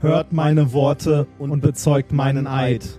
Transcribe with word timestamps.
hört 0.00 0.32
meine 0.32 0.72
Worte 0.72 1.26
und 1.38 1.60
bezeugt 1.60 2.12
meinen 2.12 2.46
Eid. 2.46 2.98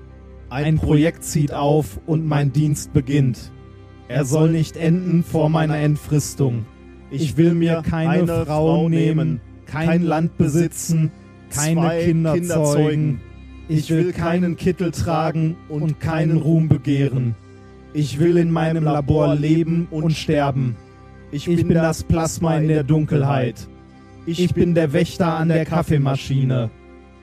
Ein 0.49 0.77
Projekt 0.77 1.23
zieht 1.23 1.53
auf 1.53 1.99
und 2.05 2.25
mein 2.25 2.51
Dienst 2.51 2.93
beginnt. 2.93 3.51
Er 4.07 4.25
soll 4.25 4.51
nicht 4.51 4.75
enden 4.75 5.23
vor 5.23 5.49
meiner 5.49 5.77
Entfristung. 5.77 6.65
Ich 7.11 7.37
will 7.37 7.53
mir 7.53 7.83
keine 7.87 8.45
Frau 8.45 8.89
nehmen, 8.89 9.41
kein 9.65 10.03
Land 10.03 10.37
besitzen, 10.37 11.11
keine 11.53 12.03
Kinder 12.03 12.63
zeugen. 12.63 13.21
Ich 13.67 13.89
will 13.91 14.11
keinen 14.13 14.55
Kittel 14.55 14.91
tragen 14.91 15.55
und 15.69 15.99
keinen 15.99 16.37
Ruhm 16.37 16.69
begehren. 16.69 17.35
Ich 17.93 18.19
will 18.19 18.37
in 18.37 18.49
meinem 18.49 18.83
Labor 18.83 19.35
leben 19.35 19.87
und 19.91 20.11
sterben. 20.13 20.75
Ich 21.31 21.45
bin 21.45 21.69
das 21.69 22.03
Plasma 22.03 22.57
in 22.57 22.67
der 22.67 22.83
Dunkelheit. 22.83 23.67
Ich 24.25 24.53
bin 24.53 24.73
der 24.73 24.93
Wächter 24.93 25.35
an 25.35 25.49
der 25.49 25.65
Kaffeemaschine. 25.65 26.71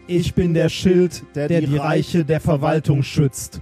Ich 0.08 0.34
bin 0.34 0.54
der 0.54 0.68
Schild, 0.68 1.24
der 1.34 1.48
die 1.48 1.76
Reiche 1.76 2.24
der 2.24 2.40
Verwaltung 2.40 3.02
schützt. 3.02 3.60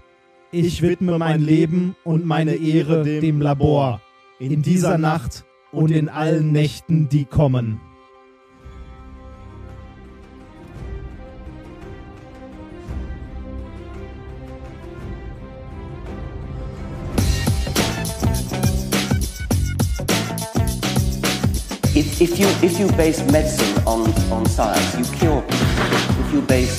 Ich 0.53 0.83
widme 0.83 1.19
mein 1.19 1.41
Leben 1.41 1.97
und 2.05 2.27
meine 2.27 2.57
Ehre 2.57 3.03
dem 3.03 3.41
Labor. 3.41 4.03
In 4.39 4.61
dieser 4.61 4.99
Nacht 4.99 5.47
und 5.73 5.91
in 5.91 6.11
allen 6.11 6.53
Nächten, 6.53 7.09
die 7.09 7.25
kommen. 7.25 7.81
If, 21.97 22.21
if, 22.21 22.39
you, 22.39 22.47
if 22.61 22.79
you 22.79 22.89
base 22.97 23.25
medicine 23.33 23.83
on, 23.87 24.13
on 24.31 24.45
science, 24.47 24.99
you 24.99 25.05
cure 25.19 25.41
people. 25.43 25.74
If 26.35 26.41
you 26.41 26.47
base 26.49 26.77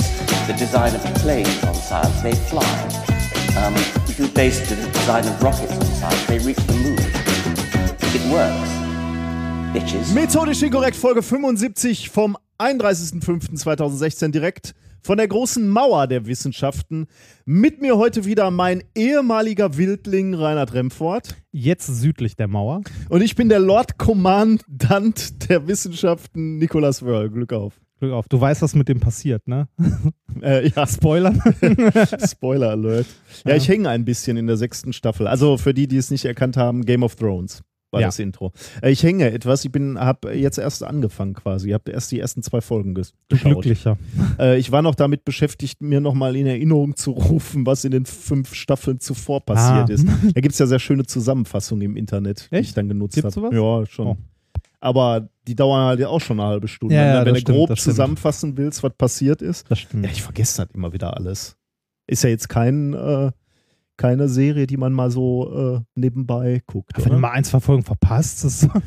the 0.48 0.54
design 0.54 0.94
of 0.94 1.02
planes 1.22 1.64
on 1.64 1.74
science, 1.76 2.22
they 2.22 2.34
fly. 2.34 2.62
Um, 3.56 3.74
if 4.06 4.20
you 4.20 4.28
base 4.28 4.60
the 4.68 4.76
design 4.76 5.26
of 5.26 5.42
rockets 5.42 5.72
on 5.72 5.86
science, 5.86 6.26
they 6.26 6.40
reach 6.40 6.58
the 6.68 6.74
moon. 6.74 7.00
It 8.14 8.22
works. 8.30 8.70
Bitches. 9.72 10.14
Methodisch 10.14 10.62
inkorrekt, 10.62 10.98
Folge 10.98 11.22
75 11.22 12.10
vom 12.10 12.36
31.05.2016 12.60 14.32
direkt 14.32 14.74
von 15.02 15.18
der 15.18 15.30
großen 15.30 15.70
Mauer 15.70 16.08
der 16.08 16.26
Wissenschaften. 16.26 17.08
Mit 17.46 17.82
mir 17.82 17.96
heute 17.96 18.26
wieder 18.26 18.52
mein 18.52 18.84
ehemaliger 18.94 19.78
Wildling 19.78 20.34
Reinhard 20.34 20.74
Remfort. 20.74 21.38
Jetzt 21.54 21.88
südlich 21.88 22.36
der 22.36 22.50
Mauer. 22.50 22.82
Und 23.08 23.22
ich 23.22 23.36
bin 23.36 23.48
der 23.48 23.60
Lord 23.60 23.98
Commandant 23.98 25.50
der 25.50 25.66
Wissenschaften 25.66 26.58
Nicolas 26.58 27.06
Wörl. 27.06 27.30
Glück 27.30 27.54
auf. 27.54 27.80
Glück 28.06 28.14
auf. 28.14 28.28
Du 28.30 28.40
weißt, 28.40 28.62
was 28.62 28.76
mit 28.76 28.88
dem 28.90 29.00
passiert, 29.00 29.48
ne? 29.48 29.68
Äh, 30.42 30.68
ja, 30.70 30.86
Spoilern. 30.86 31.42
Spoiler 32.28 32.72
Alert. 32.72 33.06
Ja, 33.46 33.52
Ja. 33.52 33.58
ich 33.58 33.68
hänge 33.70 33.90
ein 33.90 34.04
bisschen 34.06 34.36
in 34.38 34.48
der 34.48 34.58
sechsten 34.58 34.92
Staffel. 34.94 35.28
Also 35.28 35.58
für 35.58 35.74
die, 35.74 35.88
die 35.88 35.96
es 35.98 36.12
nicht 36.12 36.26
erkannt 36.26 36.58
haben, 36.58 36.84
Game 36.86 37.04
of 37.04 37.16
Thrones 37.16 37.64
war 37.92 38.02
Ja. 38.02 38.08
das 38.08 38.20
Intro. 38.20 38.52
Äh, 38.82 38.92
ich 38.92 39.02
hänge 39.04 39.32
etwas. 39.32 39.64
Ich 39.64 39.72
bin, 39.72 39.98
habe 39.98 40.34
jetzt 40.36 40.58
erst 40.58 40.84
angefangen 40.84 41.34
quasi. 41.36 41.70
Ich 41.70 41.74
habe 41.74 41.90
erst 41.92 42.12
die 42.12 42.20
ersten 42.20 42.42
zwei 42.44 42.60
Folgen 42.60 42.94
ges- 42.98 43.14
Du 43.30 43.38
geschaut. 43.38 43.54
Glücklicher. 43.54 43.98
Äh, 44.38 44.58
ich 44.60 44.72
war 44.74 44.82
noch 44.82 44.96
damit 44.96 45.24
beschäftigt, 45.24 45.82
mir 45.82 46.02
nochmal 46.02 46.36
in 46.36 46.48
Erinnerung 46.48 46.98
zu 46.98 47.12
rufen, 47.12 47.66
was 47.66 47.86
in 47.86 47.92
den 47.92 48.06
fünf 48.06 48.54
Staffeln 48.56 49.00
zuvor 49.00 49.40
passiert 49.46 49.90
Ah. 49.90 49.94
ist. 49.94 50.06
Da 50.34 50.42
gibt 50.42 50.52
es 50.52 50.60
ja 50.60 50.66
sehr 50.66 50.80
schöne 50.80 51.06
Zusammenfassungen 51.06 51.84
im 51.84 51.96
Internet, 51.96 52.50
die 52.52 52.56
Echt? 52.56 52.70
ich 52.70 52.74
dann 52.74 52.90
genutzt 52.90 53.24
habe. 53.24 53.56
Ja, 53.56 53.86
schon. 53.86 54.08
Oh. 54.08 54.18
Aber 54.82 55.30
die 55.48 55.56
dauern 55.56 55.86
halt 55.86 56.04
auch 56.04 56.22
schon 56.22 56.40
eine 56.40 56.50
halbe 56.50 56.68
Stunde. 56.68 56.96
Ja, 56.96 57.06
ja, 57.06 57.26
Wenn 57.26 57.34
du 57.34 57.40
stimmt, 57.40 57.58
grob 57.58 57.68
stimmt. 57.68 57.80
zusammenfassen 57.80 58.58
willst, 58.58 58.84
was 58.84 58.94
passiert 58.98 59.42
ist. 59.42 59.70
Das 59.70 59.80
stimmt. 59.80 60.06
Ja, 60.06 60.12
ich 60.12 60.22
vergesse 60.22 60.60
halt 60.60 60.72
immer 60.74 60.94
wieder 60.94 61.16
alles. 61.16 61.58
Ist 62.08 62.24
ja 62.24 62.30
jetzt 62.30 62.50
kein, 62.50 62.94
äh, 62.94 63.32
keine 63.98 64.28
Serie, 64.30 64.68
die 64.68 64.78
man 64.78 64.94
mal 64.94 65.10
so 65.12 65.78
äh, 65.78 65.82
nebenbei 65.96 66.62
guckt. 66.66 66.94
Wenn 66.98 67.14
du 67.14 67.20
mal 67.20 67.32
ein, 67.32 67.44
zwei 67.44 67.60
Folgen 67.60 67.84
verpasst, 67.84 68.44
ist 68.46 68.68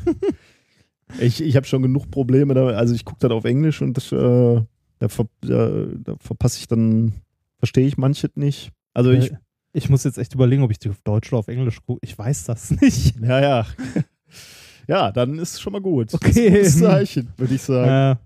Ich, 1.19 1.41
ich 1.41 1.55
habe 1.55 1.65
schon 1.65 1.81
genug 1.81 2.11
Probleme. 2.11 2.53
Da, 2.53 2.67
also 2.67 2.93
ich 2.93 3.05
gucke 3.05 3.19
das 3.21 3.31
auf 3.31 3.45
Englisch 3.45 3.81
und 3.81 3.97
das, 3.97 4.11
äh, 4.11 4.61
da, 4.99 5.07
ver, 5.07 5.25
da, 5.41 5.85
da 6.03 6.15
verpasse 6.19 6.59
ich 6.59 6.67
dann, 6.67 7.13
verstehe 7.57 7.87
ich 7.87 7.97
manches 7.97 8.31
nicht. 8.35 8.71
Also 8.93 9.11
ich, 9.11 9.31
ich 9.73 9.89
muss 9.89 10.03
jetzt 10.03 10.17
echt 10.17 10.35
überlegen, 10.35 10.61
ob 10.61 10.71
ich 10.71 10.79
die 10.79 10.89
auf 10.89 11.01
Deutsch 11.01 11.31
oder 11.31 11.39
auf 11.39 11.47
Englisch 11.47 11.81
gucke. 11.81 11.99
Ich 12.03 12.17
weiß 12.17 12.45
das 12.45 12.71
nicht. 12.81 13.19
ja, 13.21 13.41
ja. 13.41 13.65
Ja, 14.89 15.11
dann 15.11 15.37
ist 15.37 15.61
schon 15.61 15.73
mal 15.73 15.81
gut. 15.81 16.13
Okay. 16.13 16.49
Das 16.49 16.67
ist 16.69 16.75
ein 16.77 16.81
Zeichen, 16.89 17.29
würde 17.37 17.53
ich 17.53 17.61
sagen. 17.61 18.19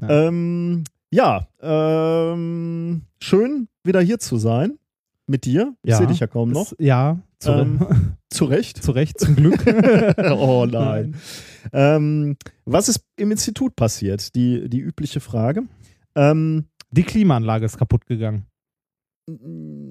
Äh, 0.00 0.06
Ähm, 0.08 0.84
ja, 1.10 1.46
ähm, 1.60 3.02
schön 3.22 3.68
wieder 3.84 4.00
hier 4.00 4.18
zu 4.18 4.36
sein 4.38 4.78
mit 5.26 5.44
dir. 5.44 5.74
Ich 5.82 5.90
Ja, 5.90 5.96
sehe 5.98 6.06
dich 6.06 6.20
ja 6.20 6.26
kaum 6.26 6.50
noch. 6.52 6.72
ist- 6.72 6.80
ja, 6.80 7.18
zu, 7.38 7.50
Ähm, 7.52 7.78
Zu 8.30 8.44
Recht. 8.44 8.82
zu 8.82 8.92
Recht, 8.92 9.18
zum 9.18 9.34
Glück. 9.34 9.60
oh 10.38 10.64
nein. 10.70 11.16
Ähm, 11.72 12.36
was 12.64 12.88
ist 12.88 13.04
im 13.16 13.30
Institut 13.32 13.74
passiert? 13.74 14.34
Die, 14.36 14.68
die 14.68 14.78
übliche 14.78 15.18
Frage. 15.20 15.64
Ähm, 16.14 16.66
Die 16.92 17.02
Klimaanlage 17.02 17.66
ist 17.66 17.76
kaputt 17.76 18.06
gegangen. 18.06 18.46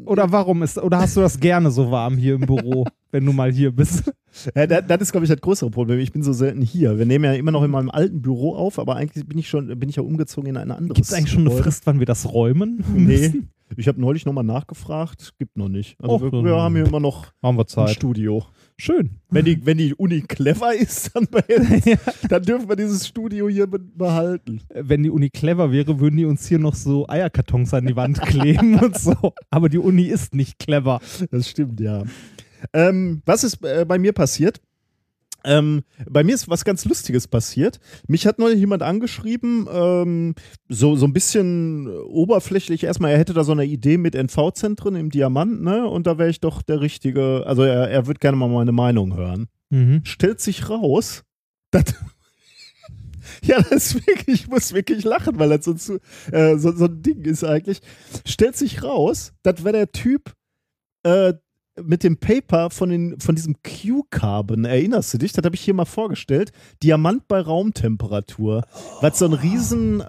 Oder 0.06 0.32
warum 0.32 0.64
ist, 0.64 0.78
oder 0.78 1.00
hast 1.00 1.16
du 1.18 1.22
das 1.22 1.40
gerne 1.40 1.72
so 1.72 1.92
warm 1.92 2.18
hier 2.18 2.36
im 2.36 2.42
Büro, 2.42 2.86
wenn 3.12 3.26
du 3.26 3.34
mal 3.34 3.52
hier 3.52 3.72
bist? 3.72 4.12
Ja, 4.56 4.66
das, 4.68 4.84
das 4.88 5.02
ist, 5.02 5.12
glaube 5.12 5.26
ich, 5.26 5.30
das 5.32 5.40
größere 5.42 5.70
Problem. 5.70 6.00
Ich 6.00 6.12
bin 6.12 6.24
so 6.24 6.34
selten 6.34 6.62
hier. 6.62 6.98
Wir 6.98 7.06
nehmen 7.06 7.26
ja 7.26 7.34
immer 7.34 7.52
noch 7.52 7.64
in 7.64 7.72
meinem 7.72 7.90
alten 7.90 8.22
Büro 8.22 8.56
auf, 8.56 8.80
aber 8.80 8.96
eigentlich 8.96 9.28
bin 9.28 9.38
ich 9.38 9.50
schon, 9.50 9.68
bin 9.80 9.90
ich 9.90 9.96
ja 9.98 10.04
umgezogen 10.04 10.50
in 10.50 10.58
ein 10.58 10.72
anderes. 10.72 10.96
Gibt 10.96 11.08
es 11.08 11.14
eigentlich 11.14 11.32
schon 11.32 11.48
eine. 11.48 11.52
Frist, 11.62 11.86
wann 11.86 12.00
wir 12.00 12.06
das 12.06 12.32
räumen 12.34 12.84
Nee. 12.96 13.00
müssen? 13.18 13.50
Ich 13.78 13.88
habe 13.88 14.02
neulich 14.02 14.26
nochmal 14.26 14.44
nachgefragt. 14.44 15.34
Gibt 15.38 15.56
noch 15.56 15.70
nicht. 15.70 15.96
Also 16.02 16.16
Och, 16.16 16.32
wir, 16.32 16.44
wir 16.44 16.56
haben 16.56 16.76
hier 16.76 16.86
immer 16.88 17.00
noch 17.00 17.28
Haben 17.44 17.58
wir 17.58 17.66
ein 17.66 17.68
Zeit. 17.68 17.92
Studio. 17.92 18.44
Schön. 18.82 19.20
Wenn 19.30 19.44
die, 19.44 19.66
wenn 19.66 19.78
die 19.78 19.94
Uni 19.94 20.22
clever 20.22 20.74
ist, 20.74 21.14
dann, 21.14 21.26
behält- 21.26 22.00
dann 22.30 22.44
dürfen 22.44 22.70
wir 22.70 22.78
dieses 22.78 23.06
Studio 23.06 23.50
hier 23.50 23.68
be 23.68 23.78
behalten. 23.78 24.62
Wenn 24.74 25.04
die 25.04 25.10
Uni 25.10 25.30
clever 25.30 25.70
wäre, 25.74 26.00
würden 26.00 26.16
die 26.16 26.24
uns 26.24 26.48
hier 26.48 26.60
noch 26.60 26.76
so 26.76 27.06
Eierkartons 27.10 27.74
an 27.74 27.86
die 27.86 27.96
Wand 27.98 28.22
kleben 28.22 28.80
und 28.80 28.98
so. 28.98 29.34
Aber 29.50 29.68
die 29.68 29.80
Uni 29.80 30.04
ist 30.04 30.34
nicht 30.34 30.60
clever. 30.60 31.02
Das 31.30 31.50
stimmt, 31.50 31.82
ja. 31.82 32.04
Ähm, 32.72 33.22
was 33.26 33.44
ist 33.44 33.64
äh, 33.66 33.84
bei 33.86 34.00
mir 34.00 34.14
passiert? 34.14 34.62
Ähm, 35.44 35.84
bei 36.10 36.24
mir 36.24 36.36
ist 36.36 36.50
was 36.50 36.66
ganz 36.66 36.86
Lustiges 36.86 37.28
passiert. 37.28 37.80
Mich 38.08 38.28
hat 38.28 38.40
neulich 38.40 38.60
jemand 38.60 38.84
angeschrieben, 38.84 39.68
ähm, 39.72 40.36
so, 40.68 40.96
so 40.96 41.06
ein 41.06 41.14
bisschen 41.14 41.88
oberflächlich 41.88 42.84
erstmal, 42.84 43.12
er 43.12 43.18
hätte 43.20 43.34
da 43.34 43.44
so 43.44 43.54
eine 43.54 43.66
Idee 43.66 43.98
mit 43.98 44.16
NV-Zentren 44.16 44.96
im 44.96 45.10
Diamant, 45.10 45.62
ne? 45.62 45.88
Und 45.88 46.08
da 46.08 46.18
wäre 46.18 46.30
ich 46.30 46.40
doch 46.42 46.62
der 46.62 46.82
Richtige, 46.82 47.44
also 47.46 47.64
er, 47.64 47.90
er 47.90 48.08
würde 48.08 48.20
gerne 48.20 48.38
mal 48.38 48.50
meine 48.50 48.72
Meinung 48.74 49.16
hören. 49.16 49.48
Mhm. 49.70 50.02
Stellt 50.04 50.42
sich 50.42 50.70
raus, 50.70 51.24
dass. 51.72 51.84
Ja, 53.44 53.58
das 53.62 53.72
ist 53.94 54.08
wirklich, 54.08 54.42
ich 54.44 54.48
muss 54.48 54.74
wirklich 54.74 55.04
lachen, 55.04 55.38
weil 55.40 55.50
das 55.50 55.66
so, 55.66 55.74
zu- 55.74 56.00
äh, 56.32 56.58
so, 56.58 56.72
so 56.72 56.86
ein 56.86 57.02
Ding 57.02 57.24
ist 57.26 57.44
eigentlich. 57.44 57.80
Stellt 58.26 58.56
sich 58.58 58.82
raus, 58.84 59.34
das 59.44 59.64
wäre 59.64 59.74
der 59.74 59.92
Typ 59.92 60.34
äh, 61.04 61.34
mit 61.84 62.04
dem 62.04 62.18
Paper 62.18 62.70
von, 62.70 62.90
den, 62.90 63.20
von 63.20 63.36
diesem 63.36 63.56
Q-Carbon. 63.64 64.66
Erinnerst 64.66 65.14
du 65.14 65.18
dich? 65.18 65.34
Das 65.34 65.44
habe 65.46 65.56
ich 65.56 65.62
hier 65.62 65.74
mal 65.74 65.86
vorgestellt. 65.86 66.52
Diamant 66.84 67.28
bei 67.28 67.40
Raumtemperatur. 67.42 68.64
Was 69.02 69.20
so 69.20 69.26
ein 69.26 69.34
riesen 69.34 70.02
äh, 70.02 70.04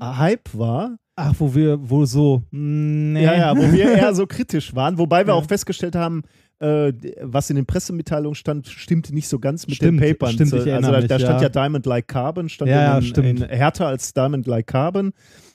Hype 0.00 0.48
war. 0.52 0.96
Ach, 1.16 1.34
wo 1.38 1.54
wir, 1.54 1.78
wo 1.90 2.04
so, 2.06 2.42
nee. 2.50 3.22
Ja, 3.22 3.34
ja, 3.34 3.56
wo 3.56 3.70
wir 3.70 3.92
eher 3.96 4.14
so 4.14 4.26
kritisch 4.26 4.74
waren. 4.74 4.96
Wobei 4.98 5.26
wir 5.26 5.34
Ja. 5.34 5.38
auch 5.40 5.44
festgestellt 5.46 5.94
haben, 5.94 6.22
äh, 6.58 6.92
was 7.20 7.50
in 7.50 7.56
den 7.56 7.66
Pressemitteilungen 7.66 8.34
stand, 8.34 8.68
stimmte 8.68 9.14
nicht 9.14 9.28
so 9.28 9.38
ganz 9.38 9.66
mit 9.66 9.76
Stimmt, 9.76 10.00
den 10.00 10.16
Papern. 10.16 10.32
stimmt, 10.32 10.54
also 10.54 10.68
erinnere 10.68 10.92
da, 10.92 10.98
mich, 11.00 11.08
da 11.08 11.18
stand 11.18 11.40
ja. 11.40 11.42
ja. 11.42 11.48
Diamond 11.50 11.86
Like 11.86 12.08
Carbon, 12.08 12.48
stand 12.48 12.70
Ja, 12.70 12.98
in, 12.98 13.24
in 13.24 13.42
härter 13.42 13.88
als 13.88 14.14
Diamond 14.14 14.46
Like 14.46 14.68
Carbon 14.68 15.12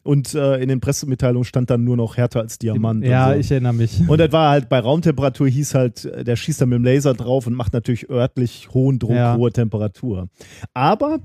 und 0.08 0.34
äh, 0.34 0.58
in 0.58 0.70
den 0.70 0.80
Pressemitteilungen 0.80 1.44
stand 1.44 1.70
dann 1.70 1.84
nur 1.84 1.98
noch 1.98 2.16
härter 2.16 2.40
als 2.40 2.58
Diamant. 2.58 3.04
Ja, 3.06 3.34
so. 3.34 3.40
ich 3.40 3.52
erinnere 3.52 3.74
mich. 3.74 4.08
Und 4.08 4.20
das 4.20 4.32
war 4.32 4.52
halt 4.52 4.70
bei 4.70 4.80
Raumtemperatur 4.80 5.48
hieß 5.50 5.76
halt, 5.76 6.06
äh, 6.06 6.24
der 6.24 6.38
schießt 6.38 6.62
dann 6.62 6.70
mit 6.70 6.78
dem 6.78 6.86
Laser 6.86 7.14
drauf 7.14 7.46
und 7.46 7.54
macht 7.54 7.74
natürlich 7.74 8.10
örtlich 8.10 8.70
hohen 8.74 9.00
Druck, 9.00 9.12
Ja. 9.12 9.36
hohe 9.36 9.52
Temperatur. 9.52 10.30
Aber 10.74 11.20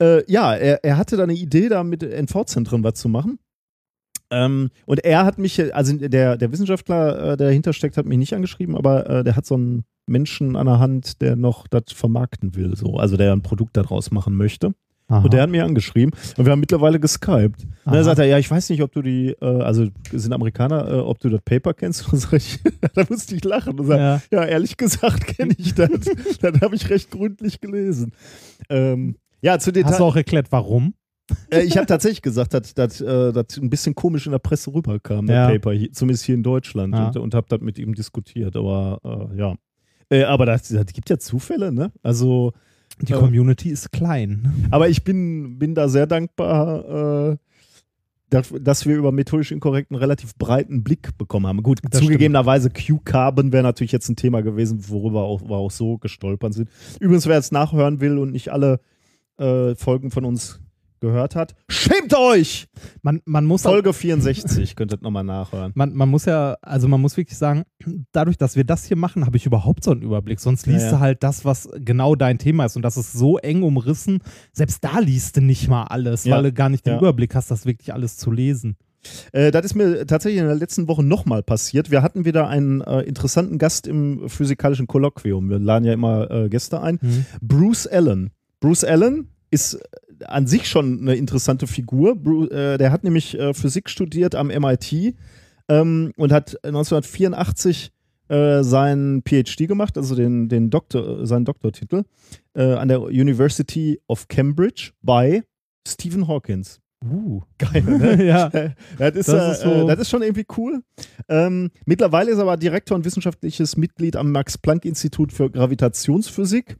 äh, 0.00 0.22
ja, 0.30 0.54
er, 0.54 0.82
er 0.82 0.96
hatte 0.96 1.16
da 1.16 1.24
eine 1.24 1.34
Idee, 1.34 1.68
da 1.68 1.84
mit 1.84 2.02
NV-Zentren 2.02 2.82
was 2.82 2.94
zu 2.94 3.08
machen. 3.10 3.38
Ähm, 4.30 4.70
und 4.86 5.04
er 5.04 5.24
hat 5.24 5.38
mich, 5.38 5.74
also 5.74 5.94
der, 5.96 6.36
der 6.36 6.52
Wissenschaftler, 6.52 7.32
äh, 7.32 7.36
der 7.36 7.48
dahinter 7.48 7.72
steckt, 7.72 7.96
hat 7.96 8.06
mich 8.06 8.18
nicht 8.18 8.34
angeschrieben, 8.34 8.76
aber 8.76 9.08
äh, 9.08 9.24
der 9.24 9.36
hat 9.36 9.44
so 9.46 9.54
einen 9.54 9.84
Menschen 10.06 10.56
an 10.56 10.66
der 10.66 10.78
Hand, 10.78 11.20
der 11.20 11.36
noch 11.36 11.68
das 11.68 11.92
vermarkten 11.92 12.54
will, 12.54 12.76
so, 12.76 12.96
also 12.96 13.16
der 13.16 13.32
ein 13.32 13.42
Produkt 13.42 13.76
daraus 13.76 14.10
machen 14.10 14.36
möchte. 14.36 14.74
Aha. 15.08 15.22
Und 15.22 15.32
der 15.32 15.42
hat 15.42 15.50
mir 15.50 15.64
angeschrieben 15.64 16.12
und 16.36 16.44
wir 16.44 16.52
haben 16.52 16.58
mittlerweile 16.58 16.98
geskypt. 16.98 17.62
Und 17.62 17.70
Aha. 17.84 17.94
dann 17.94 18.04
sagt 18.04 18.18
er, 18.18 18.24
ja, 18.26 18.38
ich 18.38 18.50
weiß 18.50 18.70
nicht, 18.70 18.82
ob 18.82 18.92
du 18.92 19.02
die, 19.02 19.36
äh, 19.40 19.44
also 19.44 19.86
sind 20.12 20.32
Amerikaner, 20.32 20.88
äh, 20.88 20.94
ob 20.94 21.20
du 21.20 21.28
das 21.28 21.40
Paper 21.42 21.74
kennst. 21.74 22.12
Und 22.12 22.18
sag 22.18 22.32
ich, 22.36 22.58
da 22.94 23.04
musste 23.08 23.36
ich 23.36 23.44
lachen 23.44 23.78
und 23.78 23.86
sag, 23.86 23.98
ja. 23.98 24.22
ja. 24.32 24.44
ehrlich 24.44 24.76
gesagt 24.76 25.26
kenne 25.26 25.54
ich 25.58 25.74
das. 25.74 25.90
das 26.40 26.60
habe 26.60 26.74
ich 26.74 26.90
recht 26.90 27.10
gründlich 27.10 27.60
gelesen. 27.60 28.12
Ähm, 28.68 29.16
ja, 29.42 29.58
zu 29.58 29.70
Hast 29.84 30.00
du 30.00 30.04
auch 30.04 30.16
erklärt, 30.16 30.48
warum? 30.50 30.94
Äh, 31.50 31.62
ich 31.62 31.76
habe 31.76 31.86
tatsächlich 31.86 32.22
gesagt, 32.22 32.54
dass 32.54 32.74
das 32.74 33.00
äh, 33.00 33.32
ein 33.60 33.70
bisschen 33.70 33.94
komisch 33.94 34.26
in 34.26 34.32
der 34.32 34.38
Presse 34.38 34.72
rüberkam, 34.72 35.26
Ja. 35.28 35.46
das 35.46 35.52
Paper, 35.52 35.72
hier, 35.72 35.92
zumindest 35.92 36.24
hier 36.24 36.34
in 36.34 36.42
Deutschland. 36.42 36.94
Ja. 36.94 37.08
Und, 37.08 37.16
und 37.16 37.34
habe 37.34 37.46
das 37.48 37.60
mit 37.60 37.78
ihm 37.78 37.94
diskutiert. 37.94 38.56
Aber 38.56 39.30
äh, 39.32 39.38
ja. 39.38 39.54
Äh, 40.08 40.24
aber 40.24 40.46
das, 40.46 40.68
das 40.68 40.86
gibt 40.86 41.10
ja 41.10 41.18
Zufälle, 41.18 41.72
ne? 41.72 41.92
Also, 42.02 42.52
Die. 43.00 43.12
Community 43.12 43.70
ist 43.70 43.92
klein. 43.92 44.68
aber 44.70 44.88
ich 44.88 45.04
bin, 45.04 45.58
bin 45.58 45.74
da 45.74 45.88
sehr 45.88 46.06
dankbar, 46.06 47.32
äh, 47.32 47.36
dass, 48.30 48.52
dass 48.60 48.86
wir 48.86 48.96
über 48.96 49.12
methodisch 49.12 49.52
inkorrekt 49.52 49.90
einen 49.90 50.00
relativ 50.00 50.34
breiten 50.36 50.82
Blick 50.82 51.16
bekommen 51.16 51.46
haben. 51.46 51.62
Gut, 51.62 51.80
Das 51.88 52.00
zugegebenerweise 52.00 52.70
Q-Carbon 52.70 53.52
wäre 53.52 53.62
natürlich 53.62 53.92
jetzt 53.92 54.08
ein 54.08 54.16
Thema 54.16 54.42
gewesen, 54.42 54.88
worüber 54.88 55.22
auch, 55.22 55.42
wir 55.42 55.56
auch 55.56 55.70
so 55.70 55.98
gestolpert 55.98 56.54
sind. 56.54 56.70
Übrigens, 56.98 57.26
wer 57.26 57.36
jetzt 57.36 57.52
nachhören 57.52 58.00
will 58.00 58.18
und 58.18 58.32
nicht 58.32 58.50
alle 58.50 58.80
äh, 59.38 59.74
Folgen 59.74 60.10
von 60.10 60.24
uns 60.24 60.60
gehört 61.00 61.34
hat, 61.36 61.54
schämt 61.68 62.14
euch! 62.16 62.66
Man, 63.02 63.20
man 63.24 63.44
muss 63.44 63.64
auch, 63.66 63.70
Folge 63.70 63.92
64, 63.92 64.76
könntet 64.76 65.02
nochmal 65.02 65.24
nachhören. 65.24 65.72
man, 65.74 65.94
man 65.94 66.08
muss 66.08 66.24
ja, 66.24 66.56
also 66.62 66.88
man 66.88 67.00
muss 67.00 67.16
wirklich 67.16 67.38
sagen, 67.38 67.64
dadurch, 68.12 68.36
dass 68.36 68.56
wir 68.56 68.64
das 68.64 68.84
hier 68.84 68.96
machen, 68.96 69.26
habe 69.26 69.36
ich 69.36 69.46
überhaupt 69.46 69.84
so 69.84 69.90
einen 69.92 70.02
Überblick. 70.02 70.40
Sonst 70.40 70.66
liest 70.66 70.80
Ja, 70.80 70.84
ja. 70.86 70.90
du 70.92 71.00
halt 71.00 71.22
das, 71.22 71.44
was 71.44 71.68
genau 71.78 72.14
dein 72.14 72.38
Thema 72.38 72.64
ist. 72.66 72.76
Und 72.76 72.82
das 72.82 72.96
ist 72.96 73.12
so 73.12 73.38
eng 73.38 73.62
umrissen. 73.62 74.18
Selbst 74.52 74.82
da 74.84 74.98
liest 74.98 75.36
du 75.36 75.40
nicht 75.40 75.68
mal 75.68 75.84
alles, 75.84 76.24
Ja. 76.24 76.36
weil 76.36 76.44
du 76.44 76.52
gar 76.52 76.68
nicht 76.68 76.86
den. 76.86 76.98
Überblick 76.98 77.34
hast, 77.34 77.50
das 77.50 77.66
wirklich 77.66 77.92
alles 77.92 78.16
zu 78.16 78.30
lesen. 78.30 78.76
Äh, 79.32 79.50
das 79.52 79.64
ist 79.66 79.74
mir 79.74 80.04
tatsächlich 80.06 80.40
in 80.40 80.46
der 80.46 80.56
letzten 80.56 80.88
Woche 80.88 81.02
nochmal 81.04 81.42
passiert. 81.42 81.90
Wir 81.90 82.02
hatten 82.02 82.24
wieder 82.24 82.48
einen 82.48 82.80
äh, 82.80 83.02
interessanten 83.02 83.58
Gast 83.58 83.86
im 83.86 84.28
physikalischen 84.28 84.86
Kolloquium. 84.88 85.48
Wir 85.48 85.58
laden 85.60 85.84
ja 85.84 85.92
immer 85.92 86.30
äh, 86.30 86.48
Gäste 86.48 86.80
ein. 86.80 86.98
Bruce 87.40 87.86
Allen. 87.86 88.30
Bruce 88.60 88.82
Allen 88.84 89.28
ist 89.50 89.78
an 90.24 90.46
sich 90.46 90.68
schon 90.68 91.00
eine 91.00 91.14
interessante 91.14 91.66
Figur. 91.66 92.16
Äh, 92.50 92.78
der 92.78 92.92
hat 92.92 93.04
nämlich 93.04 93.38
äh, 93.38 93.54
Physik 93.54 93.88
studiert 93.90 94.34
am 94.34 94.48
MIT 94.48 95.14
ähm, 95.68 96.12
und 96.16 96.32
hat 96.32 96.56
1984 96.64 97.90
äh, 98.28 98.62
seinen 98.62 99.22
PhD 99.22 99.68
gemacht, 99.68 99.96
also 99.96 100.14
den, 100.14 100.48
den 100.48 100.70
Doktor, 100.70 101.26
seinen 101.26 101.44
Doktortitel 101.44 102.02
äh, 102.54 102.72
an 102.74 102.88
der 102.88 103.02
University 103.02 104.00
of 104.08 104.26
Cambridge 104.28 104.90
bei 105.02 105.44
Stephen 105.86 106.26
Hawkins. 106.26 106.80
Uh. 107.04 107.42
Geil, 107.58 107.82
ne? 107.86 108.24
ja. 108.24 108.48
das, 108.98 109.14
ist, 109.14 109.28
Das 109.28 109.58
ist 109.58 109.64
äh, 109.64 109.80
so- 109.80 109.86
das 109.86 110.00
ist 110.00 110.10
schon 110.10 110.22
irgendwie 110.22 110.46
cool. 110.56 110.82
Ähm, 111.28 111.70
mittlerweile 111.84 112.30
ist 112.32 112.38
er 112.38 112.42
aber 112.42 112.56
Direktor 112.56 112.96
und 112.96 113.04
wissenschaftliches 113.04 113.76
Mitglied 113.76 114.16
am 114.16 114.32
Max-Planck-Institut 114.32 115.32
für 115.32 115.50
Gravitationsphysik 115.50 116.76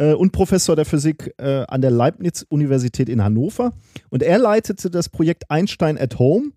äh, 0.00 0.14
und 0.14 0.32
Professor 0.32 0.74
der 0.74 0.84
Physik 0.86 1.34
äh, 1.38 1.64
an 1.68 1.80
der 1.82 1.90
Leibniz-Universität 1.90 3.08
in 3.08 3.22
Hannover. 3.22 3.72
Und 4.08 4.22
er 4.22 4.38
leitete 4.38 4.90
das 4.90 5.08
Projekt 5.08 5.50
Einstein 5.50 5.98
at 5.98 6.18
Home. 6.18 6.52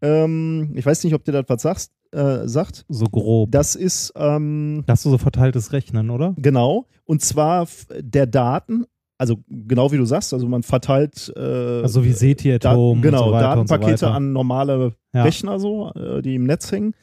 Ähm, 0.00 0.72
ich 0.74 0.86
weiß 0.86 1.04
nicht, 1.04 1.14
ob 1.14 1.24
dir 1.24 1.32
das 1.32 1.44
was 1.48 1.62
sagst, 1.62 1.92
äh, 2.12 2.46
sagt. 2.48 2.84
So 2.88 3.06
grob. 3.06 3.50
Das 3.52 3.74
ist 3.74 4.12
ähm, 4.16 4.84
Das 4.86 5.00
ist 5.04 5.10
so 5.10 5.18
verteiltes 5.18 5.72
Rechnen, 5.72 6.10
oder? 6.10 6.34
genau. 6.38 6.86
Und 7.04 7.22
zwar 7.22 7.66
der 8.00 8.26
Daten, 8.26 8.84
also 9.18 9.38
genau 9.48 9.90
wie 9.92 9.96
du 9.96 10.04
sagst, 10.04 10.32
also 10.32 10.46
man 10.46 10.62
verteilt 10.62 11.32
äh, 11.36 11.40
Also 11.82 12.04
wie 12.04 12.12
SETI 12.12 12.52
at 12.54 12.64
Da- 12.64 12.74
Home 12.76 13.00
genau, 13.00 13.18
so 13.18 13.24
so 13.26 13.30
Datenpakete 13.32 13.92
weiter. 13.92 14.14
an 14.14 14.32
normale 14.32 14.94
Ja. 15.12 15.24
Rechner 15.24 15.58
so, 15.58 15.90
äh, 15.94 16.22
die 16.22 16.36
im 16.36 16.44
Netz 16.44 16.70
hängen. 16.70 16.94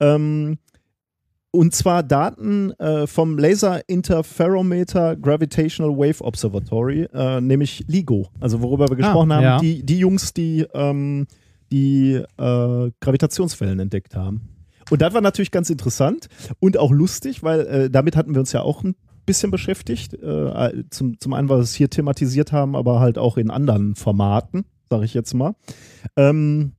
Ähm, 0.00 0.58
und 1.56 1.74
zwar 1.74 2.02
Daten 2.02 2.72
äh, 2.72 3.06
vom 3.06 3.38
Laser 3.38 3.80
Interferometer 3.88 5.16
Gravitational 5.16 5.96
Wave 5.96 6.22
Observatory, 6.22 7.08
äh, 7.12 7.40
nämlich 7.40 7.84
LIGO. 7.88 8.28
Also 8.40 8.60
worüber 8.62 8.88
wir 8.88 8.96
gesprochen 8.96 9.32
haben, 9.32 9.44
Ah, 9.44 9.56
ja. 9.56 9.58
die, 9.58 9.84
die 9.84 9.98
Jungs, 9.98 10.32
die 10.34 10.66
ähm, 10.74 11.26
die 11.72 12.12
äh, 12.14 12.90
Gravitationswellen 13.00 13.80
entdeckt 13.80 14.14
haben. 14.14 14.48
Und 14.90 15.02
das 15.02 15.12
war 15.14 15.20
natürlich 15.20 15.50
ganz 15.50 15.68
interessant 15.68 16.28
und 16.60 16.78
auch 16.78 16.92
lustig, 16.92 17.42
weil 17.42 17.60
äh, 17.66 17.90
damit 17.90 18.14
hatten 18.16 18.34
wir 18.34 18.40
uns 18.40 18.52
ja 18.52 18.62
auch 18.62 18.84
ein 18.84 18.94
bisschen 19.24 19.50
beschäftigt. 19.50 20.14
Äh, 20.14 20.84
zum, 20.90 21.18
zum 21.18 21.32
einen, 21.32 21.48
weil 21.48 21.58
wir 21.58 21.62
es 21.62 21.74
hier 21.74 21.90
thematisiert 21.90 22.52
haben, 22.52 22.76
aber 22.76 23.00
halt 23.00 23.18
auch 23.18 23.36
in 23.36 23.50
anderen 23.50 23.96
Formaten, 23.96 24.64
sage 24.88 25.04
ich 25.04 25.14
jetzt 25.14 25.34
mal. 25.34 25.54
Ähm, 26.16 26.72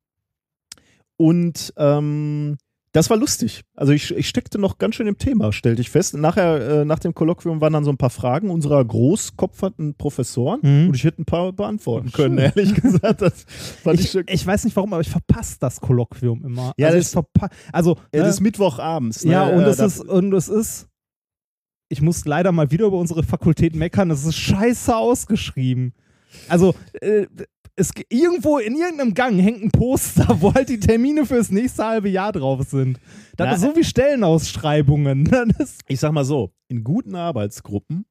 und 1.18 1.74
ähm, 1.76 2.58
das 2.94 3.10
war 3.10 3.18
lustig. 3.18 3.62
Also 3.76 3.92
ich, 3.94 4.12
ich 4.16 4.28
steckte 4.28 4.58
noch 4.58 4.78
ganz 4.80 4.96
schön 4.96 5.08
im 5.08 5.18
Thema, 5.18 5.52
stellte 5.54 5.82
ich 5.82 5.90
fest. 5.90 6.16
Nachher, 6.16 6.82
äh, 6.82 6.86
nach 6.86 7.00
dem 7.00 7.14
Kolloquium 7.14 7.62
waren 7.62 7.74
dann 7.74 7.84
so 7.84 7.92
ein 7.92 7.98
paar 7.98 8.10
Fragen 8.10 8.50
unserer 8.50 8.84
großkopferten 8.84 9.96
Professoren 9.96 10.60
Mhm. 10.64 10.88
und 10.90 10.96
ich 10.96 11.04
hätte 11.04 11.22
ein 11.22 11.26
paar 11.26 11.52
beantworten 11.54 12.12
können, 12.12 12.38
schön. 12.40 12.46
ehrlich 12.56 12.74
gesagt. 12.82 13.22
Ich, 13.22 14.16
Ich, 14.16 14.16
ich 14.16 14.48
weiß 14.48 14.64
nicht 14.66 14.76
warum, 14.76 14.94
aber 14.94 15.02
ich 15.02 15.10
verpasse 15.10 15.58
das 15.60 15.80
Kolloquium 15.82 16.44
immer. 16.46 16.72
Ja, 16.78 16.88
also 16.88 16.98
das- 17.00 17.12
verpa 17.12 17.50
also 17.72 17.92
Ja, 18.14 18.20
ne? 18.22 18.26
das 18.26 18.30
ist 18.36 18.42
Mittwochabends. 18.42 19.26
Ne? 19.26 19.32
Ja, 19.34 19.48
und 19.48 19.64
Äh, 19.64 19.68
es 19.70 19.78
da- 19.78 19.86
ist, 19.86 20.00
und 20.02 20.34
es 20.34 20.48
ist, 20.48 20.88
ich 21.90 22.02
muss 22.02 22.26
leider 22.26 22.52
mal 22.52 22.72
wieder 22.72 22.86
über 22.88 22.98
unsere 22.98 23.24
Fakultät 23.24 23.76
meckern, 23.76 24.10
es 24.12 24.26
ist 24.26 24.36
scheiße 24.38 24.96
ausgeschrieben. 24.96 25.94
Also, 26.50 26.74
äh, 27.02 27.26
es, 27.80 27.92
irgendwo 28.10 28.58
in 28.58 28.76
irgendeinem 28.76 29.14
Gang 29.14 29.40
hängt 29.40 29.64
ein 29.64 29.72
Poster, 29.72 30.28
wo 30.42 30.54
halt 30.54 30.68
die 30.70 30.80
Termine 30.80 31.26
fürs 31.26 31.52
nächste 31.52 31.86
halbe 31.86 32.10
Jahr 32.10 32.32
drauf 32.32 32.64
sind. 32.64 33.00
Das 33.38 33.48
Na, 33.48 33.54
ist 33.54 33.62
so 33.62 33.76
wie 33.76 33.84
Stellenausschreibungen. 33.84 35.30
Ich 35.88 36.00
sag 36.00 36.12
mal 36.12 36.26
so, 36.26 36.52
in 36.68 36.84
guten 36.84 37.16
Arbeitsgruppen, 37.16 38.06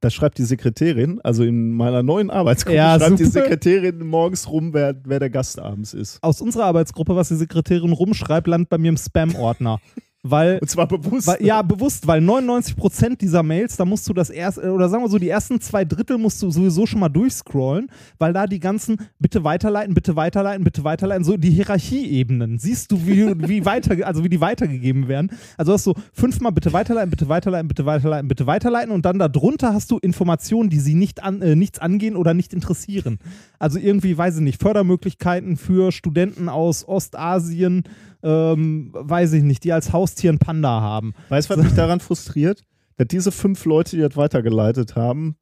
da 0.00 0.10
schreibt 0.10 0.38
die 0.38 0.44
Sekretärin, 0.44 1.20
also 1.22 1.42
in 1.44 1.72
meiner 1.72 2.02
neuen 2.02 2.30
Arbeitsgruppe, 2.30 2.76
Ja, 2.76 2.98
schreibt 2.98 3.18
die 3.18 3.24
super. 3.24 3.42
Sekretärin 3.42 4.06
morgens 4.06 4.48
rum, 4.50 4.72
wer, 4.74 4.94
wer 5.04 5.18
der 5.20 5.30
Gast 5.30 5.58
abends 5.58 5.94
ist. 5.94 6.22
aus 6.22 6.40
unserer 6.40 6.64
Arbeitsgruppe, 6.66 7.16
was 7.16 7.28
die 7.28 7.36
Sekretärin 7.36 7.92
rumschreibt, 7.92 8.46
landet 8.46 8.68
bei 8.68 8.78
mir 8.78 8.88
im 8.90 8.96
Spam-Ordner. 8.96 9.80
Weil 10.24 10.60
Und 10.60 10.70
zwar 10.70 10.86
bewusst. 10.86 11.26
Weil, 11.26 11.44
ja, 11.44 11.62
bewusst, 11.62 12.06
weil 12.06 12.20
99% 12.20 13.16
dieser 13.16 13.42
Mails, 13.42 13.76
da 13.76 13.84
musst 13.84 14.08
du 14.08 14.12
das 14.12 14.30
erste, 14.30 14.70
oder 14.70 14.88
sagen 14.88 15.02
wir 15.02 15.08
so, 15.08 15.18
die 15.18 15.28
ersten 15.28 15.60
zwei 15.60 15.84
Drittel 15.84 16.16
musst 16.16 16.40
du 16.40 16.50
sowieso 16.50 16.86
schon 16.86 17.00
mal 17.00 17.08
durchscrollen, 17.08 17.90
weil 18.18 18.32
da 18.32 18.46
die 18.46 18.60
ganzen 18.60 18.98
bitte 19.18 19.42
weiterleiten, 19.42 19.94
bitte 19.94 20.14
weiterleiten, 20.14 20.62
bitte 20.62 20.84
weiterleiten, 20.84 21.24
so 21.24 21.36
die 21.36 21.50
Hierarchieebenen. 21.50 22.60
Siehst 22.60 22.92
du, 22.92 23.04
wie, 23.04 23.26
wie 23.48 23.64
weiter, 23.64 24.06
also 24.06 24.22
wie 24.22 24.28
die 24.28 24.40
weitergegeben 24.40 25.08
werden. 25.08 25.32
Also 25.56 25.72
hast 25.72 25.88
du 25.88 25.94
fünfmal 26.12 26.52
bitte 26.52 26.72
weiterleiten, 26.72 27.10
bitte 27.10 27.28
weiterleiten, 27.28 27.66
bitte 27.66 27.84
weiterleiten, 27.84 28.28
bitte 28.28 28.46
weiterleiten 28.46 28.92
und 28.92 29.04
dann 29.04 29.18
darunter 29.18 29.74
hast 29.74 29.90
du 29.90 29.98
Informationen, 29.98 30.70
die 30.70 30.78
sie 30.78 30.94
nicht 30.94 31.20
an, 31.20 31.42
äh, 31.42 31.56
nichts 31.56 31.80
angehen 31.80 32.14
oder 32.14 32.32
nicht 32.32 32.54
interessieren. 32.54 33.18
Also 33.62 33.78
irgendwie, 33.78 34.18
weiß 34.18 34.38
ich 34.38 34.40
nicht, 34.40 34.60
Fördermöglichkeiten 34.60 35.56
für 35.56 35.92
Studenten 35.92 36.48
aus 36.48 36.88
Ostasien, 36.88 37.84
ähm, 38.24 38.90
weiß 38.92 39.34
ich 39.34 39.44
nicht, 39.44 39.62
die 39.62 39.72
als 39.72 39.92
Haustier 39.92 40.30
einen 40.30 40.40
Panda 40.40 40.80
haben. 40.80 41.14
Weißt 41.28 41.48
du, 41.48 41.56
was 41.56 41.62
mich 41.62 41.74
daran 41.74 42.00
frustriert? 42.00 42.64
Dass 42.96 43.06
diese 43.06 43.30
fünf 43.30 43.64
Leute, 43.64 43.94
die 43.94 44.02
das 44.02 44.16
weitergeleitet 44.16 44.96
haben, 44.96 45.36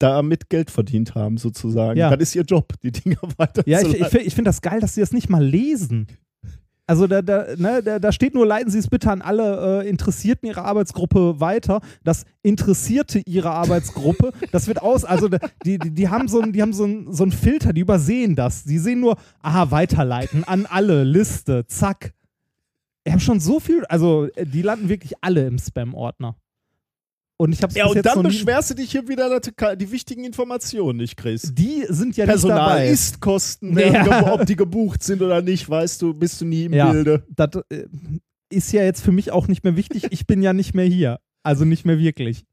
damit 0.00 0.50
Geld 0.50 0.72
verdient 0.72 1.14
haben, 1.14 1.36
sozusagen. 1.36 1.96
Ja. 1.96 2.10
Das 2.10 2.20
ist 2.20 2.34
ihr 2.34 2.42
Job, 2.42 2.72
die 2.82 2.90
Dinger 2.90 3.20
weiterzuleiten. 3.36 3.92
Ja, 3.92 4.06
ich, 4.08 4.12
ich, 4.12 4.26
ich 4.26 4.34
finde 4.34 4.48
das 4.48 4.60
geil, 4.60 4.80
dass 4.80 4.94
sie 4.94 5.00
das 5.00 5.12
nicht 5.12 5.30
mal 5.30 5.44
lesen. 5.44 6.08
Also 6.88 7.08
da, 7.08 7.20
da, 7.20 7.46
ne, 7.56 7.82
da, 7.82 7.98
da 7.98 8.12
steht 8.12 8.34
nur, 8.34 8.46
leiten 8.46 8.70
Sie 8.70 8.78
es 8.78 8.88
bitte 8.88 9.10
an 9.10 9.20
alle 9.20 9.82
äh, 9.82 9.88
Interessierten 9.88 10.48
Ihrer 10.48 10.64
Arbeitsgruppe 10.64 11.40
weiter. 11.40 11.80
Das 12.04 12.24
Interessierte 12.42 13.18
Ihrer 13.18 13.50
Arbeitsgruppe, 13.50 14.32
das 14.52 14.68
wird 14.68 14.82
aus, 14.82 15.04
also 15.04 15.28
die, 15.64 15.78
die, 15.78 15.90
die 15.90 16.08
haben, 16.08 16.28
so 16.28 16.40
ein, 16.40 16.52
die 16.52 16.62
haben 16.62 16.72
so 16.72 16.84
einen 16.84 17.12
so 17.12 17.24
einen 17.24 17.32
Filter, 17.32 17.72
die 17.72 17.80
übersehen 17.80 18.36
das. 18.36 18.64
Die 18.64 18.78
sehen 18.78 19.00
nur, 19.00 19.16
aha, 19.42 19.72
weiterleiten, 19.72 20.44
an 20.44 20.66
alle, 20.66 21.02
Liste, 21.02 21.66
zack. 21.66 22.12
Wir 23.02 23.12
haben 23.12 23.20
schon 23.20 23.40
so 23.40 23.58
viel, 23.58 23.84
also 23.86 24.28
äh, 24.36 24.46
die 24.46 24.62
landen 24.62 24.88
wirklich 24.88 25.14
alle 25.22 25.46
im 25.46 25.58
Spam-Ordner. 25.58 26.36
Und 27.38 27.52
ich 27.52 27.62
habe 27.62 27.74
ja, 27.74 27.86
und 27.86 28.04
dann 28.04 28.22
beschwerst 28.22 28.70
du 28.70 28.74
dich 28.74 28.90
hier 28.92 29.08
wieder, 29.08 29.28
dass 29.28 29.52
du 29.54 29.76
die 29.76 29.90
wichtigen 29.90 30.24
Informationen 30.24 30.96
nicht 30.98 31.16
kriegst. 31.18 31.56
Die 31.58 31.84
sind 31.88 32.16
ja 32.16 32.24
Personal, 32.24 32.56
nicht 32.58 32.68
dabei. 32.70 32.88
Ist-Kosten, 32.90 33.78
Ja. 33.78 33.92
werden 33.92 34.04
ge- 34.24 34.30
ob 34.32 34.46
die 34.46 34.56
gebucht 34.56 35.02
sind 35.02 35.20
oder 35.20 35.42
nicht, 35.42 35.68
weißt 35.68 36.00
du, 36.00 36.14
bist 36.14 36.40
du 36.40 36.46
nie 36.46 36.64
im 36.64 36.72
Ja. 36.72 36.90
Bilde. 36.92 37.24
das 37.28 37.50
äh, 37.68 37.84
ist 38.48 38.72
ja 38.72 38.84
jetzt 38.84 39.02
für 39.02 39.12
mich 39.12 39.32
auch 39.32 39.48
nicht 39.48 39.64
mehr 39.64 39.76
wichtig. 39.76 40.06
Ich 40.10 40.26
bin 40.26 40.40
ja 40.42 40.52
nicht 40.54 40.74
mehr 40.74 40.86
hier. 40.86 41.18
Also 41.42 41.64
nicht 41.66 41.84
mehr 41.84 41.98
wirklich. 41.98 42.44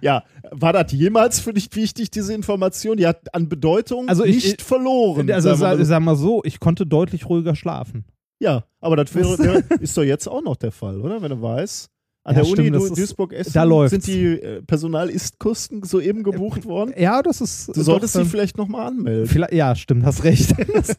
Ja, 0.00 0.24
war 0.50 0.72
das 0.72 0.90
jemals 0.90 1.38
für 1.38 1.52
dich 1.52 1.68
wichtig, 1.76 2.10
diese 2.10 2.32
Information? 2.34 2.96
Die 2.96 3.06
hat 3.06 3.32
an 3.34 3.48
Bedeutung 3.48 4.08
Also 4.08 4.24
ich- 4.24 4.36
nicht 4.44 4.62
verloren. 4.62 5.30
Also 5.30 5.50
sagen 5.50 5.60
wir 5.60 5.68
sag, 5.68 5.78
mal. 5.78 5.84
sag 5.84 6.00
mal 6.02 6.16
so, 6.16 6.42
ich 6.44 6.58
konnte 6.60 6.86
deutlich 6.86 7.28
ruhiger 7.28 7.54
schlafen. 7.54 8.04
ja, 8.40 8.64
aber 8.80 8.96
das 8.96 9.14
wäre, 9.14 9.28
ist 9.80 9.96
doch 9.96 10.02
jetzt 10.02 10.26
auch 10.28 10.42
noch 10.42 10.56
der 10.56 10.72
Fall, 10.72 11.00
oder? 11.00 11.20
Wenn 11.20 11.30
du 11.30 11.42
weißt. 11.42 11.90
An 12.22 12.36
Ja, 12.36 12.42
der 12.42 12.50
Uni 12.52 12.66
stimmt, 12.68 12.76
ist- 12.76 12.98
Duisburg-Essen 12.98 13.52
da 13.54 13.62
läuft's. 13.64 13.90
sind 14.04 14.06
die 14.06 14.24
äh, 14.40 14.62
Personal-Ist-Kosten 14.62 15.82
soeben 15.84 16.22
gebucht 16.22 16.64
worden. 16.66 16.92
Ja, 16.96 17.22
das 17.22 17.40
ist. 17.40 17.68
Du 17.74 17.82
solltest 17.82 18.14
dich 18.14 18.22
ähm, 18.22 18.28
vielleicht 18.28 18.58
nochmal 18.58 18.88
anmelden. 18.88 19.26
vielleicht, 19.26 19.52
Ja, 19.54 19.74
stimmt, 19.74 20.04
hast 20.04 20.22
recht. 20.24 20.54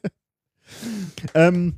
Ähm, 1.34 1.76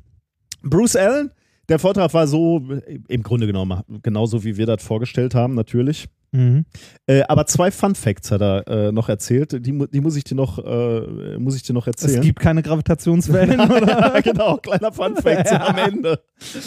Bruce 0.61 0.95
Allen, 0.95 1.31
der 1.69 1.79
Vortrag 1.79 2.13
war 2.13 2.27
so, 2.27 2.61
äh, 2.85 2.99
im 3.07 3.23
Grunde 3.23 3.47
genommen, 3.47 3.81
genauso 4.01 4.43
wie 4.43 4.57
wir 4.57 4.65
das 4.65 4.83
vorgestellt 4.83 5.35
haben, 5.35 5.55
natürlich. 5.55 6.07
Mhm. 6.31 6.65
Äh, 7.05 7.21
aber 7.27 7.45
zwei 7.45 7.69
Fun 7.69 7.95
Facts 7.95 8.31
hat 8.31 8.41
er 8.41 8.67
äh, 8.67 8.91
noch 8.91 9.07
erzählt. 9.09 9.51
Die, 9.65 9.87
die 9.91 10.01
muss 10.01 10.15
ich 10.15 10.23
dir 10.23 10.35
noch, 10.35 10.57
äh, 10.57 11.37
muss 11.37 11.55
ich 11.55 11.63
dir 11.63 11.73
noch 11.73 11.87
Es 11.87 12.01
erzählen. 12.01 12.21
gibt 12.21 12.39
keine 12.39 12.63
Gravitationswellen, 12.63 13.59
oder? 13.69 14.21
genau, 14.23 14.57
kleiner 14.57 14.91
Fun 14.91 15.15
Fact 15.15 15.51
Ja. 15.51 15.67
am 15.67 15.77
Ende. 15.77 16.19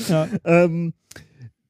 Ja. 0.09 0.29
Ähm, 0.45 0.95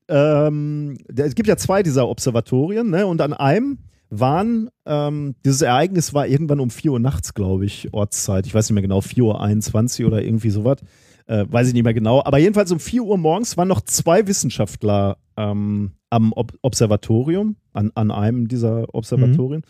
ähm, 0.09 0.99
es 1.15 1.35
gibt 1.35 1.49
ja 1.49 1.57
zwei 1.57 1.83
dieser 1.83 2.09
Observatorien, 2.09 2.91
ne? 2.91 3.07
Und 3.07 3.21
an 3.21 3.33
einem 3.33 3.79
waren, 4.09 4.71
ähm, 4.85 5.35
dieses 5.45 5.63
Ereignis 5.63 6.15
war 6.15 6.27
irgendwann 6.27 6.61
um 6.61 6.71
4 6.71 6.93
Uhr 6.93 7.01
nachts, 7.01 7.35
glaube 7.35 7.65
ich, 7.65 7.93
Ortszeit. 7.93 8.47
Ich 8.47 8.55
weiß 8.55 8.69
nicht 8.69 8.75
mehr 8.75 8.83
genau, 8.83 9.01
4 9.01 9.25
Uhr 9.25 9.41
21 9.41 10.07
oder 10.07 10.23
irgendwie 10.23 10.51
sowas. 10.51 10.79
Äh, 11.27 11.45
weiß 11.49 11.69
ich 11.69 11.75
nicht 11.75 11.83
mehr 11.83 11.95
genau. 11.95 12.23
Aber 12.25 12.39
jedenfalls 12.39 12.71
um 12.71 12.79
4 12.79 13.03
Uhr 13.03 13.19
morgens 13.19 13.57
waren 13.57 13.69
noch 13.69 13.81
zwei 13.81 14.27
Wissenschaftler 14.29 15.19
ähm, 15.37 15.93
am 16.09 16.33
Ob 16.33 16.53
Observatorium, 16.63 17.57
an, 17.73 17.91
an 17.95 18.13
einem 18.13 18.47
dieser 18.47 18.95
Observatorien. 18.95 19.63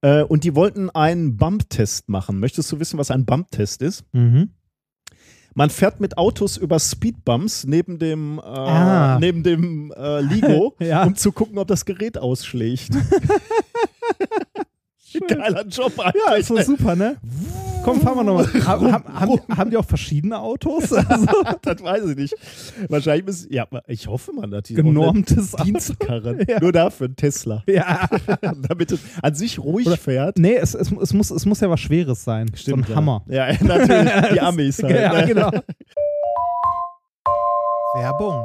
Äh, 0.00 0.22
und 0.22 0.44
die 0.44 0.54
wollten 0.54 0.88
einen 0.90 1.36
Bump-Test 1.36 2.08
machen. 2.08 2.40
Möchtest 2.40 2.72
du 2.72 2.80
wissen, 2.80 2.98
was 2.98 3.10
ein 3.10 3.26
Bump-Test 3.26 3.82
ist? 3.82 4.04
Mhm. 4.12 4.50
Man 5.56 5.70
fährt 5.70 6.00
mit 6.00 6.18
Autos 6.18 6.56
über 6.56 6.80
Speedbumps 6.80 7.64
neben 7.64 7.98
dem, 8.00 8.38
äh, 8.38 8.42
Ah. 8.42 9.18
neben 9.20 9.42
dem 9.44 9.92
äh, 9.96 10.20
Ligo, 10.20 10.74
Ja. 10.80 11.04
um 11.04 11.14
zu 11.14 11.30
gucken, 11.32 11.58
ob 11.58 11.68
das 11.68 11.84
Gerät 11.84 12.18
ausschlägt. 12.18 12.90
Geiler 15.28 15.64
Job 15.66 15.92
Ja, 15.96 16.04
eigentlich. 16.06 16.40
ist 16.40 16.50
doch 16.50 16.62
super, 16.62 16.96
ne? 16.96 17.16
Komm, 17.84 18.00
fahren 18.00 18.16
wir 18.16 18.24
nochmal. 18.24 18.46
Ha, 18.46 18.80
ha, 18.80 19.20
haben, 19.20 19.32
die, 19.32 19.52
haben 19.54 19.70
die 19.70 19.76
auch 19.76 19.84
verschiedene 19.84 20.38
Autos? 20.38 20.90
Also, 21.14 21.26
das 21.62 21.82
weiß 21.82 22.04
ich 22.10 22.16
nicht. 22.16 22.34
Wahrscheinlich 22.88 23.26
ist, 23.28 23.52
ja, 23.52 23.66
ich 23.86 24.06
hoffe 24.06 24.32
mal, 24.32 24.48
dass 24.48 24.62
die 24.64 24.74
genormtes 24.74 25.52
Dienstkarren. 25.52 26.44
Ja. 26.48 26.60
Nur 26.60 26.72
dafür 26.72 27.08
ein 27.08 27.16
Tesla. 27.16 27.62
Ja. 27.66 28.08
Damit 28.68 28.92
es 28.92 29.00
an 29.22 29.34
sich 29.34 29.58
ruhig 29.58 29.86
Oder- 29.86 29.96
fährt. 29.96 30.38
Nee, 30.38 30.54
es, 30.56 30.74
es, 30.74 30.90
es, 30.90 31.12
muss, 31.12 31.30
es 31.30 31.44
muss 31.46 31.60
ja 31.60 31.68
was 31.70 31.80
Schweres 31.80 32.24
sein. 32.24 32.50
so 32.54 32.74
ein 32.74 32.86
ja. 32.88 32.94
Hammer. 32.96 33.22
Ja, 33.28 33.48
natürlich. 33.62 34.12
Die 34.32 34.40
Amis 34.40 34.82
halt. 34.82 34.96
Ja, 34.96 35.12
ne? 35.12 35.26
genau. 35.26 35.50
Werbung. 37.94 38.44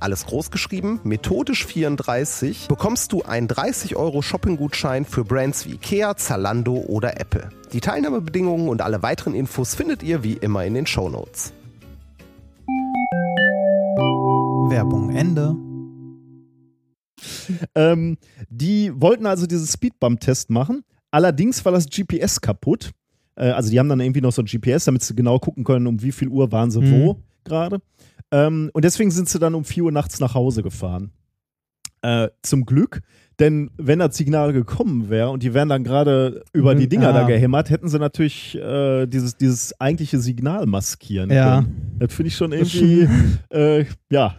alles 0.00 0.26
groß 0.26 0.50
geschrieben, 0.50 1.00
methodisch 1.04 1.66
34, 1.66 2.68
bekommst 2.68 3.12
du 3.12 3.22
einen 3.22 3.48
30 3.48 3.96
Euro 3.96 4.22
Shopping-Gutschein 4.22 5.04
für 5.04 5.24
Brands 5.24 5.66
wie 5.66 5.72
Ikea, 5.74 6.16
Zalando 6.16 6.74
oder 6.74 7.20
Apple. 7.20 7.50
Die 7.72 7.80
Teilnahmebedingungen 7.80 8.68
und 8.68 8.82
alle 8.82 9.02
weiteren 9.02 9.34
Infos 9.34 9.74
findet 9.74 10.02
ihr 10.02 10.22
wie 10.22 10.34
immer 10.34 10.64
in 10.64 10.74
den 10.74 10.86
Shownotes. 10.86 11.52
Werbung 14.70 15.10
Ende. 15.14 15.56
Ähm, 17.74 18.16
die 18.48 18.92
wollten 18.94 19.26
also 19.26 19.46
diesen 19.46 19.66
Speedbump-Test 19.66 20.50
machen. 20.50 20.82
Allerdings 21.10 21.64
war 21.64 21.72
das 21.72 21.86
GPS 21.88 22.40
kaputt. 22.40 22.92
Äh, 23.36 23.50
also 23.50 23.70
die 23.70 23.78
haben 23.78 23.88
dann 23.88 24.00
irgendwie 24.00 24.20
noch 24.20 24.32
so 24.32 24.42
ein 24.42 24.46
GPS, 24.46 24.84
damit 24.84 25.02
sie 25.02 25.14
genau 25.14 25.38
gucken 25.38 25.64
können, 25.64 25.86
um 25.86 26.02
wie 26.02 26.12
viel 26.12 26.28
Uhr 26.28 26.50
waren 26.52 26.70
sie 26.70 26.80
Mhm. 26.80 26.92
wo 26.92 27.16
gerade. 27.44 27.80
Ähm, 28.32 28.70
und 28.72 28.84
deswegen 28.84 29.10
sind 29.10 29.28
sie 29.28 29.38
dann 29.38 29.54
um 29.54 29.64
4 29.64 29.84
Uhr 29.84 29.92
nachts 29.92 30.20
nach 30.20 30.34
Hause 30.34 30.62
gefahren. 30.62 31.12
Äh, 32.02 32.28
zum 32.42 32.64
Glück, 32.64 33.02
denn 33.40 33.70
wenn 33.76 33.98
das 33.98 34.16
Signal 34.16 34.54
gekommen 34.54 35.10
wäre 35.10 35.28
und 35.28 35.42
die 35.42 35.52
wären 35.52 35.68
dann 35.68 35.84
gerade 35.84 36.42
über 36.54 36.74
die 36.74 36.86
Mhm, 36.86 36.88
Dinger 36.88 37.12
da 37.12 37.24
ah. 37.24 37.26
gehämmert, 37.26 37.68
hätten 37.68 37.88
sie 37.90 37.98
natürlich 37.98 38.54
äh, 38.56 39.06
dieses, 39.06 39.36
dieses 39.36 39.78
eigentliche 39.78 40.18
Signal 40.18 40.64
maskieren 40.64 41.30
Ja. 41.30 41.60
können. 41.60 41.96
Das 41.98 42.14
finde 42.14 42.28
ich 42.28 42.36
schon 42.36 42.52
irgendwie, 42.52 43.06
äh, 43.50 43.84
ja, 44.10 44.36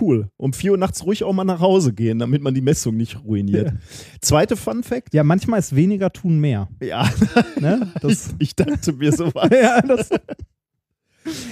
cool. 0.00 0.28
Um 0.36 0.52
4 0.52 0.70
Uhr 0.72 0.78
nachts 0.78 1.04
ruhig 1.04 1.24
auch 1.24 1.32
mal 1.32 1.42
nach 1.42 1.58
Hause 1.60 1.92
gehen, 1.92 2.20
damit 2.20 2.42
man 2.42 2.54
die 2.54 2.60
Messung 2.60 2.96
nicht 2.96 3.24
ruiniert. 3.24 3.72
Zweite 4.20 4.54
Fun 4.56 4.84
Fact. 4.84 5.14
Ja, 5.14 5.24
manchmal 5.24 5.58
ist 5.58 5.74
weniger 5.74 6.12
tun 6.12 6.38
mehr. 6.38 6.68
Ja, 6.80 7.10
Ne? 7.58 7.88
Das, 8.02 8.36
ich 8.38 8.54
dachte 8.54 8.92
mir 8.92 9.10
so 9.10 9.34
was. 9.34 9.50
ja, 9.60 9.80
das, 9.82 10.10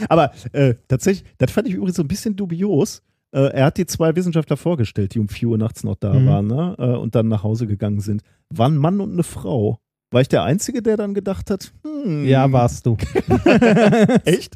Aber 0.08 0.32
äh, 0.52 0.75
tatsächlich, 0.88 1.28
das 1.38 1.50
fand 1.50 1.68
ich 1.68 1.75
übrigens 1.75 1.96
so 1.96 2.02
ein 2.02 2.08
bisschen 2.08 2.37
dubios. 2.37 3.02
Äh, 3.32 3.50
er 3.52 3.66
hat 3.66 3.76
die 3.76 3.87
zwei 3.87 4.14
Wissenschaftler 4.16 4.56
vorgestellt, 4.56 5.14
die 5.14 5.18
um 5.18 5.28
4 5.28 5.49
Uhr 5.49 5.58
nachts 5.58 5.85
noch 5.85 5.96
da 5.96 6.14
Mhm. 6.14 6.26
waren 6.26 6.46
ne? 6.46 6.76
äh, 6.78 6.96
und 6.96 7.14
dann 7.14 7.28
nach 7.28 7.42
Hause 7.42 7.66
gegangen 7.66 8.00
sind. 8.00 8.23
War 8.50 8.68
ein 8.68 8.76
Mann 8.76 9.00
und 9.00 9.12
eine 9.12 9.23
Frau. 9.25 9.78
War 10.11 10.20
ich 10.20 10.28
der 10.28 10.44
Einzige, 10.44 10.82
der 10.82 10.96
dann 10.96 11.12
gedacht 11.14 11.50
hat, 11.50 11.73
hm, 11.82 12.25
ja, 12.25 12.50
warst 12.52 12.87
du. 12.87 12.96
echt? 14.25 14.54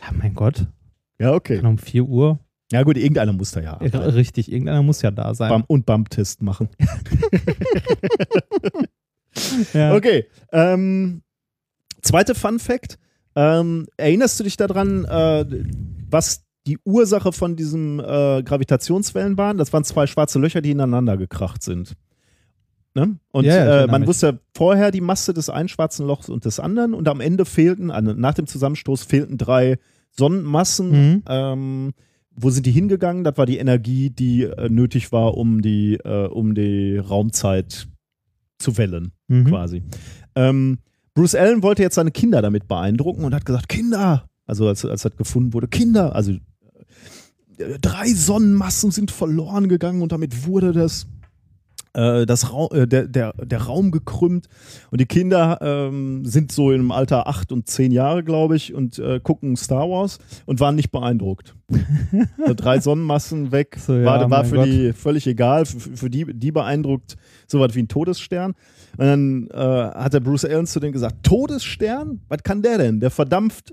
Ja, 0.00 0.12
mein 0.16 0.34
Gott. 0.34 0.66
Ja, 1.20 1.34
okay. 1.34 1.60
Um 1.64 1.78
4 1.78 2.04
Uhr. 2.04 2.38
Ja 2.72 2.82
gut, 2.84 2.96
irgendeiner 2.96 3.34
muss 3.34 3.50
da 3.52 3.60
ja 3.60 3.74
arbeiten. 3.74 3.96
Richtig, 3.98 4.50
irgendeiner 4.50 4.82
muss 4.82 5.02
ja 5.02 5.10
da 5.10 5.34
sein. 5.34 5.50
Bump 5.50 5.66
und 5.68 5.84
Bump-Test 5.86 6.40
machen. 6.42 6.70
Ja. 9.72 9.94
Okay. 9.94 10.26
Ähm, 10.52 11.22
zweite 12.02 12.34
Fun 12.34 12.58
Fact. 12.58 12.98
Ähm, 13.34 13.86
erinnerst 13.96 14.38
du 14.38 14.44
dich 14.44 14.56
daran, 14.56 15.04
äh, 15.04 15.44
was 16.10 16.44
die 16.66 16.78
Ursache 16.84 17.32
von 17.32 17.56
diesem 17.56 17.98
äh, 18.00 18.42
Gravitationswellen 18.42 19.36
waren? 19.36 19.58
Das 19.58 19.72
waren 19.72 19.84
zwei 19.84 20.06
schwarze 20.06 20.38
Löcher, 20.38 20.60
die 20.60 20.70
ineinander 20.70 21.16
gekracht 21.16 21.62
sind. 21.62 21.96
Ne? 22.94 23.18
Und 23.30 23.44
Ja, 23.46 23.56
ja, 23.56 23.84
äh, 23.84 23.86
man 23.86 24.06
wusste 24.06 24.40
vorher 24.54 24.90
die 24.90 25.00
Masse 25.00 25.32
des 25.32 25.48
einen 25.48 25.68
schwarzen 25.68 26.06
Lochs 26.06 26.28
und 26.28 26.44
des 26.44 26.60
anderen 26.60 26.92
und 26.94 27.08
am 27.08 27.20
Ende 27.20 27.44
fehlten, 27.44 27.86
nach 27.86 28.34
dem 28.34 28.46
Zusammenstoß 28.46 29.04
fehlten 29.04 29.38
drei 29.38 29.78
Sonnenmassen. 30.10 30.90
Mhm. 30.90 31.22
Ähm, 31.26 31.92
wo 32.34 32.50
sind 32.50 32.66
die 32.66 32.70
hingegangen? 32.70 33.24
Das 33.24 33.36
war 33.38 33.46
die 33.46 33.58
Energie, 33.58 34.10
die 34.10 34.44
äh, 34.44 34.68
nötig 34.68 35.10
war, 35.10 35.36
um 35.36 35.62
die, 35.62 35.94
äh, 36.04 36.26
um 36.26 36.54
die 36.54 36.98
Raumzeit 36.98 37.88
zu 38.58 38.76
wellen 38.78 39.12
Mhm. 39.28 39.44
quasi. 39.46 39.82
Ähm, 40.34 40.78
Bruce 41.14 41.34
Allen 41.34 41.62
wollte 41.62 41.82
jetzt 41.82 41.96
seine 41.96 42.10
Kinder 42.10 42.42
damit 42.42 42.68
beeindrucken 42.68 43.24
und 43.24 43.34
hat 43.34 43.44
gesagt, 43.44 43.68
Kinder, 43.68 44.26
also 44.46 44.68
als, 44.68 44.84
als 44.84 45.02
das 45.02 45.16
gefunden 45.16 45.52
wurde, 45.52 45.68
Kinder, 45.68 46.14
also 46.14 46.32
äh, 46.32 47.78
drei 47.80 48.08
Sonnenmassen 48.08 48.90
sind 48.90 49.10
verloren 49.10 49.68
gegangen 49.68 50.02
und 50.02 50.12
damit 50.12 50.46
wurde 50.46 50.72
das 50.72 51.06
äh, 51.94 52.24
das 52.26 52.52
Ra 52.52 52.68
äh, 52.72 52.86
der, 52.86 53.06
der, 53.06 53.32
der 53.34 53.62
Raum 53.62 53.90
gekrümmt 53.90 54.48
und 54.90 55.00
die 55.00 55.06
Kinder 55.06 55.58
ähm, 55.60 56.24
sind 56.24 56.50
so 56.52 56.72
im 56.72 56.90
Alter 56.90 57.26
acht 57.26 57.52
und 57.52 57.68
zehn 57.68 57.92
Jahre, 57.92 58.22
glaube 58.24 58.56
ich, 58.56 58.72
und 58.74 58.98
äh, 58.98 59.20
gucken 59.20 59.56
Star 59.56 59.88
Wars 59.90 60.18
und 60.46 60.60
waren 60.60 60.74
nicht 60.76 60.90
beeindruckt. 60.90 61.54
so 62.46 62.54
drei 62.54 62.80
Sonnenmassen 62.80 63.52
weg, 63.52 63.76
So, 63.78 63.94
ja, 63.94 64.04
war, 64.04 64.30
war 64.30 64.44
für 64.44 64.56
Gott. 64.56 64.66
die 64.66 64.92
völlig 64.92 65.26
egal, 65.26 65.64
für, 65.66 65.78
für 65.80 66.10
die, 66.10 66.26
die 66.32 66.52
beeindruckt 66.52 67.16
so 67.46 67.60
was 67.60 67.74
wie 67.74 67.80
ein 67.82 67.88
Todesstern. 67.88 68.52
Und 68.98 69.06
dann 69.06 69.46
äh, 69.52 69.56
hat 69.56 70.12
der 70.12 70.20
Bruce 70.20 70.44
Allen 70.44 70.66
zu 70.66 70.80
denen 70.80 70.92
gesagt, 70.92 71.16
Todesstern? 71.22 72.20
Was 72.28 72.42
kann 72.42 72.62
der 72.62 72.78
denn? 72.78 73.00
Der 73.00 73.10
verdampft 73.10 73.72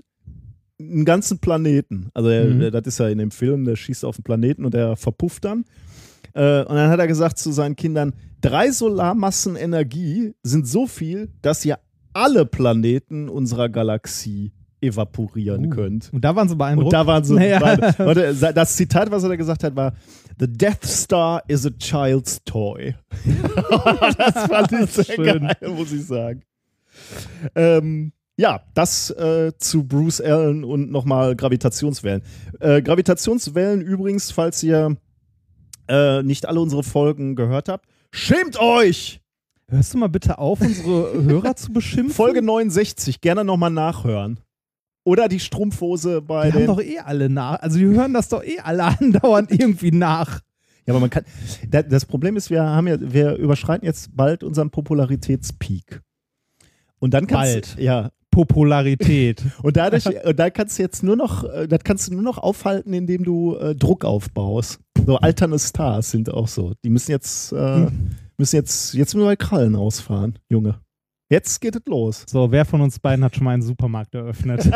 einen 0.78 1.04
ganzen 1.04 1.38
Planeten. 1.40 2.08
Also 2.14 2.30
Mhm. 2.30 2.58
der, 2.60 2.70
das 2.70 2.86
ist 2.86 2.98
ja 3.00 3.08
in 3.08 3.18
dem 3.18 3.30
Film, 3.30 3.64
der 3.66 3.76
schießt 3.76 4.02
auf 4.04 4.16
den 4.16 4.22
Planeten 4.24 4.64
und 4.64 4.72
der 4.72 4.96
verpufft 4.96 5.44
dann. 5.44 5.64
Äh, 6.34 6.60
und 6.64 6.74
dann 6.76 6.90
hat 6.90 6.98
er 7.00 7.06
gesagt 7.06 7.38
zu 7.38 7.52
seinen 7.52 7.76
Kindern, 7.76 8.12
drei 8.40 8.70
Solarmassen 8.70 9.56
Energie 9.56 10.34
sind 10.42 10.66
so 10.66 10.86
viel, 10.86 11.30
dass 11.42 11.64
ihr 11.64 11.78
alle 12.12 12.44
Planeten 12.46 13.28
unserer 13.28 13.68
Galaxie 13.68 14.52
evaporieren 14.82 15.66
Uh. 15.66 15.70
könnt. 15.70 16.10
Und 16.12 16.24
da 16.24 16.34
waren 16.34 16.48
sie 16.48 16.56
beeindruckt. 16.56 16.86
Und 16.86 16.92
da 16.92 17.06
waren 17.06 17.22
so 17.24 17.34
Naja. 17.34 17.60
äh, 17.74 18.52
das 18.54 18.76
Zitat, 18.76 19.10
was 19.10 19.22
er 19.22 19.28
da 19.28 19.36
gesagt 19.36 19.62
hat, 19.62 19.76
war: 19.76 19.92
The 20.38 20.46
Death 20.48 20.84
Star 20.84 21.42
is 21.48 21.66
a 21.66 21.70
child's 21.70 22.42
toy. 22.44 22.94
das 24.18 24.46
fand 24.46 24.72
ich 24.72 24.90
sehr 24.90 25.04
Schön. 25.04 25.40
geil, 25.42 25.56
muss 25.76 25.92
ich 25.92 26.04
sagen. 26.06 26.42
Ähm, 27.54 28.12
ja, 28.36 28.62
das 28.74 29.10
äh, 29.10 29.52
zu 29.58 29.84
Bruce 29.84 30.20
Allen 30.22 30.64
und 30.64 30.90
nochmal 30.90 31.36
Gravitationswellen. 31.36 32.22
Äh, 32.58 32.80
Gravitationswellen 32.80 33.82
übrigens, 33.82 34.30
falls 34.30 34.62
ihr 34.62 34.96
äh, 35.90 36.22
nicht 36.22 36.46
alle 36.46 36.60
unsere 36.60 36.82
Folgen 36.82 37.34
gehört 37.36 37.68
habt, 37.68 37.86
schämt 38.12 38.58
euch! 38.58 39.20
Hörst 39.68 39.94
du 39.94 39.98
mal 39.98 40.08
bitte 40.08 40.38
auf, 40.38 40.60
unsere 40.60 41.22
Hörer 41.22 41.54
zu 41.54 41.72
beschimpfen? 41.72 42.14
Folge 42.14 42.42
69, 42.42 43.20
gerne 43.20 43.44
nochmal 43.44 43.70
nachhören. 43.70 44.40
Oder 45.04 45.28
die 45.28 45.40
Strumpfhose 45.40 46.20
bei 46.22 46.46
Die 46.46 46.52
haben 46.52 46.58
den. 46.60 46.66
doch 46.66 46.80
eh 46.80 46.98
alle 46.98 47.28
nach. 47.30 47.60
Also 47.60 47.78
die 47.78 47.86
hören 47.86 48.12
das 48.12 48.28
doch 48.28 48.42
eh 48.42 48.58
alle 48.60 48.84
andauernd 49.00 49.50
irgendwie 49.50 49.92
nach. 49.92 50.40
Ja, 50.86 50.92
aber 50.92 51.00
man 51.00 51.10
kann. 51.10 51.24
Da, 51.68 51.82
das 51.82 52.04
Problem 52.04 52.36
ist, 52.36 52.50
wir 52.50 52.62
haben 52.62 52.88
ja, 52.88 52.96
wir 53.00 53.36
überschreiten 53.36 53.86
jetzt 53.86 54.14
bald 54.16 54.42
unseren 54.42 54.70
Popularitätspeak. 54.70 56.02
Und 56.98 57.14
dann 57.14 57.26
kannst 57.26 57.52
Bald. 57.52 57.76
ja, 57.78 58.10
Popularität. 58.30 59.42
und 59.62 59.76
dadurch, 59.76 60.06
und 60.06 60.38
da 60.38 60.50
kannst 60.50 60.78
du 60.78 60.82
jetzt 60.82 61.02
nur 61.02 61.16
noch, 61.16 61.44
äh, 61.44 61.66
das 61.66 61.80
kannst 61.84 62.08
du 62.08 62.14
nur 62.14 62.22
noch 62.22 62.38
aufhalten, 62.38 62.92
indem 62.92 63.24
du 63.24 63.56
äh, 63.56 63.74
Druck 63.74 64.04
aufbaust. 64.04 64.80
So 65.06 65.16
alterne 65.16 65.58
Stars 65.58 66.10
sind 66.10 66.32
auch 66.32 66.48
so. 66.48 66.74
Die 66.84 66.90
müssen 66.90 67.10
jetzt, 67.10 67.52
äh, 67.52 67.86
müssen 68.36 68.56
jetzt, 68.56 68.94
jetzt 68.94 69.14
müssen 69.14 69.28
wir 69.28 69.36
Krallen 69.36 69.76
ausfahren, 69.76 70.38
Junge. 70.48 70.80
Jetzt 71.32 71.60
geht 71.60 71.76
es 71.76 71.82
los. 71.86 72.24
So, 72.28 72.50
wer 72.50 72.64
von 72.64 72.80
uns 72.80 72.98
beiden 72.98 73.24
hat 73.24 73.36
schon 73.36 73.44
mal 73.44 73.52
einen 73.52 73.62
Supermarkt 73.62 74.16
eröffnet? 74.16 74.64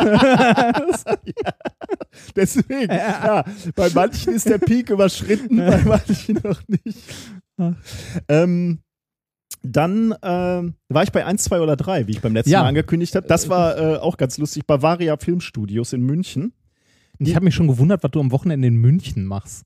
Deswegen, 2.35 2.93
ja, 2.93 3.43
bei 3.75 3.89
manchen 3.93 4.35
ist 4.35 4.47
der 4.47 4.59
Peak 4.59 4.89
überschritten, 4.89 5.57
bei 5.65 5.83
manchen 5.83 6.39
noch 6.41 6.61
nicht. 6.67 6.97
Ähm, 8.29 8.79
dann 9.65 10.13
ähm, 10.21 10.73
war 10.89 11.03
ich 11.03 11.11
bei 11.11 11.25
1, 11.25 11.43
2 11.43 11.61
oder 11.61 11.75
3, 11.75 12.07
wie 12.07 12.11
ich 12.11 12.21
beim 12.21 12.33
letzten 12.33 12.51
Ja. 12.51 12.61
Mal 12.61 12.69
angekündigt 12.69 13.15
habe. 13.15 13.27
Das 13.27 13.49
war 13.49 13.77
äh, 13.77 13.97
auch 13.97 14.17
ganz 14.17 14.37
lustig. 14.37 14.65
Bavaria 14.65 15.17
Filmstudios 15.17 15.93
in 15.93 16.01
München. 16.01 16.53
ich 17.19 17.35
habe 17.35 17.45
mich 17.45 17.55
schon 17.55 17.67
gewundert, 17.67 18.03
was 18.03 18.11
du 18.11 18.19
am 18.19 18.31
Wochenende 18.31 18.67
in 18.67 18.75
München 18.75 19.25
machst. 19.25 19.63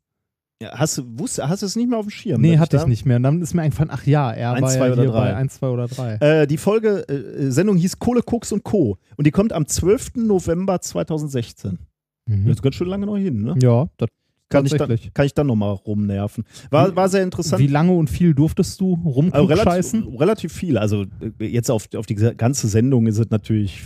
Ja, 0.61 0.77
hast, 0.77 0.97
du, 0.97 1.03
hast 1.25 1.61
du 1.61 1.65
es 1.65 1.75
nicht 1.77 1.89
mehr 1.89 1.97
auf 1.99 2.05
dem 2.05 2.09
Schirm? 2.11 2.41
Nee, 2.41 2.57
hatte 2.57 2.75
ich 2.75 2.81
da- 2.83 2.87
nicht 2.89 3.05
mehr. 3.05 3.15
Und 3.15 3.23
dann 3.23 3.41
ist 3.41 3.53
mir 3.53 3.61
eingefallen, 3.61 3.89
ach 3.93 4.05
ja, 4.05 4.29
er 4.31 4.51
Eins, 4.53 4.61
war 4.63 4.69
zwei 4.71 4.87
ja 4.87 4.93
oder 4.93 5.05
drei. 5.05 5.11
bei 5.31 5.35
1, 5.37 5.53
2 5.55 5.67
oder 5.69 5.87
3. 5.87 6.13
Äh, 6.15 6.47
die 6.47 6.57
Folge, 6.57 7.07
äh, 7.07 7.49
Sendung 7.49 7.77
hieß 7.77 7.97
Kohle, 7.99 8.21
Koks 8.21 8.51
und 8.51 8.63
Co. 8.65 8.97
Und 9.15 9.25
die 9.25 9.31
kommt 9.31 9.53
am 9.53 9.65
12. 9.67 10.11
November 10.27 10.81
2016. 10.81 11.79
Das 12.25 12.37
Mhm. 12.37 12.49
ist 12.49 12.61
ganz 12.61 12.75
schön 12.75 12.87
lange 12.87 13.05
noch 13.05 13.15
hin, 13.17 13.41
ne? 13.41 13.55
Ja, 13.61 13.87
das 13.97 14.09
Kann 14.49 14.65
ich, 14.65 14.73
dann, 14.73 14.97
kann 15.13 15.25
ich 15.25 15.33
dann 15.33 15.47
nochmal 15.47 15.73
rumnerven. 15.73 16.43
War, 16.71 16.95
war 16.95 17.07
sehr 17.07 17.23
interessant. 17.23 17.61
Wie 17.61 17.67
lange 17.67 17.91
und 17.93 18.09
viel 18.09 18.33
durfst 18.33 18.81
du 18.81 18.95
Also 19.31 19.45
relativ, 19.45 19.65
rumscheißen? 19.65 20.15
relativ 20.17 20.51
viel. 20.53 20.77
Also 20.77 21.05
äh, 21.39 21.45
jetzt 21.45 21.69
auf, 21.69 21.87
auf 21.95 22.05
die 22.07 22.15
ganze 22.15 22.67
Sendung 22.67 23.05
ist 23.07 23.19
es 23.19 23.29
natürlich, 23.29 23.81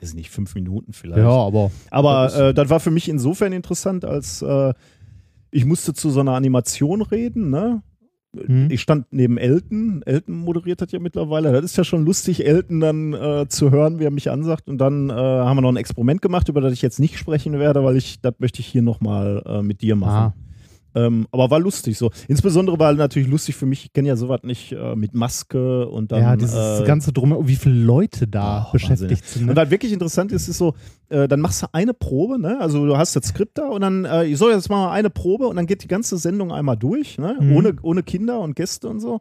weiß 0.00 0.10
ich 0.10 0.14
nicht, 0.14 0.30
fünf 0.30 0.54
Minuten 0.54 0.92
vielleicht. 0.92 1.18
Ja, 1.18 1.30
aber 1.30 1.70
Aber 1.90 2.24
das 2.24 2.36
äh, 2.38 2.54
das 2.54 2.68
war 2.68 2.80
für 2.80 2.90
mich 2.90 3.08
insofern 3.08 3.52
interessant, 3.54 4.04
als 4.04 4.42
äh, 4.42 4.74
ich 5.50 5.64
musste 5.64 5.94
zu 5.94 6.10
so 6.10 6.20
einer 6.20 6.32
Animation 6.32 7.00
reden, 7.00 7.50
ne? 7.50 7.82
Hm. 8.46 8.68
Ich 8.70 8.80
stand 8.80 9.06
neben 9.10 9.38
Elton. 9.38 10.02
Elton 10.04 10.36
moderiert 10.36 10.80
das 10.80 10.92
ja 10.92 10.98
mittlerweile. 10.98 11.52
Das 11.52 11.64
ist 11.64 11.76
ja 11.76 11.84
schon 11.84 12.04
lustig, 12.04 12.46
Elton 12.46 12.80
dann 12.80 13.12
äh, 13.12 13.46
zu 13.48 13.70
hören, 13.70 13.98
wie 13.98 14.04
er 14.04 14.10
mich 14.10 14.30
ansagt. 14.30 14.68
Und 14.68 14.78
dann 14.78 15.10
äh, 15.10 15.12
haben 15.12 15.56
wir 15.56 15.62
noch 15.62 15.72
ein 15.72 15.76
Experiment 15.76 16.22
gemacht, 16.22 16.48
über 16.48 16.60
das 16.60 16.72
ich 16.72 16.82
jetzt 16.82 17.00
nicht 17.00 17.18
sprechen 17.18 17.58
werde, 17.58 17.84
weil 17.84 17.96
ich, 17.96 18.20
das 18.20 18.34
möchte 18.38 18.60
ich 18.60 18.66
hier 18.66 18.82
nochmal 18.82 19.42
äh, 19.46 19.62
mit 19.62 19.82
dir 19.82 19.96
machen. 19.96 20.32
Ähm, 20.96 21.26
aber 21.32 21.50
war 21.50 21.58
lustig 21.60 21.98
so. 21.98 22.10
Insbesondere 22.28 22.78
war 22.78 22.92
natürlich 22.92 23.28
lustig 23.28 23.56
für 23.56 23.66
mich, 23.66 23.84
ich 23.86 23.92
kenne 23.92 24.08
ja 24.08 24.16
sowas 24.16 24.40
nicht 24.44 24.72
äh, 24.72 24.94
mit 24.94 25.12
Maske 25.14 25.88
und 25.88 26.12
dann. 26.12 26.20
ja, 26.20 26.36
dieses 26.36 26.80
äh, 26.80 26.84
ganze 26.84 27.12
Drum, 27.12 27.36
wie 27.48 27.56
viele 27.56 27.74
Leute 27.74 28.28
da 28.28 28.66
Oh, 28.68 28.72
beschäftigt 28.72 29.24
sind. 29.26 29.42
Und 29.42 29.48
Ne? 29.48 29.56
was 29.56 29.70
wirklich 29.70 29.92
interessant 29.92 30.30
ist, 30.30 30.46
ist 30.48 30.58
so, 30.58 30.74
äh, 31.08 31.26
dann 31.26 31.40
machst 31.40 31.62
du 31.62 31.66
eine 31.72 31.94
Probe, 31.94 32.38
ne? 32.38 32.60
Also 32.60 32.86
du 32.86 32.96
hast 32.96 33.16
das 33.16 33.24
Skript 33.26 33.58
da 33.58 33.68
und 33.68 33.80
dann, 33.80 34.04
äh, 34.04 34.24
ich 34.26 34.38
soll 34.38 34.52
jetzt 34.52 34.70
mal 34.70 34.90
eine 34.92 35.10
Probe 35.10 35.48
und 35.48 35.56
dann 35.56 35.66
geht 35.66 35.82
die 35.82 35.88
ganze 35.88 36.16
Sendung 36.16 36.52
einmal 36.52 36.76
durch, 36.76 37.18
ne? 37.18 37.36
Mhm. 37.40 37.56
Ohne, 37.56 37.76
ohne 37.82 38.02
Kinder 38.04 38.38
und 38.40 38.54
Gäste 38.54 38.88
und 38.88 39.00
so. 39.00 39.20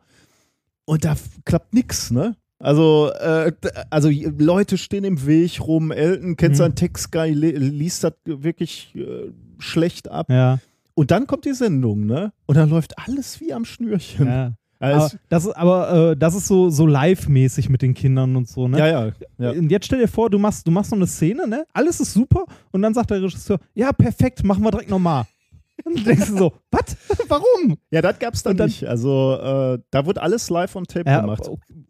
Und 0.86 1.06
da 1.06 1.16
klappt 1.46 1.74
nix, 1.74 2.12
ne? 2.12 2.36
Also, 2.60 3.10
äh, 3.20 3.52
also 3.90 4.10
Leute 4.38 4.78
stehen 4.78 5.04
im 5.04 5.26
Weg 5.26 5.60
rum, 5.60 5.92
Elton 5.92 6.38
kennt 6.38 6.54
Mhm. 6.54 6.58
seinen 6.58 6.76
Text 6.76 7.14
nicht, 7.14 7.36
li- 7.36 7.52
liest 7.58 8.04
das 8.04 8.14
wirklich 8.26 8.94
äh, 8.96 9.32
schlecht 9.60 10.10
ab. 10.10 10.28
Ja, 10.30 10.60
Und 10.96 11.12
dann 11.12 11.26
kommt 11.28 11.46
die 11.46 11.54
Sendung, 11.54 12.06
ne? 12.06 12.34
Und 12.46 12.56
dann 12.56 12.70
läuft 12.70 12.98
alles 13.00 13.40
wie 13.42 13.54
am 13.54 13.66
Schnürchen. 13.66 14.28
ja. 14.28 14.54
Also, 14.80 14.98
Aber 15.06 15.20
das, 15.30 15.46
ist- 15.46 15.54
aber 15.56 16.12
äh, 16.12 16.18
das 16.18 16.36
ist 16.36 16.46
so, 16.48 16.70
so 16.70 16.86
live-mäßig 16.86 17.70
mit 17.70 17.82
den 17.82 17.94
Kindern 17.94 18.36
und 18.36 18.50
so, 18.50 18.68
ne? 18.68 18.78
ja, 18.80 18.88
ja, 18.88 19.12
ja. 19.38 19.52
Und 19.52 19.72
jetzt 19.72 19.86
stell 19.86 20.00
dir 20.00 20.10
vor, 20.10 20.30
du 20.30 20.38
machst, 20.38 20.68
du 20.68 20.72
machst 20.72 20.90
so 20.90 20.98
eine 20.98 21.08
Szene, 21.08 21.48
ne? 21.48 21.66
Alles 21.72 22.02
ist 22.02 22.12
super 22.14 22.44
und 22.72 22.82
dann 22.82 22.94
sagt 22.94 23.10
der 23.12 23.22
Regisseur, 23.22 23.60
ja, 23.76 23.94
perfekt, 23.94 24.44
machen 24.44 24.62
wir 24.62 24.72
direkt 24.72 24.90
nochmal. 24.90 25.24
Und 25.86 25.98
du 26.00 26.04
denkst 26.04 26.28
du 26.28 26.38
so, 26.38 26.54
was? 26.70 26.96
Warum? 27.30 27.78
Ja, 27.92 28.02
das 28.02 28.20
gab's 28.20 28.44
dann, 28.44 28.56
dann- 28.58 28.68
nicht. 28.68 28.86
Also, 28.86 29.38
äh, 29.42 29.80
da 29.90 30.06
wird 30.06 30.18
alles 30.20 30.50
live 30.50 30.76
on 30.76 30.84
tape 30.84 31.10
Ja, 31.10 31.22
gemacht. 31.22 31.50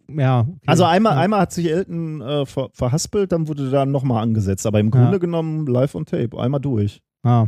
ja 0.09 0.39
okay. 0.41 0.51
Also 0.67 0.83
einmal, 0.85 1.15
ja. 1.15 1.19
einmal 1.21 1.39
hat 1.41 1.51
sich 1.51 1.69
Elton 1.69 2.21
äh, 2.21 2.45
ver 2.45 2.69
verhaspelt, 2.73 3.31
dann 3.31 3.47
wurde 3.47 3.69
da 3.71 3.85
nochmal 3.87 4.21
angesetzt. 4.23 4.65
Aber 4.67 4.79
im 4.79 4.89
Grunde 4.91 5.19
genommen 5.19 5.65
live 5.67 5.95
on 5.95 6.05
tape, 6.05 6.39
einmal 6.39 6.61
durch. 6.61 7.01
Ah, 7.23 7.47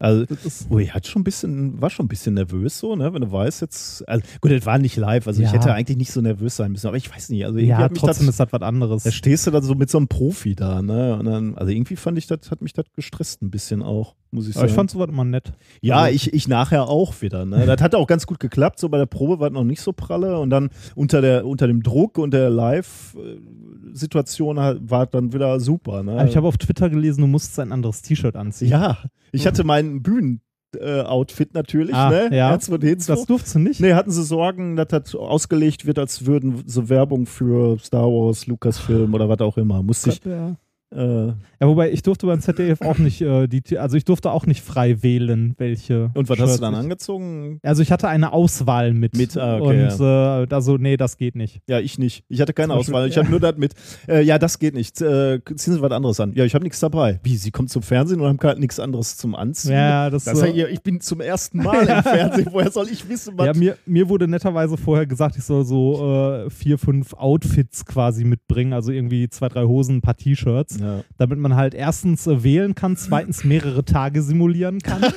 Also, 0.00 0.26
ui, 0.70 0.86
hat 0.86 1.06
schon 1.08 1.22
ein 1.22 1.24
bisschen, 1.24 1.80
war 1.80 1.90
schon 1.90 2.06
ein 2.06 2.08
bisschen 2.08 2.34
nervös 2.34 2.78
so, 2.78 2.94
ne? 2.94 3.12
Wenn 3.12 3.22
du 3.22 3.32
weißt 3.32 3.60
jetzt, 3.62 4.08
also 4.08 4.24
gut, 4.40 4.52
das 4.52 4.64
war 4.64 4.78
nicht 4.78 4.96
live, 4.96 5.26
also 5.26 5.42
ich 5.42 5.48
Ja. 5.48 5.54
hätte 5.54 5.72
eigentlich 5.74 5.96
nicht 5.96 6.12
so 6.12 6.20
nervös 6.20 6.54
sein 6.56 6.70
müssen, 6.72 6.86
aber 6.86 6.96
ich 6.96 7.12
weiß 7.12 7.30
nicht, 7.30 7.44
also 7.44 7.58
irgendwie 7.58 7.70
ja, 7.70 7.78
hat 7.78 7.90
mich 7.90 8.00
trotzdem 8.00 8.26
das, 8.26 8.34
ist 8.34 8.40
das 8.40 8.52
was 8.52 8.62
anderes. 8.62 9.02
da 9.02 9.10
stehst 9.10 9.46
du 9.46 9.50
dann 9.50 9.62
so 9.64 9.74
mit 9.74 9.90
so 9.90 9.98
einem 9.98 10.06
Profi 10.08 10.54
da, 10.54 10.82
ne? 10.82 11.16
Und 11.18 11.24
dann, 11.24 11.56
also 11.56 11.72
irgendwie 11.72 11.96
fand 11.96 12.16
ich 12.16 12.26
das, 12.28 12.50
hat 12.50 12.62
mich 12.62 12.72
das 12.72 12.84
gestresst 12.94 13.42
ein 13.42 13.50
bisschen 13.50 13.82
auch, 13.82 14.14
muss 14.30 14.44
ich 14.46 14.54
Aber 14.56 14.60
sagen. 14.60 14.68
ich 14.70 14.74
fand 14.74 14.90
sowas 14.90 15.08
immer 15.08 15.24
nett. 15.24 15.52
Ja, 15.80 15.96
Also- 16.02 16.14
ich, 16.14 16.32
ich 16.34 16.48
nachher 16.48 16.88
auch 16.88 17.20
wieder. 17.22 17.44
Ne? 17.46 17.64
Das 17.66 17.80
hat 17.80 17.94
auch 17.94 18.06
ganz 18.06 18.26
gut 18.26 18.40
geklappt. 18.40 18.78
So 18.78 18.88
bei 18.88 18.98
der 18.98 19.06
Probe 19.06 19.40
war 19.40 19.48
es 19.48 19.52
noch 19.54 19.64
nicht 19.64 19.80
so 19.80 19.92
pralle 19.92 20.38
und 20.38 20.50
dann 20.50 20.70
unter, 20.94 21.20
der, 21.20 21.46
unter 21.46 21.66
dem 21.66 21.82
Druck 21.82 22.18
und 22.18 22.32
der 22.32 22.50
Live-Situation 22.50 24.56
war 24.56 25.04
es 25.04 25.10
dann 25.10 25.32
wieder 25.32 25.58
super. 25.60 26.02
Ne? 26.02 26.12
Aber 26.12 26.26
ich 26.28 26.36
habe 26.36 26.46
auf 26.46 26.58
Twitter 26.58 26.90
gelesen, 26.90 27.22
du 27.22 27.26
musst 27.26 27.58
ein 27.58 27.72
anderes 27.72 28.02
T-Shirt 28.02 28.36
anziehen. 28.36 28.68
ja, 28.68 28.98
ich 29.32 29.46
hatte 29.46 29.64
mein 29.64 30.02
Bühnen-Outfit 30.02 31.54
natürlich. 31.54 31.94
Ah, 31.94 32.10
ne? 32.10 32.28
ja. 32.36 32.52
R2D2. 32.54 33.06
Das 33.06 33.26
durfst 33.26 33.54
du 33.54 33.58
nicht. 33.58 33.80
Nee, 33.80 33.94
hatten 33.94 34.10
sie 34.10 34.24
Sorgen, 34.24 34.76
dass 34.76 34.88
das 34.88 35.14
ausgelegt 35.14 35.86
wird, 35.86 35.98
als 35.98 36.26
würden 36.26 36.62
so 36.66 36.88
Werbung 36.88 37.26
für 37.26 37.78
Star 37.78 38.06
Wars, 38.06 38.46
Lucasfilm 38.46 39.12
oder 39.14 39.28
was 39.28 39.40
auch 39.40 39.56
immer. 39.58 39.82
Musste 39.82 40.10
ich. 40.10 40.20
Ja. 40.24 40.56
Äh, 40.90 41.26
ja, 41.28 41.34
wobei 41.66 41.90
ich 41.90 42.02
durfte 42.02 42.26
beim 42.26 42.40
ZDF 42.40 42.80
auch 42.80 42.96
nicht, 42.98 43.20
äh, 43.20 43.46
die, 43.46 43.76
also 43.78 43.96
ich 43.96 44.04
durfte 44.06 44.30
auch 44.30 44.46
nicht 44.46 44.62
frei 44.62 45.02
wählen, 45.02 45.54
welche. 45.58 46.10
und 46.14 46.28
was 46.30 46.38
Shirts 46.38 46.52
hast 46.52 46.58
du 46.58 46.62
dann 46.62 46.72
ich- 46.74 46.80
angezogen? 46.80 47.60
Also 47.62 47.82
ich 47.82 47.92
hatte 47.92 48.08
eine 48.08 48.32
Auswahl 48.32 48.94
mit. 48.94 49.14
Mit, 49.16 49.36
ah, 49.36 49.58
okay, 49.58 49.84
und 49.84 50.00
äh, 50.00 50.46
da 50.46 50.60
so, 50.62 50.78
nee, 50.78 50.96
das 50.96 51.18
geht 51.18 51.36
nicht. 51.36 51.60
Ja, 51.68 51.78
ich 51.80 51.98
nicht. 51.98 52.24
Ich 52.28 52.40
hatte 52.40 52.54
keine 52.54 52.68
Zum 52.72 52.78
Beispiel- 52.78 52.94
Auswahl. 52.94 53.08
Ich 53.08 53.18
hatte 53.18 53.30
nur 53.30 53.40
das 53.40 53.56
mit. 53.58 53.74
Äh, 54.08 54.22
ja, 54.22 54.38
das 54.38 54.58
geht 54.58 54.74
nicht. 54.74 55.00
Äh, 55.02 55.40
ziehen 55.56 55.74
Sie 55.74 55.82
was 55.82 55.92
anderes 55.92 56.20
an. 56.20 56.32
Ja, 56.34 56.44
ich 56.44 56.54
habe 56.54 56.64
nichts 56.64 56.80
dabei. 56.80 57.20
Wie? 57.22 57.36
Sie 57.36 57.50
kommt 57.50 57.68
zum 57.70 57.82
Fernsehen 57.82 58.20
und 58.20 58.26
haben 58.26 58.38
gerade 58.38 58.58
nichts 58.60 58.80
anderes 58.80 59.16
zum 59.18 59.34
Anziehen? 59.34 59.72
Ja, 59.72 60.08
das, 60.08 60.24
Das 60.24 60.40
äh, 60.40 60.46
heißt, 60.54 60.72
ich 60.72 60.82
bin 60.82 61.00
zum 61.02 61.20
ersten 61.20 61.58
Mal 61.58 61.82
im 61.86 62.02
Fernsehen. 62.02 62.48
Woher 62.50 62.70
soll 62.70 62.88
ich 62.88 63.06
wissen, 63.08 63.34
was? 63.36 63.46
Ja, 63.46 63.52
mir, 63.54 63.76
mir 63.84 64.08
wurde 64.08 64.26
netterweise 64.26 64.76
vorher 64.78 65.04
gesagt, 65.06 65.36
ich 65.36 65.44
soll 65.44 65.64
so 65.66 66.44
äh, 66.46 66.50
vier, 66.50 66.78
fünf 66.78 67.12
Outfits 67.12 67.84
quasi 67.84 68.24
mitbringen, 68.24 68.72
also 68.72 68.90
irgendwie 68.90 69.28
zwei, 69.28 69.48
drei 69.48 69.64
Hosen, 69.64 69.96
ein 69.96 70.00
paar 70.00 70.16
T-Shirts. 70.16 70.77
Ja. 70.80 71.02
damit 71.16 71.38
man 71.38 71.56
halt 71.56 71.74
erstens 71.74 72.26
äh, 72.26 72.42
wählen 72.42 72.74
kann, 72.74 72.96
zweitens 72.96 73.44
mehrere 73.44 73.84
Tage 73.84 74.22
simulieren 74.22 74.78
kann. 74.80 75.02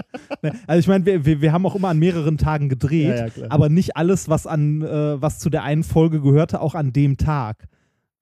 Ne, 0.42 0.52
also 0.66 0.80
ich 0.80 0.88
meine, 0.88 1.04
wir, 1.04 1.26
wir, 1.26 1.40
wir 1.42 1.52
haben 1.52 1.66
auch 1.66 1.74
immer 1.74 1.88
an 1.88 1.98
mehreren 1.98 2.38
Tagen 2.38 2.68
gedreht, 2.68 3.18
Ja, 3.36 3.42
ja, 3.42 3.50
aber 3.50 3.68
nicht 3.68 3.96
alles, 3.96 4.28
was 4.28 4.46
an 4.46 4.80
äh, 4.82 5.20
was 5.20 5.38
zu 5.38 5.50
der 5.50 5.64
einen 5.64 5.82
Folge 5.82 6.20
gehörte, 6.20 6.60
auch 6.60 6.74
an 6.74 6.92
dem 6.92 7.18
Tag. 7.18 7.68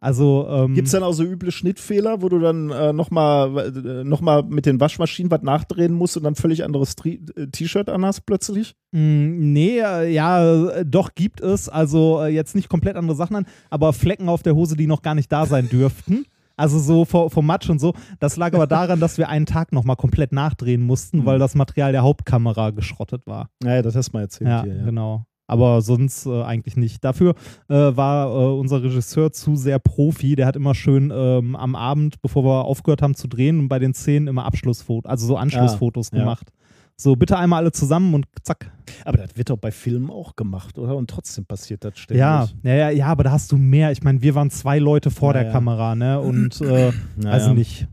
Also 0.01 0.47
ähm, 0.49 0.75
Gibt 0.75 0.87
es 0.87 0.93
dann 0.93 1.03
auch 1.03 1.13
so 1.13 1.25
üble 1.25 1.51
Schnittfehler, 1.51 2.23
wo 2.23 2.29
du 2.29 2.39
dann 2.39 2.71
äh, 2.71 2.93
nochmal 2.93 3.75
äh, 3.77 4.05
noch 4.05 4.21
mal 4.21 4.45
mit 4.45 4.65
den 4.65 4.79
Waschmaschinen 4.81 5.31
was 5.31 5.43
nachdrehen 5.43 5.93
musst 5.93 6.17
und 6.17 6.23
dann 6.23 6.37
völlig 6.37 6.65
anderes 6.65 6.95
äh, 7.05 7.47
T-Shirt 7.49 7.89
anhast 7.89 8.25
plötzlich? 8.25 8.75
Mm, 8.93 9.53
Nee, 9.53 9.81
äh, 9.81 10.09
ja, 10.13 10.85
doch 10.85 11.15
gibt 11.17 11.41
es. 11.41 11.69
Also 11.69 12.25
jetzt 12.27 12.55
nicht 12.55 12.69
komplett 12.69 12.95
andere 12.97 13.17
Sachen 13.17 13.35
an, 13.37 13.47
aber 13.71 13.93
Flecken 13.93 14.29
auf 14.29 14.43
der 14.45 14.55
Hose, 14.55 14.77
die 14.77 14.87
noch 14.87 15.03
gar 15.03 15.17
nicht 15.17 15.33
da 15.33 15.47
sein 15.47 15.69
dürften. 15.69 16.25
Also 16.57 16.81
so 16.81 17.05
vor- 17.05 17.31
vom 17.31 17.47
Matsch 17.47 17.71
und 17.71 17.79
so. 17.81 17.95
Das 18.19 18.37
lag 18.37 18.53
aber 18.53 18.67
daran, 18.67 18.99
dass 18.99 19.17
wir 19.17 19.29
einen 19.29 19.47
Tag 19.47 19.71
nochmal 19.73 19.95
komplett 19.95 20.33
nachdrehen 20.33 20.83
mussten, 20.83 21.25
weil 21.25 21.39
das 21.39 21.55
Material 21.55 21.93
der 21.93 22.03
Hauptkamera 22.03 22.71
geschrottet 22.71 23.27
war. 23.29 23.49
Naja, 23.63 23.81
das 23.83 23.95
hast 23.95 24.09
du 24.09 24.17
mal 24.17 24.23
erzählt 24.23 24.51
Ja, 24.51 24.63
hier. 24.65 24.75
Ja. 24.77 24.85
genau. 24.85 25.25
Aber 25.49 25.81
sonst 25.83 26.27
äh, 26.27 26.43
eigentlich 26.43 26.77
nicht. 26.77 27.03
Dafür 27.05 27.35
äh, 27.69 27.75
war 27.75 28.29
äh, 28.29 28.59
unser 28.59 28.83
Regisseur 28.83 29.33
zu 29.33 29.57
sehr 29.57 29.79
Profi. 29.79 30.37
Der 30.37 30.47
hat 30.47 30.55
immer 30.57 30.75
schön 30.75 31.11
ähm, 31.13 31.57
am 31.57 31.75
Abend, 31.75 32.21
bevor 32.23 32.45
wir 32.45 32.65
aufgehört 32.67 33.01
haben 33.03 33.15
zu 33.15 33.27
drehen, 33.29 33.67
bei 33.69 33.79
den 33.79 33.95
Szenen 33.95 34.29
immer 34.29 34.45
Abschlussfotos, 34.45 35.11
also 35.11 35.27
so 35.27 35.37
Anschlussfotos 35.37 36.13
Ah, 36.13 36.17
ja. 36.17 36.23
gemacht. 36.23 36.53
So, 37.01 37.15
bitte 37.17 37.39
einmal 37.39 37.61
alle 37.63 37.73
zusammen 37.73 38.13
und 38.13 38.27
zack. 38.43 38.73
Aber 39.05 39.19
das 39.19 39.37
wird 39.37 39.51
doch 39.51 39.57
bei 39.57 39.71
Filmen 39.71 40.11
auch 40.11 40.35
gemacht, 40.37 40.79
oder? 40.79 40.97
Und 40.97 41.09
trotzdem 41.09 41.47
passiert 41.47 41.85
das 41.85 41.97
ständig. 41.97 42.21
Ja, 42.21 42.49
ja, 42.65 42.75
ja, 42.75 42.91
ja, 42.91 43.07
aber 43.07 43.23
da 43.25 43.31
hast 43.31 43.53
du 43.53 43.57
mehr. 43.57 43.93
Ich 43.93 44.03
meine, 44.03 44.21
wir 44.21 44.35
waren 44.35 44.51
zwei 44.51 44.79
Leute 44.81 45.11
vor 45.11 45.29
Ja, 45.31 45.35
der 45.35 45.47
ja. 45.47 45.53
Kamera, 45.53 45.95
ne? 45.95 46.21
Und 46.21 46.61
äh, 46.61 46.93
Naja. 47.17 47.31
also 47.33 47.55
nicht, 47.55 47.87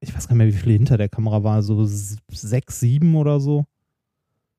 ich 0.00 0.14
weiß 0.14 0.26
gar 0.26 0.34
nicht 0.34 0.38
mehr, 0.44 0.46
wie 0.54 0.58
viele 0.58 0.72
hinter 0.72 0.96
der 0.96 1.08
Kamera 1.10 1.44
waren, 1.44 1.60
so 1.62 1.84
sechs, 1.84 2.80
sieben 2.80 3.14
oder 3.14 3.40
so. 3.40 3.66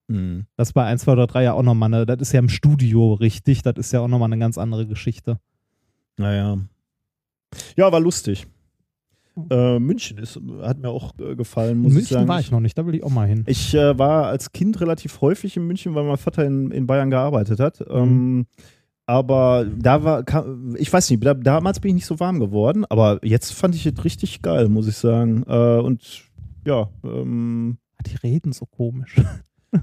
Hm. 0.09 0.45
Das 0.55 0.73
bei 0.73 0.85
1, 0.85 1.01
2 1.01 1.11
oder 1.13 1.27
3 1.27 1.43
ja 1.43 1.53
auch 1.53 1.63
nochmal 1.63 1.93
eine, 1.93 2.05
das 2.05 2.19
ist 2.21 2.31
ja 2.31 2.39
im 2.39 2.49
Studio 2.49 3.13
richtig, 3.13 3.61
das 3.61 3.75
ist 3.77 3.91
ja 3.91 3.99
auch 4.01 4.07
nochmal 4.07 4.27
eine 4.31 4.39
ganz 4.39 4.57
andere 4.57 4.87
Geschichte. 4.87 5.39
Naja. 6.17 6.57
Ja, 7.75 7.91
war 7.91 7.99
lustig. 7.99 8.47
Äh, 9.51 9.77
München 9.77 10.17
ist, 10.17 10.39
hat 10.63 10.79
mir 10.79 10.89
auch 10.89 11.13
äh, 11.19 11.35
gefallen, 11.35 11.77
muss 11.77 11.91
In 11.91 11.99
ich 11.99 12.03
München 12.03 12.13
sagen. 12.15 12.27
war 12.27 12.39
ich 12.39 12.49
noch 12.49 12.59
nicht, 12.59 12.75
da 12.77 12.85
will 12.87 12.95
ich 12.95 13.03
auch 13.03 13.11
mal 13.11 13.27
hin. 13.27 13.43
Ich 13.45 13.73
äh, 13.75 13.97
war 13.99 14.25
als 14.27 14.51
Kind 14.51 14.81
relativ 14.81 15.21
häufig 15.21 15.55
in 15.57 15.67
München, 15.67 15.93
weil 15.93 16.05
mein 16.05 16.17
Vater 16.17 16.43
in, 16.43 16.71
in 16.71 16.87
Bayern 16.87 17.11
gearbeitet 17.11 17.59
hat. 17.59 17.79
Mhm. 17.81 17.95
Ähm, 17.95 18.45
aber 19.05 19.65
da 19.77 20.03
war, 20.03 20.23
kam, 20.23 20.75
ich 20.77 20.91
weiß 20.91 21.09
nicht, 21.11 21.23
da, 21.23 21.33
damals 21.35 21.79
bin 21.79 21.89
ich 21.89 21.95
nicht 21.95 22.05
so 22.07 22.19
warm 22.19 22.39
geworden, 22.39 22.83
aber 22.89 23.23
jetzt 23.23 23.53
fand 23.53 23.75
ich 23.75 23.85
es 23.85 24.03
richtig 24.03 24.41
geil, 24.41 24.69
muss 24.69 24.87
ich 24.87 24.97
sagen. 24.97 25.43
Äh, 25.47 25.79
und 25.81 26.23
ja, 26.65 26.89
ähm, 27.03 27.77
Die 28.07 28.15
reden 28.15 28.53
so 28.53 28.65
komisch. 28.65 29.15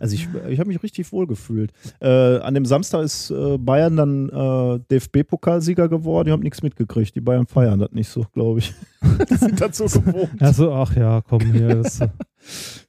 Also 0.01 0.14
ich, 0.14 0.29
ich 0.49 0.59
habe 0.59 0.68
mich 0.68 0.83
richtig 0.83 1.11
wohl 1.12 1.27
gefühlt. 1.27 1.73
Äh, 2.01 2.38
an 2.38 2.55
dem 2.55 2.64
Samstag 2.64 3.03
ist 3.05 3.31
äh, 3.31 3.59
Bayern 3.59 3.97
dann 3.97 4.29
äh, 4.29 4.81
DFB-Pokalsieger 4.90 5.88
geworden. 5.88 6.29
Ich 6.29 6.33
habe 6.33 6.42
nichts 6.42 6.62
mitgekriegt. 6.62 7.14
Die 7.14 7.20
Bayern 7.20 7.47
feiern 7.47 7.79
das 7.79 7.92
nicht 7.92 8.09
so, 8.09 8.27
glaube 8.33 8.61
ich. 8.61 8.75
Die 9.31 9.35
sind 9.35 9.61
dazu 9.61 9.85
gewohnt. 9.85 10.40
Also, 10.40 10.73
ach 10.73 10.97
ja, 10.97 11.20
komm 11.20 11.40
hier. 11.40 11.77
Das, 11.77 12.01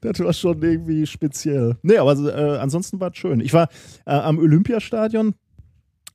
Das 0.01 0.19
war 0.19 0.33
schon 0.33 0.61
irgendwie 0.61 1.05
speziell. 1.05 1.77
Nee, 1.81 1.97
aber 1.97 2.13
äh, 2.13 2.57
ansonsten 2.57 2.99
war 2.99 3.11
es 3.11 3.17
schön. 3.17 3.39
Ich 3.39 3.53
war 3.53 3.69
äh, 4.05 4.11
am 4.11 4.37
Olympiastadion 4.37 5.33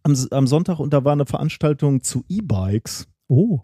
am, 0.02 0.16
am 0.30 0.46
Sonntag 0.46 0.78
und 0.78 0.92
da 0.92 1.04
war 1.04 1.12
eine 1.12 1.26
Veranstaltung 1.26 2.02
zu 2.02 2.24
E-Bikes. 2.28 3.08
oh. 3.28 3.60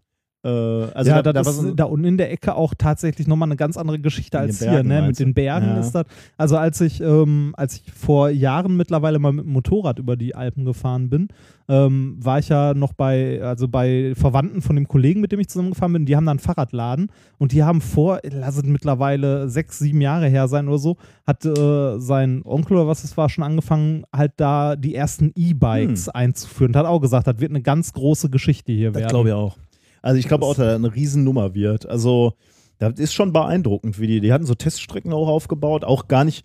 Äh, 0.46 0.92
also 0.94 1.10
ja, 1.10 1.22
da, 1.22 1.32
da, 1.32 1.40
ist 1.40 1.56
so 1.56 1.74
da 1.74 1.84
unten 1.84 2.06
in 2.06 2.16
der 2.18 2.30
Ecke 2.30 2.54
auch 2.54 2.72
tatsächlich 2.74 3.26
nochmal 3.26 3.48
eine 3.48 3.56
ganz 3.56 3.76
andere 3.76 3.98
Geschichte 3.98 4.38
als 4.38 4.60
hier, 4.60 4.70
Bergen, 4.70 4.88
ne? 4.88 5.02
Mit 5.02 5.18
den 5.18 5.34
Bergen 5.34 5.66
Ja. 5.66 5.80
ist 5.80 5.92
das. 5.92 6.06
Also 6.36 6.56
als 6.56 6.80
ich, 6.80 7.00
ähm, 7.00 7.52
als 7.56 7.76
ich 7.76 7.92
vor 7.92 8.30
Jahren 8.30 8.76
mittlerweile 8.76 9.18
mal 9.18 9.32
mit 9.32 9.44
dem 9.44 9.52
Motorrad 9.52 9.98
über 9.98 10.16
die 10.16 10.36
Alpen 10.36 10.64
gefahren 10.64 11.10
bin, 11.10 11.28
ähm, 11.68 12.16
war 12.20 12.38
ich 12.38 12.48
ja 12.48 12.74
noch 12.74 12.92
bei, 12.92 13.42
also 13.42 13.66
bei 13.66 14.12
Verwandten 14.14 14.62
von 14.62 14.76
dem 14.76 14.86
Kollegen, 14.86 15.20
mit 15.20 15.32
dem 15.32 15.40
ich 15.40 15.48
zusammengefahren 15.48 15.92
bin, 15.92 16.06
die 16.06 16.14
haben 16.14 16.24
da 16.26 16.30
einen 16.30 16.38
Fahrradladen 16.38 17.10
und 17.38 17.50
die 17.50 17.64
haben 17.64 17.80
vor, 17.80 18.20
lass 18.22 18.56
es 18.56 18.62
mittlerweile 18.62 19.48
sechs, 19.48 19.80
sieben 19.80 20.00
Jahre 20.00 20.28
her 20.28 20.46
sein 20.46 20.68
oder 20.68 20.78
so, 20.78 20.96
hat 21.26 21.44
äh, 21.44 21.98
sein 21.98 22.42
Onkel 22.44 22.76
oder 22.76 22.86
was 22.86 23.02
es 23.02 23.16
war 23.16 23.28
schon 23.28 23.42
angefangen, 23.42 24.04
halt 24.14 24.34
da 24.36 24.76
die 24.76 24.94
ersten 24.94 25.32
E-Bikes 25.34 26.08
einzuführen. 26.08 26.70
Und 26.70 26.76
hat 26.76 26.86
auch 26.86 27.00
gesagt, 27.00 27.26
das 27.26 27.40
wird 27.40 27.50
eine 27.50 27.62
ganz 27.62 27.92
große 27.92 28.30
Geschichte 28.30 28.70
hier 28.72 28.88
Hm. 28.88 28.92
Das 28.92 29.00
werden. 29.00 29.10
glaube 29.10 29.28
ich 29.30 29.34
auch. 29.34 29.56
Also 30.02 30.18
ich 30.18 30.28
glaube 30.28 30.44
auch, 30.44 30.54
dass 30.54 30.66
das 30.66 30.74
eine 30.76 30.94
Riesennummer 30.94 31.54
wird. 31.54 31.86
Also 31.86 32.34
das 32.78 32.98
ist 32.98 33.14
schon 33.14 33.32
beeindruckend, 33.32 33.98
wie 33.98 34.06
die, 34.06 34.20
die 34.20 34.32
hatten 34.32 34.46
so 34.46 34.54
Teststrecken 34.54 35.12
auch 35.12 35.28
aufgebaut, 35.28 35.84
auch 35.84 36.08
gar 36.08 36.24
nicht 36.24 36.44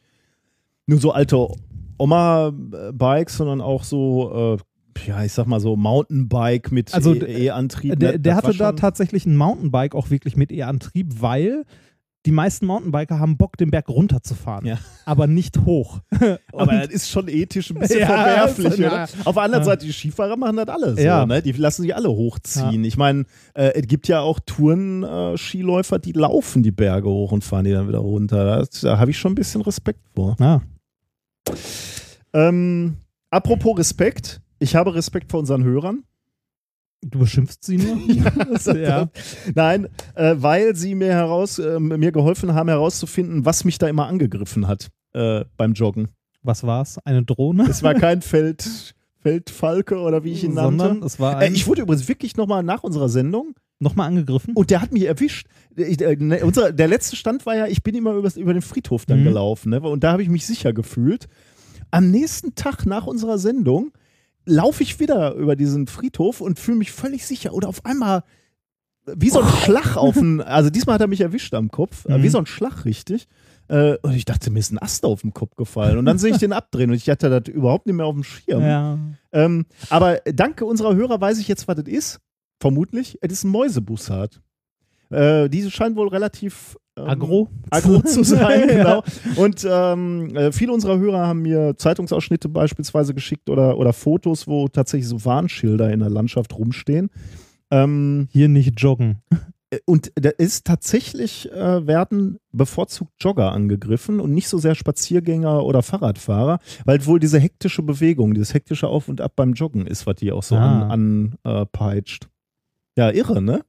nur 0.88 1.00
so 1.00 1.12
alte 1.12 1.48
Oma-Bikes, 1.98 3.38
sondern 3.38 3.62
auch 3.62 3.84
so, 3.84 4.58
äh, 4.58 5.08
ja, 5.08 5.24
ich 5.24 5.34
sag 5.34 5.46
mal 5.48 5.60
so 5.60 5.76
Mountainbike 5.76 6.72
mit 6.72 6.94
Also, 6.94 7.14
E- 7.16 7.46
E-Antrieb. 7.48 8.00
Der, 8.00 8.14
ne? 8.14 8.20
der 8.20 8.36
hatte 8.36 8.56
da 8.56 8.74
tatsächlich 8.74 9.26
ein 9.26 9.38
Mountainbike 9.38 9.96
auch 9.96 10.10
wirklich 10.10 10.36
mit 10.36 10.52
E-Antrieb, 10.52 11.22
weil 11.22 11.64
die 12.26 12.32
meisten 12.32 12.68
Mountainbiker 12.68 13.18
haben 13.20 13.36
Bock, 13.38 13.58
den 13.58 13.72
Berg 13.72 13.90
runterzufahren, 13.90 14.66
Ja. 14.68 14.78
aber 15.06 15.26
nicht 15.28 15.58
hoch. 15.66 16.02
Aber 16.54 16.66
das 16.82 16.90
ist 16.90 17.10
schon 17.10 17.28
ethisch 17.28 17.72
ein 17.72 17.80
bisschen 17.80 18.00
Ja, 18.02 18.08
verwerflich, 18.08 18.74
oder? 18.80 19.08
na. 19.18 19.26
Auf 19.26 19.34
der 19.36 19.44
anderen 19.44 19.64
Ja. 19.64 19.66
Seite, 19.66 19.86
die 19.86 19.92
Skifahrer 19.94 20.38
machen 20.38 20.58
das 20.58 20.68
alle 20.68 20.96
so, 20.96 21.26
ne? 21.26 21.42
Die 21.42 21.52
lassen 21.54 21.82
sich 21.82 21.96
alle 21.96 22.10
hochziehen. 22.10 22.84
Ich 22.84 22.96
meine, 22.98 23.26
äh, 23.56 23.72
es 23.80 23.88
gibt 23.88 24.08
ja 24.08 24.20
auch 24.22 24.40
Touren-Skiläufer, 24.46 26.00
die 26.00 26.12
laufen 26.12 26.62
die 26.64 26.72
Berge 26.72 27.10
hoch 27.10 27.32
und 27.32 27.44
fahren 27.44 27.66
die 27.66 27.72
dann 27.72 27.88
wieder 27.88 28.00
runter. 28.00 28.58
Das, 28.60 28.82
da 28.82 29.00
habe 29.00 29.12
ich 29.12 29.18
schon 29.18 29.32
ein 29.32 29.36
bisschen 29.36 29.62
Respekt 29.62 30.02
vor. 30.14 30.36
Ähm, 32.34 32.98
apropos 33.30 33.78
Respekt, 33.78 34.42
ich 34.60 34.76
habe 34.76 34.94
Respekt 34.96 35.32
vor 35.32 35.40
unseren 35.40 35.64
Hörern. 35.64 36.04
Du 37.04 37.20
beschimpfst 37.20 37.58
sie 37.64 37.78
nur? 37.78 37.98
ja. 38.78 39.10
Nein, 39.56 39.88
äh, 40.16 40.36
weil 40.38 40.76
sie 40.76 40.96
mir 40.96 41.12
heraus, 41.14 41.58
äh, 41.60 41.80
mir 41.80 42.12
geholfen 42.12 42.54
haben 42.54 42.70
herauszufinden, 42.70 43.46
was 43.46 43.64
mich 43.66 43.78
da 43.78 43.88
immer 43.88 44.08
angegriffen 44.08 44.68
hat 44.68 44.90
äh, 45.14 45.44
beim 45.58 45.74
Joggen. 45.74 46.10
Was 46.44 46.64
war's? 46.64 46.98
Eine 47.06 47.24
Drohne? 47.24 47.66
Es 47.70 47.82
war 47.84 47.94
kein 47.96 48.22
Feld, 48.22 48.94
Feldfalke 49.20 49.98
oder 50.00 50.24
wie 50.24 50.32
ich 50.32 50.44
ihn 50.44 50.54
nannte. 50.54 50.84
Sondern 50.86 51.04
es 51.04 51.20
war 51.20 51.42
Äh, 51.42 51.50
ich 51.52 51.68
wurde 51.68 51.82
übrigens 51.84 52.08
wirklich 52.08 52.38
nochmal 52.38 52.64
nach 52.64 52.84
unserer 52.84 53.10
Sendung 53.10 53.54
nochmal 53.80 54.08
angegriffen. 54.08 54.54
und 54.56 54.70
der 54.70 54.80
hat 54.82 54.92
mich 54.92 55.04
erwischt. 55.06 55.48
Ich, 55.76 56.00
äh, 56.02 56.16
ne, 56.20 56.42
unser, 56.46 56.72
der 56.72 56.88
letzte 56.88 57.16
Stand 57.16 57.46
war 57.48 57.56
ja, 57.56 57.66
ich 57.68 57.82
bin 57.82 57.96
immer 57.96 58.14
übers, 58.14 58.38
über 58.38 58.54
den 58.54 58.62
Friedhof 58.62 59.06
dann 59.08 59.22
Mhm. 59.22 59.26
gelaufen 59.26 59.70
ne? 59.72 59.82
und 59.82 60.04
da 60.04 60.12
habe 60.12 60.22
ich 60.22 60.30
mich 60.30 60.46
sicher 60.46 60.72
gefühlt. 60.72 61.28
Am 61.90 62.12
nächsten 62.12 62.54
Tag 62.56 62.86
nach 62.86 63.08
unserer 63.08 63.38
Sendung 63.40 63.92
laufe 64.46 64.84
ich 64.84 65.00
wieder 65.00 65.34
über 65.36 65.56
diesen 65.56 65.88
Friedhof 65.88 66.42
und 66.42 66.60
fühle 66.60 66.78
mich 66.78 66.92
völlig 66.92 67.26
sicher. 67.26 67.54
Oder 67.54 67.70
auf 67.70 67.86
einmal 67.86 68.24
wie 69.06 69.30
so 69.30 69.42
ein 69.42 69.48
Schlag 69.48 69.98
auf 69.98 70.14
den, 70.16 70.42
also 70.42 70.70
diesmal 70.70 70.96
hat 70.96 71.02
er 71.02 71.08
mich 71.08 71.22
erwischt 71.22 71.54
am 71.56 71.70
Kopf, 71.70 72.06
äh, 72.06 72.18
Mhm. 72.18 72.24
wie 72.24 72.30
so 72.30 72.38
ein 72.38 72.46
Schlag 72.46 72.86
richtig. 72.86 73.28
Äh, 73.68 73.98
und 74.02 74.14
ich 74.14 74.26
dachte, 74.26 74.52
mir 74.52 74.60
ist 74.60 74.72
ein 74.72 74.78
Ast 74.80 75.06
auf 75.06 75.22
den 75.22 75.34
Kopf 75.34 75.56
gefallen. 75.56 75.98
Und 75.98 76.06
dann 76.06 76.18
sehe 76.20 76.32
ich 76.32 76.38
den 76.38 76.54
abdrehen 76.54 76.90
und 76.92 76.96
ich 76.98 77.10
hatte 77.10 77.30
das 77.30 77.54
überhaupt 77.54 77.86
nicht 77.88 77.96
mehr 77.96 78.06
auf 78.06 78.14
dem 78.16 78.24
Schirm. 78.24 78.62
Ja. 78.62 79.00
Ähm, 79.32 79.66
aber 79.90 80.18
danke 80.26 80.66
unserer 80.66 80.94
Hörer 80.96 81.20
weiß 81.20 81.40
ich 81.40 81.48
jetzt, 81.48 81.68
was 81.68 81.76
das 81.78 81.88
ist. 81.88 82.20
Vermutlich. 82.60 83.18
Es 83.22 83.32
ist 83.32 83.44
ein 83.44 83.50
Mäusebussard. 83.50 84.40
Äh, 85.10 85.50
diese 85.50 85.72
scheint 85.72 85.96
wohl 85.96 86.10
relativ 86.10 86.78
ähm, 87.04 87.10
Agro? 87.10 87.50
agro 87.70 88.02
zu 88.06 88.24
sein, 88.24 88.68
genau. 88.68 89.04
Und 89.36 89.66
ähm, 89.70 90.36
äh, 90.36 90.52
viele 90.52 90.74
unserer 90.74 90.98
Hörer 91.00 91.28
haben 91.28 91.42
mir 91.42 91.76
Zeitungsausschnitte 91.78 92.50
beispielsweise 92.50 93.14
geschickt 93.14 93.50
oder, 93.50 93.78
oder 93.78 93.94
Fotos, 93.94 94.48
wo 94.48 94.68
tatsächlich 94.68 95.08
so 95.08 95.24
Warnschilder 95.26 95.92
in 95.92 96.00
der 96.00 96.10
Landschaft 96.10 96.58
rumstehen. 96.58 97.10
Ähm, 97.72 98.28
Hier 98.32 98.50
nicht 98.50 98.80
joggen. 98.82 99.22
äh, 99.70 99.80
und 99.86 100.12
da 100.16 100.30
ist 100.30 100.66
tatsächlich, 100.66 101.50
äh, 101.52 101.88
werden 101.88 102.38
bevorzugt 102.52 103.14
Jogger 103.22 103.54
angegriffen 103.54 104.20
und 104.20 104.34
nicht 104.34 104.50
so 104.50 104.58
sehr 104.58 104.76
Spaziergänger 104.76 105.64
oder 105.64 105.82
Fahrradfahrer, 105.82 106.60
weil 106.86 107.06
wohl 107.06 107.20
diese 107.20 107.40
hektische 107.40 107.82
Bewegung, 107.82 108.34
dieses 108.34 108.54
hektische 108.54 108.88
Auf 108.90 109.08
und 109.08 109.22
Ab 109.22 109.34
beim 109.38 109.54
Joggen 109.54 109.88
ist, 109.88 110.06
was 110.06 110.16
die 110.16 110.32
auch 110.34 110.44
so 110.44 110.56
Ah. 110.56 110.90
an, 110.90 111.38
an 111.46 111.66
äh. 111.72 112.28
Ja, 112.98 113.10
irre, 113.12 113.42
ne? 113.42 113.62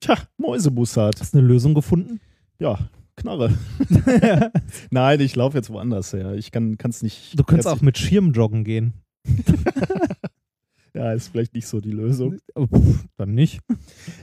Tja, 0.00 0.16
Mäusebussard. 0.36 1.20
Hast 1.20 1.32
du 1.34 1.38
eine 1.38 1.46
Lösung 1.46 1.74
gefunden? 1.74 2.20
Ja, 2.58 2.78
Knarre. 3.16 3.50
Nein, 4.90 5.20
ich 5.20 5.36
laufe 5.36 5.56
jetzt 5.56 5.70
woanders 5.70 6.12
her. 6.12 6.34
Ich 6.34 6.50
kann 6.52 6.76
es 6.88 7.02
nicht. 7.02 7.38
Du 7.38 7.44
könntest 7.44 7.68
jetzt- 7.68 7.78
auch 7.78 7.82
mit 7.82 7.98
Schirm 7.98 8.32
joggen 8.32 8.64
gehen. 8.64 8.94
Ja, 10.96 11.12
ist 11.12 11.26
vielleicht 11.32 11.54
nicht 11.54 11.66
so 11.66 11.80
die 11.80 11.90
Lösung. 11.90 12.36
Oh, 12.54 12.66
pff, 12.68 13.04
Dann 13.16 13.34
nicht. 13.34 13.58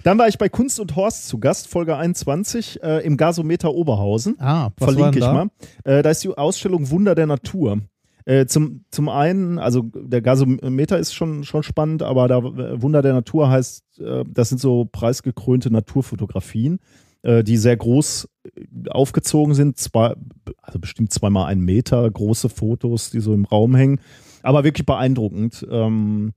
Dann 0.04 0.18
war 0.18 0.30
ich 0.30 0.38
bei 0.38 0.48
Kunst 0.48 0.80
und 0.80 0.96
Horst 0.96 1.28
zu 1.28 1.38
Gast, 1.38 1.68
Folge 1.68 1.98
21, 1.98 2.82
äh, 2.82 3.00
im 3.06 3.18
Gasometer 3.18 3.74
Oberhausen. 3.74 4.36
Ah, 4.40 4.70
was 4.78 4.94
Verlinke 4.94 5.20
ich 5.20 5.26
da? 5.26 5.34
mal. 5.34 5.48
Äh, 5.84 6.02
da 6.02 6.10
ist 6.12 6.24
die 6.24 6.30
Ausstellung 6.30 6.90
Wunder 6.90 7.14
der 7.14 7.28
Natur. 7.28 7.82
Äh, 8.24 8.46
zum, 8.46 8.86
zum 8.90 9.10
einen, 9.10 9.60
also 9.60 9.82
der 9.94 10.22
Gasometer 10.22 10.98
ist 10.98 11.14
schon, 11.14 11.44
schon 11.44 11.64
spannend, 11.64 12.04
aber 12.04 12.30
da 12.30 12.38
äh, 12.38 12.82
Wunder 12.82 13.02
der 13.02 13.14
Natur 13.16 13.50
heißt, 13.50 14.00
äh, 14.00 14.24
das 14.30 14.48
sind 14.48 14.62
so 14.62 14.86
preisgekrönte 14.90 15.72
Naturfotografien, 15.72 16.80
äh, 17.24 17.44
die 17.44 17.58
sehr 17.58 17.78
groß 17.78 18.28
äh, 18.44 18.90
aufgezogen 18.90 19.54
sind, 19.54 19.78
zwei, 19.78 20.16
also 20.62 20.80
bestimmt 20.80 21.12
zweimal 21.12 21.48
einen 21.48 21.62
Meter 21.62 22.10
große 22.10 22.50
Fotos, 22.50 23.12
die 23.12 23.20
so 23.20 23.34
im 23.34 23.46
Raum 23.46 23.76
hängen, 23.76 24.00
aber 24.44 24.64
wirklich 24.64 24.86
beeindruckend. 24.86 25.66
Ähm, 25.70 26.34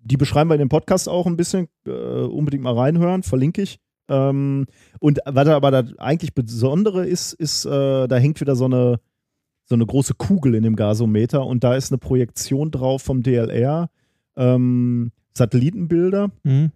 die 0.00 0.16
beschreiben 0.16 0.50
wir 0.50 0.54
in 0.54 0.60
dem 0.60 0.68
Podcast 0.68 1.08
auch 1.08 1.26
ein 1.26 1.36
bisschen, 1.36 1.68
äh, 1.86 1.90
unbedingt 1.90 2.62
mal 2.62 2.74
reinhören, 2.74 3.22
verlinke 3.22 3.62
ich. 3.62 3.78
Ähm, 4.08 4.66
und 5.00 5.20
was 5.24 5.48
aber 5.48 5.70
da 5.70 5.84
eigentlich 5.98 6.34
Besondere 6.34 7.06
ist, 7.06 7.32
ist, 7.32 7.64
äh, 7.64 8.06
da 8.06 8.16
hängt 8.16 8.40
wieder 8.40 8.54
so 8.54 8.66
eine, 8.66 9.00
so 9.64 9.74
eine 9.74 9.86
große 9.86 10.14
Kugel 10.14 10.54
in 10.54 10.62
dem 10.62 10.76
Gasometer 10.76 11.46
und 11.46 11.64
da 11.64 11.74
ist 11.74 11.90
eine 11.90 11.98
Projektion 11.98 12.70
drauf 12.70 13.00
vom 13.00 13.22
DLR, 13.22 13.88
ähm, 14.36 15.10
Satellitenbilder, 15.32 16.30
Mhm. 16.42 16.70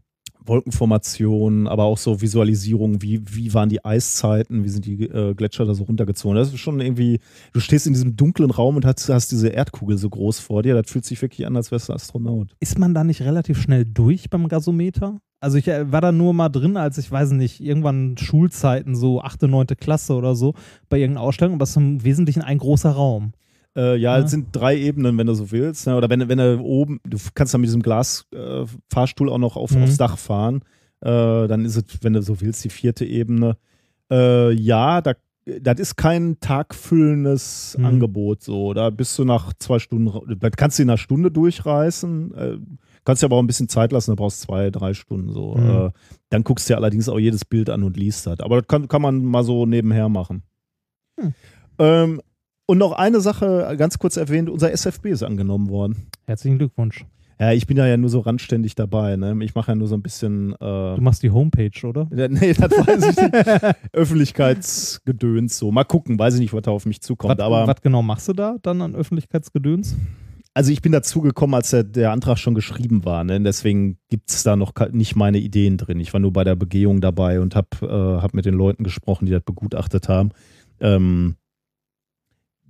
Wolkenformationen, 0.49 1.69
aber 1.69 1.85
auch 1.85 1.99
so 1.99 2.21
Visualisierungen, 2.21 3.03
wie, 3.03 3.21
wie 3.31 3.55
waren 3.55 3.69
die 3.69 3.85
Eiszeiten, 3.85 4.65
wie 4.65 4.69
sind 4.69 4.87
die 4.87 5.05
äh, 5.05 5.35
Gletscher 5.35 5.65
da 5.65 5.75
so 5.75 5.85
runtergezogen. 5.85 6.37
Das 6.37 6.49
ist 6.49 6.59
schon 6.59 6.81
irgendwie, 6.81 7.21
du 7.53 7.61
stehst 7.61 7.87
in 7.87 7.93
diesem 7.93 8.17
dunklen 8.17 8.51
Raum 8.51 8.77
und 8.77 8.85
hast, 8.85 9.09
hast 9.09 9.31
diese 9.33 9.49
Erdkugel 9.49 9.99
so 9.99 10.11
groß 10.11 10.41
vor 10.41 10.63
dir, 10.63 10.75
das 10.75 10.91
fühlt 10.91 11.05
sich 11.05 11.21
wirklich 11.23 11.47
an, 11.47 11.57
als 11.57 11.71
wärst 11.71 11.89
du 11.89 11.93
Astronaut. 11.93 12.55
Ist 12.61 12.79
man 12.79 12.95
da 12.95 13.05
nicht 13.05 13.23
relativ 13.23 13.61
schnell 13.61 13.85
durch 13.85 14.31
beim 14.31 14.49
Gasometer? 14.49 15.21
Also 15.41 15.59
ich 15.59 15.69
äh, 15.69 15.91
war 15.93 16.01
da 16.01 16.11
nur 16.11 16.35
mal 16.35 16.49
drin, 16.49 16.77
als 16.77 16.99
ich 16.99 17.11
weiß 17.11 17.33
nicht, 17.33 17.61
irgendwann 17.61 18.17
Schulzeiten, 18.19 18.97
so 18.97 19.21
8., 19.21 19.43
9. 19.43 19.67
Klasse 19.79 20.15
oder 20.15 20.35
so, 20.35 20.55
bei 20.89 20.99
irgendeiner 20.99 21.27
Ausstellung, 21.27 21.55
aber 21.55 21.65
es 21.65 21.71
ist 21.71 21.77
im 21.77 22.03
Wesentlichen 22.05 22.43
ein 22.43 22.59
großer 22.59 22.91
Raum. 22.91 23.33
Äh, 23.79 23.97
ja, 23.97 24.19
Ja. 24.19 24.25
es 24.25 24.31
sind 24.33 24.49
drei 24.53 24.77
Ebenen, 24.77 25.17
wenn 25.19 25.27
du 25.29 25.35
so 25.35 25.51
willst. 25.53 25.87
Ne? 25.87 25.97
Oder 25.97 26.11
wenn, 26.11 26.29
wenn 26.29 26.39
du 26.39 26.59
oben, 26.61 27.01
du 27.07 27.17
kannst 27.35 27.55
dann 27.55 27.61
mit 27.61 27.69
diesem 27.69 27.83
Glasfahrstuhl 27.83 29.29
äh, 29.29 29.31
auch 29.31 29.39
noch 29.39 29.57
auf, 29.57 29.71
Mhm. 29.71 29.85
aufs 29.85 29.97
Dach 29.97 30.19
fahren. 30.19 30.63
Äh, 31.01 31.47
dann 31.47 31.65
ist 31.65 31.77
es, 31.77 31.85
wenn 32.03 32.13
du 32.15 32.23
so 32.23 32.41
willst, 32.41 32.65
die 32.65 32.71
vierte 32.71 33.05
Ebene. 33.05 33.57
Äh, 34.11 34.53
ja, 34.53 35.01
da, 35.01 35.13
das 35.61 35.79
ist 35.79 35.97
kein 35.97 36.41
tagfüllendes 36.41 37.77
Mhm. 37.79 37.85
Angebot. 37.85 38.43
So, 38.43 38.75
da 38.75 38.91
bist 38.91 39.19
du 39.19 39.25
nach 39.25 39.53
zwei 39.59 39.79
Stunden, 39.79 40.11
das 40.41 40.51
kannst 40.57 40.79
du 40.79 40.83
in 40.83 40.91
einer 40.91 40.99
Stunde 40.99 41.31
durchreißen. 41.31 42.35
Äh, 42.35 42.57
kannst 43.05 43.23
dir 43.23 43.27
aber 43.27 43.37
auch 43.37 43.43
ein 43.43 43.47
bisschen 43.47 43.69
Zeit 43.69 43.93
lassen, 43.93 44.11
da 44.11 44.15
brauchst 44.17 44.43
du 44.43 44.47
zwei, 44.47 44.71
drei 44.71 44.93
Stunden 44.95 45.33
so. 45.33 45.55
Mhm. 45.55 45.71
Äh, 45.71 45.91
dann 46.31 46.43
guckst 46.45 46.69
du 46.69 46.73
dir 46.73 46.79
allerdings 46.79 47.09
auch 47.09 47.19
jedes 47.19 47.45
Bild 47.45 47.71
an 47.71 47.83
und 47.85 47.97
liest 47.97 48.27
das. 48.27 48.41
Aber 48.41 48.57
das 48.61 48.67
kann, 48.67 48.89
kann 48.89 49.03
man 49.03 49.25
mal 49.25 49.45
so 49.45 49.67
nebenher 49.67 50.09
machen. 50.09 50.43
Hm. 51.19 51.33
Ähm, 51.79 52.21
und 52.69 52.77
noch 52.77 52.93
eine 52.93 53.21
Sache, 53.21 53.75
ganz 53.79 53.99
kurz 53.99 54.19
erwähnt, 54.19 54.51
unser 54.51 54.71
SFB 54.71 55.07
ist 55.07 55.23
angenommen 55.23 55.71
worden. 55.71 56.09
Herzlichen 56.27 56.59
Glückwunsch. 56.59 57.07
Ja, 57.41 57.53
ich 57.53 57.67
bin 57.67 57.77
da 57.77 57.87
ja 57.87 57.97
nur 57.97 58.11
so 58.11 58.21
randständig 58.21 58.75
dabei. 58.75 59.17
Ne? 59.17 59.35
Ich 59.43 59.55
mache 59.55 59.71
ja 59.71 59.75
nur 59.75 59.87
so 59.89 59.95
ein 59.95 60.03
bisschen. 60.03 60.53
Äh, 60.55 60.97
Du 60.97 61.01
machst 61.01 61.23
die 61.23 61.31
Homepage, 61.31 61.87
oder? 61.87 62.09
ja, 62.15 62.29
nee, 62.29 62.53
das 62.53 62.71
weiß 62.71 63.11
ich 63.11 63.17
nicht. 63.17 63.77
Öffentlichkeitsgedöns 63.93 65.57
so. 65.57 65.71
Mal 65.71 65.85
gucken, 65.85 66.19
weiß 66.19 66.35
ich 66.35 66.41
nicht, 66.41 66.53
was 66.53 66.63
da 66.63 66.73
auf 66.73 66.85
mich 66.85 67.01
zukommt. 67.01 67.39
Was, 67.39 67.45
aber 67.45 67.67
was 67.67 67.81
genau 67.81 68.03
machst 68.03 68.29
du 68.29 68.35
da 68.35 68.57
dann 68.61 68.83
an 68.83 68.95
Öffentlichkeitsgedöns? 68.95 69.97
also 70.53 70.73
ich 70.73 70.83
bin 70.83 70.91
dazu 70.91 71.21
gekommen, 71.21 71.55
als 71.55 71.71
der, 71.71 71.85
der 71.85 72.11
Antrag 72.11 72.37
schon 72.37 72.57
geschrieben 72.57 73.05
war. 73.05 73.23
Ne? 73.23 73.41
Deswegen 73.41 73.97
gibt 74.09 74.31
es 74.31 74.43
da 74.43 74.57
noch 74.57 74.73
nicht 74.91 75.15
meine 75.15 75.39
Ideen 75.39 75.77
drin. 75.77 76.01
Ich 76.01 76.13
war 76.13 76.19
nur 76.19 76.33
bei 76.33 76.43
der 76.43 76.57
Begehung 76.57 77.01
dabei 77.01 77.41
und 77.41 77.55
habe 77.55 77.69
äh, 77.83 78.21
hab 78.21 78.35
mit 78.35 78.45
den 78.45 78.55
Leuten 78.55 78.83
gesprochen, 78.83 79.27
die 79.27 79.33
das 79.33 79.45
begutachtet 79.45 80.09
haben. 80.09 80.31
Ähm, 80.81 81.37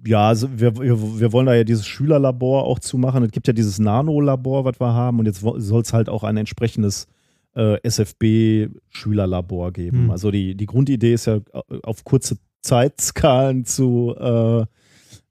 ja, 0.07 0.29
also 0.29 0.49
wir, 0.59 0.79
wir, 0.79 1.33
wollen 1.33 1.47
da 1.47 1.55
ja 1.55 1.65
dieses 1.65 1.87
Schülerlabor 1.87 2.65
auch 2.65 2.79
zumachen. 2.79 3.25
Es 3.25 3.33
gibt 3.33 3.47
ja 3.47 3.53
dieses 3.53 3.79
Nano-Labor, 3.79 4.65
was 4.65 4.81
wir 4.81 4.93
haben. 4.93 5.19
Und 5.19 5.27
jetzt 5.27 5.41
soll 5.41 5.83
es 5.83 5.93
halt 5.93 6.09
auch 6.09 6.25
ein 6.25 6.37
entsprechendes 6.37 7.09
äh, 7.55 7.79
SFB-Schülerlabor 7.83 9.73
geben. 9.73 10.05
Hm. 10.05 10.11
Also 10.11 10.31
die, 10.31 10.55
die 10.55 10.67
Grundidee 10.67 11.15
ist 11.15 11.27
ja 11.27 11.37
äh, 11.37 11.81
auf 11.83 12.05
kurze 12.05 12.37
Zeitskalen 12.63 13.65
zu, 13.65 14.15
äh, 14.19 14.65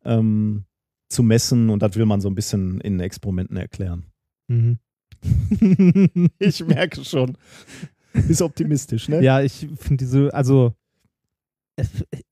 ähm, 0.05 0.65
zu 1.09 1.23
messen 1.23 1.69
und 1.69 1.81
das 1.81 1.95
will 1.95 2.05
man 2.05 2.21
so 2.21 2.29
ein 2.29 2.35
bisschen 2.35 2.81
in 2.81 2.99
Experimenten 2.99 3.57
erklären. 3.57 4.05
Mhm. 4.47 4.79
Ich 6.39 6.63
merke 6.65 7.03
schon. 7.03 7.37
Ist 8.13 8.41
optimistisch, 8.41 9.09
ne? 9.09 9.21
ja, 9.23 9.41
ich 9.41 9.67
finde 9.77 9.97
diese, 9.97 10.33
also 10.33 10.73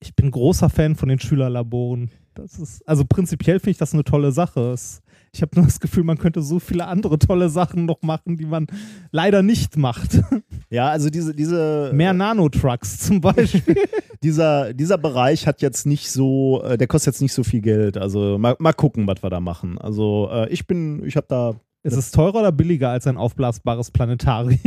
ich 0.00 0.14
bin 0.14 0.30
großer 0.30 0.68
Fan 0.68 0.96
von 0.96 1.08
den 1.08 1.20
Schülerlaboren. 1.20 2.10
Das 2.36 2.58
ist, 2.58 2.86
also 2.86 3.04
prinzipiell 3.04 3.58
finde 3.60 3.70
ich 3.72 3.78
das 3.78 3.94
eine 3.94 4.04
tolle 4.04 4.30
Sache. 4.30 4.72
Es, 4.72 5.00
ich 5.32 5.40
habe 5.42 5.56
nur 5.56 5.64
das 5.64 5.80
Gefühl, 5.80 6.04
man 6.04 6.18
könnte 6.18 6.42
so 6.42 6.58
viele 6.60 6.86
andere 6.86 7.18
tolle 7.18 7.48
Sachen 7.48 7.86
noch 7.86 8.02
machen, 8.02 8.36
die 8.36 8.44
man 8.44 8.66
leider 9.10 9.42
nicht 9.42 9.76
macht. 9.76 10.20
Ja, 10.68 10.88
also 10.88 11.10
diese, 11.10 11.32
diese 11.32 11.92
Mehr 11.94 12.12
Nanotrucks 12.12 12.98
zum 12.98 13.20
Beispiel. 13.20 13.76
dieser, 14.24 14.74
dieser 14.74 14.98
Bereich 14.98 15.46
hat 15.46 15.62
jetzt 15.62 15.86
nicht 15.86 16.10
so, 16.10 16.60
äh, 16.64 16.76
der 16.76 16.88
kostet 16.88 17.14
jetzt 17.14 17.22
nicht 17.22 17.32
so 17.32 17.44
viel 17.44 17.60
Geld. 17.60 17.96
Also 17.96 18.36
mal, 18.36 18.56
mal 18.58 18.72
gucken, 18.72 19.06
was 19.06 19.22
wir 19.22 19.30
da 19.30 19.38
machen. 19.38 19.78
Also 19.78 20.28
äh, 20.30 20.48
ich 20.48 20.66
bin, 20.66 21.04
ich 21.04 21.16
habe 21.16 21.28
da, 21.28 21.54
Ist 21.84 21.96
es 21.96 22.10
teurer 22.10 22.40
oder 22.40 22.50
billiger 22.52 22.90
als 22.90 23.06
ein 23.06 23.16
aufblasbares 23.16 23.92
Planetarium? 23.92 24.58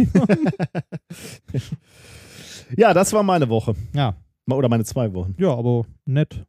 ja, 2.77 2.93
das 2.93 3.11
war 3.11 3.23
meine 3.23 3.49
Woche. 3.49 3.73
ja, 3.93 4.15
Oder 4.49 4.69
meine 4.69 4.85
zwei 4.85 5.13
Wochen. 5.13 5.35
ja, 5.37 5.53
aber 5.53 5.85
nett. 6.05 6.45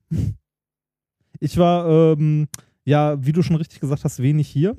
Ich 1.41 1.57
war, 1.57 1.89
ähm, 2.17 2.49
ja, 2.85 3.25
wie 3.25 3.33
du 3.33 3.43
schon 3.43 3.57
richtig 3.57 3.81
gesagt 3.81 4.05
hast, 4.05 4.21
wenig 4.23 4.49
hier. 4.49 4.77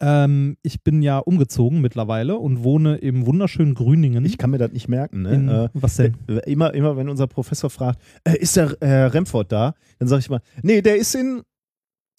Ähm, 0.00 0.56
ich 0.62 0.82
bin 0.84 1.02
ja 1.02 1.18
umgezogen 1.18 1.80
mittlerweile 1.80 2.36
und 2.36 2.62
wohne 2.62 2.96
im 2.98 3.26
wunderschönen 3.26 3.74
Grüningen. 3.74 4.24
Ich 4.24 4.38
kann 4.38 4.50
mir 4.50 4.58
das 4.58 4.70
nicht 4.72 4.88
merken, 4.88 5.22
ne? 5.22 5.34
in, 5.34 5.48
Äh, 5.48 5.68
was 5.74 5.96
denn? 5.96 6.14
Äh, 6.28 6.50
Immer, 6.50 6.72
immer, 6.74 6.96
wenn 6.96 7.08
unser 7.08 7.26
Professor 7.26 7.68
fragt, 7.68 8.00
äh, 8.24 8.36
ist 8.38 8.56
der 8.56 8.76
Herr 8.80 9.12
Remford 9.12 9.50
da? 9.50 9.74
Dann 9.98 10.06
sage 10.08 10.20
ich 10.20 10.30
mal, 10.30 10.40
nee, 10.62 10.82
der 10.82 10.96
ist 10.96 11.14
in. 11.16 11.42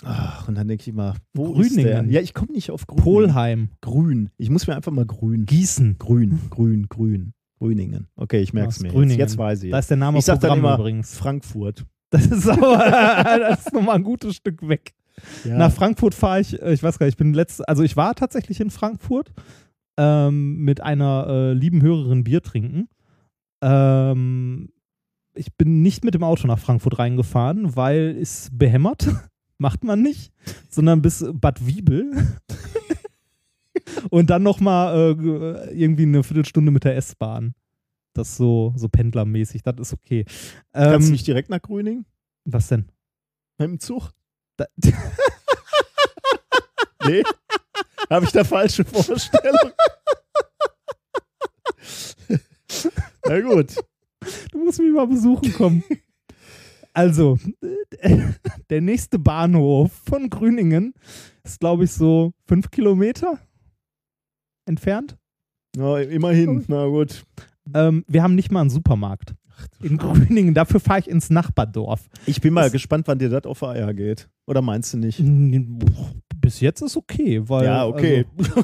Ach, 0.04 0.48
und 0.48 0.56
dann 0.56 0.68
denke 0.68 0.82
ich 0.82 0.88
immer, 0.90 1.16
wo 1.34 1.54
ist 1.62 1.76
der? 1.78 1.84
Grüningen. 1.84 2.12
Ja, 2.12 2.22
ich 2.22 2.34
komme 2.34 2.52
nicht 2.54 2.72
auf 2.72 2.86
Grün. 2.88 3.04
Polheim, 3.04 3.70
Grün. 3.82 4.30
Ich 4.38 4.50
muss 4.50 4.68
mir 4.68 4.76
einfach 4.76 4.92
mal 4.94 5.06
grün. 5.06 5.46
Gießen. 5.46 5.98
Grün, 6.00 6.40
grün, 6.50 6.88
grün. 6.90 7.34
Grüningen. 7.60 8.08
Okay, 8.16 8.40
ich 8.42 8.54
merke 8.54 8.70
es 8.70 8.80
mir. 8.80 8.88
Jetzt. 8.88 8.96
Grüningen. 8.96 9.20
jetzt 9.20 9.38
weiß 9.38 9.64
ich. 9.64 9.72
Da 9.72 9.80
ist 9.80 9.90
der 9.90 9.98
Name 9.98 10.18
Ich 10.20 10.26
sag 10.26 10.40
dann 10.40 10.50
Programm 10.52 10.60
immer 10.60 10.80
übrigens. 10.80 11.16
Frankfurt. 11.16 11.86
Das 12.10 12.26
ist 12.26 12.48
aber 12.48 12.78
das 13.40 13.68
ist 13.68 13.74
nochmal 13.74 13.96
ein 13.96 14.04
gutes 14.04 14.36
Stück 14.36 14.68
weg. 14.68 14.94
Ja. 15.44 15.58
Nach 15.58 15.72
Frankfurt 15.72 16.16
fahre 16.16 16.42
ich, 16.42 16.62
äh, 16.62 16.74
ich 16.74 16.84
weiß 16.84 16.98
gar 17.00 17.06
nicht, 17.06 17.14
ich 17.14 17.18
bin 17.18 17.34
letzt, 17.34 17.68
also 17.68 17.84
ich 17.84 17.98
war 17.98 18.16
tatsächlich 18.16 18.60
in 18.60 18.70
Frankfurt 18.70 19.32
ähm, 19.98 20.58
mit 20.60 20.82
einer 20.82 21.28
äh, 21.28 21.54
lieben 21.54 21.82
Hörerin 21.82 22.24
Bier 22.24 22.42
trinken. 22.42 22.88
Ähm, 23.62 24.70
ich 25.36 25.56
bin 25.56 25.82
nicht 25.82 26.04
mit 26.04 26.14
dem 26.14 26.24
Auto 26.24 26.48
nach 26.48 26.60
Frankfurt 26.60 27.00
reingefahren, 27.00 27.76
weil 27.76 28.18
es 28.20 28.50
behämmert, 28.52 29.08
macht 29.58 29.84
man 29.84 30.02
nicht, 30.02 30.32
sondern 30.70 31.02
bis 31.02 31.26
Bad 31.34 31.66
Wiebel. 31.66 32.12
Und 34.10 34.30
dann 34.30 34.44
nochmal 34.44 35.16
äh, 35.20 35.74
irgendwie 35.74 36.04
eine 36.04 36.24
Viertelstunde 36.24 36.72
mit 36.72 36.84
der 36.84 36.96
S-Bahn. 36.96 37.54
Das 38.14 38.36
so, 38.38 38.74
so 38.76 38.90
pendlermäßig, 38.90 39.62
das 39.64 39.76
ist 39.80 39.94
okay. 39.94 40.26
Kannst 40.74 41.06
du 41.08 41.08
Ähm, 41.08 41.12
nicht 41.12 41.28
direkt 41.28 41.50
nach 41.50 41.62
Grüningen? 41.62 42.06
was 42.46 42.68
denn? 42.68 42.92
Mit 43.60 43.68
dem 43.70 43.80
Zug? 43.80 44.12
Da, 44.58 44.66
Nee. 47.06 47.24
Habe 48.10 48.26
ich 48.26 48.32
da 48.32 48.44
falsche 48.44 48.84
Vorstellung? 48.84 49.72
Na 53.26 53.40
gut. 53.42 53.76
Du 54.52 54.64
musst 54.64 54.80
mich 54.80 54.92
mal 54.92 55.08
besuchen 55.08 55.54
kommen. 55.54 55.84
Also, 56.94 57.38
der 58.70 58.82
nächste 58.82 59.20
Bahnhof 59.20 59.92
von 60.08 60.30
Grüningen 60.30 60.94
ist, 61.44 61.60
glaube 61.60 61.86
ich, 61.86 61.92
so 61.92 62.34
fünf 62.48 62.70
Kilometer 62.72 63.40
entfernt. 64.66 65.18
Ja, 65.76 66.00
immerhin. 66.00 66.66
Na 66.68 66.86
gut. 66.88 67.24
Ähm, 67.74 68.04
wir 68.08 68.24
haben 68.24 68.36
nicht 68.36 68.52
mal 68.52 68.62
einen 68.62 68.70
Supermarkt 68.70 69.36
in 69.84 69.98
Grüningen. 69.98 70.54
Dafür 70.54 70.80
fahre 70.80 71.00
ich 71.00 71.10
ins 71.10 71.30
Nachbardorf. 71.30 72.08
Ich 72.26 72.40
bin 72.42 72.54
mal 72.54 72.64
Das- 72.64 72.72
gespannt, 72.72 73.08
wann 73.08 73.20
dir 73.20 73.30
das 73.30 73.44
auf 73.46 73.62
Eier 73.64 73.94
geht. 73.94 74.30
Oder 74.48 74.62
meinst 74.62 74.94
du 74.94 74.98
nicht? 74.98 75.22
Bis 76.42 76.62
jetzt 76.62 76.82
ist 76.82 76.98
okay, 76.98 77.42
weil 77.48 77.66
Ja, 77.66 77.86
okay. 77.86 78.26
Also, 78.38 78.64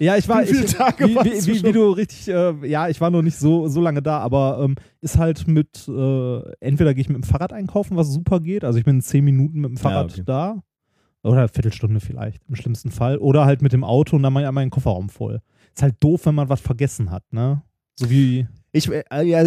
ja, 0.00 0.16
ich 0.16 0.28
war 0.28 0.42
Wie 0.42 0.46
viele 0.46 0.64
ich, 0.64 0.72
Tage 0.74 1.06
wie, 1.06 1.14
wie, 1.14 1.22
du 1.40 1.46
wie, 1.46 1.64
wie 1.64 1.72
du 1.72 1.90
richtig, 1.90 2.28
äh, 2.28 2.66
ja, 2.66 2.88
ich 2.88 3.00
war 3.00 3.10
noch 3.10 3.22
nicht 3.22 3.38
so 3.38 3.68
so 3.68 3.80
lange 3.80 4.02
da, 4.02 4.18
aber 4.18 4.60
ähm, 4.62 4.74
ist 5.00 5.16
halt 5.18 5.46
mit 5.48 5.88
äh, 5.88 6.40
entweder 6.60 6.92
gehe 6.92 7.02
ich 7.02 7.08
mit 7.08 7.16
dem 7.16 7.22
Fahrrad 7.22 7.52
einkaufen, 7.52 7.96
was 7.96 8.12
super 8.12 8.40
geht, 8.40 8.64
also 8.64 8.78
ich 8.78 8.84
bin 8.84 8.96
in 8.96 9.02
zehn 9.02 9.24
Minuten 9.24 9.60
mit 9.60 9.70
dem 9.70 9.76
Fahrrad 9.78 10.12
okay. 10.12 10.22
da 10.26 10.62
oder 11.22 11.38
eine 11.38 11.48
Viertelstunde 11.48 12.00
vielleicht 12.00 12.42
im 12.48 12.56
schlimmsten 12.56 12.90
Fall 12.90 13.16
oder 13.18 13.44
halt 13.46 13.62
mit 13.62 13.72
dem 13.72 13.84
Auto 13.84 14.16
und 14.16 14.22
dann 14.24 14.32
mache 14.32 14.42
ich 14.42 14.48
einmal 14.48 14.64
den 14.64 14.70
Kofferraum 14.70 15.08
voll. 15.08 15.40
Ist 15.74 15.82
halt 15.82 15.94
doof, 16.00 16.26
wenn 16.26 16.34
man 16.34 16.48
was 16.50 16.60
vergessen 16.60 17.10
hat, 17.10 17.22
ne? 17.32 17.62
So 17.96 18.10
wie 18.10 18.46
Ich, 18.72 18.90
äh, 18.90 19.02
ja, 19.22 19.44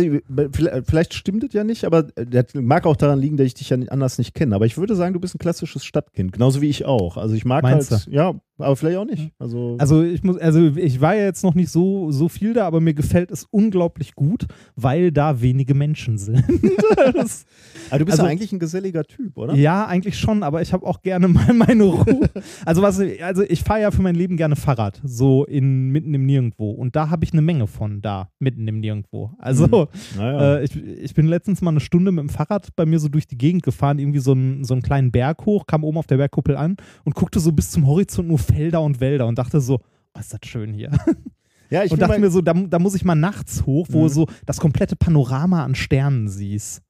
vielleicht 0.51 0.87
vielleicht 0.87 1.13
stimmt 1.15 1.43
es 1.43 1.53
ja 1.53 1.63
nicht, 1.63 1.83
aber 1.83 2.07
äh, 2.15 2.25
das 2.25 2.53
mag 2.53 2.85
auch 2.85 2.95
daran 2.95 3.19
liegen, 3.19 3.37
dass 3.37 3.47
ich 3.47 3.55
dich 3.55 3.69
ja 3.69 3.77
anders 3.89 4.17
nicht 4.17 4.35
kenne. 4.35 4.55
Aber 4.55 4.65
ich 4.65 4.77
würde 4.77 4.95
sagen, 4.95 5.13
du 5.13 5.19
bist 5.19 5.35
ein 5.35 5.39
klassisches 5.39 5.83
Stadtkind, 5.83 6.31
genauso 6.31 6.61
wie 6.61 6.69
ich 6.69 6.85
auch. 6.85 7.17
Also 7.17 7.33
ich 7.33 7.43
mag 7.43 7.63
Meinst 7.63 7.91
halt, 7.91 8.07
ja, 8.07 8.35
aber 8.57 8.75
vielleicht 8.75 8.97
auch 8.97 9.05
nicht. 9.05 9.31
Also, 9.39 9.75
Also 9.79 10.03
ich 10.03 10.23
muss, 10.23 10.37
also 10.37 10.75
ich 10.75 11.01
war 11.01 11.15
ja 11.15 11.23
jetzt 11.23 11.43
noch 11.43 11.55
nicht 11.55 11.69
so, 11.69 12.11
so 12.11 12.29
viel 12.29 12.53
da, 12.53 12.65
aber 12.67 12.79
mir 12.81 12.93
gefällt 12.93 13.31
es 13.31 13.45
unglaublich 13.51 14.15
gut, 14.15 14.47
weil 14.75 15.11
da 15.11 15.41
wenige 15.41 15.73
Menschen 15.73 16.17
sind. 16.17 16.43
das, 17.13 17.45
aber 17.89 17.99
du 17.99 18.05
bist 18.05 18.19
also- 18.19 18.23
ja 18.23 18.31
eigentlich 18.31 18.51
ein 18.51 18.59
geselliger 18.59 19.03
Typ, 19.03 19.37
oder? 19.37 19.55
ja, 19.55 19.85
eigentlich 19.85 20.17
schon, 20.17 20.43
aber 20.43 20.61
ich 20.61 20.73
habe 20.73 20.85
auch 20.85 21.01
gerne 21.01 21.27
mal 21.27 21.53
meine 21.53 21.83
Ruhe. 21.83 22.29
Also 22.65 22.81
was, 22.81 22.99
also 23.21 23.43
ich 23.43 23.61
fahre 23.63 23.81
ja 23.81 23.91
für 23.91 24.01
mein 24.01 24.15
Leben 24.15 24.37
gerne 24.37 24.55
Fahrrad, 24.55 25.01
so 25.03 25.45
in 25.45 25.89
mitten 25.89 26.13
im 26.13 26.25
Nirgendwo. 26.25 26.71
Und 26.71 26.95
da 26.95 27.09
habe 27.09 27.23
ich 27.25 27.33
eine 27.33 27.41
Menge 27.41 27.67
von 27.67 28.01
da, 28.01 28.29
mitten 28.39 28.67
im 28.67 28.79
Nirgendwo. 28.79 29.31
Also 29.37 29.87
Naja. 30.17 30.57
Äh, 30.57 30.63
ich, 30.63 30.75
ich 30.75 31.13
bin 31.13 31.27
letztens 31.27 31.61
mal 31.61 31.71
eine 31.71 31.79
Stunde 31.79 32.11
mit 32.11 32.21
dem 32.21 32.29
Fahrrad 32.29 32.75
bei 32.75 32.85
mir 32.85 32.99
so 32.99 33.09
durch 33.09 33.27
die 33.27 33.37
Gegend 33.37 33.63
gefahren, 33.63 33.99
irgendwie 33.99 34.19
so 34.19 34.31
einen, 34.31 34.63
so 34.63 34.73
einen 34.73 34.81
kleinen 34.81 35.11
Berg 35.11 35.45
hoch, 35.45 35.65
kam 35.67 35.83
oben 35.83 35.97
auf 35.97 36.07
der 36.07 36.17
Bergkuppel 36.17 36.55
an 36.55 36.77
und 37.03 37.15
guckte 37.15 37.39
so 37.39 37.51
bis 37.51 37.71
zum 37.71 37.85
Horizont 37.87 38.27
nur 38.27 38.39
Felder 38.45 38.81
und 38.81 38.99
Wälder 38.99 39.27
und 39.27 39.37
dachte 39.37 39.59
so, 39.61 39.79
oh, 40.13 40.19
ist 40.19 40.33
das 40.33 40.39
schön 40.45 40.73
hier. 40.73 40.91
ja, 41.69 41.83
ich 41.83 41.91
und 41.91 42.01
dachte 42.01 42.19
mir 42.19 42.29
so, 42.31 42.41
da, 42.41 42.53
da 42.53 42.79
muss 42.79 42.95
ich 42.95 43.03
mal 43.05 43.15
nachts 43.15 43.65
hoch, 43.65 43.87
wo 43.89 44.03
Mhm. 44.03 44.09
so 44.09 44.27
das 44.45 44.57
komplette 44.59 44.95
Panorama 44.95 45.63
an 45.63 45.75
Sternen 45.75 46.27
siehst. 46.29 46.81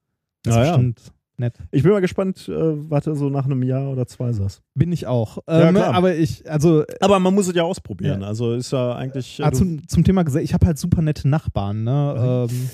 Das 0.43 0.53
ist 0.53 0.57
Ja, 0.57 0.63
ja. 0.65 0.71
bestimmt 0.71 1.01
nett. 1.37 1.57
Ich 1.71 1.83
bin 1.83 1.91
mal 1.91 1.99
gespannt, 2.01 2.47
äh, 2.47 2.53
was 2.89 3.03
du 3.05 3.13
so 3.15 3.29
nach 3.29 3.45
einem 3.45 3.61
Jahr 3.63 3.89
oder 3.89 4.05
zwei 4.07 4.31
sagst. 4.31 4.61
Bin 4.73 4.91
ich 4.93 5.05
auch. 5.07 5.39
Ja, 5.49 5.67
Ähm, 5.69 5.75
klar. 5.75 5.93
aber 5.93 6.15
ich, 6.15 6.49
also 6.49 6.83
Aber 7.01 7.19
man 7.19 7.33
muss 7.33 7.47
es 7.47 7.55
ja 7.55 7.63
ausprobieren. 7.63 8.21
Ja. 8.21 8.27
Also 8.27 8.53
ist 8.53 8.71
ja 8.71 8.95
eigentlich. 8.95 9.41
ah, 9.43 9.49
du- 9.51 9.57
zum, 9.57 9.87
zum 9.87 10.03
Thema 10.03 10.23
gesagt, 10.23 10.45
ich 10.45 10.53
habe 10.53 10.65
halt 10.67 10.77
super 10.77 11.01
nette 11.01 11.27
Nachbarn. 11.27 11.83
Ne? 11.83 12.47
Ähm, 12.49 12.69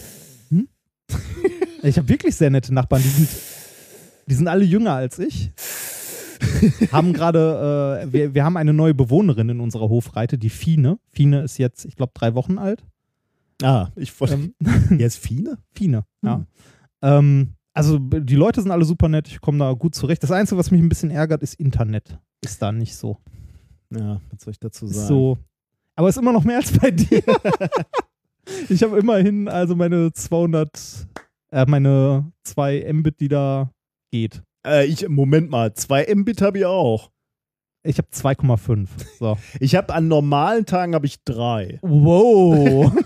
hm? 0.49 0.67
ich 1.83 1.97
habe 1.97 2.07
wirklich 2.09 2.35
sehr 2.35 2.49
nette 2.49 2.73
Nachbarn. 2.73 3.01
Die 3.01 3.07
sind, 3.09 3.29
die 4.27 4.33
sind 4.35 4.47
alle 4.47 4.63
jünger 4.65 4.93
als 4.93 5.17
ich. 5.17 5.51
haben 6.91 7.13
gerade, 7.13 8.03
äh, 8.03 8.13
wir, 8.13 8.33
wir 8.33 8.43
haben 8.43 8.57
eine 8.57 8.73
neue 8.73 8.93
Bewohnerin 8.93 9.49
in 9.49 9.59
unserer 9.59 9.89
Hofreite, 9.89 10.37
die 10.37 10.49
Fine. 10.49 10.99
Fine 11.11 11.41
ist 11.41 11.57
jetzt, 11.57 11.85
ich 11.85 11.95
glaube, 11.95 12.11
drei 12.15 12.33
Wochen 12.35 12.57
alt. 12.57 12.83
ah, 13.61 13.89
ich 13.95 14.19
wollte. 14.19 14.33
Ähm, 14.35 14.53
Jetzt 14.97 15.17
Fine? 15.17 15.57
Fine, 15.73 16.05
ja. 16.23 16.35
Hm. 16.35 16.45
Ähm, 17.01 17.53
also 17.73 17.99
die 17.99 18.35
Leute 18.35 18.61
sind 18.61 18.71
alle 18.71 18.85
super 18.85 19.07
nett, 19.07 19.27
ich 19.27 19.39
komme 19.39 19.59
da 19.59 19.71
gut 19.73 19.95
zurecht. 19.95 20.21
Das 20.23 20.31
Einzige, 20.31 20.57
was 20.59 20.71
mich 20.71 20.81
ein 20.81 20.89
bisschen 20.89 21.09
ärgert, 21.09 21.41
ist 21.41 21.53
Internet. 21.53 22.19
Ist 22.41 22.61
da 22.61 22.71
nicht 22.71 22.95
so. 22.95 23.17
Ja, 23.89 24.19
was 24.29 24.41
soll 24.43 24.51
ich 24.51 24.59
dazu 24.59 24.85
Ist 24.85 24.95
sagen? 24.95 25.07
so. 25.07 25.37
Aber 25.95 26.09
ist 26.09 26.17
immer 26.17 26.33
noch 26.33 26.43
mehr 26.43 26.57
als 26.57 26.77
bei 26.77 26.91
dir. 26.91 27.21
ich 28.69 28.83
habe 28.83 28.97
immerhin 28.99 29.47
also 29.47 29.75
meine 29.75 30.11
200, 30.11 31.07
äh, 31.51 31.65
meine 31.67 32.31
2 32.43 32.91
Mbit, 32.93 33.19
die 33.19 33.27
da 33.27 33.71
geht. 34.11 34.41
Äh, 34.65 34.85
ich, 34.85 35.07
Moment 35.07 35.49
mal, 35.49 35.73
2 35.73 36.13
Mbit 36.15 36.41
habe 36.41 36.59
ich 36.59 36.65
auch. 36.65 37.11
Ich 37.83 37.97
habe 37.97 38.07
2,5. 38.13 38.87
So. 39.19 39.37
Ich 39.59 39.75
habe 39.75 39.93
an 39.93 40.07
normalen 40.07 40.65
Tagen 40.65 40.93
habe 40.93 41.05
ich 41.05 41.23
drei. 41.23 41.79
Wow. 41.81 42.93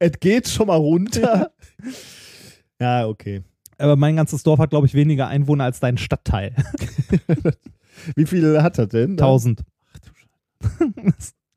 Es 0.00 0.18
geht 0.18 0.48
schon 0.48 0.66
mal 0.66 0.76
runter. 0.76 1.52
ja, 2.80 3.06
okay. 3.06 3.44
Aber 3.78 3.94
mein 3.94 4.16
ganzes 4.16 4.42
Dorf 4.42 4.58
hat, 4.58 4.70
glaube 4.70 4.86
ich, 4.86 4.94
weniger 4.94 5.28
Einwohner 5.28 5.62
als 5.62 5.78
dein 5.78 5.96
Stadtteil. 5.96 6.54
Wie 8.16 8.26
viel 8.26 8.62
hat 8.62 8.78
er 8.78 8.88
denn? 8.88 9.12
1000. 9.12 9.62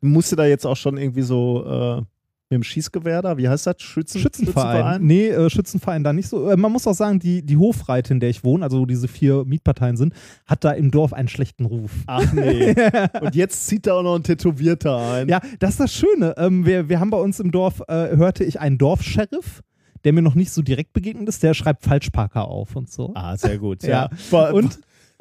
Musste 0.02 0.36
da 0.36 0.45
jetzt 0.45 0.65
auch 0.65 0.78
schon 0.78 0.97
irgendwie 0.97 1.23
so 1.23 1.65
äh, 1.65 2.04
mit 2.50 2.58
dem 2.58 2.64
Schießgewehr 2.64 3.22
da, 3.22 3.38
wie 3.38 3.48
heißt 3.48 3.68
das? 3.68 3.76
Schützen, 3.80 4.20
Schützenverein. 4.20 5.04
Nee, 5.04 5.28
äh, 5.28 5.50
Schützenverein 5.50 6.04
da 6.04 6.14
nicht 6.14 6.28
so. 6.28 6.50
Äh, 6.50 6.58
man 6.58 6.72
muss 6.72 6.88
auch 6.88 6.94
sagen, 6.94 7.20
die, 7.20 7.46
die 7.46 7.58
Hofreite, 7.58 8.14
in 8.14 8.20
der 8.20 8.30
ich 8.30 8.44
wohne, 8.44 8.64
also 8.64 8.80
wo 8.80 8.86
diese 8.88 9.08
vier 9.08 9.46
Mietparteien 9.46 9.98
sind, 9.98 10.14
hat 10.48 10.64
da 10.64 10.72
im 10.72 10.90
Dorf 10.90 11.14
einen 11.14 11.28
schlechten 11.28 11.66
Ruf. 11.66 11.92
Ach 12.08 12.34
nee. 12.34 12.74
Und 13.22 13.36
jetzt 13.36 13.68
zieht 13.68 13.86
da 13.86 13.94
auch 13.94 14.04
noch 14.04 14.16
ein 14.16 14.24
Tätowierter 14.24 14.98
ein. 14.98 15.30
Ja, 15.30 15.42
das 15.60 15.72
ist 15.72 15.80
das 15.80 15.94
Schöne. 15.94 16.34
Ähm, 16.38 16.66
wir, 16.66 16.90
wir 16.90 17.00
haben 17.00 17.12
bei 17.12 17.20
uns 17.20 17.40
im 17.40 17.52
Dorf, 17.52 17.82
äh, 17.88 18.18
hörte 18.18 18.44
ich 18.44 18.60
einen 18.60 18.80
Dorfsheriff, 18.80 19.62
der 20.04 20.14
mir 20.14 20.24
noch 20.24 20.36
nicht 20.36 20.52
so 20.52 20.64
direkt 20.64 20.94
begegnet 20.94 21.30
ist, 21.30 21.44
der 21.44 21.54
schreibt 21.54 21.84
Falschparker 21.84 22.48
auf 22.48 22.76
und 22.76 22.90
so. 22.90 23.12
Ah, 23.14 23.38
sehr 23.38 23.60
gut. 23.60 23.84
Ja. 23.84 24.10
Ja. 24.32 24.50
Und, 24.52 24.80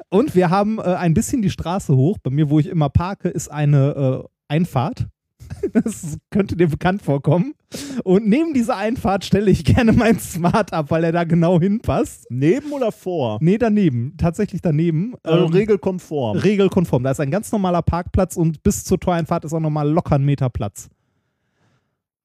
und 0.09 0.35
wir 0.35 0.49
haben 0.49 0.79
äh, 0.79 0.81
ein 0.81 1.13
bisschen 1.13 1.41
die 1.41 1.49
Straße 1.49 1.95
hoch. 1.95 2.17
Bei 2.23 2.31
mir, 2.31 2.49
wo 2.49 2.59
ich 2.59 2.67
immer 2.67 2.89
parke, 2.89 3.29
ist 3.29 3.51
eine 3.51 4.23
äh, 4.23 4.27
Einfahrt. 4.47 5.07
Das 5.73 6.17
könnte 6.31 6.55
dir 6.55 6.67
bekannt 6.67 7.01
vorkommen. 7.01 7.53
Und 8.03 8.27
neben 8.27 8.53
dieser 8.53 8.77
Einfahrt 8.77 9.23
stelle 9.25 9.51
ich 9.51 9.63
gerne 9.63 9.93
mein 9.93 10.19
Smart 10.19 10.73
ab, 10.73 10.89
weil 10.89 11.03
er 11.03 11.11
da 11.11 11.23
genau 11.23 11.59
hinpasst. 11.59 12.25
neben 12.29 12.71
oder 12.71 12.91
vor? 12.91 13.37
Nee, 13.41 13.57
daneben. 13.57 14.15
Tatsächlich 14.17 14.61
daneben. 14.61 15.13
Also 15.23 15.45
Ähm, 15.45 15.51
regelkonform. 15.53 16.37
regelkonform. 16.37 17.03
Da 17.03 17.11
ist 17.11 17.19
ein 17.19 17.31
ganz 17.31 17.51
normaler 17.51 17.81
Parkplatz 17.81 18.35
und 18.35 18.63
bis 18.63 18.83
zur 18.83 18.99
Toreinfahrt 18.99 19.45
ist 19.45 19.53
auch 19.53 19.59
nochmal 19.59 19.89
locker 19.89 20.15
ein 20.15 20.25
Meter 20.25 20.49
Platz. 20.49 20.89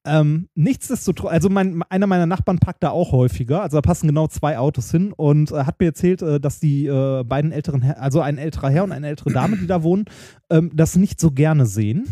Ähm, 0.07 0.49
nichtsdestotrotz, 0.55 1.33
also 1.33 1.49
mein, 1.49 1.83
einer 1.89 2.07
meiner 2.07 2.27
Nachbarn 2.27 2.59
parkt 2.59 2.83
da 2.83 2.91
auch 2.91 3.13
häufiger, 3.13 3.63
also 3.63 3.79
da 3.79 3.81
passen 3.81 4.07
genau 4.07 4.27
zwei 4.27 4.59
Autos 4.59 4.91
hin 4.91 5.15
und 5.17 5.51
äh, 5.51 5.65
hat 5.65 5.81
mir 5.81 5.87
erzählt, 5.87 6.21
äh, 6.21 6.39
dass 6.39 6.61
die 6.61 6.87
äh, 6.87 7.25
beiden 7.25 7.53
älteren, 7.53 7.81
Herr, 7.81 8.03
also 8.03 8.21
ein 8.21 8.37
älterer 8.37 8.69
Herr 8.69 8.85
und 8.85 8.93
eine 8.93 9.09
ältere 9.09 9.33
Dame, 9.33 9.57
die 9.57 9.67
da 9.67 9.83
wohnen, 9.83 10.05
ähm, 10.51 10.71
das 10.75 10.97
nicht 10.97 11.19
so 11.19 11.31
gerne 11.31 11.65
sehen. 11.65 12.05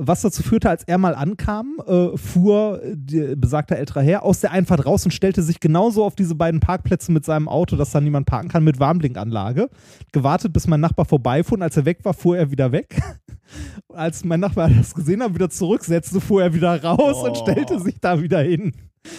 Was 0.00 0.22
dazu 0.22 0.42
führte, 0.42 0.70
als 0.70 0.84
er 0.84 0.98
mal 0.98 1.14
ankam, 1.14 1.76
äh, 1.86 2.16
fuhr 2.16 2.80
die, 2.94 3.34
besagter 3.36 3.76
älterer 3.76 4.02
Herr 4.02 4.22
aus 4.22 4.40
der 4.40 4.52
Einfahrt 4.52 4.86
raus 4.86 5.04
und 5.04 5.10
stellte 5.12 5.42
sich 5.42 5.60
genauso 5.60 6.04
auf 6.04 6.14
diese 6.14 6.34
beiden 6.34 6.60
Parkplätze 6.60 7.10
mit 7.12 7.24
seinem 7.24 7.48
Auto, 7.48 7.76
dass 7.76 7.90
da 7.90 8.00
niemand 8.00 8.26
parken 8.26 8.48
kann, 8.48 8.64
mit 8.64 8.78
Warnblinkanlage. 8.80 9.68
Gewartet, 10.12 10.52
bis 10.52 10.66
mein 10.66 10.80
Nachbar 10.80 11.04
vorbeifuhr 11.04 11.58
und 11.58 11.62
als 11.62 11.76
er 11.76 11.84
weg 11.84 12.04
war, 12.04 12.14
fuhr 12.14 12.36
er 12.38 12.50
wieder 12.50 12.72
weg. 12.72 13.00
als 13.92 14.24
mein 14.24 14.40
Nachbar 14.40 14.68
das 14.70 14.94
gesehen 14.94 15.22
hat, 15.22 15.34
wieder 15.34 15.50
zurücksetzte, 15.50 16.20
fuhr 16.20 16.42
er 16.42 16.54
wieder 16.54 16.82
raus 16.82 17.22
und 17.22 17.30
Oh. 17.30 17.34
stellte 17.34 17.80
sich 17.80 18.00
da 18.00 18.20
wieder 18.22 18.40
hin. 18.40 18.72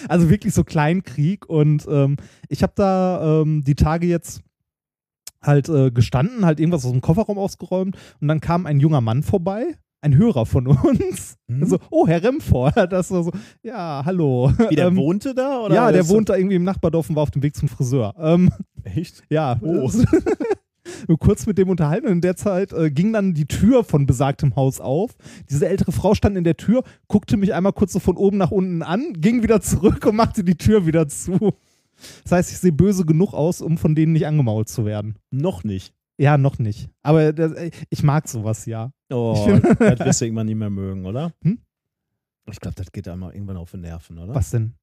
Also 0.07 0.29
wirklich 0.29 0.53
so 0.53 0.63
Kleinkrieg 0.63 1.49
und 1.49 1.87
ähm, 1.89 2.17
ich 2.47 2.63
habe 2.63 2.73
da 2.75 3.41
ähm, 3.41 3.63
die 3.63 3.75
Tage 3.75 4.07
jetzt 4.07 4.41
halt 5.41 5.69
äh, 5.69 5.89
gestanden, 5.89 6.45
halt 6.45 6.59
irgendwas 6.59 6.85
aus 6.85 6.91
dem 6.91 7.01
Kofferraum 7.01 7.37
ausgeräumt 7.37 7.97
und 8.21 8.27
dann 8.27 8.41
kam 8.41 8.65
ein 8.65 8.79
junger 8.79 9.01
Mann 9.01 9.23
vorbei, 9.23 9.75
ein 10.01 10.17
Hörer 10.17 10.45
von 10.45 10.67
uns. 10.67 11.35
Mhm. 11.47 11.65
So, 11.65 11.77
oh, 11.89 12.07
Herr 12.07 12.23
Remford, 12.23 12.91
das 12.91 13.11
war 13.11 13.23
so, 13.23 13.31
ja, 13.63 14.01
hallo. 14.05 14.51
Wie, 14.69 14.75
der 14.75 14.87
Ähm, 14.87 14.95
wohnte 14.97 15.33
da? 15.35 15.59
Oder 15.61 15.75
ja, 15.75 15.91
der 15.91 16.01
ist- 16.01 16.09
wohnt 16.09 16.29
da 16.29 16.35
irgendwie 16.35 16.55
im 16.55 16.63
Nachbardorf 16.63 17.09
und 17.09 17.15
war 17.15 17.23
auf 17.23 17.31
dem 17.31 17.43
Weg 17.43 17.55
zum 17.55 17.67
Friseur. 17.67 18.13
Ähm, 18.17 18.51
Echt? 18.83 19.23
ja. 19.29 19.57
Oh. 19.61 19.89
Kurz 21.19 21.45
mit 21.45 21.57
dem 21.57 21.69
unterhalten 21.69 22.07
und 22.07 22.13
in 22.13 22.21
der 22.21 22.35
Zeit 22.35 22.73
äh, 22.73 22.89
ging 22.89 23.13
dann 23.13 23.33
die 23.33 23.45
Tür 23.45 23.83
von 23.83 24.05
besagtem 24.05 24.55
Haus 24.55 24.79
auf. 24.79 25.11
Diese 25.49 25.67
ältere 25.67 25.91
Frau 25.91 26.15
stand 26.15 26.35
in 26.37 26.43
der 26.43 26.57
Tür, 26.57 26.83
guckte 27.07 27.37
mich 27.37 27.53
einmal 27.53 27.73
kurz 27.73 27.93
so 27.93 27.99
von 27.99 28.17
oben 28.17 28.37
nach 28.37 28.51
unten 28.51 28.81
an, 28.81 29.13
ging 29.13 29.43
wieder 29.43 29.61
zurück 29.61 30.05
und 30.05 30.15
machte 30.15 30.43
die 30.43 30.55
Tür 30.57 30.85
wieder 30.87 31.07
zu. 31.07 31.53
Das 32.23 32.31
heißt, 32.31 32.51
ich 32.51 32.57
sehe 32.59 32.71
böse 32.71 33.05
genug 33.05 33.33
aus, 33.33 33.61
um 33.61 33.77
von 33.77 33.93
denen 33.93 34.13
nicht 34.13 34.25
angemault 34.25 34.69
zu 34.69 34.85
werden. 34.85 35.15
Noch 35.31 35.63
nicht. 35.63 35.93
Ja, 36.19 36.37
noch 36.37 36.59
nicht. 36.59 36.89
Aber 37.01 37.31
das, 37.31 37.53
ich 37.89 38.03
mag 38.03 38.27
sowas 38.27 38.65
ja. 38.65 38.91
Oh, 39.09 39.33
das 39.79 39.99
wirst 40.05 40.21
du 40.21 40.25
irgendwann 40.25 40.47
nicht 40.47 40.57
mehr 40.57 40.69
mögen, 40.69 41.05
oder? 41.05 41.31
Hm? 41.43 41.59
Ich 42.51 42.59
glaube, 42.59 42.75
das 42.75 42.91
geht 42.91 43.07
einmal 43.07 43.33
irgendwann 43.33 43.55
auf 43.55 43.71
die 43.71 43.77
Nerven, 43.77 44.17
oder? 44.17 44.35
Was 44.35 44.51
denn? 44.51 44.73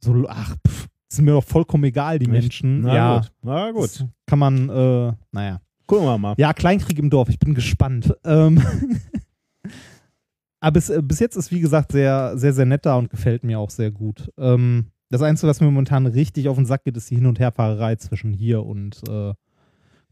So, 0.00 0.26
ach, 0.26 0.56
pff, 0.66 0.88
sind 1.08 1.26
mir 1.26 1.32
doch 1.32 1.44
vollkommen 1.44 1.84
egal, 1.84 2.18
die 2.18 2.24
Echt? 2.24 2.32
Menschen. 2.32 2.80
Na 2.80 2.94
ja, 2.94 3.18
gut. 3.18 3.32
Na 3.42 3.70
gut. 3.72 3.82
das 3.82 4.04
kann 4.24 4.38
man, 4.38 4.70
äh, 4.70 5.12
naja. 5.32 5.60
Gucken 5.86 6.06
wir 6.06 6.16
mal. 6.16 6.34
Ja, 6.38 6.54
Kleinkrieg 6.54 6.98
im 6.98 7.10
Dorf, 7.10 7.28
ich 7.28 7.38
bin 7.38 7.54
gespannt. 7.54 8.16
Ähm 8.24 8.62
Aber 10.60 10.72
bis, 10.72 10.88
äh, 10.88 11.02
bis 11.02 11.20
jetzt 11.20 11.36
ist, 11.36 11.52
wie 11.52 11.60
gesagt, 11.60 11.92
sehr, 11.92 12.38
sehr, 12.38 12.54
sehr 12.54 12.64
nett 12.64 12.86
da 12.86 12.96
und 12.96 13.10
gefällt 13.10 13.44
mir 13.44 13.58
auch 13.58 13.70
sehr 13.70 13.90
gut. 13.90 14.32
Ähm, 14.38 14.86
das 15.10 15.20
Einzige, 15.20 15.48
was 15.48 15.60
mir 15.60 15.66
momentan 15.66 16.06
richtig 16.06 16.48
auf 16.48 16.56
den 16.56 16.64
Sack 16.64 16.84
geht, 16.84 16.96
ist 16.96 17.10
die 17.10 17.16
Hin- 17.16 17.26
und 17.26 17.38
Herfahrerei 17.38 17.96
zwischen 17.96 18.32
hier 18.32 18.64
und 18.64 19.02
äh, 19.08 19.34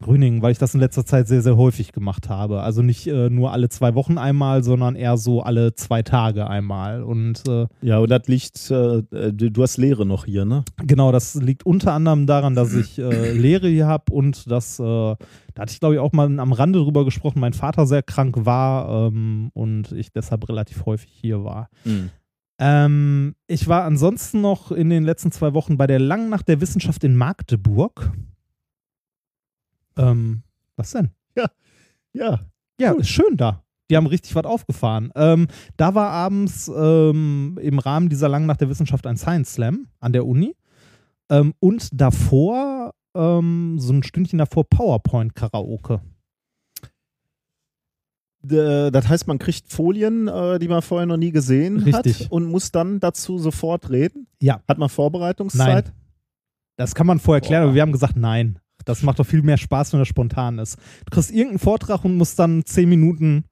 Grüningen, 0.01 0.41
weil 0.41 0.51
ich 0.51 0.57
das 0.57 0.73
in 0.73 0.81
letzter 0.81 1.05
Zeit 1.05 1.27
sehr, 1.27 1.41
sehr 1.41 1.55
häufig 1.55 1.93
gemacht 1.93 2.27
habe. 2.27 2.61
Also 2.61 2.81
nicht 2.81 3.07
äh, 3.07 3.29
nur 3.29 3.53
alle 3.53 3.69
zwei 3.69 3.95
Wochen 3.95 4.17
einmal, 4.17 4.61
sondern 4.61 4.95
eher 4.95 5.17
so 5.17 5.41
alle 5.41 5.73
zwei 5.73 6.01
Tage 6.03 6.47
einmal. 6.47 7.01
Und 7.01 7.47
äh, 7.47 7.67
Ja, 7.81 7.99
und 7.99 8.09
das 8.09 8.27
liegt, 8.27 8.69
äh, 8.71 9.03
du 9.31 9.51
du 9.51 9.63
hast 9.63 9.77
Lehre 9.77 10.05
noch 10.05 10.25
hier, 10.25 10.43
ne? 10.43 10.65
Genau, 10.83 11.13
das 11.13 11.35
liegt 11.35 11.65
unter 11.65 11.93
anderem 11.93 12.27
daran, 12.27 12.55
dass 12.55 12.73
ich 12.73 12.99
äh, 12.99 13.31
Lehre 13.37 13.69
hier 13.69 13.87
habe 13.87 14.11
und 14.11 14.51
dass, 14.51 14.79
äh, 14.79 14.83
da 14.83 15.17
hatte 15.57 15.71
ich 15.71 15.79
glaube 15.79 15.95
ich 15.95 16.01
auch 16.01 16.11
mal 16.11 16.39
am 16.39 16.51
Rande 16.51 16.79
drüber 16.79 17.05
gesprochen, 17.05 17.39
mein 17.39 17.53
Vater 17.53 17.85
sehr 17.87 18.03
krank 18.03 18.45
war 18.45 19.07
ähm, 19.07 19.49
und 19.53 19.93
ich 19.93 20.11
deshalb 20.11 20.49
relativ 20.49 20.85
häufig 20.85 21.11
hier 21.11 21.45
war. 21.45 21.69
Ähm, 22.59 23.35
ich 23.47 23.67
war 23.69 23.83
ansonsten 23.83 24.41
noch 24.41 24.71
in 24.71 24.89
den 24.89 25.03
letzten 25.03 25.31
zwei 25.31 25.53
Wochen 25.53 25.77
bei 25.77 25.87
der 25.87 25.99
Langen 25.99 26.29
Nacht 26.29 26.47
der 26.49 26.59
Wissenschaft 26.59 27.03
in 27.05 27.15
Magdeburg. 27.15 28.11
Ähm, 29.97 30.43
was 30.75 30.91
denn? 30.91 31.09
Ja, 32.13 32.39
Ja, 32.79 32.93
Cool. 32.93 33.01
ist 33.01 33.09
schön 33.09 33.35
da. 33.37 33.63
Die 33.89 33.95
haben 33.97 34.07
richtig 34.07 34.33
was 34.35 34.45
aufgefahren. 34.45 35.11
Ähm, 35.15 35.47
da 35.77 35.93
war 35.95 36.09
abends 36.09 36.71
ähm, 36.75 37.59
im 37.61 37.77
Rahmen 37.79 38.09
dieser 38.09 38.29
Lang 38.29 38.45
nach 38.45 38.57
der 38.57 38.69
Wissenschaft 38.69 39.05
ein 39.05 39.17
Science 39.17 39.53
Slam 39.53 39.87
an 39.99 40.11
der 40.13 40.25
Uni. 40.25 40.55
Ähm, 41.29 41.53
und 41.59 41.89
davor, 41.93 42.93
ähm, 43.15 43.75
so 43.79 43.93
ein 43.93 44.03
Stündchen 44.03 44.39
davor, 44.39 44.63
PowerPoint-Karaoke. 44.69 46.01
D- 48.41 48.91
Das 48.91 49.07
heißt, 49.07 49.27
man 49.27 49.39
kriegt 49.39 49.71
Folien, 49.71 50.27
äh, 50.27 50.59
die 50.59 50.67
man 50.67 50.81
vorher 50.81 51.05
noch 51.07 51.17
nie 51.17 51.31
gesehen 51.31 51.77
Richtig. 51.79 52.21
hat 52.25 52.31
und 52.31 52.45
muss 52.45 52.71
dann 52.71 52.99
dazu 52.99 53.37
sofort 53.39 53.89
reden. 53.89 54.27
Ja. 54.41 54.61
Hat 54.67 54.77
man 54.77 54.89
Vorbereitungszeit? 54.89 55.85
Nein. 55.85 55.93
Das 56.77 56.93
kann 56.93 57.07
man 57.07 57.19
vorher 57.19 57.41
klären, 57.41 57.61
Boah. 57.63 57.67
aber 57.67 57.75
wir 57.75 57.81
haben 57.81 57.91
gesagt, 57.91 58.15
nein. 58.17 58.59
Das 58.85 59.03
macht 59.03 59.19
doch 59.19 59.25
viel 59.25 59.41
mehr 59.41 59.57
Spaß, 59.57 59.93
wenn 59.93 59.99
das 59.99 60.07
spontan 60.07 60.59
ist. 60.59 60.77
Du 61.05 61.11
kriegst 61.11 61.31
irgendeinen 61.31 61.59
Vortrag 61.59 62.05
und 62.05 62.15
musst 62.15 62.39
dann 62.39 62.65
zehn 62.65 62.87
Minuten 62.87 63.45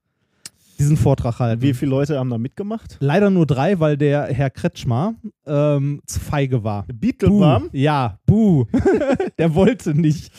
diesen 0.78 0.96
Vortrag 0.96 1.38
halten. 1.38 1.62
Wie 1.62 1.74
viele 1.74 1.90
Leute 1.90 2.18
haben 2.18 2.30
da 2.30 2.38
mitgemacht? 2.38 2.96
Leider 3.00 3.30
nur 3.30 3.46
drei, 3.46 3.78
weil 3.80 3.96
der 3.96 4.26
Herr 4.26 4.50
Kretschmer 4.50 5.14
ähm, 5.46 6.00
zu 6.06 6.20
feige 6.20 6.64
war. 6.64 6.84
Beetlebaum? 6.92 7.68
Ja, 7.72 8.18
buh. 8.26 8.64
der 9.38 9.54
wollte 9.54 9.94
nicht. 9.94 10.32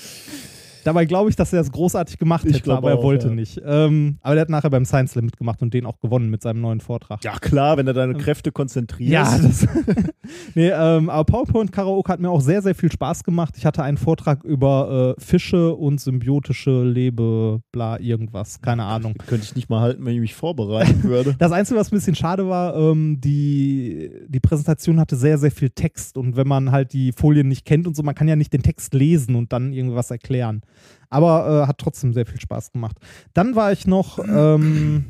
Dabei 0.85 1.05
glaube 1.05 1.31
ich, 1.31 1.35
dass 1.35 1.51
er 1.51 1.61
es 1.61 1.71
großartig 1.71 2.19
gemacht 2.19 2.45
Ich 2.45 2.57
hätte, 2.57 2.71
aber 2.71 2.91
er 2.91 2.99
auch, 2.99 3.03
wollte 3.03 3.29
ja. 3.29 3.33
nicht. 3.33 3.59
Ähm, 3.65 4.19
aber 4.21 4.35
der 4.35 4.41
hat 4.41 4.49
nachher 4.49 4.69
beim 4.69 4.85
Science 4.85 5.13
Slam 5.13 5.25
mitgemacht 5.25 5.63
und 5.63 5.73
den 5.73 5.83
auch 5.87 5.99
gewonnen 5.99 6.29
mit 6.29 6.43
seinem 6.43 6.61
neuen 6.61 6.79
Vortrag. 6.79 7.23
Ja, 7.23 7.39
klar, 7.39 7.77
wenn 7.77 7.87
du 7.87 7.93
deine 7.93 8.13
Kräfte 8.13 8.51
konzentrierst. 8.51 9.11
Ja, 9.11 9.37
das, 9.41 9.67
nee, 10.53 10.69
ähm, 10.69 11.09
aber 11.09 11.23
PowerPoint 11.23 11.71
Karaoke 11.71 12.11
hat 12.11 12.19
mir 12.19 12.29
auch 12.29 12.39
sehr, 12.39 12.61
sehr 12.61 12.75
viel 12.75 12.91
Spaß 12.91 13.23
gemacht. 13.23 13.55
Ich 13.57 13.65
hatte 13.65 13.81
einen 13.81 13.97
Vortrag 13.97 14.43
über 14.43 15.15
äh, 15.17 15.21
Fische 15.21 15.73
und 15.73 15.99
symbiotische 15.99 16.83
Lebe, 16.83 17.61
bla, 17.71 17.99
irgendwas. 17.99 18.61
Keine 18.61 18.83
Ahnung. 18.83 19.15
Könnte 19.25 19.43
ich 19.43 19.55
nicht 19.55 19.71
mal 19.71 19.81
halten, 19.81 20.05
wenn 20.05 20.13
ich 20.13 20.21
mich 20.21 20.35
vorbereiten 20.35 21.03
würde. 21.03 21.35
Das 21.45 21.51
Einzige, 21.51 21.79
was 21.79 21.91
ein 21.91 21.95
bisschen 21.95 22.15
schade 22.15 22.47
war, 22.47 22.75
ähm, 22.75 23.19
die, 23.21 24.11
die 24.27 24.39
Präsentation 24.39 24.99
hatte 24.99 25.15
sehr, 25.15 25.37
sehr 25.37 25.51
viel 25.51 25.69
Text 25.69 26.17
und 26.17 26.35
wenn 26.35 26.47
man 26.47 26.71
halt 26.71 26.93
die 26.93 27.11
Folien 27.11 27.47
nicht 27.47 27.65
kennt 27.65 27.87
und 27.87 27.95
so, 27.95 28.03
man 28.03 28.15
kann 28.15 28.27
ja 28.27 28.35
nicht 28.35 28.53
den 28.53 28.61
Text 28.61 28.93
lesen 28.93 29.35
und 29.35 29.51
dann 29.51 29.73
irgendwas 29.73 30.11
erklären. 30.11 30.61
Aber 31.09 31.63
äh, 31.63 31.67
hat 31.67 31.77
trotzdem 31.77 32.13
sehr 32.13 32.25
viel 32.25 32.39
Spaß 32.39 32.71
gemacht. 32.71 32.97
Dann 33.33 33.55
war 33.55 33.71
ich 33.71 33.87
noch, 33.87 34.19
ähm, 34.19 35.05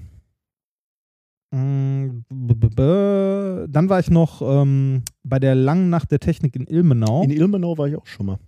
b- 1.51 3.67
dann 3.67 3.89
war 3.89 3.99
ich 3.99 4.09
noch 4.09 4.41
ähm, 4.41 5.03
bei 5.23 5.39
der 5.39 5.55
langen 5.55 5.89
Nacht 5.89 6.11
der 6.11 6.19
Technik 6.19 6.55
in 6.55 6.67
Ilmenau. 6.67 7.23
In 7.23 7.31
Ilmenau 7.31 7.77
war 7.77 7.87
ich 7.87 7.95
auch 7.95 8.07
schon 8.07 8.25
mal. 8.27 8.39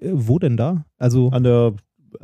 Äh, 0.00 0.10
wo 0.12 0.38
denn 0.38 0.56
da? 0.56 0.84
Also 0.98 1.30
An 1.30 1.44
der, 1.44 1.74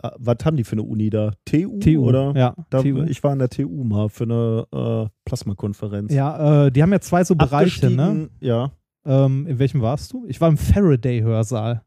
äh, 0.03 0.11
was 0.19 0.37
haben 0.45 0.57
die 0.57 0.65
für 0.65 0.73
eine 0.73 0.83
Uni 0.83 1.11
da? 1.11 1.33
TU? 1.45 1.79
TU, 1.79 2.05
Oder? 2.07 2.35
ja, 2.37 2.55
Da, 2.71 2.83
TU. 2.83 3.03
Ich 3.05 3.23
war 3.23 3.33
an 3.33 3.39
der 3.39 3.49
TU 3.51 3.85
mal 3.85 4.09
für 4.09 4.25
eine 4.25 4.67
äh, 4.73 5.09
Plasmakonferenz. 5.25 6.13
Ja, 6.13 6.67
äh, 6.67 6.73
die 6.73 6.83
haben 6.83 6.93
ja 6.93 7.01
zwei 7.01 7.23
so 7.25 7.35
Bereiche, 7.35 7.91
ne? 7.91 8.29
Ja. 8.41 8.73
Ähm, 9.05 9.47
in 9.47 9.59
welchem 9.61 9.81
warst 9.83 10.13
du? 10.13 10.25
Ich 10.27 10.41
war 10.41 10.49
im 10.49 10.57
Faraday-Hörsaal. 10.57 11.83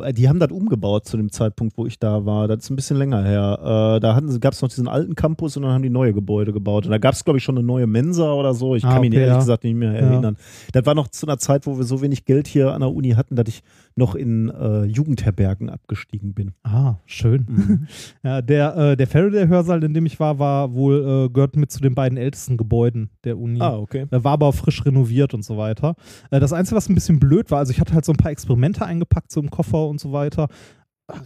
Äh, 0.00 0.12
Die 0.12 0.28
haben 0.28 0.38
das 0.38 0.50
umgebaut 0.50 1.06
zu 1.06 1.16
dem 1.16 1.30
Zeitpunkt, 1.30 1.76
wo 1.76 1.86
ich 1.86 1.98
da 1.98 2.24
war. 2.24 2.48
Das 2.48 2.64
ist 2.64 2.70
ein 2.70 2.76
bisschen 2.76 2.96
länger 2.96 3.22
her. 3.22 3.96
Äh, 3.96 4.00
da 4.00 4.20
gab 4.40 4.52
es 4.52 4.62
noch 4.62 4.68
diesen 4.68 4.88
alten 4.88 5.14
Campus 5.14 5.56
und 5.56 5.64
dann 5.64 5.72
haben 5.72 5.82
die 5.82 5.90
neue 5.90 6.12
Gebäude 6.12 6.52
gebaut. 6.52 6.84
Und 6.86 6.92
da 6.92 6.98
gab 6.98 7.14
es, 7.14 7.24
glaube 7.24 7.38
ich, 7.38 7.44
schon 7.44 7.56
eine 7.58 7.66
neue 7.66 7.86
Mensa 7.86 8.32
oder 8.32 8.54
so. 8.54 8.74
Ich 8.74 8.84
Ah, 8.84 8.92
kann 8.92 9.00
mich 9.02 9.10
okay, 9.10 9.18
ehrlich 9.20 9.32
ja. 9.34 9.38
gesagt 9.38 9.64
nicht 9.64 9.74
mehr 9.74 9.92
Ja. 9.92 9.98
erinnern. 9.98 10.36
Das 10.72 10.86
war 10.86 10.94
noch 10.94 11.08
zu 11.08 11.26
einer 11.26 11.38
Zeit, 11.38 11.66
wo 11.66 11.76
wir 11.76 11.84
so 11.84 12.00
wenig 12.02 12.24
Geld 12.24 12.46
hier 12.46 12.72
an 12.72 12.80
der 12.80 12.90
Uni 12.92 13.10
hatten, 13.10 13.36
dass 13.36 13.48
ich 13.48 13.62
noch 13.94 14.14
in 14.14 14.48
äh, 14.48 14.84
Jugendherbergen 14.84 15.68
abgestiegen 15.68 16.32
bin. 16.34 16.52
Ah, 16.62 16.96
schön. 17.06 17.86
Ja, 18.22 18.40
der, 18.40 18.76
äh, 18.76 18.96
der 18.96 19.06
Faraday-Hörsaal, 19.06 19.82
in 19.84 19.94
dem 19.94 20.06
ich 20.06 20.18
war, 20.20 20.38
war 20.38 20.74
wohl, 20.74 21.26
äh, 21.26 21.32
gehört 21.32 21.56
mit 21.56 21.70
zu 21.70 21.80
den 21.80 21.94
beiden 21.94 22.16
ältesten 22.16 22.56
Gebäuden 22.56 23.10
der 23.24 23.36
Uni. 23.38 23.60
Ah, 23.60 23.76
okay. 23.76 24.06
Er 24.10 24.24
war 24.24 24.32
aber 24.32 24.46
auch 24.46 24.54
frisch 24.54 24.84
renoviert 24.84 25.34
und 25.34 25.44
so 25.44 25.56
weiter. 25.56 25.94
Äh, 26.30 26.40
das 26.40 26.52
Einzige, 26.52 26.76
was 26.76 26.88
ein 26.88 26.94
bisschen 26.94 27.18
blöd 27.18 27.50
war, 27.50 27.58
also 27.58 27.72
ich 27.72 27.80
hatte 27.80 27.94
halt 27.94 28.04
so 28.04 28.12
ein 28.12 28.16
paar 28.16 28.30
Experimente 28.30 28.84
eingepackt, 28.86 29.30
so 29.32 29.40
im 29.40 29.50
Koffer 29.50 29.81
und 29.88 30.00
so 30.00 30.12
weiter. 30.12 30.48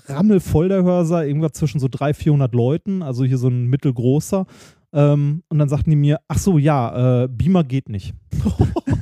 Rammelvoll 0.07 0.68
der 0.68 0.82
Hörsaal, 0.82 1.26
irgendwas 1.26 1.52
zwischen 1.52 1.78
so 1.80 1.88
300, 1.88 2.16
400 2.16 2.54
Leuten, 2.54 3.02
also 3.02 3.24
hier 3.24 3.38
so 3.38 3.48
ein 3.48 3.66
mittelgroßer. 3.66 4.46
Ähm, 4.92 5.42
und 5.48 5.59
dann 5.59 5.68
sagten 5.68 5.90
die 5.90 5.96
mir, 5.96 6.20
ach 6.28 6.38
so, 6.38 6.59
ja, 6.59 7.24
äh, 7.24 7.28
Beamer 7.28 7.64
geht 7.64 7.88
nicht. 7.88 8.14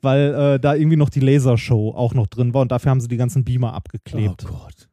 Weil 0.00 0.34
äh, 0.34 0.60
da 0.60 0.74
irgendwie 0.74 0.96
noch 0.96 1.08
die 1.08 1.20
Lasershow 1.20 1.92
auch 1.96 2.14
noch 2.14 2.26
drin 2.26 2.52
war 2.54 2.62
und 2.62 2.70
dafür 2.70 2.90
haben 2.90 3.00
sie 3.00 3.08
die 3.08 3.16
ganzen 3.16 3.44
Beamer 3.44 3.72
abgeklebt. 3.72 4.44
Oh 4.46 4.52
Gott. 4.52 4.88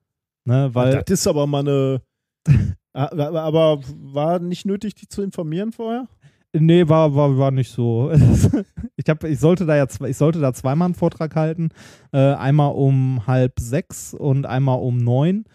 Ne, 0.45 0.74
weil 0.74 1.03
das 1.05 1.20
ist 1.20 1.28
aber 1.28 1.45
mal 1.45 1.59
eine. 1.59 2.01
Aber 2.93 3.41
aber 3.41 3.80
war 4.01 4.39
nicht 4.39 4.66
nötig, 4.66 4.95
die 4.95 5.07
zu 5.07 5.22
informieren 5.22 5.72
vorher? 5.72 6.09
Nee, 6.54 6.89
war, 6.89 7.16
war, 7.16 7.38
war 7.38 7.52
nicht 7.52 7.72
so. 7.72 8.12
ich, 8.97 9.06
hab, 9.08 9.24
ich 9.24 9.39
sollte 9.39 9.66
da 9.66 9.76
ja 9.78 9.88
ich 10.06 10.18
sollte 10.18 10.41
da 10.41 10.54
zweimal 10.54 10.88
einen 10.88 10.95
Vortrag 10.95 11.36
halten. 11.36 11.70
Äh, 12.12 12.34
einmal 12.34 12.74
um 12.74 13.26
halb 13.26 13.60
sechs 13.60 14.14
und 14.14 14.45
einmal 14.45 14.80
um 14.80 14.97
neun. 14.97 15.45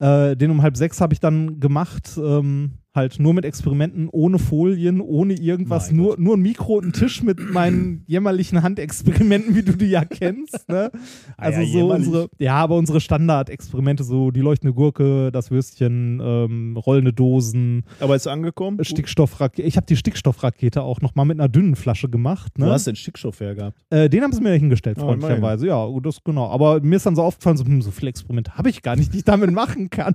Äh, 0.00 0.36
den 0.36 0.50
um 0.50 0.62
halb 0.62 0.76
sechs 0.76 1.00
habe 1.00 1.12
ich 1.12 1.20
dann 1.20 1.60
gemacht, 1.60 2.18
ähm, 2.18 2.78
halt 2.92 3.20
nur 3.20 3.34
mit 3.34 3.44
Experimenten, 3.44 4.08
ohne 4.10 4.38
Folien, 4.40 5.00
ohne 5.00 5.34
irgendwas, 5.34 5.88
Mein 5.90 5.96
nur, 5.96 6.18
nur 6.18 6.36
ein 6.36 6.40
Mikro 6.40 6.74
und 6.78 6.86
ein 6.86 6.92
Tisch 6.92 7.22
mit 7.22 7.38
meinen 7.52 8.02
jämmerlichen 8.08 8.62
Handexperimenten, 8.64 9.54
wie 9.54 9.62
du 9.62 9.76
die 9.76 9.86
ja 9.90 10.04
kennst. 10.04 10.68
Ne? 10.68 10.90
Also 11.36 11.58
Ah 11.58 11.62
ja, 11.62 11.66
so 11.68 11.78
jämmerlich. 11.78 12.06
unsere, 12.08 12.28
ja, 12.38 12.54
aber 12.56 12.76
unsere 12.76 13.00
Standardexperimente, 13.00 14.02
so 14.02 14.32
die 14.32 14.40
leuchtende 14.40 14.74
Gurke, 14.74 15.30
das 15.30 15.50
Würstchen, 15.52 16.20
ähm, 16.22 16.76
rollende 16.76 17.12
Dosen, 17.12 17.84
Aber 18.00 18.16
ist 18.16 18.26
angekommen? 18.26 18.82
Stickstoffrakete. 18.84 19.66
Ich 19.68 19.76
habe 19.76 19.86
die 19.86 19.96
Stickstoffrakete 19.96 20.82
auch 20.82 21.00
noch 21.00 21.14
mal 21.14 21.24
mit 21.24 21.38
einer 21.38 21.48
dünnen 21.48 21.76
Flasche 21.76 22.08
gemacht. 22.08 22.52
Du 22.56 22.64
Ne? 22.64 22.72
hast 22.72 22.88
den 22.88 22.96
Stickstoff 22.96 23.38
hergehabt. 23.38 23.78
Äh, 23.90 24.08
den 24.10 24.22
haben 24.24 24.32
sie 24.32 24.40
mir 24.40 24.50
hingestellt, 24.54 24.98
Ah, 24.98 25.02
freundlicherweise. 25.02 25.68
Ja, 25.68 25.86
gut, 25.86 26.06
das 26.06 26.18
genau. 26.24 26.48
Aber 26.48 26.80
mir 26.80 26.96
ist 26.96 27.06
dann 27.06 27.14
so 27.14 27.22
aufgefallen, 27.22 27.56
so, 27.56 27.64
hm, 27.64 27.82
so 27.82 27.92
viele 27.92 28.08
Experimente 28.10 28.56
habe 28.56 28.68
ich 28.68 28.82
gar 28.82 28.96
nicht, 28.96 29.12
die 29.14 29.18
ich 29.18 29.24
damit 29.24 29.50
machen 29.52 29.90
kann. 29.90 30.14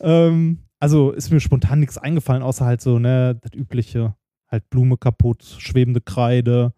ähm, 0.00 0.58
also 0.80 1.12
ist 1.12 1.30
mir 1.30 1.40
spontan 1.40 1.80
nichts 1.80 1.98
eingefallen, 1.98 2.42
außer 2.42 2.64
halt 2.64 2.80
so, 2.80 2.98
ne, 2.98 3.38
das 3.40 3.52
übliche, 3.54 4.14
halt 4.50 4.68
Blume 4.70 4.96
kaputt, 4.96 5.42
schwebende 5.58 6.00
Kreide, 6.00 6.72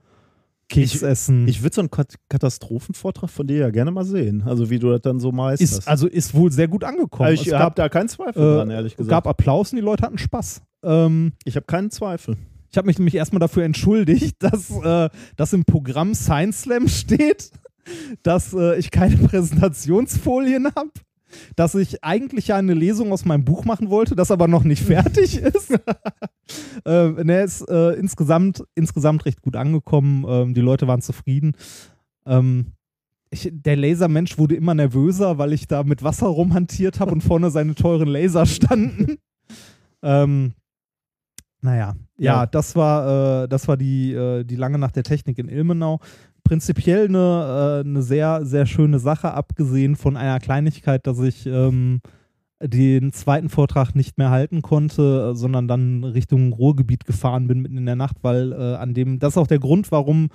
Keks 0.68 0.94
Ich- 0.96 1.02
essen. 1.02 1.46
Ich 1.46 1.62
würde 1.62 1.74
so 1.76 1.80
einen 1.80 1.90
Kat 1.90 2.14
Katastrophenvortrag 2.28 3.30
von 3.30 3.46
dir 3.46 3.56
ja 3.58 3.70
gerne 3.70 3.92
mal 3.92 4.04
sehen. 4.04 4.42
Also 4.42 4.68
wie 4.68 4.78
du 4.80 4.90
das 4.90 5.00
dann 5.02 5.20
so 5.20 5.30
meisterst. 5.30 5.78
ist, 5.80 5.88
also 5.88 6.08
ist 6.08 6.34
wohl 6.34 6.50
sehr 6.50 6.66
gut 6.66 6.82
angekommen. 6.82 7.28
Also 7.28 7.40
ich 7.42 7.46
es 7.48 7.54
habe 7.54 7.62
gab, 7.66 7.76
da 7.76 7.88
keinen 7.88 8.08
Zweifel 8.08 8.42
äh, 8.42 8.56
dran, 8.56 8.70
ehrlich 8.70 8.96
gesagt. 8.96 9.10
gab 9.10 9.26
Applaus 9.28 9.72
und 9.72 9.76
die 9.76 9.82
Leute 9.82 10.02
hatten 10.04 10.18
Spaß. 10.18 10.62
Ähm, 10.82 11.32
ich 11.44 11.54
habe 11.54 11.66
keinen 11.66 11.90
Zweifel. 11.92 12.36
Ich 12.72 12.76
habe 12.76 12.86
mich 12.88 12.98
nämlich 12.98 13.14
erstmal 13.14 13.38
dafür 13.38 13.62
entschuldigt, 13.62 14.36
dass, 14.42 14.70
äh, 14.70 15.08
dass 15.36 15.52
im 15.52 15.64
Programm 15.64 16.14
Science 16.14 16.62
Slam 16.62 16.88
steht, 16.88 17.50
dass 18.24 18.52
äh, 18.52 18.76
ich 18.76 18.90
keine 18.90 19.16
Präsentationsfolien 19.28 20.66
habe, 20.74 20.90
dass 21.56 21.74
ich 21.74 22.02
eigentlich 22.04 22.48
ja 22.48 22.56
eine 22.56 22.74
Lesung 22.74 23.12
aus 23.12 23.24
meinem 23.24 23.44
Buch 23.44 23.64
machen 23.64 23.90
wollte, 23.90 24.14
das 24.16 24.30
aber 24.30 24.48
noch 24.48 24.64
nicht 24.64 24.82
fertig 24.84 25.38
ist. 25.38 25.70
äh, 26.84 27.08
ne, 27.24 27.42
ist 27.42 27.62
äh, 27.68 27.92
insgesamt, 27.94 28.64
insgesamt 28.74 29.24
recht 29.26 29.42
gut 29.42 29.56
angekommen. 29.56 30.24
Ähm, 30.28 30.54
die 30.54 30.60
Leute 30.60 30.86
waren 30.86 31.02
zufrieden. 31.02 31.54
Ähm, 32.26 32.72
ich, 33.30 33.50
der 33.52 33.76
Lasermensch 33.76 34.38
wurde 34.38 34.54
immer 34.54 34.74
nervöser, 34.74 35.36
weil 35.38 35.52
ich 35.52 35.66
da 35.66 35.82
mit 35.82 36.02
Wasser 36.02 36.26
rumhantiert 36.28 37.00
habe 37.00 37.10
und 37.12 37.20
vorne 37.22 37.50
seine 37.50 37.74
teuren 37.74 38.08
Laser 38.08 38.46
standen. 38.46 39.16
ähm, 40.02 40.52
naja, 41.62 41.96
ja, 42.18 42.34
Ja. 42.42 42.46
das 42.46 42.76
war, 42.76 43.44
äh, 43.44 43.48
das 43.48 43.66
war 43.66 43.76
die, 43.76 44.12
äh, 44.12 44.44
die 44.44 44.56
lange 44.56 44.78
Nacht 44.78 44.94
der 44.94 45.02
Technik 45.02 45.38
in 45.38 45.48
Ilmenau. 45.48 46.00
Prinzipiell 46.46 47.08
eine, 47.08 47.82
äh, 47.84 47.88
eine 47.88 48.02
sehr, 48.02 48.46
sehr 48.46 48.66
schöne 48.66 49.00
Sache, 49.00 49.32
abgesehen 49.32 49.96
von 49.96 50.16
einer 50.16 50.38
Kleinigkeit, 50.38 51.04
dass 51.06 51.18
ich 51.18 51.44
ähm, 51.46 52.00
den 52.62 53.12
zweiten 53.12 53.48
Vortrag 53.48 53.96
nicht 53.96 54.16
mehr 54.16 54.30
halten 54.30 54.62
konnte, 54.62 55.34
sondern 55.34 55.66
dann 55.66 56.04
Richtung 56.04 56.52
Ruhrgebiet 56.52 57.04
gefahren 57.04 57.48
bin 57.48 57.62
mitten 57.62 57.76
in 57.76 57.86
der 57.86 57.96
Nacht, 57.96 58.18
weil 58.22 58.52
äh, 58.52 58.76
an 58.76 58.94
dem, 58.94 59.18
das 59.18 59.32
ist 59.32 59.38
auch 59.38 59.48
der 59.48 59.58
Grund, 59.58 59.90
warum 59.90 60.28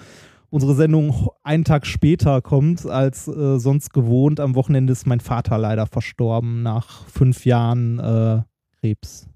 unsere 0.49 0.75
Sendung 0.75 1.29
einen 1.43 1.63
Tag 1.63 1.85
später 1.85 2.41
kommt 2.41 2.85
als 2.85 3.29
äh, 3.29 3.57
sonst 3.57 3.93
gewohnt. 3.93 4.41
Am 4.41 4.55
Wochenende 4.55 4.91
ist 4.91 5.07
mein 5.07 5.21
Vater 5.21 5.57
leider 5.57 5.87
verstorben 5.87 6.61
nach 6.61 7.07
fünf 7.07 7.45
Jahren 7.45 7.99
äh, 7.99 8.41
Krebs. 8.81 9.30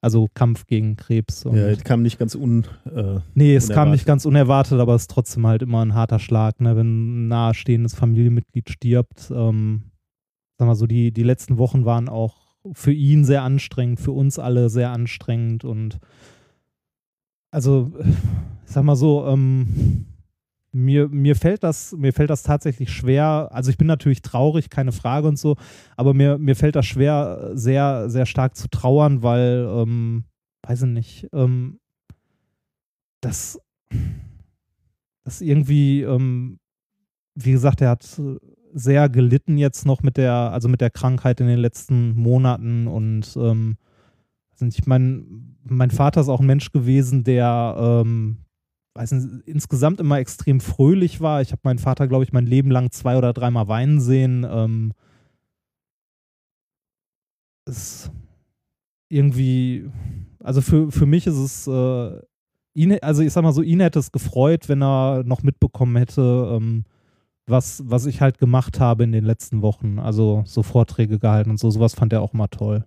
Also 0.00 0.28
Kampf 0.32 0.66
gegen 0.66 0.96
Krebs. 0.96 1.44
Ja, 1.44 1.70
das 1.70 1.82
kam 1.82 2.02
nicht 2.02 2.18
ganz 2.18 2.36
un. 2.36 2.64
Äh, 2.84 3.18
nee, 3.34 3.56
es 3.56 3.66
kam 3.66 3.74
unerwartet. 3.74 3.92
nicht 3.92 4.06
ganz 4.06 4.26
unerwartet, 4.26 4.80
aber 4.80 4.94
es 4.94 5.02
ist 5.02 5.10
trotzdem 5.10 5.46
halt 5.46 5.62
immer 5.62 5.84
ein 5.84 5.94
harter 5.94 6.20
Schlag, 6.20 6.60
ne? 6.60 6.76
wenn 6.76 7.24
ein 7.24 7.28
nahestehendes 7.28 7.94
Familienmitglied 7.96 8.70
stirbt. 8.70 9.32
Ähm, 9.34 9.90
sag 10.56 10.66
mal 10.66 10.76
so, 10.76 10.86
die, 10.86 11.10
die 11.10 11.24
letzten 11.24 11.58
Wochen 11.58 11.84
waren 11.84 12.08
auch 12.08 12.36
für 12.72 12.92
ihn 12.92 13.24
sehr 13.24 13.42
anstrengend, 13.42 13.98
für 13.98 14.12
uns 14.12 14.38
alle 14.38 14.68
sehr 14.70 14.90
anstrengend 14.90 15.64
und 15.64 15.98
also, 17.50 17.92
ich 18.66 18.72
sag 18.72 18.84
mal 18.84 18.96
so, 18.96 19.26
ähm, 19.26 20.04
mir, 20.72 21.08
mir 21.08 21.34
fällt 21.36 21.62
das, 21.62 21.92
mir 21.96 22.12
fällt 22.12 22.30
das 22.30 22.42
tatsächlich 22.42 22.90
schwer. 22.90 23.48
Also 23.52 23.70
ich 23.70 23.78
bin 23.78 23.86
natürlich 23.86 24.22
traurig, 24.22 24.70
keine 24.70 24.92
Frage 24.92 25.28
und 25.28 25.38
so, 25.38 25.56
aber 25.96 26.14
mir, 26.14 26.38
mir 26.38 26.56
fällt 26.56 26.76
das 26.76 26.86
schwer, 26.86 27.50
sehr, 27.54 28.10
sehr 28.10 28.26
stark 28.26 28.56
zu 28.56 28.68
trauern, 28.68 29.22
weil, 29.22 29.66
ähm, 29.70 30.24
weiß 30.62 30.82
ich 30.82 30.88
nicht, 30.88 31.28
ähm, 31.32 31.80
das, 33.20 33.60
das 35.24 35.40
irgendwie, 35.40 36.02
ähm, 36.02 36.58
wie 37.34 37.52
gesagt, 37.52 37.80
er 37.80 37.90
hat 37.90 38.20
sehr 38.74 39.08
gelitten 39.08 39.56
jetzt 39.56 39.86
noch 39.86 40.02
mit 40.02 40.16
der, 40.16 40.32
also 40.32 40.68
mit 40.68 40.80
der 40.80 40.90
Krankheit 40.90 41.40
in 41.40 41.46
den 41.46 41.58
letzten 41.58 42.14
Monaten 42.14 42.86
und 42.86 43.36
ähm, 43.36 43.76
ich 44.60 44.86
meine, 44.86 45.24
mein 45.62 45.90
Vater 45.90 46.20
ist 46.20 46.28
auch 46.28 46.40
ein 46.40 46.46
Mensch 46.46 46.72
gewesen, 46.72 47.22
der 47.22 47.76
ähm, 47.78 48.38
weiß 48.98 49.12
nicht, 49.12 49.46
insgesamt 49.46 50.00
immer 50.00 50.18
extrem 50.18 50.60
fröhlich 50.60 51.20
war. 51.20 51.40
Ich 51.40 51.52
habe 51.52 51.60
meinen 51.64 51.78
Vater, 51.78 52.08
glaube 52.08 52.24
ich, 52.24 52.32
mein 52.32 52.46
Leben 52.46 52.70
lang 52.70 52.90
zwei 52.90 53.16
oder 53.16 53.32
dreimal 53.32 53.68
weinen 53.68 54.00
sehen. 54.00 54.44
Ähm, 54.48 54.92
ist 57.66 58.10
irgendwie, 59.08 59.88
also 60.40 60.60
für, 60.60 60.90
für 60.90 61.06
mich 61.06 61.26
ist 61.26 61.36
es, 61.36 61.66
äh, 61.68 62.20
ihn, 62.74 62.98
also 63.00 63.22
ich 63.22 63.32
sag 63.32 63.42
mal 63.42 63.52
so, 63.52 63.62
ihn 63.62 63.80
hätte 63.80 63.98
es 64.00 64.12
gefreut, 64.12 64.68
wenn 64.68 64.82
er 64.82 65.22
noch 65.24 65.42
mitbekommen 65.42 65.96
hätte, 65.96 66.50
ähm, 66.52 66.84
was, 67.46 67.82
was 67.86 68.06
ich 68.06 68.20
halt 68.20 68.38
gemacht 68.38 68.80
habe 68.80 69.04
in 69.04 69.12
den 69.12 69.24
letzten 69.24 69.62
Wochen. 69.62 69.98
Also 69.98 70.42
so 70.44 70.62
Vorträge 70.62 71.18
gehalten 71.18 71.50
und 71.50 71.58
so, 71.58 71.70
sowas 71.70 71.94
fand 71.94 72.12
er 72.12 72.22
auch 72.22 72.34
immer 72.34 72.48
toll. 72.50 72.84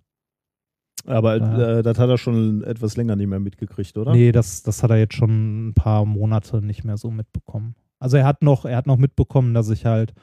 Aber 1.05 1.37
ja. 1.37 1.79
äh, 1.79 1.83
das 1.83 1.97
hat 1.99 2.09
er 2.09 2.17
schon 2.17 2.63
etwas 2.63 2.97
länger 2.97 3.15
nicht 3.15 3.27
mehr 3.27 3.39
mitgekriegt, 3.39 3.97
oder? 3.97 4.13
Nee, 4.13 4.31
das, 4.31 4.63
das 4.63 4.83
hat 4.83 4.91
er 4.91 4.97
jetzt 4.97 5.15
schon 5.15 5.69
ein 5.69 5.73
paar 5.73 6.05
Monate 6.05 6.61
nicht 6.61 6.83
mehr 6.83 6.97
so 6.97 7.11
mitbekommen. 7.11 7.75
Also 7.99 8.17
er 8.17 8.25
hat 8.25 8.41
noch, 8.41 8.65
er 8.65 8.77
hat 8.77 8.87
noch 8.87 8.97
mitbekommen, 8.97 9.53
dass 9.53 9.69
ich 9.69 9.85
halt 9.85 10.13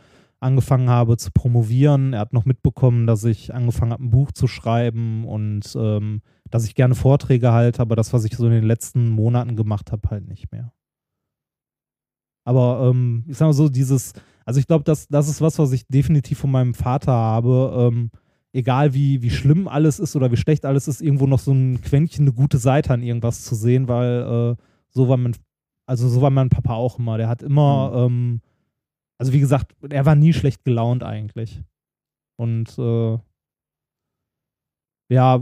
angefangen 0.41 0.89
habe 0.89 1.17
zu 1.17 1.31
promovieren. 1.33 2.13
Er 2.13 2.21
hat 2.21 2.33
noch 2.33 2.45
mitbekommen, 2.45 3.07
dass 3.07 3.25
ich 3.25 3.55
angefangen 3.55 3.93
habe, 3.93 4.05
ein 4.05 4.11
Buch 4.11 4.33
zu 4.33 4.47
schreiben 4.47 5.25
und 5.25 5.77
ähm, 5.77 6.23
dass 6.51 6.65
ich 6.65 6.75
gerne 6.75 6.95
Vorträge 6.95 7.53
halte, 7.53 7.81
aber 7.81 7.97
das, 7.97 8.13
was 8.13 8.25
ich 8.25 8.37
so 8.37 8.47
in 8.47 8.53
den 8.53 8.65
letzten 8.65 9.09
Monaten 9.09 9.57
gemacht 9.57 9.93
habe, 9.93 10.09
halt 10.11 10.29
nicht 10.29 10.51
mehr. 10.53 10.73
Aber 12.45 12.89
ähm, 12.89 13.25
ich 13.29 13.37
sag 13.37 13.47
mal 13.47 13.53
so, 13.53 13.69
dieses, 13.69 14.15
also 14.45 14.59
ich 14.59 14.67
glaube, 14.67 14.85
das, 14.85 15.09
das 15.09 15.29
ist 15.29 15.41
was, 15.41 15.59
was 15.59 15.73
ich 15.73 15.87
definitiv 15.87 16.39
von 16.39 16.51
meinem 16.51 16.73
Vater 16.73 17.13
habe. 17.13 17.91
Ähm, 17.93 18.11
egal 18.53 18.95
wie, 18.95 19.23
wie 19.23 19.31
schlimm 19.31 19.69
alles 19.69 19.99
ist 19.99 20.17
oder 20.17 20.31
wie 20.33 20.37
schlecht 20.37 20.65
alles 20.65 20.89
ist, 20.89 21.01
irgendwo 21.01 21.27
noch 21.27 21.39
so 21.39 21.53
ein 21.53 21.81
Quäntchen 21.81 22.25
eine 22.25 22.33
gute 22.33 22.59
Seite 22.59 22.93
an 22.95 23.03
irgendwas 23.03 23.45
zu 23.45 23.55
sehen, 23.55 23.89
weil 23.89 24.57
äh, 24.59 24.63
so 24.89 25.09
war 25.09 25.17
mein, 25.17 25.37
also 25.87 26.09
so 26.09 26.23
war 26.23 26.31
mein 26.31 26.49
Papa 26.49 26.75
auch 26.75 26.99
immer. 26.99 27.19
Der 27.19 27.29
hat 27.29 27.43
immer, 27.43 28.09
mhm. 28.09 28.15
ähm, 28.15 28.41
also 29.19 29.33
wie 29.33 29.41
gesagt, 29.41 29.75
er 29.89 30.07
war 30.07 30.15
nie 30.15 30.33
schlecht 30.33 30.65
gelaunt 30.65 31.03
eigentlich. 31.03 31.63
Und 32.37 32.79
äh, 32.79 33.19
ja, 35.11 35.41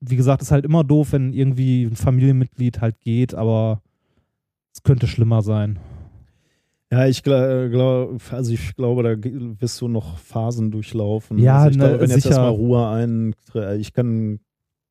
wie 0.00 0.16
gesagt, 0.16 0.42
ist 0.42 0.50
halt 0.50 0.64
immer 0.64 0.84
doof, 0.84 1.12
wenn 1.12 1.32
irgendwie 1.32 1.84
ein 1.84 1.96
Familienmitglied 1.96 2.80
halt 2.80 3.00
geht, 3.00 3.34
aber 3.34 3.82
es 4.74 4.82
könnte 4.82 5.06
schlimmer 5.06 5.42
sein. 5.42 5.78
Ja, 6.92 7.06
ich 7.06 7.22
glaube, 7.22 8.18
also 8.32 8.52
ich 8.52 8.76
glaube, 8.76 9.02
da 9.02 9.16
wirst 9.18 9.80
du 9.80 9.88
noch 9.88 10.18
Phasen 10.18 10.70
durchlaufen. 10.70 11.38
Ja, 11.38 11.56
also 11.56 11.70
ich 11.70 11.76
ne, 11.78 11.84
glaube, 11.86 12.00
wenn 12.00 12.06
sicher. 12.08 12.16
jetzt 12.16 12.26
erstmal 12.26 12.50
Ruhe 12.50 12.86
ein, 12.86 13.34
ich 13.78 13.94
kann, 13.94 14.40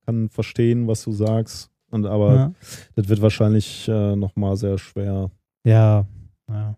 kann 0.07 0.27
verstehen, 0.29 0.87
was 0.87 1.03
du 1.03 1.11
sagst, 1.11 1.69
und 1.91 2.07
aber 2.07 2.33
Ja, 2.33 2.53
das 2.95 3.07
wird 3.07 3.21
wahrscheinlich 3.21 3.87
äh, 3.87 4.15
nochmal 4.15 4.57
sehr 4.57 4.79
schwer. 4.79 5.29
ja. 5.63 6.07
ja. 6.49 6.75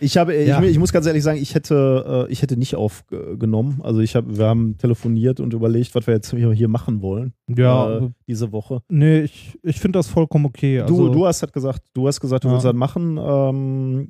Ich 0.00 0.16
habe, 0.18 0.34
Ja. 0.44 0.62
ich, 0.62 0.70
ich 0.72 0.78
muss 0.78 0.92
ganz 0.92 1.06
ehrlich 1.06 1.22
sagen, 1.22 1.38
ich 1.40 1.54
hätte, 1.54 2.26
äh, 2.28 2.32
ich 2.32 2.42
hätte 2.42 2.56
nicht 2.56 2.74
aufgenommen. 2.74 3.80
Also 3.82 4.00
ich 4.00 4.14
habe, 4.14 4.36
wir 4.36 4.44
haben 4.46 4.76
telefoniert 4.78 5.40
und 5.40 5.54
überlegt, 5.54 5.94
was 5.94 6.06
wir 6.06 6.14
jetzt 6.14 6.30
hier 6.32 6.68
machen 6.68 7.00
wollen 7.02 7.32
Ja, 7.48 7.98
äh, 7.98 8.08
diese 8.26 8.52
Woche. 8.52 8.82
nee, 8.88 9.20
ich, 9.20 9.58
ich 9.62 9.80
finde 9.80 9.98
das 9.98 10.08
vollkommen 10.08 10.44
okay. 10.46 10.80
Also, 10.80 11.08
du, 11.08 11.12
du 11.14 11.26
hast 11.26 11.42
halt 11.42 11.52
gesagt, 11.52 11.82
du 11.94 12.06
hast 12.06 12.20
gesagt, 12.20 12.44
du 12.44 12.48
Ja. 12.48 12.54
willst 12.54 12.66
das 12.66 12.74
machen 12.74 13.18
ähm, 13.22 14.08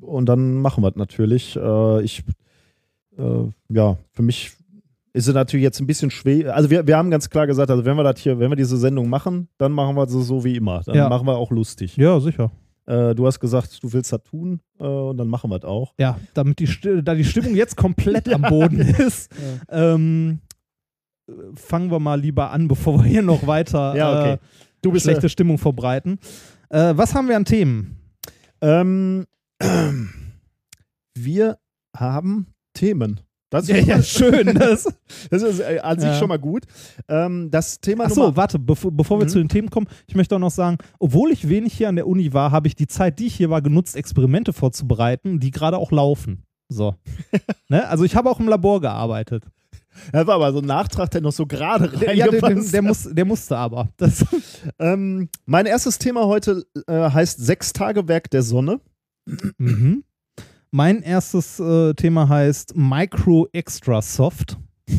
und 0.00 0.28
dann 0.28 0.54
machen 0.54 0.82
wir 0.82 0.88
es 0.88 0.96
natürlich. 0.96 1.54
Äh, 1.56 2.02
ich, 2.02 2.24
äh, 3.16 3.22
ja, 3.68 3.96
für 4.10 4.22
mich 4.22 4.52
ist 5.14 5.28
es 5.28 5.34
natürlich 5.34 5.62
jetzt 5.62 5.78
ein 5.78 5.86
bisschen 5.86 6.10
schwer. 6.10 6.56
Also 6.56 6.70
wir, 6.70 6.86
wir 6.86 6.96
haben 6.96 7.10
ganz 7.10 7.28
klar 7.28 7.46
gesagt, 7.46 7.70
also 7.70 7.84
wenn 7.84 7.96
wir 7.96 8.02
das 8.02 8.18
hier, 8.18 8.38
wenn 8.38 8.50
wir 8.50 8.56
diese 8.56 8.76
Sendung 8.78 9.08
machen, 9.10 9.48
dann 9.58 9.70
machen 9.70 9.94
wir 9.94 10.04
es 10.04 10.10
so, 10.12 10.22
so 10.22 10.42
wie 10.42 10.56
immer. 10.56 10.80
Dann 10.86 10.94
Ja. 10.96 11.08
machen 11.08 11.26
wir 11.26 11.36
auch 11.36 11.50
lustig. 11.50 11.96
Ja, 11.98 12.18
sicher. 12.18 12.50
Äh, 12.86 13.14
du 13.14 13.26
hast 13.26 13.38
gesagt, 13.40 13.82
du 13.82 13.92
willst 13.92 14.12
das 14.12 14.22
tun 14.24 14.60
äh, 14.80 14.84
und 14.84 15.16
dann 15.16 15.28
machen 15.28 15.50
wir 15.50 15.56
es 15.56 15.64
auch. 15.64 15.94
Ja, 15.98 16.18
damit 16.34 16.58
die, 16.58 17.02
da 17.02 17.14
die 17.14 17.24
Stimmung 17.24 17.54
jetzt 17.54 17.76
komplett 17.76 18.32
am 18.32 18.42
Boden 18.42 18.80
ist, 18.80 19.30
ähm, 19.68 20.40
äh, 21.28 21.32
fangen 21.54 21.90
wir 21.90 22.00
mal 22.00 22.20
lieber 22.20 22.50
an, 22.50 22.68
bevor 22.68 22.98
wir 22.98 23.04
hier 23.08 23.22
noch 23.22 23.46
weiter 23.46 23.94
Ja, 23.94 24.20
okay. 24.20 24.32
äh, 24.34 24.38
Du 24.82 24.90
bist 24.90 25.04
schlechte 25.04 25.28
Stimmung 25.28 25.58
verbreiten. 25.58 26.18
Äh, 26.68 26.94
was 26.96 27.14
haben 27.14 27.28
wir 27.28 27.36
an 27.36 27.44
Themen? 27.44 27.98
Ähm, 28.60 29.26
wir 31.14 31.58
haben 31.96 32.46
Themen. 32.74 33.20
Das 33.52 33.68
Ja, 33.68 33.76
ist, 33.76 33.86
ja, 33.86 34.02
schön. 34.02 34.54
Das. 34.54 34.84
das 35.30 35.42
ist 35.42 35.60
an 35.62 36.00
sich 36.00 36.08
Ja. 36.08 36.18
schon 36.18 36.28
mal 36.28 36.38
gut. 36.38 36.64
Ähm, 37.08 37.50
das 37.50 37.80
Thema 37.80 38.04
Achso, 38.04 38.34
warte, 38.34 38.58
bevor, 38.58 38.90
bevor 38.90 39.18
wir 39.20 39.26
Mhm. 39.26 39.28
zu 39.30 39.38
den 39.38 39.48
Themen 39.48 39.70
kommen, 39.70 39.86
ich 40.06 40.14
möchte 40.14 40.34
auch 40.34 40.40
noch 40.40 40.50
sagen, 40.50 40.78
obwohl 40.98 41.30
ich 41.30 41.48
wenig 41.48 41.74
hier 41.74 41.88
an 41.90 41.96
der 41.96 42.06
Uni 42.06 42.32
war, 42.32 42.50
habe 42.50 42.66
ich 42.66 42.74
die 42.74 42.86
Zeit, 42.86 43.18
die 43.18 43.26
ich 43.26 43.34
hier 43.36 43.50
war, 43.50 43.60
genutzt, 43.62 43.94
Experimente 43.94 44.52
vorzubereiten, 44.52 45.38
die 45.38 45.50
gerade 45.50 45.76
auch 45.76 45.92
laufen. 45.92 46.44
So. 46.70 46.94
ne? 47.68 47.86
Also 47.88 48.04
ich 48.04 48.16
habe 48.16 48.30
auch 48.30 48.40
im 48.40 48.48
Labor 48.48 48.80
gearbeitet. 48.80 49.44
Das 50.10 50.26
war 50.26 50.36
aber 50.36 50.50
so 50.54 50.60
ein 50.60 50.64
Nachtrag, 50.64 51.10
der 51.10 51.20
noch 51.20 51.32
so 51.32 51.44
gerade 51.44 51.90
Der, 51.90 52.14
ja, 52.16 52.24
der, 52.24 52.40
der, 52.40 52.42
reingepasst 52.42 52.72
der, 52.72 52.80
muss, 52.82 53.02
der 53.12 53.24
musste 53.26 53.58
aber. 53.58 53.90
Das, 53.98 54.24
ähm, 54.78 55.28
mein 55.44 55.66
erstes 55.66 55.98
Thema 55.98 56.24
heute 56.26 56.64
äh, 56.86 57.10
heißt 57.10 57.38
Sechstagewerk 57.44 58.30
der 58.30 58.42
Sonne. 58.42 58.80
mhm. 59.58 60.04
Mein 60.74 61.02
erstes 61.02 61.60
äh, 61.60 61.92
Thema 61.92 62.30
heißt 62.30 62.74
Micro 62.74 63.46
Extra 63.52 64.02
Soft. 64.02 64.58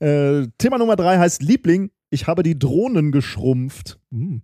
Äh, 0.00 0.48
Thema 0.58 0.78
Nummer 0.78 0.96
drei 0.96 1.18
heißt 1.18 1.42
Liebling. 1.42 1.90
Ich 2.10 2.26
habe 2.26 2.42
die 2.42 2.58
Drohnen 2.58 3.10
geschrumpft. 3.10 3.98
Mhm. 4.10 4.42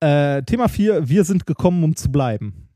Äh, 0.00 0.42
Thema 0.42 0.68
4, 0.68 1.08
wir 1.08 1.24
sind 1.24 1.46
gekommen, 1.46 1.82
um 1.82 1.96
zu 1.96 2.12
bleiben. 2.12 2.68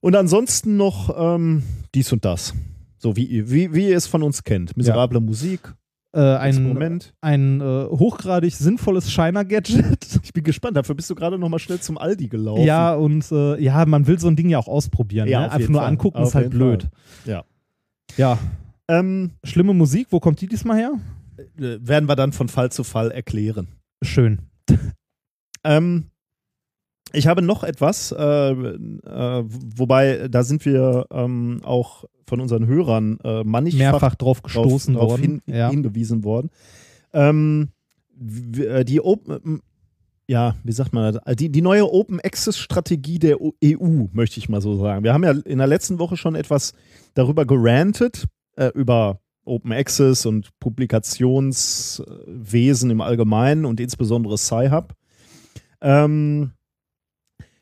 Und 0.00 0.16
ansonsten 0.16 0.76
noch 0.76 1.14
ähm, 1.16 1.62
dies 1.94 2.12
und 2.12 2.24
das. 2.24 2.52
So 2.98 3.16
wie, 3.16 3.48
wie, 3.48 3.72
wie 3.74 3.88
ihr 3.90 3.96
es 3.96 4.06
von 4.06 4.22
uns 4.22 4.42
kennt. 4.42 4.76
Miserable 4.76 5.20
Musik, 5.20 5.72
Äh, 6.16 6.36
ein 6.36 6.48
Experiment. 6.48 7.14
ein 7.20 7.60
äh, 7.60 7.84
hochgradig 7.90 8.54
sinnvolles 8.54 9.10
Shiner-Gadget. 9.12 10.20
Ich 10.24 10.32
bin 10.32 10.44
gespannt. 10.44 10.76
Dafür 10.76 10.94
bist 10.94 11.10
du 11.10 11.14
gerade 11.14 11.38
noch 11.38 11.48
mal 11.48 11.58
schnell 11.58 11.78
zum 11.80 11.98
Aldi 11.98 12.28
gelaufen. 12.28 12.64
Ja, 12.64 12.94
und 12.94 13.30
äh, 13.30 13.60
ja, 13.62 13.84
man 13.86 14.06
will 14.06 14.18
so 14.18 14.26
ein 14.28 14.36
Ding 14.36 14.48
ja 14.48 14.58
auch 14.58 14.68
ausprobieren. 14.68 15.28
Ja, 15.28 15.40
ne? 15.40 15.52
Einfach 15.52 15.68
nur 15.68 15.80
Fall. 15.82 15.88
angucken 15.90 16.18
Auf 16.18 16.28
ist 16.28 16.34
halt 16.34 16.50
blöd. 16.50 16.88
Fall. 17.24 17.32
Ja. 17.34 17.44
Ja, 18.16 18.38
Ähm, 18.88 19.32
schlimme 19.44 19.74
Musik, 19.74 20.08
wo 20.10 20.20
kommt 20.20 20.40
die 20.40 20.46
diesmal 20.46 20.78
her? 20.78 20.92
äh, 21.58 21.78
werden 21.80 22.08
wir 22.08 22.16
dann 22.16 22.32
von 22.32 22.48
Fall 22.48 22.72
zu 22.72 22.82
Fall 22.84 23.10
erklären. 23.10 23.68
Schön. 24.02 24.38
Ähm, 25.64 26.06
ich 27.16 27.26
habe 27.26 27.42
noch 27.42 27.64
etwas, 27.64 28.12
äh, 28.12 28.50
äh, 28.50 29.44
wobei 29.46 30.28
da 30.28 30.44
sind 30.44 30.64
wir 30.64 31.06
ähm, 31.10 31.60
auch 31.64 32.04
von 32.26 32.40
unseren 32.40 32.66
Hörern 32.66 33.18
äh, 33.24 33.44
mannigfach 33.44 33.78
Mehrfach 33.78 34.14
drauf 34.14 34.42
gestoßen 34.42 34.94
drauf, 34.94 35.02
drauf 35.02 35.10
worden. 35.12 35.42
hin, 35.46 35.54
ja. 35.54 35.70
hingewiesen 35.70 36.24
worden. 36.24 36.50
Ähm, 37.12 37.68
äh, 38.58 38.84
die 38.84 39.00
Open, 39.00 39.60
ja, 40.28 40.56
wie 40.64 40.72
sagt 40.72 40.92
man 40.92 41.14
das? 41.14 41.22
Die, 41.36 41.50
die 41.50 41.62
neue 41.62 41.88
Open 41.90 42.20
Access 42.20 42.58
Strategie 42.58 43.18
der 43.18 43.40
EU, 43.40 44.08
möchte 44.12 44.38
ich 44.38 44.48
mal 44.48 44.60
so 44.60 44.76
sagen. 44.76 45.04
Wir 45.04 45.12
haben 45.12 45.24
ja 45.24 45.32
in 45.32 45.58
der 45.58 45.68
letzten 45.68 45.98
Woche 45.98 46.16
schon 46.16 46.34
etwas 46.34 46.72
darüber 47.14 47.44
gerantet, 47.46 48.24
äh, 48.56 48.70
über 48.74 49.20
Open 49.44 49.72
Access 49.72 50.26
und 50.26 50.50
Publikationswesen 50.58 52.90
im 52.90 53.00
Allgemeinen 53.00 53.64
und 53.64 53.80
insbesondere 53.80 54.36
Sci-Hub. 54.36 54.94
Ähm, 55.80 56.50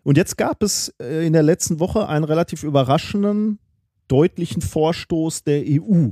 und 0.04 0.16
jetzt 0.16 0.36
gab 0.36 0.62
es 0.62 0.94
äh, 1.00 1.26
in 1.26 1.32
der 1.32 1.42
letzten 1.42 1.80
Woche 1.80 2.08
einen 2.08 2.24
relativ 2.24 2.62
überraschenden, 2.62 3.58
deutlichen 4.06 4.62
Vorstoß 4.62 5.44
der 5.44 5.62
EU. 5.66 6.10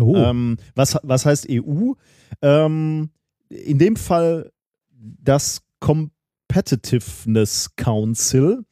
Oh. 0.00 0.16
Ähm, 0.16 0.56
was, 0.74 0.98
was 1.02 1.26
heißt 1.26 1.48
EU? 1.50 1.92
Ähm, 2.40 3.10
in 3.48 3.78
dem 3.78 3.96
Fall 3.96 4.50
das 4.90 5.60
Competitiveness 5.80 7.74
Council. 7.76 8.64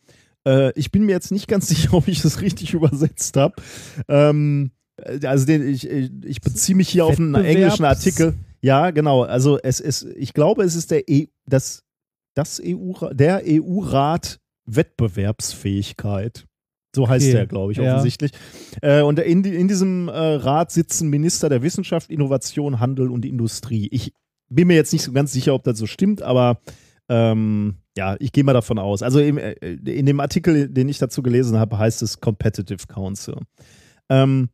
Äh, 0.46 0.72
ich 0.78 0.90
bin 0.90 1.04
mir 1.04 1.12
jetzt 1.12 1.32
nicht 1.32 1.48
ganz 1.48 1.68
sicher, 1.68 1.94
ob 1.94 2.08
ich 2.08 2.22
das 2.22 2.40
richtig 2.40 2.72
übersetzt 2.72 3.36
habe. 3.36 3.54
Ähm, 4.08 4.70
äh, 4.96 5.26
also 5.26 5.46
den, 5.46 5.68
ich, 5.68 5.88
ich 5.88 6.40
beziehe 6.40 6.76
mich 6.76 6.88
hier 6.88 7.04
auf 7.04 7.18
einen 7.18 7.34
englischen 7.34 7.84
Artikel. 7.84 8.34
Ja, 8.62 8.90
genau. 8.90 9.22
Also 9.22 9.58
es 9.62 9.80
ist, 9.80 10.06
ich 10.16 10.32
glaube, 10.32 10.62
es 10.62 10.74
ist 10.74 10.90
der 10.90 11.02
EU, 11.10 11.24
das, 11.46 11.82
das 12.34 12.60
EU, 12.64 12.92
der 13.12 13.42
EU-Rat 13.46 14.39
Wettbewerbsfähigkeit. 14.76 16.46
So 16.94 17.08
heißt 17.08 17.24
Okay, 17.24 17.32
der, 17.34 17.46
glaube 17.46 17.72
ich, 17.72 17.78
ja. 17.78 17.92
offensichtlich. 17.92 18.32
Äh, 18.82 19.02
und 19.02 19.18
in, 19.20 19.44
in 19.44 19.68
diesem 19.68 20.08
äh, 20.08 20.12
Rat 20.12 20.72
sitzen 20.72 21.08
Minister 21.08 21.48
der 21.48 21.62
Wissenschaft, 21.62 22.10
Innovation, 22.10 22.80
Handel 22.80 23.10
und 23.10 23.24
Industrie. 23.24 23.88
Ich 23.92 24.12
bin 24.48 24.66
mir 24.66 24.74
jetzt 24.74 24.92
nicht 24.92 25.02
so 25.04 25.12
ganz 25.12 25.32
sicher, 25.32 25.54
ob 25.54 25.62
das 25.62 25.78
so 25.78 25.86
stimmt, 25.86 26.22
aber 26.22 26.60
ähm, 27.08 27.76
ja, 27.96 28.16
ich 28.18 28.32
gehe 28.32 28.42
mal 28.42 28.54
davon 28.54 28.78
aus. 28.80 29.02
Also 29.02 29.20
im, 29.20 29.38
äh, 29.38 29.52
in 29.52 30.06
dem 30.06 30.18
Artikel, 30.18 30.68
den 30.68 30.88
ich 30.88 30.98
dazu 30.98 31.22
gelesen 31.22 31.58
habe, 31.58 31.78
heißt 31.78 32.02
es 32.02 32.20
Competitive 32.20 32.86
Council. 32.88 33.36
Ähm, 34.08 34.48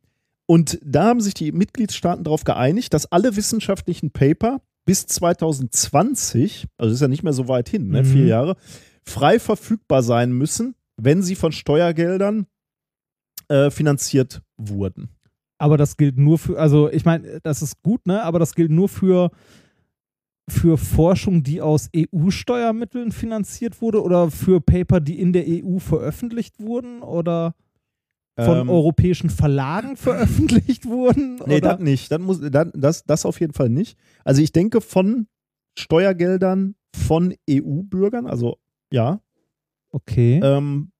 und 0.45 0.79
da 0.85 1.05
haben 1.05 1.21
sich 1.21 1.33
die 1.33 1.51
Mitgliedstaaten 1.51 2.23
darauf 2.23 2.43
geeinigt, 2.43 2.93
dass 2.93 3.11
alle 3.11 3.35
wissenschaftlichen 3.35 4.11
Paper 4.11 4.61
bis 4.85 5.07
2020, 5.07 6.67
also 6.77 6.93
ist 6.93 7.01
ja 7.01 7.07
nicht 7.07 7.23
mehr 7.23 7.33
so 7.33 7.47
weit 7.47 7.67
hin, 7.67 7.89
ne, 7.89 8.03
Mhm. 8.03 8.05
vier 8.05 8.25
Jahre, 8.27 8.55
frei 9.07 9.39
verfügbar 9.39 10.03
sein 10.03 10.31
müssen, 10.31 10.75
wenn 10.97 11.21
sie 11.21 11.35
von 11.35 11.51
Steuergeldern 11.51 12.47
äh, 13.47 13.69
finanziert 13.69 14.41
wurden. 14.57 15.09
Aber 15.57 15.77
das 15.77 15.97
gilt 15.97 16.17
nur 16.17 16.37
für, 16.37 16.59
also 16.59 16.89
ich 16.91 17.05
meine, 17.05 17.39
das 17.41 17.61
ist 17.61 17.81
gut, 17.81 18.05
ne? 18.05 18.21
Aber 18.23 18.37
das 18.37 18.53
gilt 18.53 18.71
nur 18.71 18.89
für, 18.89 19.31
für 20.49 20.77
Forschung, 20.77 21.43
die 21.43 21.61
aus 21.61 21.89
EU-Steuermitteln 21.95 23.11
finanziert 23.11 23.81
wurde 23.81 24.03
oder 24.03 24.29
für 24.29 24.61
Paper, 24.61 24.99
die 24.99 25.19
in 25.19 25.33
der 25.33 25.45
EU 25.47 25.79
veröffentlicht 25.79 26.59
wurden 26.59 27.01
oder 27.01 27.55
von 28.39 28.59
Ähm, 28.59 28.69
europäischen 28.69 29.31
Verlagen 29.31 29.97
veröffentlicht 29.97 30.85
wurden? 30.85 31.39
Nee, 31.47 31.59
das 31.59 31.79
nicht. 31.79 32.11
Das, 32.11 32.19
muss, 32.19 32.39
das, 32.39 32.67
das, 32.75 33.03
das 33.03 33.25
auf 33.25 33.39
jeden 33.39 33.53
Fall 33.53 33.69
nicht. 33.69 33.97
Also 34.23 34.43
ich 34.43 34.51
denke 34.51 34.79
von 34.81 35.27
Steuergeldern 35.75 36.75
von 36.95 37.33
EU-Bürgern, 37.49 38.27
also 38.27 38.57
ja. 38.91 39.19
Okay. 39.91 40.39
Ähm, 40.43 40.91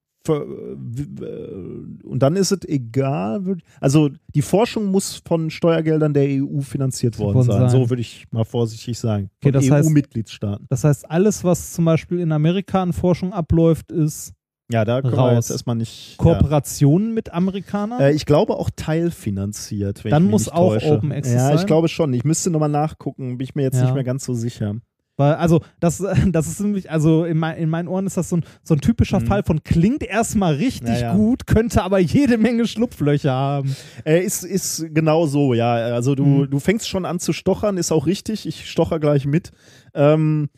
und 2.03 2.17
dann 2.19 2.35
ist 2.35 2.51
es 2.51 2.59
egal, 2.67 3.57
also 3.79 4.09
die 4.35 4.41
Forschung 4.41 4.87
muss 4.91 5.21
von 5.25 5.49
Steuergeldern 5.49 6.13
der 6.13 6.25
EU 6.43 6.59
finanziert 6.61 7.17
worden 7.17 7.43
sein. 7.43 7.61
sein. 7.61 7.69
So 7.69 7.89
würde 7.89 8.01
ich 8.01 8.25
mal 8.31 8.43
vorsichtig 8.43 8.99
sagen. 8.99 9.29
Okay, 9.41 9.51
Von 9.51 9.53
das 9.53 9.65
heißt- 9.71 9.85
EU-Mitgliedstaaten. 9.87 10.65
Das 10.69 10.83
heißt, 10.83 11.09
alles, 11.09 11.43
was 11.45 11.71
zum 11.73 11.85
Beispiel 11.85 12.19
in 12.19 12.31
Amerika 12.33 12.81
an 12.81 12.91
Forschung 12.93 13.31
abläuft, 13.33 13.91
ist 13.91 14.33
Ja, 14.69 14.83
da 14.83 15.01
können 15.01 15.13
wir 15.13 15.17
Raus. 15.19 15.33
jetzt 15.35 15.51
erstmal 15.51 15.77
nicht. 15.77 16.11
Ja. 16.11 16.17
Kooperationen 16.17 17.13
mit 17.13 17.31
Amerikanern. 17.31 18.01
Äh, 18.01 18.11
ich 18.11 18.25
glaube 18.25 18.55
auch 18.57 18.69
teilfinanziert. 18.75 20.03
Dann 20.03 20.25
muss 20.25 20.49
auch 20.49 20.73
täusche. 20.73 20.91
Open 20.91 21.13
Access 21.13 21.33
Ja, 21.35 21.51
ich 21.53 21.59
sein? 21.59 21.67
glaube 21.67 21.87
schon. 21.87 22.13
Ich 22.13 22.25
müsste 22.25 22.49
nochmal 22.49 22.67
nachgucken. 22.67 23.37
Bin 23.37 23.45
ich 23.45 23.55
mir 23.55 23.61
jetzt 23.63 23.75
Ja. 23.77 23.83
nicht 23.85 23.93
mehr 23.93 24.03
ganz 24.03 24.25
so 24.25 24.33
sicher. 24.33 24.75
Weil, 25.17 25.33
also, 25.33 25.61
das, 25.79 25.97
das 26.31 26.47
ist 26.47 26.59
nämlich, 26.61 26.89
also 26.91 27.25
in, 27.25 27.37
mein, 27.37 27.57
in 27.57 27.69
meinen 27.69 27.87
Ohren 27.87 28.05
ist 28.07 28.17
das 28.17 28.29
so 28.29 28.37
ein, 28.37 28.45
so 28.63 28.75
ein 28.75 28.79
typischer 28.81 29.19
Mhm. 29.19 29.25
Fall 29.25 29.43
von 29.43 29.63
klingt 29.63 30.03
erstmal 30.03 30.53
richtig 30.55 30.89
Ja, 30.89 30.99
ja. 30.99 31.15
gut, 31.15 31.47
könnte 31.47 31.83
aber 31.83 31.99
jede 31.99 32.37
Menge 32.37 32.67
Schlupflöcher 32.67 33.31
haben. 33.33 33.75
Äh, 34.05 34.23
ist, 34.23 34.43
ist 34.43 34.85
genau 34.93 35.25
so, 35.25 35.53
ja. 35.53 35.73
Also 35.73 36.15
du, 36.15 36.23
Mhm. 36.25 36.49
du 36.51 36.59
fängst 36.59 36.87
schon 36.87 37.05
an 37.05 37.19
zu 37.19 37.33
stochern, 37.33 37.77
ist 37.77 37.91
auch 37.91 38.05
richtig. 38.05 38.45
Ich 38.47 38.69
stocher 38.69 38.99
gleich 38.99 39.25
mit. 39.25 39.51
Ähm, 39.93 40.49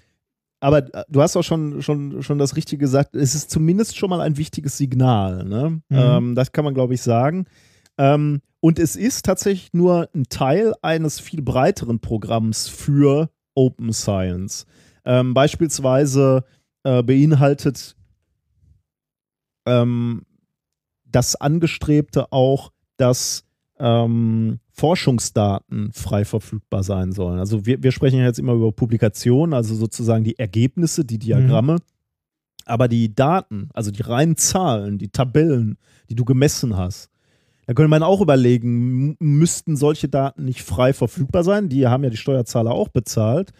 aber 0.60 0.94
äh, 0.94 1.04
du 1.08 1.22
hast 1.22 1.38
auch 1.38 1.44
schon, 1.44 1.82
schon, 1.82 2.22
schon 2.22 2.38
das 2.38 2.58
Richtige 2.58 2.80
gesagt. 2.82 3.16
Es 3.16 3.34
ist 3.36 3.50
zumindest 3.50 3.98
schon 3.98 4.10
mal 4.10 4.20
ein 4.20 4.36
wichtiges 4.36 4.78
Signal. 4.78 5.46
Ne? 5.46 5.70
Mhm. 5.88 5.98
Ähm, 5.98 6.36
das 6.36 6.52
kann 6.52 6.66
man, 6.66 6.74
glaube 6.74 6.94
ich, 6.96 7.02
sagen. 7.02 7.46
Ähm, 7.98 8.42
und 8.60 8.78
es 8.78 8.98
ist 8.98 9.24
tatsächlich 9.26 9.70
nur 9.72 10.10
ein 10.14 10.26
Teil 10.28 10.74
eines 10.82 11.22
viel 11.22 11.42
breiteren 11.42 12.00
Programms 12.02 12.68
für 12.68 13.30
Open 13.56 13.94
Science. 13.94 14.66
Ähm, 15.06 15.34
beispielsweise 15.34 16.44
äh, 16.84 17.04
beinhaltet 17.04 17.96
ähm, 19.66 20.26
das 21.06 21.36
Angestrebte 21.36 22.32
auch, 22.32 22.72
dass 22.98 23.46
ähm, 23.80 24.60
Forschungsdaten 24.72 25.92
frei 25.94 26.26
verfügbar 26.26 26.84
sein 26.84 27.12
sollen. 27.12 27.40
Also 27.40 27.66
wir, 27.66 27.82
wir 27.82 27.92
sprechen 27.92 28.20
ja 28.20 28.26
jetzt 28.26 28.40
immer 28.40 28.54
über 28.54 28.72
Publikationen, 28.72 29.54
also 29.54 29.76
sozusagen 29.76 30.24
die 30.24 30.38
Ergebnisse, 30.38 31.06
die 31.06 31.18
Diagramme, 31.18 31.78
aber 32.66 32.88
die 32.88 33.14
Daten, 33.14 33.70
also 33.74 33.92
die 33.92 34.02
reinen 34.02 34.38
Zahlen, 34.38 34.98
die 34.98 35.10
Tabellen, 35.10 35.78
die 36.10 36.16
du 36.16 36.24
gemessen 36.26 36.78
hast, 36.78 37.10
da 37.70 37.76
könnte 37.76 37.90
man 37.90 38.02
auch 38.02 38.20
überlegen, 38.20 39.16
müssten 39.20 39.76
solche 39.76 40.10
Daten 40.10 40.44
nicht 40.44 40.64
frei 40.64 40.92
verfügbar 40.92 41.44
sein? 41.44 41.70
Die 41.70 41.86
haben 41.86 42.04
ja 42.04 42.10
die 42.10 42.18
Steuerzahler 42.18 42.72
auch 42.72 42.88
bezahlt, 42.88 43.52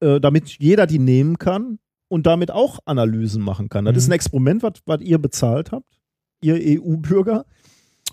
äh, 0.00 0.18
damit 0.18 0.58
jeder 0.58 0.88
die 0.88 0.98
nehmen 0.98 1.38
kann 1.38 1.78
und 2.08 2.26
damit 2.26 2.50
auch 2.50 2.80
Analysen 2.86 3.40
machen 3.40 3.68
kann. 3.68 3.84
Das 3.84 3.92
Mhm. 3.94 3.98
ist 3.98 4.08
ein 4.08 4.12
Experiment, 4.14 4.64
was 4.64 4.72
was 4.84 5.00
ihr 5.02 5.18
bezahlt 5.18 5.70
habt, 5.70 5.86
ihr 6.42 6.56
EU-Bürger. 6.56 7.44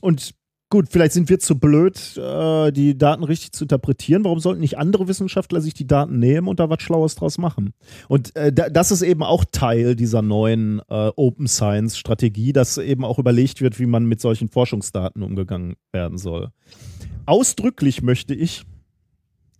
Und 0.01 0.35
gut, 0.69 0.87
vielleicht 0.89 1.13
sind 1.13 1.29
wir 1.29 1.39
zu 1.39 1.57
blöd, 1.57 2.15
äh, 2.17 2.71
die 2.71 2.97
Daten 2.97 3.23
richtig 3.23 3.51
zu 3.53 3.63
interpretieren. 3.65 4.23
Warum 4.23 4.39
sollten 4.39 4.61
nicht 4.61 4.77
andere 4.77 5.07
Wissenschaftler 5.07 5.61
sich 5.61 5.73
die 5.73 5.87
Daten 5.87 6.19
nehmen 6.19 6.47
und 6.47 6.59
da 6.59 6.69
was 6.69 6.81
Schlaues 6.81 7.15
draus 7.15 7.37
machen? 7.37 7.73
Und 8.07 8.35
äh, 8.35 8.53
da, 8.53 8.69
das 8.69 8.91
ist 8.91 9.01
eben 9.01 9.23
auch 9.23 9.45
Teil 9.51 9.95
dieser 9.95 10.21
neuen 10.21 10.79
äh, 10.89 11.11
Open 11.15 11.47
Science 11.47 11.97
Strategie, 11.97 12.53
dass 12.53 12.77
eben 12.77 13.03
auch 13.03 13.19
überlegt 13.19 13.61
wird, 13.61 13.79
wie 13.79 13.87
man 13.87 14.05
mit 14.05 14.21
solchen 14.21 14.49
Forschungsdaten 14.49 15.23
umgegangen 15.23 15.75
werden 15.91 16.17
soll. 16.17 16.51
Ausdrücklich 17.25 18.01
möchte 18.01 18.33
ich 18.33 18.63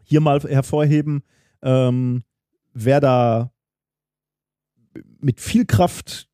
hier 0.04 0.22
mal 0.22 0.40
hervorheben, 0.42 1.24
ähm, 1.62 2.24
wer 2.74 3.00
da 3.00 3.52
mit 5.20 5.40
viel 5.40 5.66
Kraft 5.66 6.29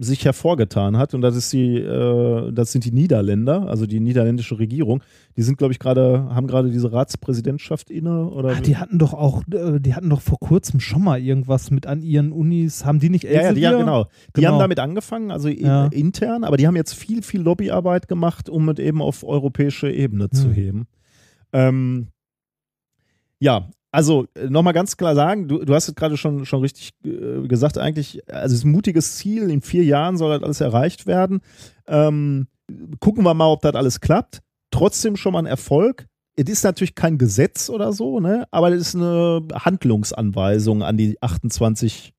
sich 0.00 0.24
hervorgetan 0.24 0.96
hat 0.96 1.14
und 1.14 1.20
das 1.22 1.36
ist 1.36 1.52
die, 1.52 1.76
äh, 1.76 2.52
das 2.52 2.72
sind 2.72 2.84
die 2.84 2.92
Niederländer, 2.92 3.68
also 3.68 3.86
die 3.86 4.00
niederländische 4.00 4.58
Regierung. 4.58 5.02
Die 5.36 5.42
sind, 5.42 5.58
glaube 5.58 5.72
ich, 5.72 5.78
gerade, 5.78 6.28
haben 6.34 6.46
gerade 6.46 6.70
diese 6.70 6.92
Ratspräsidentschaft 6.92 7.90
inne 7.90 8.28
oder 8.30 8.50
Ach, 8.56 8.60
die 8.60 8.76
hatten 8.76 8.98
doch 8.98 9.14
auch, 9.14 9.42
äh, 9.52 9.78
die 9.80 9.94
hatten 9.94 10.08
doch 10.10 10.20
vor 10.20 10.38
kurzem 10.38 10.80
schon 10.80 11.02
mal 11.04 11.20
irgendwas 11.20 11.70
mit 11.70 11.86
an 11.86 12.02
ihren 12.02 12.32
Unis. 12.32 12.84
Haben 12.84 13.00
die 13.00 13.10
nicht 13.10 13.24
ja, 13.24 13.30
ja, 13.30 13.38
die, 13.40 13.46
Elsevier? 13.46 13.70
ja, 13.70 13.76
genau. 13.78 14.04
Die 14.36 14.40
Genau. 14.40 14.52
haben 14.52 14.58
damit 14.60 14.78
angefangen, 14.80 15.30
also 15.30 15.48
Ja. 15.48 15.86
intern, 15.86 16.44
aber 16.44 16.56
die 16.56 16.66
haben 16.66 16.76
jetzt 16.76 16.94
viel, 16.94 17.22
viel 17.22 17.40
Lobbyarbeit 17.42 18.08
gemacht, 18.08 18.48
um 18.48 18.68
es 18.68 18.78
eben 18.78 19.02
auf 19.02 19.24
europäische 19.24 19.90
Ebene 19.90 20.30
zu 20.30 20.46
Hm. 20.46 20.52
heben. 20.52 20.86
Ähm, 21.52 22.08
ja, 23.38 23.68
also 23.96 24.26
nochmal 24.50 24.74
ganz 24.74 24.98
klar 24.98 25.14
sagen, 25.14 25.48
du, 25.48 25.64
du 25.64 25.74
hast 25.74 25.88
es 25.88 25.94
gerade 25.94 26.18
schon, 26.18 26.44
schon 26.44 26.60
richtig 26.60 26.90
äh, 27.02 27.48
gesagt, 27.48 27.78
eigentlich, 27.78 28.20
also 28.30 28.52
es 28.52 28.60
ist 28.60 28.64
ein 28.64 28.72
mutiges 28.72 29.16
Ziel, 29.16 29.48
in 29.48 29.62
vier 29.62 29.84
Jahren 29.84 30.18
soll 30.18 30.34
das 30.34 30.42
alles 30.42 30.60
erreicht 30.60 31.06
werden. 31.06 31.40
Ähm, 31.86 32.46
gucken 33.00 33.24
wir 33.24 33.32
mal, 33.32 33.50
ob 33.50 33.62
das 33.62 33.74
alles 33.74 34.02
klappt. 34.02 34.42
Trotzdem 34.70 35.16
schon 35.16 35.32
mal 35.32 35.38
ein 35.38 35.46
Erfolg. 35.46 36.08
Es 36.34 36.44
ist 36.44 36.62
natürlich 36.62 36.94
kein 36.94 37.16
Gesetz 37.16 37.70
oder 37.70 37.94
so, 37.94 38.20
ne? 38.20 38.46
aber 38.50 38.70
es 38.70 38.88
ist 38.88 38.96
eine 38.96 39.48
Handlungsanweisung 39.54 40.82
an 40.82 40.98
die 40.98 41.16
28 41.22 42.12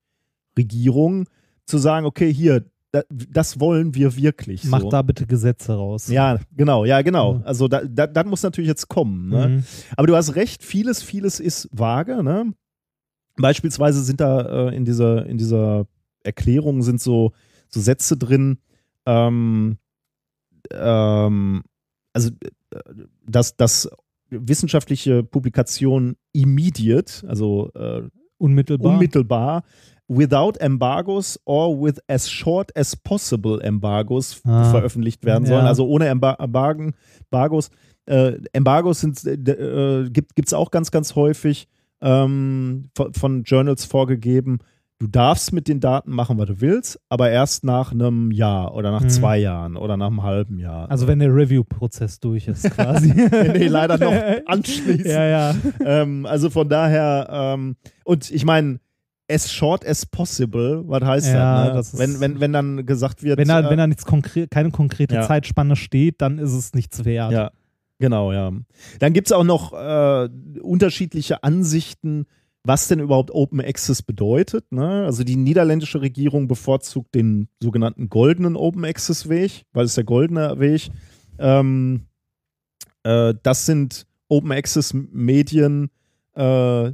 Regierungen, 0.57 1.25
zu 1.67 1.77
sagen, 1.77 2.07
okay, 2.07 2.33
hier, 2.33 2.65
das 3.09 3.59
wollen 3.59 3.95
wir 3.95 4.15
wirklich. 4.15 4.63
Mach 4.65 4.81
so. 4.81 4.89
da 4.89 5.01
bitte 5.01 5.27
Gesetze 5.27 5.73
raus. 5.73 6.07
Ja, 6.07 6.39
genau, 6.55 6.85
ja, 6.85 7.01
genau. 7.01 7.41
Also 7.43 7.67
da, 7.67 7.81
da, 7.83 8.07
das 8.07 8.25
muss 8.25 8.43
natürlich 8.43 8.69
jetzt 8.69 8.87
kommen. 8.87 9.29
Ne? 9.29 9.47
Mhm. 9.47 9.63
Aber 9.95 10.07
du 10.07 10.15
hast 10.15 10.35
recht, 10.35 10.63
vieles, 10.63 11.03
vieles 11.03 11.39
ist 11.39 11.69
vage. 11.71 12.23
Ne? 12.23 12.53
Beispielsweise 13.35 14.01
sind 14.03 14.21
da 14.21 14.69
äh, 14.69 14.75
in, 14.75 14.85
dieser, 14.85 15.25
in 15.25 15.37
dieser 15.37 15.85
Erklärung 16.23 16.81
sind 16.81 17.01
so, 17.01 17.33
so 17.69 17.79
Sätze 17.79 18.17
drin, 18.17 18.59
ähm, 19.05 19.77
ähm, 20.71 21.63
also 22.13 22.31
äh, 22.71 22.79
dass, 23.25 23.55
dass 23.55 23.89
wissenschaftliche 24.29 25.23
Publikationen 25.23 26.17
immediate, 26.33 27.27
also 27.27 27.71
äh, 27.75 28.03
Unmittelbar. 28.39 28.93
unmittelbar, 28.93 29.63
without 30.09 30.53
embargoes 30.59 31.39
or 31.45 31.79
with 31.81 31.99
as 32.07 32.29
short 32.29 32.75
as 32.77 32.95
possible 32.95 33.59
embargoes 33.61 34.41
Ah. 34.45 34.63
veröffentlicht 34.71 35.25
werden 35.25 35.43
Ja. 35.45 35.49
sollen. 35.55 35.65
Also 35.65 35.85
ohne 35.87 36.07
Embar 36.07 36.39
Embargen, 36.39 36.93
Embargos. 37.29 37.69
Äh, 38.05 38.37
Embargos 38.53 39.01
sind, 39.01 39.23
äh, 39.25 40.09
gibt 40.09 40.31
es 40.45 40.53
auch 40.53 40.71
ganz, 40.71 40.91
ganz 40.91 41.15
häufig 41.15 41.67
ähm, 42.01 42.89
von, 42.95 43.13
von 43.13 43.43
Journals 43.43 43.83
vorgegeben. 43.85 44.59
Du 44.99 45.07
darfst 45.07 45.51
mit 45.53 45.67
den 45.67 45.79
Daten 45.79 46.11
machen, 46.11 46.37
was 46.39 46.47
du 46.47 46.61
willst, 46.61 46.99
aber 47.09 47.29
erst 47.29 47.63
nach 47.63 47.91
einem 47.91 48.31
Jahr 48.31 48.73
oder 48.73 48.91
nach 48.91 49.01
Mhm. 49.03 49.09
zwei 49.09 49.37
Jahren 49.37 49.75
oder 49.75 49.95
nach 49.97 50.07
einem 50.07 50.23
halben 50.23 50.57
Jahr. 50.57 50.89
also 50.89 51.05
wenn 51.07 51.19
der 51.19 51.35
Review-Prozess 51.35 52.19
durch 52.19 52.47
ist, 52.47 52.63
quasi. 52.71 53.13
nee, 53.13 53.67
leider 53.67 53.97
noch 53.97 54.11
anschließend. 54.47 55.05
ja, 55.05 55.25
ja. 55.25 55.55
ähm, 55.85 56.25
also 56.25 56.49
von 56.49 56.67
daher, 56.69 57.27
ähm, 57.31 57.75
und 58.05 58.31
ich 58.31 58.43
meine, 58.45 58.79
as 59.29 59.51
short 59.51 59.85
as 59.85 60.05
possible, 60.05 60.83
was 60.87 61.01
heißt 61.03 61.27
Ja, 61.27 61.71
das? 61.71 61.93
Ne? 61.93 61.99
das 61.99 61.99
wenn, 61.99 62.19
wenn, 62.19 62.39
wenn 62.39 62.53
dann 62.53 62.85
gesagt 62.85 63.23
wird, 63.23 63.37
Wenn 63.37 63.47
da, 63.47 63.59
äh, 63.61 63.69
wenn 63.69 63.77
da 63.77 63.87
nichts 63.87 64.05
konkret, 64.05 64.51
keine 64.51 64.71
konkrete 64.71 65.15
Ja. 65.15 65.27
Zeitspanne 65.27 65.75
steht, 65.75 66.21
dann 66.21 66.39
ist 66.39 66.53
es 66.53 66.73
nichts 66.73 67.03
wert. 67.05 67.31
ja, 67.31 67.51
genau, 67.99 68.31
ja. 68.31 68.51
Dann 68.99 69.13
gibt 69.13 69.27
es 69.27 69.31
auch 69.33 69.43
noch 69.43 69.73
äh, 69.73 70.29
unterschiedliche 70.61 71.43
Ansichten, 71.43 72.25
was 72.63 72.87
denn 72.89 72.99
überhaupt 72.99 73.31
Open 73.31 73.61
Access 73.61 74.01
bedeutet. 74.01 74.71
Ne? 74.71 75.05
Also 75.05 75.23
die 75.23 75.35
niederländische 75.37 76.01
Regierung 76.01 76.47
bevorzugt 76.47 77.15
den 77.15 77.47
sogenannten 77.61 78.09
goldenen 78.09 78.55
Open 78.57 78.83
Access 78.85 79.29
Weg, 79.29 79.63
weil 79.73 79.85
es 79.85 79.95
der 79.95 80.03
goldene 80.03 80.59
Weg. 80.59 80.89
Ähm, 81.39 82.07
äh, 83.03 83.33
das 83.43 83.65
sind 83.65 84.05
Open 84.27 84.51
Access 84.51 84.93
Medien, 84.93 85.89
äh, 86.35 86.91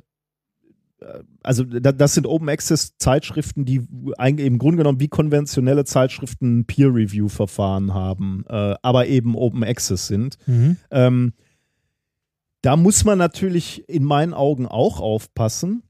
also 1.44 1.64
das 1.64 2.14
sind 2.14 2.26
Open 2.26 2.50
Access 2.50 2.98
Zeitschriften, 2.98 3.66
die 3.66 3.86
im 4.18 4.58
Grunde 4.58 4.78
genommen 4.78 5.00
wie 5.00 5.10
konventionelle 5.10 5.86
Zeitschriften 5.86 6.66
Peer 6.66 6.94
Review 6.94 7.28
Verfahren 7.28 7.94
haben, 7.94 8.46
äh, 8.48 8.76
aber 8.82 9.08
eben 9.08 9.36
Open 9.36 9.64
Access 9.64 10.08
sind. 10.08 10.38
Mhm. 10.48 10.78
Ähm, 10.92 11.34
da 12.62 12.78
muss 12.78 13.04
man 13.04 13.18
natürlich 13.18 13.88
in 13.90 14.06
meinen 14.06 14.34
Augen 14.34 14.68
auch 14.68 15.02
aufpassen, 15.02 15.84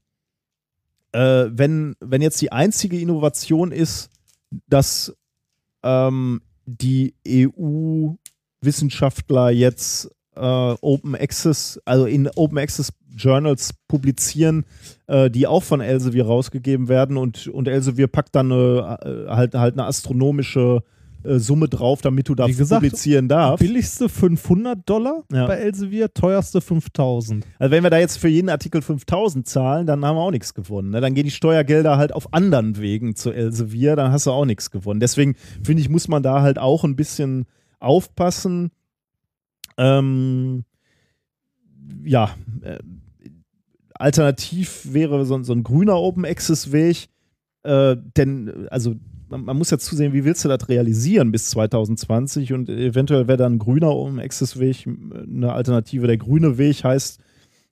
äh, 1.12 1.46
wenn, 1.50 1.94
wenn 2.00 2.20
jetzt 2.20 2.40
die 2.40 2.50
einzige 2.50 2.98
Innovation 2.98 3.70
ist, 3.70 4.10
dass 4.66 5.14
ähm, 5.84 6.40
die 6.66 7.14
EU-Wissenschaftler 7.26 9.50
jetzt 9.50 10.10
äh, 10.34 10.40
Open 10.40 11.14
Access, 11.14 11.80
also 11.84 12.06
in 12.06 12.28
Open 12.34 12.58
Access 12.58 12.92
Journals 13.16 13.74
publizieren, 13.88 14.64
äh, 15.06 15.30
die 15.30 15.46
auch 15.46 15.62
von 15.62 15.80
Elsevier 15.80 16.26
rausgegeben 16.26 16.88
werden 16.88 17.16
und, 17.16 17.48
und 17.48 17.68
Elsevier 17.68 18.06
packt 18.06 18.34
dann 18.34 18.52
eine, 18.52 18.98
äh, 19.02 19.30
halt, 19.30 19.54
halt 19.54 19.74
eine 19.74 19.84
astronomische 19.86 20.82
äh, 21.22 21.38
Summe 21.38 21.68
drauf, 21.68 22.02
damit 22.02 22.28
du 22.28 22.34
da 22.34 22.46
gesagt, 22.46 22.82
publizieren 22.82 23.28
darfst. 23.28 23.64
Billigste 23.64 24.08
500 24.08 24.78
Dollar 24.88 25.22
Ja. 25.32 25.46
bei 25.46 25.54
Elsevier, 25.56 26.12
teuerste 26.12 26.60
5000. 26.60 27.46
Also 27.58 27.70
wenn 27.70 27.82
wir 27.82 27.90
da 27.90 27.98
jetzt 27.98 28.18
für 28.18 28.28
jeden 28.28 28.50
Artikel 28.50 28.82
5000 28.82 29.46
zahlen, 29.48 29.86
dann 29.86 30.04
haben 30.04 30.16
wir 30.16 30.20
auch 30.22 30.30
nichts 30.30 30.52
gewonnen. 30.52 30.90
Ne? 30.90 31.00
Dann 31.00 31.14
gehen 31.14 31.24
die 31.24 31.30
Steuergelder 31.30 31.96
halt 31.96 32.12
auf 32.12 32.34
anderen 32.34 32.78
Wegen 32.78 33.16
zu 33.16 33.30
Elsevier, 33.32 33.96
dann 33.96 34.12
hast 34.12 34.26
du 34.26 34.32
auch 34.32 34.44
nichts 34.44 34.70
gewonnen. 34.70 35.00
Deswegen 35.00 35.34
finde 35.62 35.80
ich, 35.80 35.88
muss 35.88 36.08
man 36.08 36.22
da 36.22 36.42
halt 36.42 36.58
auch 36.58 36.84
ein 36.84 36.94
bisschen 36.96 37.46
aufpassen. 37.80 38.70
Ähm, 39.78 40.64
ja, 42.04 42.30
äh, 42.62 42.78
alternativ 43.94 44.92
wäre 44.92 45.24
so, 45.24 45.42
so 45.42 45.52
ein 45.52 45.62
grüner 45.62 45.96
Open 45.96 46.24
Access 46.24 46.72
Weg, 46.72 47.08
äh, 47.62 47.96
denn 48.16 48.68
also 48.70 48.94
man, 49.28 49.44
man 49.44 49.56
muss 49.56 49.70
ja 49.70 49.78
zusehen, 49.78 50.12
wie 50.12 50.24
willst 50.24 50.44
du 50.44 50.48
das 50.48 50.68
realisieren 50.68 51.32
bis 51.32 51.50
2020 51.50 52.52
und 52.52 52.68
eventuell 52.68 53.26
wäre 53.28 53.38
dann 53.38 53.54
ein 53.54 53.58
grüner 53.58 53.94
Open 53.94 54.20
Access 54.20 54.58
Weg 54.58 54.86
eine 54.86 55.52
Alternative. 55.52 56.06
Der 56.06 56.18
grüne 56.18 56.58
Weg 56.58 56.84
heißt, 56.84 57.20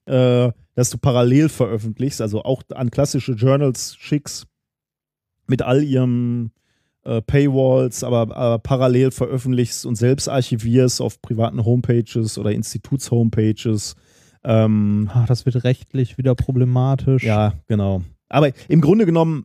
äh, 0.05 0.51
dass 0.75 0.89
du 0.89 0.97
parallel 0.97 1.49
veröffentlichst, 1.49 2.21
also 2.21 2.43
auch 2.43 2.63
an 2.73 2.91
klassische 2.91 3.33
Journals 3.33 3.95
schickst 3.95 4.47
mit 5.47 5.61
all 5.61 5.83
ihrem 5.83 6.51
äh, 7.03 7.21
Paywalls, 7.21 8.03
aber, 8.03 8.35
aber 8.35 8.59
parallel 8.59 9.11
veröffentlichst 9.11 9.85
und 9.85 9.95
selbst 9.95 10.27
archivierst 10.29 11.01
auf 11.01 11.21
privaten 11.21 11.63
Homepages 11.63 12.37
oder 12.37 12.51
Instituts-Homepages. 12.51 13.95
Ähm, 14.43 15.09
Ah, 15.13 15.25
das 15.27 15.45
wird 15.45 15.63
rechtlich 15.63 16.17
wieder 16.17 16.35
problematisch. 16.35 17.23
ja, 17.23 17.53
genau. 17.67 18.03
Aber 18.29 18.51
im 18.67 18.81
Grunde 18.81 19.05
genommen, 19.05 19.43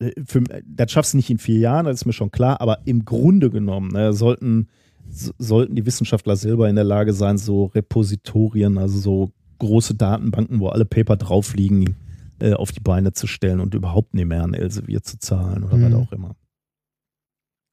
äh, 0.00 0.10
für, 0.24 0.42
das 0.66 0.90
schaffst 0.92 1.12
du 1.14 1.16
nicht 1.18 1.30
in 1.30 1.38
vier 1.38 1.58
Jahren, 1.58 1.86
das 1.86 2.00
ist 2.00 2.04
mir 2.06 2.12
schon 2.12 2.30
klar, 2.30 2.60
aber 2.60 2.80
im 2.84 3.04
Grunde 3.04 3.48
genommen 3.50 3.92
ne, 3.92 4.12
sollten, 4.12 4.68
so- 5.08 5.32
sollten 5.38 5.74
die 5.76 5.86
Wissenschaftler 5.86 6.36
selber 6.36 6.68
in 6.68 6.74
der 6.76 6.84
Lage 6.84 7.12
sein, 7.12 7.38
so 7.38 7.66
Repositorien, 7.66 8.76
also 8.78 8.98
so 8.98 9.32
große 9.58 9.94
Datenbanken, 9.94 10.60
wo 10.60 10.68
alle 10.68 10.84
Paper 10.84 11.16
drauf 11.16 11.54
liegen, 11.54 11.96
äh, 12.40 12.52
auf 12.52 12.72
die 12.72 12.80
Beine 12.80 13.12
zu 13.14 13.26
stellen 13.26 13.60
und 13.60 13.74
überhaupt 13.74 14.12
nicht 14.12 14.26
mehr 14.26 14.42
an 14.42 14.52
Elsevier 14.52 15.02
zu 15.02 15.18
zahlen 15.18 15.64
oder 15.64 15.76
Mhm. 15.78 15.84
was 15.84 15.94
auch 15.94 16.12
immer. 16.12 16.36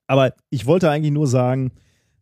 Aber 0.07 0.34
ich 0.49 0.65
wollte 0.65 0.89
eigentlich 0.89 1.11
nur 1.13 1.28
sagen, 1.28 1.71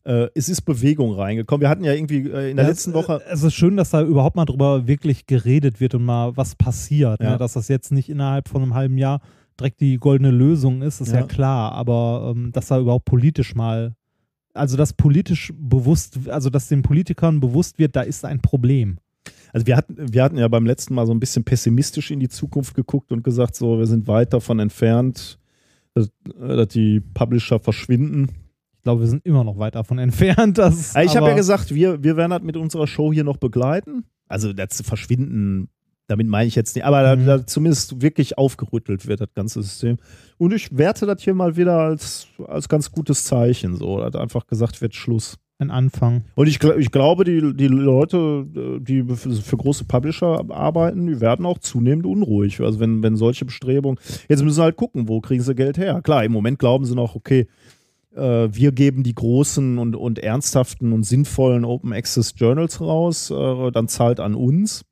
äh, 0.03 0.27
es 0.33 0.49
ist 0.49 0.61
Bewegung 0.61 1.13
reingekommen. 1.13 1.61
Wir 1.61 1.69
hatten 1.69 1.83
ja 1.83 1.93
irgendwie 1.93 2.29
äh, 2.29 2.51
in 2.51 2.57
der 2.57 2.65
Ja, 2.65 2.69
letzten 2.71 2.93
Woche. 2.93 3.21
Es 3.29 3.43
ist 3.43 3.53
schön, 3.53 3.77
dass 3.77 3.91
da 3.91 4.01
überhaupt 4.01 4.35
mal 4.35 4.45
drüber 4.45 4.87
wirklich 4.87 5.27
geredet 5.27 5.79
wird 5.79 5.95
und 5.95 6.03
mal 6.05 6.35
was 6.35 6.55
passiert. 6.55 7.21
Ja. 7.21 7.31
Ne? 7.31 7.37
Dass 7.37 7.53
das 7.53 7.67
jetzt 7.67 7.91
nicht 7.91 8.09
innerhalb 8.09 8.47
von 8.49 8.61
einem 8.61 8.73
halben 8.73 8.97
Jahr 8.97 9.21
direkt 9.59 9.79
die 9.81 9.97
goldene 9.97 10.31
Lösung 10.31 10.81
ist, 10.81 11.01
ist 11.01 11.11
ja, 11.13 11.19
Ja. 11.19 11.25
klar. 11.27 11.71
Aber 11.73 12.33
ähm, 12.35 12.51
dass 12.51 12.67
da 12.67 12.79
überhaupt 12.79 13.05
politisch 13.05 13.53
mal, 13.53 13.93
also 14.53 14.75
dass 14.77 14.93
politisch 14.93 15.53
bewusst, 15.55 16.17
also 16.29 16.49
dass 16.49 16.67
den 16.67 16.81
Politikern 16.81 17.39
bewusst 17.39 17.77
wird, 17.77 17.95
da 17.95 18.01
ist 18.01 18.25
ein 18.25 18.41
Problem. 18.41 18.97
Also 19.53 19.67
wir 19.67 19.75
hatten, 19.77 19.95
wir 20.13 20.23
hatten 20.23 20.37
ja 20.37 20.47
beim 20.47 20.65
letzten 20.65 20.95
Mal 20.95 21.05
so 21.05 21.13
ein 21.13 21.19
bisschen 21.19 21.43
pessimistisch 21.43 22.09
in 22.09 22.19
die 22.19 22.29
Zukunft 22.29 22.73
geguckt 22.73 23.11
und 23.11 23.23
gesagt, 23.23 23.55
so, 23.55 23.77
wir 23.77 23.85
sind 23.85 24.07
weit 24.07 24.33
davon 24.33 24.59
entfernt, 24.59 25.37
dass, 25.93 26.07
äh, 26.39 26.55
dass 26.55 26.69
die 26.69 27.01
Publisher 27.01 27.59
verschwinden. 27.59 28.29
Ich 28.81 28.83
glaube, 28.83 29.01
wir 29.01 29.07
sind 29.07 29.23
immer 29.27 29.43
noch 29.43 29.59
weit 29.59 29.75
davon 29.75 29.99
entfernt. 29.99 30.57
Dass, 30.57 30.95
Also 30.95 31.11
ich 31.11 31.15
habe 31.15 31.27
ja 31.29 31.35
gesagt, 31.35 31.71
wir, 31.75 32.03
wir 32.03 32.17
werden 32.17 32.31
das 32.31 32.41
mit 32.41 32.57
unserer 32.57 32.87
Show 32.87 33.13
hier 33.13 33.23
noch 33.23 33.37
begleiten. 33.37 34.05
Also 34.27 34.53
das 34.53 34.81
Verschwinden, 34.81 35.69
damit 36.07 36.25
meine 36.25 36.47
ich 36.47 36.55
jetzt 36.55 36.75
nicht, 36.75 36.83
aber 36.83 37.03
da, 37.03 37.15
Mhm. 37.15 37.25
da 37.27 37.45
zumindest 37.45 38.01
wirklich 38.01 38.39
aufgerüttelt 38.39 39.05
wird, 39.07 39.21
das 39.21 39.31
ganze 39.35 39.61
System. 39.61 39.97
Und 40.39 40.51
ich 40.51 40.75
werte 40.75 41.05
das 41.05 41.21
hier 41.21 41.35
mal 41.35 41.57
wieder 41.57 41.77
als, 41.77 42.25
als 42.47 42.67
ganz 42.69 42.91
gutes 42.91 43.23
Zeichen, 43.25 43.75
so, 43.75 43.99
dass 43.99 44.15
einfach 44.19 44.47
gesagt 44.47 44.81
wird, 44.81 44.95
Schluss. 44.95 45.37
ein 45.59 45.69
Anfang. 45.69 46.23
Und 46.33 46.47
ich, 46.47 46.59
ich 46.63 46.89
glaube, 46.89 47.23
die, 47.23 47.53
die 47.55 47.67
Leute, 47.67 48.47
äh, 48.55 48.79
die 48.79 49.03
für, 49.15 49.57
große 49.57 49.83
Publisher 49.85 50.43
arbeiten, 50.49 51.05
die 51.05 51.21
werden 51.21 51.45
auch 51.45 51.59
zunehmend 51.59 52.07
unruhig. 52.07 52.59
Also 52.61 52.79
wenn, 52.79 53.03
wenn 53.03 53.15
solche 53.15 53.45
Bestrebungen, 53.45 53.99
jetzt 54.27 54.41
müssen 54.43 54.55
sie 54.55 54.63
halt 54.63 54.75
gucken, 54.75 55.07
wo 55.07 55.21
kriegen 55.21 55.43
sie 55.43 55.53
Geld 55.53 55.77
her. 55.77 56.01
Klar, 56.01 56.23
im 56.25 56.31
Moment 56.31 56.57
glauben 56.57 56.85
sie 56.85 56.95
noch, 56.95 57.13
okay, 57.15 57.41
äh, 57.41 57.45
wir 58.19 58.71
geben 58.71 59.03
die 59.03 59.15
großen 59.15 59.77
und, 59.77 59.95
und 59.95 60.19
ernsthaften 60.19 60.91
und 60.93 61.03
sinnvollen 61.03 61.63
Open 61.65 61.93
Access 61.93 62.33
Journals 62.35 62.81
raus, 62.81 63.29
äh, 63.31 63.71
dann 63.71 63.87
zahlt 63.87 64.19
an 64.19 64.35
uns. 64.35 64.83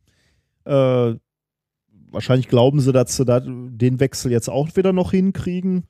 Äh, 0.66 1.16
wahrscheinlich 2.12 2.48
glauben 2.48 2.80
sie, 2.80 2.92
dass 2.92 3.16
sie 3.16 3.26
da 3.26 3.40
den 3.42 4.00
Wechsel 4.00 4.32
jetzt 4.32 4.50
auch 4.50 4.76
wieder 4.76 4.94
noch 4.94 5.12
hinkriegen. 5.12 5.84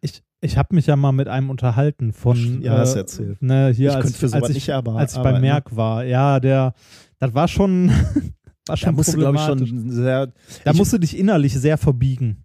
Ich, 0.00 0.22
ich 0.40 0.58
habe 0.58 0.74
mich 0.74 0.86
ja 0.86 0.96
mal 0.96 1.12
mit 1.12 1.28
einem 1.28 1.50
unterhalten 1.50 2.12
von. 2.12 2.60
Ja, 2.62 2.82
äh, 2.82 2.96
erzählt. 2.98 3.40
Ne, 3.40 3.68
hier, 3.74 3.90
Ich 3.90 3.96
als, 3.96 4.04
könnte 4.04 4.18
für 4.18 4.28
sowas 4.28 4.42
als 4.42 4.50
ich, 4.50 4.54
nicht 4.56 4.70
aber- 4.70 4.96
als 4.96 5.12
ich 5.12 5.18
arbeiten, 5.18 5.34
bei 5.34 5.40
ne? 5.40 5.46
Merck 5.46 5.76
war. 5.76 6.04
Ja, 6.04 6.40
der, 6.40 6.74
das 7.18 7.32
war 7.34 7.46
schon, 7.48 7.88
war 8.66 8.76
Da 8.76 8.76
schon 8.76 8.94
musst 8.96 9.14
du, 9.14 9.18
glaube 9.18 9.36
ich, 9.36 9.42
schon 9.42 9.90
sehr. 9.90 10.32
Da 10.64 10.72
musst 10.72 10.92
du 10.92 10.98
dich 10.98 11.16
innerlich 11.16 11.54
sehr 11.54 11.78
verbiegen. 11.78 12.44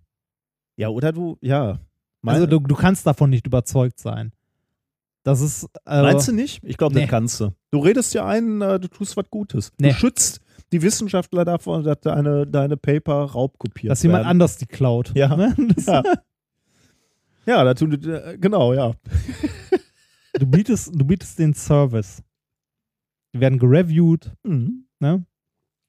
Ja, 0.75 0.89
oder 0.89 1.11
du, 1.11 1.38
ja. 1.41 1.79
Also 2.26 2.41
Mein- 2.41 2.49
du, 2.49 2.59
du 2.59 2.76
kannst 2.76 3.05
davon 3.07 3.30
nicht 3.30 3.45
überzeugt 3.47 3.99
sein. 3.99 4.32
Das 5.24 5.41
ist. 5.41 5.65
Äh, 5.86 6.01
Meinst 6.01 6.28
du 6.28 6.32
nicht? 6.32 6.63
Ich 6.63 6.78
glaube, 6.78 6.95
nee. 6.95 7.01
das 7.01 7.09
kannst 7.09 7.39
du. 7.39 7.53
Du 7.72 7.80
redest 7.80 8.13
ja 8.13 8.26
ein, 8.26 8.61
äh, 8.61 8.80
du 8.80 8.88
tust 8.88 9.18
was 9.18 9.30
Gutes. 9.30 9.72
Nee. 9.80 9.89
Du 9.89 9.93
schützt 9.95 10.39
die 10.72 10.82
Wissenschaftler 10.82 11.45
davon, 11.45 11.84
dass 11.84 11.99
deine, 12.01 12.47
deine 12.47 12.78
Paper 12.78 13.24
raubkopiert 13.26 13.91
dass 13.91 14.03
jemand 14.03 14.22
werden. 14.22 14.30
anders 14.32 14.57
die 14.57 14.65
klaut. 14.65 15.11
Ja. 15.15 15.36
Ne? 15.38 15.55
Ja. 15.86 16.03
Ja, 17.45 17.63
da 17.63 17.74
tun, 17.74 17.91
die- 17.91 18.09
äh, 18.09 18.38
genau, 18.38 18.74
ja. 18.74 18.93
du, 20.34 20.45
bietest, 20.47 20.91
du 20.93 21.05
bietest 21.05 21.39
den 21.39 21.53
Service. 21.53 22.22
Die 23.34 23.39
werden 23.39 23.57
gereviewt. 23.59 24.32
Mhm. 24.43 24.86
Ne? 24.99 25.26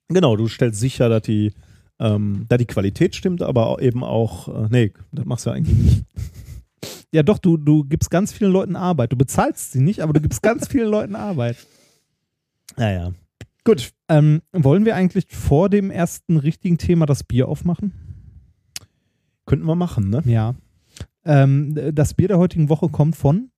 Genau, 0.07 0.35
du 0.37 0.47
stellst 0.47 0.79
sicher, 0.79 1.09
dass 1.09 1.23
die, 1.23 1.53
ähm, 1.99 2.45
da 2.47 2.57
die 2.57 2.65
Qualität 2.65 3.15
stimmt, 3.15 3.41
aber 3.41 3.81
eben 3.81 4.03
auch, 4.03 4.47
äh, 4.47 4.67
nee, 4.69 4.93
das 5.11 5.25
machst 5.25 5.45
du 5.45 5.51
eigentlich 5.51 5.77
nicht. 5.77 6.05
Ja, 7.11 7.23
doch, 7.23 7.39
du, 7.39 7.57
du 7.57 7.83
gibst 7.85 8.11
ganz 8.11 8.31
vielen 8.31 8.51
Leuten 8.51 8.75
Arbeit. 8.75 9.11
Du 9.11 9.17
bezahlst 9.17 9.71
sie 9.71 9.79
nicht, 9.81 10.01
aber 10.01 10.13
du 10.13 10.21
gibst 10.21 10.43
ganz 10.43 10.67
vielen 10.67 10.89
Leuten 10.91 11.15
Arbeit. 11.15 11.57
Naja. 12.77 13.13
Gut. 13.63 13.91
Ähm, 14.07 14.43
wollen 14.53 14.85
wir 14.85 14.95
eigentlich 14.95 15.25
vor 15.27 15.69
dem 15.69 15.89
ersten 15.89 16.37
richtigen 16.37 16.77
Thema 16.77 17.07
das 17.07 17.23
Bier 17.23 17.47
aufmachen? 17.47 17.93
Könnten 19.47 19.65
wir 19.65 19.73
machen, 19.75 20.11
ne? 20.11 20.21
Ja. 20.25 20.53
Ähm, 21.25 21.75
das 21.95 22.13
Bier 22.13 22.27
der 22.27 22.37
heutigen 22.37 22.69
Woche 22.69 22.89
kommt 22.89 23.15
von, 23.15 23.49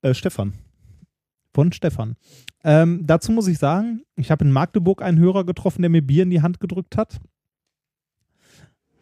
Äh, 0.00 0.14
Stefan. 0.14 0.54
Von 1.58 1.72
Stefan. 1.72 2.14
Ähm, 2.62 3.04
dazu 3.04 3.32
muss 3.32 3.48
ich 3.48 3.58
sagen, 3.58 4.02
ich 4.14 4.30
habe 4.30 4.44
in 4.44 4.52
Magdeburg 4.52 5.02
einen 5.02 5.18
Hörer 5.18 5.42
getroffen, 5.42 5.82
der 5.82 5.90
mir 5.90 6.02
Bier 6.06 6.22
in 6.22 6.30
die 6.30 6.40
Hand 6.40 6.60
gedrückt 6.60 6.96
hat. 6.96 7.18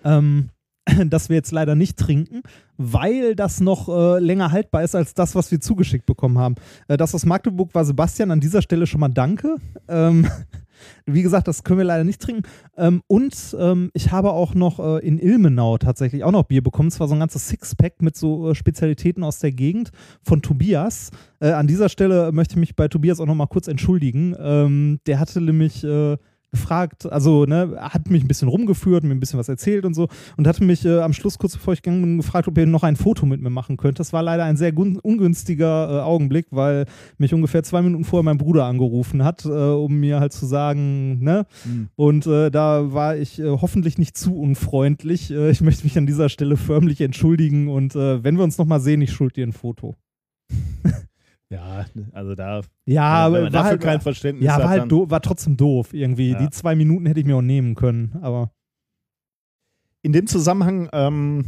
Ähm, 0.05 0.49
das 1.09 1.28
wir 1.28 1.37
jetzt 1.37 1.53
leider 1.53 1.74
nicht 1.74 1.99
trinken, 1.99 2.43
weil 2.76 3.34
das 3.34 3.61
noch 3.61 3.89
äh, 3.89 4.20
länger 4.20 4.53
haltbar 4.53 4.82
ist 4.82 4.95
als 4.95 5.14
das, 5.14 5.34
was 5.34 5.51
wir 5.51 5.61
zugeschickt 5.61 6.07
bekommen 6.07 6.39
haben. 6.39 6.55
Äh, 6.89 6.97
das 6.97 7.14
aus 7.14 7.26
Magdeburg 7.26 7.74
war 7.74 7.84
Sebastian. 7.84 8.30
An 8.30 8.41
dieser 8.41 8.62
Stelle 8.62 8.87
schon 8.87 9.01
mal 9.01 9.09
danke. 9.09 9.57
Ähm, 9.89 10.26
wie 11.07 11.22
gesagt, 11.22 11.49
das 11.49 11.64
können 11.64 11.78
wir 11.78 11.84
leider 11.84 12.05
nicht 12.05 12.20
trinken. 12.20 12.43
Ähm, 12.76 13.03
und 13.07 13.57
ähm, 13.59 13.91
ich 13.95 14.12
habe 14.12 14.32
auch 14.32 14.55
noch 14.55 14.78
äh, 14.78 15.07
in 15.07 15.18
Ilmenau 15.18 15.78
tatsächlich 15.78 16.22
auch 16.24 16.32
noch 16.32 16.45
Bier 16.45 16.62
bekommen. 16.62 16.89
Es 16.89 17.01
war 17.01 17.09
so 17.09 17.14
ein 17.14 17.20
ganzes 17.20 17.49
Sixpack 17.49 18.03
mit 18.03 18.16
so 18.16 18.51
äh, 18.51 18.55
Spezialitäten 18.55 19.24
aus 19.24 19.41
der 19.41 19.53
Gegend 19.53 19.91
von 20.22 20.43
Tobias. 20.43 21.11
Äh, 21.41 21.51
an 21.51 21.66
dieser 21.66 21.89
Stelle 21.89 22.30
möchte 22.32 22.55
ich 22.55 22.61
mich 22.61 22.76
bei 22.76 22.89
Tobias 22.89 23.20
auch 23.20 23.26
noch 23.26 23.34
mal 23.34 23.47
kurz 23.47 23.66
entschuldigen. 23.66 24.37
Ähm, 24.39 25.01
der 25.07 25.18
hatte 25.18 25.41
nämlich 25.41 25.82
äh, 25.82 26.16
gefragt, 26.51 27.11
also 27.11 27.45
ne, 27.45 27.77
hat 27.79 28.11
mich 28.11 28.25
ein 28.25 28.29
bisschen 28.29 28.49
rumgeführt, 28.49 29.05
mir 29.05 29.11
ein 29.11 29.21
bisschen 29.21 29.39
was 29.39 29.49
erzählt 29.49 29.85
und 29.85 29.95
so 29.95 30.09
und 30.37 30.47
hatte 30.47 30.65
mich 30.65 30.85
äh, 30.85 31.01
am 31.01 31.13
Schluss 31.13 31.39
kurz 31.39 31.55
bevor 31.55 31.75
ich 31.75 31.83
gegangen 31.83 32.03
bin 32.03 32.17
gefragt, 32.17 32.49
ob 32.49 32.57
er 32.59 32.67
noch 32.67 32.83
ein 32.83 32.97
Foto 32.97 33.27
mit 33.27 33.41
mir 33.41 33.51
machen 33.51 33.77
könnte. 33.77 33.99
Das 33.99 34.13
war 34.13 34.23
leider 34.23 34.45
ein 34.45 34.57
sehr 34.57 34.77
ungünstiger 34.77 35.99
äh, 35.99 36.03
Augenblick, 36.03 36.47
weil 36.51 36.87
mich 37.19 37.35
ungefähr 37.35 37.63
zwei 37.63 37.83
Minuten 37.83 38.05
vorher 38.05 38.25
mein 38.25 38.39
Bruder 38.39 38.65
angerufen 38.65 39.25
hat, 39.25 39.45
äh, 39.45 39.49
um 39.49 40.01
mir 40.01 40.21
halt 40.21 40.33
zu 40.33 40.47
sagen, 40.47 41.23
ne, 41.23 41.47
Hm. 41.65 41.89
und 41.97 42.27
äh, 42.27 42.51
da 42.51 42.93
war 42.93 43.17
ich 43.17 43.39
äh, 43.39 43.45
hoffentlich 43.45 43.99
nicht 43.99 44.17
zu 44.17 44.37
unfreundlich. 44.37 45.31
Äh, 45.31 45.51
ich 45.51 45.61
möchte 45.61 45.85
mich 45.85 45.97
an 45.99 46.07
dieser 46.07 46.29
Stelle 46.29 46.57
förmlich 46.57 47.01
entschuldigen 47.01 47.69
und 47.69 47.95
wenn 47.95 48.37
wir 48.37 48.45
uns 48.45 48.59
nochmal 48.59 48.81
sehen, 48.81 49.01
ich 49.01 49.13
schuld 49.13 49.37
dir 49.37 49.47
ein 49.47 49.53
Foto. 49.53 49.95
Ja, 51.49 51.87
also 52.13 52.35
da, 52.35 52.63
Ja, 52.87 53.33
wenn 53.33 53.45
man 53.45 53.53
war 53.53 53.63
dafür 53.63 53.71
halt, 53.71 53.81
kein 53.81 54.01
Verständnis 54.01 54.47
ja, 54.47 54.55
hat, 54.55 54.63
war, 54.63 54.71
halt 54.71 54.91
war 54.91 55.21
trotzdem 55.21 55.57
doof 55.57 55.95
irgendwie. 55.95 56.33
Ja. 56.33 56.39
Die 56.39 56.51
zwei 56.51 56.75
Minuten 56.75 57.07
hätte 57.07 57.21
ich 57.21 57.27
mir 57.27 57.37
auch 57.37 57.43
nehmen 57.43 57.75
können, 57.77 58.19
aber 58.21 58.51
in 60.03 60.13
dem 60.13 60.27
Zusammenhang, 60.27 60.89
ähm, 60.93 61.45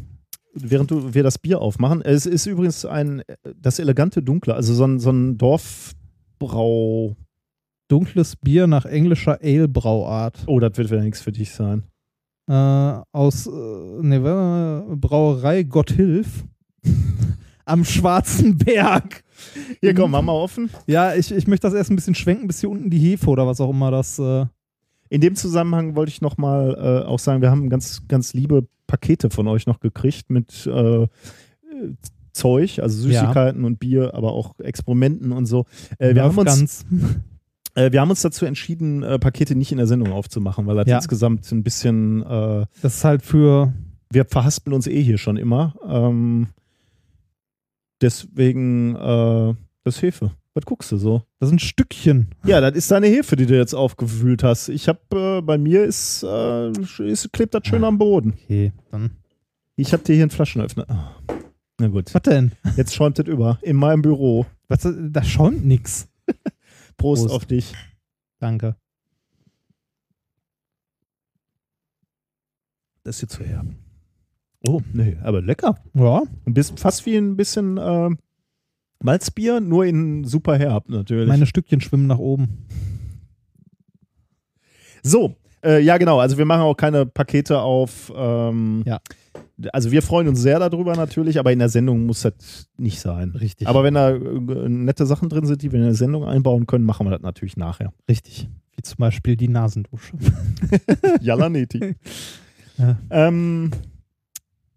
während 0.53 0.91
du, 0.91 1.15
wir 1.15 1.23
das 1.23 1.39
Bier 1.39 1.61
aufmachen, 1.61 2.03
es 2.03 2.27
ist 2.27 2.47
übrigens 2.47 2.85
ein, 2.85 3.23
das 3.57 3.79
elegante 3.79 4.23
Dunkle, 4.23 4.55
also 4.55 4.75
so 4.75 4.85
ein, 4.85 4.99
so 4.99 5.11
ein 5.11 5.39
Dorfbrau. 5.39 7.17
dunkles 7.89 8.37
Bier 8.37 8.67
nach 8.67 8.85
englischer 8.85 9.39
Ale-Brauart. 9.43 10.45
Oh, 10.47 10.61
das 10.61 10.77
wird 10.77 10.91
wieder 10.91 11.03
nichts 11.03 11.21
für 11.21 11.33
dich 11.33 11.53
sein. 11.53 11.85
Äh, 12.49 13.01
aus 13.13 13.47
äh, 13.47 13.51
ne, 14.03 14.87
Brauerei 14.97 15.63
Gotthilf 15.65 16.45
am 17.69 17.85
Schwarzen 17.85 18.59
Berg. 18.59 19.23
Hier, 19.81 19.95
komm, 19.95 20.11
mach 20.11 20.23
mal 20.23 20.33
offen. 20.33 20.71
Ja, 20.87 21.15
ich, 21.15 21.31
ich 21.33 21.47
möchte 21.47 21.67
das 21.67 21.75
erst 21.75 21.91
ein 21.91 21.97
bisschen 21.97 22.15
schwenken, 22.15 22.47
bis 22.49 22.61
hier 22.61 22.71
unten 22.71 22.91
die 22.91 22.99
Hefe 22.99 23.29
oder 23.31 23.47
was 23.47 23.61
auch 23.61 23.71
immer 23.71 23.91
das. 23.91 24.19
Äh, 24.19 24.47
In 25.11 25.21
dem 25.21 25.37
Zusammenhang 25.37 25.95
wollte 25.95 26.11
ich 26.11 26.21
nochmal 26.21 26.75
äh, 27.05 27.07
auch 27.07 27.19
sagen, 27.19 27.41
wir 27.43 27.51
haben 27.51 27.69
ganz, 27.71 28.03
ganz 28.09 28.35
liebe 28.35 28.67
Pakete 28.87 29.31
von 29.31 29.47
euch 29.49 29.67
noch 29.67 29.81
gekriegt 29.81 30.31
mit 30.31 30.67
äh, 30.67 31.07
Zeug, 32.33 32.79
also 32.81 33.01
Süßigkeiten 33.03 33.65
und 33.65 33.79
Bier, 33.81 34.15
aber 34.15 34.33
auch 34.33 34.59
Experimenten 34.61 35.33
und 35.33 35.47
so. 35.47 35.67
Äh, 35.99 36.15
wir, 36.15 36.23
haben 36.25 36.37
uns, 36.39 36.85
äh, 37.75 37.91
wir 37.93 38.01
haben 38.01 38.11
uns 38.11 38.23
dazu 38.23 38.45
entschieden, 38.47 39.03
äh, 39.03 39.19
Pakete 39.19 39.55
nicht 39.57 39.73
in 39.73 39.79
der 39.79 39.87
Sendung 39.87 40.13
aufzumachen, 40.13 40.67
weil 40.67 40.77
das 40.77 40.87
Ja. 40.87 40.97
insgesamt 40.97 41.51
ein 41.53 41.63
bisschen, 41.63 42.23
äh, 42.23 42.67
Das 42.83 42.97
ist 42.97 43.05
halt 43.05 43.23
für. 43.23 43.73
wir 44.13 44.25
verhaspeln 44.25 44.75
uns 44.75 44.87
eh 44.87 45.03
hier 45.03 45.19
schon 45.19 45.37
immer. 45.37 45.75
Ähm, 45.89 46.49
deswegen 48.01 48.97
äh, 48.97 49.55
das 49.85 50.03
Hefe. 50.03 50.33
Was 50.55 50.65
guckst 50.65 50.91
du 50.91 50.97
so? 50.97 51.23
Das 51.39 51.49
ist 51.49 51.53
ein 51.55 51.59
Stückchen. 51.61 52.35
Ja, 52.45 52.61
das 52.61 52.75
ist 52.75 52.91
deine 52.91 53.07
Hefe, 53.07 53.37
die 53.37 53.47
du 53.47 53.57
jetzt 53.57 53.75
aufgewühlt 53.75 54.43
hast. 54.43 54.69
Ich 54.69 54.89
habe 54.89 55.39
äh, 55.39 55.41
bei 55.41 55.57
mir 55.57 55.85
ist, 55.85 56.25
äh, 56.25 56.71
ist 56.71 57.33
klebt 57.33 57.55
das 57.55 57.63
schön 57.67 57.85
am 57.85 57.99
Boden. 57.99 58.35
Okay, 58.45 58.73
dann. 58.91 59.11
Ich 59.77 59.93
habe 59.93 60.03
dir 60.03 60.15
hier 60.15 60.25
einen 60.25 60.31
Flaschenöffner. 60.31 60.85
Ah. 60.91 61.15
Na 61.81 61.87
gut, 61.87 62.13
Was 62.13 62.23
denn? 62.23 62.53
jetzt 62.77 62.95
schäumt 62.95 63.21
das 63.21 63.27
über. 63.29 63.61
In 63.63 63.77
meinem 63.77 64.03
Büro. 64.03 64.47
Was, 64.67 64.81
da 64.93 65.23
schäumt 65.23 65.65
nix. 65.65 66.09
Prost, 66.97 67.23
Prost. 67.23 67.35
auf 67.35 67.45
dich. 67.47 67.73
Danke. 68.41 68.75
Das 73.05 73.15
ist 73.17 73.21
hier 73.21 73.29
zu 73.29 73.45
herb. 73.45 73.67
Oh, 74.67 74.81
nee, 74.93 75.17
aber 75.23 75.41
lecker. 75.41 75.77
Ja, 75.95 76.23
Ein 76.47 76.55
bisschen, 76.55 76.77
fast 76.79 77.07
wie 77.07 77.17
ein 77.17 77.37
bisschen 77.37 77.77
äh, 77.79 78.11
Malzbier, 79.03 79.61
nur 79.61 79.85
in 79.87 80.25
super 80.25 80.59
herb 80.59 80.89
natürlich. 80.89 81.29
meine 81.29 81.47
Stückchen 81.47 81.81
schwimmen 81.81 82.07
nach 82.09 82.19
oben. 82.19 82.67
so, 85.03 85.37
äh, 85.65 85.81
ja 85.81 85.97
genau, 85.99 86.19
also 86.19 86.39
wir 86.39 86.45
machen 86.45 86.63
auch 86.63 86.75
keine 86.77 87.07
Pakete 87.07 87.61
auf. 87.61 88.13
Ähm, 88.17 88.83
Ja. 88.87 89.01
Also 89.73 89.91
wir 89.91 90.03
freuen 90.03 90.29
uns 90.29 90.41
sehr 90.41 90.61
darüber 90.61 90.95
natürlich, 90.95 91.39
aber 91.41 91.53
in 91.53 91.59
der 91.59 91.69
Sendung 91.69 92.07
muss 92.07 92.23
das 92.23 92.69
nicht 92.77 93.01
sein. 93.01 93.31
Richtig. 93.31 93.67
Aber 93.67 93.83
wenn 93.83 93.95
da 93.95 94.11
äh, 94.11 94.69
nette 94.69 95.05
Sachen 95.05 95.29
drin 95.29 95.47
sind, 95.47 95.63
die 95.63 95.73
wir 95.73 95.81
in 95.81 95.87
der 95.87 95.95
Sendung 95.95 96.25
einbauen 96.25 96.67
können, 96.69 96.85
machen 96.85 97.07
wir 97.07 97.11
das 97.11 97.23
natürlich 97.23 97.57
nachher. 97.57 97.93
Richtig. 98.09 98.49
Wie 98.77 98.83
zum 98.83 98.99
Beispiel 98.99 99.37
die 99.37 99.49
Nasendusche. 99.49 100.17
Jalaneti. 101.21 101.95
Ja. 102.81 102.97
ähm, 103.11 103.73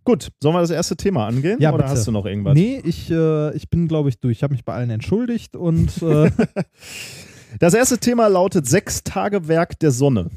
gut, 0.03 0.29
sollen 0.41 0.55
wir 0.55 0.61
das 0.61 0.69
erste 0.69 0.95
Thema 0.95 1.27
angehen? 1.27 1.59
Ja, 1.59 1.69
Oder 1.69 1.83
bitte. 1.83 1.89
hast 1.95 2.07
du 2.07 2.11
noch 2.11 2.25
irgendwas? 2.25 2.53
Nee, 2.53 2.81
ich, 2.83 3.09
äh, 3.11 3.55
ich 3.55 3.69
bin, 3.69 3.87
glaube 3.87 4.09
ich, 4.09 4.19
durch. 4.19 4.37
Ich 4.37 4.43
habe 4.43 4.53
mich 4.53 4.65
bei 4.65 4.73
allen 4.73 4.89
entschuldigt 4.89 5.55
und 5.55 6.01
äh, 6.01 6.31
Das 7.59 7.73
erste 7.73 7.97
Thema 7.97 8.27
lautet 8.27 8.65
Sechs 8.65 9.03
Tage 9.03 9.47
Werk 9.47 9.77
der 9.79 9.91
Sonne. 9.91 10.29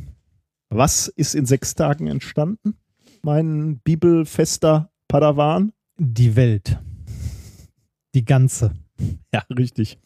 Was 0.69 1.07
ist 1.07 1.35
in 1.35 1.47
sechs 1.47 1.75
Tagen 1.75 2.09
entstanden? 2.09 2.75
Mein 3.23 3.79
bibelfester 3.85 4.91
Padawan? 5.07 5.73
die 5.97 6.35
Welt. 6.37 6.79
Die 8.15 8.25
ganze. 8.25 8.75
Ja, 9.33 9.45
richtig. 9.57 9.99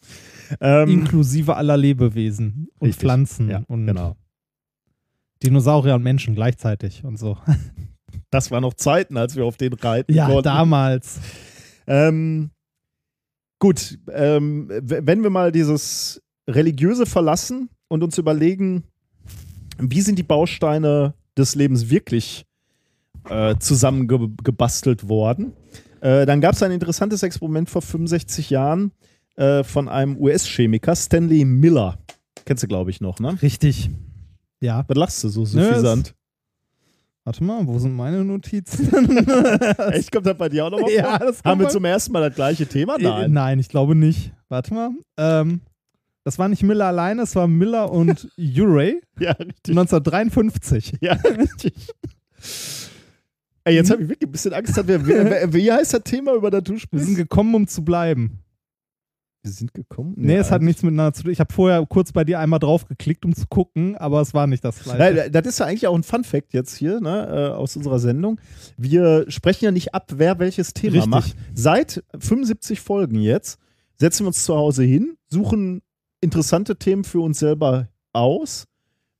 Ähm, 0.61 0.89
Inklusive 0.89 1.55
aller 1.55 1.77
Lebewesen 1.77 2.69
und 2.79 2.87
Richtig. 2.87 3.01
Pflanzen 3.01 3.49
ja, 3.49 3.63
und 3.67 3.85
genau. 3.85 4.15
Dinosaurier 5.43 5.95
und 5.95 6.03
Menschen 6.03 6.35
gleichzeitig 6.35 7.03
und 7.03 7.17
so. 7.17 7.37
Das 8.31 8.51
war 8.51 8.61
noch 8.61 8.73
Zeiten, 8.75 9.17
als 9.17 9.35
wir 9.35 9.45
auf 9.45 9.57
den 9.57 9.73
reiten 9.73 10.13
Ja, 10.13 10.27
konnten. 10.27 10.43
damals. 10.43 11.19
Ähm, 11.87 12.51
gut, 13.59 13.97
ähm, 14.11 14.67
wenn 14.69 15.23
wir 15.23 15.29
mal 15.29 15.51
dieses 15.51 16.21
Religiöse 16.47 17.05
verlassen 17.05 17.69
und 17.87 18.03
uns 18.03 18.17
überlegen, 18.17 18.83
wie 19.79 20.01
sind 20.01 20.19
die 20.19 20.23
Bausteine 20.23 21.13
des 21.37 21.55
Lebens 21.55 21.89
wirklich 21.89 22.45
äh, 23.29 23.55
zusammengebastelt 23.57 25.07
worden, 25.09 25.53
äh, 26.01 26.25
dann 26.25 26.41
gab 26.41 26.53
es 26.53 26.63
ein 26.63 26.71
interessantes 26.71 27.23
Experiment 27.23 27.69
vor 27.69 27.81
65 27.81 28.49
Jahren 28.49 28.91
äh, 29.35 29.63
von 29.63 29.89
einem 29.89 30.17
US-Chemiker, 30.17 30.95
Stanley 30.95 31.45
Miller. 31.45 31.97
Kennst 32.45 32.63
du, 32.63 32.67
glaube 32.67 32.89
ich, 32.91 33.01
noch, 33.01 33.19
ne? 33.19 33.37
Richtig. 33.41 33.89
Ja. 34.61 34.83
Was 34.87 34.97
lachst 34.97 35.23
du 35.23 35.29
so 35.29 35.45
suffisant? 35.45 36.13
Warte 37.29 37.43
mal, 37.43 37.67
wo 37.67 37.77
sind 37.77 37.95
meine 37.95 38.25
Notizen? 38.25 38.89
Echt, 39.91 40.11
kommt 40.11 40.25
das 40.25 40.35
bei 40.35 40.49
dir 40.49 40.65
auch 40.65 40.71
noch 40.71 40.79
mal 40.81 40.89
Ja, 40.91 41.19
vor? 41.19 41.27
das 41.27 41.43
Haben 41.43 41.61
wir 41.61 41.69
zum 41.69 41.85
ersten 41.85 42.11
Mal 42.11 42.27
das 42.27 42.33
gleiche 42.33 42.65
Thema? 42.65 42.95
Äh, 42.95 43.03
Nein. 43.03 43.31
Nein, 43.33 43.59
ich 43.59 43.69
glaube 43.69 43.93
nicht. 43.93 44.33
Warte 44.47 44.73
mal. 44.73 44.89
Ähm, 45.15 45.61
das 46.23 46.39
war 46.39 46.49
nicht 46.49 46.63
Miller 46.63 46.87
alleine, 46.87 47.21
es 47.21 47.35
war 47.35 47.47
Miller 47.47 47.91
und 47.91 48.27
Urey 48.39 48.99
Ja, 49.19 49.33
richtig. 49.33 49.77
1953. 49.77 50.93
Ja, 51.01 51.13
richtig. 51.13 51.75
Ey, 53.63 53.75
jetzt 53.75 53.91
habe 53.91 54.01
ich 54.01 54.09
wirklich 54.09 54.27
ein 54.27 54.31
bisschen 54.31 54.53
Angst. 54.53 54.75
Wir, 54.87 55.05
wie, 55.53 55.71
heißt 55.71 55.93
das 55.93 56.01
Thema, 56.05 56.33
über 56.33 56.49
das 56.49 56.63
du 56.63 56.71
Wir 56.73 56.79
sprichst? 56.79 57.05
sind 57.05 57.15
gekommen, 57.15 57.53
um 57.53 57.67
zu 57.67 57.83
bleiben. 57.85 58.39
Wir 59.41 59.51
sind 59.51 59.73
gekommen? 59.73 60.15
Nee, 60.17 60.35
es 60.35 60.51
hat 60.51 60.61
nichts 60.61 60.83
miteinander 60.83 61.13
zu 61.13 61.23
tun. 61.23 61.31
Ich 61.31 61.39
habe 61.39 61.53
vorher 61.53 61.85
kurz 61.87 62.11
bei 62.11 62.25
dir 62.25 62.39
einmal 62.39 62.59
drauf 62.59 62.85
geklickt, 62.85 63.23
um 63.23 63.33
zu 63.33 63.47
gucken, 63.47 63.95
aber 63.95 64.19
es 64.19 64.33
war 64.33 64.47
nicht 64.47 64.65
das 64.65 64.83
gleiche. 64.83 65.15
Nein, 65.15 65.31
das 65.31 65.45
ist 65.45 65.59
ja 65.59 65.65
eigentlich 65.65 65.87
auch 65.87 65.95
ein 65.95 66.03
Fun-Fact 66.03 66.53
jetzt 66.53 66.75
hier 66.75 66.99
ne, 66.99 67.51
äh, 67.51 67.55
aus 67.55 67.77
unserer 67.77 67.99
Sendung. 67.99 68.39
Wir 68.77 69.25
sprechen 69.29 69.65
ja 69.65 69.71
nicht 69.71 69.95
ab, 69.95 70.11
wer 70.15 70.39
welches 70.39 70.73
Thema 70.73 70.95
Richtig. 70.95 71.09
macht. 71.09 71.35
Seit 71.53 72.03
75 72.17 72.81
Folgen 72.81 73.21
jetzt 73.21 73.59
setzen 73.95 74.23
wir 74.23 74.27
uns 74.27 74.43
zu 74.43 74.55
Hause 74.55 74.83
hin, 74.83 75.15
suchen 75.29 75.81
interessante 76.21 76.75
Themen 76.75 77.05
für 77.05 77.21
uns 77.21 77.39
selber 77.39 77.87
aus 78.11 78.67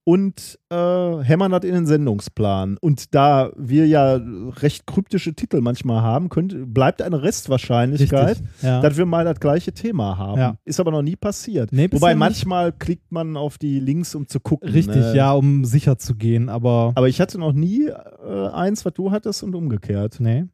und 0.06 0.58
äh, 0.72 0.76
hämmern 1.24 1.52
das 1.52 1.64
in 1.64 1.74
den 1.74 1.86
Sendungsplan. 1.86 2.78
Und 2.82 3.14
da 3.14 3.52
wir 3.56 3.86
ja 3.88 4.16
recht 4.16 4.88
kryptische 4.88 5.36
Titel 5.36 5.62
manchmal 5.62 6.02
haben, 6.02 6.30
könnt, 6.30 6.74
bleibt 6.74 7.02
eine 7.02 7.22
Restwahrscheinlichkeit, 7.22 8.42
Richtig. 8.42 8.64
Ja. 8.64 8.82
dass 8.82 8.98
wir 8.98 9.06
mal 9.06 9.24
das 9.26 9.40
gleiche 9.40 9.72
Thema 9.72 10.18
haben. 10.18 10.40
Ja. 10.40 10.58
Ist 10.66 10.80
aber 10.80 10.92
noch 10.92 11.04
nie 11.04 11.16
passiert. 11.16 11.72
Nee, 11.72 11.90
Wobei 11.92 12.14
nicht. 12.14 12.20
manchmal 12.20 12.72
klickt 12.72 13.12
man 13.12 13.38
auf 13.38 13.58
die 13.58 13.80
Links, 13.80 14.16
um 14.16 14.28
zu 14.28 14.40
gucken. 14.40 14.70
Richtig, 14.70 14.96
ne? 14.96 15.16
ja, 15.16 15.32
um 15.34 15.64
sicher 15.66 15.98
zu 15.98 16.16
gehen, 16.16 16.50
aber 16.50 16.94
Aber 16.96 17.08
ich 17.08 17.22
hatte 17.22 17.38
noch 17.38 17.54
nie 17.54 17.88
äh, 17.88 18.48
eins, 18.52 18.86
was 18.86 18.94
du 18.94 19.12
hattest 19.12 19.44
und 19.44 19.54
umgekehrt. 19.56 20.18
nee. 20.20 20.46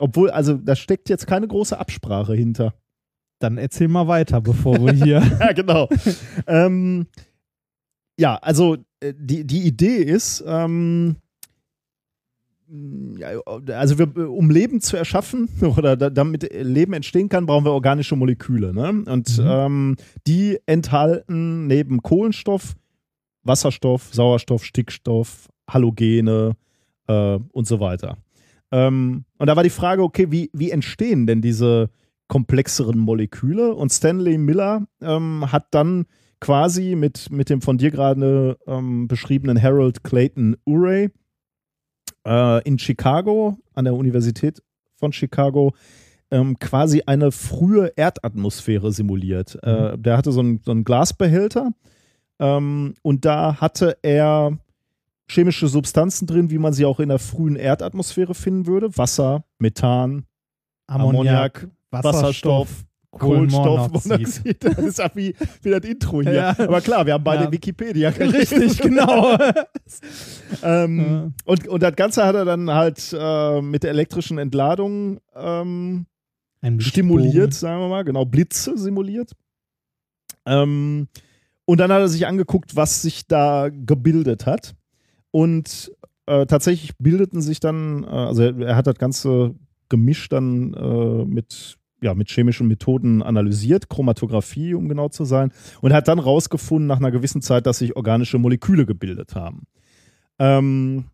Obwohl, 0.00 0.30
also 0.30 0.54
da 0.54 0.76
steckt 0.76 1.08
jetzt 1.08 1.26
keine 1.26 1.48
große 1.48 1.76
Absprache 1.76 2.32
hinter. 2.32 2.72
Dann 3.40 3.58
erzähl 3.58 3.88
mal 3.88 4.06
weiter, 4.06 4.40
bevor 4.40 4.78
wir 4.78 4.92
hier. 4.92 5.22
ja, 5.40 5.52
genau. 5.52 5.88
ähm, 6.46 7.06
ja, 8.18 8.36
also 8.36 8.74
äh, 8.74 8.78
die, 9.02 9.44
die 9.44 9.62
Idee 9.62 10.02
ist, 10.02 10.42
ähm, 10.46 11.16
also 13.72 13.98
wir, 13.98 14.30
um 14.30 14.50
Leben 14.50 14.80
zu 14.80 14.96
erschaffen 14.96 15.48
oder 15.76 15.96
da, 15.96 16.10
damit 16.10 16.52
Leben 16.52 16.92
entstehen 16.92 17.28
kann, 17.28 17.46
brauchen 17.46 17.64
wir 17.64 17.72
organische 17.72 18.16
Moleküle. 18.16 18.74
Ne? 18.74 19.04
Und 19.10 19.38
Mhm. 19.38 19.44
ähm, 19.46 19.96
die 20.26 20.58
enthalten 20.66 21.66
neben 21.66 22.02
Kohlenstoff, 22.02 22.74
Wasserstoff, 23.42 24.12
Sauerstoff, 24.12 24.64
Stickstoff, 24.64 25.48
Halogene 25.70 26.56
äh, 27.06 27.38
und 27.52 27.66
so 27.66 27.80
weiter. 27.80 28.18
Ähm, 28.70 29.24
und 29.38 29.46
da 29.46 29.56
war 29.56 29.62
die 29.62 29.70
Frage, 29.70 30.02
okay, 30.02 30.30
wie, 30.30 30.50
wie 30.52 30.70
entstehen 30.70 31.26
denn 31.26 31.40
diese 31.40 31.88
komplexeren 32.26 32.98
Moleküle? 32.98 33.74
Und 33.74 33.90
Stanley 33.90 34.36
Miller 34.36 34.86
ähm, 35.00 35.50
hat 35.50 35.68
dann 35.70 36.04
quasi 36.40 36.94
mit, 36.94 37.30
mit 37.30 37.50
dem 37.50 37.60
von 37.60 37.78
dir 37.78 37.90
gerade 37.90 38.58
ähm, 38.66 39.08
beschriebenen 39.08 39.60
Harold 39.60 40.04
Clayton 40.04 40.56
Urey 40.64 41.10
äh, 42.26 42.62
in 42.64 42.78
Chicago, 42.78 43.56
an 43.74 43.84
der 43.84 43.94
Universität 43.94 44.62
von 44.96 45.12
Chicago, 45.12 45.74
ähm, 46.30 46.58
quasi 46.58 47.02
eine 47.06 47.32
frühe 47.32 47.92
Erdatmosphäre 47.96 48.92
simuliert. 48.92 49.58
Äh, 49.62 49.96
der 49.98 50.16
hatte 50.16 50.32
so 50.32 50.40
einen, 50.40 50.60
so 50.64 50.72
einen 50.72 50.84
Glasbehälter 50.84 51.72
ähm, 52.38 52.94
und 53.02 53.24
da 53.24 53.60
hatte 53.60 53.98
er 54.02 54.58
chemische 55.30 55.68
Substanzen 55.68 56.26
drin, 56.26 56.50
wie 56.50 56.58
man 56.58 56.72
sie 56.72 56.84
auch 56.84 57.00
in 57.00 57.08
der 57.08 57.18
frühen 57.18 57.56
Erdatmosphäre 57.56 58.34
finden 58.34 58.66
würde. 58.66 58.96
Wasser, 58.96 59.44
Methan, 59.58 60.24
Ammoniak, 60.86 61.68
Wasserstoff, 61.90 62.84
Kohlenstoffmonoxid. 63.10 64.62
Das 64.64 64.78
ist 64.78 64.98
ja 64.98 65.10
wie, 65.14 65.34
wie 65.62 65.70
das 65.70 65.84
Intro 65.84 66.22
hier. 66.22 66.32
Ja. 66.32 66.48
Aber 66.58 66.80
klar, 66.80 67.06
wir 67.06 67.14
haben 67.14 67.24
beide 67.24 67.44
Ja. 67.44 67.52
Wikipedia 67.52 68.10
gelesen. 68.12 68.58
Richtig, 68.62 68.80
genau. 68.82 69.36
Ähm, 70.62 70.98
Ja. 70.98 71.30
und, 71.44 71.68
und 71.68 71.82
das 71.82 71.96
Ganze 71.96 72.24
hat 72.24 72.34
er 72.34 72.44
dann 72.44 72.70
halt 72.70 73.14
äh, 73.18 73.60
mit 73.62 73.82
der 73.82 73.90
elektrischen 73.90 74.38
Entladung 74.38 75.18
ähm, 75.34 76.06
stimuliert, 76.78 77.54
sagen 77.54 77.80
wir 77.80 77.88
mal, 77.88 78.04
genau, 78.04 78.24
Blitze 78.24 78.76
simuliert. 78.76 79.32
Ähm, 80.46 81.08
und 81.64 81.80
dann 81.80 81.92
hat 81.92 82.00
er 82.00 82.08
sich 82.08 82.26
angeguckt, 82.26 82.76
was 82.76 83.02
sich 83.02 83.26
da 83.26 83.68
gebildet 83.70 84.46
hat. 84.46 84.74
Und 85.30 85.92
äh, 86.26 86.46
tatsächlich 86.46 86.96
bildeten 86.98 87.40
sich 87.40 87.60
dann, 87.60 88.04
äh, 88.04 88.06
also 88.08 88.42
er, 88.42 88.58
er 88.58 88.76
hat 88.76 88.86
das 88.86 88.96
Ganze 88.96 89.54
gemischt 89.88 90.32
dann 90.32 90.74
äh, 90.74 91.24
mit, 91.24 91.77
ja, 92.00 92.14
mit 92.14 92.30
chemischen 92.30 92.68
Methoden 92.68 93.22
analysiert, 93.22 93.88
Chromatographie, 93.88 94.74
um 94.74 94.88
genau 94.88 95.08
zu 95.08 95.24
sein, 95.24 95.52
und 95.80 95.92
hat 95.92 96.08
dann 96.08 96.18
rausgefunden 96.18 96.86
nach 96.86 96.98
einer 96.98 97.10
gewissen 97.10 97.42
Zeit, 97.42 97.66
dass 97.66 97.78
sich 97.78 97.96
organische 97.96 98.38
Moleküle 98.38 98.86
gebildet 98.86 99.34
haben. 99.34 99.66
Ähm, 100.38 101.06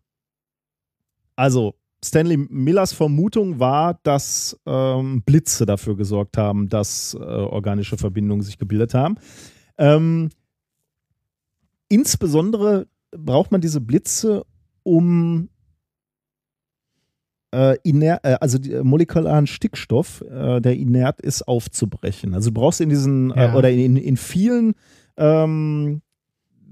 also, 1.35 1.75
Stanley 2.03 2.37
Millers 2.37 2.93
Vermutung 2.93 3.59
war, 3.59 3.99
dass 4.03 4.59
ähm, 4.65 5.23
Blitze 5.23 5.65
dafür 5.65 5.95
gesorgt 5.95 6.37
haben, 6.37 6.69
dass 6.69 7.15
äh, 7.15 7.17
organische 7.17 7.97
Verbindungen 7.97 8.43
sich 8.43 8.59
gebildet 8.59 8.93
haben. 8.93 9.15
Ähm, 9.77 10.29
insbesondere 11.89 12.87
braucht 13.11 13.51
man 13.51 13.61
diese 13.61 13.81
Blitze, 13.81 14.45
um 14.83 15.49
äh, 17.55 17.77
iner 17.83 18.19
äh, 18.23 18.35
also 18.41 18.57
die, 18.57 18.73
äh, 18.73 18.83
molekularen 18.83 19.47
Stickstoff, 19.47 20.21
äh, 20.21 20.59
der 20.61 20.75
inert 20.75 21.21
ist, 21.21 21.47
aufzubrechen. 21.47 22.33
Also 22.33 22.49
du 22.49 22.59
brauchst 22.59 22.81
in 22.81 22.89
diesen 22.89 23.29
Ja. 23.29 23.53
äh, 23.53 23.57
oder 23.57 23.69
in, 23.71 23.95
in 23.97 24.17
vielen 24.17 24.73
ähm, 25.17 26.01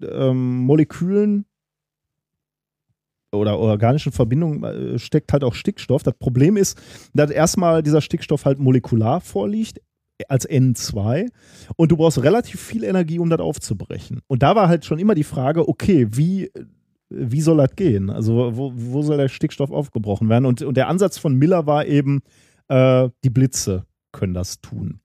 ähm, 0.01 0.57
Molekülen 0.65 1.45
oder 3.31 3.57
organischen 3.57 4.11
Verbindungen 4.11 4.63
äh, 4.63 4.99
steckt 4.99 5.33
halt 5.33 5.43
auch 5.43 5.55
Stickstoff. 5.55 6.03
Das 6.03 6.15
Problem 6.19 6.57
ist, 6.57 6.77
dass 7.13 7.31
erstmal 7.31 7.81
dieser 7.81 8.01
Stickstoff 8.01 8.45
halt 8.45 8.59
molekular 8.59 9.21
vorliegt 9.21 9.81
als 10.27 10.47
N2 10.47 11.29
und 11.75 11.91
du 11.91 11.97
brauchst 11.97 12.21
relativ 12.21 12.61
viel 12.61 12.83
Energie, 12.83 13.19
um 13.19 13.29
das 13.29 13.39
aufzubrechen. 13.39 14.21
Und 14.27 14.43
da 14.43 14.55
war 14.55 14.67
halt 14.69 14.85
schon 14.85 14.99
immer 14.99 15.15
die 15.15 15.23
Frage, 15.23 15.67
okay, 15.67 16.07
wie, 16.11 16.51
wie 17.13 17.41
soll 17.41 17.57
das 17.57 17.75
gehen? 17.75 18.09
Also 18.09 18.55
wo, 18.55 18.73
wo 18.75 19.01
soll 19.01 19.17
der 19.17 19.29
Stickstoff 19.29 19.71
aufgebrochen 19.71 20.29
werden? 20.29 20.45
Und, 20.45 20.61
und 20.61 20.75
der 20.75 20.87
Ansatz 20.87 21.17
von 21.17 21.35
Miller 21.35 21.65
war 21.65 21.85
eben, 21.85 22.21
äh, 22.67 23.09
die 23.23 23.29
Blitze 23.29 23.85
können 24.11 24.33
das 24.33 24.61
tun. 24.61 24.99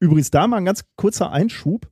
Übrigens, 0.00 0.30
da 0.30 0.46
mal 0.46 0.58
ein 0.58 0.64
ganz 0.64 0.84
kurzer 0.96 1.30
Einschub. 1.30 1.90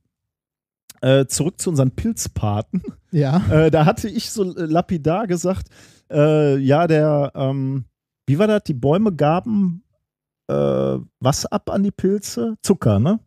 Äh, 1.01 1.25
zurück 1.25 1.59
zu 1.59 1.69
unseren 1.69 1.91
Pilzpaten. 1.91 2.81
Ja. 3.11 3.43
Äh, 3.49 3.71
da 3.71 3.85
hatte 3.85 4.07
ich 4.07 4.31
so 4.31 4.43
lapidar 4.55 5.27
gesagt, 5.27 5.67
äh, 6.09 6.57
ja, 6.57 6.87
der, 6.87 7.31
ähm, 7.35 7.85
wie 8.25 8.39
war 8.39 8.47
das? 8.47 8.63
Die 8.63 8.73
Bäume 8.73 9.13
gaben 9.13 9.83
äh, 10.47 10.99
was 11.19 11.45
ab 11.45 11.69
an 11.69 11.83
die 11.83 11.91
Pilze? 11.91 12.55
Zucker, 12.61 12.99
ne? 12.99 13.19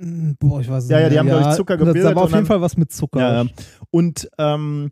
Mm, 0.00 0.32
Boah, 0.38 0.60
ich 0.60 0.68
weiß 0.68 0.84
es 0.84 0.90
Ja, 0.90 0.98
ja, 0.98 1.04
nicht. 1.04 1.14
die 1.14 1.18
haben, 1.18 1.28
glaub 1.28 1.50
ich, 1.50 1.56
Zucker 1.56 1.76
gebildet 1.76 2.04
Da 2.04 2.14
war 2.14 2.24
auf 2.24 2.32
jeden 2.32 2.46
Fall 2.46 2.60
was 2.60 2.76
mit 2.76 2.92
Zucker. 2.92 3.20
Ja, 3.20 3.42
ja. 3.42 3.50
Und 3.90 4.28
ähm, 4.38 4.90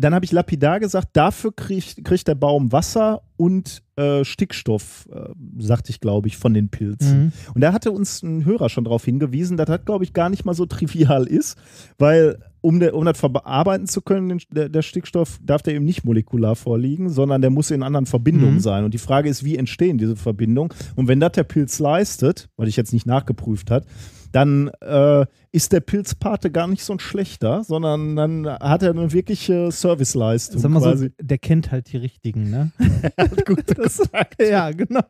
dann 0.00 0.14
habe 0.14 0.24
ich 0.24 0.32
lapidar 0.32 0.80
gesagt, 0.80 1.10
dafür 1.12 1.54
kriegt, 1.54 2.04
kriegt 2.04 2.26
der 2.26 2.34
Baum 2.34 2.72
Wasser 2.72 3.22
und 3.36 3.82
äh, 3.96 4.24
Stickstoff, 4.24 5.08
äh, 5.12 5.28
sagte 5.58 5.90
ich, 5.90 6.00
glaube 6.00 6.28
ich, 6.28 6.36
von 6.36 6.54
den 6.54 6.70
Pilzen. 6.70 7.24
Mhm. 7.26 7.32
Und 7.54 7.60
da 7.60 7.72
hatte 7.72 7.92
uns 7.92 8.22
ein 8.22 8.44
Hörer 8.44 8.68
schon 8.68 8.84
darauf 8.84 9.04
hingewiesen, 9.04 9.56
dass 9.56 9.66
das, 9.66 9.84
glaube 9.84 10.04
ich, 10.04 10.12
gar 10.12 10.28
nicht 10.28 10.44
mal 10.44 10.54
so 10.54 10.66
trivial 10.66 11.26
ist, 11.26 11.56
weil 11.98 12.38
um, 12.66 12.80
der, 12.80 12.94
um 12.94 13.04
das 13.04 13.18
verarbeiten 13.18 13.86
zu 13.86 14.02
können, 14.02 14.28
den, 14.28 14.40
der, 14.50 14.68
der 14.68 14.82
Stickstoff, 14.82 15.38
darf 15.42 15.62
der 15.62 15.74
eben 15.74 15.84
nicht 15.84 16.04
molekular 16.04 16.56
vorliegen, 16.56 17.08
sondern 17.10 17.40
der 17.40 17.50
muss 17.50 17.70
in 17.70 17.82
anderen 17.82 18.06
Verbindungen 18.06 18.54
Mhm. 18.56 18.60
sein. 18.60 18.84
Und 18.84 18.92
die 18.94 18.98
Frage 18.98 19.28
ist, 19.28 19.44
wie 19.44 19.56
entstehen 19.56 19.98
diese 19.98 20.16
Verbindungen? 20.16 20.72
Und 20.96 21.06
wenn 21.08 21.20
das 21.20 21.32
der 21.32 21.44
Pilz 21.44 21.78
leistet, 21.78 22.48
weil 22.56 22.68
ich 22.68 22.76
jetzt 22.76 22.92
nicht 22.92 23.06
nachgeprüft 23.06 23.70
hat, 23.70 23.86
dann 24.32 24.68
äh, 24.82 25.24
ist 25.52 25.72
der 25.72 25.80
Pilzpate 25.80 26.50
gar 26.50 26.66
nicht 26.66 26.82
so 26.84 26.92
ein 26.92 26.98
schlechter, 26.98 27.62
sondern 27.64 28.16
dann 28.16 28.46
hat 28.46 28.82
er 28.82 28.90
eine 28.90 29.12
wirkliche 29.12 29.70
Serviceleistung 29.70 30.60
Sag 30.60 30.70
mal 30.72 30.80
so, 30.80 30.90
quasi. 30.90 31.12
der 31.22 31.38
kennt 31.38 31.70
halt 31.70 31.92
die 31.92 31.96
richtigen, 31.98 32.50
ne? 32.50 32.72
Gut 33.46 33.66
gesagt. 33.76 34.42
ja, 34.42 34.72
genau. 34.72 35.00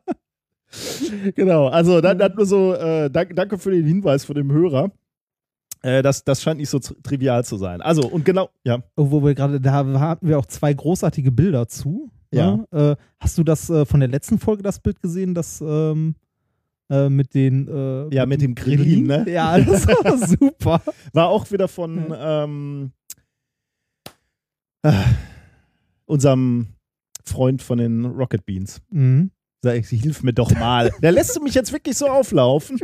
Genau, 1.34 1.68
also 1.68 2.00
dann, 2.00 2.18
dann 2.18 2.34
nur 2.34 2.44
so, 2.46 2.74
äh, 2.74 3.10
danke, 3.10 3.34
danke 3.34 3.58
für 3.58 3.70
den 3.70 3.86
Hinweis 3.86 4.24
von 4.24 4.34
dem 4.36 4.52
Hörer. 4.52 4.92
Äh, 5.86 6.02
das, 6.02 6.24
das 6.24 6.42
scheint 6.42 6.58
nicht 6.58 6.68
so 6.68 6.78
tr- 6.78 7.00
trivial 7.02 7.44
zu 7.44 7.56
sein. 7.56 7.80
Also, 7.80 8.08
und 8.08 8.24
genau, 8.24 8.50
ja. 8.64 8.82
Oh, 8.96 9.10
Wo 9.12 9.22
wir 9.24 9.34
gerade, 9.34 9.60
da 9.60 9.70
hatten 9.72 10.26
wir 10.28 10.38
auch 10.38 10.46
zwei 10.46 10.74
großartige 10.74 11.30
Bilder 11.30 11.68
zu. 11.68 12.10
Ja. 12.32 12.56
Ne? 12.56 12.66
Äh, 12.72 12.96
hast 13.20 13.38
du 13.38 13.44
das 13.44 13.70
äh, 13.70 13.86
von 13.86 14.00
der 14.00 14.08
letzten 14.08 14.38
Folge, 14.40 14.64
das 14.64 14.80
Bild 14.80 15.00
gesehen, 15.00 15.32
das 15.34 15.60
ähm, 15.60 16.16
äh, 16.90 17.08
mit 17.08 17.34
den 17.34 17.68
äh, 17.68 18.12
Ja, 18.14 18.26
mit 18.26 18.42
dem 18.42 18.56
Grillin, 18.56 19.06
ne? 19.06 19.24
Ja, 19.30 19.58
das 19.60 19.86
war 19.86 20.18
super. 20.26 20.82
War 21.12 21.28
auch 21.28 21.50
wieder 21.52 21.68
von 21.68 22.12
ähm, 22.18 22.92
äh, 24.82 24.92
unserem 26.06 26.66
Freund 27.24 27.62
von 27.62 27.78
den 27.78 28.04
Rocket 28.06 28.44
Beans. 28.44 28.80
Mhm. 28.90 29.30
Sag 29.62 29.76
ich, 29.76 29.88
hilf 30.00 30.22
mir 30.24 30.32
doch 30.32 30.50
mal. 30.52 30.90
Der 31.02 31.12
lässt 31.12 31.36
du 31.36 31.42
mich 31.42 31.54
jetzt 31.54 31.72
wirklich 31.72 31.96
so 31.96 32.06
auflaufen? 32.08 32.78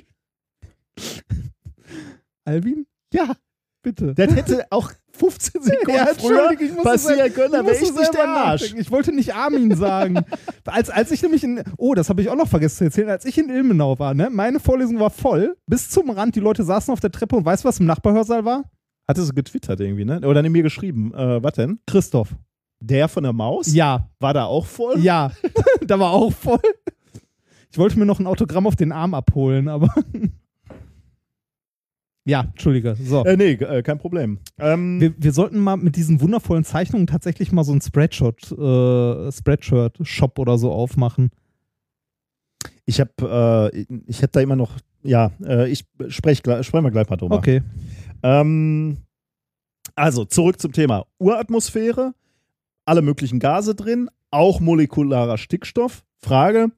Albin? 2.44 2.86
Ja, 3.12 3.34
Bitte. 3.82 4.14
das 4.14 4.34
hätte 4.34 4.66
auch 4.70 4.92
15 5.14 5.62
Sekunden 5.62 5.90
Ja, 5.90 6.06
früher 6.16 6.54
passieren 6.82 7.34
können, 7.34 7.64
musste 7.64 7.84
ich 7.84 7.94
nicht 7.94 8.14
der 8.14 8.28
Arsch. 8.28 8.74
Ich 8.74 8.90
wollte 8.90 9.12
nicht 9.12 9.34
Armin 9.34 9.74
sagen. 9.76 10.20
als, 10.64 10.88
als 10.88 11.10
ich 11.10 11.20
nämlich 11.22 11.44
in, 11.44 11.62
oh, 11.76 11.94
das 11.94 12.08
habe 12.08 12.22
ich 12.22 12.28
auch 12.30 12.36
noch 12.36 12.48
vergessen 12.48 12.76
zu 12.78 12.84
erzählen, 12.84 13.10
als 13.10 13.24
ich 13.24 13.36
in 13.38 13.50
Ilmenau 13.50 13.98
war, 13.98 14.14
ne? 14.14 14.30
Meine 14.30 14.60
Vorlesung 14.60 14.98
war 15.00 15.10
voll, 15.10 15.56
bis 15.66 15.90
zum 15.90 16.10
Rand, 16.10 16.34
die 16.36 16.40
Leute 16.40 16.62
saßen 16.64 16.92
auf 16.92 17.00
der 17.00 17.10
Treppe 17.10 17.36
und 17.36 17.44
weißt 17.44 17.64
du, 17.64 17.68
was 17.68 17.80
im 17.80 17.86
Nachbarhörsaal 17.86 18.44
war? 18.44 18.64
Hatte 19.08 19.22
sie 19.22 19.34
getwittert 19.34 19.80
irgendwie, 19.80 20.04
ne? 20.04 20.20
Oder 20.26 20.42
in 20.44 20.52
mir 20.52 20.62
geschrieben. 20.62 21.12
Äh, 21.14 21.42
was 21.42 21.54
denn? 21.54 21.80
Christoph. 21.86 22.34
Der 22.80 23.08
von 23.08 23.22
der 23.24 23.32
Maus? 23.32 23.72
Ja, 23.72 24.08
War 24.20 24.32
da 24.34 24.44
auch 24.46 24.66
voll? 24.66 24.98
ja. 25.00 25.30
da 25.86 25.98
war 25.98 26.10
auch 26.12 26.32
voll. 26.32 26.60
Ich 27.70 27.78
wollte 27.78 27.98
mir 27.98 28.06
noch 28.06 28.20
ein 28.20 28.26
Autogramm 28.26 28.66
auf 28.66 28.76
den 28.76 28.92
Arm 28.92 29.14
abholen, 29.14 29.68
aber. 29.68 29.92
Ja, 32.24 32.42
Entschuldige. 32.42 32.96
So. 33.02 33.24
Äh, 33.24 33.36
nee, 33.36 33.52
äh, 33.52 33.82
kein 33.82 33.98
Problem. 33.98 34.38
Ähm, 34.58 35.00
Wir, 35.00 35.14
wir 35.18 35.32
sollten 35.32 35.58
mal 35.58 35.76
mit 35.76 35.96
diesen 35.96 36.20
wundervollen 36.20 36.64
Zeichnungen 36.64 37.06
tatsächlich 37.06 37.50
mal 37.52 37.64
so 37.64 37.72
einen 37.72 37.80
Spreadshirt, 37.80 38.52
äh, 38.52 39.32
Spreadshirt-Shop 39.32 40.38
oder 40.38 40.58
so 40.58 40.70
aufmachen. 40.72 41.30
ich 42.84 43.00
habe, 43.00 43.70
äh, 43.72 43.84
ich 44.06 44.22
hätte 44.22 44.32
da 44.32 44.40
immer 44.40 44.56
noch, 44.56 44.72
ja, 45.02 45.32
äh, 45.44 45.68
ich 45.68 45.84
spreche 46.08 46.62
sprechen 46.62 46.84
wir 46.84 46.90
gleich 46.90 47.08
mal 47.08 47.16
drüber. 47.16 47.36
Okay. 47.36 47.62
Ähm, 48.22 48.98
also, 49.94 50.24
zurück 50.24 50.60
zum 50.60 50.72
Thema. 50.72 51.06
Uratmosphäre, 51.18 52.14
alle 52.84 53.02
möglichen 53.02 53.40
Gase 53.40 53.74
drin, 53.74 54.08
auch 54.30 54.60
molekularer 54.60 55.38
Stickstoff. 55.38 56.04
Frage, 56.20 56.68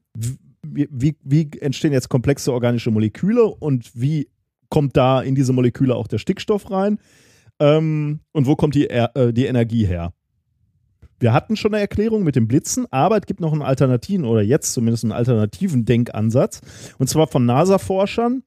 wie, 0.67 0.87
wie, 0.91 1.15
wie 1.23 1.49
entstehen 1.59 1.93
jetzt 1.93 2.09
komplexe 2.09 2.51
organische 2.51 2.89
Moleküle 2.89 3.45
und 3.45 3.91
wie 3.93 4.27
kommt 4.69 4.97
da 4.97 5.21
in 5.21 5.35
diese 5.35 5.53
Moleküle 5.53 5.95
auch 5.95 6.07
der 6.07 6.17
Stickstoff 6.17 6.71
rein? 6.71 6.99
Ähm, 7.59 8.19
und 8.31 8.47
wo 8.47 8.55
kommt 8.55 8.75
die, 8.75 8.89
äh, 8.89 9.33
die 9.33 9.45
Energie 9.45 9.85
her? 9.85 10.13
Wir 11.19 11.31
hatten 11.31 11.55
schon 11.55 11.73
eine 11.73 11.81
Erklärung 11.81 12.23
mit 12.23 12.35
dem 12.35 12.47
Blitzen, 12.47 12.85
aber 12.91 13.17
es 13.17 13.25
gibt 13.25 13.39
noch 13.39 13.53
einen 13.53 13.61
alternativen 13.61 14.25
oder 14.25 14.41
jetzt 14.41 14.73
zumindest 14.73 15.05
einen 15.05 15.13
alternativen 15.13 15.85
Denkansatz 15.85 16.61
und 16.97 17.07
zwar 17.07 17.27
von 17.27 17.45
NASA-Forschern. 17.45 18.43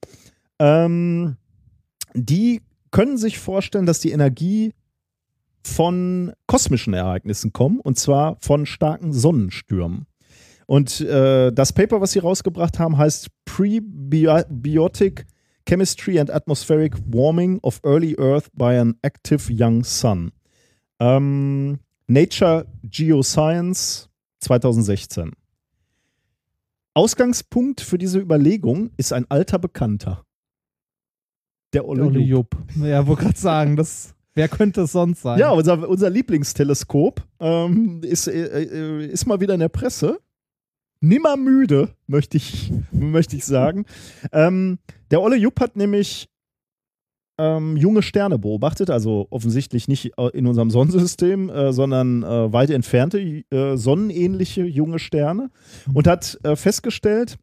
Ähm, 0.59 1.37
die 2.15 2.61
können 2.91 3.17
sich 3.17 3.39
vorstellen, 3.39 3.87
dass 3.87 4.01
die 4.01 4.11
Energie 4.11 4.75
von 5.63 6.33
kosmischen 6.47 6.95
Ereignissen 6.95 7.53
kommt 7.53 7.85
und 7.85 7.99
zwar 7.99 8.37
von 8.41 8.67
starken 8.67 9.13
Sonnenstürmen. 9.13 10.07
Und 10.67 11.01
äh, 11.01 11.51
das 11.51 11.73
Paper, 11.73 12.03
was 12.03 12.13
sie 12.13 12.19
rausgebracht 12.19 12.79
haben, 12.79 12.99
heißt 12.99 13.29
Prebiotic 13.47 15.27
Chemistry 15.69 16.19
and 16.19 16.31
Atmospheric 16.31 16.95
Warming 17.07 17.61
of 17.63 17.79
Early 17.85 18.17
Earth 18.19 18.49
by 18.55 18.79
an 18.79 18.97
Active 19.03 19.51
Young 19.51 19.85
Sun. 19.85 20.33
Ähm, 20.99 21.81
Nature 22.07 22.67
Geoscience 22.83 24.09
2016. 24.41 25.33
Ausgangspunkt 26.95 27.83
für 27.83 27.99
diese 27.99 28.19
Überlegung 28.19 28.93
ist 28.97 29.13
ein 29.13 29.27
alter 29.29 29.59
Bekannter. 29.59 30.25
Der 31.75 31.87
Olle, 31.87 32.07
Olle 32.07 32.21
Jupp. 32.21 32.57
Jupp. 32.75 32.87
Ja, 32.87 33.07
wollte 33.07 33.25
gerade 33.25 33.39
sagen, 33.39 33.77
das, 33.77 34.15
wer 34.35 34.49
könnte 34.49 34.81
es 34.81 34.93
sonst 34.93 35.21
sein? 35.21 35.39
Ja, 35.39 35.51
unser, 35.51 35.87
unser 35.87 36.09
Lieblingsteleskop 36.09 37.23
ähm, 37.41 38.01
ist, 38.03 38.27
äh, 38.27 38.63
äh, 38.63 39.07
ist 39.07 39.27
mal 39.27 39.39
wieder 39.41 39.53
in 39.53 39.61
der 39.61 39.69
Presse. 39.69 40.19
Nimmer 41.01 41.37
müde, 41.37 41.91
möchte 42.07 42.37
ich, 42.37 42.73
möchte 42.93 43.37
ich 43.37 43.45
sagen. 43.45 43.85
ähm, 44.33 44.79
der 45.11 45.23
Olle 45.23 45.37
Jupp 45.37 45.61
hat 45.61 45.77
nämlich 45.77 46.29
ähm, 47.41 47.77
junge 47.77 48.03
Sterne 48.03 48.39
beobachtet, 48.39 48.91
also 48.91 49.29
offensichtlich 49.31 49.87
nicht 49.87 50.13
äh, 50.19 50.29
in 50.37 50.47
unserem 50.47 50.71
Sonnensystem, 50.73 51.49
äh, 51.51 51.73
sondern 51.73 52.23
äh, 52.25 52.53
weit 52.53 52.71
entfernte, 52.71 53.21
äh, 53.21 53.77
sonnenähnliche 53.77 54.65
junge 54.65 54.99
Sterne 54.99 55.51
und 55.95 56.07
hat 56.09 56.39
äh, 56.43 56.57
festgestellt, 56.57 57.39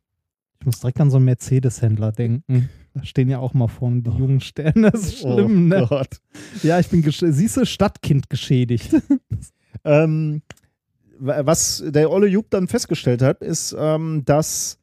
Ich 0.59 0.65
muss 0.65 0.79
direkt 0.81 0.99
an 0.99 1.09
so 1.09 1.17
einen 1.17 1.25
Mercedes-Händler 1.25 2.11
denken. 2.11 2.69
Da 2.93 3.03
stehen 3.05 3.29
ja 3.29 3.39
auch 3.39 3.53
mal 3.53 3.67
vorne 3.67 4.01
die 4.01 4.09
jungen 4.11 4.39
Sterne. 4.41 4.91
Das 4.91 5.01
ist 5.03 5.19
schlimm, 5.19 5.71
oh 5.71 5.75
ne? 5.75 5.85
Gott, 5.89 6.19
Ja, 6.63 6.79
ich 6.79 6.87
bin, 6.87 7.03
siehst 7.09 7.57
du, 7.57 7.65
Stadtkind 7.65 8.29
geschädigt. 8.29 8.95
Ähm, 9.83 10.41
was 11.19 11.83
der 11.87 12.11
Olle 12.11 12.27
Jupp 12.27 12.49
dann 12.49 12.67
festgestellt 12.67 13.21
hat, 13.21 13.41
ist, 13.41 13.75
ähm, 13.77 14.23
dass 14.25 14.77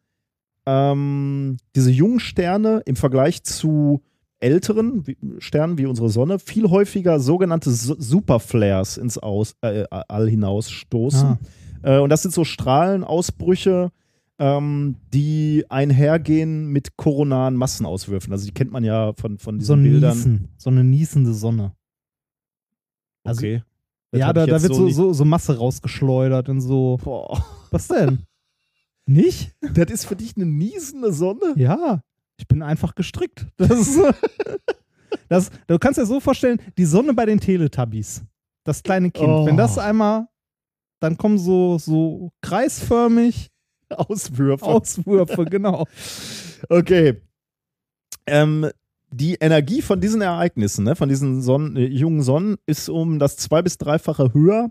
ähm, 0.67 1.57
diese 1.75 1.91
jungen 1.91 2.21
Sterne 2.21 2.83
im 2.87 2.97
Vergleich 2.97 3.43
zu 3.43 4.03
älteren 4.41 5.05
Sternen 5.39 5.79
wie 5.79 5.87
unsere 5.87 6.09
Sonne 6.09 6.39
viel 6.39 6.69
häufiger 6.71 7.21
sogenannte 7.21 7.71
Su- 7.71 7.97
Superflares 7.99 8.97
ins 8.97 9.19
Aus, 9.19 9.55
äh, 9.61 9.85
All 9.91 10.29
hinausstoßen. 10.29 11.29
Ah. 11.29 11.39
Äh, 11.83 11.99
und 12.01 12.11
das 12.11 12.23
sind 12.23 12.33
so 12.35 12.45
Strahlenausbrüche, 12.45 13.91
ähm, 14.39 14.97
die 15.13 15.65
einhergehen 15.69 16.69
mit 16.69 16.97
koronaren 16.97 17.55
Massenauswürfen. 17.57 18.33
Also 18.33 18.47
die 18.47 18.53
kennt 18.53 18.73
man 18.73 18.83
ja 18.85 19.13
von, 19.15 19.39
von 19.39 19.59
diesen 19.59 19.77
so 19.77 19.83
Bildern. 19.83 20.17
Niesen, 20.17 20.49
so 20.57 20.71
eine 20.71 20.83
niesende 20.85 21.35
Sonne. 21.35 21.73
Also- 23.25 23.41
Okay. 23.41 23.63
Das 24.13 24.21
ja, 24.21 24.33
da, 24.33 24.47
da 24.47 24.63
wird 24.63 24.75
so, 24.75 24.89
so, 24.91 25.13
so 25.13 25.25
Masse 25.25 25.57
rausgeschleudert 25.57 26.49
und 26.51 26.61
so. 26.61 26.99
Boah. 27.03 27.45
Was 27.71 27.89
denn? 27.89 28.23
Nicht? 29.07 29.53
Das 29.61 29.91
ist 29.91 30.05
für 30.05 30.15
dich 30.17 30.37
eine 30.37 30.47
niesende 30.47 31.13
Sonne? 31.13 31.55
Ja, 31.57 32.03
ich 32.37 32.47
bin 32.47 32.63
einfach 32.63 32.95
gestrickt. 32.95 33.47
Das 33.57 33.99
das, 35.29 35.51
du 35.67 35.79
kannst 35.79 35.99
dir 35.99 36.07
so 36.07 36.21
vorstellen, 36.21 36.61
die 36.77 36.85
Sonne 36.85 37.15
bei 37.15 37.27
den 37.27 37.41
Teletubbies. 37.41 38.23
Das 38.65 38.83
kleine 38.83 39.11
Kind. 39.11 39.29
Oh. 39.29 39.47
Wenn 39.47 39.57
das 39.57 39.79
einmal, 39.79 40.29
dann 41.01 41.17
kommen 41.17 41.39
so, 41.39 41.79
so 41.79 42.31
kreisförmig 42.43 43.51
Auswürfe. 43.89 44.65
Auswürfe, 44.65 45.45
genau. 45.47 45.87
Okay. 46.69 47.21
Ähm, 48.25 48.71
die 49.13 49.35
Energie 49.35 49.83
von 49.83 50.01
diesen 50.01 50.21
Ereignissen, 50.23 50.85
ne, 50.85 50.97
von 50.97 51.09
diesen 51.09 51.43
Sonnen, 51.43 51.77
äh, 51.77 51.87
jungen 51.87 52.23
Sonnen, 52.23 52.57
ist 52.67 52.89
um 52.89 53.19
das 53.19 53.37
zwei- 53.37 53.63
bis 53.63 53.79
dreifache 53.79 54.33
höher 54.35 54.71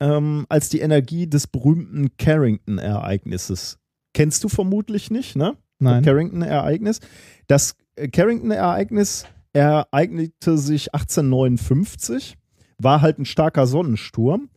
ähm, 0.00 0.46
als 0.48 0.68
die 0.68 0.80
Energie 0.80 1.26
des 1.26 1.46
berühmten 1.46 2.16
Carrington-Ereignisses. 2.18 3.78
Kennst 4.14 4.44
du 4.44 4.48
vermutlich 4.48 5.10
nicht, 5.10 5.36
ne? 5.36 5.56
Nein. 5.78 6.04
Carrington-Ereignis. 6.04 7.00
Das 7.46 7.76
äh, 7.96 8.08
Carrington-Ereignis 8.08 9.24
ereignete 9.52 10.58
sich 10.58 10.94
1859, 10.94 12.36
war 12.78 13.00
halt 13.00 13.18
ein 13.18 13.24
starker 13.24 13.66
Sonnensturm. 13.66 14.50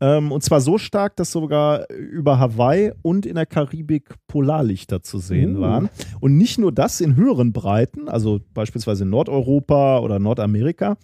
Ähm, 0.00 0.30
und 0.32 0.42
zwar 0.44 0.60
so 0.60 0.78
stark, 0.78 1.16
dass 1.16 1.32
sogar 1.32 1.90
über 1.90 2.38
Hawaii 2.38 2.92
und 3.02 3.26
in 3.26 3.34
der 3.34 3.46
Karibik 3.46 4.14
Polarlichter 4.28 5.02
zu 5.02 5.18
sehen 5.18 5.56
Oh. 5.56 5.60
waren. 5.60 5.88
Und 6.20 6.36
nicht 6.36 6.58
nur 6.58 6.70
das 6.72 7.00
in 7.00 7.16
höheren 7.16 7.52
Breiten, 7.52 8.08
also 8.08 8.40
beispielsweise 8.54 9.04
in 9.04 9.10
Nordeuropa 9.10 9.98
oder 9.98 10.18
Nordamerika, 10.18 10.96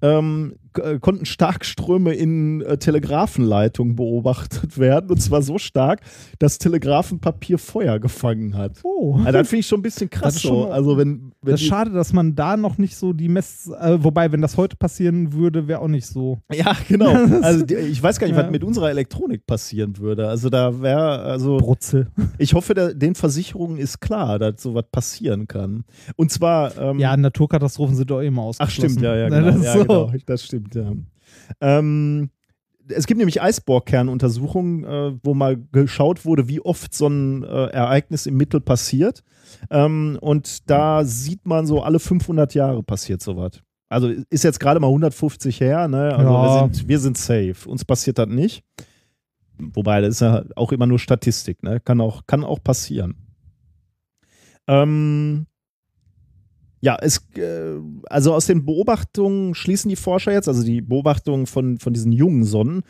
ähm, 0.00 0.54
äh, 0.54 0.67
konnten 1.00 1.24
Starkströme 1.26 2.14
in 2.14 2.60
äh, 2.62 2.76
Telegrafenleitungen 2.78 3.96
beobachtet 3.96 4.78
werden. 4.78 5.10
Und 5.10 5.20
zwar 5.20 5.42
so 5.42 5.58
stark, 5.58 6.00
dass 6.38 6.58
Telegrafenpapier 6.58 7.58
Feuer 7.58 7.98
gefangen 7.98 8.56
hat. 8.56 8.72
Oh. 8.84 9.16
Also 9.18 9.32
das 9.32 9.48
finde 9.48 9.60
ich 9.60 9.66
schon 9.66 9.80
ein 9.80 9.82
bisschen 9.82 10.10
krass 10.10 10.40
schon 10.40 10.50
so. 10.50 10.68
Also 10.70 10.96
wenn, 10.96 11.32
wenn 11.42 11.52
Das 11.52 11.60
ist 11.60 11.66
schade, 11.66 11.90
dass 11.90 12.12
man 12.12 12.34
da 12.34 12.56
noch 12.56 12.78
nicht 12.78 12.96
so 12.96 13.12
die 13.12 13.28
Mess. 13.28 13.70
Äh, 13.80 13.98
wobei, 14.02 14.32
wenn 14.32 14.40
das 14.40 14.56
heute 14.56 14.76
passieren 14.76 15.32
würde, 15.32 15.68
wäre 15.68 15.80
auch 15.80 15.88
nicht 15.88 16.06
so. 16.06 16.38
ja 16.52 16.76
genau. 16.88 17.14
Also 17.42 17.64
die, 17.64 17.74
ich 17.74 18.02
weiß 18.02 18.18
gar 18.18 18.26
nicht, 18.26 18.36
Ja. 18.36 18.44
was 18.44 18.50
mit 18.50 18.64
unserer 18.64 18.90
Elektronik 18.90 19.46
passieren 19.46 19.96
würde. 19.98 20.28
Also 20.28 20.48
da 20.50 20.80
wäre, 20.82 21.20
also 21.20 21.56
Brutzel. 21.58 22.08
ich 22.38 22.54
hoffe, 22.54 22.74
der, 22.74 22.94
den 22.94 23.14
Versicherungen 23.14 23.78
ist 23.78 24.00
klar, 24.00 24.38
dass 24.38 24.62
sowas 24.62 24.84
passieren 24.90 25.46
kann. 25.46 25.84
Und 26.16 26.30
zwar 26.32 26.76
ähm, 26.78 26.98
Ja, 26.98 27.16
Naturkatastrophen 27.16 27.94
sind 27.96 28.10
doch 28.10 28.20
immer 28.20 28.42
Ach 28.42 28.46
ausgeschlossen. 28.46 28.90
stimmt, 28.98 29.02
ja, 29.04 29.16
ja, 29.16 29.28
genau. 29.30 29.62
ja, 29.62 29.76
genau. 29.76 30.12
Das 30.26 30.44
stimmt, 30.44 30.57
ja. 30.74 30.92
Ähm, 31.60 32.30
es 32.90 33.06
gibt 33.06 33.18
nämlich 33.18 33.42
Eisbohrkernuntersuchungen, 33.42 34.84
äh, 34.84 35.18
wo 35.22 35.34
mal 35.34 35.58
geschaut 35.72 36.24
wurde, 36.24 36.48
wie 36.48 36.60
oft 36.60 36.94
so 36.94 37.06
ein 37.06 37.42
äh, 37.44 37.66
Ereignis 37.66 38.26
im 38.26 38.36
Mittel 38.36 38.60
passiert. 38.60 39.22
Ähm, 39.70 40.18
und 40.20 40.70
da 40.70 41.04
sieht 41.04 41.46
man 41.46 41.66
so, 41.66 41.82
alle 41.82 41.98
500 41.98 42.54
Jahre 42.54 42.82
passiert 42.82 43.20
sowas. 43.20 43.60
Also 43.90 44.08
ist 44.30 44.44
jetzt 44.44 44.60
gerade 44.60 44.80
mal 44.80 44.88
150 44.88 45.60
her, 45.60 45.88
ne? 45.88 46.14
Also 46.14 46.30
Ja. 46.30 46.42
wir, 46.42 46.58
sind, 46.74 46.88
wir 46.88 46.98
sind 46.98 47.18
safe. 47.18 47.56
Uns 47.66 47.84
passiert 47.84 48.18
das 48.18 48.28
nicht. 48.28 48.62
Wobei, 49.58 50.00
das 50.00 50.10
ist 50.16 50.20
ja 50.20 50.44
auch 50.56 50.72
immer 50.72 50.86
nur 50.86 50.98
Statistik, 50.98 51.62
ne? 51.62 51.80
Kann 51.80 52.00
auch, 52.00 52.26
kann 52.26 52.44
auch 52.44 52.62
passieren. 52.62 53.16
Ähm, 54.66 55.46
ja, 56.80 56.96
es, 57.00 57.18
äh, 57.36 57.76
also 58.08 58.34
aus 58.34 58.46
den 58.46 58.64
Beobachtungen 58.64 59.54
schließen 59.54 59.88
die 59.88 59.96
Forscher 59.96 60.32
jetzt, 60.32 60.48
also 60.48 60.62
die 60.64 60.80
Beobachtungen 60.80 61.46
von, 61.46 61.78
von 61.78 61.92
diesen 61.92 62.12
jungen 62.12 62.44
Sonnen, 62.44 62.82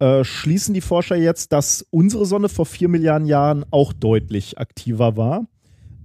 äh, 0.00 0.24
schließen 0.24 0.74
die 0.74 0.80
Forscher 0.80 1.16
jetzt, 1.16 1.52
dass 1.52 1.86
unsere 1.90 2.26
Sonne 2.26 2.48
vor 2.48 2.66
vier 2.66 2.88
Milliarden 2.88 3.26
Jahren 3.28 3.64
auch 3.70 3.92
deutlich 3.92 4.58
aktiver 4.58 5.16
war 5.16 5.46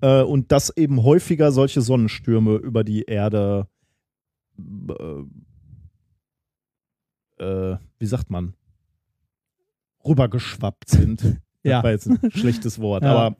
äh, 0.01 0.21
und 0.21 0.51
dass 0.51 0.75
eben 0.77 1.01
häufiger 1.03 1.51
solche 1.51 1.81
Sonnenstürme 1.81 2.55
über 2.57 2.83
die 2.83 3.03
Erde, 3.03 3.67
äh, 4.59 5.23
äh, 7.43 7.77
wie 7.99 8.05
sagt 8.05 8.29
man, 8.29 8.53
rübergeschwappt 10.05 10.89
sind. 10.89 11.39
Ja. 11.65 11.77
Das 11.77 11.83
war 11.83 11.91
jetzt 11.93 12.07
ein 12.07 12.31
schlechtes 12.31 12.77
Wort, 12.77 13.01
Ja. 13.01 13.11
aber 13.15 13.35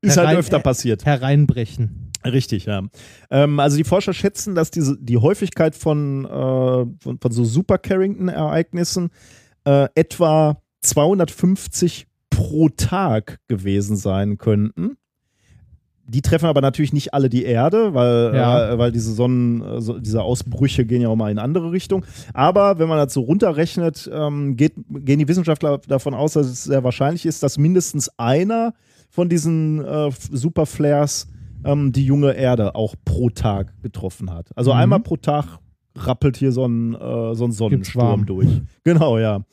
ist 0.00 0.16
halt 0.16 0.28
Herein- 0.28 0.38
öfter 0.38 0.58
passiert. 0.58 1.04
Hereinbrechen. 1.04 2.10
Richtig, 2.24 2.66
ja. 2.66 2.82
Ähm, 3.30 3.58
also 3.60 3.76
die 3.76 3.84
Forscher 3.84 4.12
schätzen, 4.12 4.54
dass 4.54 4.70
diese, 4.70 4.96
die 4.98 5.18
Häufigkeit 5.18 5.74
von, 5.74 6.24
äh, 6.24 6.28
von, 6.28 7.18
von 7.20 7.32
so 7.32 7.44
Super 7.44 7.78
Carrington-Ereignissen 7.78 9.10
äh, 9.64 9.88
etwa 9.94 10.56
250 10.82 12.06
pro 12.30 12.68
Tag 12.68 13.38
gewesen 13.48 13.96
sein 13.96 14.38
könnten. 14.38 14.96
Die 16.04 16.20
treffen 16.20 16.46
aber 16.46 16.60
natürlich 16.60 16.92
nicht 16.92 17.14
alle 17.14 17.28
die 17.28 17.44
Erde, 17.44 17.94
weil, 17.94 18.32
Ja. 18.34 18.72
äh, 18.72 18.78
weil 18.78 18.92
diese 18.92 19.12
Sonnen, 19.12 19.62
äh, 19.62 20.00
diese 20.00 20.22
Ausbrüche 20.22 20.84
gehen 20.84 21.00
ja 21.00 21.08
auch 21.08 21.16
mal 21.16 21.30
in 21.30 21.38
andere 21.38 21.70
Richtung. 21.72 22.04
Aber 22.34 22.78
wenn 22.78 22.88
man 22.88 22.98
das 22.98 23.14
so 23.14 23.20
runterrechnet, 23.22 24.10
ähm, 24.12 24.56
geht, 24.56 24.74
gehen 24.90 25.20
die 25.20 25.28
Wissenschaftler 25.28 25.78
davon 25.86 26.14
aus, 26.14 26.32
dass 26.34 26.46
es 26.48 26.64
sehr 26.64 26.82
wahrscheinlich 26.84 27.24
ist, 27.24 27.42
dass 27.42 27.56
mindestens 27.56 28.10
einer 28.18 28.74
von 29.10 29.28
diesen 29.28 29.84
äh, 29.84 30.10
Superflares 30.32 31.28
ähm, 31.64 31.92
die 31.92 32.04
junge 32.04 32.32
Erde 32.32 32.74
auch 32.74 32.94
pro 33.04 33.30
Tag 33.30 33.80
getroffen 33.82 34.30
hat. 34.30 34.50
Also 34.56 34.72
Mhm. 34.72 34.78
einmal 34.78 35.00
pro 35.00 35.16
Tag 35.16 35.58
rappelt 35.96 36.36
hier 36.36 36.52
so 36.52 36.66
ein, 36.66 36.94
äh, 36.94 37.34
so 37.34 37.44
ein 37.44 37.52
Sonnensturm 37.52 38.26
durch. 38.26 38.48
Genau, 38.84 39.18
ja. 39.18 39.44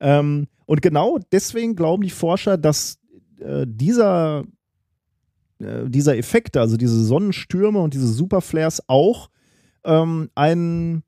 Ähm, 0.00 0.46
und 0.66 0.82
genau 0.82 1.18
deswegen 1.32 1.74
glauben 1.74 2.02
die 2.02 2.10
Forscher, 2.10 2.58
dass 2.58 2.98
äh, 3.40 3.64
dieser, 3.66 4.44
äh, 5.58 5.88
dieser 5.88 6.16
Effekt, 6.18 6.56
also 6.56 6.76
diese 6.76 7.02
Sonnenstürme 7.04 7.78
und 7.78 7.94
diese 7.94 8.08
Superflares 8.08 8.82
auch 8.88 9.30
ähm, 9.84 10.28
einen 10.34 11.02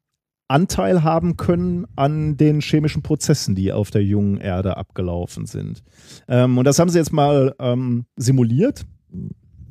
Anteil 0.51 1.03
haben 1.03 1.37
können 1.37 1.87
an 1.97 2.39
den 2.39 2.61
chemischen 2.63 3.03
Prozessen, 3.03 3.55
die 3.55 3.71
auf 3.73 3.91
der 3.91 4.03
jungen 4.03 4.39
Erde 4.39 4.79
abgelaufen 4.79 5.45
sind. 5.45 5.83
Ähm, 6.27 6.57
und 6.57 6.65
das 6.65 6.79
haben 6.79 6.89
sie 6.89 6.99
jetzt 6.99 7.13
mal 7.13 7.55
ähm, 7.59 8.07
simuliert 8.17 8.87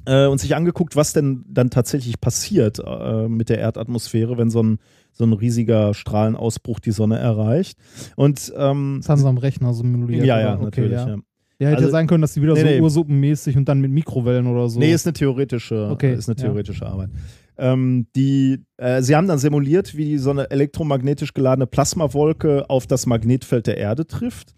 äh, 0.07 0.25
und 0.25 0.39
sich 0.39 0.55
angeguckt, 0.55 0.95
was 0.95 1.13
denn 1.13 1.43
dann 1.47 1.69
tatsächlich 1.69 2.19
passiert 2.19 2.79
äh, 2.83 3.27
mit 3.27 3.49
der 3.49 3.59
Erdatmosphäre, 3.59 4.37
wenn 4.37 4.49
so 4.49 4.63
ein, 4.63 4.79
so 5.11 5.25
ein 5.25 5.33
riesiger 5.33 5.93
Strahlenausbruch 5.93 6.79
die 6.79 6.91
Sonne 6.91 7.19
erreicht. 7.19 7.77
Und 8.15 8.51
ähm, 8.57 8.97
Das 9.01 9.09
haben 9.09 9.19
sie 9.19 9.27
am 9.27 9.37
Rechner 9.37 9.73
simuliert. 9.73 10.25
ja, 10.25 10.39
ja, 10.39 10.55
okay, 10.55 10.63
natürlich. 10.63 10.91
ja. 10.93 11.07
Ja. 11.09 11.15
Ja, 11.59 11.69
hätte 11.69 11.77
Also- 11.77 11.87
ja 11.87 11.91
sein 11.91 12.05
können, 12.07 12.21
dass 12.21 12.33
die 12.35 12.41
wieder 12.43 12.53
Nee, 12.53 12.59
so 12.59 12.65
nee. 12.67 12.81
ursuppenmäßig 12.81 13.57
und 13.57 13.67
dann 13.67 13.81
mit 13.81 13.89
Mikrowellen 13.91 14.45
oder 14.45 14.69
so. 14.69 14.79
Nee, 14.79 14.93
ist 14.93 15.07
eine 15.07 15.13
theoretische, 15.13 15.89
Okay, 15.91 16.13
ist 16.13 16.29
eine 16.29 16.37
ja. 16.37 16.43
theoretische 16.45 16.85
Arbeit. 16.85 17.09
Ähm, 17.57 18.05
die, 18.15 18.63
äh, 18.77 19.01
sie 19.01 19.15
haben 19.15 19.27
dann 19.27 19.39
simuliert, 19.39 19.97
wie 19.97 20.19
so 20.19 20.29
eine 20.29 20.51
elektromagnetisch 20.51 21.33
geladene 21.33 21.65
Plasmawolke 21.65 22.69
auf 22.69 22.85
das 22.85 23.07
Magnetfeld 23.07 23.65
der 23.65 23.77
Erde 23.77 24.05
trifft. 24.05 24.53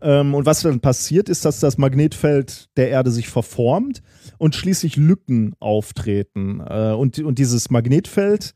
Ähm, 0.00 0.34
und 0.34 0.46
was 0.46 0.62
dann 0.62 0.80
passiert, 0.80 1.28
ist, 1.28 1.44
dass 1.44 1.60
das 1.60 1.78
Magnetfeld 1.78 2.68
der 2.76 2.90
Erde 2.90 3.10
sich 3.10 3.28
verformt 3.28 4.02
und 4.38 4.54
schließlich 4.54 4.96
Lücken 4.96 5.54
auftreten. 5.60 6.60
Äh, 6.60 6.92
und, 6.92 7.18
und 7.20 7.38
dieses 7.38 7.70
Magnetfeld 7.70 8.54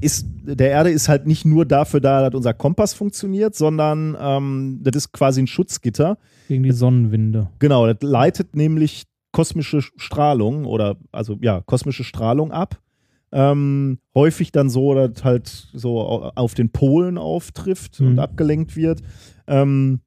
ist, 0.00 0.26
der 0.44 0.70
Erde 0.70 0.90
ist 0.90 1.08
halt 1.08 1.26
nicht 1.26 1.44
nur 1.44 1.64
dafür 1.64 2.00
da, 2.00 2.22
dass 2.22 2.34
unser 2.34 2.54
Kompass 2.54 2.94
funktioniert, 2.94 3.54
sondern 3.54 4.16
ähm, 4.18 4.80
das 4.82 4.96
ist 4.96 5.12
quasi 5.12 5.42
ein 5.42 5.46
Schutzgitter. 5.46 6.18
Gegen 6.48 6.62
die 6.62 6.72
Sonnenwinde. 6.72 7.50
Genau, 7.58 7.86
das 7.86 7.96
leitet 8.02 8.56
nämlich 8.56 9.04
kosmische 9.32 9.82
Strahlung 9.82 10.64
oder 10.64 10.96
also 11.12 11.36
ja, 11.40 11.60
kosmische 11.60 12.04
Strahlung 12.04 12.52
ab. 12.52 12.80
Ähm, 13.32 13.98
häufig 14.14 14.52
dann 14.52 14.70
so, 14.70 14.94
dass 14.94 15.24
halt 15.24 15.48
so 15.74 16.00
au- 16.00 16.30
auf 16.34 16.54
den 16.54 16.70
Polen 16.70 17.18
auftrifft 17.18 18.00
und 18.00 18.12
Mhm. 18.14 18.18
abgelenkt 18.20 18.76
wird. 18.76 19.02
Ähm, 19.46 20.00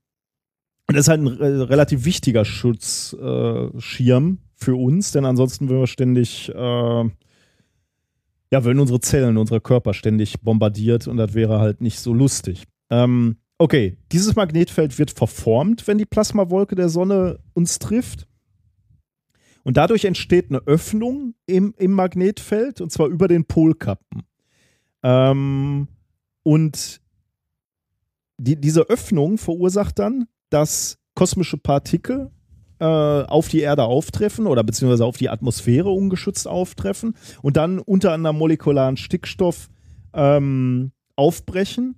und 0.88 0.96
das 0.96 1.02
ist 1.06 1.10
halt 1.10 1.22
ein 1.22 1.40
äh, 1.40 1.46
relativ 1.64 2.06
wichtiger 2.06 2.46
Schutzschirm 2.46 4.34
äh, 4.34 4.38
für 4.56 4.76
uns, 4.76 5.12
denn 5.12 5.26
ansonsten 5.26 5.70
würden 5.70 5.82
wir 5.82 5.88
ständig, 5.88 6.50
äh, 6.50 7.04
ja, 8.52 8.64
würden 8.64 8.80
unsere 8.80 9.00
Zellen, 9.00 9.38
unsere 9.38 9.62
Körper 9.62 9.94
ständig 9.94 10.42
bombardiert 10.42 11.08
und 11.08 11.18
das 11.18 11.34
wäre 11.34 11.60
halt 11.60 11.82
nicht 11.82 12.00
so 12.00 12.14
lustig. 12.14 12.64
Ähm, 12.90 13.36
okay, 13.60 13.98
dieses 14.12 14.36
Magnetfeld 14.36 14.98
wird 14.98 15.12
verformt, 15.12 15.88
wenn 15.88 15.98
die 16.00 16.06
Plasmawolke 16.06 16.76
der 16.76 16.90
Sonne 16.90 17.40
uns 17.54 17.78
trifft. 17.78 18.28
Und 19.64 19.78
dadurch 19.78 20.06
entsteht 20.06 20.50
eine 20.50 20.60
Öffnung 20.66 21.36
im, 21.46 21.74
im 21.78 21.92
Magnetfeld, 21.92 22.82
und 22.82 22.92
zwar 22.92 23.08
über 23.08 23.28
den 23.28 23.46
Polkappen. 23.46 24.24
Ähm, 25.04 25.88
und 26.44 27.02
die, 28.38 28.60
diese 28.60 28.90
Öffnung 28.90 29.38
verursacht 29.38 30.00
dann, 30.00 30.28
dass 30.50 30.98
kosmische 31.14 31.58
Partikel 31.58 32.32
äh, 32.80 32.86
auf 32.86 33.50
die 33.50 33.60
Erde 33.60 33.84
auftreffen 33.84 34.48
oder 34.48 34.64
beziehungsweise 34.64 35.06
auf 35.06 35.18
die 35.18 35.30
Atmosphäre 35.30 35.90
ungeschützt 35.90 36.48
auftreffen 36.48 37.16
und 37.42 37.58
dann 37.58 37.80
unter 37.80 38.14
anderem 38.14 38.38
molekularen 38.38 38.98
Stickstoff 38.98 39.70
ähm, 40.14 40.92
aufbrechen, 41.16 41.96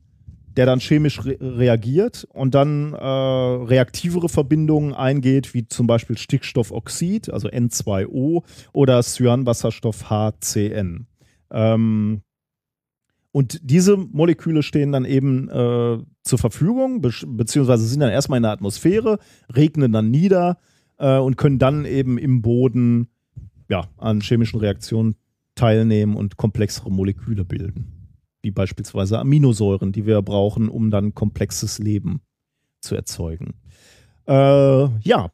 der 0.58 0.66
dann 0.66 0.80
chemisch 0.80 1.24
re 1.26 1.38
reagiert 1.40 2.28
und 2.34 2.56
dann 2.56 2.94
äh, 2.94 2.98
reaktivere 2.98 4.30
Verbindungen 4.30 4.94
eingeht, 4.94 5.54
wie 5.54 5.68
zum 5.68 5.88
Beispiel 5.88 6.18
Stickstoffoxid, 6.18 7.30
also 7.30 7.48
N2O, 7.48 8.44
oder 8.74 9.02
Cyanwasserstoff 9.02 10.10
HCN. 10.10 11.08
Ähm, 11.52 12.22
und 13.32 13.60
diese 13.64 13.96
Moleküle 13.96 14.62
stehen 14.62 14.92
dann 14.92 15.06
eben 15.06 15.48
äh, 15.50 16.00
zur 16.24 16.38
Verfügung, 16.38 17.02
be 17.02 17.12
beziehungsweise 17.26 17.86
sind 17.86 18.02
dann 18.02 18.10
erstmal 18.10 18.38
in 18.38 18.44
der 18.44 18.52
Atmosphäre, 18.52 19.20
regnen 19.56 19.94
dann 19.94 20.12
nieder 20.12 20.58
äh, 20.98 21.18
und 21.18 21.38
können 21.38 21.60
dann 21.60 21.86
eben 21.86 22.18
im 22.18 22.42
Boden 22.42 23.08
ja, 23.70 23.88
an 23.98 24.20
chemischen 24.20 24.60
Reaktionen 24.60 25.16
teilnehmen 25.56 26.18
und 26.18 26.36
komplexere 26.36 26.92
Moleküle 26.92 27.46
bilden. 27.46 28.01
Wie 28.44 28.52
beispielsweise 28.52 29.20
Aminosäuren, 29.20 29.92
die 29.92 30.06
wir 30.06 30.22
brauchen, 30.22 30.70
um 30.70 30.90
dann 30.92 31.14
komplexes 31.14 31.78
Leben 31.80 32.22
zu 32.82 32.96
erzeugen. 32.96 33.54
Äh, 34.28 34.34
ja, 34.34 35.32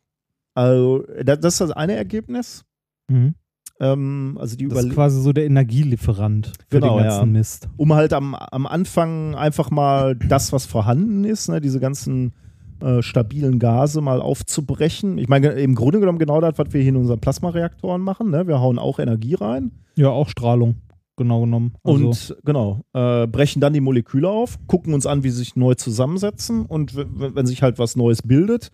also 0.54 1.06
das, 1.24 1.40
das 1.40 1.54
ist 1.54 1.62
das 1.62 1.72
eine 1.72 1.94
Ergebnis. 1.96 2.66
Mhm. 3.10 3.36
Ähm, 3.80 4.38
also 4.42 4.58
die 4.58 4.68
Das 4.68 4.84
ist 4.84 4.94
quasi 4.94 5.22
so 5.22 5.32
der 5.34 5.46
Energielieferant 5.46 6.48
für 6.70 6.80
Genau, 6.80 6.98
den 6.98 7.04
ganzen 7.04 7.20
ja. 7.20 7.26
Mist. 7.40 7.70
um 7.78 7.94
halt 7.94 8.12
am, 8.14 8.34
am 8.34 8.66
Anfang 8.66 9.36
einfach 9.36 9.70
mal 9.70 10.16
das, 10.16 10.52
was 10.52 10.66
vorhanden 10.66 11.24
ist, 11.26 11.48
ne, 11.48 11.62
diese 11.62 11.80
ganzen 11.80 12.34
äh, 12.82 13.02
stabilen 13.04 13.60
Gase 13.60 14.02
mal 14.02 14.20
aufzubrechen. 14.20 15.18
Ich 15.20 15.28
meine, 15.28 15.50
im 15.50 15.76
Grunde 15.76 16.00
genommen 16.00 16.20
genau 16.20 16.42
das, 16.42 16.58
was 16.58 16.74
wir 16.74 16.82
hier 16.82 16.90
in 16.90 16.96
unseren 16.98 17.20
Plasmareaktoren 17.20 18.02
machen. 18.02 18.32
Ne? 18.32 18.48
Wir 18.48 18.60
hauen 18.60 18.80
auch 18.80 19.00
Energie 19.00 19.36
rein 19.36 19.72
Ja, 19.96 20.10
auch 20.10 20.30
Strahlung, 20.30 20.76
genau 21.18 21.42
genommen. 21.42 21.74
Also, 21.84 22.08
und 22.08 22.38
genau, 22.46 22.82
äh, 22.94 23.28
brechen 23.28 23.60
dann 23.60 23.74
die 23.74 23.82
Moleküle 23.82 24.30
auf, 24.30 24.58
gucken 24.68 24.94
uns 24.94 25.06
an, 25.06 25.24
wie 25.24 25.30
sie 25.30 25.40
sich 25.40 25.56
neu 25.56 25.74
zusammensetzen 25.74 26.66
und 26.66 26.96
wenn 26.96 27.46
sich 27.46 27.64
halt 27.64 27.80
was 27.80 27.96
Neues 27.96 28.22
bildet, 28.22 28.72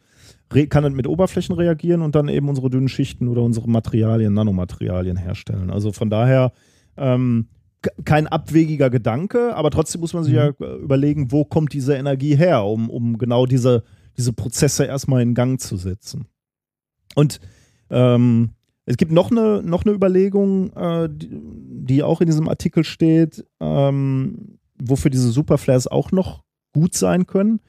kann 0.70 0.84
es 0.84 0.94
mit 0.94 1.08
Oberflächen 1.08 1.56
reagieren 1.56 2.02
und 2.02 2.16
dann 2.16 2.28
eben 2.28 2.48
unsere 2.48 2.70
dünnen 2.70 2.90
Schichten 2.90 3.28
oder 3.28 3.42
unsere 3.42 3.68
Materialien, 3.68 4.34
Nanomaterialien 4.34 5.18
herstellen. 5.18 5.72
Also 5.72 5.92
von 5.92 6.10
daher 6.10 6.52
ähm, 6.96 7.48
kein 8.06 8.28
abwegiger 8.28 8.90
Gedanke, 8.90 9.56
aber 9.56 9.72
trotzdem 9.72 10.02
muss 10.02 10.14
man 10.14 10.24
sich 10.24 10.34
ja 10.34 10.50
äh, 10.50 10.76
überlegen, 10.76 11.32
wo 11.32 11.46
kommt 11.46 11.74
diese 11.74 11.96
Energie 11.96 12.36
her, 12.36 12.64
um, 12.64 12.90
um 12.90 13.18
genau 13.18 13.46
diese, 13.46 13.84
diese 14.18 14.34
Prozesse 14.34 14.86
erstmal 14.86 15.22
in 15.22 15.34
Gang 15.34 15.60
zu 15.60 15.76
setzen. 15.76 16.28
Und 17.16 17.40
ähm, 17.90 18.52
es 18.86 18.98
gibt 18.98 19.12
noch 19.12 19.32
eine, 19.32 19.62
noch 19.64 19.86
eine 19.86 19.94
Überlegung, 19.94 20.74
äh, 20.74 21.10
die, 21.12 21.30
die 21.32 22.04
auch 22.04 22.22
in 22.22 22.28
diesem 22.28 22.50
Artikel 22.50 22.84
steht, 22.84 23.46
ähm, 23.60 24.60
wofür 24.78 25.10
diese 25.10 25.32
Superflares 25.32 25.88
auch 25.88 26.12
noch 26.12 26.44
gut 26.74 26.94
sein 26.96 27.26
können. 27.26 27.62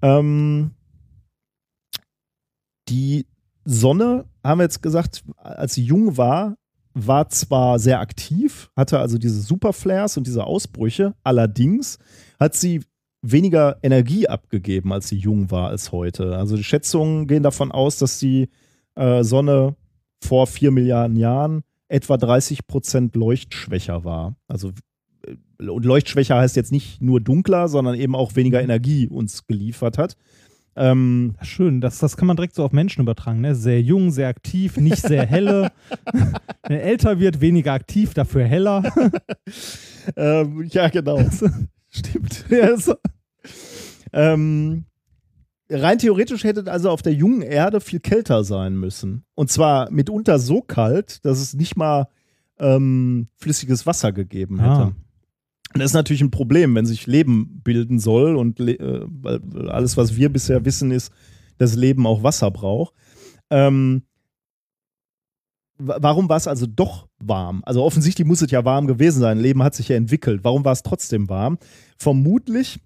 Ähm, 0.00 0.70
die 2.88 3.26
Sonne, 3.64 4.26
haben 4.42 4.58
wir 4.58 4.64
jetzt 4.64 4.82
gesagt, 4.82 5.24
als 5.36 5.74
sie 5.74 5.84
jung 5.84 6.16
war, 6.16 6.56
war 6.94 7.28
zwar 7.28 7.78
sehr 7.78 8.00
aktiv, 8.00 8.70
hatte 8.76 9.00
also 9.00 9.18
diese 9.18 9.40
Superflares 9.40 10.16
und 10.16 10.26
diese 10.26 10.44
Ausbrüche, 10.44 11.14
allerdings 11.24 11.98
hat 12.38 12.54
sie 12.54 12.82
weniger 13.20 13.78
Energie 13.82 14.28
abgegeben, 14.28 14.92
als 14.92 15.08
sie 15.08 15.16
jung 15.16 15.50
war, 15.50 15.68
als 15.68 15.92
heute. 15.92 16.36
Also 16.36 16.56
die 16.56 16.64
Schätzungen 16.64 17.26
gehen 17.26 17.42
davon 17.42 17.72
aus, 17.72 17.98
dass 17.98 18.18
die 18.18 18.48
äh, 18.96 19.24
Sonne 19.24 19.76
vor 20.24 20.46
vier 20.46 20.70
Milliarden 20.70 21.16
Jahren 21.16 21.62
etwa 21.88 22.16
30 22.16 22.66
Prozent 22.66 23.14
leuchtschwächer 23.14 24.04
war. 24.04 24.36
Also 24.48 24.72
äh, 25.26 25.68
und 25.68 25.84
leuchtschwächer 25.84 26.36
heißt 26.36 26.56
jetzt 26.56 26.72
nicht 26.72 27.00
nur 27.00 27.20
dunkler, 27.20 27.68
sondern 27.68 27.94
eben 27.94 28.14
auch 28.16 28.36
weniger 28.36 28.62
Energie 28.62 29.06
uns 29.08 29.46
geliefert 29.46 29.98
hat. 29.98 30.16
Ähm, 30.76 31.36
Schön, 31.42 31.80
das, 31.80 31.98
das 31.98 32.16
kann 32.16 32.26
man 32.26 32.36
direkt 32.36 32.54
so 32.54 32.64
auf 32.64 32.72
Menschen 32.72 33.02
übertragen. 33.02 33.40
Ne? 33.40 33.54
Sehr 33.54 33.80
jung, 33.80 34.10
sehr 34.10 34.28
aktiv, 34.28 34.76
nicht 34.76 35.02
sehr 35.02 35.26
helle. 35.26 35.70
Wenn 36.12 36.78
er 36.78 36.82
älter 36.82 37.20
wird, 37.20 37.40
weniger 37.40 37.72
aktiv, 37.72 38.14
dafür 38.14 38.44
heller. 38.44 38.82
ähm, 40.16 40.64
ja, 40.70 40.88
genau. 40.88 41.20
Stimmt. 41.90 42.44
Ja, 42.50 42.76
so. 42.76 42.96
ähm, 44.12 44.84
rein 45.70 45.98
theoretisch 45.98 46.44
hätte 46.44 46.70
also 46.70 46.90
auf 46.90 47.02
der 47.02 47.14
jungen 47.14 47.42
Erde 47.42 47.80
viel 47.80 48.00
kälter 48.00 48.44
sein 48.44 48.76
müssen. 48.76 49.24
Und 49.34 49.50
zwar 49.50 49.90
mitunter 49.90 50.38
so 50.38 50.60
kalt, 50.60 51.24
dass 51.24 51.38
es 51.40 51.54
nicht 51.54 51.76
mal 51.76 52.08
ähm, 52.58 53.28
flüssiges 53.36 53.86
Wasser 53.86 54.12
gegeben 54.12 54.60
hätte. 54.60 54.70
Ah. 54.70 54.92
Und 55.74 55.80
Das 55.80 55.86
ist 55.90 55.94
natürlich 55.94 56.22
ein 56.22 56.30
Problem, 56.30 56.74
wenn 56.74 56.86
sich 56.86 57.06
Leben 57.06 57.60
bilden 57.64 57.98
soll 57.98 58.36
und 58.36 58.60
äh, 58.60 59.00
alles, 59.68 59.96
was 59.96 60.14
wir 60.16 60.28
bisher 60.28 60.64
wissen, 60.64 60.90
ist, 60.92 61.12
dass 61.58 61.74
Leben 61.74 62.06
auch 62.06 62.22
Wasser 62.22 62.50
braucht. 62.50 62.94
Ähm, 63.50 64.02
wa- 65.78 65.98
warum 66.00 66.28
war 66.28 66.36
es 66.36 66.46
also 66.46 66.66
doch 66.66 67.08
warm? 67.18 67.62
Also 67.64 67.82
offensichtlich 67.82 68.26
muss 68.26 68.42
es 68.42 68.50
ja 68.50 68.64
warm 68.64 68.86
gewesen 68.86 69.20
sein. 69.20 69.38
Leben 69.40 69.62
hat 69.62 69.74
sich 69.74 69.88
ja 69.88 69.96
entwickelt. 69.96 70.44
Warum 70.44 70.64
war 70.64 70.72
es 70.72 70.82
trotzdem 70.82 71.28
warm? 71.28 71.58
Vermutlich, 71.98 72.80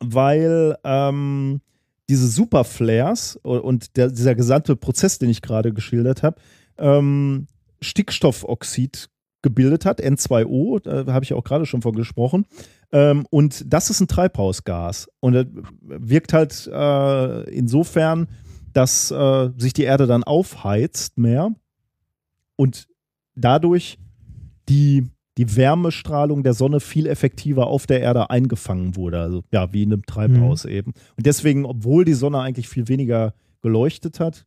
weil 0.00 0.76
ähm, 0.84 1.60
diese 2.08 2.28
Superflares 2.28 3.36
und 3.36 3.96
der, 3.96 4.08
dieser 4.08 4.34
gesamte 4.34 4.76
Prozess, 4.76 5.18
den 5.18 5.28
ich 5.28 5.42
gerade 5.42 5.72
geschildert 5.72 6.22
habe, 6.22 6.40
ähm, 6.78 7.46
Stickstoffoxid 7.80 9.08
gebildet 9.42 9.84
hat, 9.84 10.00
N2O, 10.00 10.80
da 10.80 11.12
habe 11.12 11.24
ich 11.24 11.32
auch 11.32 11.44
gerade 11.44 11.66
schon 11.66 11.82
von 11.82 11.94
gesprochen. 11.94 12.46
Ähm, 12.90 13.26
und 13.30 13.64
das 13.72 13.90
ist 13.90 14.00
ein 14.00 14.08
Treibhausgas. 14.08 15.08
Und 15.20 15.34
das 15.34 15.46
wirkt 15.82 16.32
halt 16.32 16.66
äh, 16.66 17.50
insofern, 17.50 18.28
dass 18.72 19.10
äh, 19.10 19.50
sich 19.56 19.72
die 19.72 19.84
Erde 19.84 20.06
dann 20.06 20.24
aufheizt 20.24 21.18
mehr 21.18 21.54
und 22.56 22.88
dadurch 23.34 23.98
die, 24.68 25.08
die 25.38 25.56
Wärmestrahlung 25.56 26.42
der 26.42 26.52
Sonne 26.52 26.80
viel 26.80 27.06
effektiver 27.06 27.68
auf 27.68 27.86
der 27.86 28.00
Erde 28.00 28.28
eingefangen 28.28 28.94
wurde. 28.96 29.20
Also 29.20 29.42
ja, 29.52 29.72
wie 29.72 29.84
in 29.84 29.92
einem 29.92 30.04
Treibhaus 30.04 30.64
eben. 30.66 30.92
Und 31.16 31.24
deswegen, 31.26 31.64
obwohl 31.64 32.04
die 32.04 32.12
Sonne 32.14 32.40
eigentlich 32.40 32.68
viel 32.68 32.88
weniger 32.88 33.32
geleuchtet 33.62 34.20
hat, 34.20 34.44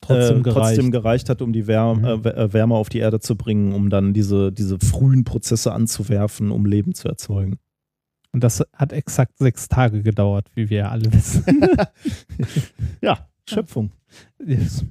Trotzdem 0.00 0.38
äh, 0.38 0.42
gereicht. 0.42 0.76
trotzdem 0.76 0.90
gereicht 0.92 1.28
hat, 1.28 1.42
um 1.42 1.52
die 1.52 1.66
Wärme, 1.66 2.16
Mhm. 2.18 2.24
äh, 2.24 2.28
äh, 2.30 2.52
Wärme 2.52 2.76
auf 2.76 2.88
die 2.88 2.98
Erde 2.98 3.18
zu 3.18 3.34
bringen, 3.36 3.72
um 3.72 3.90
dann 3.90 4.14
diese, 4.14 4.52
diese 4.52 4.78
frühen 4.78 5.24
Prozesse 5.24 5.72
anzuwerfen, 5.72 6.52
um 6.52 6.64
Leben 6.66 6.94
zu 6.94 7.08
erzeugen. 7.08 7.58
Und 8.32 8.44
das 8.44 8.62
hat 8.72 8.92
exakt 8.92 9.36
sechs 9.38 9.68
Tage 9.68 10.02
gedauert, 10.04 10.48
wie 10.54 10.70
wir 10.70 10.92
alle 10.92 11.12
wissen. 11.12 11.44
Ja, 13.00 13.26
Schöpfung. 13.48 13.90
Yes. 14.46 14.84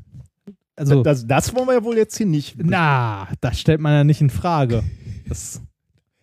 Also, 0.78 1.04
das, 1.04 1.28
das 1.28 1.56
wollen 1.56 1.68
wir 1.68 1.74
ja 1.74 1.84
wohl 1.84 1.98
jetzt 1.98 2.18
hier 2.18 2.26
nicht. 2.26 2.56
na, 2.58 3.28
das 3.41 3.60
stellt 3.60 3.82
man 3.82 3.94
ja 3.94 4.04
nicht 4.04 4.22
in 4.22 4.30
Frage. 4.30 4.84
Das, 5.28 5.62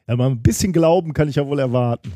Ja, 0.06 0.16
mal 0.16 0.31
ein 0.31 0.43
bisschen 0.43 0.72
Glauben 0.72 1.14
kann 1.14 1.28
ich 1.28 1.36
ja 1.36 1.47
wohl 1.47 1.59
erwarten. 1.59 2.12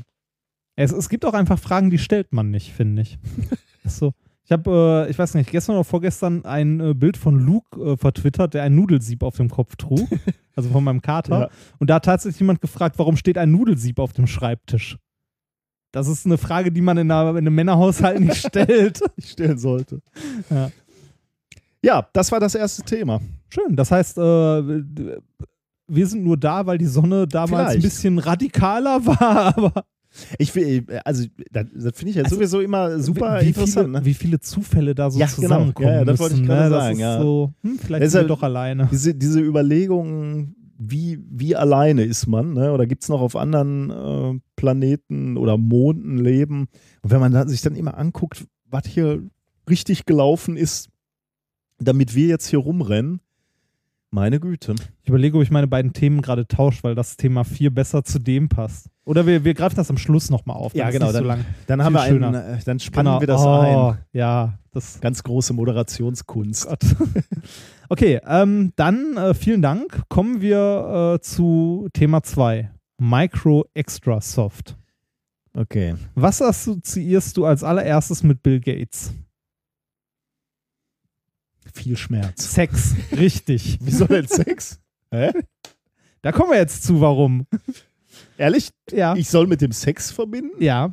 es, 0.76 0.92
es 0.92 1.08
gibt 1.08 1.24
auch 1.24 1.34
einfach 1.34 1.58
Fragen, 1.58 1.90
die 1.90 1.98
stellt 1.98 2.32
man 2.32 2.50
nicht, 2.50 2.72
finde 2.72 3.02
ich. 3.02 3.18
So. 3.84 4.12
Ich 4.44 4.52
habe, 4.52 5.06
äh, 5.06 5.10
ich 5.10 5.18
weiß 5.18 5.32
nicht, 5.32 5.50
gestern 5.50 5.76
oder 5.76 5.84
vorgestern 5.84 6.44
ein 6.44 6.78
äh, 6.78 6.92
Bild 6.92 7.16
von 7.16 7.38
Luke 7.38 7.80
äh, 7.80 7.96
vertwittert, 7.96 8.52
der 8.52 8.64
ein 8.64 8.74
Nudelsieb 8.74 9.22
auf 9.22 9.36
dem 9.36 9.48
Kopf 9.48 9.76
trug. 9.76 10.06
also 10.56 10.68
von 10.68 10.84
meinem 10.84 11.00
Kater. 11.00 11.40
Ja. 11.40 11.48
Und 11.78 11.88
da 11.88 11.94
hat 11.94 12.04
tatsächlich 12.04 12.40
jemand 12.40 12.60
gefragt, 12.60 12.98
warum 12.98 13.16
steht 13.16 13.38
ein 13.38 13.50
Nudelsieb 13.50 13.98
auf 13.98 14.12
dem 14.12 14.26
Schreibtisch? 14.26 14.98
Das 15.90 16.06
ist 16.06 16.26
eine 16.26 16.36
Frage, 16.36 16.70
die 16.70 16.82
man 16.82 16.98
in, 16.98 17.10
einer, 17.10 17.30
in 17.30 17.38
einem 17.38 17.54
Männerhaushalt 17.54 18.20
nicht 18.20 18.46
stellt. 18.46 19.00
Ich 19.16 19.30
stellen 19.30 19.56
sollte. 19.56 20.02
Ja. 20.50 20.70
Ja, 21.84 22.08
das 22.12 22.32
war 22.32 22.40
das 22.40 22.54
erste 22.54 22.82
Thema. 22.82 23.20
Schön. 23.48 23.76
Das 23.76 23.90
heißt, 23.90 24.18
äh, 24.18 24.22
wir 25.90 26.06
sind 26.06 26.24
nur 26.24 26.36
da, 26.36 26.66
weil 26.66 26.78
die 26.78 26.86
Sonne 26.86 27.26
damals 27.26 27.52
ein 27.52 27.66
Vielleicht. 27.80 27.82
bisschen 27.82 28.18
radikaler 28.18 29.04
war, 29.06 29.56
aber 29.56 29.84
Ich 30.38 30.54
will, 30.54 30.84
also, 31.04 31.24
das, 31.52 31.66
das 31.74 31.96
finde 31.96 32.10
ich 32.10 32.16
ja 32.16 32.24
Also, 32.24 32.36
sowieso 32.36 32.60
immer 32.60 32.98
super 32.98 33.40
wie, 33.40 33.48
interessant. 33.48 33.86
viele, 33.88 33.98
ne? 34.00 34.04
wie 34.04 34.14
viele 34.14 34.40
Zufälle 34.40 34.94
da 34.94 35.10
so 35.10 35.18
Ja, 35.18 35.26
genau. 35.26 35.34
zusammenkommen. 35.48 35.88
Ja, 35.88 35.94
ja, 35.96 36.04
das 36.04 36.18
wollte 36.18 36.34
ich 36.34 36.40
müssen, 36.40 36.48
gerade 36.50 36.64
ne? 36.70 36.70
sagen, 36.70 36.94
Ist 36.94 37.00
ja. 37.00 37.20
so, 37.20 37.52
hm, 37.62 37.78
vielleicht 37.78 38.02
Deshalb- 38.02 38.10
sind 38.10 38.22
wir 38.30 38.36
doch 38.36 38.42
alleine. 38.42 38.88
Diese, 38.90 39.14
diese 39.14 39.40
Überlegungen, 39.40 40.54
wie, 40.80 41.18
wie 41.30 41.56
alleine 41.56 42.04
ist 42.04 42.26
man, 42.26 42.52
ne? 42.54 42.72
oder 42.72 42.86
gibt 42.86 43.02
es 43.02 43.08
noch 43.08 43.20
auf 43.20 43.34
anderen 43.36 43.90
äh, 43.90 44.40
Planeten 44.56 45.36
oder 45.36 45.56
Monden 45.56 46.18
Leben? 46.18 46.68
Und 47.02 47.10
wenn 47.10 47.20
man 47.20 47.48
sich 47.48 47.62
dann 47.62 47.74
immer 47.76 47.96
anguckt, 47.98 48.44
was 48.66 48.86
hier 48.86 49.22
richtig 49.68 50.06
gelaufen 50.06 50.56
ist, 50.56 50.88
damit 51.78 52.14
wir 52.14 52.26
jetzt 52.26 52.46
hier 52.48 52.58
rumrennen, 52.58 53.20
meine 54.10 54.40
Güte. 54.40 54.74
Ich 55.02 55.08
überlege, 55.10 55.36
ob 55.36 55.42
ich 55.42 55.50
meine 55.50 55.66
beiden 55.66 55.92
Themen 55.92 56.22
gerade 56.22 56.46
tausche, 56.48 56.82
weil 56.82 56.94
das 56.94 57.16
Thema 57.18 57.44
4 57.44 57.74
besser 57.74 58.04
zu 58.04 58.18
dem 58.18 58.48
passt. 58.48 58.88
Oder 59.04 59.26
wir, 59.26 59.44
wir 59.44 59.52
greifen 59.54 59.76
das 59.76 59.90
am 59.90 59.98
Schluss 59.98 60.30
nochmal 60.30 60.56
auf. 60.56 60.72
dann 60.72 60.78
Ja, 60.80 60.90
genau, 60.90 61.06
Nicht 61.06 61.12
so 61.14 61.18
dann- 61.20 61.26
lang. 61.26 61.44
Dann 61.66 61.84
haben 61.84 61.92
wir 61.92 62.00
einen, 62.02 62.14
schöner. 62.22 62.48
äh, 62.54 62.58
dann 62.64 62.78
spannen 62.80 63.06
Genau. 63.12 63.20
wir 63.20 63.26
das 63.26 63.42
oh, 63.42 63.90
ein. 63.90 63.98
Ja, 64.12 64.58
das. 64.72 65.00
Ganz 65.00 65.22
große 65.22 65.52
Moderationskunst. 65.52 66.68
Okay, 67.90 68.20
ähm, 68.26 68.74
dann 68.76 69.16
äh, 69.16 69.32
vielen 69.32 69.62
Dank. 69.62 70.02
Kommen 70.10 70.42
wir 70.42 71.14
äh, 71.16 71.20
zu 71.22 71.88
Thema 71.94 72.22
2. 72.22 72.70
Micro 72.98 73.64
Extra 73.72 74.20
Soft. 74.20 74.76
Okay. 75.54 75.94
Was 76.14 76.42
assoziierst 76.42 77.34
du 77.38 77.46
als 77.46 77.64
allererstes 77.64 78.22
mit 78.22 78.42
Bill 78.42 78.60
Gates? 78.60 79.14
Viel 81.78 81.96
Schmerz. 81.96 82.52
Sex, 82.52 82.94
richtig. 83.12 83.78
Wieso 83.80 84.06
denn 84.06 84.26
Sex? 84.26 84.80
Hä? 85.10 85.30
Da 86.22 86.32
kommen 86.32 86.50
wir 86.50 86.58
jetzt 86.58 86.82
zu, 86.82 87.00
warum. 87.00 87.46
Ehrlich? 88.36 88.70
Ja. 88.90 89.14
Ich 89.16 89.28
soll 89.28 89.46
mit 89.46 89.60
dem 89.60 89.72
Sex 89.72 90.10
verbinden? 90.10 90.62
ja, 90.62 90.92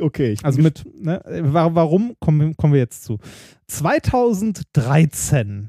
Okay. 0.00 0.36
also 0.42 0.62
mit, 0.62 0.82
ne, 0.98 1.20
wa- 1.52 1.74
warum 1.74 2.16
kommen, 2.20 2.40
wir- 2.40 2.54
kommen 2.54 2.72
wir 2.72 2.80
jetzt 2.80 3.04
zu? 3.04 3.18
2013 3.66 5.68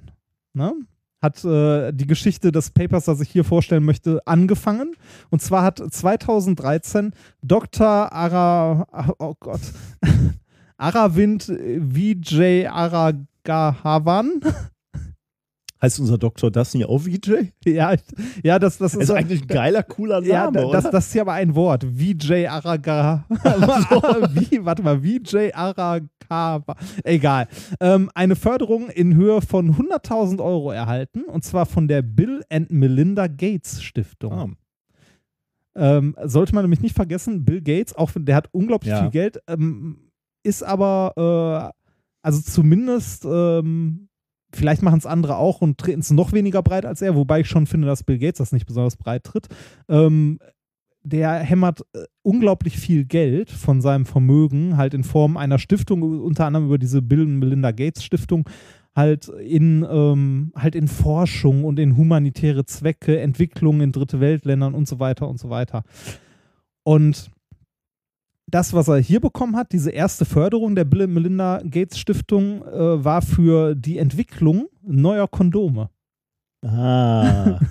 ne, 0.53 0.73
hat 1.21 1.43
äh, 1.43 1.91
die 1.91 2.07
Geschichte 2.07 2.51
des 2.53 2.69
Papers, 2.69 3.05
das 3.05 3.19
ich 3.19 3.29
hier 3.29 3.43
vorstellen 3.43 3.83
möchte, 3.83 4.21
angefangen. 4.25 4.95
Und 5.31 5.41
zwar 5.41 5.63
hat 5.63 5.79
2013 5.79 7.11
Dr. 7.41 8.11
Ara, 8.13 9.15
oh 9.19 9.35
Gott, 9.39 9.59
Aravind 10.81 11.47
Vijay 11.49 12.65
Aragahavan, 12.67 14.41
Heißt 15.83 15.99
unser 15.99 16.19
Doktor 16.19 16.51
das 16.51 16.75
nicht 16.75 16.85
auch 16.85 16.99
VJ? 16.99 17.47
ja, 17.65 17.95
ja, 18.43 18.59
das, 18.59 18.77
das 18.77 18.93
ist 18.93 19.01
ist 19.03 19.09
eigentlich 19.09 19.41
ein 19.41 19.47
geiler, 19.47 19.81
cooler 19.81 20.21
Ja, 20.23 20.45
Name, 20.45 20.59
da- 20.59 20.71
das, 20.71 20.83
oder? 20.85 20.91
das 20.91 21.07
ist 21.07 21.13
ja 21.15 21.23
aber 21.23 21.33
ein 21.33 21.55
Wort. 21.55 21.83
VJ 21.83 22.45
Araga. 22.47 23.25
Wie, 23.29 24.63
warte 24.63 24.83
mal, 24.83 25.01
VJ 25.03 25.51
Araga. 25.55 26.63
Egal. 27.03 27.47
Ähm, 27.79 28.11
eine 28.13 28.35
Förderung 28.35 28.89
in 28.89 29.15
Höhe 29.15 29.41
von 29.41 29.73
100.000 29.75 30.39
Euro 30.43 30.71
erhalten 30.71 31.23
und 31.23 31.43
zwar 31.43 31.65
von 31.65 31.87
der 31.87 32.03
Bill 32.03 32.43
and 32.51 32.69
Melinda 32.71 33.25
Gates 33.25 33.81
Stiftung. 33.81 34.33
Ah, 34.33 34.47
Ähm, 35.73 36.15
sollte 36.25 36.53
man 36.53 36.63
nämlich 36.63 36.81
nicht 36.81 36.95
vergessen, 36.95 37.43
Bill 37.43 37.61
Gates, 37.61 37.95
auch 37.95 38.11
der 38.15 38.35
hat 38.35 38.49
unglaublich 38.51 38.91
Ja. 38.91 39.01
viel 39.01 39.09
Geld, 39.11 39.39
ähm, 39.47 40.10
ist 40.43 40.63
aber, 40.63 41.73
äh, 41.73 41.81
also 42.21 42.41
zumindest, 42.41 43.25
ähm, 43.25 44.09
vielleicht 44.53 44.81
machen 44.81 44.99
es 44.99 45.05
andere 45.05 45.37
auch 45.37 45.61
und 45.61 45.77
treten 45.77 46.01
es 46.01 46.11
noch 46.11 46.33
weniger 46.33 46.61
breit 46.61 46.85
als 46.85 47.01
er, 47.01 47.15
wobei 47.15 47.41
ich 47.41 47.47
schon 47.47 47.67
finde, 47.67 47.87
dass 47.87 48.03
Bill 48.03 48.19
Gates 48.19 48.39
das 48.39 48.51
nicht 48.51 48.65
besonders 48.65 48.97
breit 48.97 49.23
tritt. 49.23 49.47
Ähm, 49.87 50.39
der 51.03 51.39
hämmert 51.39 51.81
äh, 51.93 52.03
unglaublich 52.21 52.77
viel 52.77 53.05
Geld 53.05 53.49
von 53.49 53.81
seinem 53.81 54.05
Vermögen, 54.05 54.77
halt 54.77 54.93
in 54.93 55.03
Form 55.03 55.37
einer 55.37 55.57
Stiftung, 55.57 56.01
unter 56.21 56.45
anderem 56.45 56.67
über 56.67 56.77
diese 56.77 57.01
Bill 57.01 57.21
und 57.21 57.39
Melinda 57.39 57.71
Gates 57.71 58.03
Stiftung, 58.03 58.47
halt 58.95 59.29
in, 59.29 59.85
ähm, 59.89 60.51
halt 60.55 60.75
in 60.75 60.87
Forschung 60.87 61.63
und 61.63 61.79
in 61.79 61.97
humanitäre 61.97 62.65
Zwecke, 62.65 63.19
Entwicklung 63.19 63.81
in 63.81 63.91
dritte 63.91 64.19
Weltländern 64.19 64.73
und 64.73 64.87
so 64.87 64.99
weiter 64.99 65.27
und 65.27 65.39
so 65.39 65.49
weiter. 65.49 65.83
Und 66.83 67.31
das, 68.51 68.73
was 68.73 68.87
er 68.87 68.97
hier 68.97 69.19
bekommen 69.19 69.55
hat, 69.55 69.71
diese 69.71 69.91
erste 69.91 70.25
Förderung 70.25 70.75
der 70.75 70.85
Bill 70.85 71.03
und 71.03 71.13
Melinda 71.13 71.61
Gates 71.63 71.97
Stiftung, 71.97 72.63
äh, 72.67 73.03
war 73.03 73.21
für 73.21 73.75
die 73.75 73.97
Entwicklung 73.97 74.67
neuer 74.81 75.27
Kondome. 75.27 75.89
ah. 76.65 77.59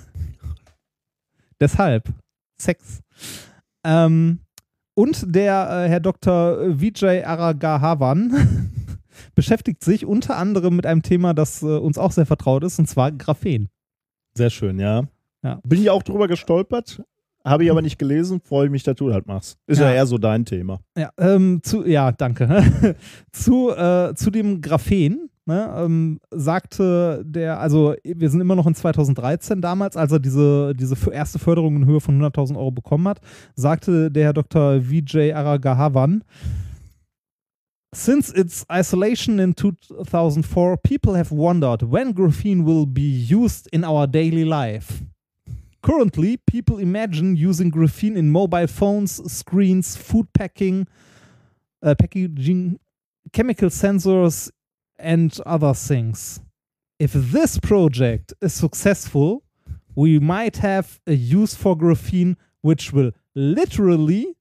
Deshalb 1.59 2.11
Sex. 2.59 3.01
Ähm, 3.85 4.39
und 4.95 5.35
der 5.35 5.85
äh, 5.85 5.89
Herr 5.89 5.99
Dr. 5.99 6.79
Vijay 6.79 7.23
Aragahavan 7.23 8.71
beschäftigt 9.35 9.83
sich 9.83 10.05
unter 10.05 10.37
anderem 10.37 10.75
mit 10.75 10.85
einem 10.85 11.01
Thema, 11.01 11.33
das 11.33 11.61
äh, 11.61 11.65
uns 11.65 11.97
auch 11.97 12.11
sehr 12.11 12.25
vertraut 12.25 12.63
ist, 12.63 12.79
und 12.79 12.87
zwar 12.87 13.11
Graphen. 13.11 13.69
Sehr 14.35 14.49
schön, 14.49 14.79
ja. 14.79 15.07
Ja. 15.43 15.59
Bin 15.63 15.81
ich 15.81 15.89
auch 15.89 16.03
drüber 16.03 16.27
gestolpert, 16.27 17.03
habe 17.45 17.63
ich 17.63 17.71
aber 17.71 17.81
nicht 17.83 17.97
gelesen, 17.99 18.41
freue 18.43 18.65
ich 18.65 18.71
mich, 18.71 18.83
dass 18.83 18.95
du 18.95 19.11
halt 19.13 19.27
machst. 19.27 19.57
Ist 19.67 19.79
ja, 19.79 19.89
Ja. 19.89 19.95
eher 19.95 20.05
so 20.05 20.17
dein 20.17 20.45
Thema. 20.45 20.79
Ja, 20.97 21.09
ähm, 21.17 21.59
zu, 21.63 21.85
ja 21.85 22.11
danke. 22.11 22.95
zu, 23.31 23.71
äh, 23.71 24.13
zu 24.15 24.29
dem 24.31 24.61
Graphen 24.61 25.29
ne, 25.45 25.73
ähm, 25.77 26.19
sagte 26.31 27.23
der, 27.25 27.59
also 27.59 27.95
wir 28.03 28.29
sind 28.29 28.41
immer 28.41 28.55
noch 28.55 28.67
in 28.67 28.75
2013 28.75 29.59
damals, 29.61 29.97
als 29.97 30.11
er 30.11 30.19
diese, 30.19 30.73
diese 30.75 30.95
erste 31.11 31.39
Förderung 31.39 31.77
in 31.77 31.85
Höhe 31.85 31.99
von 31.99 32.21
100.000 32.21 32.55
Euro 32.55 32.71
bekommen 32.71 33.07
hat, 33.07 33.19
sagte 33.55 34.11
der 34.11 34.25
Herr 34.25 34.33
Dr. 34.33 34.87
Vijay 34.89 35.33
Aragahavan, 35.33 36.23
Since 37.93 38.31
its 38.33 38.65
isolation 38.71 39.37
in 39.39 39.53
2004, 39.53 40.77
people 40.77 41.13
have 41.13 41.29
wondered 41.29 41.83
when 41.83 42.13
graphene 42.15 42.63
will 42.65 42.85
be 42.85 43.01
used 43.29 43.67
in 43.73 43.83
our 43.83 44.07
daily 44.07 44.45
life. 44.45 45.03
Currently, 45.83 46.37
people 46.37 46.77
imagine 46.77 47.35
using 47.35 47.71
graphene 47.71 48.15
in 48.15 48.29
mobile 48.29 48.67
phones, 48.67 49.31
screens, 49.31 49.95
food 49.95 50.31
packing, 50.33 50.87
uh, 51.81 51.95
packaging, 51.95 52.79
chemical 53.33 53.69
sensors, 53.69 54.51
and 54.99 55.35
other 55.45 55.73
things. 55.73 56.39
If 56.99 57.13
this 57.13 57.57
project 57.57 58.33
is 58.41 58.53
successful, 58.53 59.43
we 59.95 60.19
might 60.19 60.57
have 60.57 60.99
a 61.07 61.13
use 61.13 61.55
for 61.55 61.75
graphene 61.75 62.35
which 62.61 62.93
will 62.93 63.11
literally 63.33 64.35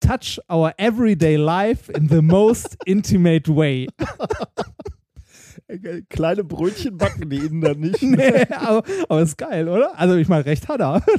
touch 0.00 0.38
our 0.48 0.72
everyday 0.78 1.36
life 1.36 1.90
in 1.90 2.06
the 2.06 2.22
most 2.22 2.76
intimate 2.86 3.48
way. 3.48 3.88
Kleine 6.08 6.44
Brötchen 6.44 6.96
backen 6.96 7.30
die 7.30 7.38
innen 7.38 7.60
dann 7.60 7.80
nicht. 7.80 8.02
nee, 8.02 8.44
aber, 8.50 8.82
aber 9.08 9.22
ist 9.22 9.38
geil, 9.38 9.68
oder? 9.68 9.98
Also 9.98 10.16
ich 10.16 10.28
meine, 10.28 10.44
recht 10.44 10.68
hat 10.68 10.80
er. 10.80 11.02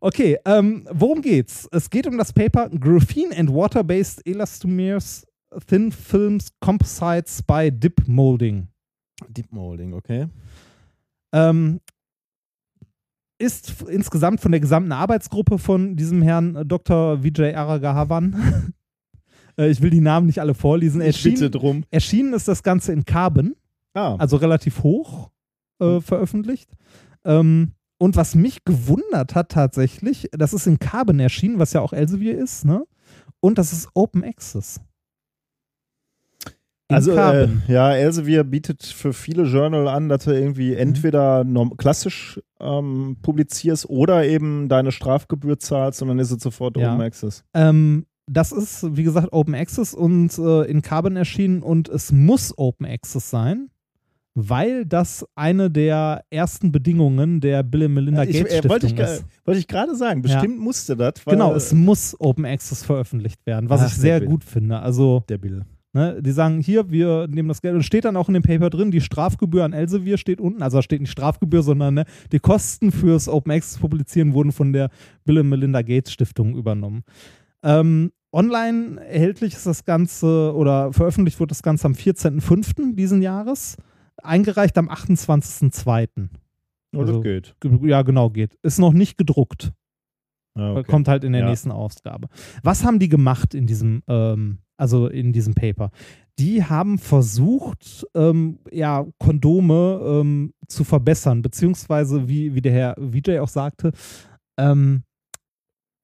okay, 0.00 0.38
ähm, 0.44 0.86
worum 0.90 1.22
geht's? 1.22 1.68
Es 1.72 1.88
geht 1.88 2.06
um 2.06 2.18
das 2.18 2.32
Paper 2.32 2.68
Graphene 2.68 3.36
and 3.36 3.52
Water-Based 3.52 4.26
Elastomers 4.26 5.26
Thin 5.66 5.92
Films 5.92 6.48
Composites 6.60 7.42
by 7.42 7.70
Dip 7.70 8.06
Molding. 8.06 8.68
Deep 9.28 9.52
Molding, 9.52 9.94
okay. 9.94 10.26
Ähm, 11.32 11.80
ist 13.38 13.82
insgesamt 13.88 14.40
von 14.40 14.52
der 14.52 14.60
gesamten 14.60 14.92
Arbeitsgruppe 14.92 15.58
von 15.58 15.96
diesem 15.96 16.22
Herrn 16.22 16.56
äh, 16.56 16.66
Dr. 16.66 17.22
Vijay 17.22 17.54
Aragahavan. 17.54 18.74
äh, 19.58 19.68
ich 19.70 19.80
will 19.82 19.90
die 19.90 20.00
Namen 20.00 20.26
nicht 20.26 20.40
alle 20.40 20.54
vorlesen. 20.54 21.00
Ich 21.00 21.22
bitte 21.22 21.30
Erschienen, 21.44 21.52
drum. 21.52 21.84
erschienen 21.90 22.32
ist 22.34 22.48
das 22.48 22.62
Ganze 22.62 22.92
in 22.92 23.04
Carbon. 23.04 23.54
Ah, 23.94 24.16
also 24.16 24.36
relativ 24.36 24.82
hoch 24.82 25.30
äh, 25.80 26.00
veröffentlicht. 26.00 26.70
Ähm, 27.24 27.72
Und 27.98 28.16
was 28.16 28.34
mich 28.34 28.64
gewundert 28.64 29.34
hat 29.34 29.50
tatsächlich, 29.50 30.28
das 30.32 30.52
ist 30.52 30.66
in 30.66 30.78
Carbon 30.78 31.20
erschienen, 31.20 31.58
was 31.58 31.72
ja 31.72 31.80
auch 31.80 31.92
Elsevier 31.92 32.36
ist, 32.36 32.64
ne? 32.64 32.84
Und 33.40 33.56
das 33.58 33.72
ist 33.72 33.88
Open 33.94 34.24
Access. 34.24 34.80
In 36.88 36.96
Also, 36.96 37.12
äh, 37.12 37.48
ja, 37.68 37.92
Elsevier 37.94 38.44
bietet 38.44 38.82
für 38.82 39.12
viele 39.14 39.44
Journal 39.44 39.88
an, 39.88 40.08
dass 40.10 40.24
du 40.24 40.32
irgendwie 40.32 40.74
entweder 40.74 41.42
norm- 41.44 41.76
klassisch 41.78 42.40
ähm, 42.60 43.16
publizierst 43.22 43.88
oder 43.88 44.26
eben 44.26 44.68
deine 44.68 44.92
Strafgebühr 44.92 45.58
zahlst 45.58 46.02
und 46.02 46.08
dann 46.08 46.18
ist 46.18 46.30
es 46.30 46.42
sofort 46.42 46.76
Ja. 46.76 46.92
Open 46.92 47.00
Access. 47.06 47.42
Ähm, 47.54 48.04
das 48.26 48.52
ist, 48.52 48.96
wie 48.96 49.02
gesagt, 49.02 49.32
Open 49.32 49.54
Access 49.54 49.94
und 49.94 50.38
äh, 50.38 50.62
in 50.62 50.82
Carbon 50.82 51.16
erschienen 51.16 51.62
und 51.62 51.88
es 51.88 52.12
muss 52.12 52.56
Open 52.56 52.86
Access 52.86 53.30
sein, 53.30 53.68
weil 54.34 54.84
das 54.84 55.26
eine 55.34 55.70
der 55.70 56.24
ersten 56.30 56.72
Bedingungen 56.72 57.40
der 57.40 57.62
Bill 57.62 57.84
und 57.84 57.94
Melinda 57.94 58.24
Gates 58.24 58.40
äh, 58.40 58.48
Stiftung 58.58 58.70
wollte 58.70 58.86
ich, 58.86 58.98
ist. 58.98 59.24
wollte 59.44 59.60
ich 59.60 59.68
gerade 59.68 59.94
sagen, 59.94 60.22
bestimmt 60.22 60.58
musste 60.58 60.96
das. 60.96 61.14
Genau, 61.24 61.54
es 61.54 61.72
muss 61.72 62.16
Open 62.18 62.44
Access 62.44 62.82
veröffentlicht 62.82 63.44
werden, 63.46 63.68
was 63.70 63.82
Ach, 63.82 63.86
ich 63.88 63.94
sehr 63.94 64.20
gut 64.20 64.42
finde. 64.42 64.80
Also, 64.80 65.22
Der 65.28 65.38
Bill. 65.38 65.62
ne, 65.92 66.20
die 66.20 66.32
sagen, 66.32 66.60
hier, 66.60 66.90
wir 66.90 67.28
nehmen 67.28 67.48
das 67.48 67.62
Geld 67.62 67.74
und 67.74 67.84
steht 67.84 68.06
dann 68.06 68.16
auch 68.16 68.28
in 68.28 68.34
dem 68.34 68.42
Paper 68.42 68.70
drin, 68.70 68.90
die 68.90 69.00
Strafgebühr 69.00 69.64
an 69.64 69.72
Elsevier 69.72 70.18
steht 70.18 70.40
unten, 70.40 70.62
also 70.62 70.78
da 70.78 70.82
steht 70.82 71.00
nicht 71.00 71.12
Strafgebühr, 71.12 71.62
sondern 71.62 71.94
ne, 71.94 72.04
die 72.32 72.40
Kosten 72.40 72.90
fürs 72.90 73.28
Open 73.28 73.52
Access 73.52 73.78
publizieren 73.78 74.32
wurden 74.32 74.50
von 74.50 74.72
der 74.72 74.90
Bill 75.24 75.38
und 75.38 75.48
Melinda 75.48 75.82
Gates 75.82 76.12
Stiftung 76.12 76.56
übernommen. 76.56 77.04
Ähm, 77.64 78.12
online 78.32 79.00
erhältlich 79.04 79.54
ist 79.54 79.66
das 79.66 79.84
Ganze 79.84 80.52
oder 80.54 80.92
veröffentlicht 80.92 81.40
wurde 81.40 81.48
das 81.50 81.62
Ganze 81.62 81.86
am 81.86 81.94
14.05. 81.94 82.94
diesen 82.94 83.22
Jahres, 83.22 83.76
eingereicht 84.22 84.76
am 84.78 84.88
28.02. 84.88 86.28
Oh, 86.94 87.00
Also- 87.00 87.14
das 87.14 87.22
geht. 87.22 87.56
Ge- 87.60 87.88
Ja, 87.88 88.02
genau, 88.02 88.30
geht. 88.30 88.56
Ist 88.62 88.78
noch 88.78 88.92
nicht 88.92 89.16
gedruckt. 89.18 89.72
Ja, 90.56 90.72
okay. 90.74 90.84
Kommt 90.84 91.08
halt 91.08 91.24
in 91.24 91.32
der 91.32 91.42
Ja. 91.42 91.48
nächsten 91.48 91.72
Ausgabe. 91.72 92.28
Was 92.62 92.84
haben 92.84 93.00
die 93.00 93.08
gemacht 93.08 93.54
in 93.54 93.66
diesem, 93.66 94.02
ähm, 94.06 94.58
also 94.76 95.08
in 95.08 95.32
diesem 95.32 95.54
Paper? 95.54 95.90
Die 96.38 96.64
haben 96.64 96.98
versucht, 96.98 98.06
ähm, 98.14 98.58
ja, 98.70 99.04
Kondome 99.18 100.00
ähm, 100.04 100.52
zu 100.68 100.84
verbessern, 100.84 101.42
beziehungsweise, 101.42 102.28
wie, 102.28 102.54
wie 102.54 102.60
der 102.62 102.72
Herr 102.72 102.94
Vijay 102.98 103.40
auch 103.40 103.48
sagte, 103.48 103.92
ähm, 104.58 105.02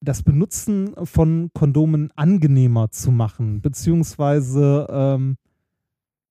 das 0.01 0.23
Benutzen 0.23 0.95
von 1.05 1.51
Kondomen 1.53 2.11
angenehmer 2.17 2.91
zu 2.91 3.11
machen, 3.11 3.61
beziehungsweise 3.61 4.87
ähm, 4.91 5.37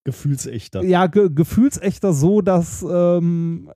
Gefühlsechter. 0.04 0.84
ja, 0.84 1.08
ge 1.08 1.30
gefühlsechter 1.32 2.14
so, 2.14 2.42
dass, 2.42 2.84
ähm, 2.90 3.72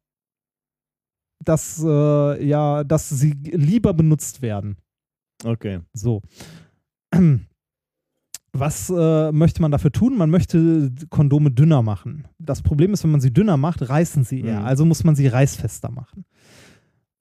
dass, 1.44 1.84
äh, 1.84 2.46
ja, 2.46 2.84
dass 2.84 3.10
sie 3.10 3.32
lieber 3.32 3.94
benutzt 3.94 4.42
werden. 4.42 4.78
Okay. 5.44 5.82
So. 5.94 6.22
Was 8.56 8.92
äh, 8.96 9.32
möchte 9.32 9.62
man 9.62 9.72
dafür 9.72 9.92
tun? 9.92 10.16
Man 10.16 10.30
möchte 10.30 10.92
Kondome 11.10 11.50
dünner 11.50 11.82
machen. 11.82 12.28
Das 12.38 12.62
Problem 12.62 12.94
ist, 12.94 13.04
wenn 13.04 13.12
man 13.12 13.22
sie 13.22 13.34
dünner 13.34 13.58
macht, 13.58 13.90
reißen 13.90 14.24
sie 14.24 14.42
eher. 14.42 14.60
Mhm. 14.60 14.66
Also 14.66 14.86
muss 14.86 15.04
man 15.04 15.16
sie 15.16 15.28
reißfester 15.28 15.90
machen. 15.90 16.26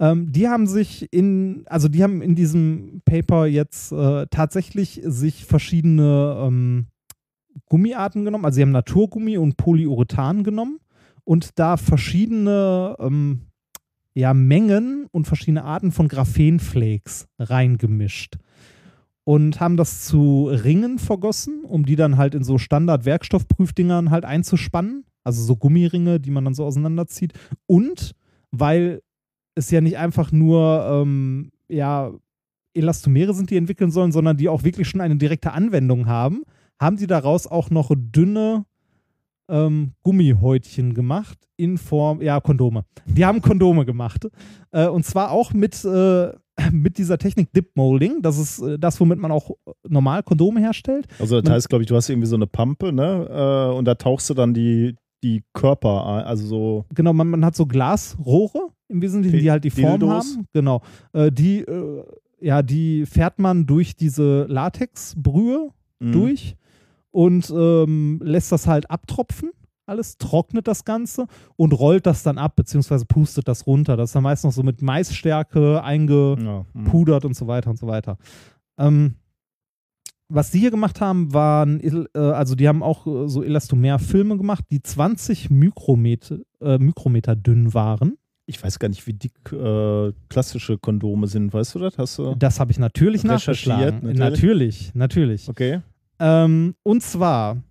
Ähm, 0.02 0.32
die 0.32 0.48
haben 0.48 0.66
sich 0.66 1.12
in, 1.12 1.62
also 1.66 1.86
die 1.86 2.02
haben 2.02 2.22
in 2.22 2.34
diesem 2.34 3.02
Paper 3.04 3.46
jetzt 3.46 3.92
äh, 3.92 4.26
tatsächlich 4.30 5.00
sich 5.04 5.44
verschiedene 5.44 6.36
ähm, 6.40 6.88
Gummiarten 7.66 8.24
genommen. 8.24 8.44
Also 8.44 8.56
sie 8.56 8.62
haben 8.62 8.72
Naturgummi 8.72 9.38
und 9.38 9.56
Polyurethan 9.56 10.42
genommen 10.42 10.80
und 11.22 11.56
da 11.60 11.76
verschiedene 11.76 12.96
ähm, 12.98 13.42
ja, 14.14 14.34
Mengen 14.34 15.06
und 15.12 15.28
verschiedene 15.28 15.62
Arten 15.62 15.92
von 15.92 16.08
Graphenflakes 16.08 17.28
reingemischt 17.38 18.38
und 19.22 19.60
haben 19.60 19.76
das 19.76 20.04
zu 20.04 20.48
Ringen 20.48 20.98
vergossen, 20.98 21.62
um 21.62 21.86
die 21.86 21.94
dann 21.94 22.16
halt 22.16 22.34
in 22.34 22.42
so 22.42 22.58
Standard-Werkstoffprüfdingern 22.58 24.10
halt 24.10 24.24
einzuspannen. 24.24 25.04
Also 25.22 25.44
so 25.44 25.54
Gummiringe, 25.54 26.18
die 26.18 26.32
man 26.32 26.44
dann 26.44 26.54
so 26.54 26.64
auseinanderzieht. 26.64 27.34
Und 27.66 28.16
weil 28.50 29.00
es 29.54 29.70
ja 29.70 29.80
nicht 29.80 29.98
einfach 29.98 30.32
nur 30.32 30.86
ähm, 30.90 31.52
ja, 31.68 32.12
Elastomere 32.74 33.34
sind, 33.34 33.50
die 33.50 33.56
entwickeln 33.56 33.90
sollen, 33.90 34.12
sondern 34.12 34.36
die 34.36 34.48
auch 34.48 34.64
wirklich 34.64 34.88
schon 34.88 35.00
eine 35.00 35.16
direkte 35.16 35.52
Anwendung 35.52 36.06
haben, 36.06 36.42
haben 36.80 36.96
sie 36.96 37.06
daraus 37.06 37.46
auch 37.46 37.70
noch 37.70 37.90
dünne 37.94 38.64
ähm, 39.48 39.92
Gummihäutchen 40.02 40.94
gemacht 40.94 41.38
in 41.56 41.76
Form, 41.76 42.22
ja, 42.22 42.40
Kondome. 42.40 42.84
Die 43.06 43.24
haben 43.24 43.42
Kondome 43.42 43.84
gemacht. 43.84 44.26
Äh, 44.70 44.86
und 44.88 45.04
zwar 45.04 45.30
auch 45.30 45.52
mit, 45.52 45.84
äh, 45.84 46.32
mit 46.72 46.96
dieser 46.98 47.18
Technik 47.18 47.52
Dip 47.52 47.76
Molding. 47.76 48.22
Das 48.22 48.38
ist 48.38 48.60
äh, 48.60 48.78
das, 48.78 48.98
womit 49.00 49.18
man 49.18 49.30
auch 49.32 49.50
normal 49.86 50.22
Kondome 50.22 50.60
herstellt. 50.60 51.06
Also 51.18 51.36
das 51.40 51.44
Man- 51.44 51.54
heißt, 51.54 51.68
glaube 51.68 51.82
ich, 51.82 51.88
du 51.88 51.96
hast 51.96 52.08
irgendwie 52.08 52.28
so 52.28 52.36
eine 52.36 52.46
Pampe, 52.46 52.92
ne? 52.92 53.26
Äh, 53.72 53.76
und 53.76 53.84
da 53.84 53.94
tauchst 53.96 54.30
du 54.30 54.34
dann 54.34 54.54
die, 54.54 54.96
die 55.22 55.42
Körper 55.52 56.04
also 56.26 56.46
so 56.46 56.84
Genau, 56.94 57.12
man, 57.12 57.28
man 57.28 57.44
hat 57.44 57.54
so 57.56 57.66
Glasrohre 57.66 58.68
im 58.88 59.00
Wesentlichen, 59.02 59.38
die 59.38 59.50
halt 59.50 59.64
die 59.64 59.70
Form 59.70 60.00
Dildos. 60.00 60.34
haben. 60.36 60.46
Genau. 60.52 60.82
Äh, 61.12 61.30
die, 61.32 61.60
äh, 61.60 62.04
ja, 62.40 62.62
die 62.62 63.06
fährt 63.06 63.38
man 63.38 63.66
durch 63.66 63.94
diese 63.96 64.44
Latexbrühe 64.48 65.70
Mhm. 66.00 66.12
durch 66.12 66.56
und 67.12 67.48
ähm, 67.54 68.20
lässt 68.24 68.50
das 68.50 68.66
halt 68.66 68.90
abtropfen. 68.90 69.50
Alles 69.86 70.16
trocknet 70.18 70.66
das 70.66 70.84
Ganze 70.84 71.26
und 71.56 71.72
rollt 71.78 72.06
das 72.06 72.22
dann 72.24 72.38
ab, 72.38 72.56
beziehungsweise 72.56 73.04
pustet 73.04 73.46
das 73.48 73.66
runter. 73.66 73.96
Das 73.96 74.10
ist 74.10 74.14
dann 74.14 74.22
meist 74.24 74.42
noch 74.44 74.52
so 74.52 74.62
mit 74.62 74.82
Maisstärke 74.82 75.82
eingepudert 75.82 76.42
Ja. 76.42 76.64
mhm. 76.74 77.26
und 77.30 77.34
so 77.36 77.46
weiter 77.46 77.70
und 77.70 77.78
so 77.78 77.86
weiter. 77.86 78.16
Ähm, 78.78 79.14
was 80.34 80.50
die 80.50 80.60
hier 80.60 80.70
gemacht 80.70 81.00
haben, 81.00 81.32
waren, 81.32 81.80
äh, 81.80 82.18
also 82.18 82.54
die 82.54 82.66
haben 82.68 82.82
auch 82.82 83.06
äh, 83.06 83.28
so 83.28 83.42
Elastomer-Filme 83.42 84.36
gemacht, 84.36 84.64
die 84.70 84.82
20 84.82 85.50
Mikrometer, 85.50 86.38
äh, 86.60 86.78
Mikrometer 86.78 87.36
dünn 87.36 87.74
waren. 87.74 88.16
Ich 88.46 88.62
weiß 88.62 88.78
gar 88.78 88.88
nicht, 88.88 89.06
wie 89.06 89.12
dick 89.12 89.32
äh, 89.52 90.12
klassische 90.28 90.78
Kondome 90.78 91.26
sind. 91.26 91.52
Weißt 91.52 91.74
du 91.74 91.78
das? 91.78 91.96
Hast 91.98 92.18
du? 92.18 92.34
Das 92.34 92.58
habe 92.58 92.72
ich 92.72 92.78
natürlich 92.78 93.24
nachgeschlagen. 93.24 94.00
natürlich. 94.14 94.94
Natürlich, 94.94 94.94
natürlich. 94.94 95.48
Okay. 95.48 95.80
Ähm, 96.18 96.74
und 96.82 97.02
zwar, 97.02 97.62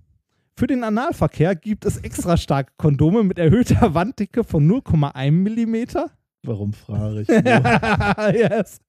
für 0.55 0.67
den 0.67 0.83
Analverkehr 0.83 1.55
gibt 1.55 1.85
es 1.85 1.97
extra 1.97 2.37
starke 2.37 2.71
Kondome 2.77 3.23
mit 3.23 3.37
erhöhter 3.37 3.93
Wanddicke 3.93 4.43
von 4.43 4.69
0,1 4.69 5.31
Millimeter. 5.31 6.11
Warum 6.43 6.73
frage 6.73 7.21
ich? 7.21 7.27
yes. 8.39 8.79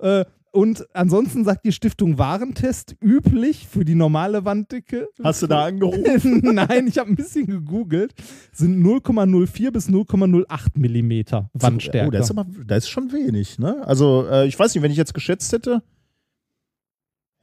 Äh, 0.00 0.24
und 0.54 0.86
ansonsten 0.94 1.44
sagt 1.44 1.64
die 1.64 1.72
Stiftung 1.72 2.16
Warentest 2.16 2.96
üblich 3.02 3.66
für 3.66 3.84
die 3.84 3.96
normale 3.96 4.44
Wanddicke. 4.44 5.08
Hast 5.22 5.42
du 5.42 5.46
da 5.48 5.64
angerufen? 5.64 6.40
Nein, 6.54 6.86
ich 6.86 6.98
habe 6.98 7.10
ein 7.10 7.16
bisschen 7.16 7.46
gegoogelt. 7.46 8.14
Sind 8.52 8.80
0,04 8.80 9.70
bis 9.72 9.88
0,08 9.88 10.78
Millimeter 10.78 11.50
Wandstärke. 11.54 12.08
Oh, 12.08 12.10
das 12.12 12.26
ist 12.26 12.30
aber 12.30 12.46
das 12.64 12.84
ist 12.84 12.90
schon 12.90 13.12
wenig, 13.12 13.58
ne? 13.58 13.86
Also, 13.86 14.26
äh, 14.28 14.46
ich 14.46 14.58
weiß 14.58 14.74
nicht, 14.74 14.82
wenn 14.82 14.92
ich 14.92 14.96
jetzt 14.96 15.12
geschätzt 15.12 15.52
hätte, 15.52 15.82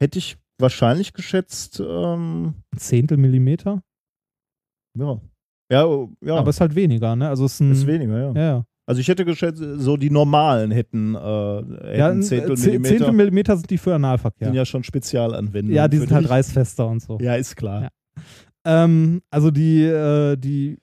hätte 0.00 0.18
ich 0.18 0.38
wahrscheinlich 0.58 1.12
geschätzt, 1.12 1.80
ähm, 1.80 2.54
Ein 2.72 2.78
Zehntel 2.78 3.18
Millimeter. 3.18 3.82
ja. 4.98 5.20
Ja, 5.70 5.86
oh, 5.86 6.10
ja. 6.22 6.36
Aber 6.36 6.50
es 6.50 6.56
ist 6.56 6.60
halt 6.60 6.74
weniger, 6.74 7.16
ne? 7.16 7.30
Also 7.30 7.46
es 7.46 7.54
ist, 7.54 7.60
ein, 7.60 7.72
ist 7.72 7.86
weniger, 7.86 8.18
ja. 8.18 8.32
Ja, 8.34 8.42
ja. 8.42 8.64
Also 8.92 9.00
ich 9.00 9.08
hätte 9.08 9.24
geschätzt, 9.24 9.62
so 9.78 9.96
die 9.96 10.10
normalen 10.10 10.70
hätten, 10.70 11.14
äh, 11.14 11.18
hätten 11.18 11.98
ja 11.98 12.20
Zehntel 12.20 12.56
Ze- 12.58 12.66
Millimeter. 12.68 12.94
Zehntel 12.96 13.12
Millimeter 13.12 13.56
sind 13.56 13.70
die 13.70 13.78
für 13.78 13.94
Analverkehr. 13.94 14.48
sind 14.48 14.54
Ja, 14.54 14.66
schon 14.66 14.84
Spezialanwendungen. 14.84 15.74
ja 15.74 15.88
die 15.88 15.96
sind 15.96 16.12
halt 16.12 16.28
reißfester 16.28 16.86
und 16.86 17.00
so. 17.00 17.18
Ja, 17.20 17.34
ist 17.36 17.56
klar. 17.56 17.82
Ja. 17.82 17.88
Ähm, 18.84 19.22
also 19.30 19.50
die, 19.50 19.82
äh, 19.82 20.36
die 20.36 20.76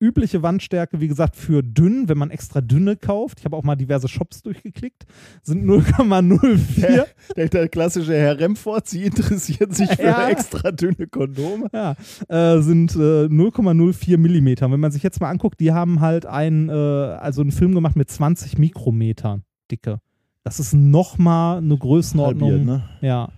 übliche 0.00 0.42
Wandstärke, 0.42 1.00
wie 1.00 1.08
gesagt, 1.08 1.36
für 1.36 1.62
dünn, 1.62 2.08
wenn 2.08 2.18
man 2.18 2.30
extra 2.30 2.60
dünne 2.60 2.96
kauft, 2.96 3.38
ich 3.40 3.44
habe 3.44 3.56
auch 3.56 3.62
mal 3.62 3.76
diverse 3.76 4.08
Shops 4.08 4.42
durchgeklickt, 4.42 5.04
sind 5.42 5.64
0,04. 5.64 7.04
Der, 7.36 7.48
der 7.48 7.68
klassische 7.68 8.14
Herr 8.14 8.38
Remford, 8.38 8.88
Sie 8.88 9.04
interessieren 9.04 9.72
sich 9.72 9.90
für 9.90 10.02
Ja. 10.02 10.28
extra 10.28 10.72
dünne 10.72 11.06
Kondome. 11.06 11.68
Ja, 11.72 11.94
äh, 12.28 12.60
sind 12.62 12.94
äh, 12.96 13.26
0,04 13.26 14.16
Millimeter. 14.18 14.70
Wenn 14.70 14.80
man 14.80 14.90
sich 14.90 15.02
jetzt 15.02 15.20
mal 15.20 15.28
anguckt, 15.30 15.60
die 15.60 15.72
haben 15.72 16.00
halt 16.00 16.26
einen, 16.26 16.68
äh, 16.68 16.72
also 16.72 17.42
einen 17.42 17.52
Film 17.52 17.74
gemacht 17.74 17.96
mit 17.96 18.10
20 18.10 18.58
Mikrometer 18.58 19.42
Dicke. 19.70 20.00
Das 20.42 20.58
ist 20.58 20.72
nochmal 20.72 21.58
eine 21.58 21.76
Größenordnung. 21.76 22.50
Halbiert, 22.50 22.66
ne? 22.66 22.82
Ja. 23.02 23.28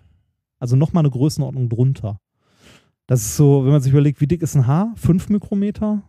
Also 0.58 0.76
nochmal 0.76 1.02
eine 1.02 1.10
Größenordnung 1.10 1.68
drunter. 1.68 2.20
Das 3.08 3.20
ist 3.22 3.36
so, 3.36 3.64
wenn 3.64 3.72
man 3.72 3.80
sich 3.82 3.92
überlegt, 3.92 4.20
wie 4.20 4.28
dick 4.28 4.42
ist 4.42 4.54
ein 4.54 4.66
Haar? 4.68 4.92
5 4.96 5.28
Mikrometer? 5.28 6.02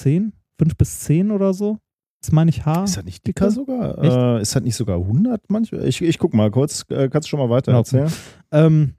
10? 0.00 0.32
5 0.58 0.76
bis 0.76 1.00
10 1.00 1.30
oder 1.30 1.54
so? 1.54 1.78
Das 2.20 2.32
meine 2.32 2.50
ich 2.50 2.66
Haar. 2.66 2.84
Ist 2.84 2.96
das 2.96 3.04
nicht 3.04 3.26
dicker 3.26 3.50
sogar? 3.50 3.96
Echt? 4.02 4.16
Äh, 4.16 4.42
ist 4.42 4.56
das 4.56 4.62
nicht 4.62 4.74
sogar 4.74 4.98
100 4.98 5.42
manchmal? 5.48 5.86
Ich, 5.86 6.02
ich 6.02 6.18
guck 6.18 6.34
mal 6.34 6.50
kurz. 6.50 6.84
Äh, 6.88 7.08
kannst 7.08 7.28
du 7.28 7.30
schon 7.30 7.38
mal 7.38 7.50
weiter 7.50 7.72
Ja, 7.72 7.78
erzählen? 7.78 8.10
Ähm, 8.50 8.94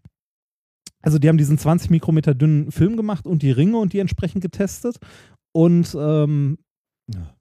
also 1.02 1.20
die 1.20 1.28
haben 1.28 1.38
diesen 1.38 1.58
20 1.58 1.90
Mikrometer 1.90 2.34
dünnen 2.34 2.72
Film 2.72 2.96
gemacht 2.98 3.26
und 3.26 3.42
die 3.42 3.52
Ringe 3.52 3.78
und 3.78 3.94
die 3.94 4.00
entsprechend 4.00 4.42
getestet. 4.42 4.98
Und 5.52 5.96
ähm, 6.00 6.60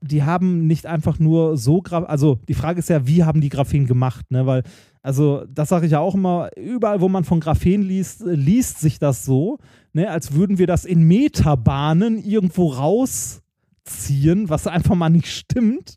die 0.00 0.22
haben 0.22 0.66
nicht 0.66 0.86
einfach 0.86 1.18
nur 1.18 1.56
so, 1.56 1.82
Gra 1.82 2.04
also 2.04 2.38
die 2.48 2.54
Frage 2.54 2.78
ist 2.78 2.88
ja, 2.88 3.06
wie 3.06 3.24
haben 3.24 3.40
die 3.40 3.50
Graphen 3.50 3.86
gemacht, 3.86 4.30
ne? 4.30 4.46
Weil, 4.46 4.62
also 5.02 5.44
das 5.48 5.68
sage 5.68 5.86
ich 5.86 5.92
ja 5.92 6.00
auch 6.00 6.14
immer, 6.14 6.50
überall, 6.56 7.00
wo 7.00 7.08
man 7.08 7.24
von 7.24 7.40
Graphen 7.40 7.82
liest, 7.82 8.22
liest 8.24 8.80
sich 8.80 8.98
das 8.98 9.24
so, 9.24 9.58
ne? 9.92 10.10
als 10.10 10.32
würden 10.32 10.58
wir 10.58 10.66
das 10.66 10.84
in 10.84 11.02
Meterbahnen 11.02 12.18
irgendwo 12.18 12.68
rausziehen, 13.88 14.48
was 14.48 14.66
einfach 14.66 14.94
mal 14.94 15.08
nicht 15.10 15.28
stimmt. 15.28 15.96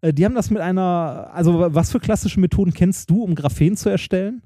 Äh, 0.00 0.12
die 0.12 0.24
haben 0.24 0.34
das 0.34 0.50
mit 0.50 0.60
einer, 0.60 1.30
also 1.32 1.74
was 1.74 1.90
für 1.92 2.00
klassische 2.00 2.40
Methoden 2.40 2.72
kennst 2.72 3.10
du, 3.10 3.22
um 3.22 3.34
Graphen 3.34 3.76
zu 3.76 3.88
erstellen? 3.88 4.42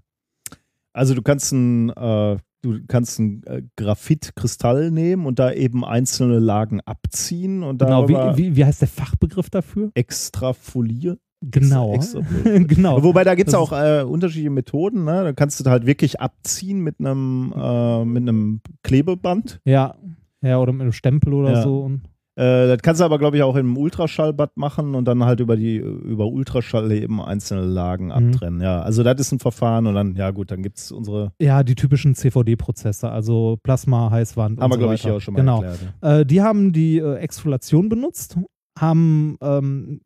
Also 0.92 1.14
du 1.14 1.22
kannst 1.22 1.52
ein, 1.52 1.90
äh, 1.90 2.36
du 2.62 2.78
kannst 2.88 3.18
ein 3.18 3.42
äh, 3.44 3.62
Graphitkristall 3.76 4.90
nehmen 4.90 5.26
und 5.26 5.38
da 5.38 5.52
eben 5.52 5.84
einzelne 5.84 6.38
Lagen 6.38 6.80
abziehen 6.80 7.62
und 7.62 7.78
Genau, 7.78 8.08
wie, 8.08 8.14
wie, 8.14 8.56
wie 8.56 8.64
heißt 8.64 8.80
der 8.80 8.88
Fachbegriff 8.88 9.50
dafür? 9.50 9.90
extrafolieren. 9.94 11.18
Genau. 11.42 11.92
Extra- 11.94 12.22
genau. 12.66 13.02
Wobei 13.02 13.22
da 13.22 13.34
gibt 13.34 13.48
es 13.48 13.54
auch 13.54 13.70
äh, 13.72 14.02
unterschiedliche 14.02 14.48
Methoden. 14.50 15.04
Ne? 15.04 15.22
Da 15.22 15.32
kannst 15.34 15.60
du 15.64 15.68
halt 15.70 15.84
wirklich 15.84 16.18
abziehen 16.18 16.80
mit 16.80 16.98
einem 16.98 17.52
äh, 17.54 18.04
mit 18.06 18.22
einem 18.22 18.62
Klebeband. 18.82 19.60
Ja. 19.66 19.96
Ja, 20.42 20.58
oder 20.58 20.72
mit 20.72 20.80
einem 20.82 20.92
Stempel 20.92 21.34
oder 21.34 21.52
Ja. 21.52 21.62
so. 21.62 21.90
Äh, 22.38 22.66
das 22.68 22.78
kannst 22.82 23.00
du 23.00 23.04
aber, 23.04 23.18
glaube 23.18 23.38
ich, 23.38 23.42
auch 23.42 23.56
im 23.56 23.76
Ultraschallbad 23.78 24.56
machen 24.56 24.94
und 24.94 25.06
dann 25.06 25.24
halt 25.24 25.40
über 25.40 25.56
die 25.56 25.76
über 25.76 26.26
Ultraschall 26.26 26.92
eben 26.92 27.20
einzelne 27.22 27.62
Lagen 27.62 28.06
Mhm. 28.06 28.12
abtrennen. 28.12 28.60
Ja, 28.60 28.82
also 28.82 29.02
das 29.02 29.18
ist 29.20 29.32
ein 29.32 29.38
Verfahren 29.38 29.86
und 29.86 29.94
dann, 29.94 30.14
ja 30.16 30.30
gut, 30.30 30.50
dann 30.50 30.62
gibt 30.62 30.76
es 30.78 30.92
unsere, 30.92 31.32
ja, 31.40 31.62
die 31.62 31.74
typischen 31.74 32.14
CVD-Prozesse, 32.14 33.08
also 33.10 33.58
Plasma, 33.62 34.10
Heißwand 34.10 34.60
haben 34.60 34.70
wir, 34.70 34.74
so 34.74 34.78
glaube 34.78 34.94
ich, 34.94 35.02
hier 35.02 35.14
auch 35.14 35.20
schon 35.20 35.34
mal 35.34 35.40
genau. 35.40 35.62
erklärt. 35.62 35.94
ja. 36.02 36.18
Äh, 36.20 36.26
die 36.26 36.42
haben 36.42 36.72
die 36.72 36.98
äh, 36.98 37.14
Exfoliation 37.16 37.88
benutzt, 37.88 38.36
haben 38.78 39.36
ähm, 39.40 40.00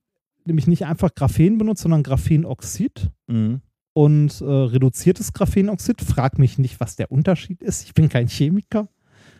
nämlich 0.44 0.66
nicht 0.68 0.86
einfach 0.86 1.14
Graphen 1.14 1.58
benutzt, 1.58 1.82
sondern 1.82 2.02
Graphenoxid 2.04 3.10
Mhm. 3.28 3.60
und 3.92 4.40
äh, 4.40 4.44
reduziertes 4.44 5.32
Graphenoxid. 5.32 6.00
Frag 6.00 6.38
mich 6.38 6.58
nicht, 6.58 6.78
was 6.80 6.94
der 6.96 7.10
Unterschied 7.10 7.60
ist. 7.62 7.84
Ich 7.84 7.94
bin 7.94 8.08
kein 8.08 8.28
Chemiker. 8.28 8.86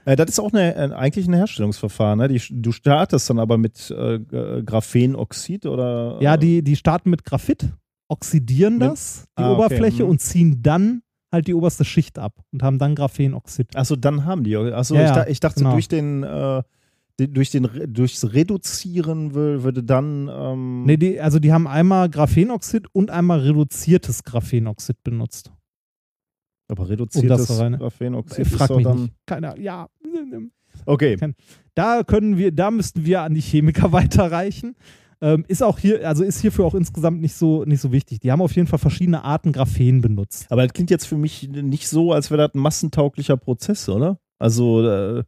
Äh, 0.05 0.17
das 0.17 0.31
ist 0.31 0.41
auch 0.41 0.53
eine, 0.53 0.75
äh, 0.75 0.93
eigentlich 0.95 1.27
ein 1.29 1.35
Herstellungsverfahren. 1.35 2.19
Ne? 2.19 2.29
Die, 2.29 2.41
du 2.51 2.73
startest 2.73 3.29
dann 3.31 3.39
aber 3.39 3.59
mit 3.59 3.91
äh, 3.91 4.19
G- 4.19 4.63
Graphenoxid 4.65 5.67
oder. 5.67 6.19
Ja, 6.21 6.35
äh, 6.35 6.39
die, 6.39 6.63
die 6.63 6.77
starten 6.77 7.11
mit 7.11 7.25
Graphit, 7.25 7.69
oxidieren 8.09 8.79
Ne? 8.79 8.89
das, 8.89 9.25
die 9.39 9.43
Ah, 9.43 9.53
okay, 9.53 9.57
Oberfläche 9.65 10.05
mhm. 10.05 10.11
und 10.11 10.21
ziehen 10.21 10.63
dann 10.63 11.03
halt 11.33 11.47
die 11.47 11.55
oberste 11.55 11.85
Schicht 11.85 12.19
ab 12.19 12.35
und 12.53 12.63
haben 12.63 12.79
dann 12.79 12.95
Graphenoxid. 12.95 13.77
Achso, 13.77 13.95
dann 13.97 14.25
haben 14.25 14.43
die. 14.43 14.57
Achso, 14.57 14.95
Ja, 14.95 15.03
ich, 15.03 15.09
ja, 15.09 15.15
da, 15.15 15.27
ich 15.27 15.41
dachte, 15.41 15.61
genau. 15.61 15.73
durch 15.73 15.89
den. 15.89 16.23
Äh, 16.23 16.63
durch 17.19 17.51
den, 17.51 17.69
durchs 17.89 18.33
Reduzieren 18.33 19.33
wür- 19.35 19.63
würde 19.63 19.83
dann. 19.85 20.31
Ähm, 20.33 20.85
Nee, 20.87 20.97
die, 20.97 21.21
also 21.21 21.39
die 21.39 21.53
haben 21.53 21.67
einmal 21.69 22.09
Graphenoxid 22.09 22.87
und 22.95 23.11
einmal 23.11 23.41
reduziertes 23.41 24.25
Graphenoxid 24.25 25.03
benutzt. 25.05 25.53
Aber 26.71 26.89
reduziertes 26.89 27.47
das 27.47 27.61
reine- 27.61 27.79
Graphenoxid 27.79 28.47
Frag 28.47 28.71
mich 28.77 28.85
dann. 28.85 29.03
nicht. 29.03 29.15
Keine 29.27 29.51
Ahnung. 29.53 29.63
Ja. 29.65 29.89
Okay. 30.87 31.19
Da 31.75 32.05
können 32.05 32.39
wir, 32.39 32.53
da 32.53 32.71
müssten 32.71 33.05
wir 33.05 33.23
an 33.23 33.35
die 33.35 33.41
Chemiker 33.41 33.91
weiterreichen. 33.93 34.77
Ähm, 35.21 35.45
ist 35.49 35.63
auch 35.63 35.79
hier, 35.79 36.07
also 36.09 36.23
ist 36.25 36.41
hierfür 36.41 36.65
auch 36.65 36.75
insgesamt 36.75 37.21
nicht 37.21 37.35
so, 37.35 37.65
nicht 37.65 37.81
so 37.81 37.93
wichtig. 37.93 38.21
Die 38.21 38.31
haben 38.33 38.41
auf 38.41 38.53
jeden 38.55 38.69
Fall 38.69 38.79
verschiedene 38.79 39.23
Arten 39.25 39.53
Graphen 39.53 40.01
benutzt. 40.01 40.47
Aber 40.49 40.63
das 40.63 40.73
klingt 40.73 40.91
jetzt 40.91 41.07
für 41.07 41.17
mich 41.19 41.49
nicht 41.51 41.89
so, 41.89 42.13
als 42.13 42.31
wäre 42.31 42.47
das 42.47 42.55
ein 42.55 42.61
massentauglicher 42.61 43.37
Prozess, 43.37 43.89
oder? 43.89 44.19
Also 44.39 44.87
äh, 44.89 45.25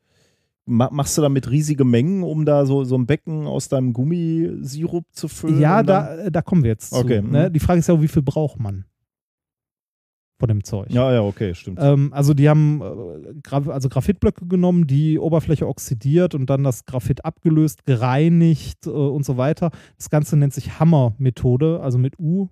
ma 0.65 0.89
machst 0.93 1.19
du 1.19 1.23
damit 1.23 1.51
riesige 1.51 1.85
Mengen, 1.85 2.23
um 2.23 2.47
da 2.47 2.65
so, 2.65 2.85
so 2.85 2.97
ein 2.97 3.07
Becken 3.07 3.47
aus 3.47 3.69
deinem 3.69 3.93
Gummisirup 3.93 5.05
zu 5.13 5.29
füllen? 5.29 5.61
Ja, 5.61 5.83
da, 5.83 6.15
äh, 6.17 6.31
da 6.31 6.41
kommen 6.41 6.63
wir 6.63 6.71
jetzt 6.71 6.91
zu. 6.91 6.97
Okay, 7.01 7.21
Ne? 7.21 7.49
mhm. 7.49 7.53
Die 7.53 7.61
Frage 7.61 7.81
ist 7.81 7.89
ja 7.89 8.01
wie 8.01 8.09
viel 8.09 8.23
braucht 8.23 8.59
man 8.61 8.85
von 10.43 10.49
dem 10.49 10.65
Zeug? 10.65 10.87
Ja, 10.91 11.13
ja, 11.13 11.23
okay, 11.23 11.55
stimmt. 11.55 11.79
Ähm, 11.81 12.13
also 12.13 12.35
die 12.35 12.49
haben 12.49 12.81
äh, 12.83 13.71
also 13.71 13.89
Graphitblöcke 13.89 14.47
genommen, 14.47 14.89
die 14.89 15.21
Oberfläche 15.21 15.69
oxidiert 15.69 16.35
und 16.35 16.51
dann 16.51 16.65
das 16.65 16.85
Graphit 16.85 17.25
abgelöst, 17.25 17.85
gereinigt 17.87 18.87
äh, 18.87 18.91
und 18.91 19.25
so 19.25 19.37
weiter. 19.37 19.71
Das 19.97 20.11
Ganze 20.11 20.37
nennt 20.37 20.53
sich 20.53 20.81
Hammer-Methode, 20.81 21.79
also 21.81 21.97
mit 21.97 22.19
U. 22.19 22.49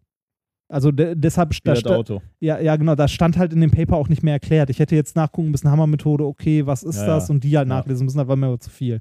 Also 0.69 0.93
de 0.93 1.17
deshalb 1.17 1.51
Wie 1.53 1.59
da 1.65 1.73
das 1.73 1.81
sta- 1.81 1.97
Auto. 1.97 2.23
ja, 2.39 2.61
ja, 2.61 2.77
genau, 2.77 2.95
das 2.95 3.11
stand 3.11 3.37
halt 3.37 3.53
in 3.53 3.61
dem 3.61 3.73
Paper 3.73 3.97
auch 3.97 4.09
nicht 4.09 4.23
mehr 4.23 4.35
erklärt. 4.35 4.71
Ich 4.71 4.79
hätte 4.79 4.95
jetzt 4.95 5.17
nachgucken 5.17 5.51
müssen, 5.51 5.69
Hammer-Methode, 5.69 6.25
okay, 6.25 6.65
was 6.65 6.85
ist 6.85 6.99
Ja, 7.01 7.07
das? 7.07 7.27
ja. 7.27 7.35
Und 7.35 7.43
die 7.43 7.57
halt 7.59 7.69
Ja. 7.69 7.75
nachlesen 7.75 8.05
müssen, 8.05 8.19
das 8.19 8.29
war 8.29 8.37
mir 8.37 8.47
aber 8.47 8.61
zu 8.61 8.71
viel. 8.71 9.01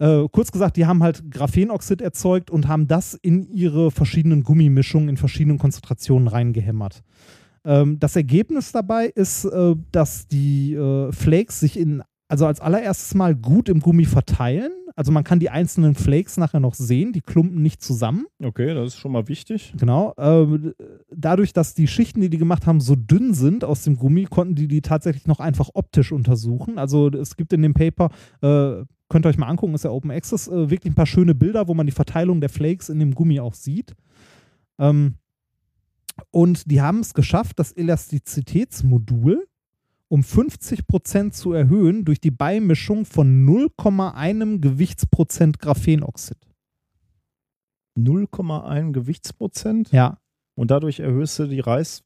Äh, 0.00 0.24
kurz 0.32 0.50
gesagt, 0.50 0.76
die 0.76 0.86
haben 0.86 1.02
halt 1.02 1.30
Graphenoxid 1.30 2.00
erzeugt 2.02 2.50
und 2.50 2.66
haben 2.66 2.88
das 2.88 3.14
in 3.14 3.44
ihre 3.52 3.90
verschiedenen 3.90 4.42
Gummimischungen 4.42 5.10
in 5.10 5.16
verschiedenen 5.16 5.58
Konzentrationen 5.58 6.26
reingehämmert. 6.26 7.02
Ähm, 7.64 7.98
das 7.98 8.16
Ergebnis 8.16 8.72
dabei 8.72 9.06
ist, 9.06 9.44
äh, 9.44 9.74
dass 9.92 10.26
die 10.28 10.74
äh, 10.74 11.12
Flakes 11.12 11.60
sich 11.60 11.78
in, 11.78 12.02
also 12.28 12.46
als 12.46 12.60
allererstes 12.60 13.14
Mal 13.14 13.34
gut 13.34 13.68
im 13.68 13.80
Gummi 13.80 14.04
verteilen. 14.04 14.72
Also 14.96 15.12
man 15.12 15.24
kann 15.24 15.40
die 15.40 15.50
einzelnen 15.50 15.94
Flakes 15.94 16.36
nachher 16.36 16.60
noch 16.60 16.74
sehen, 16.74 17.12
die 17.12 17.20
klumpen 17.20 17.62
nicht 17.62 17.82
zusammen. 17.82 18.26
Okay, 18.42 18.74
das 18.74 18.88
ist 18.88 18.96
schon 18.96 19.12
mal 19.12 19.28
wichtig. 19.28 19.72
Genau. 19.78 20.14
Ähm, 20.18 20.74
dadurch, 21.10 21.52
dass 21.52 21.74
die 21.74 21.86
Schichten, 21.86 22.20
die 22.20 22.30
die 22.30 22.38
gemacht 22.38 22.66
haben, 22.66 22.80
so 22.80 22.96
dünn 22.96 23.34
sind 23.34 23.64
aus 23.64 23.84
dem 23.84 23.96
Gummi, 23.96 24.24
konnten 24.24 24.54
die 24.54 24.68
die 24.68 24.82
tatsächlich 24.82 25.26
noch 25.26 25.40
einfach 25.40 25.70
optisch 25.74 26.12
untersuchen. 26.12 26.78
Also 26.78 27.08
es 27.08 27.36
gibt 27.36 27.52
in 27.52 27.62
dem 27.62 27.74
Paper, 27.74 28.10
äh, 28.42 28.84
könnt 29.08 29.26
ihr 29.26 29.28
euch 29.28 29.38
mal 29.38 29.48
angucken, 29.48 29.74
ist 29.74 29.84
ja 29.84 29.90
Open 29.90 30.10
Access, 30.10 30.48
äh, 30.48 30.70
wirklich 30.70 30.92
ein 30.92 30.96
paar 30.96 31.06
schöne 31.06 31.34
Bilder, 31.34 31.68
wo 31.68 31.74
man 31.74 31.86
die 31.86 31.92
Verteilung 31.92 32.40
der 32.40 32.50
Flakes 32.50 32.88
in 32.88 32.98
dem 32.98 33.14
Gummi 33.14 33.40
auch 33.40 33.54
sieht. 33.54 33.94
Ähm, 34.78 35.14
und 36.30 36.70
die 36.70 36.80
haben 36.80 37.00
es 37.00 37.14
geschafft, 37.14 37.58
das 37.58 37.72
Elastizitätsmodul 37.72 39.46
um 40.08 40.22
50% 40.22 41.30
zu 41.30 41.52
erhöhen 41.52 42.04
durch 42.04 42.20
die 42.20 42.32
Beimischung 42.32 43.04
von 43.04 43.46
0,1 43.46 44.58
Gewichtsprozent 44.60 45.60
Graphenoxid. 45.60 46.36
0,1 47.96 48.92
Gewichtsprozent 48.92 49.92
Ja. 49.92 50.18
und 50.56 50.70
dadurch 50.70 51.00
erhöhst 51.00 51.38
du 51.38 51.46
die 51.46 51.60
Reiß. 51.60 52.02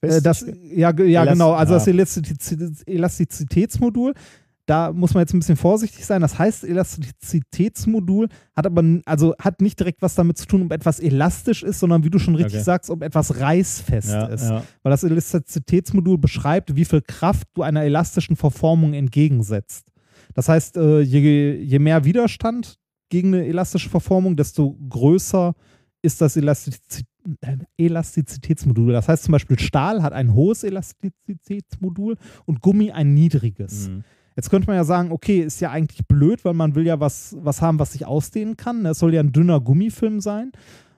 Äh, 0.00 0.20
das, 0.20 0.40
ja, 0.42 0.90
ja 0.98 1.22
Elast- 1.22 1.32
genau. 1.32 1.52
Also 1.52 1.74
das 1.74 1.86
ja. 1.86 1.92
Elastiz 1.92 2.82
Elastizitätsmodul, 2.86 4.14
da 4.66 4.92
muss 4.92 5.12
man 5.14 5.22
jetzt 5.22 5.34
ein 5.34 5.40
bisschen 5.40 5.56
vorsichtig 5.56 6.06
sein. 6.06 6.22
Das 6.22 6.38
heißt, 6.38 6.64
Elastizitätsmodul 6.64 8.28
hat 8.56 8.66
aber 8.66 8.82
also 9.04 9.34
hat 9.38 9.60
nicht 9.60 9.78
direkt 9.78 10.00
was 10.00 10.14
damit 10.14 10.38
zu 10.38 10.46
tun, 10.46 10.62
ob 10.62 10.72
etwas 10.72 11.00
elastisch 11.00 11.62
ist, 11.62 11.80
sondern 11.80 12.04
wie 12.04 12.10
du 12.10 12.18
schon 12.18 12.34
richtig 12.34 12.56
Okay. 12.56 12.64
sagst, 12.64 12.90
ob 12.90 13.02
etwas 13.02 13.40
reißfest 13.40 14.08
ja, 14.08 14.26
ist. 14.26 14.48
ja. 14.48 14.62
Weil 14.82 14.90
das 14.90 15.04
Elastizitätsmodul 15.04 16.18
beschreibt, 16.18 16.76
wie 16.76 16.84
viel 16.84 17.02
Kraft 17.02 17.48
du 17.54 17.62
einer 17.62 17.82
elastischen 17.82 18.36
Verformung 18.36 18.94
entgegensetzt. 18.94 19.86
Das 20.34 20.48
heißt, 20.48 20.76
äh, 20.76 21.00
je, 21.00 21.54
je 21.56 21.78
mehr 21.78 22.04
Widerstand 22.04 22.78
gegen 23.10 23.34
eine 23.34 23.46
elastische 23.46 23.90
Verformung, 23.90 24.36
desto 24.36 24.76
größer 24.88 25.54
ist 26.02 26.20
das 26.20 26.36
Elastiz 26.36 27.02
äh, 27.42 27.56
Elastizitätsmodul. 27.76 28.92
Das 28.92 29.08
heißt 29.08 29.24
zum 29.24 29.32
Beispiel, 29.32 29.58
Stahl 29.58 30.02
hat 30.02 30.12
ein 30.12 30.34
hohes 30.34 30.64
Elastizitätsmodul 30.64 32.16
und 32.46 32.60
Gummi 32.60 32.90
ein 32.90 33.14
niedriges. 33.14 33.88
Mhm. 33.88 34.04
Jetzt 34.36 34.50
könnte 34.50 34.66
man 34.66 34.76
ja 34.76 34.84
sagen, 34.84 35.12
okay, 35.12 35.40
ist 35.40 35.60
ja 35.60 35.70
eigentlich 35.70 36.06
blöd, 36.06 36.44
weil 36.44 36.54
man 36.54 36.74
will 36.74 36.86
ja 36.86 36.98
was, 36.98 37.36
was 37.40 37.62
haben, 37.62 37.78
was 37.78 37.92
sich 37.92 38.06
ausdehnen 38.06 38.56
kann. 38.56 38.84
Es 38.86 38.98
soll 38.98 39.14
ja 39.14 39.20
ein 39.20 39.32
dünner 39.32 39.60
Gummifilm 39.60 40.20
sein. 40.20 40.52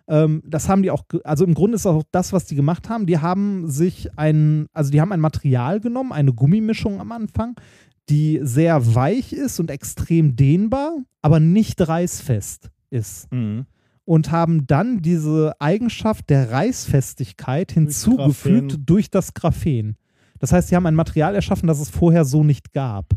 Ähm, 0.08 0.42
das 0.46 0.68
haben 0.68 0.82
die 0.82 0.90
auch, 0.90 1.04
also 1.24 1.44
im 1.44 1.54
Grunde 1.54 1.76
ist 1.76 1.86
auch 1.86 2.02
das, 2.12 2.32
was 2.32 2.46
die 2.46 2.54
gemacht 2.54 2.88
haben. 2.88 3.06
Die 3.06 3.18
haben 3.18 3.68
sich 3.68 4.16
ein, 4.16 4.66
also 4.72 4.90
die 4.90 5.00
haben 5.00 5.12
ein 5.12 5.20
Material 5.20 5.80
genommen, 5.80 6.12
eine 6.12 6.32
Gummimischung 6.32 7.00
am 7.00 7.12
Anfang, 7.12 7.56
die 8.08 8.40
sehr 8.42 8.94
weich 8.94 9.32
ist 9.32 9.58
und 9.60 9.70
extrem 9.70 10.36
dehnbar, 10.36 10.92
aber 11.22 11.40
nicht 11.40 11.86
reißfest 11.86 12.70
ist. 12.90 13.32
Mhm. 13.32 13.66
Und 14.04 14.30
haben 14.30 14.68
dann 14.68 15.02
diese 15.02 15.54
Eigenschaft 15.58 16.30
der 16.30 16.52
Reißfestigkeit 16.52 17.72
hinzugefügt 17.72 18.70
Graphen. 18.70 18.86
durch 18.86 19.10
das 19.10 19.34
Graphen. 19.34 19.96
Das 20.38 20.52
heißt, 20.52 20.68
sie 20.68 20.76
haben 20.76 20.86
ein 20.86 20.94
Material 20.94 21.34
erschaffen, 21.34 21.66
das 21.66 21.80
es 21.80 21.90
vorher 21.90 22.24
so 22.24 22.44
nicht 22.44 22.72
gab. 22.72 23.16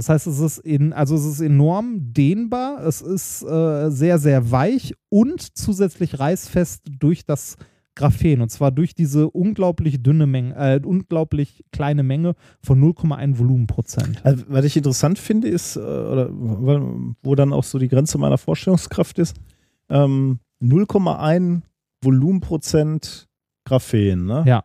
Das 0.00 0.08
heißt, 0.08 0.28
es 0.28 0.40
ist, 0.40 0.56
in, 0.56 0.94
also 0.94 1.14
es 1.14 1.26
ist 1.26 1.40
enorm 1.42 2.14
dehnbar, 2.14 2.82
es 2.86 3.02
ist 3.02 3.42
äh, 3.42 3.90
sehr, 3.90 4.18
sehr 4.18 4.50
weich 4.50 4.94
und 5.10 5.58
zusätzlich 5.58 6.18
reißfest 6.18 6.84
durch 6.98 7.26
das 7.26 7.58
Graphen. 7.94 8.40
Und 8.40 8.48
zwar 8.48 8.70
durch 8.70 8.94
diese 8.94 9.28
unglaublich 9.28 10.02
dünne 10.02 10.26
Menge, 10.26 10.56
äh, 10.56 10.80
unglaublich 10.82 11.66
kleine 11.70 12.02
Menge 12.02 12.34
von 12.62 12.80
0,1 12.80 13.38
Volumenprozent. 13.38 14.24
Also, 14.24 14.44
was 14.48 14.64
ich 14.64 14.78
interessant 14.78 15.18
finde, 15.18 15.48
ist, 15.48 15.76
äh, 15.76 15.80
oder 15.80 16.30
wo 16.30 17.34
dann 17.34 17.52
auch 17.52 17.64
so 17.64 17.78
die 17.78 17.88
Grenze 17.88 18.16
meiner 18.16 18.38
Vorstellungskraft 18.38 19.18
ist, 19.18 19.36
ähm, 19.90 20.38
0,1 20.62 21.60
Volumenprozent 22.02 23.28
Graphen, 23.66 24.24
ne? 24.24 24.44
Ja. 24.46 24.64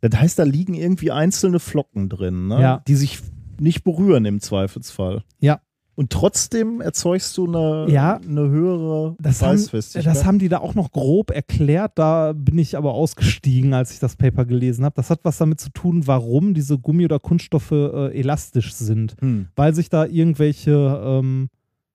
Das 0.00 0.18
heißt, 0.18 0.38
da 0.38 0.44
liegen 0.44 0.72
irgendwie 0.72 1.10
einzelne 1.10 1.60
Flocken 1.60 2.08
drin, 2.08 2.48
ne? 2.48 2.62
Ja. 2.62 2.82
die 2.88 2.94
sich 2.94 3.20
nicht 3.62 3.84
berühren 3.84 4.24
im 4.24 4.40
Zweifelsfall. 4.40 5.22
Ja. 5.40 5.60
Und 5.94 6.08
trotzdem 6.08 6.80
erzeugst 6.80 7.36
du 7.36 7.46
eine, 7.46 7.86
Ja. 7.92 8.16
eine 8.16 8.48
höhere 8.48 9.14
Das 9.20 9.42
haben, 9.42 9.50
Reißfestigkeit. 9.50 10.06
das 10.10 10.24
haben 10.24 10.38
die 10.38 10.48
da 10.48 10.58
auch 10.58 10.74
noch 10.74 10.90
grob 10.90 11.30
erklärt. 11.30 11.92
Da 11.96 12.32
bin 12.32 12.58
ich 12.58 12.78
aber 12.78 12.94
ausgestiegen, 12.94 13.74
als 13.74 13.92
ich 13.92 13.98
das 13.98 14.16
Paper 14.16 14.46
gelesen 14.46 14.86
habe. 14.86 14.94
Das 14.96 15.10
hat 15.10 15.20
was 15.22 15.36
damit 15.36 15.60
zu 15.60 15.68
tun, 15.70 16.06
warum 16.06 16.54
diese 16.54 16.78
Gummi- 16.78 17.04
oder 17.04 17.18
Kunststoffe 17.18 17.72
äh, 17.72 18.18
elastisch 18.18 18.72
sind. 18.72 19.16
hm. 19.20 19.48
Weil 19.54 19.74
sich 19.74 19.90
da 19.90 20.06
irgendwelche, 20.06 20.72
ähm, 21.04 21.48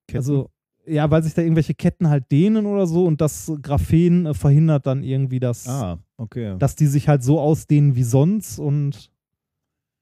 Ketten. 0.08 0.18
also 0.18 0.50
ja, 0.86 1.10
weil 1.12 1.24
sich 1.24 1.34
da 1.34 1.42
irgendwelche 1.42 1.74
Ketten 1.74 2.08
halt 2.08 2.32
dehnen 2.32 2.66
oder 2.68 2.86
so 2.88 3.04
und 3.06 3.20
das 3.20 3.52
Graphen 3.64 4.28
äh, 4.28 4.34
verhindert 4.36 4.86
dann 4.86 5.04
irgendwie, 5.04 5.40
dass, 5.40 5.68
Ah, 5.68 5.98
okay. 6.18 6.56
dass 6.60 6.76
die 6.76 6.86
sich 6.88 7.10
halt 7.10 7.24
so 7.24 7.40
ausdehnen 7.42 7.96
wie 7.96 8.04
sonst 8.04 8.60
und 8.60 9.10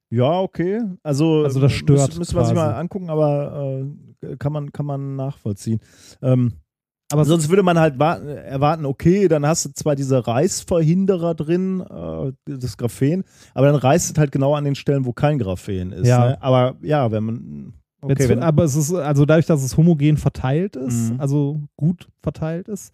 Ja, 0.09 0.39
okay. 0.39 0.81
Also, 1.03 1.43
Also 1.43 1.59
das 1.59 1.71
stört 1.73 2.07
Müssen, 2.07 2.19
müssen 2.19 2.35
wir 2.35 2.45
sich 2.45 2.55
mal 2.55 2.73
angucken, 2.73 3.09
aber 3.09 3.83
äh, 4.21 4.35
kann, 4.37 4.53
man, 4.53 4.71
kann 4.71 4.85
man 4.85 5.15
nachvollziehen. 5.15 5.79
Ähm, 6.21 6.53
aber 7.11 7.23
sonst 7.25 7.49
würde 7.49 7.61
man 7.63 7.77
halt 7.77 7.99
warten, 7.99 8.27
erwarten, 8.27 8.85
okay, 8.85 9.27
dann 9.27 9.45
hast 9.45 9.65
du 9.65 9.69
zwar 9.73 9.95
diese 9.95 10.25
Reißverhinderer 10.25 11.35
drin, 11.35 11.81
äh, 11.81 12.31
das 12.45 12.77
Graphen, 12.77 13.23
aber 13.53 13.67
dann 13.67 13.75
reißt 13.75 14.11
es 14.11 14.17
halt 14.17 14.31
genau 14.31 14.55
an 14.55 14.63
den 14.65 14.75
Stellen, 14.75 15.05
wo 15.05 15.13
kein 15.13 15.37
Graphen 15.37 15.91
ist. 15.91 16.07
Ja. 16.07 16.29
Ne? 16.29 16.41
Aber 16.41 16.75
ja, 16.81 17.11
wenn 17.11 17.23
man. 17.23 17.73
Okay, 18.01 18.15
Jetzt, 18.19 18.29
wenn, 18.29 18.43
aber 18.43 18.63
es 18.63 18.75
ist, 18.75 18.93
also 18.93 19.25
dadurch, 19.25 19.45
dass 19.47 19.63
es 19.63 19.77
homogen 19.77 20.17
verteilt 20.17 20.75
ist, 20.75 21.11
Mhm. 21.13 21.19
also 21.19 21.59
gut 21.75 22.07
verteilt 22.21 22.67
ist. 22.67 22.91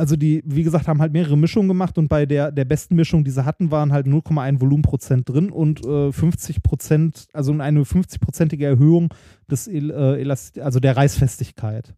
Also 0.00 0.16
die, 0.16 0.42
wie 0.44 0.62
gesagt, 0.62 0.88
haben 0.88 1.00
halt 1.00 1.12
mehrere 1.12 1.36
Mischungen 1.36 1.68
gemacht 1.68 1.98
und 1.98 2.08
bei 2.08 2.26
der, 2.26 2.50
der 2.50 2.64
besten 2.64 2.96
Mischung, 2.96 3.22
die 3.22 3.30
sie 3.30 3.44
hatten, 3.44 3.70
waren 3.70 3.92
halt 3.92 4.06
0,1 4.06 4.60
Volumenprozent 4.60 5.28
drin 5.28 5.50
und 5.50 5.84
äh, 5.84 6.10
50 6.10 6.62
Prozent, 6.62 7.26
also 7.32 7.52
eine 7.52 7.82
50-prozentige 7.82 8.64
Erhöhung 8.64 9.12
des 9.50 9.68
äh, 9.68 9.78
Elast 9.78 10.58
also 10.58 10.80
der 10.80 10.96
Reißfestigkeit. 10.96 11.94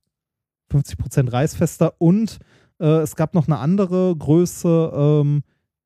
50 0.71 0.99
Prozent 0.99 1.33
reißfester 1.33 1.95
und 1.99 2.39
äh, 2.81 2.87
es 2.87 3.15
gab 3.17 3.35
noch 3.35 3.47
eine 3.47 3.59
andere 3.59 4.17
Größe, 4.17 4.93
ähm, 4.95 5.43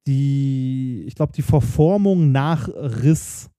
die, 0.07 1.05
ich 1.07 1.17
glaube, 1.17 1.33
die 1.33 1.43
Verformung 1.43 2.33
nach 2.33 2.69
Riss 2.69 3.51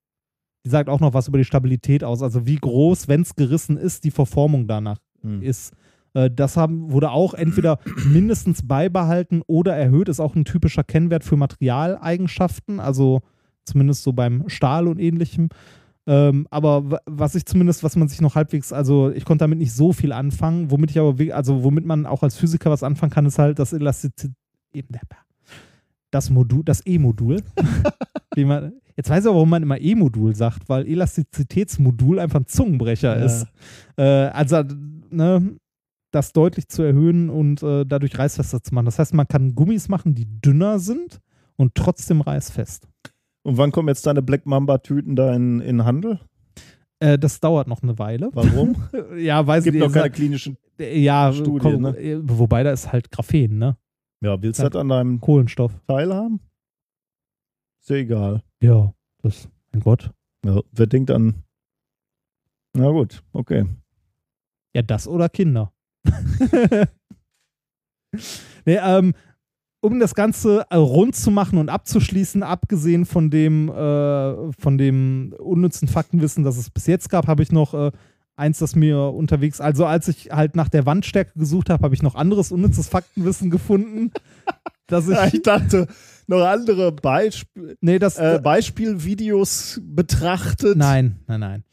die 0.66 0.70
sagt 0.70 0.90
auch 0.90 1.00
noch 1.00 1.14
was 1.14 1.30
über 1.30 1.38
die 1.38 1.46
Stabilität 1.46 2.04
aus. 2.04 2.22
Also 2.22 2.46
wie 2.46 2.58
groß, 2.58 3.08
wenn 3.08 3.22
es 3.22 3.36
gerissen 3.36 3.78
ist, 3.78 4.04
die 4.04 4.12
Verformung 4.12 4.68
danach 4.68 5.00
Hm. 5.22 5.42
ist. 5.42 5.74
Äh, 6.18 6.32
Das 6.32 6.58
haben, 6.58 6.92
wurde 6.92 7.12
auch 7.12 7.34
entweder 7.34 7.80
mindestens 8.06 8.66
beibehalten 8.68 9.42
oder 9.48 9.76
erhöht. 9.76 10.10
Ist 10.10 10.20
auch 10.20 10.36
ein 10.36 10.46
typischer 10.46 10.84
Kennwert 10.84 11.24
für 11.24 11.38
Materialeigenschaften, 11.38 12.80
also 12.80 13.22
zumindest 13.66 14.04
so 14.04 14.14
beim 14.14 14.48
Stahl 14.50 14.88
und 14.88 15.00
ähnlichem. 15.00 15.50
Ähm, 16.10 16.48
aber 16.50 16.90
wa- 16.92 17.02
was 17.06 17.36
ich 17.36 17.46
zumindest, 17.46 17.84
was 17.84 17.98
man 17.98 18.08
sich 18.08 18.22
noch 18.22 18.36
halbwegs, 18.36 18.72
also 18.72 19.12
ich 19.12 19.26
konnte 19.26 19.44
damit 19.44 19.60
nicht 19.60 19.74
so 19.74 19.92
viel 19.92 20.14
anfangen, 20.14 20.72
womit 20.72 20.92
ich 20.92 21.00
aber, 21.00 21.16
also 21.36 21.64
womit 21.66 21.86
man 21.86 22.06
auch 22.06 22.24
als 22.24 22.38
Physiker 22.38 22.72
was 22.72 22.82
anfangen 22.84 23.12
kann, 23.12 23.26
ist 23.26 23.40
halt 23.40 23.60
das 23.60 23.74
Elastizität, 23.74 24.34
das 26.12 26.30
Modul, 26.30 26.64
das 26.64 26.82
E-Modul. 26.86 27.42
jetzt 28.96 29.10
weiß 29.10 29.26
ich 29.26 29.30
auch, 29.30 29.36
warum 29.36 29.50
man 29.50 29.64
immer 29.64 29.82
E-Modul 29.82 30.34
sagt, 30.36 30.70
weil 30.70 30.88
Elastizitätsmodul 30.88 32.20
einfach 32.20 32.40
ein 32.40 32.48
Zungenbrecher 32.48 33.20
Ja. 33.20 33.26
ist. 33.26 33.48
Äh, 33.98 34.04
also, 34.04 34.64
ne, 35.10 35.58
das 36.12 36.34
deutlich 36.34 36.68
zu 36.70 36.84
erhöhen 36.84 37.30
und 37.30 37.62
äh, 37.64 37.86
dadurch 37.86 38.18
reißfester 38.18 38.62
zu 38.64 38.74
machen. 38.74 38.86
Das 38.86 39.00
heißt, 39.00 39.14
man 39.14 39.28
kann 39.28 39.56
Gummis 39.56 39.90
machen, 39.90 40.16
die 40.16 40.26
dünner 40.42 40.80
sind 40.80 41.20
und 41.58 41.76
trotzdem 41.76 42.22
reißfest. 42.22 42.88
Und 43.44 43.58
wann 43.58 43.72
kommen 43.72 43.88
jetzt 43.90 44.06
deine 44.06 44.22
Black 44.22 44.46
Mamba-Tüten 44.46 45.16
da 45.16 45.34
in, 45.34 45.60
in 45.60 45.86
Handel? 45.86 46.20
Äh, 47.00 47.20
das 47.20 47.40
dauert 47.40 47.68
noch 47.68 47.84
eine 47.84 48.00
Weile. 48.00 48.30
Warum? 48.34 48.76
ja, 49.18 49.46
weiß 49.46 49.60
Es 49.60 49.64
gibt 49.66 49.76
ich 49.76 49.82
noch 49.82 49.88
nicht. 49.88 49.96
keine 49.96 50.12
klinischen. 50.12 50.58
ja, 50.80 51.32
Studie, 51.32 51.60
komm, 51.72 51.82
ne? 51.82 51.98
äh, 51.98 52.20
wobei 52.24 52.64
da 52.64 52.72
ist 52.72 52.92
halt 52.92 53.12
Graphen, 53.12 53.58
ne? 53.58 53.78
Ja, 54.22 54.42
willst 54.42 54.60
du 54.60 54.64
das 54.70 54.76
an 54.76 54.90
deinem 54.90 55.22
Kohlenstoff. 55.22 55.72
Teil 55.88 56.14
haben? 56.14 56.40
Ist 57.82 57.90
ja 57.90 57.98
egal. 57.98 58.44
Ja, 58.62 58.94
das, 59.22 59.48
mein 59.72 59.82
Gott. 59.82 60.12
Ja, 60.44 60.62
wer 60.72 60.88
denkt 60.88 61.12
an. 61.12 61.44
Na 62.74 62.90
gut, 62.90 63.24
okay. 63.34 63.66
Ja, 64.74 64.82
das 64.82 65.08
oder 65.08 65.30
Kinder. 65.30 65.72
nee, 68.66 68.78
ähm, 68.82 69.14
um 69.82 70.00
das 70.00 70.16
Ganze 70.16 70.66
äh, 70.70 70.76
rund 70.76 71.16
zu 71.16 71.32
machen 71.32 71.58
und 71.58 71.70
abzuschließen, 71.70 72.44
abgesehen 72.44 73.06
von 73.06 73.30
dem, 73.30 73.70
äh, 73.70 74.52
von 74.54 74.78
dem 74.78 75.34
unnützen 75.38 75.88
Faktenwissen, 75.88 76.44
das 76.44 76.58
es 76.58 76.70
bis 76.70 76.88
jetzt 76.88 77.10
gab, 77.10 77.28
habe 77.28 77.44
ich 77.44 77.52
noch 77.52 77.74
äh, 77.74 77.92
eins, 78.36 78.60
das 78.60 78.76
mir 78.76 79.00
unterwegs, 79.00 79.62
also 79.62 79.86
als 79.86 80.08
ich 80.08 80.32
halt 80.32 80.56
nach 80.56 80.70
der 80.70 80.86
Wandstärke 80.86 81.38
gesucht 81.38 81.70
habe, 81.70 81.84
habe 81.84 81.96
ich 81.96 82.04
noch 82.04 82.16
anderes 82.16 82.52
unnützes 82.52 82.88
Faktenwissen 82.88 83.50
gefunden. 83.50 84.12
dass 84.88 85.08
Ja, 85.08 85.28
ich, 85.28 85.36
ich 85.36 85.42
dachte, 85.42 85.88
noch 86.28 86.46
andere 86.46 86.92
Beisp 86.92 87.48
nee, 87.82 88.00
das, 88.00 88.18
äh, 88.18 88.40
Beispielvideos 88.42 89.82
betrachtet. 89.84 90.78
Nein, 90.78 91.20
nein, 91.28 91.40
nein. 91.40 91.64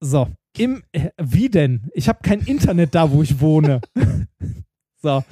So, 0.00 0.28
im, 0.58 0.82
äh, 0.92 1.10
wie 1.22 1.48
denn? 1.48 1.90
Ich 1.94 2.08
habe 2.08 2.20
kein 2.22 2.40
Internet 2.40 2.94
da, 2.94 3.10
wo 3.10 3.22
ich 3.22 3.40
wohne. 3.40 3.80
so. 5.02 5.22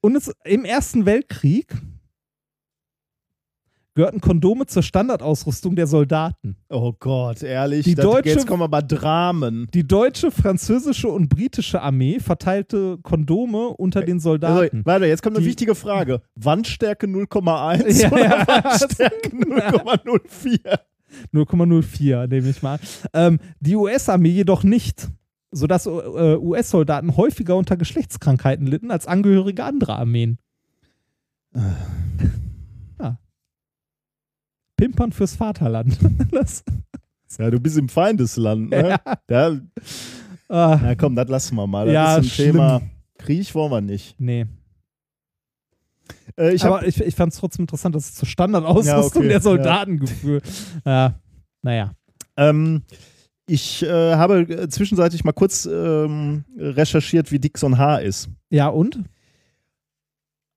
Und 0.00 0.16
es, 0.16 0.32
im 0.44 0.64
Ersten 0.64 1.06
Weltkrieg 1.06 1.74
gehörten 3.94 4.20
Kondome 4.22 4.64
zur 4.66 4.82
Standardausrüstung 4.82 5.76
der 5.76 5.86
Soldaten. 5.86 6.56
Oh 6.70 6.94
Gott, 6.98 7.42
ehrlich. 7.42 7.84
Die 7.84 7.94
das, 7.94 8.04
deutsche- 8.06 8.30
jetzt 8.30 8.46
kommen 8.46 8.62
aber 8.62 8.80
Dramen. 8.80 9.68
Die 9.74 9.86
deutsche, 9.86 10.30
französische 10.30 11.08
und 11.08 11.28
britische 11.28 11.82
Armee 11.82 12.18
verteilte 12.18 12.96
Kondome 13.02 13.68
unter 13.68 14.00
den 14.02 14.16
Also, 14.16 14.30
Soldaten. 14.30 14.80
warte, 14.86 15.04
jetzt 15.06 15.22
kommt 15.22 15.36
eine 15.36 15.44
Die- 15.44 15.50
wichtige 15.50 15.74
Frage. 15.74 16.22
Wandstärke 16.36 17.06
0,1 17.06 17.86
Ja, 18.02 18.10
oder 18.12 18.24
ja. 18.24 18.46
Wandstärke 18.48 19.28
0,04? 19.36 20.78
0,04, 21.32 22.26
nehme 22.28 22.48
ich 22.48 22.62
mal. 22.62 22.78
Ähm, 23.12 23.38
die 23.60 23.76
US-Armee 23.76 24.30
jedoch 24.30 24.62
nicht, 24.64 25.08
sodass 25.50 25.86
äh, 25.86 25.90
US-Soldaten 25.90 27.16
häufiger 27.16 27.56
unter 27.56 27.76
Geschlechtskrankheiten 27.76 28.66
litten 28.66 28.90
als 28.90 29.06
Angehörige 29.06 29.64
anderer 29.64 29.98
Armeen. 29.98 30.38
ja. 33.00 33.18
Pimpern 34.76 35.12
fürs 35.12 35.36
Vaterland. 35.36 35.98
das, 36.30 36.64
Ja, 37.38 37.50
du 37.50 37.60
bist 37.60 37.78
im 37.78 37.88
Feindesland, 37.88 38.70
ne? 38.70 38.88
ja. 38.90 39.14
Da, 39.26 39.58
Ah, 40.48 40.78
na 40.82 40.94
komm, 40.94 41.16
das 41.16 41.28
lassen 41.30 41.54
wir 41.56 41.66
mal. 41.66 41.86
Das 41.86 41.94
Ja, 41.94 42.16
ist 42.16 42.24
ein 42.24 42.24
schlimm. 42.28 42.52
Thema. 42.52 42.82
Krieg 43.18 43.54
wollen 43.54 43.72
wir 43.72 43.80
nicht. 43.80 44.20
nee. 44.20 44.46
Äh, 46.38 46.54
ich 46.54 46.64
Aber 46.64 46.86
ich, 46.86 47.00
ich 47.00 47.14
fand 47.14 47.32
es 47.32 47.38
trotzdem 47.38 47.64
interessant, 47.64 47.94
dass 47.94 48.10
es 48.10 48.14
zur 48.14 48.28
Standardausrüstung 48.28 48.94
Ja, 48.94 49.04
okay, 49.06 49.22
der 49.22 49.32
ja. 49.32 49.40
Soldaten 49.40 49.98
geführt. 49.98 50.44
Ja, 50.84 51.14
naja. 51.62 51.92
ähm, 52.36 52.82
ich 53.46 53.82
äh, 53.82 54.14
habe 54.14 54.40
äh, 54.42 54.68
zwischenzeitlich 54.68 55.24
mal 55.24 55.32
kurz 55.32 55.66
ähm, 55.66 56.44
recherchiert, 56.56 57.30
wie 57.32 57.38
dick 57.38 57.58
so 57.58 57.66
ein 57.66 57.76
Haar 57.78 58.00
ist. 58.02 58.28
Ja, 58.50 58.68
und? 58.68 59.00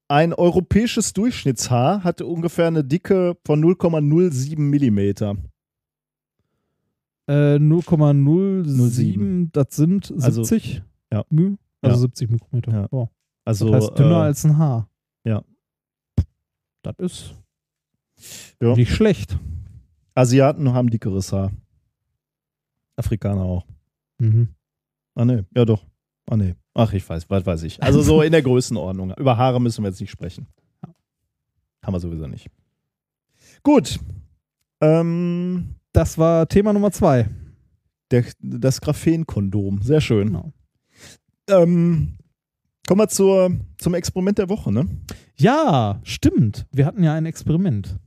Ein 0.08 0.34
europäisches 0.34 1.14
Durchschnittshaar 1.14 2.04
hat 2.04 2.22
ungefähr 2.22 2.68
eine 2.68 2.84
Dicke 2.84 3.36
von 3.44 3.60
0,07 3.64 4.60
Millimeter. 4.60 5.36
Äh, 7.28 7.56
0,07, 7.58 8.90
07. 8.90 9.50
das 9.52 9.68
sind 9.76 10.12
Also, 10.22 10.44
70 10.44 10.84
ja. 11.12 11.26
Mü, 11.30 11.56
also 11.82 11.96
Ja. 11.96 12.00
70 12.02 12.30
Mikrometer. 12.30 12.72
Ja. 12.72 12.88
Boah. 12.88 13.10
Also 13.46 13.70
Das 13.72 13.86
heißt 13.88 14.00
dünner 14.00 14.18
äh, 14.22 14.26
als 14.26 14.44
ein 14.46 14.58
Haar. 14.58 14.88
ja. 15.24 15.44
Das 16.86 16.96
ist 17.00 17.36
Ja. 18.62 18.76
nicht 18.76 18.92
schlecht. 18.92 19.38
Asiaten 20.14 20.72
haben 20.74 20.90
dickeres 20.90 21.32
Haar. 21.34 21.52
Afrikaner 22.96 23.44
auch. 23.44 23.66
Mhm. 24.20 24.50
Ah 25.16 25.26
ne, 25.26 25.46
ja 25.56 25.66
doch. 25.66 25.86
Ah 26.30 26.38
ne. 26.38 26.56
Ach, 26.74 26.92
ich 26.94 27.08
weiß, 27.08 27.30
was 27.30 27.46
weiß 27.46 27.64
ich. 27.64 27.82
Also 27.84 28.02
so 28.02 28.22
in 28.22 28.32
der 28.32 28.42
Größenordnung. 28.42 29.14
Über 29.18 29.38
Haare 29.38 29.60
müssen 29.62 29.84
wir 29.84 29.90
jetzt 29.90 30.00
nicht 30.02 30.12
sprechen. 30.12 30.48
Haben 31.84 31.94
wir 31.94 32.00
sowieso 32.00 32.28
nicht. 32.28 32.50
Gut. 33.64 34.00
Ähm, 34.82 35.76
Das 35.94 36.18
war 36.18 36.48
Thema 36.48 36.74
Nummer 36.74 36.92
zwei. 36.92 37.30
der, 38.12 38.26
das 38.40 38.82
Graphenkondom. 38.82 39.82
Sehr 39.82 40.02
schön. 40.02 40.28
Genau. 40.28 40.54
Ähm, 41.50 42.18
kommen 42.88 43.02
wir 43.02 43.08
zur, 43.08 43.52
zum 43.78 43.94
Experiment 43.94 44.38
der 44.38 44.50
Woche, 44.50 44.72
ne? 44.72 44.88
Ja, 45.36 46.00
stimmt. 46.04 46.66
Wir 46.72 46.86
hatten 46.86 47.04
ja 47.04 47.14
ein 47.14 47.26
Experiment. 47.26 47.98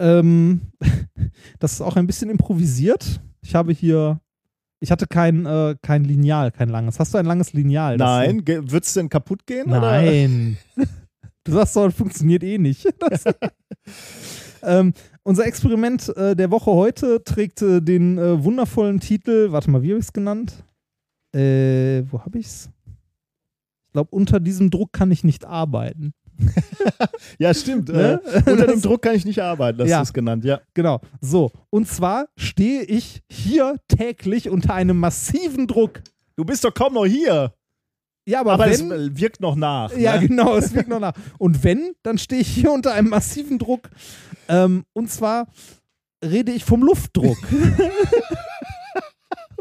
Ähm, 0.00 0.60
das 1.58 1.74
ist 1.74 1.80
auch 1.80 1.96
ein 1.96 2.06
bisschen 2.06 2.30
improvisiert. 2.30 3.20
Ich 3.40 3.54
habe 3.54 3.72
hier, 3.72 4.20
ich 4.80 4.90
hatte 4.90 5.06
kein, 5.06 5.46
äh, 5.46 5.76
kein 5.82 6.04
Lineal, 6.04 6.50
kein 6.50 6.68
langes. 6.68 6.98
Hast 6.98 7.14
du 7.14 7.18
ein 7.18 7.26
langes 7.26 7.52
Lineal? 7.52 7.96
Nein, 7.96 8.46
wird 8.46 8.84
es 8.84 8.94
denn 8.94 9.08
kaputt 9.08 9.46
gehen? 9.46 9.70
Nein. 9.70 10.58
Du 11.44 11.52
sagst 11.52 11.74
doch, 11.74 11.86
das 11.86 11.94
funktioniert 11.94 12.44
eh 12.44 12.58
nicht. 12.58 12.86
Das, 12.98 13.24
ähm, 14.64 14.92
unser 15.24 15.44
Experiment 15.44 16.08
äh, 16.16 16.36
der 16.36 16.52
Woche 16.52 16.70
heute 16.70 17.24
trägt 17.24 17.62
äh, 17.62 17.80
den 17.80 18.16
wundervollen 18.16 19.00
Titel, 19.00 19.50
warte 19.50 19.68
mal, 19.70 19.82
wie 19.82 19.90
habe 19.90 19.98
ich 19.98 20.06
es 20.06 20.12
genannt? 20.12 20.64
Äh, 21.34 22.04
wo 22.10 22.20
habe 22.20 22.38
ich's? 22.38 22.70
Ich 22.81 22.81
glaube, 23.92 24.10
unter 24.10 24.40
diesem 24.40 24.70
Druck 24.70 24.92
kann 24.92 25.10
ich 25.10 25.24
nicht 25.24 25.44
arbeiten. 25.44 26.12
Ja, 27.38 27.54
stimmt. 27.54 27.88
Ne? 27.88 28.20
Äh, 28.24 28.50
unter 28.50 28.66
dem 28.66 28.80
Druck 28.80 29.02
kann 29.02 29.14
ich 29.14 29.24
nicht 29.24 29.38
arbeiten, 29.40 29.78
das 29.78 29.88
Ja. 29.88 30.02
ist 30.02 30.12
genannt, 30.12 30.44
ja. 30.44 30.60
Genau. 30.74 31.00
So. 31.20 31.50
Und 31.70 31.86
zwar 31.88 32.26
stehe 32.36 32.82
ich 32.82 33.22
hier 33.30 33.76
täglich 33.88 34.48
unter 34.50 34.74
einem 34.74 34.98
massiven 34.98 35.66
Druck. 35.66 36.00
Du 36.36 36.44
bist 36.44 36.64
doch 36.64 36.74
kaum 36.74 36.94
noch 36.94 37.06
hier. 37.06 37.54
Ja, 38.26 38.40
aber, 38.40 38.52
Aber, 38.52 38.66
wenn. 38.66 38.90
es 38.92 39.16
wirkt 39.20 39.40
noch 39.40 39.56
nach. 39.56 39.96
ja, 39.96 40.20
ne? 40.20 40.28
genau, 40.28 40.56
es 40.56 40.72
wirkt 40.74 40.88
noch 40.88 41.00
nach. 41.00 41.12
Und 41.38 41.62
wenn, 41.64 41.92
dann 42.02 42.18
stehe 42.18 42.40
ich 42.40 42.48
hier 42.48 42.72
unter 42.72 42.92
einem 42.92 43.08
massiven 43.10 43.58
Druck. 43.58 43.90
Ähm, 44.48 44.84
und 44.92 45.10
zwar 45.10 45.48
rede 46.24 46.52
ich 46.52 46.64
vom 46.64 46.82
Luftdruck. 46.82 47.38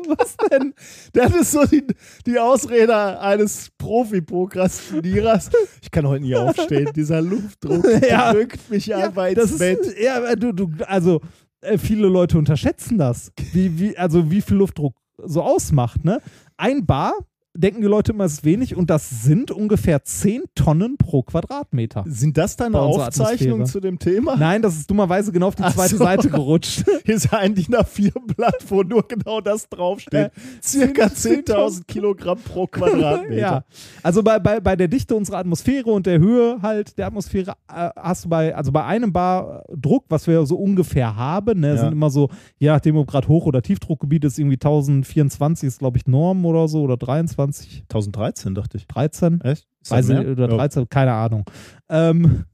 Was 0.08 0.36
denn? 0.50 0.74
Das 1.14 1.34
ist 1.36 1.52
so 1.52 1.66
die, 1.66 1.84
die 2.26 2.40
Ausrede 2.40 3.20
eines 3.20 3.70
Profi-Prokrastinierers. 3.78 5.50
Ich 5.82 5.92
kann 5.92 6.08
heute 6.08 6.24
nicht 6.24 6.36
aufstehen. 6.36 6.90
Dieser 6.96 7.22
Luftdruck 7.22 7.86
Ja. 8.10 8.34
drückt 8.34 8.70
mich 8.70 8.94
einfach 8.94 9.28
ins 9.28 9.36
das 9.36 9.58
Bett. 9.58 9.80
ist, 9.80 9.98
ja, 10.00 10.36
du, 10.36 10.52
du, 10.54 10.70
also 10.86 11.22
äh, 11.62 11.78
viele 11.78 12.08
Leute 12.08 12.38
unterschätzen 12.38 12.98
das, 12.98 13.32
wie, 13.54 13.80
wie, 13.80 13.98
also 13.98 14.30
wie 14.32 14.42
viel 14.42 14.58
Luftdruck 14.58 14.96
so 15.24 15.42
ausmacht. 15.42 16.04
Ne? 16.04 16.20
Ein 16.58 16.86
Bar 16.86 17.14
denken 17.54 17.82
die 17.82 17.88
Leute 17.88 18.12
immer, 18.14 18.24
es 18.26 18.34
ist 18.34 18.46
wenig 18.46 18.76
und 18.76 18.90
das 18.90 19.10
sind 19.24 19.52
ungefähr 19.52 20.04
10 20.04 20.44
Tonnen 20.56 20.98
pro 20.98 21.22
Quadratmeter. 21.24 22.04
Sind 22.08 22.38
das 22.38 22.56
deine 22.56 22.80
Aufzeichnungen 22.80 23.66
zu 23.66 23.80
dem 23.80 24.00
Thema? 24.00 24.38
Nein, 24.38 24.62
das 24.62 24.76
ist 24.78 24.90
dummerweise 24.90 25.32
genau 25.32 25.48
auf 25.48 25.56
die 25.56 25.64
Ach 25.64 25.74
zweite 25.74 25.98
so. 25.98 26.04
Seite 26.04 26.30
gerutscht. 26.30 26.84
Hier 27.06 27.16
ist 27.16 27.34
ein 27.34 27.54
DIN 27.56 27.76
A4-Blatt, 27.76 28.66
wo 28.70 28.84
nur 28.84 29.08
genau 29.08 29.42
das 29.42 29.68
draufsteht. 29.70 30.32
Circa 30.64 31.06
10.000 31.08 31.86
Kilogramm 31.86 32.40
pro 32.40 32.68
Quadratmeter. 32.68 33.32
Ja, 33.42 33.64
also 34.04 34.22
bei, 34.22 34.38
bei, 34.40 34.60
bei 34.60 34.76
der 34.76 34.88
Dichte 34.88 35.16
unserer 35.16 35.38
Atmosphäre 35.40 35.90
und 35.90 36.06
der 36.06 36.20
Höhe 36.20 36.60
halt 36.62 36.98
der 36.98 37.08
Atmosphäre 37.08 37.54
äh, 37.74 37.90
hast 37.96 38.26
du 38.26 38.30
bei, 38.30 38.56
also 38.56 38.72
bei 38.72 38.84
einem 38.86 39.12
Bar 39.12 39.64
äh, 39.68 39.76
Druck, 39.78 40.06
was 40.10 40.28
wir 40.28 40.46
so 40.46 40.56
ungefähr 40.58 41.16
haben, 41.16 41.60
ne, 41.60 41.70
Ja. 41.70 41.78
sind 41.78 41.92
immer 41.94 42.10
so, 42.10 42.30
je 42.60 42.68
nachdem, 42.68 42.98
ob 42.98 43.08
gerade 43.08 43.28
Hoch- 43.28 43.46
oder 43.46 43.62
Tiefdruckgebiet 43.62 44.26
ist, 44.26 44.38
irgendwie 44.38 44.58
1024 44.58 45.68
ist, 45.68 45.80
glaube 45.80 45.98
ich, 45.98 46.06
Norm 46.08 46.46
oder 46.46 46.68
so, 46.68 46.82
oder 46.84 46.98
23, 46.98 47.41
1013, 47.44 48.56
dachte 48.56 48.78
ich. 48.78 48.88
13, 48.88 49.42
Echt? 49.42 49.68
Weiß 49.88 50.10
ich 50.10 50.18
oder 50.20 50.50
Ja. 50.50 50.56
13, 50.58 50.90
keine 50.90 51.14
Ahnung. 51.14 51.46
Ähm, 51.90 52.46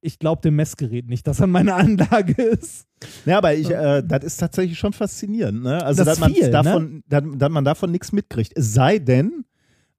ich 0.00 0.18
glaube 0.18 0.42
dem 0.42 0.56
Messgerät 0.56 1.08
nicht, 1.08 1.26
dass 1.28 1.40
an 1.40 1.50
meine 1.50 1.74
Anlage 1.74 2.42
ist. 2.42 2.86
Ja, 3.24 3.38
aber 3.38 3.54
ich, 3.54 3.70
äh, 3.70 4.02
das 4.04 4.24
ist 4.24 4.36
tatsächlich 4.38 4.78
schon 4.78 4.92
faszinierend, 4.92 5.62
ne? 5.62 5.82
Also, 5.84 5.98
Das 6.04 6.14
dass, 6.14 6.20
man 6.20 6.32
viel, 6.34 6.44
ne? 6.44 6.50
davon, 6.50 7.04
dass, 7.08 7.22
dass 7.36 7.50
man 7.50 7.64
davon 7.64 7.90
nichts 7.92 8.10
mitkriegt. 8.12 8.52
Es 8.56 8.74
sei 8.74 8.98
denn, 8.98 9.44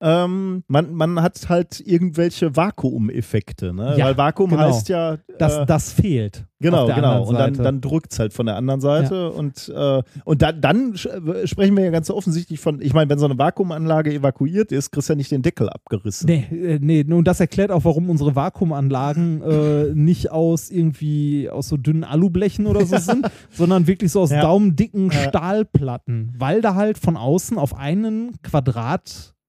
ähm, 0.03 0.63
man, 0.67 0.93
man 0.93 1.21
hat 1.21 1.47
halt 1.47 1.79
irgendwelche 1.79 2.55
Vakuumeffekte, 2.57 3.73
ne? 3.73 3.95
Ja, 3.97 4.07
Weil 4.07 4.17
Vakuum 4.17 4.49
genau. 4.49 4.63
heißt 4.63 4.89
ja. 4.89 5.17
Das, 5.39 5.57
äh, 5.59 5.65
das 5.65 5.93
fehlt. 5.93 6.45
Genau, 6.59 6.87
genau. 6.87 7.23
Und 7.25 7.35
dann, 7.35 7.53
dann 7.55 7.81
drückt 7.81 8.13
es 8.13 8.19
halt 8.19 8.31
von 8.33 8.45
der 8.45 8.55
anderen 8.55 8.79
Seite. 8.79 9.31
Und, 9.31 9.69
äh, 9.75 10.01
und 10.23 10.41
dann, 10.41 10.61
dann 10.61 10.95
sprechen 10.95 11.75
wir 11.75 11.83
ja 11.83 11.91
ganz 11.91 12.09
offensichtlich 12.09 12.59
von, 12.59 12.81
ich 12.81 12.93
meine, 12.93 13.09
wenn 13.09 13.19
so 13.19 13.25
eine 13.25 13.37
Vakuumanlage 13.37 14.13
evakuiert 14.13 14.71
ist, 14.71 14.91
kriegst 14.91 15.09
du 15.09 15.13
ja 15.13 15.17
nicht 15.17 15.31
den 15.31 15.41
Deckel 15.41 15.69
abgerissen. 15.69 16.27
Nee, 16.27 16.47
äh, 16.51 16.79
nee, 16.81 17.03
und 17.03 17.25
das 17.25 17.39
erklärt 17.39 17.71
auch, 17.71 17.83
warum 17.85 18.09
unsere 18.09 18.35
Vakuumanlagen 18.35 19.41
äh, 19.41 19.93
nicht 19.93 20.31
aus 20.31 20.69
irgendwie 20.69 21.49
aus 21.49 21.67
so 21.69 21.77
dünnen 21.77 22.03
Alublechen 22.03 22.65
oder 22.65 22.85
so 22.85 22.97
sind, 22.97 23.29
sondern 23.51 23.87
wirklich 23.87 24.11
so 24.11 24.21
aus 24.21 24.31
Ja. 24.31 24.41
daumendicken 24.41 25.11
Ja. 25.11 25.29
Stahlplatten, 25.29 26.33
weil 26.37 26.61
da 26.61 26.75
halt 26.75 26.97
von 26.97 27.17
außen 27.17 27.57
auf 27.57 27.75
einen 27.75 28.33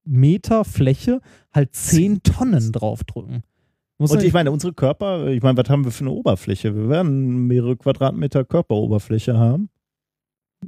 Quadratmeter 0.05 0.65
Fläche 0.65 1.21
halt 1.53 1.75
10 1.75 2.23
Tonnen 2.23 2.73
draufdrücken. 2.73 3.43
Muss 3.99 4.11
Und 4.11 4.23
ich 4.23 4.33
meine, 4.33 4.51
unsere 4.51 4.73
Körper, 4.73 5.29
ich 5.29 5.43
meine, 5.43 5.57
was 5.57 5.69
haben 5.69 5.85
wir 5.85 5.93
für 5.93 6.05
eine 6.05 6.11
Oberfläche? 6.11 6.75
Wir 6.75 6.89
werden 6.89 7.47
mehrere 7.47 7.77
Quadratmeter 7.77 8.45
Körperoberfläche 8.45 9.39
haben. 9.39 9.71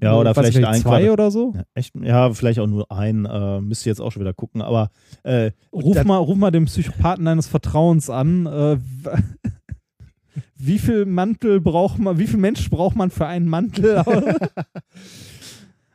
Ja, 0.01 0.17
oder 0.17 0.31
weiß 0.31 0.39
vielleicht 0.39 0.59
nicht, 0.59 0.67
ein 0.67 0.81
zwei 0.83 1.03
Quadrat- 1.03 1.13
oder 1.13 1.31
so. 1.31 1.55
Ja, 1.57 1.63
echt? 1.75 1.95
Ja, 1.97 2.33
vielleicht 2.33 2.61
auch 2.61 2.67
nur 2.67 2.91
ein. 2.93 3.25
Äh, 3.25 3.61
müsst 3.63 3.87
ihr 3.87 3.91
jetzt 3.91 4.01
auch 4.01 4.13
schon 4.13 4.21
wieder 4.21 4.35
gucken. 4.35 4.63
Aber 4.63 4.91
äh, 5.23 5.53
Ruf 5.73 6.05
mal, 6.05 6.19
ruf 6.19 6.37
mal 6.37 6.51
den 6.51 6.67
Psychopathen 6.67 7.25
deines 7.25 7.47
Vertrauens 7.49 8.11
an. 8.11 8.47
Äh, 8.47 8.77
wie 10.57 10.79
viel 10.79 11.07
Mantel 11.07 11.61
braucht 11.61 11.99
man, 11.99 12.19
wie 12.19 12.27
viel 12.27 12.39
Mensch 12.39 12.69
braucht 12.71 12.95
man 12.95 13.11
für 13.11 13.27
einen 13.27 13.49
Mantel? 13.49 14.05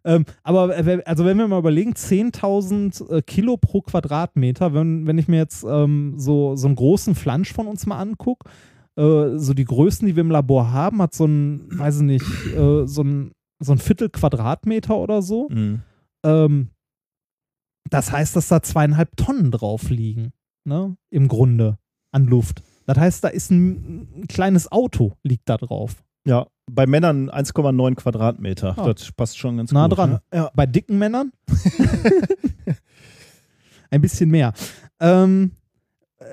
ähm, 0.04 0.26
aber 0.44 0.76
äh, 0.78 1.02
also 1.06 1.26
wenn 1.26 1.38
wir 1.38 1.48
mal 1.48 1.60
überlegen, 1.60 1.94
10.000 1.94 3.10
äh, 3.10 3.22
Kilo 3.22 3.58
pro 3.58 3.82
Quadratmeter, 3.82 4.74
wenn, 4.74 5.08
wenn 5.08 5.18
ich 5.18 5.28
mir 5.28 5.38
jetzt 5.38 5.64
ähm, 5.64 6.16
so, 6.18 6.56
so 6.56 6.68
einen 6.68 6.76
großen 6.76 7.16
Flansch 7.16 7.54
von 7.54 7.68
uns 7.68 7.86
mal 7.86 8.00
angucke, 8.00 8.50
äh, 8.96 9.38
so 9.38 9.54
die 9.54 9.66
Größen, 9.66 10.08
die 10.08 10.16
wir 10.16 10.22
im 10.22 10.32
Labor 10.32 10.72
haben, 10.72 11.02
hat 11.02 11.14
so 11.14 11.26
ein, 11.26 11.68
weiß 11.78 11.98
ich 11.98 12.04
nicht, 12.04 12.26
äh, 12.56 12.88
so 12.88 13.04
ein, 13.04 13.32
so 13.60 13.74
ein 13.74 13.78
Viertel 13.78 14.10
Quadratmeter 14.10 14.98
oder 14.98 15.22
so. 15.22 15.48
mh. 15.50 15.80
Ähm, 16.24 16.70
das 17.90 18.12
heißt, 18.12 18.36
dass 18.36 18.48
da 18.48 18.62
zweieinhalb 18.62 19.16
Tonnen 19.18 19.52
drauf 19.52 19.90
liegen, 19.90 20.32
ne? 20.64 20.96
Im 21.10 21.28
Grunde 21.28 21.78
an 22.12 22.26
Luft. 22.26 22.64
Das 22.86 22.98
heißt, 22.98 23.24
da 23.24 23.28
ist 23.28 23.52
ein, 23.52 24.22
ein 24.22 24.28
kleines 24.28 24.72
Auto 24.72 25.14
liegt 25.24 25.50
da 25.50 25.58
drauf. 25.58 26.04
Ja, 26.26 26.46
bei 26.70 26.86
Männern 26.86 27.30
1,9 27.30 27.96
Quadratmeter. 27.96 28.78
Ah. 28.78 28.94
Das 28.94 29.12
passt 29.12 29.38
schon 29.38 29.58
ganz 29.58 29.72
Nah 29.72 29.88
gut. 29.88 29.98
dran. 29.98 30.10
ne? 30.12 30.22
Ja. 30.34 30.52
Bei 30.56 30.66
dicken 30.66 30.98
Männern 30.98 31.32
ein 33.90 34.02
bisschen 34.02 34.30
mehr. 34.30 34.54
Ähm, 35.00 35.52
äh, 36.20 36.26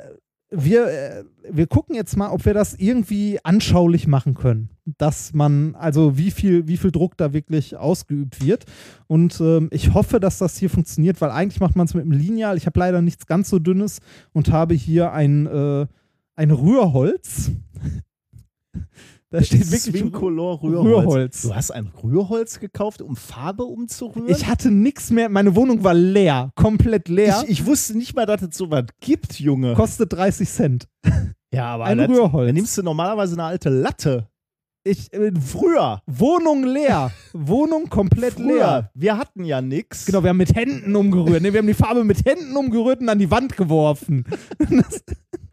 wir, 0.50 0.86
äh, 0.86 1.24
wir 1.50 1.66
gucken 1.66 1.94
jetzt 1.94 2.16
mal, 2.16 2.30
ob 2.30 2.44
wir 2.46 2.54
das 2.54 2.74
irgendwie 2.74 3.38
anschaulich 3.44 4.06
machen 4.06 4.34
können. 4.34 4.70
Dass 4.96 5.34
man, 5.34 5.74
also 5.74 6.16
wie 6.16 6.30
viel, 6.30 6.66
wie 6.68 6.76
viel 6.78 6.90
Druck 6.90 7.16
da 7.18 7.32
wirklich 7.34 7.76
ausgeübt 7.76 8.42
wird. 8.44 8.64
Und 9.06 9.40
ähm, 9.40 9.68
ich 9.72 9.92
hoffe, 9.92 10.20
dass 10.20 10.38
das 10.38 10.56
hier 10.56 10.70
funktioniert, 10.70 11.20
weil 11.20 11.30
eigentlich 11.30 11.60
macht 11.60 11.76
man 11.76 11.86
es 11.86 11.94
mit 11.94 12.02
einem 12.02 12.12
Lineal. 12.12 12.56
Ich 12.56 12.64
habe 12.66 12.78
leider 12.80 13.02
nichts 13.02 13.26
ganz 13.26 13.50
so 13.50 13.58
dünnes 13.58 13.98
und 14.32 14.50
habe 14.50 14.74
hier 14.74 15.12
ein, 15.12 15.46
äh, 15.46 15.86
ein 16.36 16.50
Rührholz. 16.50 17.50
Da 19.30 19.42
steht 19.42 19.70
wirklich 19.70 19.82
Swincolor 20.00 20.62
Rührholz. 20.62 20.86
Rührholz. 21.06 21.42
Du 21.42 21.54
hast 21.54 21.70
ein 21.70 21.88
Rührholz 22.02 22.60
gekauft, 22.60 23.02
um 23.02 23.14
Farbe 23.16 23.64
umzurühren? 23.64 24.28
Ich 24.28 24.46
hatte 24.46 24.70
nichts 24.70 25.10
mehr, 25.10 25.28
meine 25.28 25.54
Wohnung 25.54 25.84
war 25.84 25.94
leer, 25.94 26.50
komplett 26.54 27.08
leer. 27.08 27.42
ich, 27.44 27.50
ich 27.60 27.66
wusste 27.66 27.96
nicht 27.96 28.14
mal, 28.16 28.26
dass 28.26 28.42
es 28.42 28.56
sowas 28.56 28.84
gibt, 29.00 29.38
Junge. 29.40 29.74
kostet 29.74 30.12
30 30.12 30.48
Cent. 30.48 30.88
Ja, 31.52 31.66
aber 31.74 31.84
ein 31.84 31.98
das- 31.98 32.08
Rührholz. 32.08 32.48
Dann 32.48 32.54
nimmst 32.54 32.76
du 32.78 32.82
normalerweise 32.82 33.34
eine 33.34 33.44
alte 33.44 33.68
Latte. 33.70 34.28
Ich, 34.84 35.12
äh, 35.12 35.32
Früher. 35.38 36.00
Wohnung 36.06 36.64
leer. 36.64 37.10
Wohnung 37.34 37.90
komplett 37.90 38.38
leer. 38.38 38.46
Früher. 38.46 38.90
Wir 38.94 39.18
hatten 39.18 39.44
ja 39.44 39.60
nichts. 39.60 40.06
Genau, 40.06 40.22
wir 40.22 40.30
haben 40.30 40.38
mit 40.38 40.54
Händen 40.54 40.96
umgerührt. 40.96 41.42
Nee, 41.42 41.52
wir 41.52 41.58
haben 41.58 41.66
die 41.66 41.74
Farbe 41.74 42.04
mit 42.04 42.24
Händen 42.24 42.56
umgerührt 42.56 43.00
und 43.00 43.08
an 43.10 43.18
die 43.18 43.30
Wand 43.30 43.56
geworfen. 43.56 44.24
Das, 44.58 45.02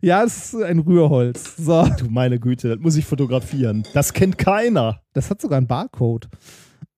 ja, 0.00 0.24
es 0.24 0.54
ist 0.54 0.62
ein 0.62 0.78
Rührholz. 0.80 1.56
So, 1.56 1.86
Du 1.98 2.06
meine 2.08 2.38
Güte, 2.38 2.70
das 2.70 2.78
muss 2.78 2.96
ich 2.96 3.04
fotografieren. 3.04 3.84
Das 3.92 4.12
kennt 4.12 4.38
keiner. 4.38 5.02
das 5.12 5.30
hat 5.30 5.40
sogar 5.40 5.58
einen 5.58 5.66
Barcode. 5.66 6.28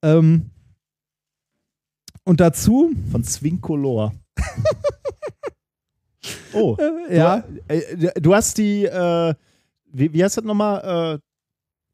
Ähm, 0.02 0.50
und 2.24 2.40
dazu, 2.40 2.92
Von 3.10 3.24
Swincolor. 3.24 4.12
oh. 6.52 6.76
äh, 6.78 7.16
ja, 7.16 7.40
Du, 7.40 7.74
äh, 7.74 8.20
du 8.20 8.34
hast 8.34 8.58
die, 8.58 8.84
äh, 8.84 9.34
wie, 9.92 10.12
wie 10.12 10.24
heißt 10.24 10.36
das 10.36 10.44
nochmal? 10.44 11.20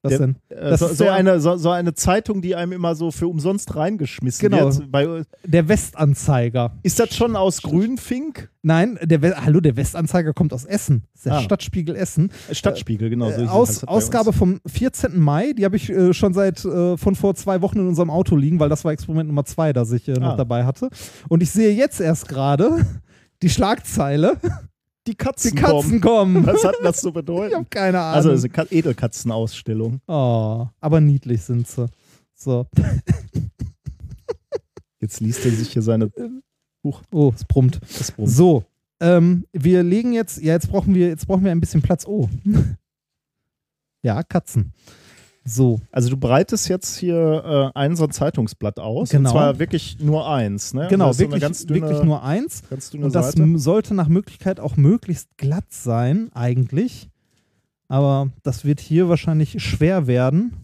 Was 0.05 0.11
der- 0.11 0.19
denn? 0.19 0.37
Äh, 0.51 0.55
äh, 0.55 0.71
Das 0.71 0.81
so, 0.81 0.87
ist 0.87 0.99
so, 0.99 1.09
eine, 1.09 1.41
so, 1.41 1.57
so 1.57 1.71
eine 1.71 1.95
Zeitung, 1.95 2.43
die 2.43 2.55
einem 2.55 2.73
immer 2.73 2.95
so 2.95 3.11
für 3.11 3.27
umsonst 3.27 3.75
reingeschmissen 3.75 4.51
Genau. 4.51 4.67
wird. 4.77 4.91
Bei, 4.93 5.23
Der 5.45 5.69
Westanzeiger. 5.69 6.73
ist 6.83 7.01
das 7.01 7.15
schon 7.17 7.35
aus 7.37 7.63
Grünfink? 7.63 8.51
Nein, 8.63 8.99
der 9.03 9.21
We 9.23 9.35
Hallo, 9.45 9.61
der 9.61 9.77
Westanzeiger 9.77 10.33
kommt 10.33 10.53
aus 10.53 10.65
Essen. 10.65 11.03
Das 11.13 11.17
ist 11.21 11.27
der 11.27 11.33
Ah. 11.35 11.41
Stadtspiegel 11.43 11.97
Essen. 11.97 12.31
Äh, 12.49 12.55
Stadtspiegel, 12.55 13.11
genau. 13.11 13.27
So 13.31 13.33
Äh, 13.33 13.39
heißt 13.43 13.51
Aus, 13.51 13.81
bei 13.81 13.89
Ausgabe 13.89 14.33
vom 14.33 14.61
14. 14.67 15.19
Mai, 15.21 15.53
die 15.53 15.65
habe 15.65 15.77
ich 15.77 15.91
äh, 15.91 16.15
schon 16.15 16.33
seit 16.33 16.65
äh, 16.65 16.97
von 16.97 17.15
vor 17.15 17.35
zwei 17.35 17.61
Wochen 17.61 17.79
in 17.81 17.89
unserem 17.89 18.11
Auto 18.11 18.37
liegen, 18.37 18.61
weil 18.61 18.69
das 18.71 18.85
war 18.85 18.93
Experiment 18.93 19.29
Nummer 19.29 19.45
zwei, 19.45 19.73
das 19.73 19.93
ich 19.93 20.09
äh, 20.09 20.13
noch 20.15 20.33
Ah. 20.33 20.37
dabei 20.37 20.65
hatte. 20.65 20.89
Und 21.29 21.43
ich 21.43 21.51
sehe 21.51 21.73
jetzt 21.75 22.01
erst 22.01 22.29
gerade 22.29 22.87
die 23.43 23.51
Schlagzeile: 23.51 24.37
Die 25.07 25.15
Katzen, 25.15 25.51
Die 25.51 25.57
Katzen 25.57 26.01
kommen. 26.01 26.43
kommen. 26.43 26.47
Was 26.47 26.65
hat 26.65 26.77
das 26.83 27.01
zu 27.01 27.09
Ich 27.09 27.15
bedeuten? 27.15 27.55
habe 27.55 27.67
keine 27.69 28.01
Ahnung. 28.01 28.15
Also, 28.17 28.31
es 28.31 28.39
ist 28.39 28.45
eine 28.45 28.53
Ka- 28.53 28.67
Edelkatzenausstellung. 28.71 30.01
oh, 30.07 30.67
aber 30.81 31.01
niedlich 31.01 31.43
sind 31.43 31.67
sie. 31.69 31.87
So. 32.35 32.67
Jetzt 35.01 35.21
liest 35.21 35.45
er 35.45 35.51
sich 35.53 35.73
hier 35.73 35.83
seine. 35.83 36.11
Oh, 37.13 37.33
es 37.35 37.45
brummt. 37.45 37.81
Das 37.99 38.11
Brummen. 38.13 38.31
So. 38.31 38.65
Ähm, 39.01 39.45
wir 39.53 39.83
legen 39.83 40.13
jetzt, 40.13 40.41
ja, 40.41 40.53
jetzt 40.55 40.71
brauchen 40.71 40.95
wir, 40.95 41.09
jetzt 41.09 41.27
brauchen 41.27 41.45
wir 41.45 41.51
ein 41.51 41.61
bisschen 41.61 41.83
Platz. 41.83 42.07
Oh. 42.07 42.29
Ja, 44.03 44.23
Katzen. 44.23 44.73
So, 45.47 45.81
Also 45.93 46.09
du 46.09 46.17
breitest 46.17 46.69
jetzt 46.69 46.97
hier 46.97 47.73
äh, 47.75 47.79
ein 47.79 47.97
so 47.97 48.05
ein 48.05 48.11
Zeitungsblatt 48.11 48.81
aus. 48.81 49.11
Genau. 49.11 49.29
Und 49.29 49.33
zwar 49.35 49.59
wirklich 49.59 49.99
nur 50.01 50.29
eins, 50.29 50.73
ne? 50.73 50.87
genau, 50.89 51.13
so 51.13 51.23
eine 51.23 51.33
wirklich, 51.33 51.43
ganz 51.43 51.67
dünne, 51.67 51.83
wirklich 51.83 52.03
nur 52.03 52.23
eins. 52.23 52.63
Und 52.71 53.15
das 53.15 53.33
Seite. 53.33 53.59
sollte 53.59 53.95
nach 53.95 54.09
Möglichkeit 54.09 54.59
auch 54.59 54.77
möglichst 54.77 55.37
glatt 55.37 55.71
sein, 55.71 56.31
eigentlich. 56.33 57.11
Aber 57.89 58.31
das 58.43 58.65
wird 58.65 58.81
hier 58.81 59.11
wahrscheinlich 59.11 59.63
schwer 59.63 60.07
werden. 60.07 60.55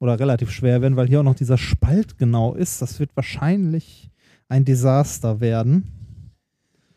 Oder 0.00 0.18
relativ 0.18 0.50
schwer 0.50 0.80
werden, 0.80 0.96
weil 0.96 1.06
hier 1.06 1.20
auch 1.20 1.24
noch 1.24 1.34
dieser 1.34 1.58
Spalt 1.58 2.18
genau 2.18 2.54
ist. 2.54 2.82
Das 2.82 2.98
wird 2.98 3.14
wahrscheinlich 3.14 4.10
ein 4.48 4.64
Desaster 4.64 5.40
werden. 5.40 5.99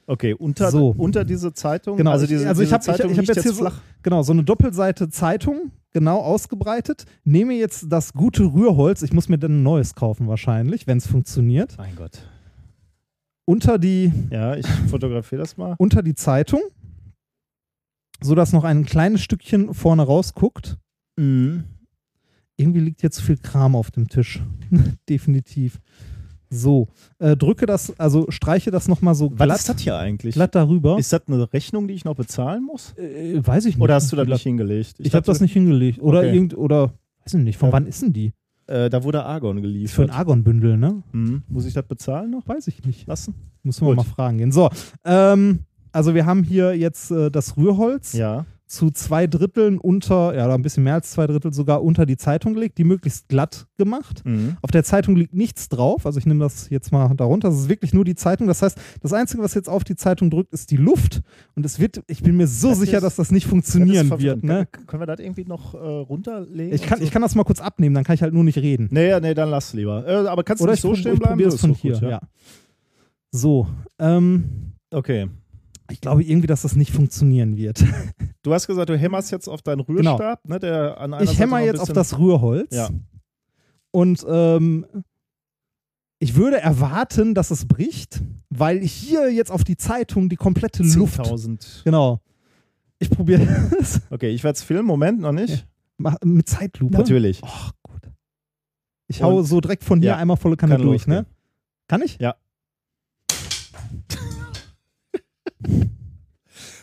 Okay, 0.06 0.34
unter, 0.34 0.70
So. 0.72 0.90
unter 0.98 1.24
diese 1.24 1.54
Zeitung. 1.54 1.96
Genau, 1.98 2.12
also 2.12 2.24
ich- 2.26 2.30
diese, 2.30 2.48
also 2.48 2.62
ich 2.62 2.68
diese 2.68 2.74
hab- 2.76 2.82
ich- 2.82 2.86
Zeitung 2.88 3.12
ich 3.12 3.18
hab 3.18 3.26
liegt 3.26 3.36
jetzt 3.36 3.44
hier 3.44 3.54
so- 3.54 3.62
flach. 3.62 3.82
Genau, 4.02 4.22
so 4.22 4.34
eine 4.34 4.44
Doppelseite 4.44 5.10
Zeitung, 5.10 5.72
genau 5.92 6.20
ausgebreitet. 6.20 7.06
Nehme 7.24 7.54
jetzt 7.54 7.86
das 7.90 8.14
gute 8.14 8.44
Rührholz. 8.44 9.02
Ich 9.02 9.14
muss 9.14 9.30
mir 9.30 9.38
dann 9.38 9.60
ein 9.60 9.64
neues 9.64 9.96
kaufen, 9.96 10.28
wahrscheinlich, 10.28 10.88
wenn 10.88 10.98
es 10.98 11.08
funktioniert. 11.08 11.76
Mein 11.78 11.96
Gott. 11.96 12.20
Unter 13.46 13.78
die, 13.80 14.12
Ja, 14.30 14.56
ich 14.56 14.68
fotografiere 14.90 15.42
das 15.42 15.56
mal. 15.58 15.76
unter 15.78 16.02
die 16.04 16.16
Zeitung, 16.16 16.62
sodass 18.22 18.54
noch 18.54 18.64
ein 18.64 18.86
kleines 18.86 19.22
Stückchen 19.22 19.74
vorne 19.74 20.04
rausguckt. 20.04 20.78
Mhm. 21.18 21.64
Irgendwie 22.56 22.80
liegt 22.82 23.02
hier 23.02 23.12
zu 23.12 23.22
viel 23.24 23.38
Kram 23.38 23.76
auf 23.76 23.92
dem 23.92 24.08
Tisch. 24.08 24.42
Definitiv. 25.10 25.80
So, 26.54 26.88
äh, 27.20 27.36
drücke 27.36 27.66
das, 27.66 27.98
also 28.00 28.26
streiche 28.30 28.72
das 28.72 28.88
nochmal 28.88 29.16
so 29.16 29.32
Was 29.32 29.46
glatt, 29.46 29.58
ist 29.60 29.70
das 29.70 29.82
hier 29.82 29.98
eigentlich? 29.98 30.36
glatt 30.36 30.56
darüber. 30.56 30.98
Ist 31.00 31.12
das 31.14 31.22
eine 31.28 31.52
Rechnung, 31.52 31.88
die 31.88 31.94
ich 31.94 32.06
noch 32.06 32.16
bezahlen 32.16 32.64
muss? 32.66 32.94
äh, 32.98 33.40
weiß 33.46 33.66
ich 33.66 33.76
nicht. 33.76 33.84
Oder 33.84 33.96
hast 33.96 34.12
du 34.12 34.16
das 34.16 34.26
Glatt. 34.26 34.36
nicht 34.38 34.44
hingelegt? 34.44 34.96
Ich, 35.00 35.06
habe 35.08 35.10
dachte, 35.22 35.32
das 35.32 35.42
nicht 35.42 35.54
hingelegt. 35.54 36.02
Oder 36.02 36.20
Okay. 36.20 36.34
irgend, 36.34 36.58
oder, 36.58 36.94
weiß 37.26 37.34
ich 37.34 37.40
nicht, 37.42 37.58
von 37.58 37.70
Ja. 37.70 37.74
wann 37.74 37.88
ist 37.88 38.02
denn 38.02 38.14
die? 38.14 38.34
Äh, 38.68 38.90
da 38.90 39.04
wurde 39.04 39.24
Argon 39.26 39.58
Ist 39.58 39.62
für 39.64 39.68
geliefert. 39.68 40.10
ein 40.10 40.16
Argon-Bündel, 40.16 40.78
ne? 40.78 41.04
Mhm. 41.12 41.44
Muss 41.50 41.66
ich 41.66 41.74
das 41.74 41.86
bezahlen 41.86 42.32
noch? 42.32 42.48
Weiß 42.48 42.68
ich 42.68 42.84
nicht. 42.86 43.08
Lassen? 43.08 43.34
Müssen 43.62 43.86
wir 43.86 43.94
mal 43.96 44.04
fragen 44.04 44.38
gehen. 44.38 44.52
So, 44.54 44.70
ähm, 45.04 45.60
also 45.92 46.14
wir 46.16 46.26
haben 46.26 46.44
hier 46.44 46.74
jetzt 46.78 47.12
äh, 47.12 47.30
das 47.30 47.58
Rührholz 47.58 48.14
Ja. 48.14 48.46
Zu 48.66 48.90
zwei 48.90 49.28
Dritteln 49.28 49.78
unter, 49.78 50.36
ja, 50.36 50.46
oder 50.46 50.56
ein 50.56 50.62
bisschen 50.64 50.84
mehr 50.84 50.96
als 50.96 51.12
zwei 51.12 51.28
Drittel 51.28 51.54
sogar 51.54 51.84
unter 51.84 52.06
die 52.08 52.18
Zeitung 52.18 52.54
gelegt, 52.56 52.78
die 52.80 52.84
möglichst 52.86 53.28
glatt 53.28 53.68
gemacht. 53.78 54.26
Mhm. 54.26 54.58
Auf 54.62 54.72
der 54.72 54.84
Zeitung 54.84 55.16
liegt 55.16 55.36
nichts 55.36 55.70
drauf, 55.70 56.06
also 56.06 56.18
ich 56.18 56.26
nehme 56.26 56.40
das 56.40 56.70
jetzt 56.70 56.92
mal 56.92 57.14
darunter. 57.16 57.50
Das 57.50 57.60
ist 57.60 57.70
wirklich 57.70 57.94
nur 57.94 58.04
die 58.06 58.16
Zeitung. 58.16 58.48
Das 58.48 58.62
heißt, 58.62 58.78
das 59.02 59.14
Einzige, 59.14 59.44
was 59.44 59.54
jetzt 59.54 59.70
auf 59.70 59.84
die 59.84 59.96
Zeitung 59.96 60.30
drückt, 60.32 60.54
ist 60.54 60.72
die 60.72 60.78
Luft. 60.78 61.22
Und 61.56 61.66
es 61.66 61.80
wird, 61.80 62.02
ich 62.08 62.24
bin 62.24 62.36
mir 62.38 62.48
so 62.48 62.70
Das 62.70 62.80
sicher, 62.80 62.98
ist- 62.98 63.04
dass 63.04 63.16
das 63.18 63.32
nicht 63.32 63.44
Das 63.46 63.50
funktionieren 63.52 64.08
verwirrend. 64.08 64.44
wird. 64.44 64.52
Ne? 64.60 64.66
Können, 64.72 64.88
können 64.88 65.02
wir 65.02 65.08
das 65.08 65.20
irgendwie 65.20 65.46
noch 65.46 65.76
äh, 65.76 65.78
runterlegen? 65.78 66.74
Ich 66.74 66.82
kann, 66.84 66.98
so? 67.00 67.04
ich 67.06 67.12
kann 67.12 67.22
das 67.22 67.36
mal 67.36 67.44
kurz 67.44 67.62
abnehmen, 67.62 67.94
dann 67.94 68.04
kann 68.04 68.16
ich 68.16 68.22
halt 68.24 68.34
nur 68.34 68.44
nicht 68.44 68.58
reden. 68.58 68.88
Nee, 68.92 69.10
ja, 69.10 69.20
nee, 69.20 69.34
dann 69.34 69.50
lass 69.50 69.74
lieber. 69.74 70.08
Äh, 70.08 70.28
aber 70.28 70.44
kannst 70.44 70.62
du 70.62 70.64
Oder 70.64 70.72
nicht 70.74 70.80
ich, 70.80 70.82
so 70.82 70.96
stehen 70.96 71.14
ich 71.14 71.20
bleiben? 71.20 71.34
probiere 71.34 71.50
es 71.50 71.56
So, 71.56 71.60
von 71.60 71.72
doch 71.74 71.80
hier. 71.80 71.94
gut, 71.94 72.02
ja. 72.10 72.22
So, 73.32 73.68
ähm, 74.00 74.72
Okay. 74.92 75.28
Ich 75.92 76.02
glaube 76.02 76.24
irgendwie, 76.24 76.48
dass 76.48 76.62
das 76.64 76.76
nicht 76.76 76.92
funktionieren 76.92 77.58
wird. 77.58 77.84
Du 78.42 78.54
hast 78.54 78.68
gesagt, 78.68 78.90
du 78.90 78.98
hämmerst 78.98 79.32
jetzt 79.32 79.48
auf 79.48 79.62
deinen 79.62 79.80
Rührstab, 79.82 80.48
ne, 80.48 80.60
der 80.60 80.98
an 80.98 81.14
einer 81.14 81.20
Genau. 81.20 81.32
Ich 81.32 81.40
hämmer 81.40 81.60
jetzt 81.60 81.80
auf 81.80 81.92
das 81.94 82.18
Rührholz. 82.18 82.76
Ja. 82.76 82.90
Und 83.92 84.26
ähm, 84.28 84.86
ich 86.20 86.36
würde 86.36 86.60
erwarten, 86.60 87.34
dass 87.36 87.52
es 87.52 87.66
bricht, 87.68 88.22
weil 88.50 88.80
hier 88.80 89.32
jetzt 89.32 89.52
auf 89.52 89.64
die 89.64 89.78
Zeitung 89.78 90.30
die 90.30 90.36
komplette 90.36 90.84
Luft. 90.84 91.20
10.000. 91.20 91.84
Genau. 91.84 92.22
Ich 93.00 93.10
probiere 93.10 93.42
es. 93.80 94.02
Okay, 94.10 94.30
ich 94.30 94.44
werde 94.44 94.56
es 94.58 94.64
filmen. 94.64 94.86
Moment, 94.88 95.20
noch 95.20 95.32
nicht. 95.34 95.68
Mach- 95.98 96.16
Mit 96.24 96.48
Zeitlupe. 96.48 96.98
Natürlich. 96.98 97.42
Ach, 97.44 97.72
gut. 97.84 98.02
Ich 99.08 99.22
hau 99.22 99.38
Und- 99.40 99.46
so 99.46 99.60
direkt 99.62 99.84
von 99.84 100.00
hier 100.00 100.12
Ja, 100.12 100.18
einmal 100.18 100.38
volle 100.38 100.56
Kanne 100.58 100.76
kann 100.78 100.82
durch, 100.86 101.06
ne? 101.08 101.26
Kann 101.88 102.02
ich? 102.02 102.18
Ja. 102.20 102.36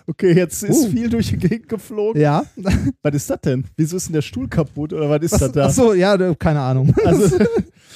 Okay, 0.07 0.33
jetzt 0.35 0.63
ist 0.65 0.87
Uh. 0.87 0.91
viel 0.91 1.09
durch 1.09 1.29
die 1.29 1.37
Gegend 1.37 1.69
geflogen. 1.69 2.21
Ja. 2.21 2.45
Was 3.03 3.15
ist 3.15 3.31
das 3.31 3.41
denn? 3.43 3.65
Wieso 3.77 3.97
ist 3.97 4.07
denn 4.09 4.15
der 4.15 4.23
Stuhl 4.23 4.49
kaputt 4.49 4.93
oder 4.93 5.09
was 5.09 5.23
ist 5.23 5.33
Was, 5.33 5.41
das 5.41 5.53
da? 5.53 5.67
Achso, 5.67 5.93
ja, 5.93 6.35
keine 6.35 6.61
Ahnung. 6.61 6.93
Also, 7.05 7.39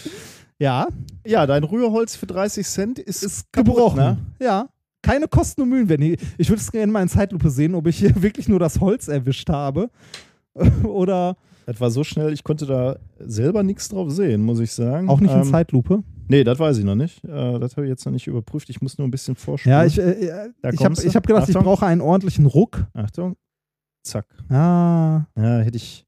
ja, 0.58 0.86
ja, 1.26 1.46
dein 1.46 1.64
Rührholz 1.64 2.14
für 2.14 2.26
30 2.26 2.66
Cent 2.66 2.98
ist, 3.00 3.24
ist 3.24 3.52
kaputt, 3.52 3.74
gebrochen. 3.74 3.96
Ne? 3.98 4.18
Ja. 4.40 4.68
Keine 5.02 5.26
Kosten 5.28 5.62
und 5.62 5.68
Mühen, 5.70 5.88
wenn 5.88 6.00
ich. 6.00 6.18
Ich 6.38 6.48
würde 6.48 6.62
es 6.62 6.70
gerne 6.72 6.90
mal 6.92 7.02
in 7.02 7.08
Zeitlupe 7.08 7.50
sehen, 7.50 7.74
ob 7.74 7.86
ich 7.88 7.98
hier 7.98 8.22
wirklich 8.22 8.48
nur 8.48 8.58
das 8.60 8.80
Holz 8.80 9.08
erwischt 9.08 9.50
habe. 9.50 9.90
Oder 10.84 11.36
Das 11.66 11.80
war 11.80 11.90
so 11.90 12.04
schnell, 12.04 12.32
ich 12.32 12.44
konnte 12.44 12.64
da 12.66 12.96
selber 13.18 13.62
nichts 13.64 13.88
drauf 13.88 14.10
sehen, 14.12 14.42
muss 14.42 14.60
ich 14.60 14.72
sagen. 14.72 15.08
auch 15.08 15.20
nicht 15.20 15.32
in 15.34 15.40
Ähm, 15.42 15.50
Zeitlupe. 15.50 16.02
Nee, 16.28 16.42
das 16.44 16.58
weiß 16.58 16.78
ich 16.78 16.84
noch 16.84 16.94
nicht. 16.94 17.22
Äh, 17.24 17.58
das 17.58 17.76
habe 17.76 17.86
ich 17.86 17.90
jetzt 17.90 18.04
noch 18.06 18.12
nicht 18.12 18.26
überprüft. 18.26 18.70
Ich 18.70 18.80
muss 18.80 18.96
nur 18.98 19.06
ein 19.06 19.10
bisschen 19.10 19.36
vorspulen. 19.36 19.76
Ja, 19.78 19.84
ich, 19.84 19.98
äh, 19.98 20.50
Da 20.62 20.70
ich 20.70 20.84
habe 20.84 20.94
ich 21.02 21.14
hab 21.16 21.26
gedacht, 21.26 21.48
ich 21.48 21.56
Achtung. 21.56 21.64
brauche 21.64 21.86
einen 21.86 22.00
ordentlichen 22.00 22.46
Ruck. 22.46 22.86
Achtung. 22.94 23.36
Zack. 24.02 24.26
Ah, 24.50 25.24
Ja, 25.36 25.58
hätte 25.60 25.76
ich. 25.76 26.06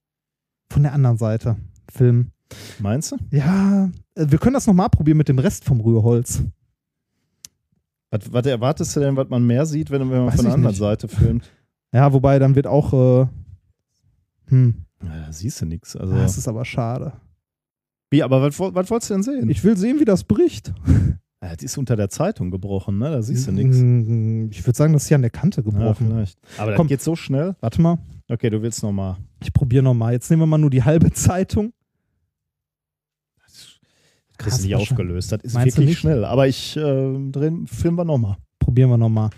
von 0.70 0.82
der 0.82 0.92
anderen 0.92 1.16
Seite. 1.18 1.56
Film. 1.90 2.30
Meinst 2.78 3.12
du? 3.12 3.16
Ja, 3.30 3.86
äh, 4.14 4.26
wir 4.28 4.38
können 4.38 4.54
das 4.54 4.66
nochmal 4.66 4.88
probieren 4.90 5.18
mit 5.18 5.28
dem 5.28 5.38
Rest 5.38 5.64
vom 5.64 5.80
Rührholz. 5.80 6.42
Was, 8.10 8.32
was 8.32 8.46
erwartest 8.46 8.94
du 8.96 9.00
denn, 9.00 9.16
was 9.16 9.28
man 9.28 9.46
mehr 9.46 9.66
sieht, 9.66 9.90
wenn, 9.90 10.00
wenn 10.02 10.08
man 10.18 10.26
Weiß 10.28 10.36
von 10.36 10.44
der 10.44 10.50
ich 10.50 10.54
anderen 10.54 10.70
nicht. 10.72 10.78
Seite 10.78 11.08
filmt? 11.08 11.50
Ja, 11.92 12.12
wobei 12.12 12.38
dann 12.38 12.54
wird 12.54 12.66
auch. 12.66 12.92
Äh, 12.92 13.26
hm, 14.48 14.74
Ja, 15.02 15.26
da 15.26 15.32
siehst 15.32 15.60
du 15.60 15.66
nichts. 15.66 15.96
Also, 15.96 16.14
das 16.14 16.38
ist 16.38 16.46
aber 16.48 16.64
schade. 16.64 17.12
Wie, 18.10 18.22
aber 18.22 18.42
was, 18.42 18.58
was 18.58 18.90
wolltest 18.90 19.10
du 19.10 19.14
denn 19.14 19.22
sehen? 19.22 19.50
Ich 19.50 19.62
will 19.64 19.76
sehen, 19.76 19.98
wie 20.00 20.04
das 20.04 20.24
bricht. 20.24 20.72
ja, 21.42 21.54
das 21.54 21.62
ist 21.62 21.76
unter 21.78 21.96
der 21.96 22.08
Zeitung 22.08 22.50
gebrochen, 22.50 22.98
ne? 22.98 23.10
Da 23.10 23.22
siehst 23.22 23.46
du 23.48 23.52
nichts. 23.52 23.76
Mm, 23.78 24.48
Ich 24.50 24.64
würde 24.66 24.76
sagen, 24.76 24.92
das 24.92 25.02
ist 25.02 25.08
hier 25.08 25.16
an 25.16 25.22
der 25.22 25.30
Kante 25.30 25.60
Ja, 25.60 25.70
gebrochen. 25.70 26.06
vielleicht. 26.08 26.38
Aber 26.58 26.70
das 26.72 26.76
Komm. 26.76 26.86
geht 26.86 27.02
so 27.02 27.16
schnell. 27.16 27.56
Warte 27.60 27.80
mal, 27.82 27.98
Okay, 28.28 28.50
du 28.50 28.60
willst 28.62 28.82
nochmal. 28.82 29.16
ich 29.42 29.52
probiere 29.52 29.82
nochmal. 29.84 30.12
Jetzt 30.12 30.30
nehmen 30.30 30.42
wir 30.42 30.46
mal 30.46 30.58
nur 30.58 30.70
die 30.70 30.82
halbe 30.82 31.12
Zeitung. 31.12 31.72
Kriegst 34.38 34.56
Hast 34.58 34.64
du 34.64 34.66
nicht 34.66 34.76
aufgelöst. 34.76 35.32
Das 35.32 35.40
ist 35.42 35.54
Meinst 35.54 35.76
wirklich 35.76 35.90
nicht? 35.90 35.98
schnell. 36.00 36.24
Aber 36.24 36.46
ich 36.46 36.76
äh, 36.76 36.80
drehen, 37.30 37.66
filmen 37.66 37.96
wir 37.96 38.04
nochmal. 38.04 38.36
Probieren 38.58 38.90
wir 38.90 38.98
nochmal. 38.98 39.30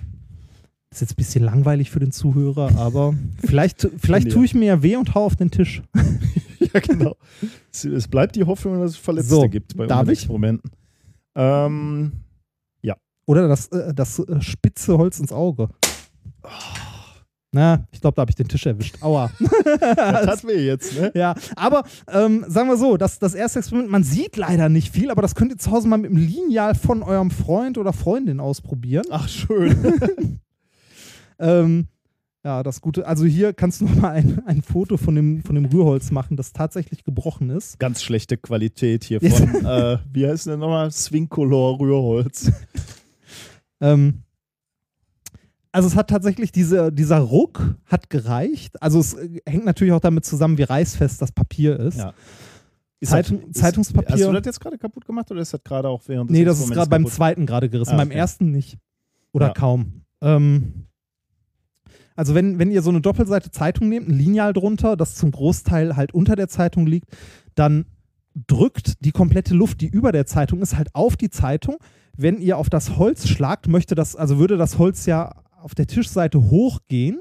Ist 0.99 1.03
jetzt 1.03 1.13
ein 1.13 1.17
bisschen 1.17 1.45
langweilig 1.45 1.93
für 1.93 2.01
den 2.01 2.11
Zuhörer, 2.11 2.77
aber 2.77 3.15
vielleicht, 3.47 3.89
vielleicht 3.99 4.33
tue 4.33 4.41
ja. 4.41 4.45
ich 4.47 4.55
mir 4.55 4.65
ja 4.65 4.83
weh 4.83 4.97
und 4.97 5.15
hau 5.15 5.27
auf 5.27 5.37
den 5.37 5.49
Tisch. 5.49 5.81
ja, 6.75 6.81
genau. 6.81 7.15
es, 7.71 8.09
bleibt 8.09 8.35
die 8.35 8.43
Hoffnung, 8.43 8.81
dass 8.81 8.91
es 8.91 8.97
Verletzte 8.97 9.31
So, 9.33 9.49
gibt 9.49 9.77
bei 9.77 9.87
darf 9.87 10.01
unseren? 10.01 10.13
Experimenten. 10.15 10.71
Ähm, 11.37 12.13
Oder 13.27 13.47
das, 13.47 13.69
äh, 13.69 13.95
das 13.95 14.19
äh, 14.19 14.41
spitze 14.41 14.99
Holz 14.99 15.21
ins 15.21 15.31
Auge. 15.31 15.69
Na, 17.53 17.87
ich 17.93 18.01
glaube, 18.01 18.17
da 18.17 18.23
habe 18.23 18.33
ich 18.33 18.37
den 18.37 18.49
Tisch 18.49 18.67
erwischt. 18.67 19.01
Aua. 19.01 19.31
das 19.81 20.27
hat 20.27 20.45
weh 20.49 20.67
jetzt, 20.67 20.99
ne? 20.99 21.13
Ja, 21.15 21.37
aber 21.55 21.85
ähm, 22.13 22.45
sagen 22.49 22.69
wir 22.69 22.77
so, 22.77 22.97
das, 22.97 23.21
das 23.21 23.35
erste 23.35 23.61
Experiment, 23.61 23.89
man 23.89 24.03
sieht 24.03 24.37
leider 24.37 24.69
nicht 24.69 24.93
viel, 24.93 25.13
aber 25.13 25.23
das 25.23 25.37
könnt 25.37 25.53
ihr 25.53 25.59
zu 25.59 25.71
Hause 25.71 25.87
mal 25.87 25.99
mit 25.99 26.11
dem 26.11 26.17
Lineal 26.17 26.75
von 26.75 27.05
eurem 27.05 27.31
Freund 27.31 27.79
oder 27.79 27.93
Freundin 27.93 28.41
ausprobieren. 28.41 29.05
Ach, 29.11 29.29
schön. 29.29 30.41
Ähm, 31.39 31.87
ja, 32.45 32.63
das 32.63 32.81
Gute, 32.81 33.07
also 33.07 33.25
hier 33.25 33.53
kannst 33.53 33.81
du 33.81 33.85
nochmal 33.89 34.13
ein, 34.17 34.43
ein 34.47 34.63
Foto 34.63 34.97
von 34.97 35.15
dem, 35.15 35.43
von 35.43 35.55
dem 35.55 35.65
Rührholz 35.67 36.11
machen, 36.11 36.37
das 36.37 36.53
tatsächlich 36.53 37.05
gebrochen 37.05 37.51
ist. 37.51 37.79
Ganz 37.79 38.03
schlechte 38.03 38.37
Qualität 38.37 39.05
hier 39.05 39.21
von, 39.21 39.67
äh, 39.67 39.99
wie 40.13 40.27
heißt 40.27 40.47
denn 40.47 40.61
nochmal? 40.61 40.91
Swingcolor 40.91 41.79
Rührholz. 41.81 42.53
Ähm, 43.81 44.23
also 45.71 45.87
es 45.87 45.95
hat 45.95 46.11
tatsächlich, 46.11 46.51
diese, 46.51 46.91
dieser 46.93 47.19
Ruck 47.19 47.77
hat 47.87 48.11
gereicht. 48.11 48.83
Also 48.83 48.99
es 48.99 49.15
äh, 49.15 49.41
hängt 49.47 49.65
natürlich 49.67 49.93
auch 49.93 50.01
damit 50.01 50.25
zusammen, 50.25 50.59
wie 50.59 50.65
reißfest 50.65 51.23
das 51.23 51.31
Papier 51.31 51.79
ist. 51.79 51.99
Ja. 51.99 52.13
Zeitung- 53.05 53.43
das- 53.53 53.63
Zeitungspapier- 53.63 54.11
Hast 54.15 54.25
du 54.25 54.33
das 54.33 54.47
jetzt 54.47 54.61
gerade 54.61 54.79
kaputt 54.79 55.05
gemacht 55.05 55.31
oder 55.31 55.41
ist 55.43 55.55
das 55.55 55.63
gerade 55.63 55.89
auch 55.89 56.03
während 56.09 56.29
des 56.31 56.37
Nee, 56.37 56.45
das 56.45 56.59
ist 56.59 56.73
gerade 56.73 56.91
beim 56.91 57.07
zweiten 57.07 57.47
gerade 57.47 57.69
gerissen, 57.71 57.93
Ah, 57.95 57.99
beim 57.99 58.09
okay. 58.09 58.19
ersten 58.19 58.51
nicht. 58.51 58.79
Oder 59.31 59.47
Ja. 59.49 59.53
kaum. 59.53 60.03
Ähm, 60.23 60.88
also 62.19 62.35
wenn, 62.35 62.59
wenn 62.59 62.73
ihr 62.73 62.83
so 62.83 62.91
eine 62.91 63.01
Doppelseite 63.01 63.53
Zeitung 63.53 63.89
nehmt, 63.89 64.09
ein 64.09 64.13
Lineal 64.19 64.53
drunter, 64.53 64.97
das 64.97 65.15
zum 65.15 65.31
Großteil 65.31 65.95
halt 65.95 66.13
unter 66.13 66.35
der 66.35 66.49
Zeitung 66.49 66.85
liegt, 66.85 67.17
dann 67.55 67.87
drückt 68.49 69.05
die 69.05 69.13
komplette 69.13 69.55
Luft, 69.55 69.81
die 69.81 69.87
über 69.87 70.11
der 70.11 70.27
Zeitung 70.27 70.61
ist, 70.61 70.77
halt 70.77 70.93
auf 70.97 71.17
die 71.17 71.31
Zeitung. 71.31 71.77
Wenn 72.17 72.41
ihr 72.41 72.59
auf 72.59 72.71
das 72.71 72.97
Holz 72.97 73.29
schlagt, 73.29 73.69
möchte 73.69 73.95
das, 73.95 74.17
also 74.17 74.39
würde 74.41 74.57
das 74.57 74.79
Holz 74.79 75.07
ja 75.07 75.33
auf 75.63 75.77
der 75.77 75.87
Tischseite 75.87 76.51
hochgehen. 76.51 77.21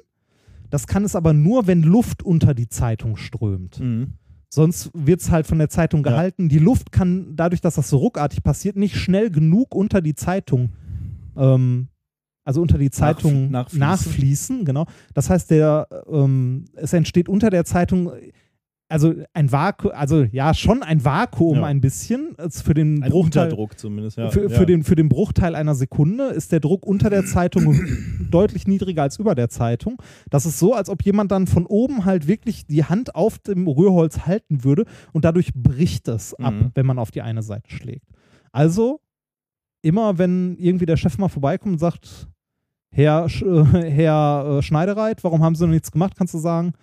Das 0.72 0.88
kann 0.88 1.06
es 1.06 1.16
aber 1.16 1.32
nur, 1.32 1.68
wenn 1.68 1.84
Luft 1.84 2.24
unter 2.24 2.56
die 2.56 2.68
Zeitung 2.68 3.18
strömt. 3.18 3.80
Mhm. 3.80 4.14
Sonst 4.50 4.90
wird 4.96 5.22
es 5.22 5.30
halt 5.30 5.46
von 5.46 5.60
der 5.60 5.70
Zeitung 5.70 6.04
Ja. 6.04 6.10
gehalten. 6.10 6.50
Die 6.50 6.58
Luft 6.58 6.92
kann, 6.92 7.36
dadurch, 7.36 7.62
dass 7.62 7.76
das 7.76 7.88
so 7.90 7.98
ruckartig 7.98 8.42
passiert, 8.42 8.76
nicht 8.78 8.96
schnell 8.96 9.30
genug 9.30 9.76
unter 9.76 10.02
die 10.02 10.16
Zeitung 10.16 10.72
ähm, 11.36 11.90
also 12.48 12.62
unter 12.62 12.78
die 12.78 12.90
Zeitung 12.90 13.52
nachfließen. 13.52 13.80
nachfließen. 13.80 14.66
genau. 14.66 14.86
Das 15.14 15.30
heißt, 15.30 15.52
der, 15.52 15.88
ähm, 16.10 16.66
es 16.76 16.94
entsteht 16.94 17.28
unter 17.28 17.50
der 17.50 17.66
Zeitung, 17.66 18.12
also 18.90 19.14
ein 19.34 19.52
Vakuum, 19.52 19.92
also 19.94 20.24
ja, 20.32 20.54
schon 20.54 20.82
ein 20.82 21.04
Vakuum 21.04 21.58
Ja. 21.58 21.66
ein 21.66 21.82
bisschen 21.82 22.38
für 22.50 22.74
den 22.74 23.04
Ein 23.04 23.12
Bruchteil. 23.12 23.44
Unterdruck 23.44 23.78
zumindest, 23.78 24.18
ja. 24.18 24.30
Für, 24.30 24.44
ja. 24.44 24.50
für, 24.50 24.66
den, 24.66 24.86
für 24.86 24.96
den 24.96 25.10
Bruchteil 25.10 25.56
einer 25.56 25.76
Sekunde 25.76 26.28
ist 26.28 26.54
der 26.54 26.62
Druck 26.62 26.86
unter 26.86 27.10
der 27.10 27.26
Zeitung 27.26 27.78
deutlich 28.32 28.66
niedriger 28.66 29.02
als 29.02 29.20
über 29.20 29.36
der 29.36 29.50
Zeitung. 29.50 30.02
Das 30.30 30.46
ist 30.46 30.58
so, 30.58 30.74
als 30.74 30.88
ob 30.90 31.04
jemand 31.04 31.34
dann 31.34 31.48
von 31.48 31.66
oben 31.66 32.06
halt 32.06 32.28
wirklich 32.30 32.66
die 32.66 32.86
Hand 32.86 33.14
auf 33.14 33.40
dem 33.40 33.68
Rührholz 33.68 34.20
halten 34.26 34.64
würde 34.64 34.86
und 35.12 35.26
dadurch 35.26 35.54
bricht 35.54 36.08
es 36.08 36.34
ab, 36.36 36.54
Mhm. 36.54 36.72
wenn 36.74 36.86
man 36.86 36.98
auf 36.98 37.12
die 37.12 37.22
eine 37.22 37.44
Seite 37.44 37.70
schlägt. 37.70 38.08
Also, 38.54 39.02
immer 39.82 40.18
wenn 40.18 40.56
irgendwie 40.58 40.86
der 40.86 40.96
Chef 40.98 41.18
mal 41.18 41.28
vorbeikommt 41.28 41.74
und 41.74 41.80
sagt, 41.80 42.30
Herr, 42.98 43.30
Sch 43.30 43.44
äh, 43.44 43.92
Herr 43.92 44.58
äh, 44.58 44.62
Schneidereit, 44.64 45.24
warum 45.24 45.44
haben 45.44 45.54
Sie 45.54 45.64
noch 45.64 45.72
nichts 45.72 45.92
gemacht, 45.92 46.14
kannst 46.18 46.34
du 46.34 46.40
sagen, 46.40 46.74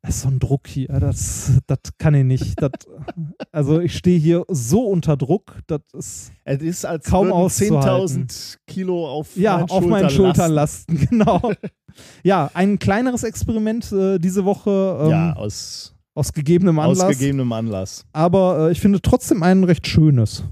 es 0.00 0.16
ist 0.16 0.22
so 0.22 0.28
ein 0.28 0.38
Druck 0.38 0.66
hier, 0.66 0.88
das, 0.88 1.60
das 1.66 1.80
kann 1.98 2.14
ich 2.14 2.24
nicht. 2.24 2.62
Das, 2.62 2.70
also 3.52 3.78
ich 3.78 3.94
stehe 3.94 4.18
hier 4.18 4.46
so 4.48 4.86
unter 4.86 5.18
Druck, 5.18 5.58
das 5.66 5.82
ist 5.92 6.32
Es 6.44 6.62
ist 6.62 6.86
als 6.86 7.04
Kaum 7.04 7.26
würden 7.26 7.36
auszuhalten. 7.36 8.26
10.000 8.28 8.56
Kilo 8.66 9.06
auf 9.06 9.36
ja 9.36 9.58
meinen 9.58 9.70
auf 9.70 9.84
meinen 9.84 10.08
Schultern 10.08 10.50
lasten. 10.52 10.94
lasten, 10.94 11.08
genau. 11.10 11.52
ja, 12.24 12.50
ein 12.54 12.78
kleineres 12.78 13.22
Experiment 13.22 13.92
äh, 13.92 14.18
diese 14.18 14.46
Woche 14.46 14.98
ähm, 15.02 15.10
Ja, 15.10 15.32
aus, 15.34 15.94
aus 16.14 16.32
gegebenem 16.32 16.78
Anlass, 16.78 17.02
aus 17.02 17.18
gegebenem 17.18 17.52
Anlass. 17.52 18.06
aber 18.14 18.68
äh, 18.68 18.72
ich 18.72 18.80
finde 18.80 19.02
trotzdem 19.02 19.42
ein 19.42 19.62
recht 19.64 19.86
schönes. 19.86 20.42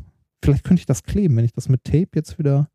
Vielleicht 0.45 0.65
könnte 0.65 0.81
ich 0.81 0.87
das 0.87 1.03
kleben, 1.03 1.35
wenn 1.39 1.47
ich 1.47 1.53
das 1.55 1.71
mit 1.71 1.83
Tape 1.85 2.11
jetzt 2.15 2.39
wieder. 2.39 2.69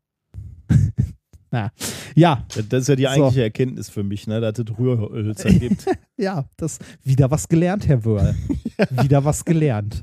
Na, 1.54 1.70
ja, 2.16 2.44
Das 2.68 2.82
ist 2.82 2.88
ja 2.88 2.96
die 2.96 3.04
So. 3.04 3.08
eigentliche 3.10 3.42
Erkenntnis 3.44 3.88
für 3.88 4.02
mich, 4.02 4.26
ne, 4.26 4.40
dass 4.40 4.58
es 4.58 4.76
Rührhölzer 4.76 5.50
gibt. 5.50 5.86
ja, 6.16 6.46
das 6.56 6.80
wieder 7.04 7.30
was 7.30 7.48
gelernt, 7.48 7.86
Herr 7.86 8.04
Wörl. 8.04 8.34
Wieder 9.02 9.24
was 9.24 9.44
gelernt. 9.44 10.02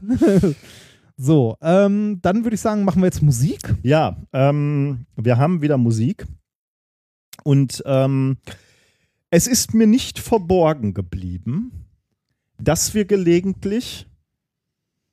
so, 1.17 1.57
ähm, 1.61 2.19
dann 2.21 2.45
würde 2.45 2.55
ich 2.55 2.61
sagen, 2.61 2.85
machen 2.85 3.01
wir 3.01 3.07
jetzt 3.07 3.21
Musik. 3.21 3.59
Ja, 3.83 4.15
ähm, 4.31 5.05
wir 5.17 5.37
haben 5.37 5.61
wieder 5.61 5.77
Musik. 5.77 6.25
Und 7.43 7.83
ähm, 7.85 8.37
es 9.29 9.45
ist 9.45 9.73
mir 9.73 9.87
nicht 9.87 10.19
verborgen 10.19 10.93
geblieben, 10.93 11.85
dass 12.61 12.93
wir 12.93 13.03
gelegentlich, 13.03 14.07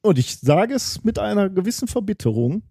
und 0.02 0.18
ich 0.18 0.36
sage 0.36 0.74
es 0.74 1.02
mit 1.02 1.18
einer 1.18 1.48
gewissen 1.48 1.88
Verbitterung, 1.88 2.62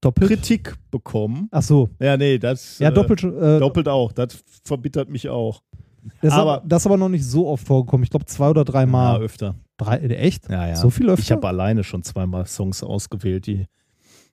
Doppelt. 0.00 0.28
Kritik 0.30 0.74
bekommen. 0.90 1.48
Ach 1.50 1.62
so, 1.62 1.90
Ja, 2.00 2.16
nee, 2.16 2.38
das 2.38 2.78
ja, 2.78 2.88
äh, 2.88 2.92
doppelt. 2.92 3.22
Äh, 3.22 3.58
doppelt 3.58 3.86
auch. 3.88 4.12
Das 4.12 4.42
verbittert 4.64 5.08
mich 5.10 5.28
auch. 5.28 5.62
Das 6.22 6.32
ist 6.32 6.38
Aber- 6.38 6.52
aber, 6.54 6.66
das 6.66 6.82
ist 6.82 6.86
aber 6.86 6.96
noch 6.96 7.10
nicht 7.10 7.24
so 7.26 7.46
oft 7.46 7.66
vorgekommen. 7.66 8.04
Ich 8.04 8.10
glaube 8.10 8.24
zwei 8.24 8.48
oder 8.48 8.60
Ja, 8.62 8.64
dreimal. 8.64 9.20
öfter. 9.20 9.56
Drei, 9.76 9.96
äh, 9.96 10.14
echt? 10.16 10.48
Ja, 10.48 10.66
ja. 10.66 10.76
So 10.76 10.88
viel 10.90 11.08
öfter? 11.10 11.22
Ich 11.22 11.32
habe 11.32 11.46
alleine 11.48 11.84
schon 11.84 12.02
zweimal 12.02 12.46
Songs 12.46 12.82
ausgewählt, 12.82 13.46
die, 13.46 13.66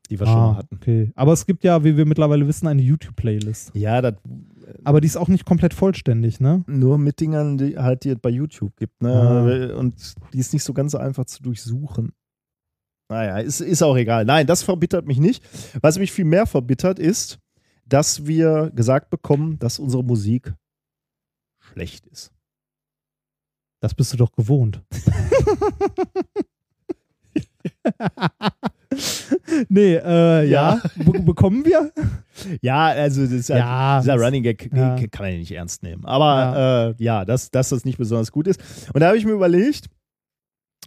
die 0.09 0.17
wir 0.19 0.25
schon 0.25 0.35
ah, 0.35 0.47
mal 0.51 0.55
hatten. 0.57 0.75
okay. 0.75 1.11
Aber 1.15 1.33
es 1.33 1.45
gibt 1.45 1.65
ja, 1.65 1.83
wie 1.83 1.97
wir 1.97 2.05
mittlerweile 2.05 2.47
wissen, 2.47 2.67
eine 2.67 2.81
YouTube-Playlist. 2.81 3.71
Ja, 3.75 4.01
das 4.01 4.13
Aber 4.85 5.01
die 5.01 5.07
ist 5.07 5.17
auch 5.17 5.27
nicht 5.27 5.43
komplett 5.45 5.73
vollständig, 5.73 6.39
ne? 6.39 6.63
nur 6.67 6.97
mit 6.97 7.19
Dingern, 7.19 7.57
die 7.57 7.77
halt 7.77 8.05
die 8.05 8.09
es 8.11 8.19
bei 8.19 8.29
YouTube 8.29 8.75
gibt. 8.77 9.01
Ne? 9.01 9.75
Und 9.77 10.13
die 10.33 10.39
ist 10.39 10.53
nicht 10.53 10.63
so 10.63 10.73
ganz 10.73 10.95
einfach 10.95 11.25
zu 11.25 11.43
durchsuchen. 11.43 12.13
Naja, 13.09 13.37
ist, 13.39 13.61
ist 13.61 13.81
auch 13.83 13.95
egal. 13.95 14.25
Nein, 14.25 14.47
das 14.47 14.63
verbittert 14.63 15.05
mich 15.05 15.17
nicht. 15.19 15.41
Was 15.81 15.97
mich 15.97 16.11
viel 16.11 16.25
mehr 16.25 16.45
verbittert 16.45 16.99
ist, 16.99 17.39
dass 17.85 18.27
wir 18.27 18.69
gesagt 18.75 19.09
bekommen, 19.09 19.57
dass 19.59 19.79
unsere 19.79 20.03
Musik 20.03 20.53
schlecht 21.59 22.05
ist. 22.07 22.33
Das 23.79 23.93
bist 23.93 24.11
du 24.11 24.17
doch 24.17 24.33
gewohnt. 24.33 24.81
nee, 29.69 29.95
äh, 29.95 30.45
ja. 30.49 30.81
Be 30.95 31.19
bekommen 31.21 31.65
wir? 31.65 31.91
Ja, 32.61 32.87
also 32.87 33.23
das 33.23 33.31
ist 33.31 33.49
Ja, 33.49 33.99
dieser 34.01 34.15
das- 34.17 34.25
Running 34.25 34.43
Gag 34.43 34.69
ja. 34.73 34.95
kann 35.11 35.25
man 35.25 35.31
ja 35.33 35.37
nicht 35.37 35.51
ernst 35.51 35.83
nehmen. 35.83 36.05
Aber 36.05 36.25
ja, 36.25 36.89
äh, 36.89 36.95
ja 36.97 37.25
dass, 37.25 37.51
dass 37.51 37.69
das 37.69 37.85
nicht 37.85 37.97
besonders 37.97 38.31
gut 38.31 38.47
ist. 38.47 38.61
Und 38.93 39.01
da 39.01 39.07
habe 39.07 39.17
ich 39.17 39.25
mir 39.25 39.31
überlegt 39.33 39.87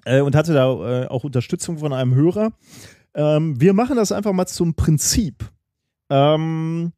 äh, 0.05 0.21
und 0.21 0.35
hatte 0.35 0.53
da 0.55 1.03
äh, 1.03 1.07
auch 1.07 1.25
Unterstützung 1.25 1.79
von 1.79 1.93
einem 1.93 2.15
Hörer. 2.15 2.53
Ähm, 3.15 3.61
wir 3.61 3.73
machen 3.73 3.97
das 3.97 4.13
einfach 4.13 4.33
mal 4.33 4.47
zum 4.47 4.75
Prinzip. 4.75 5.51
Ähm, 6.11 6.93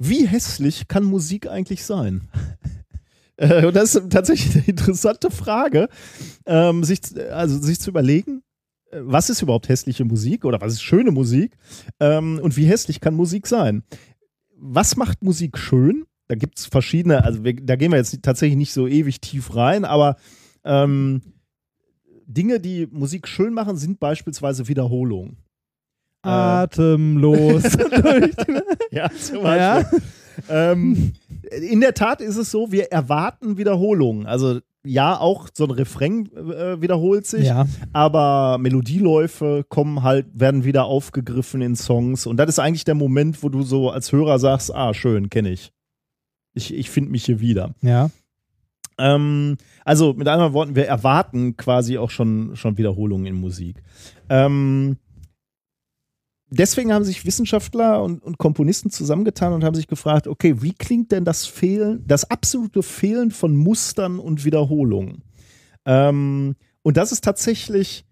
wie 0.00 0.26
hässlich 0.26 0.88
kann 0.88 1.04
Musik 1.04 1.48
eigentlich 1.48 1.84
sein? 1.84 2.28
äh, 3.36 3.66
und 3.66 3.74
das 3.74 3.94
ist 3.94 4.10
tatsächlich 4.10 4.56
eine 4.56 4.66
interessante 4.66 5.30
Frage, 5.30 5.88
ähm, 6.46 6.84
sich, 6.84 7.00
also 7.30 7.58
sich 7.58 7.80
zu 7.80 7.90
überlegen, 7.90 8.42
äh, 8.90 9.00
was 9.00 9.30
ist 9.30 9.42
überhaupt 9.42 9.68
hässliche 9.68 10.04
Musik 10.04 10.44
oder 10.44 10.60
was 10.60 10.74
ist 10.74 10.82
schöne 10.82 11.10
Musik 11.10 11.56
ähm, 12.00 12.38
und 12.42 12.56
wie 12.56 12.66
hässlich 12.66 13.00
kann 13.00 13.14
Musik 13.14 13.46
sein? 13.46 13.82
Was 14.56 14.96
macht 14.96 15.22
Musik 15.22 15.58
schön? 15.58 16.04
Da 16.28 16.34
gibt 16.34 16.58
es 16.58 16.66
verschiedene, 16.66 17.24
also 17.24 17.42
wir, 17.42 17.54
da 17.54 17.76
gehen 17.76 17.90
wir 17.90 17.98
jetzt 17.98 18.22
tatsächlich 18.22 18.58
nicht 18.58 18.72
so 18.72 18.86
ewig 18.86 19.20
tief 19.20 19.54
rein, 19.56 19.84
aber 19.84 20.16
ähm, 20.64 21.22
Dinge, 22.28 22.60
die 22.60 22.86
Musik 22.90 23.26
schön 23.26 23.54
machen, 23.54 23.76
sind 23.76 23.98
beispielsweise 23.98 24.68
Wiederholungen. 24.68 25.38
Äh, 26.24 26.28
Atemlos. 26.28 27.64
Ja, 28.90 29.10
zum 29.10 29.44
ja? 29.44 29.82
Beispiel. 29.82 30.00
ähm, 30.48 31.12
in 31.60 31.80
der 31.80 31.92
Tat 31.92 32.20
ist 32.22 32.36
es 32.36 32.50
so, 32.50 32.72
wir 32.72 32.90
erwarten 32.90 33.58
Wiederholungen. 33.58 34.26
Also 34.26 34.60
ja, 34.84 35.18
auch 35.18 35.48
so 35.52 35.64
ein 35.64 35.70
Refrain 35.70 36.30
äh, 36.34 36.80
wiederholt 36.80 37.26
sich, 37.26 37.46
ja. 37.46 37.66
aber 37.92 38.56
Melodieläufe 38.58 39.64
kommen 39.68 40.02
halt, 40.02 40.26
werden 40.32 40.64
wieder 40.64 40.84
aufgegriffen 40.84 41.60
in 41.60 41.76
Songs. 41.76 42.26
Und 42.26 42.38
das 42.38 42.48
ist 42.48 42.58
eigentlich 42.58 42.84
der 42.84 42.94
Moment, 42.94 43.42
wo 43.42 43.50
du 43.50 43.62
so 43.62 43.90
als 43.90 44.12
Hörer 44.12 44.38
sagst, 44.38 44.74
ah, 44.74 44.94
schön, 44.94 45.28
kenne 45.28 45.50
ich. 45.50 45.72
Ich, 46.54 46.72
ich 46.72 46.90
finde 46.90 47.10
mich 47.10 47.24
hier 47.24 47.40
wieder. 47.40 47.74
Ja. 47.82 48.10
Ähm, 48.98 49.58
also 49.88 50.12
mit 50.12 50.28
anderen 50.28 50.52
Worten, 50.52 50.76
wir 50.76 50.86
erwarten 50.86 51.56
quasi 51.56 51.96
auch 51.96 52.10
schon, 52.10 52.56
schon 52.56 52.76
Wiederholungen 52.76 53.24
in 53.24 53.34
Musik. 53.34 53.82
Ähm, 54.28 54.98
deswegen 56.50 56.92
haben 56.92 57.06
sich 57.06 57.24
Wissenschaftler 57.24 58.02
und, 58.02 58.22
und 58.22 58.36
Komponisten 58.36 58.90
zusammengetan 58.90 59.54
und 59.54 59.64
haben 59.64 59.74
sich 59.74 59.86
gefragt, 59.86 60.28
okay, 60.28 60.60
wie 60.60 60.74
klingt 60.74 61.10
denn 61.10 61.24
das 61.24 61.46
Fehlen, 61.46 62.04
das 62.06 62.30
absolute 62.30 62.82
Fehlen 62.82 63.30
von 63.30 63.56
Mustern 63.56 64.18
und 64.18 64.44
Wiederholungen? 64.44 65.24
Ähm, 65.86 66.56
und 66.82 66.98
das 66.98 67.10
ist 67.10 67.24
tatsächlich 67.24 68.04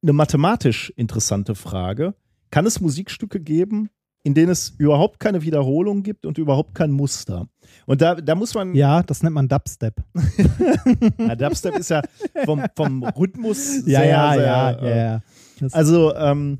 eine 0.00 0.12
mathematisch 0.12 0.92
interessante 0.94 1.56
Frage. 1.56 2.14
Kann 2.52 2.66
es 2.66 2.80
Musikstücke 2.80 3.40
geben, 3.40 3.90
in 4.28 4.34
denen 4.34 4.50
es 4.50 4.74
überhaupt 4.76 5.20
keine 5.20 5.40
Wiederholung 5.40 6.02
gibt 6.02 6.26
und 6.26 6.36
überhaupt 6.36 6.74
kein 6.74 6.90
Muster? 6.90 7.48
Und 7.86 8.02
da, 8.02 8.14
da 8.14 8.34
muss 8.34 8.52
man 8.54 8.74
ja, 8.74 9.02
das 9.02 9.22
nennt 9.22 9.34
man 9.34 9.48
Dubstep. 9.48 9.94
ja, 11.18 11.34
Dubstep 11.34 11.78
ist 11.78 11.88
ja 11.88 12.02
vom, 12.44 12.62
vom 12.76 13.02
Rhythmus 13.04 13.76
Ja, 13.86 14.00
sehr, 14.00 14.06
ja, 14.06 14.34
sehr, 14.34 14.42
ja, 14.44 14.70
äh, 14.70 14.90
ja, 14.90 14.96
ja. 14.96 15.22
Das, 15.60 15.72
Also, 15.72 16.14
ähm, 16.14 16.58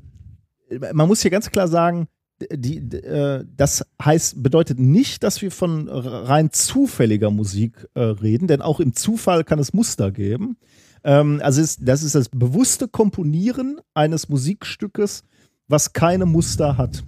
man 0.93 1.07
muss 1.07 1.21
hier 1.21 1.29
ganz 1.29 1.51
klar 1.51 1.67
sagen, 1.67 2.07
die, 2.51 2.77
äh, 2.77 3.45
das 3.55 3.85
heißt, 4.03 4.41
bedeutet 4.41 4.79
nicht, 4.79 5.21
dass 5.21 5.43
wir 5.43 5.51
von 5.51 5.87
rein 5.89 6.49
zufälliger 6.51 7.29
Musik 7.29 7.87
äh, 7.93 8.01
reden, 8.01 8.47
denn 8.47 8.63
auch 8.63 8.79
im 8.79 8.93
Zufall 8.93 9.43
kann 9.43 9.59
es 9.59 9.73
Muster 9.73 10.11
geben. 10.11 10.57
Ähm, 11.03 11.39
also 11.43 11.61
ist, 11.61 11.81
das 11.83 12.01
ist 12.01 12.15
das 12.15 12.29
bewusste 12.29 12.87
Komponieren 12.87 13.79
eines 13.93 14.27
Musikstückes, 14.27 15.23
was 15.67 15.93
keine 15.93 16.25
Muster 16.25 16.77
hat. 16.77 17.03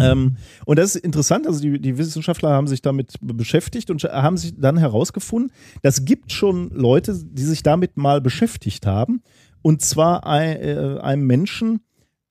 Ähm, 0.00 0.36
und 0.64 0.78
das 0.78 0.94
ist 0.94 1.04
interessant, 1.04 1.46
also 1.46 1.60
die, 1.60 1.80
die 1.80 1.98
Wissenschaftler 1.98 2.50
haben 2.50 2.66
sich 2.66 2.82
damit 2.82 3.14
beschäftigt 3.20 3.90
und 3.90 4.02
haben 4.04 4.36
sich 4.36 4.54
dann 4.58 4.78
herausgefunden, 4.78 5.52
das 5.82 6.04
gibt 6.04 6.32
schon 6.32 6.70
Leute, 6.70 7.14
die 7.24 7.42
sich 7.42 7.62
damit 7.62 7.96
mal 7.96 8.20
beschäftigt 8.20 8.86
haben. 8.86 9.22
Und 9.60 9.82
zwar 9.82 10.26
ein, 10.26 10.56
äh, 10.60 10.98
einem 11.00 11.26
Menschen, 11.26 11.80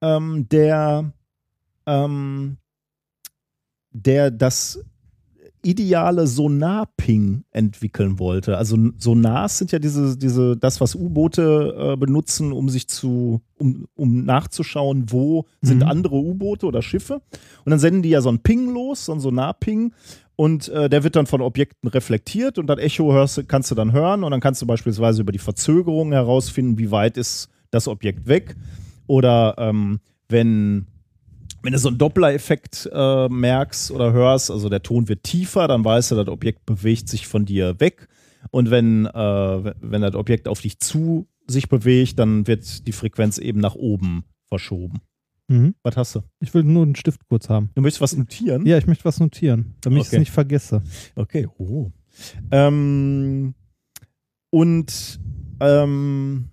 ähm, 0.02 0.48
der, 0.50 1.14
ähm, 1.86 2.58
der 3.92 4.32
das 4.32 4.84
ideale 5.64 6.28
Sonar-Ping 6.28 7.44
entwickeln 7.52 8.20
wollte. 8.20 8.58
Also 8.58 8.78
Sonars 8.98 9.58
sind 9.58 9.72
ja 9.72 9.80
diese, 9.80 10.18
diese, 10.18 10.58
das, 10.58 10.82
was 10.82 10.96
U-Boote 10.96 11.94
äh, 11.94 11.98
benutzen, 11.98 12.52
um 12.52 12.70
sich 12.70 12.88
zu, 12.88 13.42
um, 13.58 13.86
um 13.96 14.26
nachzuschauen, 14.26 15.12
wo 15.12 15.46
sind 15.62 15.80
Mhm. 15.80 15.88
andere 15.88 16.16
U-Boote 16.16 16.66
oder 16.66 16.82
Schiffe. 16.82 17.22
Und 17.66 17.70
dann 17.70 17.80
senden 17.80 18.02
die 18.02 18.10
ja 18.10 18.22
so 18.22 18.30
einen 18.30 18.40
Ping 18.40 18.74
los, 18.74 19.06
so 19.06 19.12
einen 19.12 19.22
Sonar-Ping. 19.22 19.94
Und 20.36 20.70
äh, 20.70 20.90
der 20.90 21.04
wird 21.04 21.16
dann 21.16 21.28
von 21.28 21.42
Objekten 21.42 21.88
reflektiert 21.90 22.58
und 22.58 22.66
das 22.68 22.80
Echo 22.80 23.14
hörst, 23.14 23.48
kannst 23.48 23.70
du 23.70 23.76
dann 23.76 23.92
hören 23.92 24.24
und 24.24 24.32
dann 24.32 24.40
kannst 24.40 24.62
du 24.62 24.66
beispielsweise 24.66 25.22
über 25.22 25.32
die 25.32 25.38
Verzögerung 25.38 26.14
herausfinden, 26.14 26.80
wie 26.80 26.90
weit 26.90 27.18
ist 27.18 27.50
das 27.70 27.88
Objekt 27.88 28.28
weg. 28.28 28.56
Oder 29.06 29.56
ähm, 29.60 30.00
wenn 30.30 30.88
wenn 31.64 31.74
du 31.74 31.80
so 31.80 31.90
einen 31.90 31.98
Doppler-Effekt 31.98 32.90
äh, 32.92 33.28
merkst 33.30 33.92
oder 33.92 34.14
hörst, 34.14 34.50
also 34.52 34.70
der 34.70 34.82
Ton 34.84 35.08
wird 35.08 35.24
tiefer, 35.24 35.68
dann 35.68 35.84
weißt 35.86 36.12
du, 36.12 36.16
das 36.16 36.28
Objekt 36.28 36.66
bewegt 36.66 37.08
sich 37.10 37.28
von 37.28 37.46
dir 37.46 37.80
weg. 37.80 38.08
Und 38.50 38.72
wenn, 38.72 39.06
äh, 39.06 39.74
wenn 39.82 40.02
das 40.02 40.16
Objekt 40.16 40.48
auf 40.48 40.62
dich 40.62 40.80
zu 40.80 41.28
sich 41.48 41.70
bewegt, 41.70 42.18
dann 42.20 42.48
wird 42.48 42.88
die 42.88 42.92
Frequenz 42.92 43.38
eben 43.38 43.60
nach 43.60 43.76
oben 43.76 44.24
verschoben. 44.48 45.00
Mhm. 45.48 45.76
Was 45.84 45.98
hast 45.98 46.16
du? 46.16 46.22
Ich 46.40 46.54
will 46.54 46.64
nur 46.64 46.84
einen 46.84 46.96
Stift 46.96 47.28
kurz 47.28 47.50
haben. 47.50 47.70
Du 47.76 47.82
möchtest 47.82 48.02
was 48.02 48.16
notieren? 48.16 48.66
Ja, 48.66 48.78
ich 48.78 48.88
möchte 48.88 49.06
was 49.06 49.20
notieren, 49.20 49.76
damit 49.82 50.02
ich 50.04 50.08
Okay. 50.08 50.16
es 50.16 50.20
nicht 50.20 50.32
vergesse. 50.32 50.82
Okay. 51.16 51.48
Oh. 51.58 51.92
Ähm, 52.52 53.54
und 54.50 55.20
ähm, 55.60 56.50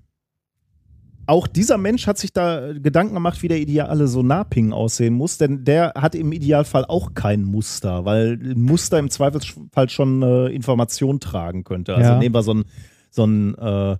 auch 1.29 1.47
dieser 1.47 1.77
Mensch 1.77 2.07
hat 2.07 2.17
sich 2.19 2.33
da 2.33 2.73
Gedanken 2.73 3.15
gemacht, 3.15 3.43
wie 3.43 3.49
der 3.49 3.59
ideale 3.59 4.09
Sonarping 4.09 4.73
aussehen 4.73 5.13
muss, 5.13 5.37
denn 5.37 5.63
der 5.65 5.93
hat 5.95 6.15
im 6.15 6.33
Idealfall 6.33 6.87
auch 6.87 7.13
kein 7.15 7.45
Muster, 7.45 8.07
weil 8.07 8.39
ein 8.43 8.63
Muster 8.63 8.99
im 8.99 9.11
Zweifelsfall 9.11 9.91
schon 9.91 10.23
äh, 10.23 10.47
Information 10.47 11.21
tragen 11.21 11.65
könnte. 11.65 11.95
Also 11.95 12.13
Ja. 12.13 12.19
nehmen 12.19 12.35
wir 12.35 12.43
so 12.43 12.55
ein, 12.55 12.65
so 13.11 13.25
ein 13.27 13.55
äh, 13.57 13.93
äh, 13.93 13.97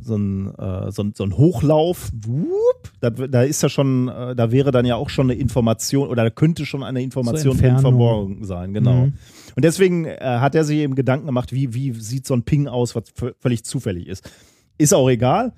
so 0.00 0.16
ein, 0.16 0.54
äh, 0.56 0.92
so 0.92 1.02
ein, 1.02 1.12
so 1.14 1.24
ein 1.24 1.36
Hochlauf, 1.36 2.10
wupp, 2.24 2.90
da, 3.00 3.10
da 3.10 3.42
ist 3.42 3.62
ja 3.62 3.68
schon, 3.68 4.08
äh, 4.08 4.34
da 4.34 4.50
wäre 4.50 4.70
dann 4.70 4.86
ja 4.86 4.96
auch 4.96 5.10
schon 5.10 5.30
eine 5.30 5.38
Information 5.38 6.08
oder 6.08 6.22
da 6.24 6.30
könnte 6.30 6.64
schon 6.66 6.82
eine 6.82 7.02
Information 7.02 7.52
Entfernung. 7.52 7.80
verborgen 7.80 8.44
sein, 8.44 8.72
genau. 8.72 9.06
Mhm. 9.06 9.12
Und 9.56 9.64
deswegen 9.64 10.06
äh, 10.06 10.18
hat 10.20 10.54
er 10.54 10.64
sich 10.64 10.78
eben 10.78 10.94
Gedanken 10.94 11.26
gemacht, 11.26 11.52
wie, 11.52 11.74
wie 11.74 11.92
sieht 11.92 12.26
so 12.26 12.34
ein 12.34 12.44
Ping 12.44 12.68
aus, 12.68 12.94
was 12.94 13.04
völlig 13.40 13.64
zufällig 13.64 14.06
ist. 14.06 14.30
Ist 14.78 14.94
auch 14.94 15.10
egal. 15.10 15.52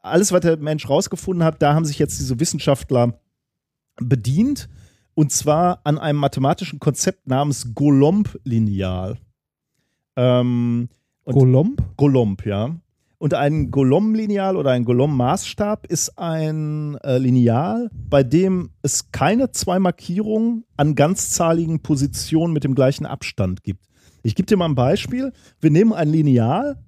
Alles, 0.00 0.32
was 0.32 0.40
der 0.40 0.56
Mensch 0.56 0.88
rausgefunden 0.88 1.44
hat, 1.44 1.60
da 1.62 1.74
haben 1.74 1.84
sich 1.84 1.98
jetzt 1.98 2.18
diese 2.18 2.40
Wissenschaftler 2.40 3.20
bedient. 3.96 4.68
Und 5.14 5.32
zwar 5.32 5.80
an 5.84 5.98
einem 5.98 6.18
mathematischen 6.18 6.80
Konzept 6.80 7.26
namens 7.26 7.74
Golomb-Lineal. 7.74 9.18
Ähm, 10.16 10.88
Golomb? 11.24 11.82
Golomb, 11.96 12.46
ja. 12.46 12.76
Und 13.18 13.34
ein 13.34 13.70
Golomb-Lineal 13.70 14.56
oder 14.56 14.70
ein 14.70 14.86
Golomb-Maßstab 14.86 15.86
ist 15.86 16.18
ein 16.18 16.96
äh, 17.02 17.18
Lineal, 17.18 17.90
bei 17.92 18.22
dem 18.22 18.70
es 18.80 19.12
keine 19.12 19.50
zwei 19.50 19.78
Markierungen 19.78 20.64
an 20.78 20.94
ganzzahligen 20.94 21.80
Positionen 21.80 22.54
mit 22.54 22.64
dem 22.64 22.74
gleichen 22.74 23.04
Abstand 23.04 23.62
gibt. 23.62 23.84
Ich 24.22 24.34
gebe 24.34 24.46
dir 24.46 24.56
mal 24.56 24.70
ein 24.70 24.74
Beispiel. 24.74 25.32
Wir 25.60 25.70
nehmen 25.70 25.92
ein 25.92 26.08
Lineal, 26.08 26.82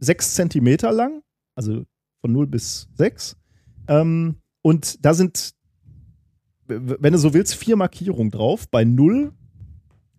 sechs 0.00 0.34
Zentimeter 0.34 0.90
lang, 0.90 1.22
also 1.54 1.84
von 2.20 2.32
0 2.32 2.46
bis 2.46 2.88
6. 2.94 3.36
Ähm, 3.88 4.36
und 4.62 5.04
da 5.04 5.14
sind, 5.14 5.52
wenn 6.66 7.12
du 7.12 7.18
so 7.18 7.34
willst, 7.34 7.54
vier 7.54 7.76
Markierungen 7.76 8.30
drauf. 8.30 8.68
Bei 8.68 8.84
0, 8.84 9.32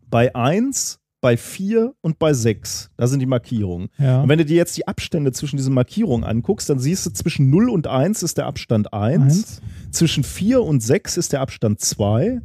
bei 0.09 0.33
1, 0.35 0.99
bei 1.21 1.37
4 1.37 1.93
und 2.01 2.19
bei 2.19 2.33
6. 2.33 2.89
Da 2.97 3.07
sind 3.07 3.19
die 3.19 3.27
Markierungen. 3.27 3.89
Ja. 3.97 4.21
Und 4.23 4.29
wenn 4.29 4.39
du 4.39 4.45
dir 4.45 4.57
jetzt 4.57 4.75
die 4.75 4.87
Abstände 4.87 5.31
zwischen 5.31 5.57
diesen 5.57 5.73
Markierungen 5.73 6.23
anguckst, 6.23 6.69
dann 6.69 6.79
siehst 6.79 7.05
du, 7.05 7.11
zwischen 7.11 7.49
0 7.49 7.69
und 7.69 7.87
1 7.87 8.23
ist 8.23 8.37
der 8.37 8.47
Abstand 8.47 8.91
1. 8.93 9.21
Eins. 9.21 9.61
Zwischen 9.91 10.23
4 10.23 10.63
und 10.63 10.81
6 10.81 11.17
ist 11.17 11.31
der 11.31 11.41
Abstand 11.41 11.79
2. 11.79 12.41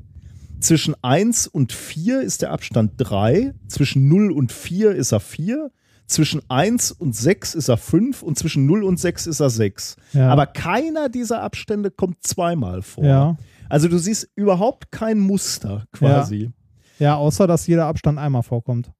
Zwischen 0.60 0.94
1 1.02 1.48
und 1.48 1.72
4 1.72 2.20
ist 2.20 2.42
der 2.42 2.52
Abstand 2.52 2.92
3. 2.98 3.54
Zwischen 3.66 4.08
0 4.08 4.30
und 4.30 4.52
4 4.52 4.92
ist 4.92 5.12
er 5.12 5.20
4. 5.20 5.70
Zwischen 6.06 6.40
1 6.48 6.92
und 6.92 7.14
6 7.16 7.54
ist 7.54 7.68
er 7.68 7.76
5. 7.76 8.22
Und 8.22 8.38
zwischen 8.38 8.66
0 8.66 8.84
und 8.84 8.98
6 9.00 9.26
ist 9.26 9.40
er 9.40 9.50
6. 9.50 9.96
Ja. 10.12 10.30
Aber 10.30 10.46
keiner 10.46 11.08
dieser 11.08 11.42
Abstände 11.42 11.90
kommt 11.90 12.22
zweimal 12.22 12.82
vor. 12.82 13.04
Ja. 13.04 13.36
Also 13.68 13.88
du 13.88 13.98
siehst 13.98 14.28
überhaupt 14.36 14.92
kein 14.92 15.18
Muster 15.18 15.84
quasi. 15.92 16.52
ja, 17.00 17.16
außer 17.16 17.46
dass 17.48 17.66
jeder 17.66 17.86
Abstand 17.86 18.18
einmal 18.18 18.42
vorkommt. 18.44 18.92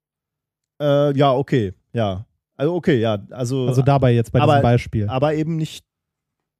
Ja, 0.80 1.10
äh, 1.10 1.16
ja 1.16 1.32
okay. 1.32 1.72
Ja. 1.92 2.26
Also 2.56 2.74
okay, 2.74 2.98
ja. 3.00 3.18
Also, 3.30 3.66
Also 3.68 3.82
dabei 3.82 4.12
jetzt 4.14 4.32
bei 4.32 4.40
aber- 4.40 4.54
diesem 4.54 4.62
Beispiel. 4.62 5.08
aber 5.08 5.34
eben 5.34 5.56
nicht, 5.56 5.84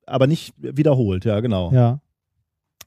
aber 0.07 0.27
nicht 0.29 0.55
wiederholt, 0.59 1.25
ja, 1.25 1.41
genau. 1.41 1.73
Ja. 1.73 2.01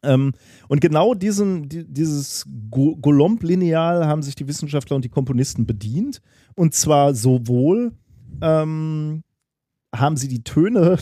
Ähm, 0.03 0.33
und 0.67 0.81
genau 0.81 1.13
diesen, 1.13 1.67
die, 1.69 1.83
dieses 1.85 2.45
Go- 2.71 2.95
Golomb-Lineal 2.95 4.05
haben 4.07 4.21
sich 4.21 4.35
die 4.35 4.47
Wissenschaftler 4.47 4.95
und 4.95 5.03
die 5.05 5.09
Komponisten 5.09 5.65
bedient. 5.65 6.21
Und 6.55 6.73
zwar 6.73 7.13
sowohl 7.13 7.91
ähm, 8.41 9.23
haben 9.95 10.17
sie 10.17 10.27
die 10.27 10.43
Töne, 10.43 10.97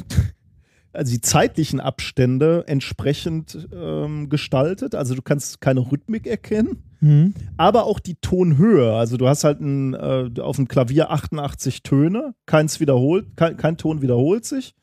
also 0.94 1.12
die 1.12 1.22
zeitlichen 1.22 1.80
Abstände 1.80 2.64
entsprechend 2.68 3.68
ähm, 3.74 4.30
gestaltet. 4.30 4.96
Also 4.96 5.14
du 5.16 5.22
kannst 5.22 5.62
keine 5.62 5.80
Rhythmik 5.92 6.28
erkennen 6.28 6.84
Mhm. 7.00 7.36
aber 7.58 7.84
auch 7.86 8.00
die 8.00 8.16
Tonhöhe. 8.16 8.96
Also 8.96 9.18
du 9.18 9.28
hast 9.28 9.44
halt 9.44 9.60
ein, 9.62 9.94
äh, 9.94 10.32
auf 10.42 10.56
dem 10.56 10.68
Klavier 10.68 11.12
88 11.12 11.84
Töne, 11.84 12.34
keins 12.48 12.80
wiederholt, 12.80 13.28
kein, 13.38 13.56
kein 13.56 13.78
Ton 13.78 14.02
wiederholt 14.02 14.46
sich. 14.46 14.74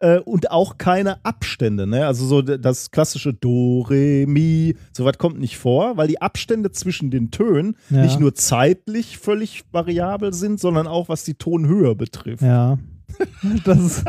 Äh, 0.00 0.18
und 0.20 0.50
auch 0.50 0.78
keine 0.78 1.22
Abstände, 1.24 1.86
ne? 1.86 2.06
Also 2.06 2.26
so 2.26 2.40
das 2.42 2.90
klassische 2.90 3.34
Do, 3.34 3.82
Re, 3.82 4.24
Mi, 4.26 4.74
sowas 4.92 5.18
kommt 5.18 5.38
nicht 5.38 5.58
vor, 5.58 5.96
weil 5.98 6.08
die 6.08 6.22
Abstände 6.22 6.72
zwischen 6.72 7.10
den 7.10 7.30
Tönen 7.30 7.76
Ja. 7.90 8.02
nicht 8.02 8.18
nur 8.18 8.34
zeitlich 8.34 9.18
völlig 9.18 9.62
variabel 9.72 10.32
sind, 10.32 10.58
sondern 10.58 10.86
auch 10.86 11.08
was 11.10 11.24
die 11.24 11.34
Tonhöhe 11.34 11.94
betrifft. 11.94 12.42
Ja. 12.42 12.78
Das 13.64 13.78
ist, 13.78 14.04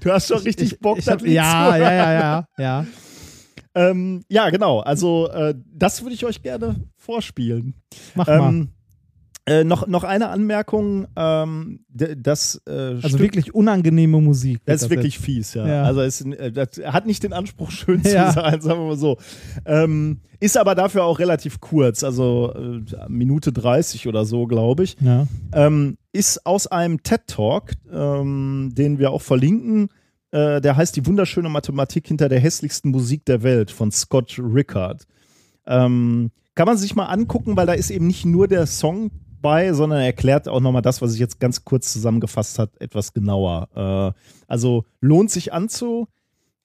Du 0.00 0.10
hast 0.10 0.28
schon 0.28 0.38
richtig 0.38 0.80
Bock, 0.80 0.98
ich 0.98 1.04
das 1.06 1.14
hab, 1.14 1.22
ja, 1.26 1.70
zu 1.72 1.80
ja, 1.80 1.92
ja, 1.92 2.12
ja, 2.12 2.44
ja. 2.58 2.86
Ähm, 3.74 4.24
ja, 4.28 4.50
genau. 4.50 4.80
Also 4.80 5.28
äh, 5.28 5.54
das 5.72 6.02
würde 6.02 6.14
ich 6.14 6.24
euch 6.26 6.42
gerne 6.42 6.74
vorspielen. 6.96 7.74
Mach 8.16 8.26
mal. 8.26 8.66
Äh, 9.46 9.64
noch, 9.64 9.86
noch 9.86 10.04
eine 10.04 10.28
Anmerkung, 10.28 11.06
ähm, 11.16 11.80
das 11.88 12.60
äh, 12.68 12.70
Also 12.70 13.08
Stück, 13.08 13.20
wirklich 13.20 13.54
unangenehme 13.54 14.20
Musik. 14.20 14.60
das 14.66 14.82
ist 14.82 14.90
wirklich 14.90 15.18
fies, 15.18 15.54
ja. 15.54 15.66
Ja. 15.66 15.82
Also 15.84 16.02
es, 16.02 16.20
äh, 16.20 16.52
das 16.52 16.68
hat 16.84 17.06
nicht 17.06 17.22
den 17.22 17.32
Anspruch, 17.32 17.70
schön 17.70 18.04
zu 18.04 18.12
Ja. 18.14 18.32
sein, 18.32 18.60
sagen 18.60 18.80
wir 18.80 18.86
mal 18.88 18.96
so. 18.98 19.16
Ähm, 19.64 20.20
ist 20.40 20.56
aber 20.58 20.74
dafür 20.74 21.04
auch 21.04 21.18
relativ 21.18 21.58
kurz, 21.60 22.04
also 22.04 22.52
äh, 22.54 22.82
Minute 23.08 23.50
30 23.52 24.06
oder 24.08 24.24
so, 24.26 24.46
glaube 24.46 24.84
ich. 24.84 24.96
Ja. 25.00 25.26
Ähm, 25.52 25.96
ist 26.12 26.44
aus 26.44 26.66
einem 26.66 27.02
TED-Talk, 27.02 27.72
ähm, 27.92 28.70
den 28.72 28.98
wir 28.98 29.10
auch 29.10 29.22
verlinken. 29.22 29.88
Äh, 30.32 30.60
der 30.60 30.76
heißt 30.76 30.94
Die 30.96 31.06
wunderschöne 31.06 31.48
Mathematik 31.48 32.06
hinter 32.06 32.28
der 32.28 32.40
hässlichsten 32.40 32.90
Musik 32.90 33.24
der 33.24 33.42
Welt 33.42 33.70
von 33.70 33.90
Scott 33.90 34.38
Rickard. 34.38 35.04
Ähm, 35.66 36.30
kann 36.54 36.66
man 36.66 36.76
sich 36.76 36.94
mal 36.94 37.06
angucken, 37.06 37.56
weil 37.56 37.66
da 37.66 37.72
ist 37.72 37.90
eben 37.90 38.06
nicht 38.06 38.24
nur 38.26 38.46
der 38.46 38.66
Song 38.66 39.10
bei, 39.40 39.72
sondern 39.72 40.00
er 40.00 40.06
erklärt 40.06 40.48
auch 40.48 40.60
nochmal 40.60 40.82
das, 40.82 41.02
was 41.02 41.14
ich 41.14 41.20
jetzt 41.20 41.40
ganz 41.40 41.64
kurz 41.64 41.92
zusammengefasst 41.92 42.58
habe, 42.58 42.72
etwas 42.80 43.12
genauer. 43.12 43.68
Äh, 43.74 44.20
also 44.46 44.84
lohnt 45.00 45.30
sich 45.30 45.52
anzugucken. 45.52 46.08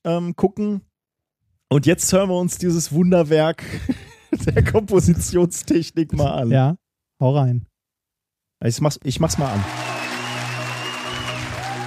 Ähm, 0.03 0.35
gucken. 0.35 0.81
Und 1.69 1.85
jetzt 1.85 2.11
hören 2.13 2.29
wir 2.29 2.37
uns 2.37 2.57
dieses 2.57 2.91
Wunderwerk 2.91 3.63
der 4.45 4.63
Kompositionstechnik 4.63 6.13
mal 6.13 6.31
an. 6.31 6.51
ja, 6.51 6.77
hau 7.19 7.35
rein. 7.35 7.65
Ich, 8.63 8.79
mach's, 8.81 8.99
ich 9.03 9.19
mach's 9.19 9.37
mal 9.37 9.51
an. 9.51 9.63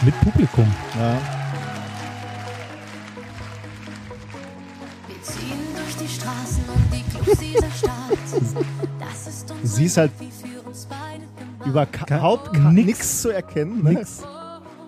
Mit 0.05 0.19
Publikum. 0.20 0.66
Ja. 0.97 1.19
Wir 5.06 5.23
ziehen 5.23 5.59
durch 5.74 5.97
die 5.97 6.09
Straßen 6.09 6.65
und 6.69 6.93
die 6.93 7.02
Clubs 7.10 7.40
dieser 7.40 7.70
Stadt. 7.70 8.19
Das 9.01 9.27
ist 9.27 9.51
unser 9.51 9.66
Sie 9.66 9.85
ist 9.86 9.97
halt 9.97 10.12
Überhaupt 11.69 12.59
nichts 12.73 13.23
zu 13.23 13.31
erkennen. 13.31 13.82
Ne? 13.82 13.90
Nix. 13.95 14.23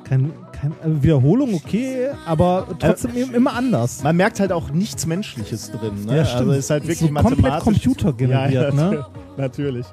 Kein, 0.04 0.32
kein, 0.52 0.72
also 0.82 1.02
Wiederholung 1.02 1.54
okay, 1.54 2.08
aber 2.26 2.66
trotzdem 2.80 3.14
Äh, 3.14 3.20
im- 3.22 3.34
immer 3.34 3.52
anders. 3.54 4.02
Man 4.02 4.16
merkt 4.16 4.40
halt 4.40 4.50
auch 4.50 4.70
nichts 4.70 5.06
Menschliches 5.06 5.70
drin. 5.70 6.04
Ne? 6.04 6.16
Ja, 6.16 6.24
stimmt. 6.24 6.40
Also 6.48 6.52
ist 6.52 6.70
halt 6.70 6.82
wirklich 6.82 6.98
So 6.98 7.06
komplett 7.14 7.38
mathematisch. 7.40 7.64
computergeneriert, 7.64 8.52
ja, 8.74 8.82
ja, 8.82 8.90
ne? 8.90 9.06
Natürlich. 9.36 9.86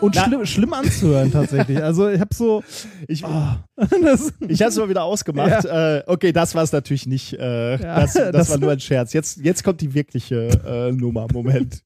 Und 0.00 0.14
Na- 0.14 0.24
schlimm, 0.24 0.46
schlimm 0.46 0.72
anzuhören 0.72 1.30
tatsächlich. 1.32 1.82
Also 1.82 2.08
ich 2.08 2.20
habe 2.20 2.32
so, 2.34 2.62
Ich, 3.08 3.22
das, 4.02 4.32
ich 4.46 4.60
habe 4.62 4.70
es 4.70 4.76
mal 4.78 4.88
wieder 4.88 5.02
ausgemacht. 5.04 5.64
Äh, 5.66 6.04
okay, 6.06 6.32
das 6.32 6.54
war 6.54 6.62
es 6.62 6.72
natürlich 6.72 7.06
nicht. 7.06 7.34
Äh, 7.34 7.72
Ja, 7.82 8.00
das, 8.00 8.14
das, 8.14 8.30
das- 8.32 8.50
war 8.50 8.58
nur 8.58 8.70
ein 8.72 8.80
Scherz. 8.80 9.12
Jetzt, 9.12 9.38
jetzt 9.38 9.62
kommt 9.62 9.80
die 9.82 9.92
wirkliche 9.92 10.48
äh, 10.66 10.92
Nummer. 10.92 11.26
Moment. 11.32 11.82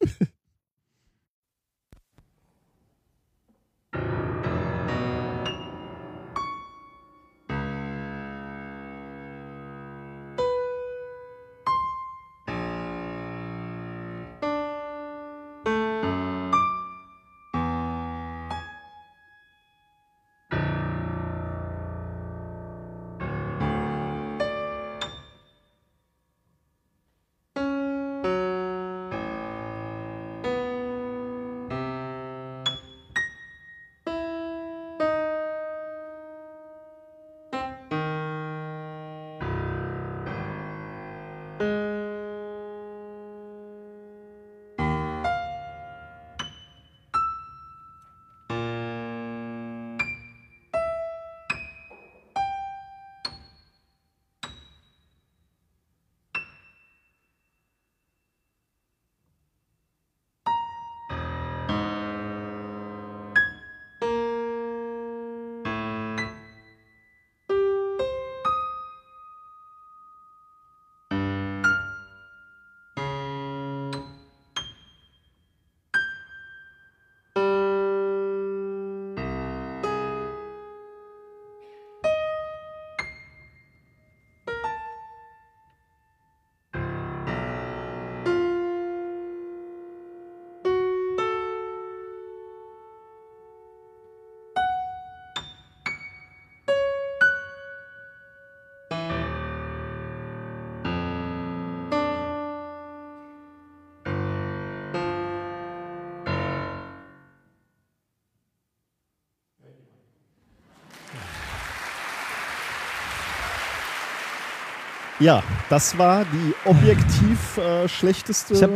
Ja, 115.23 115.43
das 115.71 115.97
war 115.99 116.25
die 116.25 116.55
objektiv 116.69 117.57
äh, 117.59 117.89
schlechteste. 117.89 118.55
Ich 118.55 118.63
hab- 118.63 118.71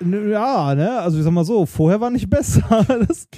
Ja, 0.00 0.74
ne, 0.74 0.98
also 0.98 1.18
ich 1.18 1.24
sag 1.24 1.30
mal 1.32 1.44
so, 1.44 1.66
vorher 1.66 2.00
war 2.00 2.10
nicht 2.10 2.28
besser. 2.28 2.84
Das, 3.08 3.28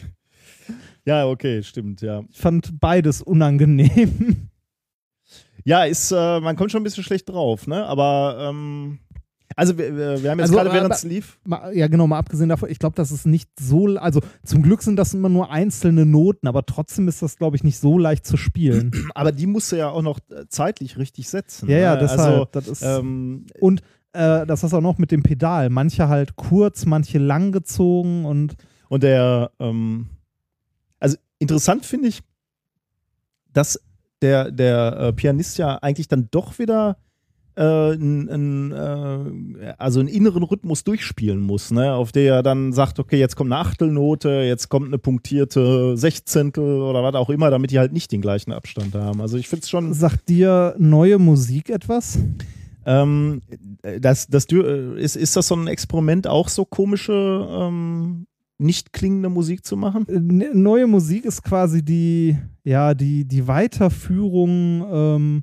ja, 1.05 1.27
okay, 1.27 1.63
stimmt, 1.63 2.01
ja. 2.03 2.23
ich 2.31 2.39
fand 2.39 2.79
beides 2.81 3.21
unangenehm. 3.23 4.49
Ja, 5.65 5.85
ist, 5.85 6.13
äh, 6.13 6.41
man 6.41 6.57
kommt 6.57 6.73
schon 6.73 6.81
ein 6.81 6.85
bisschen 6.85 7.05
schlecht 7.05 7.29
drauf, 7.29 7.67
ne? 7.67 7.85
Aber, 7.87 8.37
ähm, 8.49 8.99
also 9.61 9.77
wir, 9.77 9.95
wir 9.95 10.31
haben 10.31 10.39
jetzt 10.39 10.51
Also, 10.51 10.55
gerade, 10.55 10.73
während 10.73 10.95
es 10.95 11.03
lief, 11.05 11.39
Mal, 11.45 11.77
ja, 11.77 11.87
genau, 11.87 12.07
mal 12.07 12.19
abgesehen 12.19 12.49
davon, 12.49 12.71
ich 12.71 12.79
glaube, 12.79 12.97
das 12.97 13.13
ist 13.13 13.27
nicht 13.27 13.51
so, 13.61 13.99
also 13.99 14.21
zum 14.43 14.63
Glück 14.63 14.83
sind 14.83 14.97
das 14.97 15.13
immer 15.13 15.29
nur 15.29 15.51
einzelne 15.51 16.07
Noten, 16.07 16.49
aber 16.49 16.65
trotzdem 16.65 17.09
ist 17.09 17.21
das, 17.21 17.37
glaube 17.37 17.57
ich, 17.57 17.63
nicht 17.63 17.79
so 17.79 17.99
leicht 17.99 18.27
zu 18.27 18.39
spielen. 18.39 18.91
aber 19.15 19.33
die 19.33 19.47
musste 19.47 19.77
ja 19.77 19.91
auch 19.91 20.01
noch 20.01 20.19
äh, 20.31 20.47
zeitlich 20.49 20.97
richtig 20.97 21.29
setzen. 21.29 21.69
ja, 21.69 21.77
ja, 21.77 21.95
ne? 21.95 22.01
deshalb, 22.01 22.21
Also, 22.21 22.49
das 22.53 22.69
ist, 22.69 22.83
ähm, 22.83 23.45
und 23.61 23.83
äh, 24.15 24.47
das 24.47 24.65
ist 24.65 24.73
auch 24.73 24.81
noch 24.81 24.97
mit 24.97 25.11
dem 25.11 25.23
Pedal. 25.23 25.69
Manche 25.69 26.09
halt 26.09 26.37
kurz, 26.37 26.87
manche 26.87 27.19
lang 27.19 27.53
gezogen 27.53 28.25
und 28.25 28.57
Und 28.89 29.03
der, 29.03 29.53
ähm, 29.61 30.09
also 30.99 31.19
interessant 31.39 31.85
finde 31.85 32.09
ich, 32.09 32.21
dass 33.53 33.79
der, 34.23 34.51
der 34.51 34.97
äh, 34.97 35.13
Pianist 35.13 35.59
ja 35.59 35.77
eigentlich 35.77 36.09
dann 36.09 36.29
doch 36.31 36.59
wieder 36.59 36.97
äh, 37.61 37.93
n, 37.93 38.27
n, 38.29 38.73
äh, 38.73 39.75
also 39.77 40.01
einen 40.01 40.09
inneren 40.09 40.43
Rhythmus 40.43 40.83
durchspielen 40.83 41.41
muss, 41.41 41.71
ne? 41.71 41.93
auf 41.93 42.11
der 42.11 42.37
er 42.37 42.43
dann 42.43 42.73
sagt, 42.73 42.99
okay, 42.99 43.19
jetzt 43.19 43.37
kommt 43.37 43.53
eine 43.53 43.61
Achtelnote, 43.61 44.31
jetzt 44.47 44.71
kommt 44.71 44.87
eine 44.87 44.99
punktierte 44.99 45.97
Sechzehntel 45.97 46.81
oder 46.81 47.03
was 47.03 47.15
auch 47.15 47.29
immer, 47.29 47.51
damit 47.51 47.71
die 47.71 47.79
halt 47.79 47.93
nicht 47.93 48.13
den 48.13 48.23
gleichen 48.23 48.53
Abstand 48.53 48.95
haben. 48.95 49.21
Also 49.21 49.37
ich 49.37 49.49
finde 49.49 49.65
es 49.65 49.71
schon 49.71 49.93
sagt 49.93 50.31
dir 50.31 50.75
neue 50.79 51.19
Musik 51.19 51.69
etwas? 51.69 52.19
ähm, 52.87 53.43
das, 54.01 54.27
das, 54.29 54.47
äh, 54.51 54.99
ist, 54.99 55.17
ist 55.17 55.37
das 55.37 55.49
so 55.49 55.55
ein 55.55 55.67
Experiment, 55.67 56.27
auch 56.27 56.49
so 56.49 56.65
komische, 56.65 57.47
ähm, 57.51 58.27
nicht 58.57 58.95
klingende 58.95 59.29
Musik 59.29 59.67
zu 59.67 59.77
machen? 59.77 60.09
Äh, 60.09 60.19
ne- 60.19 60.55
Neue 60.55 60.87
Musik 60.87 61.27
ist 61.27 61.43
quasi 61.43 61.85
die, 61.85 62.39
ja, 62.65 62.95
die, 62.95 63.27
die 63.27 63.47
Weiterführung 63.47 64.87
ähm, 64.91 65.43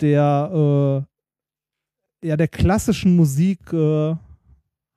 der, 0.00 1.06
äh, 2.22 2.28
ja, 2.28 2.36
der 2.36 2.48
klassischen 2.48 3.16
Musik 3.16 3.72
äh, 3.72 4.14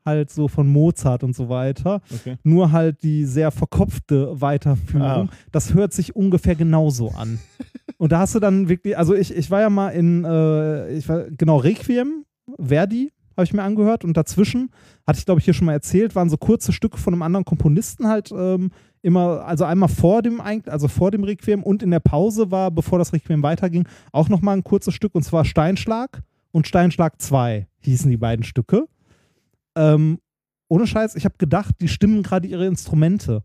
halt 0.05 0.29
so 0.29 0.47
von 0.47 0.67
Mozart 0.67 1.23
und 1.23 1.35
so 1.35 1.49
weiter. 1.49 2.01
Okay. 2.13 2.37
Nur 2.43 2.71
halt 2.71 3.03
die 3.03 3.25
sehr 3.25 3.51
verkopfte 3.51 4.41
Weiterführung. 4.41 5.29
Ah. 5.29 5.35
Das 5.51 5.73
hört 5.73 5.93
sich 5.93 6.15
ungefähr 6.15 6.55
genauso 6.55 7.09
an. 7.09 7.39
und 7.97 8.11
da 8.11 8.19
hast 8.19 8.35
du 8.35 8.39
dann 8.39 8.69
wirklich, 8.69 8.97
also 8.97 9.13
ich, 9.13 9.33
ich 9.33 9.49
war 9.49 9.61
ja 9.61 9.69
mal 9.69 9.89
in, 9.89 10.25
äh, 10.25 10.91
ich 10.93 11.07
war, 11.07 11.23
genau, 11.31 11.57
Requiem, 11.57 12.25
Verdi, 12.59 13.13
habe 13.35 13.45
ich 13.45 13.53
mir 13.53 13.63
angehört 13.63 14.03
und 14.03 14.15
dazwischen, 14.15 14.69
hatte 15.07 15.19
ich 15.19 15.25
glaube 15.25 15.39
ich 15.39 15.45
hier 15.45 15.53
schon 15.53 15.65
mal 15.65 15.73
erzählt, 15.73 16.15
waren 16.15 16.29
so 16.29 16.37
kurze 16.37 16.71
Stücke 16.71 16.97
von 16.97 17.13
einem 17.13 17.23
anderen 17.23 17.45
Komponisten 17.45 18.07
halt 18.07 18.31
ähm, 18.31 18.71
immer, 19.03 19.45
also 19.45 19.65
einmal 19.65 19.89
vor 19.89 20.21
dem, 20.21 20.41
also 20.41 20.87
vor 20.87 21.11
dem 21.11 21.23
Requiem 21.23 21.61
und 21.61 21.83
in 21.83 21.91
der 21.91 21.99
Pause 21.99 22.49
war, 22.49 22.71
bevor 22.71 22.97
das 22.97 23.13
Requiem 23.13 23.43
weiterging, 23.43 23.87
auch 24.11 24.29
nochmal 24.29 24.57
ein 24.57 24.63
kurzes 24.63 24.93
Stück 24.93 25.13
und 25.13 25.23
zwar 25.23 25.45
Steinschlag 25.45 26.23
und 26.51 26.67
Steinschlag 26.67 27.21
2 27.21 27.67
hießen 27.79 28.09
die 28.09 28.17
beiden 28.17 28.43
Stücke. 28.43 28.87
Ähm, 29.75 30.19
ohne 30.69 30.87
Scheiß, 30.87 31.15
ich 31.15 31.25
habe 31.25 31.35
gedacht, 31.37 31.75
die 31.81 31.87
stimmen 31.87 32.23
gerade 32.23 32.47
ihre 32.47 32.65
Instrumente. 32.65 33.43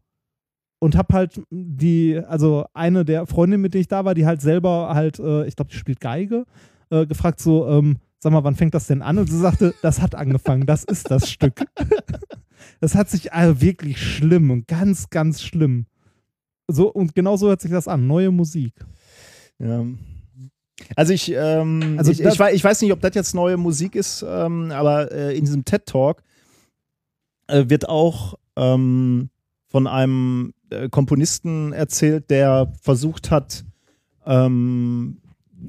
Und 0.80 0.97
habe 0.97 1.12
halt 1.12 1.43
die, 1.51 2.20
also 2.28 2.66
eine 2.72 3.05
der 3.05 3.26
Freundinnen, 3.26 3.60
mit 3.60 3.74
der 3.74 3.80
ich 3.80 3.89
da 3.89 4.05
war, 4.05 4.14
die 4.14 4.26
halt 4.26 4.40
selber 4.40 4.94
halt, 4.94 5.18
äh, 5.18 5.44
ich 5.47 5.56
glaube, 5.56 5.72
die 5.72 5.76
spielt 5.76 5.98
Geige, 5.98 6.44
äh, 6.90 7.05
gefragt 7.05 7.40
so, 7.40 7.66
ähm, 7.68 7.97
sag 8.20 8.32
mal, 8.32 8.44
wann 8.44 8.55
fängt 8.55 8.74
das 8.74 8.86
denn 8.86 9.02
an? 9.02 9.18
Und 9.18 9.28
sie 9.28 9.39
sagte, 9.39 9.74
das 9.82 10.01
hat 10.01 10.14
angefangen, 10.14 10.66
das 10.66 10.85
ist 10.85 11.10
das 11.10 11.28
Stück. 11.28 11.64
das 12.80 12.94
hat 12.94 13.09
sich 13.10 13.32
also 13.32 13.60
wirklich 13.60 13.98
schlimm 14.01 14.51
und 14.51 14.66
ganz, 14.68 15.10
ganz 15.10 15.43
schlimm. 15.43 15.86
So, 16.68 16.93
und 16.93 17.14
genau 17.14 17.36
so 17.36 17.48
hört 17.48 17.60
sich 17.60 17.70
das 17.70 17.89
an, 17.89 18.06
neue 18.06 18.30
Musik. 18.30 18.74
Ja. 19.59 19.85
Also 20.94 21.12
ich, 21.12 21.32
ähm, 21.35 21.97
Also 21.98 22.12
ich, 22.12 22.20
ich, 22.20 22.40
ich 22.40 22.64
weiß 22.64 22.82
nicht, 22.82 22.93
ob 22.93 23.01
das 23.01 23.14
jetzt 23.14 23.35
neue 23.35 23.56
Musik 23.56 23.94
ist, 23.94 24.24
ähm, 24.26 24.70
aber 24.70 25.10
äh, 25.10 25.36
in 25.36 25.44
diesem 25.44 25.64
TED 25.64 25.86
Talk 25.86 26.22
äh, 27.48 27.64
wird 27.68 27.89
auch 27.89 28.35
ähm, 28.56 29.30
von 29.66 29.86
einem 29.86 30.55
äh, 30.70 30.89
Komponisten 30.89 31.72
erzählt, 31.72 32.30
der 32.30 32.72
versucht 32.80 33.30
hat, 33.30 33.64
ähm, 34.24 35.18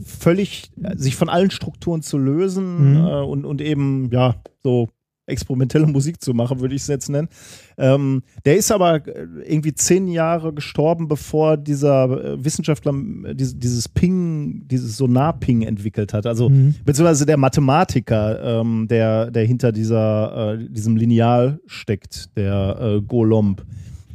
völlig 0.03 0.72
äh, 0.84 0.95
sich 0.98 1.16
von 1.16 1.30
allen 1.30 1.49
Strukturen 1.52 2.02
zu 2.02 2.18
lösen 2.18 2.91
Mhm. 2.91 2.98
äh, 3.07 3.22
und, 3.22 3.45
und 3.45 3.61
eben 3.61 4.10
ja 4.11 4.36
so 4.61 4.90
experimentelle 5.30 5.88
Musik 5.88 6.22
zu 6.22 6.34
machen, 6.34 6.60
würde 6.60 6.76
ich 6.76 6.82
es 6.82 6.88
jetzt 6.88 7.10
nennen. 7.10 7.30
Ähm, 7.78 8.24
der 8.46 8.58
ist 8.58 8.72
aber 8.72 9.08
äh, 9.08 9.28
irgendwie 9.46 9.74
zehn 9.74 10.08
Jahre 10.08 10.54
gestorben, 10.54 11.08
bevor 11.08 11.58
dieser 11.58 12.04
äh, 12.10 12.44
Wissenschaftler 12.44 12.94
äh, 13.26 13.36
dieses, 13.36 13.88
Ping, 13.90 14.68
dieses 14.68 14.98
Sonar-Ping 14.98 15.62
entwickelt 15.62 16.14
hat. 16.14 16.26
Also 16.26 16.50
Mhm. 16.50 16.76
beziehungsweise 16.86 17.26
der 17.26 17.38
Mathematiker, 17.38 18.62
ähm, 18.62 18.88
der, 18.90 19.32
der 19.32 19.46
hinter 19.46 19.72
dieser, 19.72 20.54
äh, 20.54 20.68
diesem 20.70 20.96
Lineal 20.98 21.60
steckt, 21.66 22.36
der 22.38 22.78
äh, 22.80 23.02
Golomb. 23.02 23.66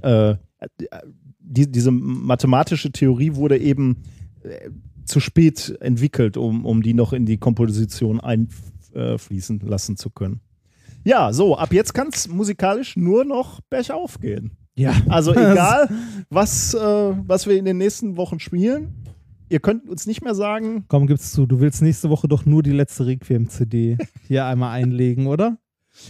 Äh, 0.02 0.34
die, 1.38 1.70
diese 1.70 1.90
mathematische 1.90 2.90
Theorie 2.90 3.34
wurde 3.34 3.58
eben 3.58 3.98
zu 5.04 5.20
spät 5.20 5.76
entwickelt, 5.80 6.36
um, 6.36 6.64
um 6.64 6.82
die 6.82 6.94
noch 6.94 7.12
in 7.12 7.26
die 7.26 7.36
Komposition 7.38 8.20
einfließen 8.20 9.60
lassen 9.60 9.96
zu 9.96 10.10
können. 10.10 10.40
Ja, 11.04 11.32
so, 11.32 11.56
ab 11.56 11.72
jetzt 11.72 11.92
kann 11.92 12.08
es 12.12 12.28
musikalisch 12.28 12.96
nur 12.96 13.24
noch 13.24 13.60
bergauf 13.68 14.18
gehen. 14.18 14.52
Ja. 14.74 14.94
Also 15.08 15.32
egal, 15.34 15.88
was, 16.30 16.74
äh, 16.74 16.78
was 16.78 17.46
wir 17.46 17.56
in 17.56 17.64
den 17.64 17.76
nächsten 17.78 18.16
Wochen 18.16 18.40
spielen, 18.40 18.94
ihr 19.48 19.60
könnt 19.60 19.88
uns 19.88 20.06
nicht 20.06 20.22
mehr 20.22 20.34
sagen, 20.34 20.84
Komm, 20.88 21.06
gib's 21.06 21.32
zu, 21.32 21.46
du 21.46 21.60
willst 21.60 21.82
nächste 21.82 22.10
Woche 22.10 22.26
doch 22.26 22.46
nur 22.46 22.62
die 22.62 22.72
letzte 22.72 23.06
Requiem-CD 23.06 23.98
hier 24.26 24.46
einmal 24.46 24.72
einlegen, 24.72 25.26
oder? 25.26 25.58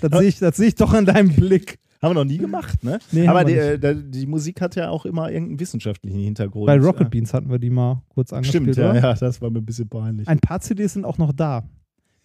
Das 0.01 0.19
sehe 0.19 0.29
ich, 0.29 0.39
das 0.39 0.57
sehe 0.57 0.69
ich 0.69 0.77
doch 0.77 0.95
an 0.95 1.05
deinem 1.05 1.35
Blick. 1.35 1.79
haben 2.01 2.11
wir 2.11 2.23
noch 2.23 2.31
nie 2.31 2.39
gemacht, 2.39 2.83
ne? 2.85 3.01
Nee, 3.13 3.29
Aber 3.29 3.45
die, 3.45 3.55
äh, 3.55 3.97
die 4.09 4.27
Musik 4.27 4.61
hat 4.61 4.77
ja 4.77 4.89
auch 4.91 5.05
immer 5.05 5.31
irgendeinen 5.31 5.61
wissenschaftlichen 5.61 6.21
Hintergrund. 6.21 6.67
Bei 6.67 6.79
Rocket 6.79 7.11
Beans 7.11 7.35
hatten 7.35 7.51
wir 7.51 7.59
die 7.59 7.71
mal 7.71 8.03
kurz 8.09 8.33
angespielt, 8.33 8.63
Stimmt, 8.63 8.77
ja, 8.77 8.91
oder? 8.93 9.01
ja, 9.01 9.15
das 9.15 9.43
war 9.43 9.51
mir 9.51 9.59
ein 9.59 9.67
bisschen 9.67 9.89
peinlich. 9.89 10.29
Ein 10.29 10.39
paar 10.39 10.61
CDs 10.61 10.95
sind 10.95 11.05
auch 11.05 11.19
noch 11.19 11.33
da. 11.33 11.65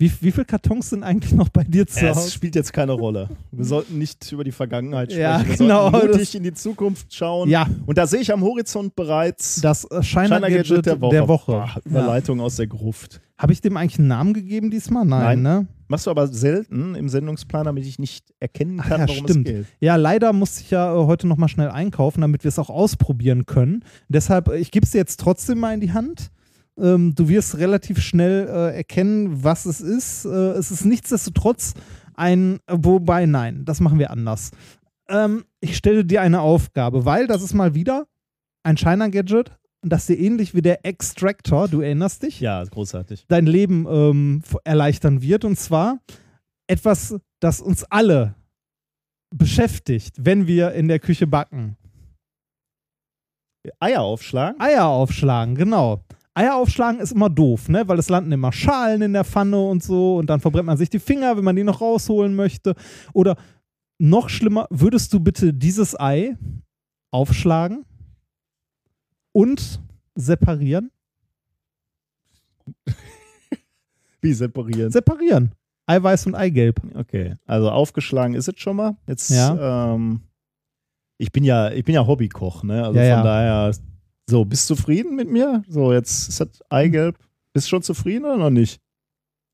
Wie, 0.02 0.10
wie 0.22 0.32
viele 0.32 0.46
Kartons 0.46 0.92
sind 0.92 1.04
eigentlich 1.04 1.34
noch 1.34 1.50
bei 1.50 1.66
dir 1.66 1.86
zu 1.86 2.06
Es 2.08 2.16
Hause? 2.18 2.32
spielt 2.32 2.56
jetzt 2.56 2.72
keine 2.72 2.94
Rolle. 2.94 3.28
Wir 3.52 3.66
sollten 3.66 3.98
nicht 3.98 4.32
über 4.32 4.46
die 4.46 4.54
Vergangenheit 4.54 5.12
sprechen. 5.12 5.22
Ja, 5.22 5.46
wir 5.46 5.58
genau, 5.58 5.92
sollten 5.92 6.08
das- 6.08 6.16
mutig 6.18 6.36
in 6.36 6.44
die 6.44 6.54
Zukunft 6.54 7.14
schauen. 7.14 7.50
Ja, 7.50 7.68
Und 7.86 7.98
da 7.98 8.08
sehe 8.08 8.22
ich 8.22 8.32
am 8.32 8.42
Horizont 8.42 8.96
bereits 8.96 9.60
das 9.60 9.84
äh, 9.92 10.02
Shiner, 10.02 10.40
Gadget, 10.40 10.86
der 10.86 11.02
Woche. 11.02 11.52
Boah, 11.52 11.66
Ja. 11.76 11.82
Überleitung 11.84 12.40
aus 12.40 12.56
der 12.56 12.68
Gruft. 12.68 13.20
Habe 13.38 13.52
ich 13.52 13.60
dem 13.60 13.76
eigentlich 13.76 14.00
einen 14.00 14.08
Namen 14.08 14.34
gegeben 14.34 14.70
diesmal? 14.72 15.04
Nein, 15.06 15.42
Nein. 15.44 15.60
ne? 15.62 15.68
Machst 15.90 16.06
du 16.06 16.12
aber 16.12 16.28
selten 16.28 16.96
im 16.96 17.10
Sendungsplan, 17.10 17.66
damit 17.66 17.86
ich 17.86 18.00
nicht 18.00 18.26
erkennen 18.40 18.80
Ach 18.82 18.88
kann, 18.88 19.02
ja, 19.02 19.08
worum 19.10 19.24
stimmt. 19.28 19.48
es 19.50 19.54
geht. 19.54 19.66
Ja, 19.82 19.98
leider 19.98 20.32
musste 20.32 20.62
ich 20.62 20.72
ja 20.72 20.94
äh, 20.94 21.06
heute 21.08 21.28
nochmal 21.28 21.50
schnell 21.50 21.70
einkaufen, 21.72 22.22
damit 22.22 22.46
wir 22.46 22.50
es 22.50 22.60
auch 22.60 22.70
ausprobieren 22.70 23.46
können. 23.46 23.84
Deshalb, 24.08 24.48
äh, 24.48 24.58
ich 24.60 24.72
gebe 24.72 24.86
es 24.86 24.92
dir 24.92 25.00
jetzt 25.00 25.20
trotzdem 25.20 25.60
mal 25.60 25.74
in 25.74 25.82
die 25.82 25.92
Hand. 25.92 26.32
Ähm, 26.82 27.14
du 27.16 27.28
wirst 27.30 27.58
relativ 27.58 28.00
schnell 28.02 28.48
äh, 28.48 28.76
erkennen, 28.78 29.44
was 29.44 29.66
es 29.66 29.82
ist. 29.82 30.26
Äh, 30.26 30.30
es 30.30 30.72
ist 30.72 30.86
nichtsdestotrotz 30.86 31.74
ein, 32.16 32.60
wobei 32.70 33.26
nein, 33.26 33.66
das 33.66 33.80
machen 33.80 34.00
wir 34.00 34.12
anders. 34.12 34.52
Ähm, 35.08 35.46
ich 35.62 35.76
stelle 35.78 36.06
dir 36.06 36.22
eine 36.22 36.42
Aufgabe, 36.42 37.06
weil 37.06 37.28
das 37.28 37.42
ist 37.42 37.54
mal 37.54 37.74
wieder 37.76 38.06
ein 38.64 38.78
Shiner-Gadget, 38.78 39.52
das 39.82 40.06
dir 40.06 40.20
ähnlich 40.20 40.54
wie 40.54 40.62
der 40.62 40.86
Extractor, 40.86 41.68
du 41.70 41.82
erinnerst 41.82 42.24
dich, 42.24 42.42
Ja, 42.42 42.64
großartig. 42.64 43.26
dein 43.30 43.46
Leben 43.46 43.86
ähm, 43.90 44.42
erleichtern 44.66 45.22
wird. 45.22 45.46
Und 45.46 45.58
zwar 45.58 46.00
etwas, 46.68 47.16
das 47.40 47.62
uns 47.62 47.86
alle 47.86 48.36
beschäftigt, 49.36 50.16
wenn 50.20 50.48
wir 50.48 50.74
in 50.74 50.88
der 50.88 51.00
Küche 51.00 51.26
backen. 51.28 51.78
Eier 53.80 54.02
aufschlagen? 54.02 54.60
Eier 54.60 54.88
aufschlagen, 54.88 55.56
genau. 55.56 56.04
Eier 56.36 56.56
aufschlagen 56.56 57.00
ist 57.02 57.12
immer 57.12 57.30
doof, 57.30 57.68
ne? 57.70 57.88
Weil 57.88 58.00
es 58.00 58.10
landen 58.10 58.32
immer 58.32 58.52
Schalen 58.52 59.02
in 59.02 59.14
der 59.14 59.26
Pfanne 59.26 59.60
und 59.60 59.84
so 59.84 60.18
und 60.18 60.30
dann 60.30 60.40
verbrennt 60.40 60.68
man 60.68 60.78
sich 60.78 60.90
die 60.90 61.00
Finger, 61.00 61.36
wenn 61.38 61.44
man 61.44 61.56
die 61.56 61.64
noch 61.64 61.82
rausholen 61.82 62.36
möchte. 62.36 62.76
Oder 63.14 63.36
noch 63.98 64.30
schlimmer, 64.30 64.68
würdest 64.70 65.12
du 65.14 65.20
bitte 65.20 65.54
dieses 65.54 66.00
Ei 66.00 66.38
aufschlagen 67.12 67.84
und 69.34 69.82
separieren? 70.16 70.92
Wie 74.22 74.34
separieren? 74.34 74.92
Separieren. 74.92 75.52
Eiweiß 75.88 76.28
und 76.28 76.36
Eigelb. 76.36 76.80
Okay, 76.96 77.36
also 77.48 77.72
aufgeschlagen 77.72 78.36
ist 78.36 78.48
es 78.48 78.60
schon 78.60 78.76
mal. 78.76 78.96
Jetzt, 79.08 79.32
Ja. 79.32 79.94
ähm, 79.96 80.22
ich 81.18 81.32
bin 81.32 81.44
ja, 81.44 81.72
ich 81.72 81.84
bin 81.84 81.96
ja 81.96 82.06
Hobbykoch, 82.06 82.64
ne? 82.64 82.84
Also 82.86 83.00
Ja, 83.00 83.04
von 83.04 83.10
ja. 83.10 83.24
daher, 83.24 83.76
so, 84.30 84.46
bist 84.46 84.70
du 84.70 84.76
zufrieden 84.76 85.16
mit 85.16 85.30
mir? 85.30 85.64
So, 85.68 85.92
jetzt 85.94 86.30
ist 86.30 86.40
das 86.40 86.50
Eigelb. 86.70 87.18
Bist 87.54 87.68
du 87.68 87.70
schon 87.70 87.82
zufrieden 87.82 88.26
oder 88.26 88.38
noch 88.38 88.50
nicht? 88.50 88.80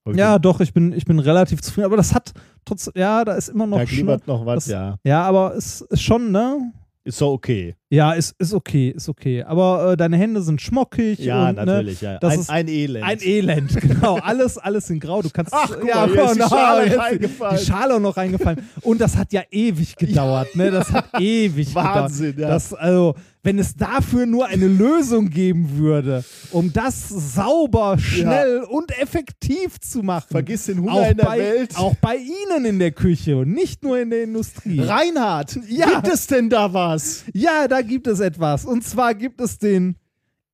Okay. 0.08 0.20
Ja, 0.20 0.38
doch, 0.38 0.60
ich 0.60 0.74
bin, 0.74 0.94
ich 0.94 1.06
bin 1.06 1.18
relativ 1.20 1.62
zufrieden. 1.62 1.86
Aber 1.86 1.98
das 1.98 2.14
hat 2.14 2.32
trotzdem, 2.64 2.94
ja, 2.96 3.26
da 3.26 3.34
ist 3.34 3.50
immer 3.50 3.66
noch 3.66 3.78
da 3.80 3.86
glibbert 3.86 4.28
noch 4.28 4.46
was, 4.46 4.66
das- 4.66 4.72
ja. 4.72 4.98
Ja, 5.04 5.24
aber 5.24 5.56
es 5.56 5.82
ist 5.82 6.04
schon, 6.04 6.32
ne? 6.32 6.72
Ist 7.08 7.20
so 7.20 7.32
okay. 7.34 7.76
Ja, 7.92 8.14
ist, 8.14 8.34
ist 8.40 8.52
okay, 8.52 8.90
ist 8.90 9.08
okay. 9.10 9.44
Aber 9.44 9.92
äh, 9.92 9.98
deine 9.98 10.18
Hände 10.18 10.42
sind 10.42 10.60
schmockig. 10.60 11.20
Ja, 11.20 11.50
und, 11.50 11.56
ne, 11.56 11.66
natürlich, 11.66 12.02
ja. 12.02 12.18
das 12.18 12.34
ein, 12.34 12.40
ist 12.40 12.50
ein 12.50 12.68
Elend. 12.68 13.06
Ein 13.06 13.20
Elend, 13.22 13.76
genau. 13.82 14.16
Alles, 14.18 14.58
alles 14.58 14.90
in 14.90 15.00
Grau. 15.00 15.22
Du 15.22 15.30
kannst. 15.30 15.54
Ach, 15.54 15.70
guck 15.72 15.88
ja, 15.88 16.08
mal, 16.08 16.10
hier 16.12 16.24
ist 16.24 16.36
die 16.36 16.42
Schale 16.42 16.86
jetzt 16.88 16.98
reingefallen. 17.00 17.60
Die 17.60 17.66
Schale 17.66 18.00
noch 18.00 18.18
reingefallen. 18.18 18.68
Und 18.82 19.02
das 19.02 19.16
hat 19.18 19.32
ja 19.34 19.44
ewig 19.52 19.96
gedauert, 19.96 20.48
ne? 20.56 20.72
Das 20.72 20.92
hat 20.92 21.06
ewig 21.20 21.76
Wahnsinn, 21.76 22.36
gedauert. 22.36 22.50
ja. 22.50 22.54
Das, 22.56 22.74
also, 22.74 23.14
wenn 23.46 23.60
es 23.60 23.76
dafür 23.76 24.26
nur 24.26 24.48
eine 24.48 24.68
Lösung 24.68 25.30
geben 25.30 25.78
würde, 25.78 26.26
um 26.52 26.74
das 26.74 27.08
sauber, 27.08 28.00
schnell 28.00 28.64
und 28.64 28.92
effektiv 29.00 29.80
zu 29.80 30.02
machen. 30.02 30.26
Vergiss 30.32 30.66
den 30.66 30.82
Hunger 30.82 30.94
auch 30.94 31.10
in 31.12 31.18
der 31.18 31.26
bei, 31.26 31.38
Welt. 31.38 31.78
Auch 31.78 31.96
bei 31.98 32.16
Ihnen 32.16 32.66
in 32.66 32.80
der 32.80 32.92
Küche 32.92 33.38
und 33.38 33.52
nicht 33.54 33.84
nur 33.84 34.00
in 34.00 34.10
der 34.10 34.24
Industrie. 34.24 34.80
Reinhard, 34.80 35.60
Ja. 35.68 36.02
gibt 36.02 36.08
es 36.08 36.26
denn 36.26 36.50
da 36.50 36.74
was? 36.74 37.24
Ja, 37.34 37.68
da 37.68 37.84
gibt 37.84 38.08
es 38.08 38.20
etwas. 38.20 38.66
Und 38.66 38.84
zwar 38.84 39.14
gibt 39.14 39.40
es 39.40 39.60
den 39.60 39.96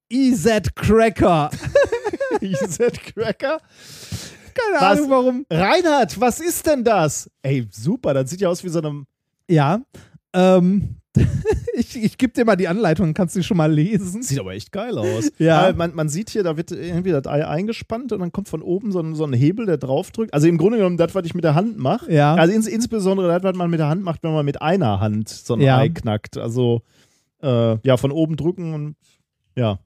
EZ 0.10 0.76
Cracker. 0.76 1.50
EZ 2.42 2.78
Cracker? 3.16 3.62
Keine 4.54 4.76
Was? 4.82 4.98
Ahnung 4.98 5.10
warum. 5.10 5.46
Reinhard, 5.50 6.20
was 6.20 6.42
ist 6.42 6.68
denn 6.68 6.84
das? 6.84 7.32
Ey, 7.42 7.66
super, 7.72 8.14
das 8.14 8.30
sieht 8.30 8.42
ja 8.42 8.50
aus 8.50 8.62
wie 8.66 8.70
so 8.70 8.80
einem. 8.80 9.06
Ja. 9.50 9.80
Ähm, 10.34 10.98
ich 11.74 12.02
ich 12.02 12.18
gebe 12.18 12.32
dir 12.34 12.46
mal 12.46 12.56
die 12.56 12.68
Anleitung, 12.68 13.14
kannst 13.14 13.36
du 13.36 13.40
die 13.40 13.44
schon 13.44 13.58
mal 13.58 13.72
lesen. 13.72 14.24
Sieht 14.24 14.40
aber 14.40 14.54
echt 14.54 14.72
geil 14.72 14.98
aus. 14.98 15.32
Ja. 15.40 15.74
Man, 15.76 15.96
man 15.96 16.08
sieht 16.08 16.30
hier, 16.30 16.44
da 16.44 16.56
wird 16.56 16.72
irgendwie 16.72 17.12
das 17.12 17.26
Ei 17.26 17.46
eingespannt 17.46 18.12
und 18.12 18.20
dann 18.20 18.32
kommt 18.32 18.48
von 18.48 18.62
oben 18.62 18.92
so 18.92 19.00
ein, 19.00 19.16
so 19.16 19.26
ein 19.26 19.34
Hebel, 19.34 19.66
der 19.66 19.78
draufdrückt. 19.78 20.34
Also 20.34 20.48
im 20.48 20.58
Grunde 20.58 20.78
genommen 20.78 20.98
das, 20.98 21.16
was 21.16 21.26
ich 21.26 21.34
mit 21.34 21.44
der 21.44 21.56
Hand 21.56 21.78
mache. 21.78 22.12
Ja. 22.12 22.36
Also 22.36 22.54
ins, 22.54 22.68
insbesondere 22.68 23.28
das, 23.28 23.44
was 23.44 23.56
man 23.56 23.70
mit 23.70 23.80
der 23.80 23.88
Hand 23.90 24.04
macht, 24.04 24.24
wenn 24.24 24.34
man 24.34 24.46
mit 24.46 24.62
einer 24.62 25.00
Hand 25.00 25.30
so 25.30 25.56
ein 25.56 25.62
Ja. 25.62 25.80
Ei 25.80 25.90
knackt. 25.90 26.38
Also 26.38 26.84
äh, 27.42 27.78
ja, 27.84 27.98
von 27.98 28.12
oben 28.12 28.36
drücken 28.38 28.74
und 28.74 28.96
ja. 29.56 29.80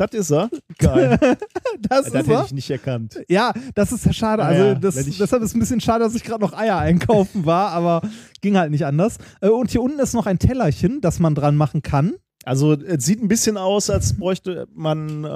Das 0.00 0.10
ist 0.12 0.30
er. 0.30 0.48
Geil. 0.78 1.18
Das 1.80 2.04
das 2.04 2.06
ist 2.08 2.14
hätte 2.14 2.32
er. 2.32 2.44
ich 2.44 2.52
nicht 2.52 2.70
erkannt. 2.70 3.20
Ja, 3.28 3.52
das 3.74 3.90
ist 3.92 4.04
ja 4.04 4.12
schade. 4.12 4.42
Also 4.44 4.64
ja, 4.64 4.74
das, 4.74 4.94
deshalb 4.96 5.42
ist 5.42 5.50
es 5.50 5.54
ein 5.54 5.60
bisschen 5.60 5.80
schade, 5.80 6.04
dass 6.04 6.14
ich 6.14 6.24
gerade 6.24 6.42
noch 6.42 6.52
Eier 6.52 6.78
einkaufen 6.78 7.46
war, 7.46 7.70
aber 7.70 8.02
ging 8.42 8.56
halt 8.56 8.70
nicht 8.70 8.84
anders. 8.86 9.16
Äh, 9.40 9.48
Und 9.48 9.70
hier 9.70 9.82
unten 9.82 9.98
ist 9.98 10.12
noch 10.14 10.26
ein 10.26 10.38
Tellerchen, 10.38 11.00
das 11.00 11.18
man 11.20 11.34
dran 11.34 11.56
machen 11.56 11.82
kann. 11.82 12.14
Also 12.44 12.72
es 12.72 13.04
sieht 13.04 13.22
ein 13.22 13.28
bisschen 13.28 13.56
aus, 13.56 13.90
als 13.90 14.16
bräuchte 14.16 14.66
man 14.74 15.24
äh, 15.24 15.26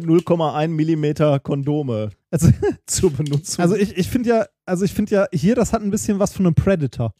0,1 0.00 0.68
Millimeter 0.68 1.38
Kondome 1.40 2.10
Also, 2.30 2.48
zur 2.86 3.10
Benutzung. 3.12 3.62
also 3.62 3.74
ich, 3.76 3.96
ich 3.96 4.08
finde 4.08 4.28
ja, 4.30 4.46
also 4.64 4.84
ich 4.84 4.92
finde 4.94 5.14
ja, 5.14 5.26
hier, 5.32 5.54
das 5.54 5.72
hat 5.72 5.82
ein 5.82 5.90
bisschen 5.90 6.18
was 6.18 6.32
von 6.32 6.46
einem 6.46 6.54
Predator. 6.54 7.12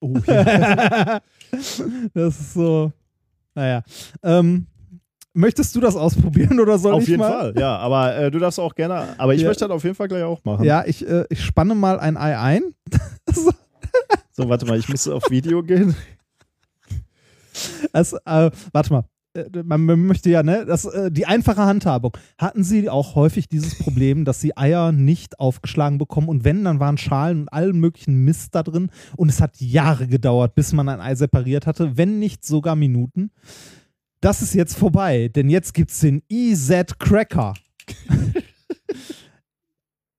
oh, 0.00 0.16
ja. 0.26 1.20
das 2.14 2.40
ist 2.40 2.54
so. 2.54 2.92
Naja. 3.54 3.82
Ähm, 4.22 4.66
möchtest 5.34 5.74
du 5.76 5.80
das 5.80 5.96
ausprobieren 5.96 6.60
oder 6.60 6.78
soll 6.78 6.94
auf 6.94 7.02
ich 7.02 7.08
jeden 7.08 7.20
mal? 7.20 7.30
Fall, 7.52 7.54
ja. 7.58 7.76
Aber 7.78 8.16
äh, 8.16 8.30
du 8.30 8.38
darfst 8.38 8.58
auch 8.60 8.74
gerne. 8.74 9.08
Aber 9.18 9.34
ich 9.34 9.42
Ja. 9.42 9.48
möchte 9.48 9.66
das 9.66 9.74
auf 9.74 9.82
jeden 9.84 9.94
Fall 9.94 10.08
gleich 10.08 10.22
auch 10.24 10.44
machen. 10.44 10.64
Ja, 10.64 10.84
ich, 10.86 11.06
äh, 11.08 11.24
ich 11.30 11.42
spanne 11.44 11.74
mal 11.74 11.98
ein 12.00 12.16
Ei 12.16 12.38
ein. 12.38 12.62
So, 14.34 14.48
warte 14.48 14.64
mal, 14.64 14.78
ich 14.78 14.88
muss 14.88 15.06
auf 15.08 15.24
Video 15.28 15.62
gehen. 15.62 15.94
Das, 17.92 18.14
äh, 18.14 18.50
warte 18.72 18.92
mal. 18.92 19.04
Äh, 19.34 19.44
Man, 19.62 19.84
man 19.84 20.06
möchte 20.06 20.30
ja, 20.30 20.42
ne, 20.42 20.64
das, 20.66 20.84
äh, 20.86 21.10
die 21.10 21.26
einfache 21.26 21.60
Handhabung. 21.62 22.16
Hatten 22.38 22.64
Sie 22.64 22.88
auch 22.88 23.14
häufig 23.14 23.48
dieses 23.48 23.76
Problem, 23.78 24.24
dass 24.24 24.40
Sie 24.40 24.56
Eier 24.56 24.92
nicht 24.92 25.38
aufgeschlagen 25.38 25.98
bekommen 25.98 26.28
und 26.28 26.44
wenn, 26.44 26.64
dann 26.64 26.80
waren 26.80 26.96
Schalen 26.98 27.42
und 27.42 27.48
allen 27.52 27.78
möglichen 27.78 28.24
Mist 28.24 28.54
da 28.54 28.62
drin 28.62 28.90
und 29.16 29.28
es 29.28 29.40
hat 29.40 29.60
Jahre 29.60 30.06
gedauert, 30.06 30.54
bis 30.54 30.72
man 30.72 30.88
ein 30.88 31.00
Ei 31.00 31.14
separiert 31.14 31.66
hatte, 31.66 31.96
wenn 31.98 32.18
nicht 32.18 32.44
sogar 32.44 32.74
Minuten. 32.76 33.30
Das 34.22 34.40
ist 34.40 34.54
jetzt 34.54 34.78
vorbei, 34.78 35.28
denn 35.34 35.50
jetzt 35.50 35.74
gibt 35.74 35.90
es 35.90 35.98
den 35.98 36.22
EZ 36.28 36.96
Cracker. 37.00 37.54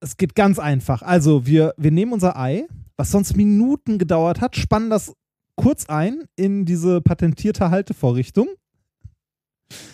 es 0.02 0.18
geht 0.18 0.36
ganz 0.36 0.60
einfach. 0.60 1.02
Also, 1.02 1.48
wir, 1.48 1.74
wir 1.78 1.92
nehmen 1.92 2.12
unser 2.12 2.38
Ei, 2.38 2.66
was 2.98 3.12
sonst 3.12 3.38
Minuten 3.38 3.98
gedauert 3.98 4.42
hat, 4.42 4.58
spannen 4.58 4.90
das 4.90 5.14
kurz 5.56 5.86
ein 5.88 6.26
in 6.36 6.66
diese 6.66 7.00
patentierte 7.00 7.72
Haltevorrichtung. 7.72 8.50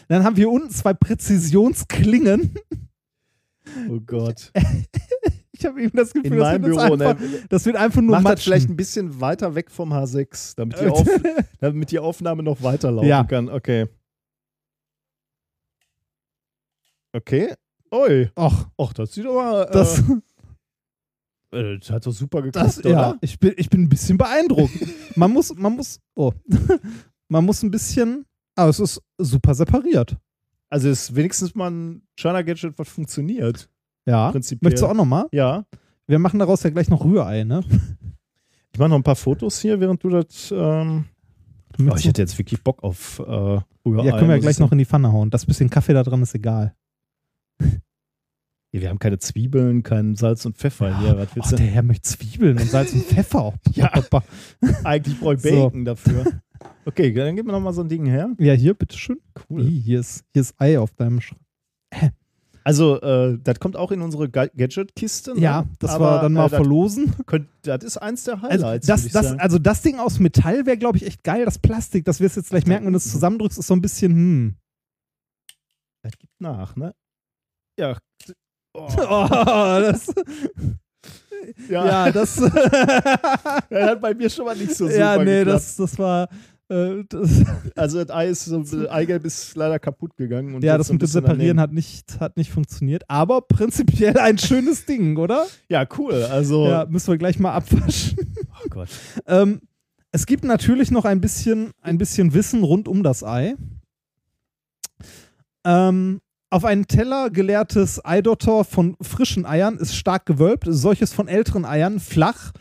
Dann 0.07 0.23
haben 0.23 0.37
wir 0.37 0.49
unten 0.49 0.71
zwei 0.71 0.95
Präzisionsklingen. 0.95 2.55
Oh 3.89 3.99
Gott. 4.05 4.51
Ich 5.51 5.65
habe 5.65 5.81
eben 5.83 5.97
das 5.97 6.13
Gefühl, 6.13 6.31
In 6.31 6.39
das 6.39 6.51
wird, 6.53 6.61
Büro, 6.63 6.79
einfach, 6.79 7.19
ne? 7.19 7.27
das 7.49 7.65
wird 7.65 7.75
einfach 7.75 7.99
nur 7.99 8.11
Mach 8.11 8.23
das 8.23 8.31
matschen. 8.31 8.43
vielleicht 8.45 8.69
ein 8.69 8.77
bisschen 8.77 9.19
weiter 9.19 9.55
weg 9.55 9.69
vom 9.69 9.91
H6, 9.91 10.53
damit 10.55 10.79
die, 10.79 10.85
Auf, 10.85 11.05
damit 11.59 11.91
die 11.91 11.99
Aufnahme 11.99 12.43
noch 12.43 12.63
weiterlaufen 12.63 13.09
Ja. 13.09 13.25
kann. 13.25 13.49
Okay. 13.49 13.87
Okay. 17.13 17.53
Ui. 17.91 18.29
Och, 18.35 18.67
Och, 18.77 18.93
das 18.93 19.13
sieht 19.13 19.25
aber. 19.25 19.65
das, 19.65 19.99
äh, 21.51 21.77
das 21.79 21.89
hat 21.89 22.05
doch 22.05 22.11
super 22.11 22.41
geklappt, 22.41 22.67
das, 22.67 22.79
oder? 22.79 22.89
ja, 22.89 23.17
ich 23.21 23.39
bin, 23.39 23.53
ich 23.57 23.69
bin 23.69 23.83
ein 23.83 23.89
bisschen 23.89 24.17
beeindruckt. 24.17 24.73
man 25.15 25.31
muss, 25.31 25.53
man 25.55 25.75
muss, 25.75 25.99
oh, 26.15 26.31
man 27.29 27.45
muss 27.45 27.63
ein 27.63 27.71
bisschen, 27.71 28.25
aber 28.55 28.69
es 28.69 28.79
ist 28.79 29.01
super 29.17 29.53
separiert. 29.55 30.17
Also 30.69 30.89
ist 30.89 31.15
wenigstens 31.15 31.55
mal 31.55 31.71
ein 31.71 32.03
China 32.15 32.43
Gadget, 32.43 32.77
was 32.77 32.89
funktioniert. 32.89 33.69
Ja. 34.05 34.31
Prinzipiell. 34.31 34.67
Möchtest 34.69 34.83
du 34.83 34.87
auch 34.87 34.93
nochmal? 34.93 35.25
Ja. 35.31 35.65
Wir 36.05 36.19
machen 36.19 36.39
daraus 36.39 36.61
ja 36.63 36.69
gleich 36.69 36.89
noch 36.89 37.03
Rührei, 37.03 37.43
ne? 37.43 37.63
Ich 38.71 38.79
mache 38.79 38.89
noch 38.89 38.95
ein 38.97 39.03
paar 39.03 39.15
Fotos 39.15 39.59
hier, 39.59 39.79
während 39.79 40.03
du 40.03 40.09
das. 40.09 40.51
Ähm 40.51 41.05
oh, 41.79 41.95
ich 41.95 42.05
hätte 42.05 42.21
jetzt 42.21 42.37
wirklich 42.37 42.61
Bock 42.63 42.83
auf 42.83 43.19
äh, 43.19 43.23
Rührei. 43.85 44.05
ja, 44.05 44.17
können 44.17 44.29
wir 44.29 44.35
ja 44.35 44.41
gleich 44.41 44.55
ich 44.55 44.59
noch 44.59 44.71
in 44.71 44.77
die 44.77 44.85
Pfanne 44.85 45.11
hauen. 45.11 45.31
Das 45.31 45.45
bisschen 45.45 45.71
Kaffee 45.71 45.93
da 45.93 46.03
dran 46.03 46.21
ist 46.21 46.35
egal. 46.35 46.75
Wir 48.71 48.89
haben 48.89 48.99
keine 48.99 49.17
Zwiebeln, 49.17 49.81
kein 49.81 50.15
Salz 50.15 50.45
und 50.45 50.55
Pfeffer 50.57 50.99
hier. 50.99 51.17
Was 51.17 51.29
Oh, 51.31 51.35
willst 51.35 51.51
du 51.53 51.55
der 51.55 51.65
Herr 51.65 51.81
möchte 51.83 52.03
Zwiebeln 52.03 52.57
und 52.59 52.69
Salz 52.69 52.93
und 52.93 53.03
Pfeffer. 53.03 53.39
auch. 53.41 53.55
Ja. 53.73 53.91
Eigentlich 54.83 55.19
brauche 55.19 55.35
ich 55.35 55.41
So. 55.41 55.49
Bacon 55.49 55.85
dafür. 55.85 56.41
Okay, 56.85 57.11
dann 57.13 57.35
gib 57.35 57.45
mir 57.47 57.51
noch 57.51 57.61
mal 57.61 57.73
so 57.73 57.81
ein 57.81 57.89
Ding 57.89 58.05
her. 58.05 58.29
Ja, 58.37 58.53
hier, 58.53 58.73
bitteschön. 58.75 59.19
Cool. 59.49 59.61
Ih, 59.63 59.81
Hier 59.81 59.99
ist, 60.01 60.23
hier 60.33 60.41
ist 60.41 60.53
Ei 60.59 60.77
auf 60.79 60.93
deinem 60.93 61.19
Schrank. 61.21 61.41
Also, 62.63 63.01
äh, 63.01 63.39
das 63.41 63.59
kommt 63.59 63.75
auch 63.75 63.91
in 63.91 64.01
unsere 64.01 64.29
Ga- 64.29 64.47
Gadget-Kiste. 64.55 65.33
Ne? 65.33 65.39
Ja, 65.41 65.65
das 65.79 65.91
Aber, 65.91 66.05
war 66.05 66.21
dann 66.21 66.33
mal 66.33 66.45
äh, 66.45 66.49
das, 66.49 66.57
verlosen. 66.57 67.13
könnt, 67.25 67.47
das 67.63 67.83
ist 67.83 67.97
eins 67.97 68.25
der 68.25 68.35
Also 68.43 68.47
Highlights. 68.67 68.85
das, 68.85 69.05
ich 69.05 69.11
das, 69.13 69.27
sagen. 69.29 69.39
also 69.39 69.57
das 69.57 69.81
Ding 69.81 69.97
aus 69.97 70.19
Metall 70.19 70.65
wäre, 70.67 70.77
glaube 70.77 70.97
ich, 70.97 71.05
echt 71.07 71.23
geil. 71.23 71.45
Das 71.45 71.57
Plastik, 71.57 72.05
das 72.05 72.19
wirst 72.19 72.35
du 72.35 72.41
jetzt 72.41 72.49
gleich 72.49 72.67
merken, 72.67 72.85
wenn 72.85 72.93
du 72.93 72.97
es 72.97 73.11
zusammendrückst, 73.11 73.57
ist 73.57 73.67
so 73.67 73.73
ein 73.73 73.81
bisschen, 73.81 74.11
hm. 74.13 74.55
das 76.03 76.11
gibt 76.19 76.33
nach, 76.39 76.75
ne? 76.75 76.93
Ja. 77.79 77.97
Oh, 78.73 78.87
Oh, 78.97 79.79
das, 79.81 80.13
ja, 81.69 81.85
ja, 81.85 82.11
das, 82.11 82.35
das 82.35 82.51
hat 83.71 84.01
bei 84.01 84.13
mir 84.13 84.29
schon 84.29 84.45
mal 84.45 84.55
nicht 84.55 84.75
so 84.75 84.85
super 84.85 84.99
ja, 84.99 85.17
nee, 85.17 85.39
geklappt. 85.39 85.47
das, 85.55 85.75
das 85.77 85.97
war, 85.97 86.29
äh, 86.67 87.03
das, 87.07 87.43
Also 87.75 88.03
das 88.03 88.15
Ei 88.15 88.27
ist 88.27 88.45
so, 88.45 88.63
Eigelb 88.89 89.25
ist 89.25 89.55
leider 89.55 89.79
kaputt 89.79 90.15
gegangen. 90.17 90.53
Und 90.55 90.63
ja, 90.63 90.77
das 90.77 90.91
mit 90.91 91.01
dem 91.01 91.07
Separieren 91.07 91.59
hat 91.59 91.71
nicht, 91.71 92.19
hat 92.19 92.35
nicht 92.37 92.51
funktioniert, 92.51 93.03
aber 93.07 93.41
prinzipiell 93.41 94.17
ein 94.17 94.37
schönes 94.37 94.85
Ding, 94.85 95.15
oder? 95.17 95.47
Ja, 95.69 95.87
cool. 95.97 96.13
Also, 96.23 96.67
Ja, 96.67 96.85
müssen 96.89 97.07
wir 97.11 97.17
gleich 97.17 97.39
mal 97.39 97.53
abwaschen. 97.53 98.35
oh 98.63 98.67
Gott. 98.69 98.89
Ähm, 99.25 99.61
es 100.11 100.25
gibt 100.25 100.43
natürlich 100.43 100.91
noch 100.91 101.05
ein 101.05 101.21
bisschen, 101.21 101.71
ein 101.81 101.97
bisschen 101.97 102.33
Wissen 102.33 102.63
rund 102.63 102.87
um 102.87 103.03
das 103.03 103.23
Ei. 103.23 103.55
Ähm, 105.65 106.19
auf 106.49 106.65
einen 106.65 106.87
Teller 106.87 107.29
geleertes 107.29 108.03
Eidotter 108.03 108.63
von 108.63 108.95
frischen 109.01 109.45
Eiern 109.45 109.77
ist 109.77 109.95
stark 109.95 110.25
gewölbt, 110.25 110.65
solches 110.67 111.13
von 111.13 111.27
älteren 111.27 111.65
Eiern 111.65 111.99
flach. 111.99 112.51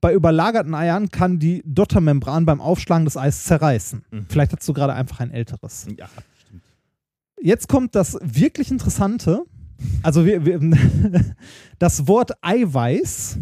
Bei 0.00 0.12
überlagerten 0.12 0.74
Eiern 0.74 1.10
kann 1.10 1.38
die 1.38 1.62
Dottermembran 1.64 2.44
beim 2.44 2.60
Aufschlagen 2.60 3.04
des 3.04 3.16
Eis 3.16 3.44
zerreißen. 3.44 4.04
Mhm. 4.10 4.26
Vielleicht 4.28 4.52
hast 4.52 4.68
du 4.68 4.72
gerade 4.72 4.94
einfach 4.94 5.20
ein 5.20 5.30
älteres. 5.30 5.86
Ja, 5.96 6.08
stimmt. 6.40 6.62
Jetzt 7.40 7.68
kommt 7.68 7.94
das 7.94 8.18
wirklich 8.22 8.70
Interessante. 8.70 9.44
Also 10.02 10.24
wir, 10.24 10.44
wir, 10.44 10.60
das 11.78 12.08
Wort 12.08 12.32
Eiweiß 12.42 13.38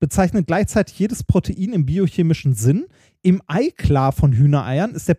bezeichnet 0.00 0.46
gleichzeitig 0.46 0.98
jedes 0.98 1.22
Protein 1.22 1.72
im 1.72 1.86
biochemischen 1.86 2.54
Sinn. 2.54 2.86
Im 3.22 3.40
Eiklar 3.46 4.12
von 4.12 4.32
Hühnereiern 4.32 4.94
ist 4.94 5.06
der 5.08 5.16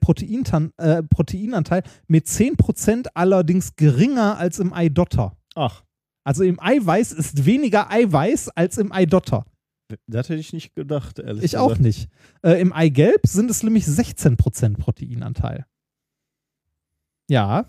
äh, 0.77 1.03
Proteinanteil 1.03 1.83
mit 2.07 2.27
10% 2.27 3.07
allerdings 3.13 3.75
geringer 3.75 4.37
als 4.37 4.59
im 4.59 4.73
Eidotter. 4.73 5.37
Ach, 5.55 5.83
Also 6.25 6.43
im 6.43 6.59
Eiweiß 6.59 7.13
ist 7.13 7.45
weniger 7.45 7.89
Eiweiß 7.89 8.49
als 8.49 8.77
im 8.77 8.91
Eidotter. 8.91 9.45
das 10.07 10.27
hätte 10.29 10.39
ich 10.39 10.51
nicht 10.53 10.75
gedacht, 10.75 11.19
ehrlich 11.19 11.43
Ich 11.45 11.51
gesagt. 11.53 11.71
auch 11.71 11.77
nicht. 11.77 12.09
Äh, 12.41 12.59
Im 12.61 12.73
Eigelb 12.73 13.25
sind 13.27 13.49
es 13.49 13.63
nämlich 13.63 13.85
16% 13.85 14.77
Proteinanteil. 14.77 15.65
Ja. 17.29 17.65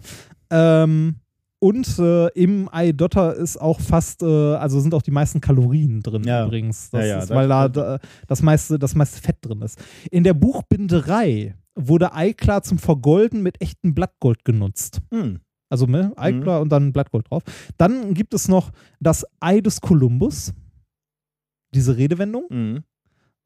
Ähm, 0.50 1.20
Und 1.64 1.98
äh, 1.98 2.26
im 2.34 2.68
Eidotter 2.70 3.34
ist 3.34 3.56
auch 3.58 3.80
fast, 3.80 4.22
äh, 4.22 4.26
also 4.26 4.80
sind 4.80 4.92
auch 4.92 5.00
die 5.00 5.10
meisten 5.10 5.40
Kalorien 5.40 6.02
drin 6.02 6.22
Ja. 6.24 6.44
übrigens. 6.44 6.90
Das 6.90 7.00
Ja, 7.00 7.06
ja, 7.06 7.18
ist, 7.20 7.30
das- 7.30 7.36
weil 7.36 7.48
da, 7.48 7.68
da 7.70 7.98
das, 8.26 8.42
meiste, 8.42 8.78
das 8.78 8.94
meiste 8.94 9.18
Fett 9.22 9.38
drin 9.40 9.62
ist. 9.62 9.82
In 10.10 10.24
der 10.24 10.34
Buchbinderei 10.34 11.54
wurde 11.74 12.12
Eiklar 12.12 12.62
zum 12.64 12.76
Vergolden 12.76 13.42
mit 13.42 13.62
echtem 13.62 13.94
Blattgold 13.94 14.44
genutzt. 14.44 15.00
Hm. 15.10 15.40
Also 15.70 15.86
ne, 15.86 16.12
Eiklar 16.16 16.60
und 16.60 16.68
dann 16.68 16.92
Blattgold 16.92 17.30
drauf. 17.30 17.42
Dann 17.78 18.12
gibt 18.12 18.34
es 18.34 18.46
noch 18.46 18.70
das 19.00 19.24
Ei 19.40 19.60
des 19.62 19.80
Kolumbus. 19.80 20.52
Diese 21.74 21.96
Redewendung. 21.96 22.44
Mhm. 22.50 22.84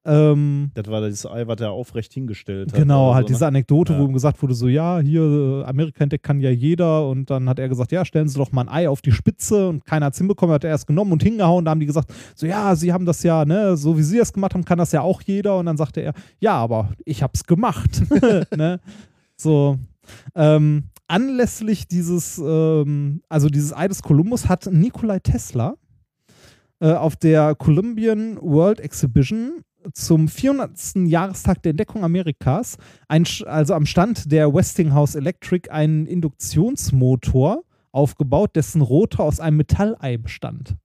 Ähm, 0.05 0.71
Das 0.75 0.87
war 0.87 1.01
das 1.01 1.27
Ei, 1.27 1.47
was 1.47 1.61
er 1.61 1.73
aufrecht 1.73 2.13
hingestellt 2.15 2.73
hat. 2.73 2.79
Genau, 2.79 3.15
halt 3.15 3.27
so, 3.27 3.35
diese 3.35 3.45
ne? 3.45 3.49
Anekdote, 3.49 3.93
Ja. 3.93 3.99
wo 3.99 4.05
ihm 4.05 4.13
gesagt 4.13 4.41
wurde, 4.41 4.55
so 4.55 4.69
ja, 4.69 5.01
hier, 5.01 5.23
äh, 5.23 5.65
Amerika 5.65 6.05
entdeckt 6.05 6.25
kann 6.25 6.41
ja 6.41 6.51
jeder 6.51 7.07
und 7.09 7.29
dann 7.31 7.49
hat 7.49 7.59
er 7.59 7.69
gesagt, 7.69 7.93
ja, 7.93 8.05
stellen 8.05 8.29
Sie 8.29 8.39
doch 8.39 8.53
mal 8.53 8.63
ein 8.63 8.69
Ei 8.69 8.89
auf 8.89 9.03
die 9.03 9.13
Spitze 9.13 9.69
und 9.69 9.85
keiner 9.85 10.07
hat 10.07 10.13
es 10.15 10.19
hinbekommen, 10.19 10.55
hat 10.55 10.65
er 10.65 10.71
erst 10.71 10.87
genommen 10.87 11.13
und 11.13 11.23
hingehauen, 11.23 11.65
da 11.65 11.73
haben 11.73 11.81
die 11.81 11.87
gesagt, 11.87 12.13
so 12.35 12.47
ja, 12.47 12.75
Sie 12.77 12.93
haben 12.93 13.05
das 13.07 13.23
ja, 13.23 13.45
ne, 13.45 13.77
so 13.77 13.99
wie 13.99 14.03
Sie 14.03 14.19
das 14.19 14.33
gemacht 14.33 14.55
haben, 14.55 14.65
kann 14.65 14.79
das 14.79 14.93
ja 14.93 15.03
auch 15.03 15.21
jeder 15.23 15.59
und 15.59 15.67
dann 15.67 15.77
sagte 15.77 16.01
er, 16.01 16.15
ja, 16.39 16.55
aber 16.55 16.91
ich 17.05 17.23
hab's 17.23 17.45
gemacht, 17.45 18.03
ne, 18.57 18.81
so, 19.37 19.79
ähm, 20.35 20.85
anlässlich 21.09 21.87
dieses, 21.89 22.39
ähm, 22.39 23.21
also 23.29 23.49
dieses 23.49 23.77
Ei 23.77 23.89
des 23.89 24.03
Kolumbus 24.03 24.49
hat 24.49 24.67
Nikolai 24.73 25.19
Tesla 25.19 25.75
äh, 26.81 26.93
auf 26.93 27.17
der 27.17 27.55
Columbian 27.57 28.39
World 28.41 28.81
Exhibition 28.81 29.63
zum 29.93 30.29
400. 30.29 30.97
Jahrestag 31.07 31.63
der 31.63 31.71
Entdeckung 31.71 32.05
Amerikas, 32.05 32.77
ein, 33.09 33.27
also 33.47 33.75
am 33.75 33.87
Stand 33.87 34.31
der 34.31 34.53
Westinghouse 34.53 35.15
Electric, 35.15 35.71
einen 35.71 36.07
Induktionsmotor 36.07 37.63
aufgebaut, 37.93 38.57
dessen 38.57 38.83
Rotor 38.83 39.25
aus 39.27 39.41
einem 39.41 39.57
Metallei 39.57 40.17
bestand. 40.17 40.77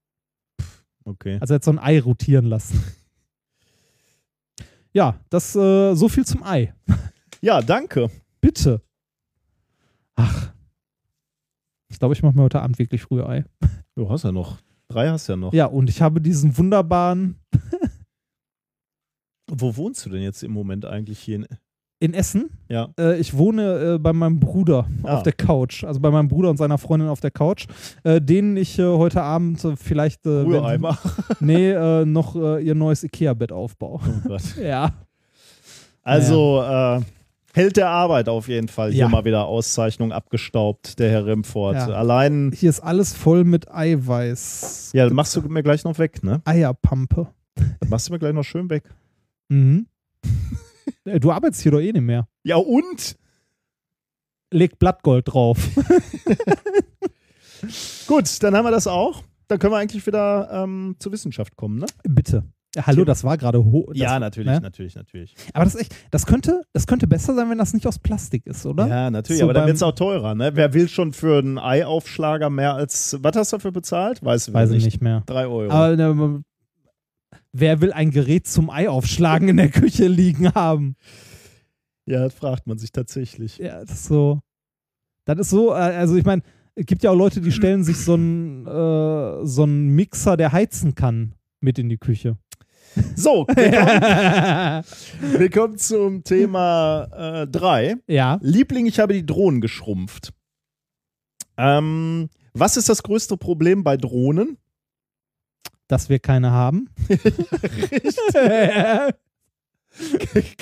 Okay. 1.05 1.37
Also 1.41 1.53
er 1.53 1.55
hat 1.55 1.63
so 1.63 1.71
ein 1.71 1.79
Ei 1.79 1.99
rotieren 1.99 2.45
lassen. 2.45 2.83
Ja, 4.95 5.19
das 5.31 5.55
äh, 5.55 5.95
so 5.95 6.07
viel 6.07 6.23
zum 6.23 6.43
Ei. 6.43 6.71
Ja, 7.41 7.61
danke. 7.61 8.11
Bitte. 8.39 8.79
Ach. 10.15 10.53
Ich 11.89 11.97
glaube, 11.97 12.13
ich 12.13 12.21
mache 12.21 12.35
mir 12.35 12.43
heute 12.43 12.61
Abend 12.61 12.77
wirklich 12.77 13.01
früh 13.01 13.23
Ei. 13.23 13.43
Du 13.95 14.07
hast 14.09 14.23
ja 14.23 14.31
noch. 14.31 14.59
Drei 14.87 15.09
hast 15.09 15.27
ja 15.27 15.35
noch. 15.35 15.51
Ja, 15.51 15.65
und 15.65 15.89
ich 15.89 16.01
habe 16.01 16.21
diesen 16.21 16.55
wunderbaren 16.57 17.39
Wo 19.49 19.75
wohnst 19.77 20.05
du 20.05 20.09
denn 20.09 20.21
jetzt 20.21 20.43
im 20.43 20.51
Moment 20.51 20.85
eigentlich 20.85 21.19
hier? 21.19 21.35
In, 21.37 21.47
in 21.99 22.13
Essen. 22.13 22.49
ja. 22.69 22.89
Äh, 22.99 23.17
ich 23.19 23.37
wohne 23.37 23.93
äh, 23.95 23.97
bei 23.99 24.11
meinem 24.13 24.39
Bruder 24.39 24.87
Ah. 25.03 25.17
auf 25.17 25.23
der 25.23 25.31
Couch. 25.33 25.83
Also 25.83 25.99
bei 26.01 26.11
meinem 26.11 26.27
Bruder 26.27 26.49
und 26.49 26.57
seiner 26.57 26.77
Freundin 26.77 27.07
auf 27.09 27.19
der 27.21 27.31
Couch, 27.31 27.65
äh, 28.03 28.19
denen 28.19 28.57
ich 28.57 28.77
äh, 28.79 28.83
heute 28.83 29.21
Abend 29.21 29.63
äh, 29.63 29.75
vielleicht 29.77 30.25
äh, 30.25 30.45
wenn- 30.45 30.95
nee, 31.39 31.71
äh, 31.71 32.03
noch 32.05 32.35
ihr 32.35 32.75
neues 32.75 33.03
Ikea-Bett 33.03 33.51
aufbaue. 33.51 33.99
Oh 34.05 34.27
Gott. 34.27 34.41
ja. 34.61 34.91
Also, 36.01 36.61
äh, 36.61 37.01
Held 37.55 37.77
der 37.77 37.87
Arbeit 37.89 38.27
auf 38.29 38.47
jeden 38.47 38.67
Fall. 38.67 38.89
Hier 38.91 39.01
Ja. 39.01 39.07
mal 39.07 39.25
wieder 39.25 39.45
Auszeichnung 39.45 40.11
abgestaubt, 40.11 40.97
der 40.97 41.11
Herr 41.11 41.25
Remford. 41.27 41.75
Ja. 41.75 41.87
Allein, 41.89 42.51
Hier 42.51 42.69
ist 42.71 42.79
alles 42.79 43.13
voll 43.13 43.43
mit 43.43 43.71
Eiweiß. 43.71 44.89
ja, 44.95 45.03
das 45.05 45.13
machst 45.13 45.35
du 45.35 45.41
mir 45.41 45.61
gleich 45.61 45.83
noch 45.83 45.99
weg, 45.99 46.23
ne? 46.23 46.41
Eierpampe. 46.45 47.27
Das 47.79 47.89
machst 47.89 48.09
du 48.09 48.13
mir 48.13 48.17
gleich 48.19 48.33
noch 48.33 48.43
schön 48.43 48.69
weg. 48.71 48.83
Mhm. 49.53 49.87
Äh, 51.05 51.19
du 51.19 51.31
arbeitest 51.31 51.61
hier 51.61 51.71
doch 51.71 51.79
eh 51.81 51.91
nicht 51.91 52.01
mehr. 52.01 52.27
Ja, 52.43 52.57
und? 52.57 53.17
Leg 54.51 54.79
Blattgold 54.79 55.27
drauf. 55.27 55.57
Gut, 58.07 58.41
dann 58.43 58.55
haben 58.55 58.65
wir 58.65 58.71
das 58.71 58.87
auch. 58.87 59.23
Dann 59.47 59.59
können 59.59 59.73
wir 59.73 59.77
eigentlich 59.77 60.05
wieder 60.05 60.49
ähm, 60.51 60.95
zur 60.99 61.11
Wissenschaft 61.11 61.55
kommen, 61.55 61.79
ne? 61.79 61.85
Bitte. 62.03 62.43
Hallo, 62.81 63.05
das 63.05 63.23
war 63.23 63.37
gerade 63.37 63.63
hoch. 63.63 63.91
ja, 63.93 64.17
natürlich, 64.19 64.49
ne? 64.49 64.59
natürlich, 64.59 64.95
natürlich. 64.95 65.35
Aber 65.53 65.63
das 65.65 65.75
ist 65.75 65.81
echt, 65.81 65.95
das 66.09 66.25
könnte, 66.25 66.63
das 66.73 66.87
könnte 66.87 67.05
besser 67.05 67.35
sein, 67.35 67.49
wenn 67.49 67.57
das 67.59 67.73
nicht 67.73 67.85
aus 67.85 67.99
Plastik 67.99 68.47
ist, 68.47 68.65
oder? 68.65 68.87
Ja, 68.87 69.11
natürlich, 69.11 69.39
So 69.39 69.45
aber 69.45 69.53
dann 69.53 69.67
wird 69.67 69.75
es 69.75 69.83
auch 69.83 69.91
teurer, 69.91 70.33
ne? 70.33 70.51
Wer 70.55 70.73
will 70.73 70.87
schon 70.87 71.13
für 71.13 71.37
einen 71.37 71.59
Eiaufschlager 71.59 72.49
mehr 72.49 72.73
als, 72.73 73.17
was 73.21 73.35
hast 73.35 73.53
du 73.53 73.57
dafür 73.57 73.71
bezahlt? 73.71 74.23
Weiß, 74.23 74.51
Weiß 74.53 74.71
ich 74.71 74.85
nicht 74.85 75.01
mehr. 75.01 75.21
Drei 75.27 75.45
Euro. 75.45 75.71
Aber 75.71 75.95
ne, 75.95 76.43
wer 77.53 77.79
will 77.81 77.93
ein 77.93 78.11
Gerät 78.11 78.47
zum 78.47 78.69
Ei 78.69 78.89
aufschlagen 78.89 79.47
in 79.47 79.57
der 79.57 79.69
Küche 79.69 80.07
liegen 80.07 80.53
haben? 80.53 80.95
ja, 82.05 82.23
das 82.23 82.33
fragt 82.33 82.67
man 82.67 82.77
sich 82.77 82.91
tatsächlich. 82.91 83.57
Ja, 83.59 83.79
das 83.79 83.91
ist 83.91 84.05
so. 84.05 84.41
Das 85.25 85.39
ist 85.39 85.49
so, 85.51 85.71
äh, 85.71 85.75
also 85.75 86.17
ich 86.17 86.25
meine, 86.25 86.41
es 86.75 86.85
gibt 86.85 87.03
ja 87.03 87.11
auch 87.11 87.15
Leute, 87.15 87.39
die 87.39 87.51
stellen 87.51 87.83
sich 87.83 87.97
so 87.97 88.15
einen 88.15 88.67
äh, 88.67 89.45
so 89.45 89.63
einen 89.63 89.95
Mixer, 89.95 90.35
der 90.35 90.51
heizen 90.51 90.95
kann, 90.95 91.35
mit 91.61 91.79
in 91.79 91.87
die 91.87 91.97
Küche. 91.97 92.37
So, 93.15 93.47
willkommen, 93.55 94.83
willkommen 95.39 95.77
zum 95.77 96.23
Thema 96.23 97.45
3. 97.47 97.95
ja. 98.07 98.37
Liebling, 98.41 98.85
ich 98.85 98.99
habe 98.99 99.13
die 99.13 99.25
Drohnen 99.25 99.61
geschrumpft. 99.61 100.33
Ähm, 101.57 102.29
was 102.53 102.77
ist 102.77 102.89
das 102.89 103.01
größte 103.01 103.37
Problem 103.37 103.83
bei 103.83 103.97
Drohnen? 103.97 104.57
Dass 105.87 106.09
wir 106.09 106.19
keine 106.19 106.51
haben. 106.51 106.89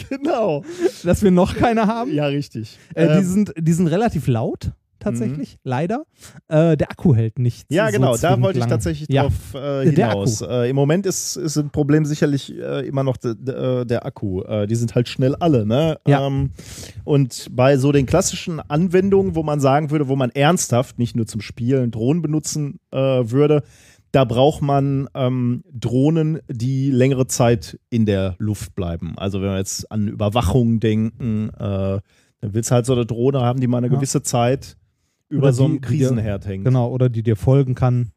genau. 0.10 0.64
Dass 1.04 1.24
wir 1.24 1.32
noch 1.32 1.56
keine 1.56 1.88
haben. 1.88 2.14
Ja, 2.14 2.26
richtig. 2.28 2.78
Äh, 2.96 3.08
die, 3.08 3.14
Ähm, 3.14 3.24
sind, 3.24 3.54
die 3.58 3.74
sind 3.74 3.88
relativ 3.88 4.28
laut, 4.28 4.72
tatsächlich, 5.00 5.58
leider. 5.64 6.04
Äh, 6.48 6.76
der 6.76 6.92
Akku 6.92 7.16
hält 7.16 7.40
nicht. 7.40 7.72
ja, 7.72 7.88
so 7.88 7.94
genau, 7.94 8.18
da 8.18 8.40
wollte 8.42 8.60
ich 8.60 8.64
lang. 8.64 8.70
tatsächlich 8.70 9.10
Ja. 9.10 9.24
drauf 9.24 9.54
äh, 9.56 9.90
hinaus. 9.90 10.42
Äh, 10.42 10.70
Im 10.70 10.76
Moment 10.76 11.06
ist, 11.06 11.38
ist 11.38 11.58
ein 11.58 11.70
Problem 11.70 12.06
sicherlich 12.06 12.54
äh, 12.58 12.86
immer 12.86 13.04
noch 13.04 13.18
de, 13.18 13.36
de, 13.36 13.86
der 13.86 14.06
Akku. 14.06 14.42
Äh, 14.44 14.68
die 14.68 14.76
sind 14.76 14.94
halt 14.96 15.08
schnell 15.08 15.36
alle, 15.36 15.66
ne? 15.66 15.98
Ja. 16.06 16.28
Ähm, 16.28 16.52
und 17.06 17.48
bei 17.52 17.78
so 17.78 17.92
den 17.92 18.06
klassischen 18.06 18.60
Anwendungen, 18.60 19.36
wo 19.36 19.44
man 19.44 19.60
sagen 19.60 19.92
würde, 19.92 20.08
wo 20.08 20.16
man 20.16 20.30
ernsthaft, 20.32 21.00
nicht 21.00 21.16
nur 21.16 21.26
zum 21.26 21.42
Spielen, 21.42 21.92
Drohnen 21.92 22.22
benutzen 22.22 22.80
äh, 22.92 22.98
würde, 22.98 23.64
da 24.12 24.26
braucht 24.26 24.62
man 24.62 25.08
ähm, 25.16 25.64
Drohnen, 25.72 26.40
die 26.50 26.92
längere 26.92 27.28
Zeit 27.28 27.80
in 27.90 28.06
der 28.06 28.36
Luft 28.40 28.76
bleiben. 28.76 29.14
Also 29.18 29.42
wenn 29.42 29.50
wir 29.50 29.58
jetzt 29.58 29.90
an 29.92 30.08
Überwachung 30.08 30.80
denken, 30.80 31.50
äh, 31.50 32.00
dann 32.42 32.54
willst 32.54 32.72
du 32.72 32.76
halt 32.76 32.86
so 32.86 32.94
eine 32.94 33.06
Drohne 33.06 33.42
haben, 33.42 33.60
die 33.62 33.68
mal 33.68 33.78
eine 33.78 33.88
Ja. 33.88 33.94
gewisse 33.94 34.22
Zeit 34.22 34.76
über 35.30 35.44
Oder 35.44 35.54
so 35.54 35.64
einem 35.66 35.76
die- 35.76 35.80
die 35.80 35.98
dir- 35.98 36.08
Krisenherd 36.08 36.46
hängt. 36.46 36.66
Genau, 36.66 36.90
oder 36.92 37.08
die 37.08 37.24
dir 37.24 37.38
folgen 37.38 37.74
kann, 37.74 38.12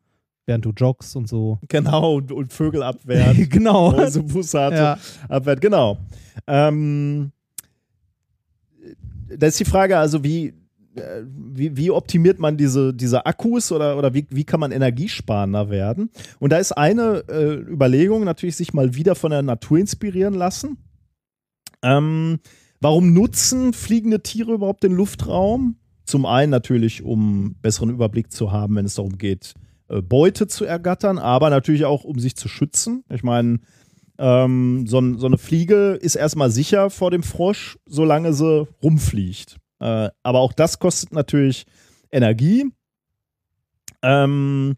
während 0.47 0.65
du 0.65 0.71
joggst 0.77 1.15
und 1.15 1.29
so. 1.29 1.61
Genau, 1.69 2.17
und, 2.17 2.33
und 2.33 2.53
Vögel 2.53 2.83
abwehrt. 2.83 3.37
genau. 3.51 3.93
Mäusebussarde 3.93 4.77
Ja. 4.77 4.99
abwehrt, 5.29 5.61
genau. 5.61 5.99
Ähm, 6.49 7.31
da 9.37 9.47
ist 9.47 9.61
die 9.61 9.65
Frage, 9.65 9.97
also 9.99 10.23
wie, 10.25 10.55
wie, 11.27 11.77
wie 11.77 11.91
optimiert 11.91 12.39
man 12.39 12.57
diese, 12.57 12.95
diese 12.95 13.27
Akkus 13.27 13.73
oder, 13.73 13.99
oder 13.99 14.15
wie, 14.15 14.27
wie 14.31 14.45
kann 14.45 14.61
man 14.61 14.73
energiesparender 14.73 15.71
werden? 15.71 16.11
Und 16.39 16.51
da 16.51 16.59
ist 16.59 16.73
eine 16.73 17.25
äh, 17.29 17.55
Überlegung 17.55 18.25
natürlich, 18.25 18.57
sich 18.57 18.75
mal 18.75 18.95
wieder 18.95 19.15
von 19.15 19.31
der 19.31 19.43
Natur 19.43 19.79
inspirieren 19.79 20.35
lassen. 20.35 20.79
Ähm, 21.83 22.39
warum 22.81 23.13
nutzen 23.13 23.73
fliegende 23.73 24.23
Tiere 24.23 24.53
überhaupt 24.53 24.83
den 24.83 24.93
Luftraum? 24.93 25.77
Zum 26.05 26.27
einen 26.27 26.51
natürlich, 26.51 27.03
um 27.03 27.57
besseren 27.63 27.91
Überblick 27.91 28.31
zu 28.31 28.53
haben, 28.53 28.77
wenn 28.77 28.87
es 28.87 28.95
darum 28.95 29.19
geht, 29.19 29.55
äh, 29.89 30.03
Beute 30.03 30.47
zu 30.47 30.65
ergattern, 30.65 31.19
aber 31.19 31.51
natürlich 31.51 31.85
auch, 31.85 32.05
um 32.05 32.19
sich 32.19 32.37
zu 32.37 32.49
schützen. 32.49 33.05
Ich 33.09 33.23
meine, 33.23 33.61
ähm, 34.19 34.87
so, 34.87 35.01
so 35.17 35.27
eine 35.27 35.39
Fliege 35.39 35.99
ist 36.01 36.15
erstmal 36.15 36.51
sicher 36.51 36.91
vor 36.91 37.11
dem 37.11 37.23
Frosch, 37.23 37.79
solange 37.87 38.33
sie 38.33 38.69
rumfliegt. 38.83 39.57
Äh, 39.85 40.09
aber 40.23 40.41
auch 40.41 40.55
das 40.55 40.79
kostet 40.79 41.13
natürlich 41.13 41.67
Energie. 42.11 42.65
Ähm, 44.03 44.77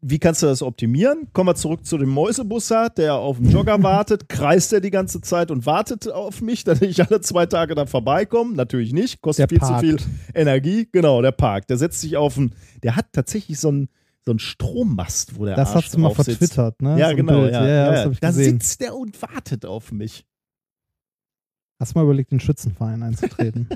wie 0.00 0.20
kannst 0.20 0.42
du 0.42 0.46
das 0.46 0.62
optimieren? 0.62 1.26
Kommen 1.32 1.48
wir 1.48 1.56
zurück 1.56 1.84
zu 1.84 1.98
dem 1.98 2.10
Mäusebussard, 2.10 2.98
der 2.98 3.14
auf 3.14 3.38
den 3.38 3.50
Jogger 3.50 3.82
wartet. 3.82 4.28
Kreist 4.28 4.72
er 4.72 4.80
die 4.80 4.92
ganze 4.92 5.20
Zeit 5.22 5.50
und 5.50 5.66
wartet 5.66 6.08
auf 6.08 6.40
mich, 6.40 6.62
dass 6.64 6.82
ich 6.82 7.04
alle 7.04 7.20
zwei 7.20 7.46
Tage 7.46 7.74
da 7.74 7.86
vorbeikomme? 7.86 8.54
Natürlich 8.54 8.92
nicht. 8.92 9.20
Kostet 9.22 9.50
Der 9.50 9.58
viel 9.58 9.58
parkt. 9.58 9.80
zu 9.80 9.86
viel 9.86 9.98
Energie. 10.34 10.88
Genau, 10.92 11.20
der 11.20 11.32
Park. 11.32 11.66
Der 11.66 11.76
setzt 11.76 12.00
sich 12.00 12.16
auf 12.16 12.38
einen, 12.38 12.54
der 12.84 12.94
hat 12.94 13.06
tatsächlich 13.12 13.58
so 13.58 13.68
einen, 13.68 13.88
so 14.24 14.30
einen 14.30 14.38
Strommast, 14.38 15.36
wo 15.36 15.46
der 15.46 15.56
Das 15.56 15.74
Arsch 15.74 15.86
hast 15.86 15.94
du 15.94 15.98
mal 15.98 16.14
vertwittert, 16.14 16.80
ne? 16.80 16.96
Ja, 16.96 17.10
So 17.10 17.16
genau. 17.16 17.44
Ja, 17.46 17.66
ja, 17.66 18.04
ja, 18.04 18.10
da 18.20 18.30
sitzt 18.32 18.80
der 18.82 18.94
und 18.94 19.20
wartet 19.20 19.66
auf 19.66 19.90
mich. 19.90 20.24
Hast 21.78 21.94
du 21.94 21.98
mal 21.98 22.04
überlegt, 22.04 22.32
in 22.32 22.38
den 22.38 22.44
Schützenverein 22.44 23.02
einzutreten? 23.02 23.68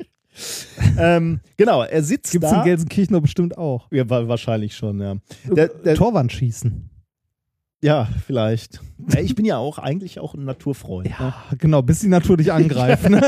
ähm, 0.98 1.40
genau, 1.56 1.82
er 1.82 2.02
sitzt 2.02 2.32
Gibt's 2.32 2.50
da. 2.50 2.58
in 2.60 2.64
Gelsenkirchen 2.64 3.14
doch 3.14 3.20
bestimmt 3.20 3.58
auch. 3.58 3.88
ja, 3.90 4.08
wa- 4.08 4.28
wahrscheinlich 4.28 4.76
schon, 4.76 5.00
ja. 5.00 5.16
Der- 5.44 5.68
der- 5.68 5.94
Torwand 5.94 6.32
schießen. 6.32 6.88
Ja, 7.82 8.08
vielleicht. 8.24 8.80
Ja, 9.12 9.20
ich 9.20 9.34
bin 9.34 9.44
ja 9.44 9.56
auch 9.58 9.78
eigentlich 9.78 10.20
auch 10.20 10.34
ein 10.34 10.44
Naturfreund. 10.44 11.08
Ne? 11.08 11.14
Ja, 11.18 11.34
genau, 11.58 11.82
bis 11.82 11.98
die 11.98 12.08
Natur 12.08 12.36
dich 12.36 12.52
angreift. 12.52 13.10
ne? 13.10 13.20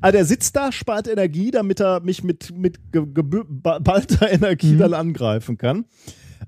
Also 0.00 0.12
der 0.12 0.24
sitzt 0.24 0.56
da, 0.56 0.72
spart 0.72 1.06
Energie, 1.06 1.52
damit 1.52 1.80
er 1.80 2.00
mich 2.00 2.24
mit, 2.24 2.52
mit 2.56 2.92
ge- 2.92 3.02
gebü- 3.02 3.44
ba- 3.48 3.78
ballter 3.78 4.28
Energie 4.30 4.72
Mhm. 4.74 4.78
dann 4.78 4.94
angreifen 4.94 5.56
kann. 5.56 5.84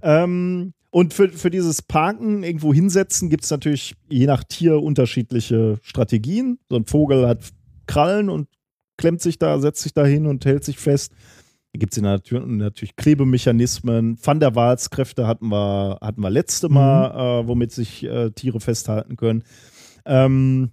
Ähm, 0.03 0.73
und 0.97 1.13
für, 1.13 1.29
für 1.29 1.51
dieses 1.51 1.83
Parken, 1.83 2.43
irgendwo 2.43 2.73
hinsetzen, 2.73 3.29
gibt 3.29 3.45
es 3.45 3.51
natürlich 3.51 3.97
je 4.09 4.25
nach 4.25 4.43
Tier 4.43 4.83
unterschiedliche 4.83 5.77
Strategien. 5.83 6.59
So 6.71 6.77
ein 6.77 6.87
Vogel 6.87 7.29
hat 7.29 7.41
Krallen 7.87 8.31
und 8.31 8.49
klemmt 8.97 9.21
sich 9.21 9.39
da, 9.39 9.59
setzt 9.59 9.83
sich 9.83 9.93
da 9.93 10.07
hin 10.07 10.25
und 10.25 10.47
hält 10.47 10.65
sich 10.65 10.79
fest. 10.79 11.13
Da 11.75 11.79
gibt 11.81 11.95
es 11.95 12.03
natürlich, 12.03 12.97
Klebemechanismen. 12.97 14.17
Van 14.25 14.41
der 14.41 14.55
Waals-Kräfte 14.55 15.27
hatten 15.27 15.49
wir, 15.49 15.99
hatten 16.01 16.23
wir 16.23 16.31
letzte 16.31 16.71
Mal, 16.71 17.43
äh, 17.43 17.47
womit 17.47 17.73
sich 17.73 18.03
äh, 18.05 18.31
Tiere 18.31 18.61
festhalten 18.61 19.19
können. 19.19 19.43
Ähm, 20.07 20.71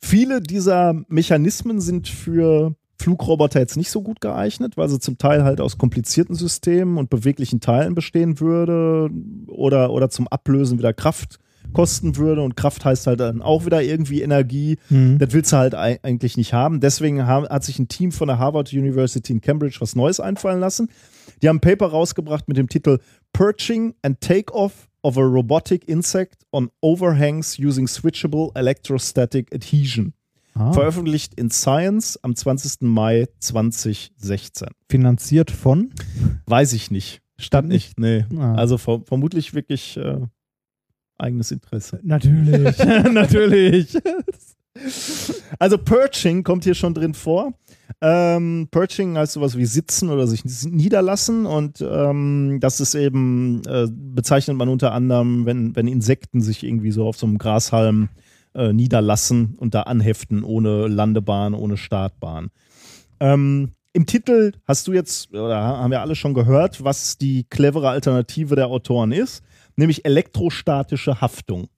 viele 0.00 0.40
dieser 0.40 0.94
Mechanismen 1.08 1.82
sind 1.82 2.08
für 2.08 2.74
Flugroboter 3.00 3.58
jetzt 3.60 3.76
nicht 3.76 3.90
so 3.90 4.02
gut 4.02 4.20
geeignet, 4.20 4.76
weil 4.76 4.88
sie 4.88 4.98
zum 5.00 5.16
Teil 5.18 5.42
halt 5.42 5.60
aus 5.60 5.78
komplizierten 5.78 6.34
Systemen 6.34 6.98
und 6.98 7.10
beweglichen 7.10 7.60
Teilen 7.60 7.94
bestehen 7.94 8.40
würde 8.40 9.10
oder, 9.48 9.90
oder 9.90 10.10
zum 10.10 10.28
Ablösen 10.28 10.78
wieder 10.78 10.92
Kraft 10.92 11.38
kosten 11.72 12.16
würde. 12.16 12.42
Und 12.42 12.56
Kraft 12.56 12.84
heißt 12.84 13.06
halt 13.06 13.20
dann 13.20 13.42
auch 13.42 13.64
wieder 13.64 13.82
irgendwie 13.82 14.22
Energie. 14.22 14.76
Mhm. 14.88 15.18
Das 15.18 15.32
willst 15.32 15.52
du 15.52 15.56
halt 15.56 15.74
ei- 15.74 15.98
eigentlich 16.02 16.36
nicht 16.36 16.52
haben. 16.52 16.80
Deswegen 16.80 17.26
hat 17.26 17.64
sich 17.64 17.78
ein 17.78 17.88
Team 17.88 18.12
von 18.12 18.28
der 18.28 18.38
Harvard 18.38 18.72
University 18.72 19.32
in 19.32 19.40
Cambridge 19.40 19.76
was 19.80 19.94
Neues 19.96 20.20
einfallen 20.20 20.60
lassen. 20.60 20.88
Die 21.42 21.48
haben 21.48 21.56
ein 21.56 21.60
Paper 21.60 21.86
rausgebracht 21.86 22.48
mit 22.48 22.56
dem 22.56 22.68
Titel 22.68 22.98
Perching 23.32 23.94
and 24.02 24.20
Takeoff 24.20 24.88
of 25.02 25.16
a 25.16 25.22
Robotic 25.22 25.88
Insect 25.88 26.42
on 26.52 26.70
Overhangs 26.82 27.58
using 27.58 27.86
Switchable 27.86 28.50
Electrostatic 28.54 29.54
Adhesion. 29.54 30.12
Ah, 30.60 30.74
Veröffentlicht 30.74 31.32
in 31.36 31.50
Science 31.50 32.18
am 32.22 32.36
20. 32.36 32.82
Mai 32.82 33.28
2016. 33.38 34.68
finanziert 34.90 35.50
von? 35.50 35.90
Weiß 36.44 36.74
ich 36.74 36.90
nicht. 36.90 37.22
Stand 37.38 37.68
nicht. 37.68 37.98
Nee. 37.98 38.26
Ah. 38.36 38.56
Also 38.56 38.76
ver 38.76 39.00
vermutlich 39.06 39.54
wirklich 39.54 39.96
äh, 39.96 40.18
eigenes 41.16 41.50
Interesse. 41.50 41.98
Natürlich, 42.02 42.76
natürlich. 43.10 43.96
Also 45.58 45.78
Perching 45.78 46.42
kommt 46.42 46.64
hier 46.64 46.74
schon 46.74 46.92
drin 46.92 47.14
vor. 47.14 47.54
Ähm, 48.02 48.68
Perching 48.70 49.16
heißt 49.16 49.32
sowas 49.32 49.56
wie 49.56 49.64
sitzen 49.64 50.10
oder 50.10 50.26
sich 50.26 50.44
niederlassen 50.44 51.46
und 51.46 51.80
ähm, 51.80 52.58
das 52.60 52.80
ist 52.80 52.94
eben, 52.94 53.62
äh, 53.66 53.88
bezeichnet 53.90 54.58
man 54.58 54.68
unter 54.68 54.92
anderem, 54.92 55.46
wenn, 55.46 55.74
wenn 55.74 55.88
Insekten 55.88 56.42
sich 56.42 56.62
irgendwie 56.64 56.92
so 56.92 57.06
auf 57.06 57.16
so 57.16 57.26
einem 57.26 57.38
Grashalm 57.38 58.10
äh, 58.54 58.72
niederlassen 58.72 59.54
und 59.56 59.74
da 59.74 59.82
anheften, 59.82 60.44
ohne 60.44 60.86
Landebahn, 60.86 61.54
ohne 61.54 61.76
Startbahn. 61.76 62.50
Ähm, 63.20 63.72
Im 63.92 64.06
Titel 64.06 64.52
hast 64.66 64.88
du 64.88 64.92
jetzt, 64.92 65.32
oder 65.32 65.60
haben 65.60 65.90
wir 65.90 66.00
alle 66.00 66.14
schon 66.14 66.34
gehört, 66.34 66.82
was 66.82 67.18
die 67.18 67.44
clevere 67.44 67.88
Alternative 67.88 68.56
der 68.56 68.68
Autoren 68.68 69.12
ist, 69.12 69.42
nämlich 69.76 70.04
elektrostatische 70.04 71.20
Haftung. 71.20 71.68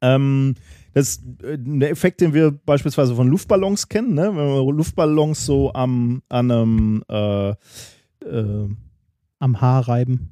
Ähm, 0.00 0.54
das 0.94 1.08
ist 1.08 1.42
äh, 1.42 1.56
der 1.58 1.90
Effekt, 1.90 2.20
den 2.20 2.34
wir 2.34 2.50
beispielsweise 2.50 3.14
von 3.14 3.28
Luftballons 3.28 3.88
kennen, 3.88 4.14
ne? 4.14 4.28
wenn 4.28 4.36
wir 4.36 4.72
Luftballons 4.72 5.46
so 5.46 5.72
am, 5.72 6.22
an 6.28 6.50
einem 6.50 7.04
äh, 7.08 7.50
äh, 7.50 8.68
Am 9.38 9.60
Haar 9.60 9.88
reiben. 9.88 10.31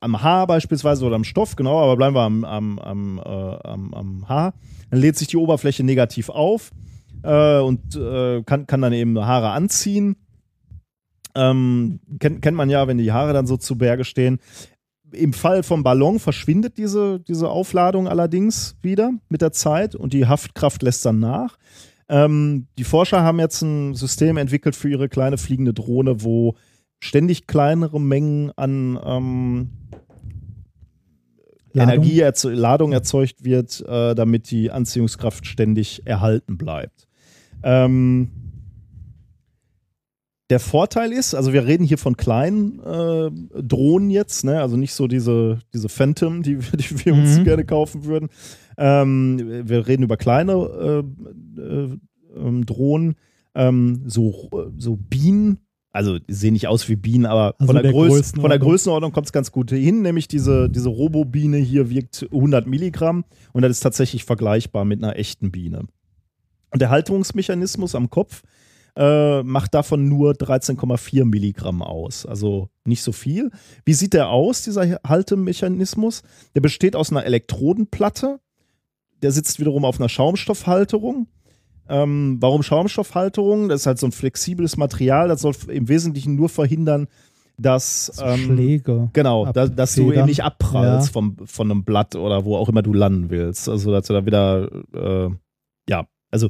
Am 0.00 0.22
Haar 0.22 0.46
beispielsweise 0.46 1.04
oder 1.04 1.16
am 1.16 1.24
Stoff, 1.24 1.56
genau, 1.56 1.80
aber 1.80 1.96
bleiben 1.96 2.14
wir 2.14 2.22
am, 2.22 2.44
am, 2.44 2.78
am, 2.78 3.18
äh, 3.18 3.22
am, 3.68 3.94
am 3.94 4.28
Haar, 4.28 4.54
dann 4.90 5.00
lädt 5.00 5.16
sich 5.16 5.28
die 5.28 5.36
Oberfläche 5.36 5.84
negativ 5.84 6.28
auf 6.28 6.70
äh, 7.22 7.58
und 7.58 7.96
äh, 7.96 8.42
kann, 8.44 8.66
kann 8.66 8.82
dann 8.82 8.92
eben 8.92 9.18
Haare 9.18 9.50
anziehen. 9.50 10.16
Ähm, 11.34 12.00
kennt, 12.20 12.42
kennt 12.42 12.56
man 12.56 12.70
ja, 12.70 12.86
wenn 12.86 12.98
die 12.98 13.12
Haare 13.12 13.32
dann 13.32 13.46
so 13.46 13.56
zu 13.56 13.76
Berge 13.76 14.04
stehen. 14.04 14.38
Im 15.10 15.32
Fall 15.32 15.62
vom 15.62 15.82
Ballon 15.82 16.18
verschwindet 16.18 16.78
diese, 16.78 17.20
diese 17.20 17.48
Aufladung 17.48 18.08
allerdings 18.08 18.76
wieder 18.82 19.12
mit 19.28 19.42
der 19.42 19.52
Zeit 19.52 19.94
und 19.94 20.12
die 20.12 20.26
Haftkraft 20.26 20.82
lässt 20.82 21.04
dann 21.04 21.18
nach. 21.18 21.56
Ähm, 22.08 22.66
die 22.78 22.84
Forscher 22.84 23.22
haben 23.22 23.40
jetzt 23.40 23.62
ein 23.62 23.94
System 23.94 24.36
entwickelt 24.36 24.76
für 24.76 24.88
ihre 24.88 25.08
kleine 25.08 25.38
fliegende 25.38 25.72
Drohne, 25.72 26.22
wo 26.22 26.54
ständig 27.04 27.46
kleinere 27.46 28.00
Mengen 28.00 28.50
an 28.56 28.98
ähm, 29.04 29.68
Ladung? 31.72 31.92
Energie, 31.94 32.20
erze 32.20 32.52
Ladung 32.52 32.92
erzeugt 32.92 33.44
wird, 33.44 33.80
äh, 33.86 34.14
damit 34.14 34.50
die 34.50 34.70
Anziehungskraft 34.70 35.46
ständig 35.46 36.06
erhalten 36.06 36.56
bleibt. 36.56 37.06
Ähm, 37.62 38.30
der 40.50 40.60
Vorteil 40.60 41.12
ist, 41.12 41.34
also 41.34 41.52
wir 41.52 41.66
reden 41.66 41.84
hier 41.84 41.96
von 41.98 42.16
kleinen 42.16 42.78
äh, 42.80 43.30
Drohnen 43.62 44.10
jetzt, 44.10 44.44
ne? 44.44 44.60
also 44.60 44.76
nicht 44.76 44.92
so 44.92 45.08
diese, 45.08 45.58
diese 45.72 45.88
Phantom, 45.88 46.42
die, 46.42 46.58
wir- 46.60 46.78
die 46.78 47.04
wir 47.04 47.14
uns 47.14 47.38
Mhm. 47.38 47.44
gerne 47.44 47.64
kaufen 47.64 48.04
würden. 48.04 48.28
Ähm, 48.76 49.62
wir 49.68 49.86
reden 49.86 50.02
über 50.02 50.16
kleine 50.16 50.52
äh, 50.52 51.60
äh, 51.60 51.98
ähm, 52.36 52.66
Drohnen, 52.66 53.14
ähm, 53.54 54.02
so, 54.06 54.50
so 54.76 54.96
Bienen, 54.96 55.58
also 55.94 56.18
sehen 56.26 56.54
nicht 56.54 56.66
aus 56.66 56.88
wie 56.88 56.96
Bienen, 56.96 57.24
aber 57.24 57.54
Also 57.58 57.66
von, 57.66 57.76
der 57.76 57.84
der 57.84 57.92
Größ 57.92 58.32
von 58.32 58.50
der 58.50 58.58
Größenordnung. 58.58 59.12
Kommt 59.12 59.26
es 59.26 59.32
ganz 59.32 59.52
gut 59.52 59.70
hin, 59.70 60.02
nämlich 60.02 60.26
diese, 60.26 60.68
diese 60.68 60.88
Robo-Biene 60.88 61.56
hier 61.58 61.88
wiegt 61.88 62.26
100 62.32 62.66
Milligramm 62.66 63.24
und 63.52 63.62
das 63.62 63.70
ist 63.70 63.80
tatsächlich 63.80 64.24
vergleichbar 64.24 64.84
mit 64.84 65.02
einer 65.02 65.16
echten 65.16 65.52
Biene. 65.52 65.86
Und 66.72 66.82
der 66.82 66.90
Haltungsmechanismus 66.90 67.94
am 67.94 68.10
Kopf 68.10 68.42
äh, 68.96 69.42
macht 69.44 69.74
davon 69.74 70.08
nur 70.08 70.32
13,4 70.32 71.24
Milligramm 71.24 71.80
aus. 71.80 72.26
Also 72.26 72.70
nicht 72.84 73.02
so 73.02 73.12
viel. 73.12 73.50
Wie 73.84 73.94
sieht 73.94 74.14
der 74.14 74.30
aus, 74.30 74.62
dieser 74.62 74.98
Haltemechanismus? 75.06 76.22
Der 76.56 76.60
besteht 76.60 76.96
aus 76.96 77.12
einer 77.12 77.24
Elektrodenplatte. 77.24 78.40
Der 79.22 79.30
sitzt 79.30 79.60
wiederum 79.60 79.84
auf 79.84 80.00
einer 80.00 80.08
Schaumstoffhalterung. 80.08 81.28
Ähm, 81.88 82.38
warum 82.40 82.62
Schaumstoffhalterung? 82.62 83.68
Das 83.68 83.82
ist 83.82 83.86
halt 83.86 83.98
so 83.98 84.06
ein 84.06 84.12
flexibles 84.12 84.76
Material. 84.76 85.28
Das 85.28 85.42
soll 85.42 85.54
im 85.68 85.88
Wesentlichen 85.88 86.34
nur 86.34 86.48
verhindern, 86.48 87.08
dass. 87.58 88.06
So 88.06 88.24
ähm, 88.24 88.38
Schläge. 88.40 89.10
Genau, 89.12 89.52
da, 89.52 89.66
dass 89.66 89.94
du 89.94 90.10
eben 90.12 90.26
nicht 90.26 90.42
abprallst 90.42 91.08
Ja. 91.08 91.12
vom, 91.12 91.36
von 91.44 91.70
einem 91.70 91.84
Blatt 91.84 92.16
oder 92.16 92.44
wo 92.44 92.56
auch 92.56 92.68
immer 92.68 92.82
du 92.82 92.92
landen 92.92 93.30
willst. 93.30 93.68
Also, 93.68 93.92
dass 93.92 94.06
du 94.06 94.12
da 94.14 94.24
wieder, 94.26 94.68
äh, 94.94 95.30
ja, 95.88 96.06
also, 96.30 96.48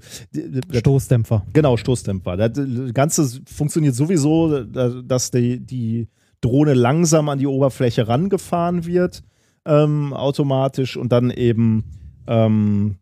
Stoßdämpfer. 0.73 1.44
genau, 1.52 1.77
Stoßdämpfer. 1.77 2.36
Das 2.36 2.59
Ganze 2.94 3.28
funktioniert 3.47 3.94
sowieso, 3.94 4.65
da- 4.65 5.02
dass 5.02 5.31
die, 5.31 5.61
die 5.61 6.09
Drohne 6.40 6.74
langsam 6.74 7.28
an 7.28 7.39
die 7.39 7.47
Oberfläche 7.47 8.09
rangefahren 8.09 8.86
wird, 8.86 9.23
ähm, 9.66 10.12
automatisch 10.12 10.97
und 10.97 11.11
dann 11.12 11.31
eben, 11.31 11.85
ähm, 12.27 12.97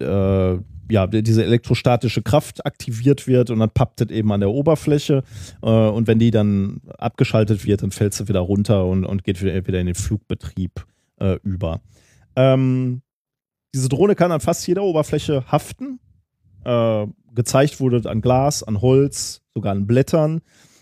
äh, 0.00 0.58
ja, 0.90 1.06
diese 1.06 1.44
elektrostatische 1.44 2.22
Kraft 2.22 2.66
aktiviert 2.66 3.26
wird 3.26 3.50
und 3.50 3.60
dann 3.60 3.70
pappt 3.70 4.00
es 4.00 4.10
eben 4.10 4.32
an 4.32 4.40
der 4.40 4.50
Oberfläche. 4.50 5.22
Äh, 5.62 5.66
und 5.66 6.06
wenn 6.06 6.18
die 6.18 6.30
dann 6.30 6.80
abgeschaltet 6.98 7.64
wird, 7.64 7.82
dann 7.82 7.92
fällt 7.92 8.14
sie 8.14 8.28
wieder 8.28 8.40
runter 8.40 8.86
und, 8.86 9.04
und 9.04 9.24
geht 9.24 9.40
wieder, 9.40 9.66
wieder 9.66 9.80
in 9.80 9.86
den 9.86 9.94
Flugbetrieb 9.94 10.84
äh, 11.20 11.38
über. 11.42 11.80
Ähm, 12.36 13.02
diese 13.74 13.88
Drohne 13.88 14.14
kann 14.16 14.32
an 14.32 14.40
fast 14.40 14.66
jeder 14.66 14.82
Oberfläche 14.82 15.44
haften. 15.50 16.00
Äh, 16.64 17.06
gezeigt 17.34 17.80
wurde 17.80 18.08
an 18.10 18.20
Glas, 18.20 18.62
an 18.62 18.80
Holz, 18.80 19.42
sogar 19.54 19.72
an 19.72 19.86
Blättern. 19.86 20.40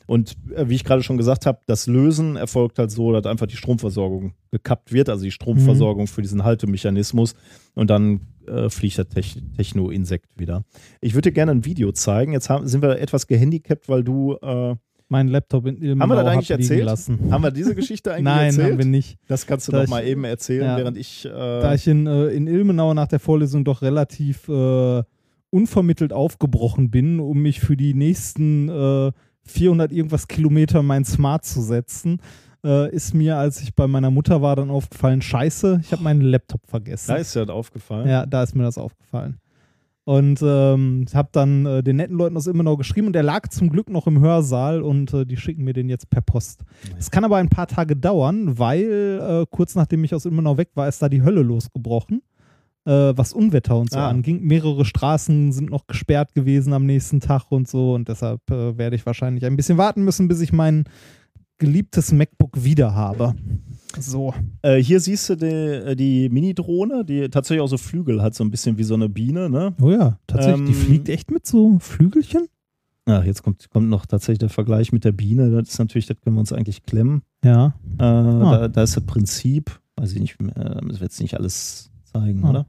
Und 0.08 0.36
äh, 0.56 0.68
wie 0.68 0.74
ich 0.74 0.84
gerade 0.84 1.02
schon 1.04 1.18
gesagt 1.18 1.44
habe, 1.46 1.60
das 1.66 1.86
Lösen 1.86 2.34
erfolgt 2.36 2.78
halt 2.80 2.90
so, 2.90 3.12
dass 3.12 3.26
einfach 3.26 3.46
die 3.46 3.56
Stromversorgung 3.56 4.32
gekappt 4.50 4.90
wird, 4.92 5.08
also 5.10 5.22
die 5.22 5.30
Stromversorgung 5.30 6.06
für 6.08 6.22
diesen 6.22 6.42
Haltemechanismus. 6.44 7.34
Und 7.74 7.90
dann 7.90 8.22
äh, 8.46 8.70
fliegt 8.70 8.96
Tech 9.10 9.36
Techno-Insekt 9.56 10.30
wieder. 10.38 10.64
Ich 11.02 11.12
würde 11.14 11.28
dir 11.28 11.34
gerne 11.34 11.52
ein 11.52 11.64
Video 11.66 11.92
zeigen. 11.92 12.32
Jetzt 12.32 12.48
haben, 12.48 12.66
sind 12.66 12.80
wir 12.82 12.98
etwas 12.98 13.26
gehandicapt, 13.26 13.88
weil 13.88 14.02
du. 14.02 14.34
Äh, 14.42 14.74
Mein 15.10 15.28
Laptop 15.28 15.66
in 15.66 15.76
Ilmenau 15.82 16.02
Haben 16.02 16.10
wir 16.10 16.16
das 16.24 16.32
eigentlich 16.32 16.50
erzählt? 16.50 16.84
Lassen. 16.84 17.30
haben 17.30 17.42
wir 17.44 17.50
diese 17.50 17.74
Geschichte 17.74 18.10
eigentlich 18.12 18.24
Nein, 18.24 18.46
erzählt? 18.46 18.70
haben 18.72 18.78
wir 18.78 18.84
nicht. 18.86 19.18
Das 19.28 19.46
kannst 19.46 19.68
du 19.68 19.72
Da 19.72 19.78
doch 19.78 19.84
ich- 19.84 19.90
mal 19.90 20.06
eben 20.06 20.24
erzählen, 20.24 20.64
ja. 20.64 20.76
während 20.78 20.96
ich. 20.96 21.26
Äh, 21.26 21.28
Da 21.30 21.74
ich 21.74 21.86
in, 21.86 22.06
äh, 22.06 22.28
in 22.28 22.46
Ilmenau 22.46 22.94
nach 22.94 23.08
der 23.08 23.20
Vorlesung 23.20 23.62
doch 23.64 23.82
relativ 23.82 24.48
äh, 24.48 25.02
unvermittelt 25.50 26.12
aufgebrochen 26.12 26.90
bin, 26.90 27.20
um 27.20 27.40
mich 27.40 27.60
für 27.60 27.76
die 27.76 27.94
nächsten 27.94 28.68
400 29.50 29.92
irgendwas 29.92 30.28
Kilometer 30.28 30.82
mein 30.82 31.04
Smart 31.04 31.44
zu 31.44 31.60
setzen, 31.60 32.20
äh, 32.64 32.94
ist 32.94 33.14
mir, 33.14 33.36
als 33.36 33.60
ich 33.60 33.74
bei 33.74 33.86
meiner 33.86 34.10
Mutter 34.10 34.42
war, 34.42 34.56
dann 34.56 34.70
aufgefallen, 34.70 35.22
scheiße, 35.22 35.80
ich 35.82 35.92
habe 35.92 36.02
meinen 36.02 36.20
Laptop 36.20 36.66
vergessen. 36.66 37.08
da 37.08 37.16
ist 37.16 37.34
ja 37.34 37.44
das 37.44 37.54
aufgefallen. 37.54 38.08
Ja, 38.08 38.26
da 38.26 38.42
ist 38.42 38.54
mir 38.54 38.64
das 38.64 38.78
aufgefallen. 38.78 39.38
Und 40.04 40.40
ähm, 40.42 41.04
habe 41.12 41.28
dann 41.32 41.66
äh, 41.66 41.82
den 41.82 41.96
netten 41.96 42.16
Leuten 42.16 42.34
aus 42.38 42.46
Immenau 42.46 42.78
geschrieben 42.78 43.08
und 43.08 43.12
der 43.12 43.22
lag 43.22 43.48
zum 43.48 43.68
Glück 43.68 43.90
noch 43.90 44.06
im 44.06 44.20
Hörsaal 44.20 44.80
und 44.80 45.12
äh, 45.12 45.26
die 45.26 45.36
schicken 45.36 45.64
mir 45.64 45.74
den 45.74 45.90
jetzt 45.90 46.08
per 46.08 46.22
Post. 46.22 46.64
Es 46.98 47.10
kann 47.10 47.24
aber 47.24 47.36
ein 47.36 47.50
paar 47.50 47.66
Tage 47.66 47.94
dauern, 47.94 48.58
weil 48.58 49.20
äh, 49.20 49.46
kurz 49.50 49.74
nachdem 49.74 50.02
ich 50.04 50.14
aus 50.14 50.24
Immenau 50.24 50.56
weg 50.56 50.70
war, 50.74 50.88
ist 50.88 51.02
da 51.02 51.10
die 51.10 51.22
Hölle 51.22 51.42
losgebrochen. 51.42 52.22
Äh, 52.88 53.16
was 53.16 53.32
Unwetter 53.34 53.76
und 53.78 53.90
so 53.90 53.98
Ah. 53.98 54.08
anging. 54.08 54.42
Mehrere 54.42 54.84
Straßen 54.84 55.52
sind 55.52 55.70
noch 55.70 55.86
gesperrt 55.86 56.32
gewesen 56.34 56.72
am 56.72 56.86
nächsten 56.86 57.20
Tag 57.20 57.50
und 57.52 57.68
so 57.68 57.94
und 57.94 58.08
deshalb 58.08 58.40
äh, 58.50 58.76
werde 58.78 58.96
ich 58.96 59.04
wahrscheinlich 59.06 59.44
ein 59.44 59.56
bisschen 59.56 59.76
warten 59.78 60.04
müssen, 60.04 60.26
bis 60.28 60.40
ich 60.40 60.52
mein 60.52 60.84
geliebtes 61.58 62.12
MacBook 62.12 62.62
wieder 62.64 62.94
habe. 62.94 63.34
So. 63.98 64.32
Äh, 64.62 64.76
hier 64.82 65.00
siehst 65.00 65.28
du 65.28 65.34
die, 65.36 65.46
äh, 65.46 65.96
die 65.96 66.28
Mini-Drohne, 66.28 67.04
die 67.04 67.28
tatsächlich 67.30 67.62
auch 67.62 67.68
so 67.68 67.78
Flügel 67.78 68.22
hat, 68.22 68.34
so 68.34 68.44
ein 68.44 68.50
bisschen 68.50 68.78
wie 68.78 68.84
so 68.84 68.94
eine 68.94 69.08
Biene, 69.08 69.50
ne? 69.50 69.74
Oh 69.80 69.90
ja, 69.90 70.18
tatsächlich. 70.26 70.66
die 70.68 70.72
Ähm, 70.74 70.78
fliegt 70.86 71.08
echt 71.08 71.30
mit 71.30 71.46
so 71.46 71.78
Flügelchen? 71.80 72.46
Ach, 73.06 73.24
jetzt 73.24 73.42
kommt, 73.42 73.68
kommt 73.70 73.88
noch 73.88 74.06
tatsächlich 74.06 74.38
der 74.38 74.50
Vergleich 74.50 74.92
mit 74.92 75.04
der 75.04 75.12
Biene. 75.12 75.50
Das 75.50 75.70
ist 75.70 75.78
natürlich, 75.78 76.06
das 76.06 76.20
können 76.20 76.36
wir 76.36 76.40
uns 76.40 76.52
eigentlich 76.52 76.84
klemmen. 76.84 77.22
Ja. 77.42 77.74
Äh, 77.94 77.98
da, 77.98 78.68
da 78.68 78.82
ist 78.82 78.96
das 78.96 79.04
Prinzip, 79.04 79.80
weiß 79.96 80.12
ich 80.12 80.20
nicht, 80.20 80.40
mehr, 80.40 80.52
das 80.54 81.00
wird 81.00 81.10
jetzt 81.10 81.20
nicht 81.20 81.36
alles 81.36 81.90
zeigen, 82.04 82.44
Ah. 82.44 82.50
oder? 82.50 82.66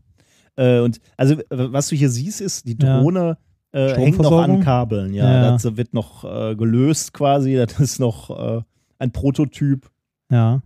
Äh, 0.60 0.80
und 0.82 1.00
also, 1.18 1.36
äh, 1.36 1.44
was 1.50 1.88
du 1.88 1.96
hier 1.96 2.10
siehst, 2.10 2.42
ist, 2.42 2.68
die 2.68 2.78
Ja. 2.82 3.00
Drohne 3.00 3.38
äh, 3.72 3.96
hängt 3.96 4.18
noch 4.20 4.40
an 4.42 4.62
Kabeln. 4.62 5.14
Ja, 5.14 5.32
Ja. 5.32 5.52
das 5.52 5.78
wird 5.78 5.94
noch 5.94 6.24
äh, 6.26 6.56
gelöst 6.56 7.14
quasi. 7.14 7.56
Das 7.56 7.80
ist 7.80 8.00
noch 8.00 8.30
äh, 8.30 8.62
ein 8.98 9.12
Prototyp. 9.12 9.90
Ja. 10.32 10.62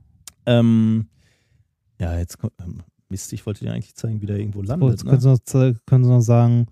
Ähm, 0.45 1.07
ja, 1.99 2.17
jetzt 2.17 2.37
kommt. 2.39 2.53
ähm, 2.61 2.79
Mist, 3.09 3.31
ich 3.33 3.45
wollte 3.45 3.63
dir 3.65 3.71
eigentlich 3.73 3.93
zeigen, 3.95 4.21
wie 4.21 4.25
der 4.25 4.37
irgendwo 4.39 4.61
landet. 4.63 4.89
jetzt 4.89 5.03
ne? 5.03 5.11
können, 5.11 5.21
Sie 5.21 5.29
noch, 5.29 5.75
können 5.85 6.03
Sie 6.03 6.09
noch 6.09 6.21
sagen, 6.21 6.65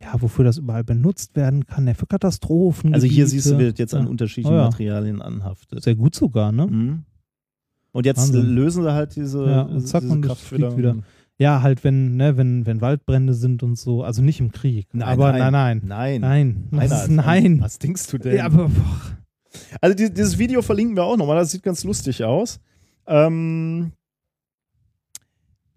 ja, 0.00 0.14
wofür 0.22 0.44
das 0.44 0.58
überall 0.58 0.84
benutzt 0.84 1.34
werden 1.34 1.66
kann, 1.66 1.86
ja, 1.88 1.94
für 1.94 2.06
Katastrophen. 2.06 2.94
Also 2.94 3.06
hier 3.08 3.26
siehst 3.26 3.50
du, 3.50 3.58
wird 3.58 3.78
jetzt 3.80 3.94
an 3.94 4.04
Ja. 4.04 4.10
unterschiedlichen 4.10 4.54
Oh 4.54 4.58
ja. 4.58 4.64
Materialien 4.66 5.20
anhaftet. 5.20 5.82
Sehr 5.82 5.96
gut 5.96 6.14
sogar, 6.14 6.52
ne? 6.52 6.66
Mhm. 6.68 7.02
Und 7.92 8.06
jetzt 8.06 8.18
Wahnsinn. 8.18 8.54
lösen 8.54 8.84
sie 8.84 8.92
halt 8.92 9.16
diese, 9.16 9.44
Ja, 9.44 9.62
und 9.62 9.80
zack, 9.80 10.02
diese 10.02 10.12
und 10.12 10.20
Kraft 10.22 10.42
fliegt 10.42 10.76
wieder. 10.76 10.96
Ja, 11.40 11.62
halt, 11.62 11.84
wenn, 11.84 12.16
ne, 12.16 12.36
wenn, 12.36 12.66
wenn 12.66 12.82
Waldbrände 12.82 13.32
sind 13.32 13.62
und 13.62 13.78
so, 13.78 14.04
also 14.04 14.20
nicht 14.20 14.40
im 14.40 14.52
Krieg. 14.52 14.88
Nein, 14.92 15.08
aber 15.08 15.32
nein, 15.32 15.52
nein, 15.52 15.82
nein. 15.86 16.20
Nein. 16.20 16.68
Nein. 16.70 16.88
Das 16.90 17.04
ist, 17.04 17.10
nein. 17.10 17.62
Was 17.62 17.78
denkst 17.78 18.08
du 18.08 18.18
denn? 18.18 18.36
Ja, 18.36 18.44
aber 18.44 18.68
boah. 18.68 19.00
Also 19.80 19.96
die, 19.96 20.12
dieses 20.12 20.36
Video 20.36 20.60
verlinken 20.60 20.96
wir 20.96 21.04
auch 21.04 21.16
nochmal, 21.16 21.36
das 21.36 21.50
sieht 21.50 21.62
ganz 21.62 21.82
lustig 21.82 22.22
aus. 22.22 22.60
Ähm, 23.06 23.92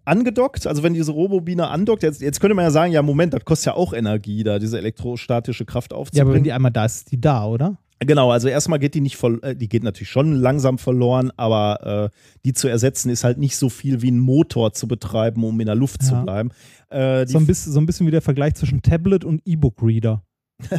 angedockt, 0.04 0.68
also 0.68 0.84
wenn 0.84 0.94
diese 0.94 1.14
Robobiene 1.14 1.70
andockt, 1.70 2.04
jetzt, 2.04 2.22
jetzt 2.22 2.42
könnte 2.42 2.56
man 2.56 2.66
ja 2.66 2.72
sagen, 2.72 2.92
ja 2.92 3.02
Moment, 3.02 3.34
das 3.34 3.46
kostet 3.46 3.68
ja 3.68 3.74
auch 3.76 3.94
Energie, 3.94 4.44
da 4.44 4.60
diese 4.60 4.78
elektrostatische 4.78 5.64
Kraft 5.64 5.92
ja, 5.92 5.96
aber 5.96 6.02
aufzubringen. 6.02 6.34
wenn 6.36 6.44
die 6.44 6.52
einmal 6.52 6.72
da 6.72 6.84
ist, 6.84 6.98
ist 6.98 7.12
die 7.14 7.22
da, 7.22 7.46
oder? 7.46 7.78
Genau, 8.00 8.32
also 8.32 8.48
erstmal 8.48 8.80
geht 8.80 8.94
die 8.96 9.02
nicht 9.02 9.16
voll, 9.18 9.40
äh, 9.44 9.56
die 9.56 9.70
geht 9.70 9.84
natürlich 9.84 10.10
schon 10.10 10.34
langsam 10.36 10.78
verloren, 10.78 11.32
aber 11.38 12.12
äh, 12.14 12.18
die 12.46 12.54
zu 12.54 12.68
ersetzen 12.68 13.10
ist 13.10 13.24
halt 13.24 13.38
nicht 13.38 13.56
so 13.58 13.70
viel 13.70 14.02
wie 14.02 14.12
ein 14.12 14.20
Motor 14.20 14.74
zu 14.74 14.88
betreiben, 14.88 15.44
um 15.44 15.60
in 15.60 15.66
der 15.66 15.76
Luft 15.76 16.04
zu 16.04 16.14
Ja. 16.14 16.24
bleiben. 16.24 16.50
Äh, 16.90 17.26
die 17.26 17.32
So 17.32 17.38
ein, 17.40 17.48
bisschen, 17.48 17.72
so 17.74 17.80
ein 17.80 17.86
bisschen 17.86 18.08
wie 18.08 18.12
der 18.12 18.22
Vergleich 18.22 18.56
zwischen 18.56 18.82
Tablet 18.82 19.24
und 19.26 19.42
E-Book-Reader. 19.46 20.24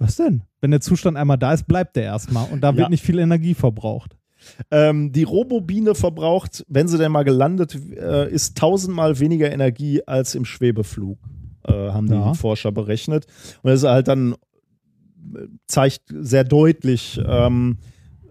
Was 0.00 0.16
denn? 0.16 0.42
Wenn 0.60 0.70
der 0.70 0.80
Zustand 0.80 1.16
einmal 1.16 1.38
da 1.38 1.52
ist, 1.52 1.66
bleibt 1.66 1.96
der 1.96 2.04
erstmal 2.04 2.48
und 2.50 2.60
da 2.60 2.72
wird 2.74 2.86
Ja. 2.86 2.88
nicht 2.88 3.04
viel 3.04 3.18
Energie 3.18 3.54
verbraucht. 3.54 4.16
Ähm, 4.70 5.10
die 5.10 5.24
Robobiene 5.24 5.96
verbraucht, 5.96 6.64
wenn 6.68 6.86
sie 6.86 6.98
denn 6.98 7.10
mal 7.10 7.24
gelandet 7.24 7.74
äh, 7.96 8.30
ist, 8.32 8.56
tausendmal 8.56 9.18
weniger 9.18 9.50
Energie 9.50 10.02
als 10.06 10.36
im 10.36 10.44
Schwebeflug, 10.44 11.18
äh, 11.64 11.72
haben 11.72 12.06
die 12.06 12.12
Ja. 12.14 12.34
Forscher 12.34 12.70
berechnet. 12.70 13.26
Und 13.62 13.70
das 13.70 13.80
ist 13.82 13.88
halt 13.88 14.06
dann, 14.06 14.36
zeigt 15.66 16.02
sehr 16.08 16.44
deutlich, 16.44 17.20
ähm, 17.26 17.78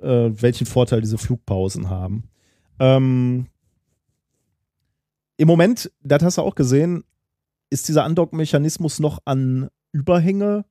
äh, 0.02 0.30
welchen 0.32 0.66
Vorteil 0.68 1.02
diese 1.02 1.18
Flugpausen 1.18 1.90
haben. 1.90 2.24
Ähm, 2.80 3.48
Im 5.38 5.48
Moment, 5.48 5.92
das 6.04 6.24
hast 6.24 6.38
du 6.38 6.42
auch 6.42 6.56
gesehen, 6.56 7.04
ist 7.70 7.88
dieser 7.88 8.04
Andock-Mechanismus 8.06 9.00
noch 9.00 9.20
an 9.26 9.70
Überhänge 9.92 10.66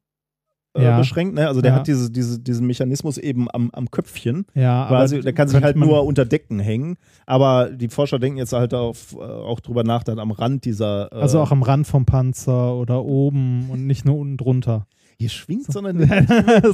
äh, 0.75 0.83
Ja. 0.85 0.99
beschränkt. 0.99 1.35
Ne? 1.35 1.47
Also 1.49 1.61
der 1.63 1.73
Ja. 1.73 1.77
hat 1.79 1.87
diese, 1.87 2.11
diese, 2.11 2.39
diesen 2.41 2.67
Mechanismus 2.67 3.17
eben 3.17 3.49
am, 3.51 3.71
am 3.71 3.91
Köpfchen. 3.91 4.45
Ja, 4.55 4.87
Quasi, 4.89 5.21
der 5.21 5.33
kann 5.33 5.49
sich 5.49 5.63
halt 5.63 5.77
nur 5.77 6.05
unter 6.05 6.25
Decken 6.27 6.59
hängen. 6.59 6.97
Aber 7.27 7.71
die 7.71 7.89
Forscher 7.89 8.19
denken 8.19 8.39
jetzt 8.39 8.53
halt 8.53 8.75
auf, 8.75 9.15
äh, 9.15 9.23
auch 9.23 9.61
drüber 9.61 9.85
nach, 9.85 10.03
dann 10.05 10.19
am 10.19 10.31
Rand 10.33 10.65
dieser. 10.65 11.11
Äh, 11.13 11.17
Also 11.17 11.41
auch 11.41 11.51
am 11.51 11.63
Rand 11.63 11.87
vom 11.87 12.05
Panzer 12.05 12.75
oder 12.75 13.05
oben 13.05 13.71
und 13.71 13.87
nicht 13.87 14.05
nur 14.05 14.17
unten 14.19 14.37
drunter. 14.37 14.87
Hier 15.19 15.29
schwingt 15.29 15.71
so 15.73 15.79
eine, 15.81 15.91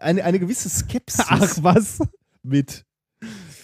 Ach 0.00 0.22
eine, 0.22 0.38
gewisse 0.38 0.68
Skepsis 0.68 1.62
was? 1.62 1.98
mit. 2.42 2.84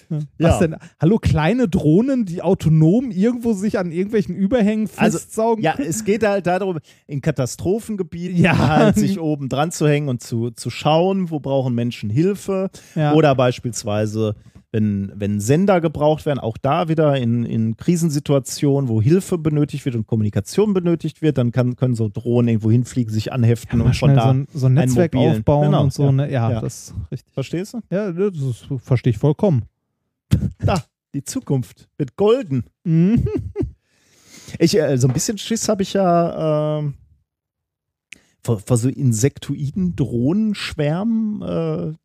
Was 0.08 0.25
Ja. 0.39 0.58
denn? 0.60 0.76
Hallo, 1.00 1.18
kleine 1.18 1.68
Drohnen, 1.68 2.26
die 2.26 2.41
autonom 2.42 3.10
irgendwo 3.10 3.55
sich 3.55 3.78
an 3.78 3.91
irgendwelchen 3.91 4.36
Überhängen 4.36 4.89
Also, 4.97 5.18
festsaugen? 5.18 5.65
Ja, 5.65 5.75
es 5.78 6.05
geht 6.05 6.23
halt 6.25 6.47
darum, 6.47 6.78
in 7.08 7.20
Katastrophengebieten 7.20 8.36
Ja. 8.36 8.57
halt 8.57 8.97
sich 8.97 9.18
oben 9.18 9.49
dran 9.49 9.73
zu 9.73 9.89
hängen 9.89 10.08
und 10.08 10.23
zu, 10.23 10.50
zu 10.52 10.70
schauen, 10.70 11.31
wo 11.31 11.41
brauchen 11.41 11.75
Menschen 11.75 12.08
Hilfe. 12.10 12.70
Ja. 12.94 13.15
Oder 13.15 13.34
beispielsweise, 13.34 14.36
wenn, 14.73 15.12
wenn 15.15 15.41
Sender 15.41 15.81
gebraucht 15.81 16.27
werden, 16.27 16.39
auch 16.41 16.57
da 16.59 16.89
wieder 16.89 17.17
in, 17.17 17.45
in 17.45 17.77
Krisensituationen, 17.77 18.89
wo 18.89 19.01
Hilfe 19.01 19.39
benötigt 19.39 19.85
wird 19.85 19.95
und 19.95 20.07
Kommunikation 20.07 20.75
benötigt 20.75 21.23
wird, 21.23 21.39
dann 21.39 21.53
kann, 21.53 21.77
können 21.77 21.95
so 21.95 22.09
Drohnen 22.09 22.49
irgendwo 22.49 22.70
hinfliegen, 22.70 23.12
sich 23.12 23.33
anheften 23.33 23.78
mal 23.78 23.86
und 23.86 23.97
von 23.97 24.11
schnell 24.11 24.17
da. 24.17 24.23
so 24.25 24.28
ein, 24.31 24.49
so 24.53 24.67
ein 24.67 24.75
Netzwerk 24.75 25.15
mobilen- 25.15 25.39
aufbauen 25.39 25.65
Genau, 25.67 25.83
und 25.85 25.93
so. 25.93 26.05
ja. 26.07 26.12
Ne? 26.12 26.31
Ja, 26.33 26.51
Ja. 26.51 26.61
das 26.61 26.89
ist 26.89 26.95
richtig. 27.11 27.33
Verstehst 27.35 27.75
du? 27.75 27.81
Ja, 27.91 28.12
das 28.12 28.67
verstehe 28.83 29.12
ich 29.12 29.19
vollkommen. 29.19 29.62
Da, 30.59 30.83
die 31.15 31.23
Zukunft 31.25 31.89
wird 31.99 32.17
golden. 32.17 32.65
Mhm. 32.85 33.25
Ich, 34.61 34.78
äh, 34.78 34.97
so 34.97 35.09
ein 35.09 35.12
bisschen 35.12 35.39
Schiss 35.39 35.69
habe 35.69 35.83
ich 35.83 35.93
ja 35.95 36.78
ähm, 36.78 36.95
vor, 38.45 38.61
vor 38.61 38.77
so 38.77 38.89
insektoiden 38.89 39.97
Drohnenschwärmen. 39.97 41.43
Äh, 41.43 41.93
Ach 41.93 41.97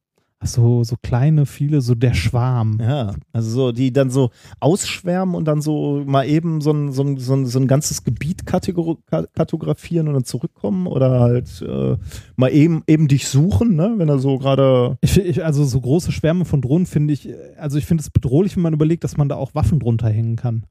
so, 0.44 0.84
so 0.84 0.96
kleine, 1.04 1.46
viele, 1.46 1.82
so 1.82 1.94
der 1.96 2.14
Schwarm. 2.16 2.78
ja, 2.82 3.14
also 3.32 3.50
so, 3.50 3.72
die 3.72 3.94
dann 3.94 4.10
so 4.10 4.32
ausschwärmen 4.60 5.36
und 5.36 5.46
dann 5.46 5.62
so 5.62 6.04
mal 6.06 6.28
eben 6.28 6.60
so 6.62 6.72
ein, 6.72 6.92
so 6.92 7.04
ein, 7.04 7.18
so 7.18 7.34
ein, 7.36 7.46
so 7.46 7.60
ein 7.60 7.68
ganzes 7.68 8.04
Gebiet 8.04 8.44
kartografieren 8.46 10.08
und 10.08 10.16
dann 10.16 10.26
zurückkommen 10.26 10.88
oder 10.88 11.20
halt 11.20 11.62
äh, 11.62 11.96
mal 12.36 12.52
eben, 12.52 12.82
eben 12.88 13.08
dich 13.08 13.28
suchen, 13.28 13.76
ne? 13.76 13.94
wenn 13.98 14.10
er 14.10 14.18
so 14.20 14.38
gerade. 14.40 14.98
Also 15.44 15.64
so 15.64 15.80
große 15.80 16.12
Schwärme 16.12 16.46
von 16.46 16.62
Drohnen 16.62 16.88
finde 16.88 17.14
ich, 17.14 17.30
äh, 17.30 17.36
also 17.58 17.78
ich 17.78 17.86
finde 17.86 18.02
es 18.02 18.10
bedrohlich, 18.10 18.56
wenn 18.56 18.64
man 18.64 18.74
überlegt, 18.74 19.04
dass 19.04 19.18
man 19.18 19.30
da 19.30 19.36
auch 19.36 19.54
Waffen 19.54 19.80
drunter 19.80 20.10
hängen 20.10 20.38
kann. 20.38 20.66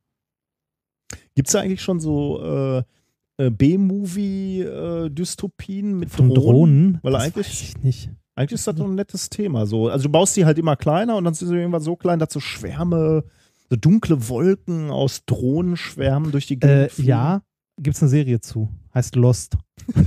Gibt 1.35 1.49
es 1.49 1.53
da 1.53 1.61
eigentlich 1.61 1.83
schon 1.83 2.01
so 2.01 2.43
äh, 2.43 2.83
äh, 3.39 3.51
B-Movie-Dystopien 3.51 5.99
mit 5.99 6.11
Von 6.11 6.29
Drohnen? 6.29 6.43
Drohnen? 6.43 6.99
Weil 7.03 7.13
das 7.13 7.23
eigentlich- 7.23 7.47
weiß 7.47 7.63
ich 7.63 7.79
nicht. 7.83 8.11
Eigentlich 8.41 8.53
ist 8.61 8.67
das 8.67 8.75
doch 8.77 8.87
ein 8.87 8.95
nettes 8.95 9.29
Thema. 9.29 9.67
So. 9.67 9.89
Also 9.89 10.05
du 10.05 10.09
baust 10.13 10.35
die 10.37 10.47
halt 10.47 10.57
immer 10.59 10.75
kleiner 10.77 11.17
und 11.17 11.25
dann 11.25 11.35
sind 11.35 11.49
sie 11.49 11.57
irgendwann 11.57 11.83
so 11.83 11.95
klein, 11.95 12.19
dass 12.19 12.33
so 12.33 12.41
Schwärme, 12.41 13.25
so 13.69 13.77
dunkle 13.77 14.29
Wolken 14.31 14.91
aus 14.91 15.25
Drohnenschwärmen 15.27 16.33
durch 16.33 16.47
die 16.47 16.55
Äh, 16.55 16.59
Gegend 16.59 16.93
fliegen. 16.93 17.09
ja, 17.11 17.43
gibt 17.79 17.97
es 17.97 18.03
eine 18.03 18.09
Serie 18.09 18.41
zu. 18.41 18.71
Heißt 18.95 19.15
Lost. 19.15 19.59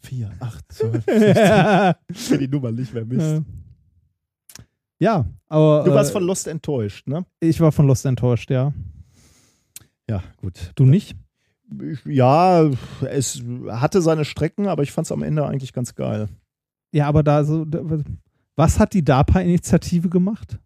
Vier, 0.00 0.30
acht, 0.40 0.64
zwölf, 0.72 1.04
ich 1.06 1.14
kenne 1.14 1.96
die 2.40 2.48
Nummer 2.48 2.72
nicht 2.72 2.92
mehr, 2.92 3.04
Mist. 3.04 3.20
Äh, 3.20 3.42
ja, 4.98 5.24
aber 5.48 5.84
Du 5.84 5.92
warst 5.92 6.10
äh, 6.10 6.12
von 6.12 6.24
Lost 6.24 6.46
enttäuscht, 6.46 7.06
ne? 7.06 7.24
ich 7.40 7.60
war 7.60 7.72
von 7.72 7.86
Lost 7.86 8.04
enttäuscht, 8.04 8.50
ja. 8.50 8.72
Ja, 10.08 10.22
gut. 10.36 10.72
Du 10.74 10.84
nicht? 10.84 11.16
Ich, 11.82 12.04
ja, 12.06 12.70
es 13.10 13.42
hatte 13.68 14.02
seine 14.02 14.24
Strecken, 14.24 14.66
aber 14.68 14.82
ich 14.82 14.92
fand 14.92 15.06
es 15.06 15.12
am 15.12 15.22
Ende 15.22 15.46
eigentlich 15.46 15.72
ganz 15.72 15.94
geil. 15.94 16.28
Ja, 16.92 17.06
aber 17.06 17.22
da 17.22 17.44
so, 17.44 17.66
was 18.56 18.78
hat 18.78 18.92
die 18.92 19.04
DARPA-Initiative 19.04 20.08
gemacht? 20.08 20.58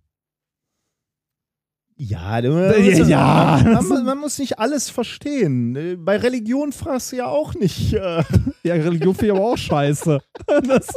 Ja, 2.01 2.41
du, 2.41 2.51
Ja, 2.51 3.59
ja. 3.59 3.61
Man, 3.65 3.89
man, 3.89 4.05
man 4.05 4.19
muss 4.19 4.39
nicht 4.39 4.59
alles 4.61 4.89
verstehen. 4.89 5.99
Bei 6.05 6.17
Religion 6.17 6.70
fragst 6.73 7.11
du 7.11 7.17
ja 7.17 7.27
auch 7.27 7.55
nicht. 7.55 7.93
Äh, 7.93 8.23
Ja, 8.62 8.75
Religion 8.75 9.15
finde 9.15 9.27
ich 9.35 9.39
aber 9.41 9.53
auch 9.53 9.59
scheiße. 9.59 10.20
Das, 10.69 10.89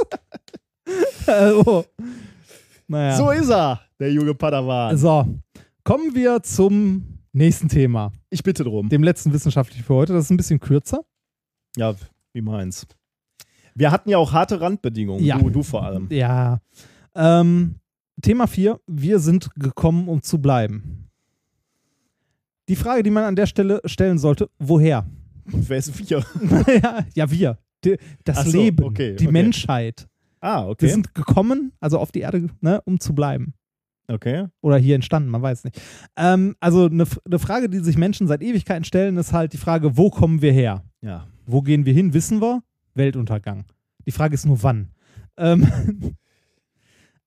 also, 1.26 1.86
naja. 2.88 3.16
So 3.16 3.32
ist 3.32 3.50
er, 3.50 3.82
der 4.00 4.12
junge 4.12 4.36
Padawan. 4.36 4.98
So, 4.98 5.26
kommen 5.84 6.14
wir 6.14 6.44
zum 6.44 7.11
nächsten 7.34 7.70
Thema. 7.70 8.12
Ich 8.30 8.44
bitte 8.44 8.64
drum. 8.64 8.90
Dem 8.90 9.04
letzten 9.04 9.34
wissenschaftlichen 9.34 9.84
für 9.84 9.96
heute. 9.96 10.14
Das 10.14 10.26
ist 10.26 10.32
ein 10.32 10.38
bisschen 10.38 10.60
kürzer. 10.60 11.02
Ja, 11.76 11.96
wie 12.34 12.42
meins. 12.42 12.88
Wir 13.76 13.92
hatten 13.92 14.10
ja 14.10 14.18
auch 14.18 14.34
harte 14.34 14.60
Randbedingungen. 14.60 15.24
Ja. 15.24 15.38
Du, 15.38 15.50
du 15.50 15.64
vor 15.64 15.84
allem. 15.84 16.08
Ja. 16.10 16.60
Ähm, 17.16 17.76
Thema 18.22 18.48
4. 18.48 18.80
Wir 18.88 19.20
sind 19.20 19.50
gekommen, 19.56 20.08
um 20.08 20.22
zu 20.22 20.42
bleiben. 20.42 21.10
Die 22.68 22.76
Frage, 22.76 23.04
die 23.04 23.10
man 23.10 23.24
an 23.24 23.36
der 23.36 23.48
Stelle 23.48 23.82
stellen 23.86 24.18
sollte, 24.18 24.50
woher? 24.60 25.06
Und 25.52 25.68
wer 25.70 25.78
ist 25.78 25.98
wir? 26.10 26.24
ja, 26.84 27.06
ja, 27.14 27.32
wir. 27.32 27.58
Die, 27.84 27.98
das 28.24 28.46
so, 28.46 28.58
Leben, 28.58 28.84
okay, 28.84 29.16
die 29.16 29.26
okay. 29.26 29.32
Menschheit. 29.32 30.08
Ah, 30.40 30.64
Wir 30.64 30.70
okay. 30.70 30.88
sind 30.88 31.14
gekommen, 31.14 31.72
also 31.80 32.00
auf 32.00 32.12
die 32.12 32.20
Erde, 32.20 32.48
ne, 32.62 32.82
um 32.86 33.00
zu 33.00 33.14
bleiben. 33.14 33.54
Okay. 34.12 34.48
Oder 34.62 34.78
hier 34.78 34.96
entstanden, 34.96 35.30
man 35.30 35.42
weiß 35.42 35.64
nicht. 35.64 35.82
Ähm, 36.18 36.56
also 36.60 36.86
eine, 36.86 37.06
eine 37.26 37.40
Frage, 37.40 37.70
die 37.70 37.80
sich 37.80 37.98
Menschen 37.98 38.28
seit 38.28 38.42
Ewigkeiten 38.42 38.84
stellen, 38.84 39.18
ist 39.18 39.34
halt 39.34 39.54
die 39.54 39.58
Frage, 39.58 39.98
wo 39.98 40.10
kommen 40.10 40.42
wir 40.42 40.52
her? 40.52 40.84
Ja. 41.02 41.28
Wo 41.46 41.62
gehen 41.62 41.86
wir 41.86 41.94
hin? 41.94 42.14
Wissen 42.14 42.42
wir? 42.42 42.62
Weltuntergang. 42.94 43.66
Die 44.06 44.12
Frage 44.12 44.36
ist 44.36 44.46
nur 44.46 44.62
wann. 44.64 44.92
Ähm, 45.38 45.68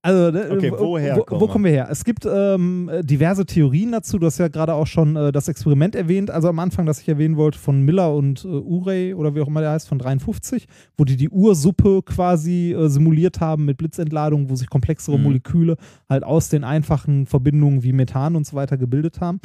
also, 0.05 0.31
ne, 0.31 0.51
Okay, 0.53 0.71
wo- 0.71 0.79
woher 0.79 1.17
wo, 1.17 1.23
kommen 1.25 1.41
wo 1.41 1.47
wir? 1.47 1.53
kommen 1.53 1.65
wir 1.65 1.71
her? 1.73 1.89
Es 1.91 2.05
gibt 2.05 2.27
ähm, 2.31 2.91
diverse 3.03 3.47
Theorien 3.47 3.93
dazu. 3.93 4.19
Du 4.19 4.27
hast 4.27 4.39
ja 4.39 4.49
gerade 4.49 4.75
auch 4.75 4.87
schon 4.87 5.17
äh, 5.17 5.33
das 5.33 5.49
Experiment 5.49 5.95
erwähnt, 5.97 6.31
also 6.31 6.49
am 6.49 6.59
Anfang, 6.59 6.85
das 6.87 7.01
ich 7.01 7.09
erwähnen 7.09 7.37
wollte, 7.37 7.59
von 7.59 7.81
Miller 7.83 8.15
und 8.15 8.45
äh, 8.45 8.49
Urey 8.49 9.15
oder 9.15 9.35
wie 9.35 9.41
auch 9.41 9.49
immer 9.49 9.61
der 9.63 9.71
heißt, 9.71 9.89
von 9.89 9.99
53, 9.99 10.67
wo 10.99 11.05
die 11.05 11.17
die 11.17 11.31
Ursuppe 11.31 12.03
quasi 12.05 12.73
äh, 12.73 12.89
simuliert 12.89 13.41
haben 13.41 13.65
mit 13.65 13.79
Blitzentladung, 13.79 14.51
wo 14.51 14.57
sich 14.57 14.69
komplexere 14.69 15.17
Mhm. 15.17 15.25
Moleküle 15.25 15.77
halt 16.09 16.23
aus 16.25 16.51
den 16.51 16.65
einfachen 16.65 17.27
Verbindungen 17.27 17.83
wie 17.83 17.93
Methan 17.95 18.37
und 18.37 18.47
so 18.47 18.55
weiter 18.57 18.77
gebildet 18.77 19.21
haben. 19.23 19.41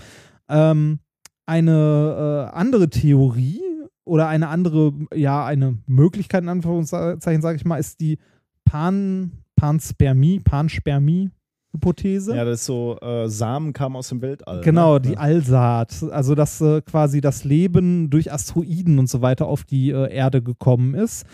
Ähm, 0.49 0.99
eine 1.45 2.49
äh, 2.51 2.55
andere 2.57 2.89
Theorie 2.89 3.61
oder 4.05 4.27
eine 4.27 4.49
andere, 4.49 4.91
ja, 5.15 5.45
eine 5.45 5.77
Möglichkeit, 5.88 6.43
in 6.43 6.49
Anführungszeichen, 6.49 7.41
sage 7.41 7.55
ich 7.55 7.65
mal, 7.65 7.77
ist 7.77 7.99
die 8.01 8.17
Pan, 8.65 9.31
Panspermie, 9.59 10.39
Panspermie-Hypothese. 10.39 12.35
Ja, 12.35 12.45
das 12.45 12.61
ist 12.61 12.65
so, 12.65 12.97
äh, 13.01 13.27
Samen 13.27 13.73
kamen 13.73 13.95
aus 13.95 14.09
dem 14.09 14.21
Weltall. 14.21 14.61
Genau, 14.61 14.93
ne? 14.95 15.01
die. 15.01 15.17
Allsaat. 15.17 16.03
Also, 16.11 16.35
dass 16.35 16.61
äh, 16.61 16.81
quasi 16.81 17.21
das 17.21 17.43
Leben 17.43 18.09
durch 18.09 18.31
Asteroiden 18.31 18.99
und 18.99 19.09
so 19.09 19.21
weiter 19.21 19.47
auf 19.47 19.63
die 19.63 19.89
äh, 19.91 20.11
Erde 20.13 20.41
gekommen 20.41 20.93
ist. 20.93 21.25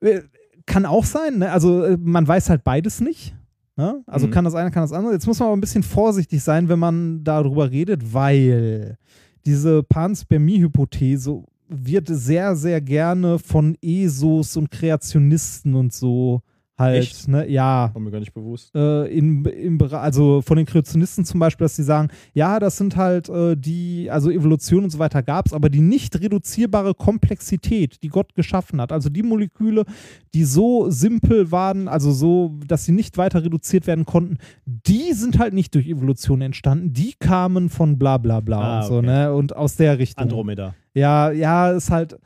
Äh, 0.00 0.20
kann 0.66 0.86
auch 0.86 1.04
sein, 1.04 1.38
ne? 1.38 1.50
Also, 1.50 1.82
äh, 1.84 1.96
man 2.00 2.26
weiß 2.26 2.48
halt 2.50 2.62
beides 2.64 3.00
nicht. 3.00 3.34
Ne? 3.76 4.02
Also, 4.06 4.26
Mhm. 4.26 4.30
kann 4.30 4.44
das 4.44 4.54
eine, 4.54 4.70
kann 4.70 4.84
das 4.84 4.92
andere. 4.92 5.12
Jetzt 5.12 5.26
muss 5.26 5.38
man 5.40 5.48
aber 5.48 5.56
ein 5.56 5.60
bisschen 5.60 5.82
vorsichtig 5.82 6.42
sein, 6.42 6.68
wenn 6.68 6.78
man 6.78 7.24
darüber 7.24 7.70
redet, 7.70 8.12
weil 8.14 8.96
diese 9.44 9.82
Panspermie-Hypothese 9.82 11.42
wird 11.68 12.06
sehr, 12.08 12.54
sehr 12.54 12.80
gerne 12.80 13.38
von 13.38 13.76
ESOs 13.82 14.56
und 14.56 14.70
Kreationisten 14.70 15.74
und 15.74 15.92
so 15.92 16.42
halt, 16.82 17.02
Echt? 17.02 17.28
ne? 17.28 17.48
Ja 17.48 17.90
War 17.94 18.00
mir 18.02 18.10
gar 18.10 18.20
nicht 18.20 18.34
bewusst. 18.34 18.74
äh, 18.74 19.06
in, 19.06 19.44
im 19.44 19.78
also 19.92 20.42
von 20.42 20.56
den 20.56 20.66
Kreationisten 20.66 21.24
zum 21.24 21.40
Beispiel, 21.40 21.64
dass 21.64 21.76
sie 21.76 21.82
sagen, 21.82 22.08
ja, 22.34 22.58
das 22.60 22.76
sind 22.76 22.96
halt 22.96 23.28
äh, 23.28 23.56
die, 23.56 24.10
also 24.10 24.30
Evolution 24.30 24.84
und 24.84 24.90
so 24.90 24.98
weiter 24.98 25.22
gab 25.22 25.46
es, 25.46 25.52
aber 25.52 25.68
die 25.70 25.80
nicht 25.80 26.20
reduzierbare 26.20 26.94
Komplexität, 26.94 28.02
die 28.02 28.08
Gott 28.08 28.34
geschaffen 28.34 28.80
hat. 28.80 28.92
Also 28.92 29.08
die 29.08 29.22
Moleküle, 29.22 29.84
die 30.34 30.44
so 30.44 30.90
simpel 30.90 31.50
waren, 31.50 31.88
also 31.88 32.12
so, 32.12 32.58
dass 32.66 32.84
sie 32.84 32.92
nicht 32.92 33.16
weiter 33.18 33.42
reduziert 33.44 33.86
werden 33.86 34.04
konnten, 34.04 34.38
die 34.66 35.12
sind 35.12 35.38
halt 35.38 35.54
nicht 35.54 35.74
durch 35.74 35.86
Evolution 35.88 36.40
entstanden, 36.42 36.92
die 36.92 37.14
kamen 37.18 37.68
von 37.70 37.98
bla 37.98 38.18
bla 38.18 38.40
bla 38.40 38.60
Ah, 38.60 38.80
und 38.80 38.86
so, 38.86 38.96
okay. 38.98 39.06
ne? 39.06 39.32
Und 39.32 39.56
aus 39.56 39.76
der 39.76 39.98
Richtung. 39.98 40.22
Andromeda. 40.24 40.74
Ja, 40.94 41.30
ja, 41.30 41.70
ist 41.70 41.90
halt. 41.90 42.18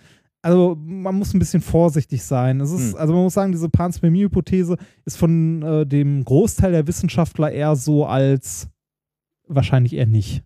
Also 0.46 0.76
man 0.80 1.16
muss 1.16 1.34
ein 1.34 1.40
bisschen 1.40 1.60
vorsichtig 1.60 2.22
sein. 2.22 2.60
Es 2.60 2.70
ist, 2.70 2.92
Hm. 2.92 3.00
also 3.00 3.12
man 3.14 3.24
muss 3.24 3.34
sagen, 3.34 3.50
diese 3.50 3.68
Panspermie-Hypothese 3.68 4.76
ist 5.04 5.16
von 5.16 5.60
äh, 5.62 5.84
dem 5.84 6.22
Großteil 6.24 6.70
der 6.70 6.86
Wissenschaftler 6.86 7.50
eher 7.50 7.74
so 7.74 8.06
als 8.06 8.68
wahrscheinlich 9.48 9.94
eher 9.94 10.06
nicht. 10.06 10.44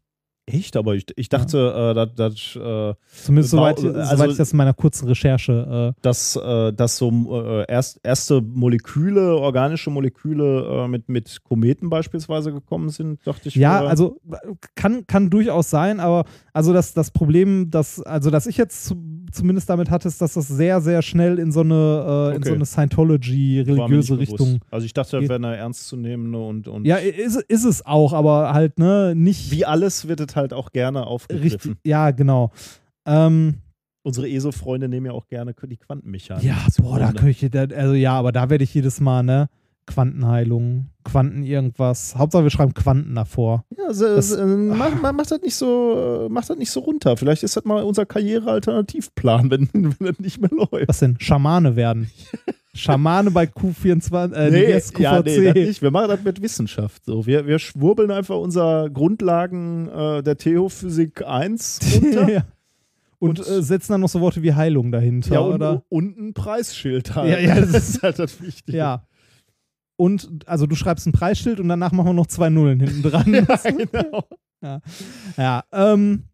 Echt? 0.53 0.77
Aber 0.77 0.95
ich, 0.95 1.07
ich 1.17 1.29
dachte, 1.29 1.59
äh, 1.93 1.95
dass, 1.95 2.15
dass, 2.15 2.57
äh, 2.57 2.95
Zumindest 3.25 3.51
soweit, 3.51 3.79
also- 3.79 3.93
soweit 3.93 4.31
ich 4.31 4.37
das 4.37 4.53
in 4.53 4.57
meiner 4.59 4.75
kurzen 4.75 5.07
Recherche. 5.09 5.95
dass, 6.03 6.37
äh, 6.37 6.73
dass 6.73 6.97
so 6.97 7.11
äh, 7.43 7.65
erst, 7.71 8.01
erste 8.03 8.41
Moleküle, 8.41 9.37
organische 9.37 9.91
Moleküle 9.91 10.85
äh, 10.85 10.89
mit, 10.89 11.09
mit 11.09 11.43
Kometen 11.45 11.91
beispielsweise 11.91 12.53
gekommen 12.53 12.89
sind, 12.89 13.21
dachte 13.27 13.49
ich. 13.49 13.57
Äh, 13.57 13.61
ja, 13.61 13.81
also 13.85 14.19
kann, 14.75 15.07
kann 15.07 15.31
durchaus 15.31 15.71
sein, 15.71 16.01
aber 16.01 16.25
also 16.53 16.73
das, 16.73 16.95
das 16.95 17.11
Problem, 17.11 17.71
das, 17.71 18.01
also 18.03 18.31
dass 18.31 18.47
ich 18.47 18.57
jetzt 18.57 18.87
zu, 18.87 18.97
zumindest 19.33 19.69
damit 19.71 19.91
hatte, 19.91 20.09
ist, 20.09 20.21
dass 20.21 20.35
das 20.35 20.49
sehr, 20.49 20.81
sehr 20.81 21.03
schnell 21.03 21.39
in 21.39 21.53
so 21.53 21.61
eine, 21.61 21.75
äh, 21.75 22.37
in 22.37 22.41
Okay. 22.41 22.49
so 22.49 22.55
eine 22.55 22.67
Scientology, 22.67 23.65
war 23.67 23.89
mir 23.89 23.97
nicht 23.99 24.11
religiöse 24.11 24.15
bewusst. 24.17 24.33
Richtung. 24.41 24.61
Also 24.71 24.87
ich 24.87 24.93
dachte, 24.95 25.17
das 25.21 25.29
wäre 25.29 25.35
eine 25.37 25.57
ernstzunehmende 25.57 26.39
und, 26.39 26.69
und 26.69 26.87
Ja, 26.87 26.97
ist, 26.97 27.37
ist 27.43 27.65
es 27.65 27.85
auch, 27.87 28.13
aber 28.13 28.53
halt, 28.53 28.79
ne, 28.79 29.15
nicht 29.15 29.51
wie 29.51 29.65
alles 29.65 30.09
wird 30.09 30.21
es 30.21 30.35
halt 30.37 30.40
auch 30.53 30.73
gerne 30.73 31.07
aufgegriffen. 31.07 31.51
richtig. 31.73 31.77
Ja, 31.85 32.11
genau. 32.11 32.51
Ähm, 33.07 33.55
Unsere 34.03 34.29
ESO-Freunde 34.31 34.89
nehmen 34.89 35.07
ja 35.07 35.13
auch 35.13 35.27
gerne 35.27 35.55
die 35.69 35.77
Quantenmechanik. 35.77 36.43
ja, 36.45 36.57
boah, 36.81 36.99
da 36.99 37.13
könnte 37.13 37.31
ich, 37.31 37.47
da- 37.51 37.65
also 37.77 37.93
ja, 37.95 38.15
aber 38.15 38.33
da 38.33 38.49
werde 38.49 38.65
ich 38.65 38.73
jedes 38.73 38.99
Mal, 39.01 39.23
ne, 39.23 39.49
Quantenheilung, 39.87 40.87
Quanten 41.05 41.43
irgendwas. 41.43 42.17
Hauptsache 42.17 42.45
wir 42.45 42.51
schreiben 42.51 42.73
Quanten 42.75 43.15
davor. 43.15 43.65
Ja, 43.77 43.93
so, 43.93 44.05
Das- 44.15 44.31
äh, 44.33 44.45
mach, 44.47 44.95
mach, 45.03 45.13
mach 45.13 45.27
das 45.27 45.41
nicht 45.43 45.55
so, 45.57 46.27
äh, 46.27 46.33
mach 46.33 46.45
das 46.47 46.57
nicht 46.57 46.71
so 46.71 46.81
runter. 46.81 47.17
Vielleicht 47.17 47.43
ist 47.43 47.57
das 47.57 47.65
mal 47.65 47.83
unser 47.83 48.07
Karrierealternativplan, 48.07 49.51
wenn, 49.51 49.69
wenn 49.73 49.95
das 50.07 50.19
nicht 50.19 50.41
mehr 50.41 50.51
läuft. 50.51 50.89
Was 50.89 51.01
denn? 51.01 51.17
Schamane 51.21 51.77
werden. 51.77 52.11
Schamane 52.75 53.31
bei 53.33 53.45
Q24, 53.45 54.33
äh, 54.33 54.51
nee, 54.51 54.63
yes, 54.69 54.93
QVC. 54.93 55.01
ja, 55.03 55.23
nee, 55.23 55.45
das 55.45 55.55
nicht. 55.55 55.83
Wir 55.83 55.91
machen 55.91 56.09
das 56.09 56.23
mit 56.23 56.41
Wissenschaft. 56.41 57.05
So, 57.05 57.27
wir, 57.27 57.47
wir 57.47 57.59
schwurbeln 57.59 58.11
einfach 58.13 58.37
unser 58.37 58.89
Grundlagen 58.91 59.89
äh, 59.89 60.23
der 60.23 60.37
Theophysik 60.37 61.27
1 61.27 61.81
runter. 61.97 62.29
ja. 62.33 62.45
Und, 63.19 63.41
Und- 63.41 63.49
äh, 63.49 63.63
setzen 63.63 63.93
dann 63.93 64.01
noch 64.03 64.09
so 64.09 64.21
Worte 64.21 64.43
wie 64.43 64.55
Heilung 64.55 64.93
dahinter, 64.93 65.35
ja, 65.35 65.41
und, 65.41 65.55
oder? 65.55 65.83
und 65.89 66.17
ein 66.19 66.33
Preisschild 66.33 67.15
halt. 67.17 67.31
Ja, 67.31 67.39
ja, 67.39 67.61
das 67.61 67.73
das 67.73 67.89
ist 67.91 68.03
halt 68.03 68.19
das 68.19 68.41
Wichtige. 68.41 68.79
Ja. 68.79 69.05
Und 69.97 70.29
also 70.47 70.67
du 70.67 70.75
schreibst 70.77 71.07
ein 71.07 71.13
Preisschild 71.13 71.61
und 71.61 71.69
danach 71.69 71.93
machen 71.93 72.07
wir 72.07 72.13
noch 72.15 72.29
zwei 72.29 72.49
Nullen 72.49 72.81
hinten 72.81 73.03
dran. 73.03 73.35
ja 73.49 73.71
genau. 73.71 74.25
Ja, 75.37 75.65
ähm, 75.73 76.25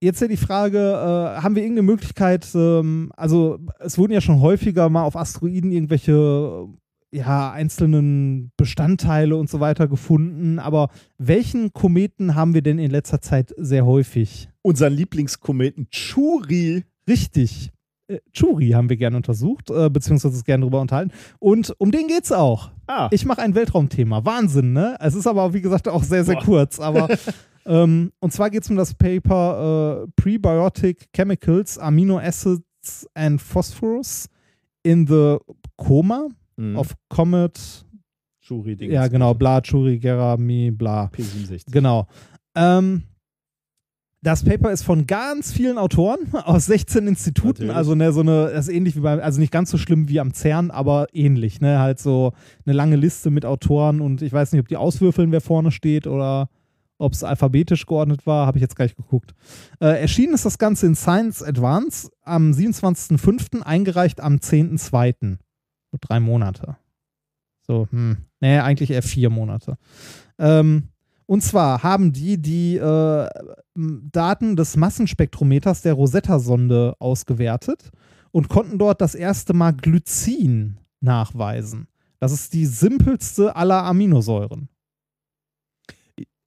jetzt 0.00 0.20
ja 0.20 0.28
die 0.28 0.36
Frage, 0.36 0.78
äh, 0.78 1.42
haben 1.42 1.54
wir 1.54 1.62
irgendeine 1.62 1.86
Möglichkeit, 1.86 2.46
ähm, 2.54 3.12
also 3.16 3.58
es 3.78 3.98
wurden 3.98 4.12
ja 4.12 4.20
schon 4.20 4.40
häufiger 4.40 4.88
mal 4.88 5.04
auf 5.04 5.16
Asteroiden 5.16 5.72
irgendwelche 5.72 6.68
ja, 7.12 7.50
einzelnen 7.50 8.52
Bestandteile 8.56 9.36
und 9.36 9.50
so 9.50 9.60
weiter 9.60 9.88
gefunden, 9.88 10.58
aber 10.58 10.90
welchen 11.18 11.72
Kometen 11.72 12.34
haben 12.34 12.54
wir 12.54 12.62
denn 12.62 12.78
in 12.78 12.90
letzter 12.90 13.20
Zeit 13.20 13.52
sehr 13.56 13.84
häufig? 13.84 14.48
Unseren 14.62 14.92
Lieblingskometen 14.92 15.88
Churi. 15.90 16.84
Richtig. 17.08 17.72
Äh, 18.10 18.20
Churi 18.32 18.70
haben 18.70 18.88
wir 18.88 18.96
gerne 18.96 19.16
untersucht, 19.16 19.70
äh, 19.70 19.88
beziehungsweise 19.90 20.34
uns 20.34 20.44
gerne 20.44 20.62
darüber 20.62 20.80
unterhalten. 20.80 21.12
Und 21.38 21.74
um 21.78 21.90
den 21.90 22.06
geht's 22.08 22.32
auch. 22.32 22.70
Ah, 22.86 23.08
Ich 23.12 23.24
mache 23.24 23.42
ein 23.42 23.54
Weltraumthema. 23.54 24.24
Wahnsinn, 24.24 24.72
ne? 24.72 24.96
Es 25.00 25.14
ist 25.14 25.26
aber, 25.26 25.52
wie 25.54 25.60
gesagt, 25.60 25.88
auch 25.88 26.02
sehr, 26.02 26.24
sehr 26.24 26.36
Boah. 26.36 26.44
kurz. 26.44 26.80
Aber 26.80 27.08
ähm, 27.66 28.12
und 28.20 28.32
zwar 28.32 28.50
geht 28.50 28.64
es 28.64 28.70
um 28.70 28.76
das 28.76 28.94
Paper 28.94 30.04
äh, 30.04 30.10
Prebiotic 30.16 31.06
Chemicals, 31.14 31.78
Amino 31.78 32.18
Acids 32.18 33.08
and 33.14 33.40
Phosphorus 33.40 34.26
in 34.82 35.06
the 35.06 35.36
Coma 35.76 36.28
Mhm. 36.56 36.76
of 36.76 36.94
Comet. 37.08 37.86
Churi. 38.42 38.76
Ja, 38.92 39.06
genau, 39.08 39.32
bla, 39.32 39.60
Churi, 39.62 39.98
Gerami, 39.98 40.70
bla. 40.72 41.06
P67. 41.06 41.70
Genau. 41.70 42.06
Ähm, 42.54 43.04
das 44.22 44.44
Paper 44.44 44.70
ist 44.70 44.82
von 44.82 45.06
ganz 45.06 45.52
vielen 45.52 45.78
Autoren 45.78 46.32
aus 46.32 46.66
16 46.66 47.06
Instituten, 47.06 47.66
Natürlich. 47.66 47.76
also 47.76 47.94
ne, 47.94 48.12
so 48.12 48.20
eine, 48.20 48.50
das 48.50 48.68
ist 48.68 48.74
ähnlich 48.74 48.96
wie 48.96 49.00
beim, 49.00 49.20
also 49.20 49.40
nicht 49.40 49.52
ganz 49.52 49.70
so 49.70 49.78
schlimm 49.78 50.08
wie 50.08 50.20
am 50.20 50.34
CERN, 50.34 50.70
aber 50.70 51.06
ähnlich, 51.12 51.60
ne, 51.60 51.78
halt 51.78 51.98
so 51.98 52.32
eine 52.66 52.74
lange 52.74 52.96
Liste 52.96 53.30
mit 53.30 53.46
Autoren 53.46 54.00
und 54.00 54.22
ich 54.22 54.32
weiß 54.32 54.52
nicht, 54.52 54.60
ob 54.60 54.68
die 54.68 54.76
auswürfeln, 54.76 55.32
wer 55.32 55.40
vorne 55.40 55.70
steht 55.70 56.06
oder 56.06 56.48
ob 56.98 57.14
es 57.14 57.24
alphabetisch 57.24 57.86
geordnet 57.86 58.26
war, 58.26 58.46
habe 58.46 58.58
ich 58.58 58.62
jetzt 58.62 58.76
gleich 58.76 58.94
geguckt. 58.94 59.34
Äh, 59.80 60.00
erschienen 60.00 60.34
ist 60.34 60.44
das 60.44 60.58
Ganze 60.58 60.86
in 60.86 60.94
Science 60.94 61.42
Advance 61.42 62.10
am 62.22 62.52
27.05., 62.52 63.62
eingereicht 63.62 64.20
am 64.20 64.36
10.02. 64.36 65.38
So 65.90 65.98
drei 65.98 66.20
Monate. 66.20 66.76
So, 67.66 67.88
hm. 67.90 68.18
Nee, 68.40 68.58
eigentlich 68.58 68.90
eher 68.90 69.02
vier 69.02 69.30
Monate. 69.30 69.78
Ähm, 70.38 70.89
und 71.30 71.42
zwar 71.42 71.84
haben 71.84 72.12
die 72.12 72.42
die 72.42 72.76
äh, 72.76 73.28
Daten 73.76 74.56
des 74.56 74.76
Massenspektrometers 74.76 75.80
der 75.80 75.92
Rosetta-Sonde 75.92 76.96
ausgewertet 76.98 77.92
und 78.32 78.48
konnten 78.48 78.78
dort 78.78 79.00
das 79.00 79.14
erste 79.14 79.52
Mal 79.52 79.70
Glycin 79.70 80.80
nachweisen. 81.00 81.86
Das 82.18 82.32
ist 82.32 82.52
die 82.52 82.66
simpelste 82.66 83.54
aller 83.54 83.84
Aminosäuren. 83.84 84.70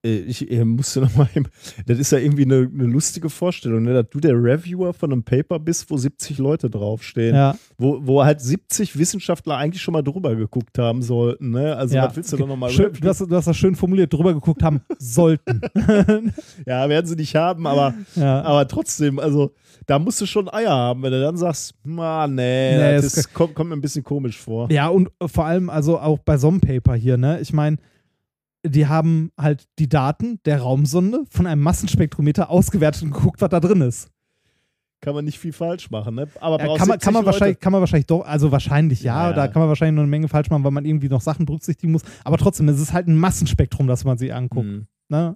Äh, 0.06 0.18
Ich 0.20 0.50
äh, 0.52 0.64
musste 0.66 1.02
noch 1.02 1.16
mal, 1.16 1.28
eben- 1.36 1.48
das 1.86 1.98
ist 2.00 2.12
ja 2.12 2.18
irgendwie 2.18 2.44
eine, 2.46 2.70
eine 2.74 2.86
lustige 2.86 3.30
Vorstellung, 3.30 3.84
ne? 3.84 3.94
dass 3.94 4.10
du 4.10 4.20
der 4.20 4.34
Reviewer 4.34 4.94
von 4.94 5.12
einem 5.12 5.24
Paper 5.24 5.60
bist, 5.60 5.90
wo 5.90 5.98
70 5.98 6.38
Leute 6.38 6.70
draufstehen, 6.70 7.36
Ja, 7.36 7.56
wo, 7.78 8.00
wo 8.02 8.24
halt 8.24 8.42
70 8.42 8.98
Wissenschaftler 8.98 9.58
eigentlich 9.58 9.82
schon 9.82 9.94
mal 9.94 10.02
drüber 10.02 10.36
geguckt 10.36 10.78
haben 10.78 11.02
sollten. 11.02 11.52
Ne? 11.52 11.76
Also 11.76 11.96
ja. 11.96 12.06
was 12.08 12.16
willst 12.16 12.34
du 12.34 12.38
da 12.38 12.46
nochmal 12.46 12.70
Schön, 12.70 12.92
du, 12.94 13.08
hast, 13.08 13.20
du 13.22 13.36
hast 13.36 13.48
das 13.48 13.58
schön 13.58 13.76
formuliert, 13.76 14.12
drüber 14.14 14.34
geguckt 14.34 14.64
haben, 14.64 14.82
sollten. 15.00 15.62
Ja, 16.66 16.88
werden 16.90 17.06
sie 17.06 17.16
nicht 17.16 17.36
haben, 17.36 17.66
aber, 17.68 17.94
ja. 18.16 18.42
aber 18.42 18.68
trotzdem, 18.68 19.20
also 19.20 19.54
da 19.86 20.00
musst 20.00 20.22
du 20.22 20.26
schon 20.26 20.50
Eier 20.50 20.72
haben, 20.72 21.04
wenn 21.04 21.12
du 21.12 21.22
dann 21.22 21.38
sagst, 21.38 21.76
na, 21.84 22.28
nee, 22.28 22.78
Nee, 22.78 22.96
das 22.96 23.18
ist, 23.18 23.34
kommt, 23.34 23.54
kommt 23.56 23.70
mir 23.70 23.76
ein 23.76 23.82
bisschen 23.82 24.04
komisch 24.04 24.38
vor. 24.38 24.72
Ja, 24.72 24.88
und 24.88 25.10
vor 25.26 25.46
allem 25.46 25.70
also 25.70 26.00
auch 26.00 26.20
bei 26.20 26.38
so 26.38 26.48
einem 26.48 26.62
Paper 26.62 26.96
hier, 26.96 27.18
ne? 27.18 27.40
Ich 27.42 27.52
meine, 27.54 27.78
die 28.66 28.88
haben 28.88 29.32
halt 29.38 29.68
die 29.80 29.90
Daten 29.90 30.40
der 30.46 30.62
Raumsonde 30.62 31.24
von 31.30 31.48
einem 31.48 31.62
Massenspektrometer 31.62 32.50
ausgewertet 32.50 33.04
und 33.04 33.12
geguckt, 33.12 33.42
was 33.42 33.50
da 33.50 33.60
drin 33.60 33.82
ist. 33.82 34.10
Kann 35.02 35.16
man 35.16 35.26
nicht 35.26 35.38
viel 35.38 35.52
falsch 35.52 35.92
machen, 35.92 36.16
ne? 36.16 36.30
Aber 36.40 36.60
Ja, 36.60 36.78
kann, 36.78 36.88
man, 36.88 37.00
70 37.00 37.02
kann, 37.02 37.14
man 37.14 37.24
Leute. 37.24 37.34
wahrscheinlich, 37.34 37.60
kann 37.60 37.72
man 37.74 37.82
wahrscheinlich 37.82 38.06
doch, 38.06 38.22
also 38.22 38.54
wahrscheinlich 38.54 39.04
ja, 39.04 39.30
Ja, 39.30 39.34
da 39.34 39.48
kann 39.50 39.60
man 39.62 39.68
wahrscheinlich 39.68 39.96
noch 39.96 40.04
eine 40.04 40.10
Menge 40.10 40.30
falsch 40.30 40.50
machen, 40.50 40.64
weil 40.64 40.72
man 40.72 40.86
irgendwie 40.86 41.10
noch 41.10 41.20
Sachen 41.20 41.46
berücksichtigen 41.46 41.92
muss. 41.92 42.04
Aber 42.24 42.38
trotzdem, 42.38 42.70
es 42.70 42.80
ist 42.80 42.94
halt 42.94 43.08
ein 43.08 43.18
Massenspektrum, 43.18 43.88
das 43.88 44.06
man 44.06 44.18
sich 44.18 44.34
anguckt. 44.34 44.66
Hm. 44.66 44.88
Ne? 45.10 45.36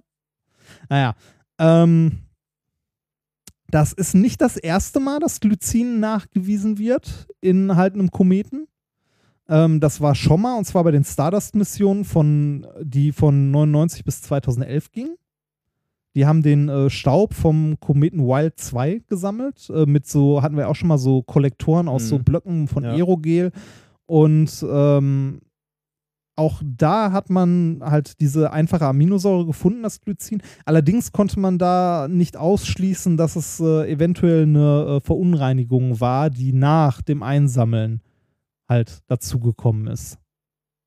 Naja. 0.88 1.14
Ähm, 1.58 2.20
das 3.70 3.92
ist 3.92 4.14
nicht 4.14 4.40
das 4.40 4.56
erste 4.56 5.00
Mal, 5.00 5.18
dass 5.20 5.40
Glycin 5.40 6.00
nachgewiesen 6.00 6.78
wird 6.78 7.28
in 7.42 7.76
halt 7.76 7.92
einem 7.92 8.10
Kometen. 8.10 8.68
Ähm, 9.48 9.80
das 9.80 10.00
war 10.00 10.14
schon 10.14 10.42
mal, 10.42 10.56
und 10.58 10.64
zwar 10.64 10.84
bei 10.84 10.90
den 10.90 11.04
Stardust-Missionen, 11.04 12.04
von, 12.04 12.66
die 12.82 13.12
von 13.12 13.50
99 13.50 14.04
bis 14.04 14.20
2011 14.22 14.92
gingen. 14.92 15.16
Die 16.14 16.26
haben 16.26 16.42
den 16.42 16.68
äh, 16.68 16.90
Staub 16.90 17.32
vom 17.34 17.78
Kometen 17.80 18.20
Wild 18.26 18.58
2 18.58 19.02
gesammelt. 19.08 19.70
Äh, 19.70 19.86
mit 19.86 20.06
so, 20.06 20.42
hatten 20.42 20.56
wir 20.56 20.68
auch 20.68 20.74
schon 20.74 20.88
mal 20.88 20.98
so 20.98 21.22
Kollektoren 21.22 21.88
aus 21.88 22.04
Mhm. 22.04 22.06
so 22.08 22.18
Blöcken 22.18 22.68
von 22.68 22.84
Ja. 22.84 22.92
Aerogel. 22.92 23.52
Und 24.06 24.64
ähm, 24.68 25.40
auch 26.34 26.62
da 26.64 27.12
hat 27.12 27.30
man 27.30 27.80
halt 27.82 28.20
diese 28.20 28.52
einfache 28.52 28.86
Aminosäure 28.86 29.44
gefunden, 29.46 29.82
das 29.82 30.00
Glycin. 30.00 30.40
Allerdings 30.64 31.12
konnte 31.12 31.38
man 31.40 31.58
da 31.58 32.06
nicht 32.08 32.36
ausschließen, 32.36 33.16
dass 33.16 33.34
es 33.36 33.60
äh, 33.60 33.90
eventuell 33.90 34.42
eine 34.44 34.96
äh, 34.96 35.00
Verunreinigung 35.00 36.00
war, 36.00 36.30
die 36.30 36.52
nach 36.52 37.02
dem 37.02 37.22
Einsammeln 37.22 38.00
halt 38.68 39.00
dazugekommen 39.08 39.86
ist. 39.86 40.18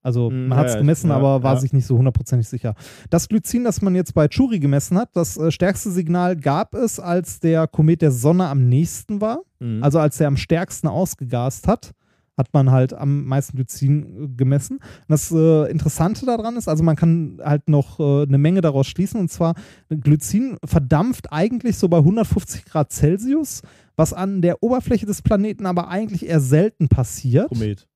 Also 0.02 0.30
Hm, 0.30 0.48
man 0.48 0.58
hat 0.58 0.66
es 0.66 0.74
ja, 0.74 0.80
gemessen, 0.80 1.10
ja, 1.10 1.16
aber 1.16 1.42
war 1.42 1.54
ja. 1.54 1.60
sich 1.60 1.72
nicht 1.72 1.86
so 1.86 1.96
hundertprozentig 1.96 2.48
sicher. 2.48 2.74
Das 3.10 3.28
Glycin, 3.28 3.64
das 3.64 3.82
man 3.82 3.94
jetzt 3.94 4.14
bei 4.14 4.28
Churi 4.28 4.58
gemessen 4.58 4.98
hat, 4.98 5.10
das 5.14 5.36
äh, 5.36 5.50
stärkste 5.50 5.90
Signal 5.90 6.36
gab 6.36 6.74
es, 6.74 6.98
als 6.98 7.40
der 7.40 7.66
Komet 7.68 8.02
der 8.02 8.10
Sonne 8.10 8.48
am 8.48 8.68
nächsten 8.68 9.20
war. 9.20 9.42
Mhm. 9.60 9.82
Also 9.82 9.98
als 9.98 10.20
er 10.20 10.28
am 10.28 10.36
stärksten 10.36 10.88
ausgegast 10.88 11.68
hat, 11.68 11.92
hat 12.36 12.48
man 12.52 12.70
halt 12.70 12.94
am 12.94 13.26
meisten 13.26 13.56
Glycin 13.56 14.24
äh, 14.24 14.28
gemessen. 14.28 14.76
Und 14.76 15.08
das 15.08 15.30
äh, 15.30 15.70
Interessante 15.70 16.26
daran 16.26 16.56
ist, 16.56 16.68
also 16.68 16.82
man 16.82 16.96
kann 16.96 17.38
halt 17.42 17.68
noch 17.68 18.00
äh, 18.00 18.22
eine 18.22 18.38
Menge 18.38 18.60
daraus 18.60 18.86
schließen, 18.86 19.20
und 19.20 19.30
zwar 19.30 19.54
Glycin 19.88 20.56
verdampft 20.64 21.32
eigentlich 21.32 21.76
so 21.76 21.88
bei 21.88 21.98
150 21.98 22.64
Grad 22.64 22.92
Celsius, 22.92 23.62
was 23.96 24.12
an 24.12 24.42
der 24.42 24.62
Oberfläche 24.62 25.06
des 25.06 25.22
Planeten 25.22 25.66
aber 25.66 25.88
eigentlich 25.88 26.26
eher 26.26 26.40
selten 26.40 26.88
passiert. 26.88 27.48
Komet. 27.48 27.88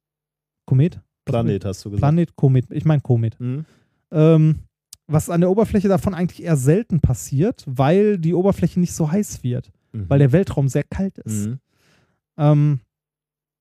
Komet? 0.67 1.01
Planet 1.25 1.65
hast 1.65 1.85
du 1.85 1.91
gesagt. 1.91 2.01
Planet, 2.01 2.37
Komet. 2.37 2.67
Ich 2.71 2.85
meine 2.85 3.01
Komet. 3.01 3.39
Mhm. 3.41 3.65
Ähm, 4.13 4.59
was 5.09 5.31
an 5.31 5.41
der 5.41 5.51
Oberfläche 5.51 5.89
davon 5.89 6.15
eigentlich 6.15 6.43
eher 6.43 6.57
selten 6.57 7.01
passiert, 7.01 7.65
weil 7.67 8.19
die 8.19 8.35
Oberfläche 8.35 8.79
nicht 8.81 8.93
so 8.93 9.11
heiß 9.11 9.43
wird, 9.43 9.71
Mhm. 9.93 10.05
weil 10.09 10.19
der 10.19 10.33
Weltraum 10.33 10.69
sehr 10.69 10.83
kalt 10.85 11.19
ist. 11.19 11.47
Mhm. 11.49 11.59
Ähm, 12.39 12.81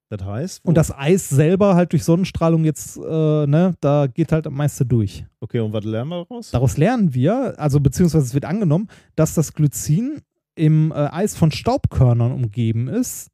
Das 0.10 0.24
heißt, 0.24 0.62
wo- 0.64 0.70
Und 0.70 0.76
das 0.76 0.92
Eis 0.96 1.28
selber 1.30 1.76
halt 1.76 1.92
durch 1.92 2.04
Sonnenstrahlung 2.04 2.64
jetzt, 2.64 2.98
äh, 2.98 3.48
ne, 3.48 3.74
da 3.82 4.06
geht 4.08 4.32
halt 4.32 4.46
am 4.46 4.54
meisten 4.54 4.88
durch. 4.88 5.26
okay, 5.40 5.60
und 5.60 5.74
was 5.74 5.84
lernen 5.84 6.10
wir 6.12 6.26
daraus? 6.26 6.52
Daraus 6.52 6.78
lernen 6.78 7.14
wir, 7.16 7.60
also 7.60 7.80
beziehungsweise 7.80 8.24
es 8.26 8.34
wird 8.36 8.46
angenommen, 8.46 8.88
dass 9.16 9.34
das 9.34 9.54
Glycin 9.54 10.22
im 10.56 10.92
äh, 10.92 10.96
Eis 10.96 11.36
von 11.36 11.52
Staubkörnern 11.52 12.32
umgeben 12.32 12.88
ist, 12.88 13.30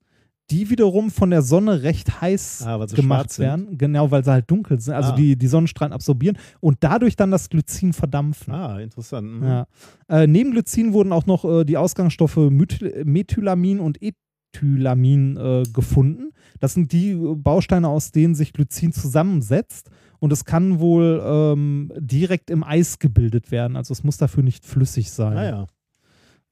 die 0.50 0.70
wiederum 0.70 1.12
von 1.12 1.30
der 1.30 1.44
Sonne 1.44 1.82
recht 1.84 2.20
heiß 2.20 2.64
Ah, 2.66 2.78
gemacht 2.78 2.96
schwarz 2.98 3.36
sind. 3.36 3.46
werden. 3.46 3.78
Genau, 3.78 4.12
weil 4.12 4.24
sie 4.26 4.32
halt 4.32 4.52
dunkel 4.52 4.82
sind, 4.82 4.94
also 4.96 5.12
Ah. 5.14 5.16
die, 5.16 5.38
die 5.38 5.48
Sonnenstrahlen 5.48 5.94
absorbieren 5.94 6.38
und 6.60 6.78
dadurch 6.82 7.16
dann 7.16 7.32
das 7.32 7.48
Glycin 7.50 7.94
verdampfen. 7.94 8.54
Ah, 8.54 8.80
interessant. 8.80 9.32
Mhm. 9.40 9.44
Ja. 9.44 9.68
Äh, 10.10 10.28
neben 10.28 10.52
Glycin 10.52 10.92
wurden 10.92 11.14
auch 11.14 11.26
noch 11.26 11.46
äh, 11.46 11.64
die 11.64 11.78
Ausgangsstoffe 11.78 12.36
Methyl 12.36 13.04
Methylamin 13.06 13.80
und 13.80 13.98
Ethylamin 14.02 15.38
äh, 15.38 15.64
gefunden. 15.72 16.32
Das 16.60 16.74
sind 16.74 16.92
die 16.92 17.12
äh, 17.12 17.36
Bausteine, 17.36 17.88
aus 17.88 18.12
denen 18.12 18.36
sich 18.36 18.52
Glycin 18.54 18.92
zusammensetzt. 18.92 19.90
Und 20.20 20.32
es 20.34 20.46
kann 20.46 20.80
wohl 20.80 21.22
ähm, 21.26 21.92
direkt 21.98 22.50
im 22.52 22.64
Eis 22.64 23.00
gebildet 23.00 23.50
werden. 23.52 23.76
Also 23.76 23.92
es 23.94 24.04
muss 24.04 24.18
dafür 24.18 24.44
nicht 24.44 24.66
flüssig 24.66 25.12
sein. 25.12 25.34
Naja. 25.36 25.68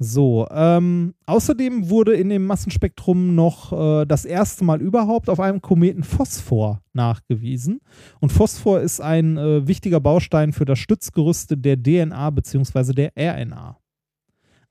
So, 0.02 0.48
ähm, 0.50 1.14
außerdem 1.26 1.90
wurde 1.90 2.14
in 2.14 2.30
dem 2.30 2.46
Massenspektrum 2.46 3.36
noch 3.36 3.74
äh, 3.74 4.06
das 4.06 4.24
erste 4.24 4.64
Mal 4.64 4.82
überhaupt 4.82 5.30
auf 5.30 5.42
einem 5.42 5.62
Kometen 5.62 6.04
Phosphor 6.04 6.82
nachgewiesen. 6.94 7.82
Und 8.22 8.32
Phosphor 8.32 8.80
ist 8.80 9.02
ein 9.02 9.38
äh, 9.38 9.68
wichtiger 9.68 10.00
Baustein 10.00 10.54
für 10.54 10.64
das 10.64 10.80
Stützgerüste 10.80 11.58
der 11.58 11.76
DNA 11.76 12.30
bzw. 12.30 12.94
der 12.94 13.12
RNA. 13.18 13.78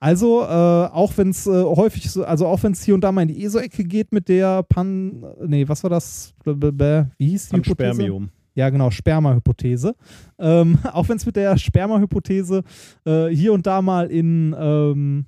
Also, 0.00 0.44
äh, 0.44 0.46
auch 0.46 1.12
wenn 1.16 1.30
es 1.30 1.46
äh, 1.46 1.62
häufig 1.62 2.10
so, 2.10 2.24
also 2.24 2.46
auch 2.46 2.62
wenn 2.62 2.72
es 2.72 2.82
hier 2.82 2.94
und 2.94 3.02
da 3.02 3.12
mal 3.12 3.22
in 3.22 3.28
die 3.28 3.44
ESO-Ecke 3.44 3.84
geht 3.84 4.12
mit 4.12 4.28
der 4.28 4.62
Pan, 4.62 5.26
nee, 5.44 5.68
was 5.68 5.82
war 5.82 5.90
das? 5.90 6.32
Wie 6.44 7.28
hieß 7.28 7.50
die 7.50 7.56
Hypothese? 7.56 8.28
Ja, 8.58 8.70
genau, 8.70 8.90
Sperma-Hypothese. 8.90 9.94
Ähm, 10.36 10.80
auch 10.92 11.08
wenn 11.08 11.16
es 11.16 11.24
mit 11.24 11.36
der 11.36 11.56
Sperma-Hypothese 11.56 12.64
äh, 13.04 13.28
hier 13.28 13.52
und 13.52 13.68
da 13.68 13.82
mal 13.82 14.10
in, 14.10 14.52
ähm, 14.58 15.26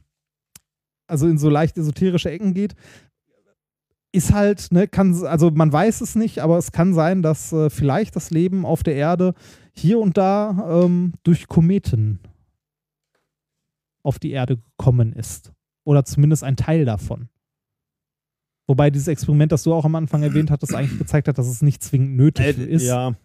also 1.06 1.28
in 1.28 1.38
so 1.38 1.48
leicht 1.48 1.78
esoterische 1.78 2.28
Ecken 2.28 2.54
geht, 2.54 2.74
ist 4.10 4.32
halt, 4.32 4.72
ne, 4.72 4.88
kann, 4.88 5.14
also 5.26 5.52
man 5.52 5.72
weiß 5.72 6.00
es 6.00 6.16
nicht, 6.16 6.40
aber 6.40 6.58
es 6.58 6.72
kann 6.72 6.92
sein, 6.92 7.22
dass 7.22 7.52
äh, 7.52 7.70
vielleicht 7.70 8.16
das 8.16 8.32
Leben 8.32 8.66
auf 8.66 8.82
der 8.82 8.96
Erde 8.96 9.34
hier 9.74 10.00
und 10.00 10.18
da 10.18 10.82
ähm, 10.82 11.12
durch 11.22 11.46
Kometen 11.46 12.18
auf 14.02 14.18
die 14.18 14.32
Erde 14.32 14.56
gekommen 14.56 15.12
ist. 15.12 15.52
Oder 15.84 16.04
zumindest 16.04 16.42
ein 16.42 16.56
Teil 16.56 16.84
davon. 16.84 17.28
Wobei 18.70 18.88
dieses 18.88 19.08
Experiment, 19.08 19.50
das 19.50 19.64
du 19.64 19.72
auch 19.74 19.84
am 19.84 19.96
Anfang 19.96 20.22
erwähnt 20.22 20.48
hattest, 20.52 20.72
eigentlich 20.76 20.96
gezeigt 20.96 21.26
hat, 21.26 21.38
dass 21.38 21.48
es 21.48 21.60
nicht 21.60 21.82
zwingend 21.82 22.16
nötig 22.16 22.56
Äh, 22.56 22.64
ist. 22.66 22.86
Ja. 22.86 23.16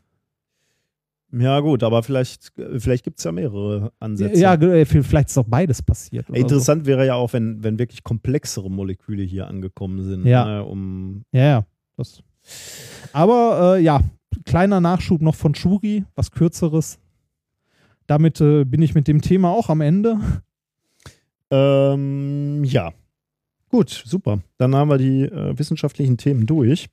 Ja, 1.32 1.60
gut, 1.60 1.84
aber 1.84 2.02
vielleicht, 2.02 2.52
vielleicht 2.78 3.04
gibt 3.04 3.20
es 3.20 3.26
ja 3.26 3.32
mehrere 3.32 3.92
Ansätze. 4.00 4.40
Ja, 4.40 4.56
äh, 4.56 4.86
vielleicht 4.86 5.30
ist 5.30 5.38
auch 5.38 5.46
beides 5.46 5.84
passiert. 5.84 6.28
Interessant 6.32 6.88
wäre 6.88 7.06
ja 7.06 7.14
auch, 7.14 7.32
wenn, 7.34 7.64
wenn 7.64 7.78
wirklich 7.78 8.04
komplexere 8.04 8.72
Moleküle 8.72 9.22
hier 9.22 9.46
angekommen 9.48 10.02
sind. 10.02 10.26
Ja. 10.26 10.46
Ne, 10.46 10.64
um, 10.66 11.22
So. 11.32 11.38
Ja, 11.38 11.46
ja. 11.46 11.66
Das. 11.96 12.24
Aber 13.14 13.76
äh, 13.78 13.84
ja, 13.84 14.02
kleiner 14.46 14.82
Nachschub 14.82 15.22
noch 15.22 15.36
von 15.36 15.54
Shuri, 15.54 16.06
was 16.16 16.32
kürzeres. 16.32 16.98
Damit 18.08 18.42
äh, 18.42 18.64
bin 18.66 18.82
ich 18.82 18.96
mit 18.96 19.08
dem 19.08 19.22
Thema 19.22 19.52
auch 19.52 19.70
am 19.70 19.82
Ende. 19.82 20.18
ähm, 21.52 22.64
ja. 22.64 22.94
Gut, 23.70 23.90
super. 24.06 24.40
Dann 24.58 24.76
haben 24.76 24.90
wir 24.90 24.98
die 24.98 25.24
äh, 25.24 25.58
wissenschaftlichen 25.58 26.18
Themen 26.18 26.46
durch. 26.46 26.88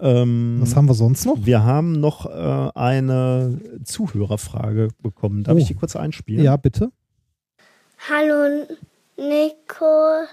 Ähm, 0.00 0.58
Was 0.60 0.74
haben 0.74 0.86
wir 0.88 0.94
sonst 0.94 1.24
noch? 1.24 1.36
wir 1.44 1.62
haben 1.62 2.00
noch 2.00 2.26
äh, 2.26 2.70
eine 2.74 3.60
Zuhörerfrage 3.84 4.88
bekommen. 5.02 5.44
Darf 5.44 5.54
Oh. 5.54 5.58
ich 5.58 5.66
die 5.66 5.74
kurz 5.74 5.94
einspielen? 5.94 6.44
Ja, 6.44 6.56
bitte. 6.56 6.90
Hallo 8.10 8.66
Nikolas, 9.16 10.26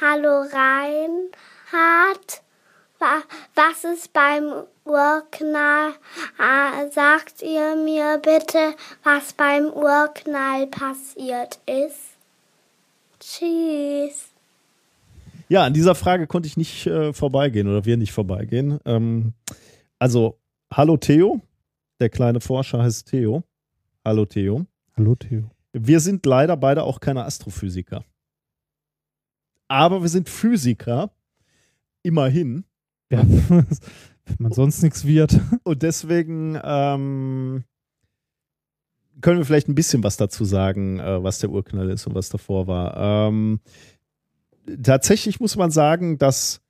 hallo 0.00 0.40
Reinhard. 0.52 2.42
Wa- 2.98 3.22
Was 3.54 3.84
ist 3.84 4.12
beim 4.12 4.64
Urknall? 4.84 5.92
Ah, 6.38 6.88
Sagt 6.90 7.42
ihr 7.42 7.76
mir 7.76 8.18
bitte, 8.18 8.74
was 9.04 9.32
beim 9.32 9.66
Urknall 9.66 10.66
passiert 10.66 11.60
ist? 11.66 12.13
Tschüss. 13.24 14.34
Ja, 15.48 15.64
an 15.64 15.72
dieser 15.72 15.94
Frage 15.94 16.26
konnte 16.26 16.46
ich 16.46 16.58
nicht 16.58 16.86
äh, 16.86 17.14
vorbeigehen 17.14 17.68
oder 17.68 17.86
wir 17.86 17.96
nicht 17.96 18.12
vorbeigehen. 18.12 18.78
Ähm, 18.84 19.32
also, 19.98 20.38
hallo 20.70 20.98
Theo. 20.98 21.40
Der 22.00 22.10
kleine 22.10 22.40
Forscher 22.40 22.82
heißt 22.82 23.08
Theo. 23.08 23.42
Hallo 24.04 24.26
Theo. 24.26 24.66
Hallo, 24.96 25.14
Theo. 25.14 25.50
Wir 25.72 26.00
sind 26.00 26.26
leider 26.26 26.56
beide 26.56 26.82
auch 26.82 27.00
keine 27.00 27.24
Astrophysiker. 27.24 28.04
Aber 29.68 30.02
wir 30.02 30.08
sind 30.10 30.28
Physiker. 30.28 31.10
Immerhin. 32.02 32.64
Ja, 33.10 33.22
wenn 33.48 33.66
man 34.38 34.52
sonst 34.52 34.82
nichts 34.82 35.06
wird. 35.06 35.40
Und 35.62 35.82
deswegen 35.82 36.60
ähm, 36.62 37.64
können 39.20 39.38
wir 39.38 39.44
vielleicht 39.44 39.68
ein 39.68 39.74
bisschen 39.74 40.02
was 40.02 40.16
dazu 40.16 40.44
sagen, 40.44 40.98
äh, 40.98 41.22
was 41.22 41.38
der 41.38 41.50
Urknall 41.50 41.90
ist 41.90 42.06
und 42.06 42.14
was 42.14 42.28
davor 42.28 42.66
war. 42.66 43.28
Ähm, 43.28 43.60
tatsächlich 44.82 45.40
muss 45.40 45.56
man 45.56 45.70
sagen, 45.70 46.18
dass 46.18 46.60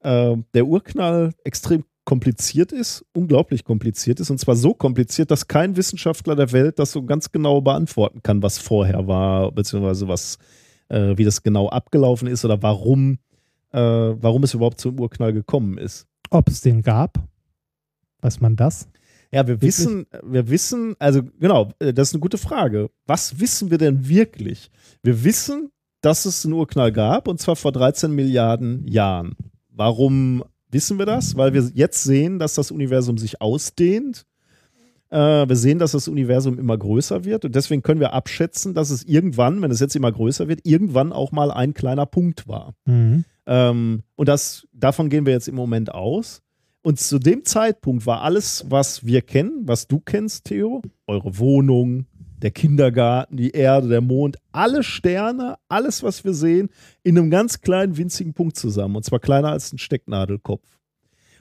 äh, 0.00 0.36
der 0.54 0.66
Urknall 0.66 1.32
extrem 1.44 1.84
kompliziert 2.04 2.72
ist, 2.72 3.04
unglaublich 3.12 3.64
kompliziert 3.64 4.18
ist, 4.18 4.30
und 4.30 4.38
zwar 4.38 4.56
so 4.56 4.74
kompliziert, 4.74 5.30
dass 5.30 5.46
kein 5.46 5.76
Wissenschaftler 5.76 6.34
der 6.34 6.50
Welt 6.52 6.78
das 6.78 6.92
so 6.92 7.04
ganz 7.04 7.30
genau 7.30 7.60
beantworten 7.60 8.22
kann, 8.22 8.42
was 8.42 8.58
vorher 8.58 9.06
war, 9.06 9.52
beziehungsweise 9.52 10.08
was, 10.08 10.38
äh, 10.88 11.16
wie 11.16 11.24
das 11.24 11.42
genau 11.42 11.68
abgelaufen 11.68 12.26
ist 12.26 12.44
oder 12.44 12.60
warum, 12.62 13.18
äh, 13.70 13.78
warum 13.78 14.42
es 14.42 14.54
überhaupt 14.54 14.80
zum 14.80 14.98
Urknall 14.98 15.32
gekommen 15.32 15.78
ist. 15.78 16.06
Ob 16.30 16.48
es 16.48 16.60
den 16.60 16.82
gab? 16.82 17.18
Weiß 18.20 18.40
man 18.40 18.56
das? 18.56 18.88
Ja, 19.32 19.46
wir 19.46 19.62
wissen, 19.62 20.06
wir 20.22 20.48
wissen, 20.50 20.94
also 20.98 21.22
genau, 21.40 21.70
äh, 21.78 21.94
das 21.94 22.08
ist 22.08 22.14
eine 22.14 22.20
gute 22.20 22.38
Frage. 22.38 22.90
Was 23.06 23.40
wissen 23.40 23.70
wir 23.70 23.78
denn 23.78 24.06
wirklich? 24.08 24.70
Wir 25.02 25.24
wissen, 25.24 25.70
dass 26.02 26.26
es 26.26 26.44
einen 26.44 26.54
Urknall 26.54 26.92
gab, 26.92 27.28
und 27.28 27.40
zwar 27.40 27.56
vor 27.56 27.72
13 27.72 28.12
Milliarden 28.12 28.86
Jahren. 28.86 29.36
Warum 29.70 30.44
wissen 30.68 30.98
wir 30.98 31.06
das? 31.06 31.36
Weil 31.36 31.54
wir 31.54 31.62
jetzt 31.74 32.02
sehen, 32.02 32.38
dass 32.38 32.54
das 32.54 32.70
Universum 32.70 33.16
sich 33.16 33.40
ausdehnt. 33.40 34.26
Äh, 35.08 35.48
wir 35.48 35.56
sehen, 35.56 35.78
dass 35.78 35.92
das 35.92 36.08
Universum 36.08 36.58
immer 36.58 36.76
größer 36.76 37.24
wird 37.24 37.46
und 37.46 37.54
deswegen 37.54 37.82
können 37.82 38.00
wir 38.00 38.12
abschätzen, 38.12 38.74
dass 38.74 38.90
es 38.90 39.04
irgendwann, 39.04 39.62
wenn 39.62 39.70
es 39.70 39.80
jetzt 39.80 39.96
immer 39.96 40.12
größer 40.12 40.48
wird, 40.48 40.60
irgendwann 40.64 41.12
auch 41.12 41.32
mal 41.32 41.50
ein 41.50 41.72
kleiner 41.72 42.04
Punkt 42.04 42.48
war. 42.48 42.74
Mhm. 42.84 43.24
Ähm, 43.46 44.02
und 44.16 44.28
das, 44.28 44.66
davon 44.72 45.08
gehen 45.08 45.24
wir 45.24 45.32
jetzt 45.32 45.48
im 45.48 45.54
Moment 45.54 45.92
aus. 45.92 46.41
Und 46.82 46.98
zu 46.98 47.18
dem 47.20 47.44
Zeitpunkt 47.44 48.06
war 48.06 48.22
alles, 48.22 48.64
was 48.68 49.06
wir 49.06 49.22
kennen, 49.22 49.62
was 49.66 49.86
du 49.86 50.00
kennst, 50.00 50.46
Theo, 50.46 50.82
eure 51.06 51.38
Wohnung, 51.38 52.06
der 52.42 52.50
Kindergarten, 52.50 53.36
die 53.36 53.52
Erde, 53.52 53.88
der 53.88 54.00
Mond, 54.00 54.36
alle 54.50 54.82
Sterne, 54.82 55.58
alles, 55.68 56.02
was 56.02 56.24
wir 56.24 56.34
sehen, 56.34 56.70
in 57.04 57.16
einem 57.16 57.30
ganz 57.30 57.60
kleinen, 57.60 57.96
winzigen 57.96 58.34
Punkt 58.34 58.56
zusammen. 58.56 58.96
Und 58.96 59.04
zwar 59.04 59.20
kleiner 59.20 59.50
als 59.50 59.72
ein 59.72 59.78
Stecknadelkopf. 59.78 60.66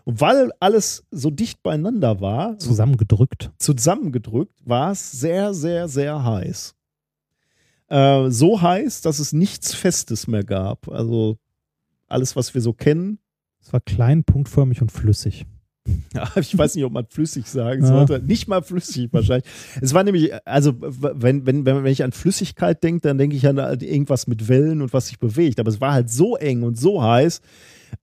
Und 0.04 0.22
weil 0.22 0.52
alles 0.60 1.04
so 1.12 1.32
dicht 1.32 1.62
beieinander 1.64 2.22
war, 2.22 2.58
Zusammengedrückt. 2.60 3.52
zusammengedrückt, 3.58 4.56
war 4.64 4.92
es 4.92 5.12
sehr, 5.12 5.54
sehr, 5.54 5.88
sehr 5.88 6.24
heiß. 6.24 6.76
Äh, 7.88 8.30
so 8.30 8.62
heiß, 8.62 9.02
dass 9.02 9.20
es 9.20 9.34
nichts 9.34 9.74
Festes 9.74 10.28
mehr 10.28 10.44
gab. 10.44 10.88
Also 10.88 11.38
alles, 12.08 12.36
was 12.36 12.54
wir 12.54 12.62
so 12.62 12.74
kennen. 12.74 13.20
Es 13.62 13.72
war 13.74 13.80
klein, 13.82 14.24
punktförmig 14.24 14.82
und 14.82 14.92
flüssig. 14.92 15.46
Ja, 16.14 16.30
ich 16.36 16.56
weiß 16.56 16.76
nicht, 16.76 16.84
ob 16.86 16.94
man 16.94 17.08
flüssig 17.08 17.48
sagen 17.48 17.82
Ja. 17.82 17.88
sollte. 17.88 18.24
Nicht 18.24 18.48
mal 18.48 18.62
flüssig 18.62 19.12
wahrscheinlich. 19.12 19.50
Es 19.82 19.94
war 19.96 20.04
nämlich, 20.04 20.32
also 20.46 20.74
wenn, 20.80 21.48
wenn, 21.48 21.66
wenn 21.66 21.86
ich 21.88 22.04
an 22.04 22.12
Flüssigkeit 22.12 22.84
denke, 22.84 23.02
dann 23.02 23.18
denke 23.18 23.36
ich 23.36 23.48
an 23.48 23.58
irgendwas 23.58 24.28
mit 24.28 24.48
Wellen 24.48 24.82
und 24.84 24.94
was 24.94 25.08
sich 25.08 25.18
bewegt. 25.18 25.60
Aber 25.60 25.70
es 25.70 25.82
war 25.82 25.94
halt 25.94 26.12
so 26.12 26.36
eng 26.36 26.62
und 26.62 26.78
so 26.78 27.02
heiß, 27.02 27.42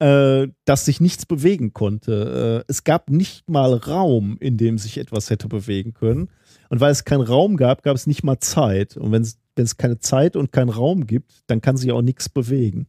äh, 0.00 0.48
dass 0.64 0.86
sich 0.86 1.00
nichts 1.00 1.24
bewegen 1.24 1.72
konnte. 1.72 2.64
Äh, 2.66 2.70
es 2.70 2.82
gab 2.82 3.10
nicht 3.10 3.48
mal 3.48 3.72
Raum, 3.74 4.36
in 4.40 4.56
dem 4.56 4.76
sich 4.78 4.98
etwas 4.98 5.30
hätte 5.30 5.46
bewegen 5.46 5.94
können. 5.94 6.30
Und 6.70 6.80
weil 6.80 6.90
es 6.90 7.04
keinen 7.04 7.22
Raum 7.22 7.56
gab, 7.56 7.84
gab 7.84 7.94
es 7.94 8.08
nicht 8.08 8.24
mal 8.24 8.40
Zeit. 8.40 8.96
Und 8.96 9.12
wenn 9.12 9.22
es 9.22 9.76
keine 9.76 10.00
Zeit 10.00 10.34
und 10.34 10.50
keinen 10.50 10.70
Raum 10.70 11.06
gibt, 11.06 11.30
dann 11.46 11.60
kann 11.60 11.76
sich 11.76 11.92
auch 11.92 12.02
nichts 12.02 12.28
bewegen. 12.28 12.88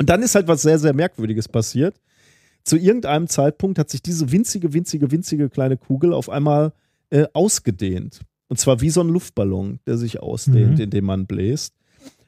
Und 0.00 0.08
dann 0.08 0.22
ist 0.22 0.34
halt 0.34 0.48
was 0.48 0.62
sehr, 0.62 0.78
sehr 0.78 0.94
Merkwürdiges 0.94 1.46
passiert. 1.48 2.00
Zu 2.64 2.76
irgendeinem 2.76 3.26
Zeitpunkt 3.28 3.78
hat 3.78 3.90
sich 3.90 4.02
diese 4.02 4.32
winzige, 4.32 4.72
winzige, 4.72 5.10
winzige 5.10 5.48
kleine 5.50 5.76
Kugel 5.76 6.12
auf 6.14 6.28
einmal 6.30 6.72
äh, 7.10 7.26
ausgedehnt. 7.34 8.20
Und 8.48 8.58
zwar 8.58 8.80
wie 8.80 8.90
so 8.90 9.00
ein 9.02 9.08
Luftballon, 9.08 9.78
der 9.86 9.96
sich 9.98 10.20
ausdehnt, 10.20 10.74
Mhm. 10.78 10.80
indem 10.84 11.04
man 11.04 11.26
bläst. 11.26 11.74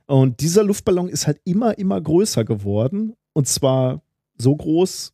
Und 0.07 0.41
dieser 0.41 0.65
Luftballon 0.65 1.09
ist 1.09 1.27
halt 1.27 1.41
immer, 1.45 1.79
immer 1.79 2.01
größer 2.01 2.45
geworden. 2.45 3.15
Und 3.33 3.49
zwar 3.49 4.03
so 4.39 4.55
groß, 4.55 5.13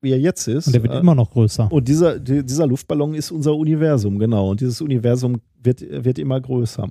wie 0.00 0.12
er 0.12 0.18
jetzt 0.20 0.48
ist. 0.48 0.66
Und 0.68 0.72
der 0.74 0.82
wird 0.82 0.94
Äh, 0.94 0.98
immer 1.00 1.14
noch 1.14 1.30
größer. 1.30 1.70
und 1.70 1.88
dieser, 1.88 2.18
die- 2.18 2.44
dieser 2.44 2.66
Luftballon 2.66 3.14
ist 3.14 3.30
unser 3.30 3.54
Universum, 3.54 4.18
genau. 4.18 4.50
Und 4.50 4.60
dieses 4.60 4.80
Universum 4.80 5.40
wird, 5.62 5.80
wird 5.82 6.18
immer 6.18 6.40
größer. 6.40 6.88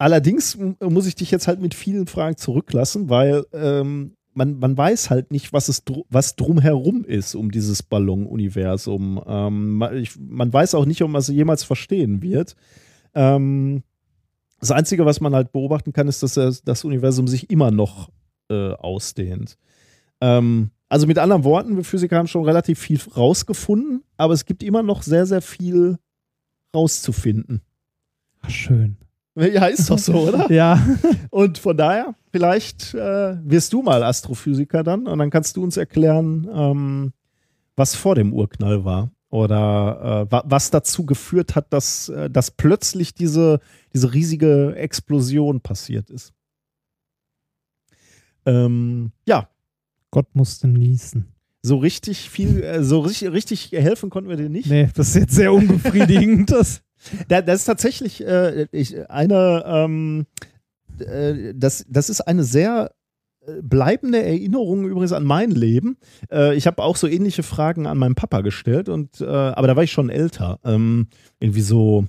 Allerdings 0.00 0.56
muss 0.80 1.06
ich 1.06 1.14
dich 1.14 1.30
jetzt 1.30 1.46
halt 1.46 1.60
mit 1.60 1.74
vielen 1.74 2.06
Fragen 2.06 2.38
zurücklassen, 2.38 3.10
weil 3.10 3.44
ähm, 3.52 4.16
man, 4.32 4.58
man 4.58 4.74
weiß 4.74 5.10
halt 5.10 5.30
nicht, 5.30 5.52
was, 5.52 5.68
es 5.68 5.84
dr 5.84 6.04
was 6.08 6.36
drumherum 6.36 7.04
ist 7.04 7.34
um 7.34 7.50
dieses 7.50 7.82
Ballon-Universum. 7.82 9.22
Ähm, 9.26 9.74
ma- 9.76 9.92
ich, 9.92 10.18
man 10.18 10.50
weiß 10.50 10.74
auch 10.74 10.86
nicht, 10.86 11.02
ob 11.02 11.10
man 11.10 11.20
es 11.20 11.28
jemals 11.28 11.64
verstehen 11.64 12.22
wird. 12.22 12.56
Ähm, 13.14 13.82
das 14.58 14.70
Einzige, 14.70 15.04
was 15.04 15.20
man 15.20 15.34
halt 15.34 15.52
beobachten 15.52 15.92
kann, 15.92 16.08
ist, 16.08 16.22
dass 16.22 16.32
das, 16.32 16.62
das 16.62 16.82
Universum 16.84 17.28
sich 17.28 17.50
immer 17.50 17.70
noch 17.70 18.08
äh, 18.48 18.72
ausdehnt. 18.72 19.58
Ähm, 20.22 20.70
also 20.88 21.06
mit 21.06 21.18
anderen 21.18 21.44
Worten, 21.44 21.76
wir 21.76 21.84
Physiker 21.84 22.16
haben 22.16 22.26
schon 22.26 22.44
relativ 22.46 22.78
viel 22.78 22.98
rausgefunden, 23.14 24.02
aber 24.16 24.32
es 24.32 24.46
gibt 24.46 24.62
immer 24.62 24.82
noch 24.82 25.02
sehr, 25.02 25.26
sehr 25.26 25.42
viel 25.42 25.98
rauszufinden. 26.74 27.60
Ach, 28.40 28.48
schön. 28.48 28.96
Ja, 29.36 29.66
ist 29.66 29.88
doch 29.88 29.98
so, 29.98 30.14
oder? 30.28 30.50
Ja. 30.50 30.84
Und 31.30 31.58
von 31.58 31.76
daher, 31.76 32.14
vielleicht 32.32 32.94
äh, 32.94 33.36
wirst 33.44 33.72
du 33.72 33.82
mal 33.82 34.02
Astrophysiker 34.02 34.82
dann 34.82 35.06
und 35.06 35.18
dann 35.18 35.30
kannst 35.30 35.56
du 35.56 35.62
uns 35.62 35.76
erklären, 35.76 36.48
ähm, 36.52 37.12
was 37.76 37.94
vor 37.94 38.16
dem 38.16 38.32
Urknall 38.32 38.84
war 38.84 39.10
oder 39.30 40.26
äh, 40.28 40.32
wa 40.32 40.42
was 40.46 40.70
dazu 40.70 41.06
geführt 41.06 41.54
hat, 41.54 41.72
dass, 41.72 42.08
äh, 42.08 42.28
dass 42.28 42.50
plötzlich 42.50 43.14
diese, 43.14 43.60
diese 43.94 44.12
riesige 44.12 44.74
Explosion 44.76 45.60
passiert 45.60 46.10
ist. 46.10 46.32
Ähm, 48.46 49.12
ja, 49.26 49.48
Gott 50.10 50.34
musste 50.34 50.66
niesen. 50.66 51.28
so 51.62 51.76
richtig 51.76 52.28
viel, 52.30 52.62
äh, 52.62 52.82
so 52.82 53.00
richtig, 53.00 53.30
richtig 53.32 53.70
helfen 53.72 54.10
konnten 54.10 54.28
wir 54.28 54.36
dir 54.36 54.48
nicht. 54.48 54.68
Nee, 54.68 54.88
das 54.94 55.08
ist 55.10 55.14
jetzt 55.14 55.34
sehr 55.34 55.52
unbefriedigend. 55.52 56.50
Das, 56.60 56.82
Da, 57.28 57.42
das 57.42 57.60
ist 57.60 57.64
tatsächlich 57.64 58.26
äh, 58.26 58.66
ich, 58.72 59.08
eine, 59.10 59.64
ähm, 59.66 60.26
äh, 60.98 61.54
das, 61.54 61.84
das 61.88 62.10
ist 62.10 62.20
eine 62.20 62.44
sehr 62.44 62.92
äh, 63.46 63.62
bleibende 63.62 64.22
Erinnerung 64.22 64.84
übrigens 64.86 65.12
an 65.12 65.24
mein 65.24 65.50
Leben. 65.50 65.96
Äh, 66.30 66.54
ich 66.56 66.66
habe 66.66 66.82
auch 66.82 66.96
so 66.96 67.06
ähnliche 67.06 67.42
Fragen 67.42 67.86
an 67.86 67.98
meinen 67.98 68.14
Papa 68.14 68.42
gestellt 68.42 68.88
und 68.88 69.20
äh, 69.20 69.26
aber 69.26 69.66
da 69.66 69.76
war 69.76 69.82
ich 69.82 69.92
schon 69.92 70.10
älter. 70.10 70.58
Ähm, 70.64 71.08
irgendwie 71.38 71.62
so, 71.62 72.06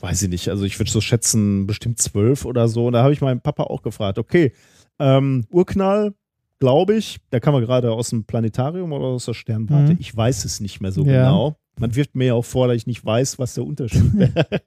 weiß 0.00 0.22
ich 0.22 0.28
nicht, 0.28 0.48
also 0.48 0.64
ich 0.64 0.78
würde 0.78 0.90
so 0.90 1.00
schätzen, 1.00 1.66
bestimmt 1.66 1.98
zwölf 2.00 2.44
oder 2.44 2.68
so. 2.68 2.86
Und 2.86 2.92
da 2.92 3.02
habe 3.02 3.12
ich 3.12 3.20
meinen 3.20 3.40
Papa 3.40 3.64
auch 3.64 3.82
gefragt, 3.82 4.18
okay, 4.18 4.52
ähm, 4.98 5.44
Urknall, 5.50 6.14
glaube 6.58 6.94
ich, 6.94 7.18
da 7.30 7.40
kam 7.40 7.54
er 7.54 7.60
gerade 7.60 7.92
aus 7.92 8.10
dem 8.10 8.24
Planetarium 8.24 8.92
oder 8.92 9.06
aus 9.06 9.26
der 9.26 9.34
Sternwarte. 9.34 9.92
Mhm. 9.92 9.98
Ich 10.00 10.16
weiß 10.16 10.44
es 10.44 10.60
nicht 10.60 10.80
mehr 10.80 10.92
so 10.92 11.04
Ja. 11.04 11.24
genau. 11.24 11.56
Man 11.78 11.94
wirft 11.94 12.14
mir 12.14 12.26
ja 12.28 12.34
auch 12.34 12.44
vor, 12.44 12.68
dass 12.68 12.76
ich 12.76 12.86
nicht 12.86 13.04
weiß, 13.04 13.38
was 13.38 13.54
der 13.54 13.64
Unterschied 13.64 14.14
wäre. 14.14 14.46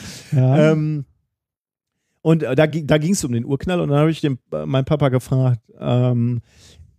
ja. 0.32 0.72
ähm, 0.72 1.04
und 2.22 2.42
äh, 2.42 2.54
da, 2.54 2.66
ging- 2.66 2.86
da 2.86 2.98
ging 2.98 3.12
es 3.12 3.24
um 3.24 3.32
den 3.32 3.44
Urknall 3.44 3.80
und 3.80 3.88
dann 3.88 3.98
habe 3.98 4.10
ich 4.10 4.20
den, 4.20 4.38
äh, 4.52 4.66
meinen 4.66 4.84
Papa 4.84 5.08
gefragt, 5.08 5.60
ähm, 5.78 6.40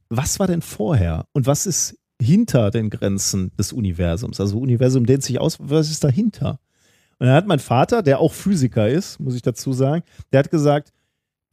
was 0.09 0.39
war 0.39 0.47
denn 0.47 0.61
vorher 0.61 1.25
und 1.33 1.45
was 1.45 1.65
ist 1.65 1.97
hinter 2.21 2.69
den 2.71 2.89
Grenzen 2.89 3.51
des 3.57 3.71
Universums? 3.71 4.39
Also 4.39 4.59
Universum 4.59 5.05
dehnt 5.05 5.23
sich 5.23 5.39
aus, 5.39 5.57
was 5.59 5.89
ist 5.89 6.03
dahinter? 6.03 6.59
Und 7.19 7.27
dann 7.27 7.35
hat 7.35 7.47
mein 7.47 7.59
Vater, 7.59 8.01
der 8.03 8.19
auch 8.19 8.33
Physiker 8.33 8.89
ist, 8.89 9.19
muss 9.19 9.35
ich 9.35 9.41
dazu 9.43 9.73
sagen, 9.73 10.03
der 10.31 10.39
hat 10.39 10.51
gesagt, 10.51 10.91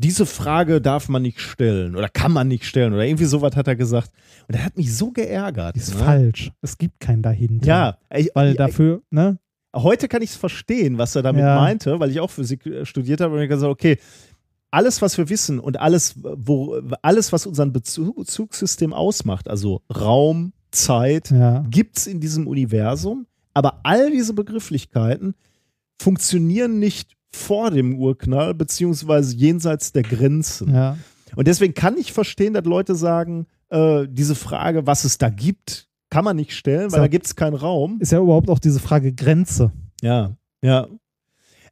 diese 0.00 0.26
Frage 0.26 0.80
darf 0.80 1.08
man 1.08 1.22
nicht 1.22 1.40
stellen 1.40 1.96
oder 1.96 2.08
kann 2.08 2.32
man 2.32 2.46
nicht 2.48 2.64
stellen 2.64 2.92
oder 2.92 3.04
irgendwie 3.04 3.24
sowas 3.24 3.56
hat 3.56 3.66
er 3.66 3.76
gesagt. 3.76 4.10
Und 4.46 4.54
er 4.54 4.64
hat 4.64 4.76
mich 4.76 4.96
so 4.96 5.10
geärgert. 5.10 5.76
ist 5.76 5.94
ne? 5.94 6.00
falsch. 6.00 6.52
Es 6.62 6.78
gibt 6.78 7.00
keinen 7.00 7.22
dahinter. 7.22 7.66
Ja, 7.66 7.98
ich, 8.14 8.30
Weil 8.34 8.52
ich- 8.52 8.56
dafür, 8.56 9.02
ne? 9.10 9.38
Heute 9.76 10.08
kann 10.08 10.22
ich 10.22 10.30
es 10.30 10.36
verstehen, 10.36 10.96
was 10.98 11.14
er 11.14 11.22
damit 11.22 11.42
Ja. 11.42 11.56
meinte, 11.56 12.00
weil 12.00 12.10
ich 12.10 12.20
auch 12.20 12.30
Physik 12.30 12.64
äh, 12.66 12.86
studiert 12.86 13.20
habe 13.20 13.34
und 13.34 13.42
ich 13.42 13.48
gesagt, 13.48 13.70
okay, 13.70 13.98
alles, 14.70 15.02
was 15.02 15.18
wir 15.18 15.28
wissen 15.28 15.58
und 15.60 15.78
alles, 15.80 16.14
wo, 16.22 16.80
alles, 17.02 17.32
was 17.32 17.46
unseren 17.46 17.72
Bezug, 17.72 18.16
Bezugssystem 18.16 18.92
ausmacht, 18.92 19.48
also 19.48 19.82
Raum, 19.94 20.52
Zeit, 20.70 21.30
Ja. 21.30 21.64
gibt 21.70 21.98
es 21.98 22.06
in 22.06 22.20
diesem 22.20 22.46
Universum, 22.46 23.26
aber 23.54 23.80
all 23.82 24.10
diese 24.10 24.32
Begrifflichkeiten 24.34 25.34
funktionieren 26.00 26.78
nicht 26.78 27.16
vor 27.32 27.70
dem 27.70 27.98
Urknall, 27.98 28.54
beziehungsweise 28.54 29.36
jenseits 29.36 29.92
der 29.92 30.02
Grenzen. 30.02 30.74
Ja. 30.74 30.96
Und 31.36 31.46
deswegen 31.46 31.74
kann 31.74 31.96
ich 31.98 32.12
verstehen, 32.12 32.54
dass 32.54 32.64
Leute 32.64 32.94
sagen, 32.94 33.46
äh, 33.70 34.06
diese 34.08 34.34
Frage, 34.34 34.86
was 34.86 35.04
es 35.04 35.18
da 35.18 35.28
gibt, 35.28 35.88
kann 36.10 36.24
man 36.24 36.36
nicht 36.36 36.52
stellen, 36.52 36.84
weil 36.84 36.90
So. 36.90 36.96
da 36.98 37.08
gibt 37.08 37.26
es 37.26 37.36
keinen 37.36 37.54
Raum. 37.54 37.98
Ist 38.00 38.12
ja 38.12 38.18
überhaupt 38.20 38.48
auch 38.48 38.58
diese 38.58 38.80
Frage 38.80 39.12
Grenze. 39.12 39.72
Ja, 40.00 40.36
ja. 40.62 40.86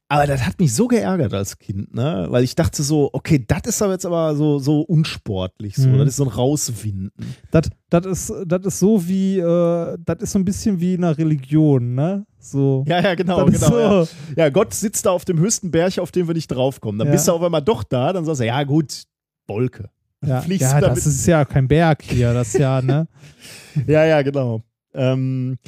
Aber 0.08 0.26
das 0.28 0.46
hat 0.46 0.60
mich 0.60 0.72
so 0.72 0.86
geärgert 0.86 1.34
als 1.34 1.58
Kind, 1.58 1.92
ne? 1.92 2.26
Weil 2.30 2.44
ich 2.44 2.54
dachte 2.54 2.84
so, 2.84 3.10
okay, 3.12 3.44
das 3.44 3.62
ist 3.66 3.82
aber 3.82 3.92
jetzt 3.94 4.06
aber 4.06 4.36
so, 4.36 4.60
so 4.60 4.82
unsportlich, 4.82 5.74
so. 5.74 5.88
Mhm. 5.88 5.98
Das 5.98 6.08
ist 6.10 6.16
so 6.16 6.24
ein 6.24 6.30
Rauswinden. 6.30 7.10
Das, 7.50 7.70
das, 7.90 8.06
ist, 8.06 8.32
das 8.46 8.64
ist 8.66 8.78
so 8.78 9.08
wie, 9.08 9.38
äh, 9.40 9.96
das 10.04 10.18
ist 10.20 10.32
so 10.32 10.38
ein 10.38 10.44
bisschen 10.44 10.78
wie 10.78 10.94
in 10.94 11.02
einer 11.02 11.18
Religion, 11.18 11.94
ne? 11.96 12.24
So. 12.38 12.84
Ja, 12.86 13.00
ja, 13.02 13.14
genau, 13.16 13.46
genau. 13.46 13.58
so, 13.58 13.78
Ja. 13.80 14.06
ja, 14.36 14.48
Gott 14.50 14.74
sitzt 14.74 15.06
da 15.06 15.10
auf 15.10 15.24
dem 15.24 15.40
höchsten 15.40 15.72
Berg, 15.72 15.98
auf 15.98 16.12
den 16.12 16.28
wir 16.28 16.34
nicht 16.34 16.48
draufkommen. 16.48 17.00
Dann 17.00 17.08
Ja. 17.08 17.12
bist 17.12 17.26
du 17.26 17.32
auf 17.32 17.42
einmal 17.42 17.62
doch 17.62 17.82
da, 17.82 18.12
dann 18.12 18.24
sagst 18.24 18.40
du, 18.40 18.46
ja 18.46 18.62
gut, 18.62 19.02
Wolke. 19.48 19.90
Ja, 20.24 20.44
ja 20.46 20.80
das 20.80 21.04
ist 21.04 21.26
ja 21.26 21.44
kein 21.44 21.66
Berg 21.66 22.02
hier, 22.02 22.32
das 22.32 22.48
ist 22.54 22.60
ja, 22.60 22.80
ne? 22.80 23.08
Ja, 23.88 24.04
ja, 24.04 24.22
genau. 24.22 24.62
Ähm, 24.94 25.58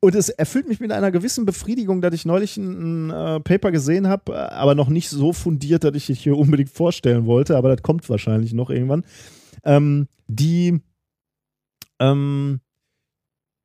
und 0.00 0.14
es 0.14 0.28
erfüllt 0.30 0.66
mich 0.68 0.80
mit 0.80 0.92
einer 0.92 1.10
gewissen 1.10 1.44
Befriedigung, 1.44 2.00
dass 2.00 2.14
ich 2.14 2.24
neulich 2.24 2.56
ein, 2.56 3.08
ein 3.08 3.10
äh, 3.10 3.40
Paper 3.40 3.70
gesehen 3.70 4.08
habe, 4.08 4.32
äh, 4.32 4.36
aber 4.36 4.74
noch 4.74 4.88
nicht 4.88 5.08
so 5.10 5.32
fundiert, 5.32 5.84
dass 5.84 5.94
ich 5.94 6.08
es 6.08 6.18
hier 6.18 6.36
unbedingt 6.38 6.70
vorstellen 6.70 7.26
wollte, 7.26 7.56
aber 7.56 7.74
das 7.74 7.82
kommt 7.82 8.08
wahrscheinlich 8.08 8.52
noch 8.54 8.70
irgendwann. 8.70 9.04
Ähm, 9.64 10.08
die 10.26 10.80
ähm, 12.00 12.60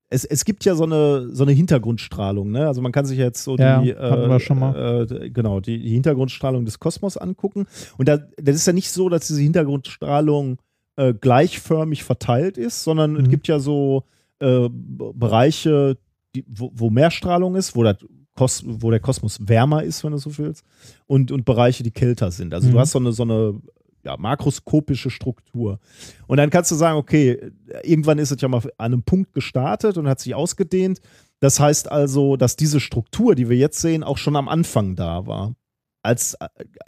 es, 0.10 0.24
es 0.24 0.46
gibt 0.46 0.66
ja 0.66 0.76
so 0.76 0.84
eine, 0.84 1.30
so 1.34 1.44
eine 1.44 1.52
Hintergrundstrahlung, 1.52 2.52
ne? 2.52 2.68
Also 2.68 2.82
man 2.82 2.92
kann 2.92 3.06
sich 3.06 3.18
jetzt 3.18 3.44
so 3.44 3.58
Ja, 3.58 3.82
die, 3.82 3.96
hatten 3.96 4.30
wir 4.30 4.40
schon 4.40 4.60
mal. 4.60 5.08
Äh, 5.10 5.30
genau, 5.32 5.60
die, 5.60 5.80
die 5.80 5.94
Hintergrundstrahlung 5.94 6.64
des 6.66 6.80
Kosmos 6.80 7.18
angucken. 7.18 7.66
Und 7.98 8.08
da, 8.08 8.20
das 8.38 8.56
ist 8.56 8.68
ja 8.68 8.74
nicht 8.74 8.92
so, 8.92 9.10
dass 9.10 9.28
diese 9.28 9.42
Hintergrundstrahlung 9.42 10.60
äh, 10.98 11.14
gleichförmig 11.14 12.04
verteilt 12.04 12.58
ist, 12.58 12.84
sondern 12.84 13.16
es 13.16 13.24
Mhm. 13.24 13.30
gibt 13.30 13.48
ja 13.48 13.60
so 13.60 14.04
äh, 14.40 14.70
Bereiche, 14.72 15.98
die, 16.36 16.46
wo, 16.48 16.72
wo 16.74 16.90
mehr 16.90 17.12
Strahlung 17.12 17.56
ist, 17.56 17.76
wo, 17.76 17.84
das 17.84 17.98
Kos 18.36 18.64
wo 18.66 18.92
der 18.92 19.00
Kosmos 19.00 19.40
wärmer 19.42 19.84
ist, 19.84 20.04
wenn 20.04 20.12
du 20.12 20.18
so 20.18 20.38
willst, 20.38 20.64
und, 21.08 21.32
und 21.32 21.46
Bereiche, 21.46 21.84
die 21.84 21.92
kälter 21.92 22.32
sind. 22.32 22.54
Also 22.54 22.68
du 22.70 22.76
Mhm. 22.76 22.80
hast 22.80 22.92
so 22.92 23.00
eine, 23.00 23.12
so 23.14 23.24
eine 23.24 23.62
ja, 24.04 24.18
makroskopische 24.18 25.10
Struktur. 25.10 25.80
Und 26.28 26.38
dann 26.38 26.50
kannst 26.52 26.70
du 26.70 26.76
sagen, 26.76 26.98
okay, 26.98 27.52
irgendwann 27.84 28.20
ist 28.20 28.32
es 28.32 28.40
ja 28.42 28.48
mal 28.48 28.62
an 28.78 28.94
einem 28.94 29.04
Punkt 29.04 29.34
gestartet 29.34 29.98
und 29.98 30.08
hat 30.08 30.20
sich 30.20 30.36
ausgedehnt. 30.36 31.00
Das 31.40 31.60
heißt 31.60 31.92
also, 31.92 32.36
dass 32.38 32.56
diese 32.56 32.80
Struktur, 32.80 33.36
die 33.36 33.50
wir 33.50 33.58
jetzt 33.58 33.82
sehen, 33.82 34.04
auch 34.04 34.18
schon 34.18 34.36
am 34.36 34.48
Anfang 34.48 34.96
da 34.96 35.26
war. 35.26 35.56
Als, 36.04 36.38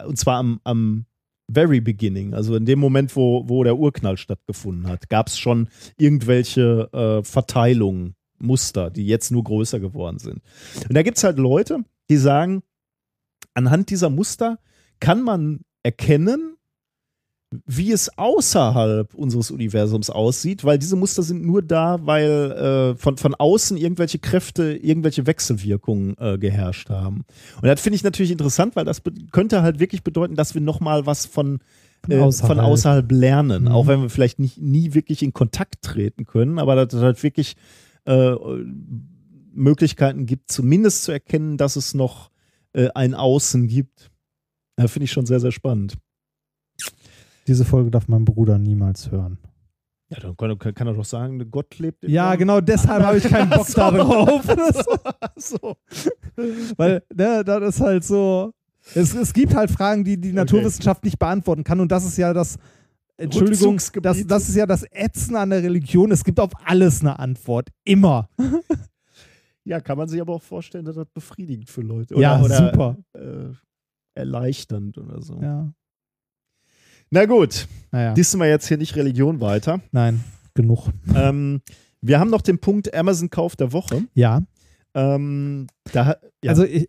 und 0.06 0.16
zwar 0.16 0.38
am, 0.38 0.60
am 0.64 1.06
very 1.50 1.80
beginning, 1.80 2.34
also 2.34 2.54
in 2.54 2.66
dem 2.66 2.78
Moment, 2.78 3.16
wo, 3.16 3.48
wo 3.48 3.64
der 3.64 3.78
Urknall 3.78 4.16
stattgefunden 4.16 4.86
hat, 4.86 5.08
gab 5.08 5.26
es 5.26 5.38
schon 5.38 5.68
irgendwelche 5.96 6.88
äh, 6.92 7.24
Verteilungen, 7.24 8.14
Muster, 8.40 8.90
die 8.90 9.06
jetzt 9.06 9.30
nur 9.30 9.44
größer 9.44 9.80
geworden 9.80 10.18
sind. 10.18 10.40
Und 10.88 10.94
da 10.94 11.02
gibt 11.02 11.18
es 11.18 11.24
halt 11.24 11.38
Leute, 11.38 11.84
die 12.10 12.16
sagen, 12.16 12.62
anhand 13.54 13.90
dieser 13.90 14.10
Muster 14.10 14.58
kann 15.00 15.22
man 15.22 15.60
erkennen, 15.82 16.54
wie 17.66 17.92
es 17.92 18.10
außerhalb 18.18 19.14
unseres 19.14 19.50
Universums 19.50 20.10
aussieht, 20.10 20.64
weil 20.64 20.78
diese 20.78 20.96
Muster 20.96 21.22
sind 21.22 21.46
nur 21.46 21.62
da, 21.62 21.98
weil 22.02 22.92
äh, 22.92 22.94
von, 22.96 23.16
von 23.16 23.34
außen 23.34 23.78
irgendwelche 23.78 24.18
Kräfte, 24.18 24.76
irgendwelche 24.76 25.26
Wechselwirkungen 25.26 26.14
äh, 26.18 26.36
geherrscht 26.36 26.90
haben. 26.90 27.24
Und 27.62 27.68
das 27.68 27.80
finde 27.80 27.96
ich 27.96 28.04
natürlich 28.04 28.32
interessant, 28.32 28.76
weil 28.76 28.84
das 28.84 29.00
könnte 29.32 29.62
halt 29.62 29.78
wirklich 29.80 30.02
bedeuten, 30.04 30.34
dass 30.34 30.54
wir 30.54 30.60
nochmal 30.60 31.06
was 31.06 31.24
von, 31.24 31.60
äh, 32.10 32.18
außerhalb. 32.18 32.54
von 32.58 32.60
außerhalb 32.62 33.10
lernen, 33.10 33.62
Mhm. 33.64 33.68
auch 33.68 33.86
wenn 33.86 34.02
wir 34.02 34.10
vielleicht 34.10 34.38
nicht, 34.38 34.60
nie 34.60 34.92
wirklich 34.92 35.22
in 35.22 35.32
Kontakt 35.32 35.80
treten 35.80 36.26
können, 36.26 36.58
aber 36.58 36.76
dass 36.76 36.92
es 36.92 37.02
halt 37.02 37.22
wirklich 37.22 37.56
äh, 38.08 38.34
Möglichkeiten 39.52 40.26
gibt, 40.26 40.50
zumindest 40.50 41.04
zu 41.04 41.12
erkennen, 41.12 41.56
dass 41.58 41.76
es 41.76 41.94
noch 41.94 42.30
äh, 42.72 42.88
ein 42.94 43.14
Außen 43.14 43.66
gibt. 43.68 44.10
Ja, 44.78 44.88
finde 44.88 45.04
ich 45.04 45.12
schon 45.12 45.26
sehr, 45.26 45.40
sehr 45.40 45.52
spannend. 45.52 45.94
Diese 47.46 47.64
Folge 47.64 47.90
darf 47.90 48.08
mein 48.08 48.24
Bruder 48.24 48.58
niemals 48.58 49.10
hören. 49.10 49.38
Ja, 50.10 50.20
dann 50.20 50.36
kann, 50.36 50.74
kann, 50.74 50.86
er 50.86 50.94
doch 50.94 51.04
sagen, 51.04 51.50
Gott 51.50 51.78
lebt 51.78 52.04
in 52.04 52.10
Ja, 52.10 52.30
mir. 52.30 52.38
genau 52.38 52.60
deshalb 52.62 53.02
habe 53.02 53.18
ich 53.18 53.24
keinen 53.24 53.50
Bock 53.50 53.66
So. 53.66 53.74
darauf. 53.74 54.42
so. 55.36 55.76
Weil, 56.76 57.02
ne, 57.14 57.44
das 57.44 57.74
ist 57.76 57.80
halt 57.80 58.04
so. 58.04 58.52
Es, 58.94 59.14
es 59.14 59.34
gibt 59.34 59.54
halt 59.54 59.70
Fragen, 59.70 60.04
die 60.04 60.18
die 60.18 60.32
Naturwissenschaft 60.32 61.04
nicht 61.04 61.18
beantworten 61.18 61.62
kann. 61.62 61.80
Und 61.80 61.92
das 61.92 62.06
ist 62.06 62.16
ja 62.16 62.32
das. 62.32 62.56
Entschuldigung, 63.18 63.80
das, 64.00 64.26
das 64.26 64.48
ist 64.48 64.54
ja 64.54 64.64
das 64.64 64.84
Ätzen 64.84 65.36
an 65.36 65.50
der 65.50 65.62
Religion. 65.62 66.10
Es 66.12 66.24
gibt 66.24 66.38
auf 66.40 66.52
alles 66.64 67.00
eine 67.00 67.18
Antwort. 67.18 67.68
Immer. 67.84 68.28
Ja, 69.64 69.80
kann 69.80 69.98
man 69.98 70.08
sich 70.08 70.18
aber 70.18 70.32
auch 70.32 70.40
vorstellen, 70.42 70.86
dass 70.86 70.96
das 70.96 71.08
befriedigend 71.12 71.68
für 71.68 71.82
Leute 71.82 72.14
Ja, 72.18 72.40
oder, 72.40 72.56
super. 72.72 72.96
Äh, 73.12 73.52
erleichternd 74.14 74.96
oder 74.96 75.20
so. 75.20 75.38
Ja. 75.42 75.70
Na 77.10 77.26
gut, 77.26 77.68
Naja. 77.90 78.14
dissen 78.14 78.40
wir 78.40 78.48
jetzt 78.48 78.66
hier 78.66 78.78
nicht 78.78 78.96
Religion 78.96 79.42
weiter. 79.42 79.82
Nein, 79.92 80.24
genug. 80.54 80.88
ähm, 81.14 81.60
wir 82.00 82.18
haben 82.18 82.30
noch 82.30 82.40
den 82.40 82.58
Punkt 82.60 82.94
Amazon-Kauf 82.94 83.56
der 83.56 83.72
Woche. 83.74 84.04
Ja. 84.14 84.42
Ähm, 84.94 85.66
da, 85.92 86.16
ja. 86.42 86.50
Also 86.50 86.64
ich, 86.64 86.88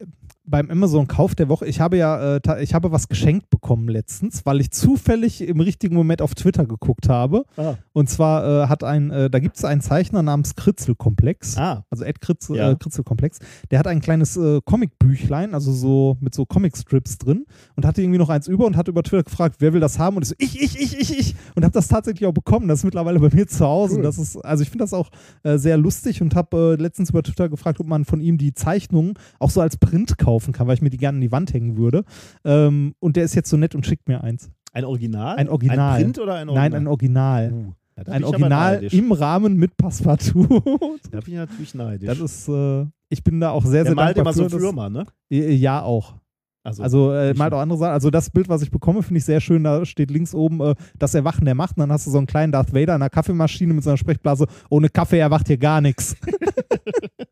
beim 0.49 0.69
Amazon-Kauf 0.71 1.35
der 1.35 1.47
Woche, 1.47 1.65
ich 1.67 1.79
habe 1.79 1.97
ja, 1.97 2.37
äh, 2.37 2.63
ich 2.63 2.73
habe 2.73 2.91
was 2.91 3.07
geschenkt 3.07 3.49
bekommen 3.49 3.87
letztens, 3.87 4.45
weil 4.45 4.59
ich 4.61 4.71
zufällig 4.71 5.41
im 5.47 5.59
richtigen 5.59 5.95
Moment 5.95 6.21
auf 6.21 6.33
Twitter 6.35 6.65
geguckt 6.65 7.07
habe. 7.07 7.45
ah, 7.57 7.75
Und 7.93 8.09
zwar 8.09 8.63
äh, 8.63 8.67
hat 8.67 8.83
ein, 8.83 9.11
äh, 9.11 9.29
da 9.29 9.39
gibt 9.39 9.57
es 9.57 9.63
einen 9.65 9.81
Zeichner 9.81 10.23
namens 10.23 10.55
Kritzelkomplex. 10.55 11.57
ah, 11.57 11.83
Also 11.89 12.03
Ed 12.03 12.19
Kritzel, 12.21 12.55
Ja. 12.57 12.71
äh, 12.71 12.75
Kritzelkomplex. 12.75 13.39
Der 13.71 13.79
hat 13.79 13.87
ein 13.87 14.01
kleines 14.01 14.37
äh, 14.37 14.59
Comicbüchlein, 14.65 15.53
also 15.53 15.71
so 15.71 16.17
mit 16.19 16.33
so 16.33 16.45
Comicstrips 16.45 17.17
drin 17.19 17.45
und 17.75 17.85
hatte 17.85 18.01
irgendwie 18.01 18.19
noch 18.19 18.29
eins 18.29 18.47
über 18.47 18.65
und 18.65 18.75
hat 18.75 18.87
über 18.87 19.03
Twitter 19.03 19.23
gefragt, 19.23 19.57
wer 19.59 19.73
will 19.73 19.79
das 19.81 19.99
haben? 19.99 20.15
Und 20.17 20.23
ich 20.23 20.29
so, 20.29 20.35
ich, 20.39 20.59
ich, 20.61 20.79
ich, 20.79 20.99
ich, 20.99 21.19
ich. 21.19 21.35
Und 21.55 21.63
habe 21.63 21.73
das 21.73 21.87
tatsächlich 21.87 22.27
auch 22.27 22.33
bekommen. 22.33 22.67
Das 22.67 22.79
ist 22.79 22.85
mittlerweile 22.85 23.19
bei 23.19 23.29
mir 23.33 23.47
zu 23.47 23.65
Hause. 23.65 23.97
Cool. 23.97 24.03
Das 24.03 24.17
ist, 24.17 24.35
also 24.37 24.63
ich 24.63 24.69
finde 24.69 24.83
das 24.83 24.93
auch 24.93 25.09
äh, 25.43 25.57
sehr 25.57 25.77
lustig 25.77 26.21
und 26.21 26.35
habe 26.35 26.75
äh, 26.77 26.81
letztens 26.81 27.09
über 27.11 27.21
Twitter 27.23 27.49
gefragt, 27.49 27.79
ob 27.79 27.87
man 27.87 28.05
von 28.05 28.19
ihm 28.21 28.37
die 28.37 28.53
Zeichnungen 28.53 29.13
auch 29.39 29.49
so 29.49 29.61
als 29.61 29.77
Print 29.77 30.17
kaufen 30.39 30.53
kann, 30.53 30.67
weil 30.67 30.75
ich 30.75 30.81
mir 30.81 30.89
die 30.89 30.97
gerne 30.97 31.17
an 31.17 31.21
die 31.21 31.31
Wand 31.31 31.53
hängen 31.53 31.77
würde. 31.77 32.03
Ähm, 32.45 32.95
und 32.99 33.15
der 33.17 33.25
ist 33.25 33.35
jetzt 33.35 33.49
so 33.49 33.57
nett 33.57 33.75
und 33.75 33.85
schickt 33.85 34.07
mir 34.07 34.23
eins. 34.23 34.49
ein 34.73 34.85
Original? 34.85 35.35
Ein 35.35 35.49
Original. 35.49 35.97
Ein 35.97 36.03
Print 36.03 36.19
oder 36.19 36.35
ein 36.35 36.49
Original? 36.49 36.69
Nein, 36.69 36.81
ein 36.81 36.87
Original. 36.87 37.51
Uh, 37.51 37.73
ein 38.11 38.23
Original 38.23 38.83
im 38.83 39.11
Rahmen 39.11 39.57
mit 39.57 39.75
Passepartout. 39.75 40.47
Da 41.11 41.19
bin 41.21 41.33
ich 41.33 41.39
natürlich 41.39 41.73
neidisch. 41.73 42.07
Das 42.07 42.19
ist, 42.19 42.47
äh, 42.47 42.85
ich 43.09 43.23
bin 43.23 43.39
da 43.41 43.49
auch 43.49 43.65
sehr, 43.65 43.83
Der 43.83 43.91
sehr 43.91 43.95
malt 43.95 44.15
dankbar 44.15 44.33
immer 44.37 44.49
so 44.49 44.57
Firma, 44.59 44.89
ne? 44.89 45.05
Äh, 45.29 45.53
Ja, 45.53 45.81
auch. 45.81 46.15
Also, 46.63 46.83
Also 46.83 47.11
äh, 47.13 47.33
malt 47.33 47.53
auch 47.53 47.59
andere 47.59 47.79
Sachen. 47.79 47.93
Also 47.93 48.09
das 48.11 48.29
Bild, 48.29 48.47
was 48.47 48.61
ich 48.61 48.69
bekomme, 48.69 49.01
finde 49.01 49.17
ich 49.17 49.25
sehr 49.25 49.41
schön. 49.41 49.63
Da 49.63 49.85
steht 49.85 50.11
links 50.11 50.35
oben 50.35 50.61
äh, 50.61 50.75
das 50.97 51.15
Erwachen 51.15 51.45
der 51.45 51.55
Macht. 51.55 51.77
Und 51.77 51.81
dann 51.81 51.91
hast 51.91 52.05
du 52.05 52.11
so 52.11 52.17
einen 52.17 52.27
kleinen 52.27 52.51
Darth 52.51 52.73
Vader 52.73 52.95
in 52.95 53.01
einer 53.01 53.09
Kaffeemaschine 53.09 53.73
mit 53.73 53.83
so 53.83 53.89
einer 53.89 53.97
Sprechblase. 53.97 54.45
Ohne 54.69 54.89
Kaffee 54.89 55.19
erwacht 55.19 55.47
hier 55.47 55.57
gar 55.57 55.81
nichts. 55.81 56.15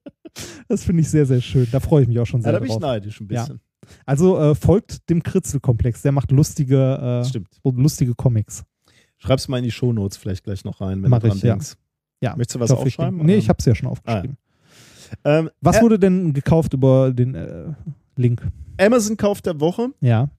das 0.67 0.83
finde 0.83 1.01
ich 1.01 1.09
sehr, 1.09 1.25
sehr 1.25 1.41
schön. 1.41 1.67
Da 1.72 1.80
freue 1.80 2.03
ich 2.03 2.07
mich 2.07 2.19
auch 2.19 2.25
schon 2.25 2.40
ja, 2.41 2.45
sehr 2.45 2.53
da 2.53 2.59
bin 2.59 2.69
ich 2.72 2.80
neidisch 2.80 3.19
ein 3.22 3.27
Ja. 3.32 3.41
bisschen. 3.43 3.59
Also 4.06 4.38
äh, 4.40 4.56
folgt 4.56 5.09
dem 5.09 5.24
Kritzelkomplex. 5.24 6.01
Der 6.01 6.11
macht 6.11 6.32
lustige, 6.32 7.24
äh, 7.25 7.69
lustige 7.69 8.16
Comics. 8.16 8.64
Schreib's 9.17 9.48
mal 9.48 9.57
in 9.59 9.64
die 9.64 9.72
Shownotes 9.72 10.17
vielleicht 10.17 10.43
gleich 10.43 10.64
noch 10.66 10.82
rein, 10.82 11.01
wenn 11.03 11.09
Mach 11.09 11.19
du 11.19 11.27
dran 11.27 11.38
ich, 11.38 11.43
ja. 11.43 11.53
denkst. 11.53 11.74
Ja, 12.22 12.35
Möchtest 12.35 12.56
du 12.56 12.59
was 12.59 12.72
Ich 12.72 12.75
ich 12.77 12.82
aufschreiben? 12.99 13.17
denk- 13.19 13.27
Nee, 13.27 13.35
ich 13.38 13.48
habe 13.49 13.57
es 13.59 13.66
ja 13.66 13.75
schon 13.75 13.88
aufgeschrieben. 13.90 14.38
Ähm, 15.24 15.49
Was 15.61 15.82
wurde 15.82 15.98
denn 15.99 16.33
gekauft 16.33 16.74
über 16.74 17.11
den 17.14 17.33
äh, 17.35 17.74
Link? 18.17 18.45
Amazon-Kauf 18.80 19.41
der 19.41 19.59
Woche, 19.59 19.90
Ja. 20.01 20.30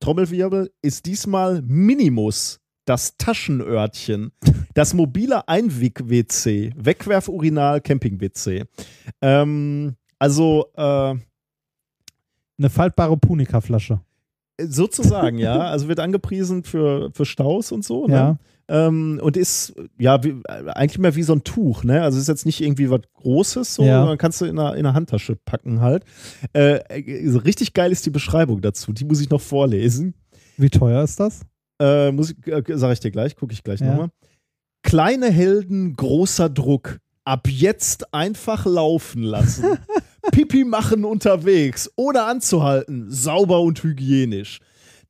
Trommelwirbel, 0.00 0.70
ist 0.80 1.06
diesmal 1.06 1.60
Minimus, 1.62 2.60
das 2.86 3.16
Taschenörtchen, 3.18 4.30
das 4.74 4.94
mobile 4.94 5.46
Einweg-WC, 5.48 6.72
Wegwerf-Urinal, 6.76 7.80
Camping-WC. 7.80 8.64
Ähm, 9.22 9.94
also, 10.18 10.66
äh, 10.76 11.14
Eine 12.58 12.70
faltbare 12.70 13.16
Punika-Flasche. 13.16 14.00
sozusagen, 14.60 15.38
ja. 15.38 15.58
Also 15.70 15.88
wird 15.88 16.00
angepriesen 16.00 16.64
für, 16.64 17.10
für 17.12 17.24
Staus 17.24 17.70
und 17.72 17.84
so. 17.84 18.06
Ne? 18.08 18.14
Ja. 18.14 18.36
Ähm, 18.70 19.18
und 19.22 19.36
ist 19.36 19.74
ja 19.98 20.22
wie, 20.24 20.42
eigentlich 20.46 20.98
mehr 20.98 21.14
wie 21.14 21.22
so 21.22 21.32
ein 21.32 21.42
Tuch, 21.44 21.84
ne? 21.84 22.02
Also 22.02 22.18
ist 22.18 22.28
jetzt 22.28 22.44
nicht 22.44 22.60
irgendwie 22.60 22.90
was 22.90 23.00
Großes, 23.14 23.76
so, 23.76 23.82
Ja. 23.84 24.00
sondern 24.00 24.18
kannst 24.18 24.40
du 24.40 24.44
in 24.44 24.58
einer, 24.58 24.74
in 24.74 24.80
einer 24.84 24.92
Handtasche 24.94 25.36
packen 25.36 25.80
halt. 25.80 26.04
Äh, 26.52 26.80
äh, 27.00 27.36
richtig 27.38 27.72
geil 27.72 27.92
ist 27.92 28.04
die 28.04 28.10
Beschreibung 28.10 28.60
dazu. 28.60 28.92
Die 28.92 29.04
muss 29.04 29.20
ich 29.22 29.30
noch 29.30 29.40
vorlesen. 29.40 30.12
Wie 30.58 30.68
teuer 30.68 31.02
ist 31.04 31.18
das? 31.20 31.42
Äh, 31.80 32.10
muss 32.12 32.32
ich, 32.32 32.46
äh, 32.46 32.62
sag 32.76 32.92
ich 32.92 33.00
dir 33.00 33.10
gleich, 33.12 33.36
gucke 33.36 33.52
ich 33.54 33.62
gleich 33.62 33.80
Ja. 33.80 33.86
nochmal. 33.92 34.08
Kleine 34.88 35.30
Helden, 35.30 35.96
großer 35.96 36.48
Druck. 36.48 37.00
Ab 37.22 37.46
jetzt 37.46 38.14
einfach 38.14 38.64
laufen 38.64 39.22
lassen. 39.22 39.76
Pipi 40.32 40.64
machen 40.64 41.04
unterwegs, 41.04 41.90
ohne 41.94 42.22
anzuhalten, 42.22 43.04
sauber 43.10 43.60
und 43.60 43.82
hygienisch. 43.82 44.60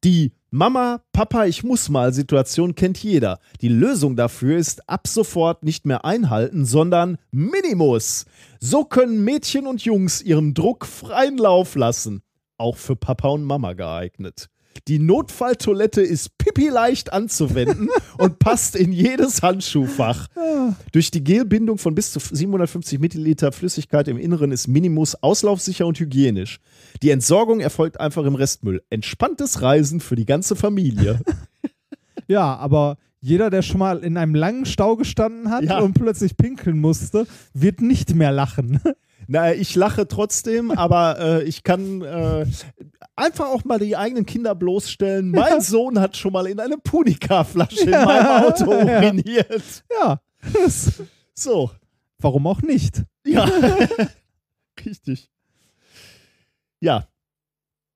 Die 0.02 0.32
Mama, 0.50 1.04
Papa, 1.12 1.44
ich 1.44 1.62
muss 1.62 1.90
mal 1.90 2.12
Situation 2.12 2.74
kennt 2.74 2.98
jeder. 2.98 3.38
Die 3.60 3.68
Lösung 3.68 4.16
dafür 4.16 4.58
ist 4.58 4.88
ab 4.88 5.06
sofort 5.06 5.62
nicht 5.62 5.86
mehr 5.86 6.04
einhalten, 6.04 6.64
sondern 6.64 7.16
Minimus. 7.30 8.24
So 8.58 8.82
können 8.84 9.22
Mädchen 9.22 9.68
und 9.68 9.82
Jungs 9.82 10.20
ihrem 10.22 10.54
Druck 10.54 10.86
freien 10.86 11.38
Lauf 11.38 11.76
lassen. 11.76 12.22
auch 12.56 12.76
für 12.78 12.96
Papa 12.96 13.28
und 13.28 13.44
Mama 13.44 13.74
geeignet. 13.74 14.48
Die 14.86 14.98
Notfalltoilette 14.98 16.00
ist 16.00 16.38
pipi 16.38 16.68
leicht 16.68 17.12
anzuwenden 17.12 17.88
und 18.18 18.38
passt 18.38 18.76
in 18.76 18.92
jedes 18.92 19.42
Handschuhfach. 19.42 20.28
Durch 20.92 21.10
die 21.10 21.24
Gelbindung 21.24 21.78
von 21.78 21.94
bis 21.94 22.12
zu 22.12 22.20
750 22.20 22.98
Milliliter 23.00 23.52
Flüssigkeit 23.52 24.08
im 24.08 24.18
Inneren 24.18 24.52
ist 24.52 24.68
Minimus 24.68 25.14
auslaufsicher 25.16 25.86
und 25.86 25.98
hygienisch. 25.98 26.60
Die 27.02 27.10
Entsorgung 27.10 27.60
erfolgt 27.60 27.98
einfach 28.00 28.24
im 28.24 28.34
Restmüll. 28.34 28.82
Entspanntes 28.90 29.62
Reisen 29.62 30.00
für 30.00 30.16
die 30.16 30.26
ganze 30.26 30.54
Familie. 30.56 31.20
Ja, 32.30 32.56
aber 32.56 32.98
jeder, 33.22 33.48
der 33.48 33.62
schon 33.62 33.78
mal 33.78 34.00
in 34.04 34.18
einem 34.18 34.34
langen 34.34 34.66
Stau 34.66 34.96
gestanden 34.96 35.50
hat 35.50 35.64
Ja. 35.64 35.78
und 35.78 35.94
plötzlich 35.94 36.36
pinkeln 36.36 36.78
musste, 36.78 37.26
wird 37.54 37.80
nicht 37.80 38.14
mehr 38.14 38.32
lachen. 38.32 38.80
Na, 39.30 39.52
ich 39.52 39.74
lache 39.74 40.08
trotzdem, 40.08 40.70
aber 40.76 41.18
äh, 41.20 41.42
ich 41.44 41.62
kann 41.62 42.00
äh, 42.02 42.46
einfach 43.14 43.46
auch 43.48 43.64
mal 43.64 43.78
die 43.78 43.94
eigenen 43.96 44.24
Kinder 44.26 44.54
bloßstellen. 44.54 45.30
Mein 45.30 45.60
Sohn 45.60 46.00
hat 46.00 46.16
schon 46.16 46.32
mal 46.32 46.46
in 46.46 46.58
eine 46.58 46.78
Punika-Flasche 46.78 47.84
in 47.84 47.90
meinem 47.90 48.44
Auto 48.44 48.72
Ja. 48.72 48.84
uriniert. 48.84 49.84
Ja, 50.00 50.20
das, 50.54 51.02
So, 51.34 51.70
warum 52.18 52.46
auch 52.46 52.62
nicht? 52.62 53.02
ja. 53.26 53.48
Richtig. 54.86 55.28
Ja. 56.80 57.06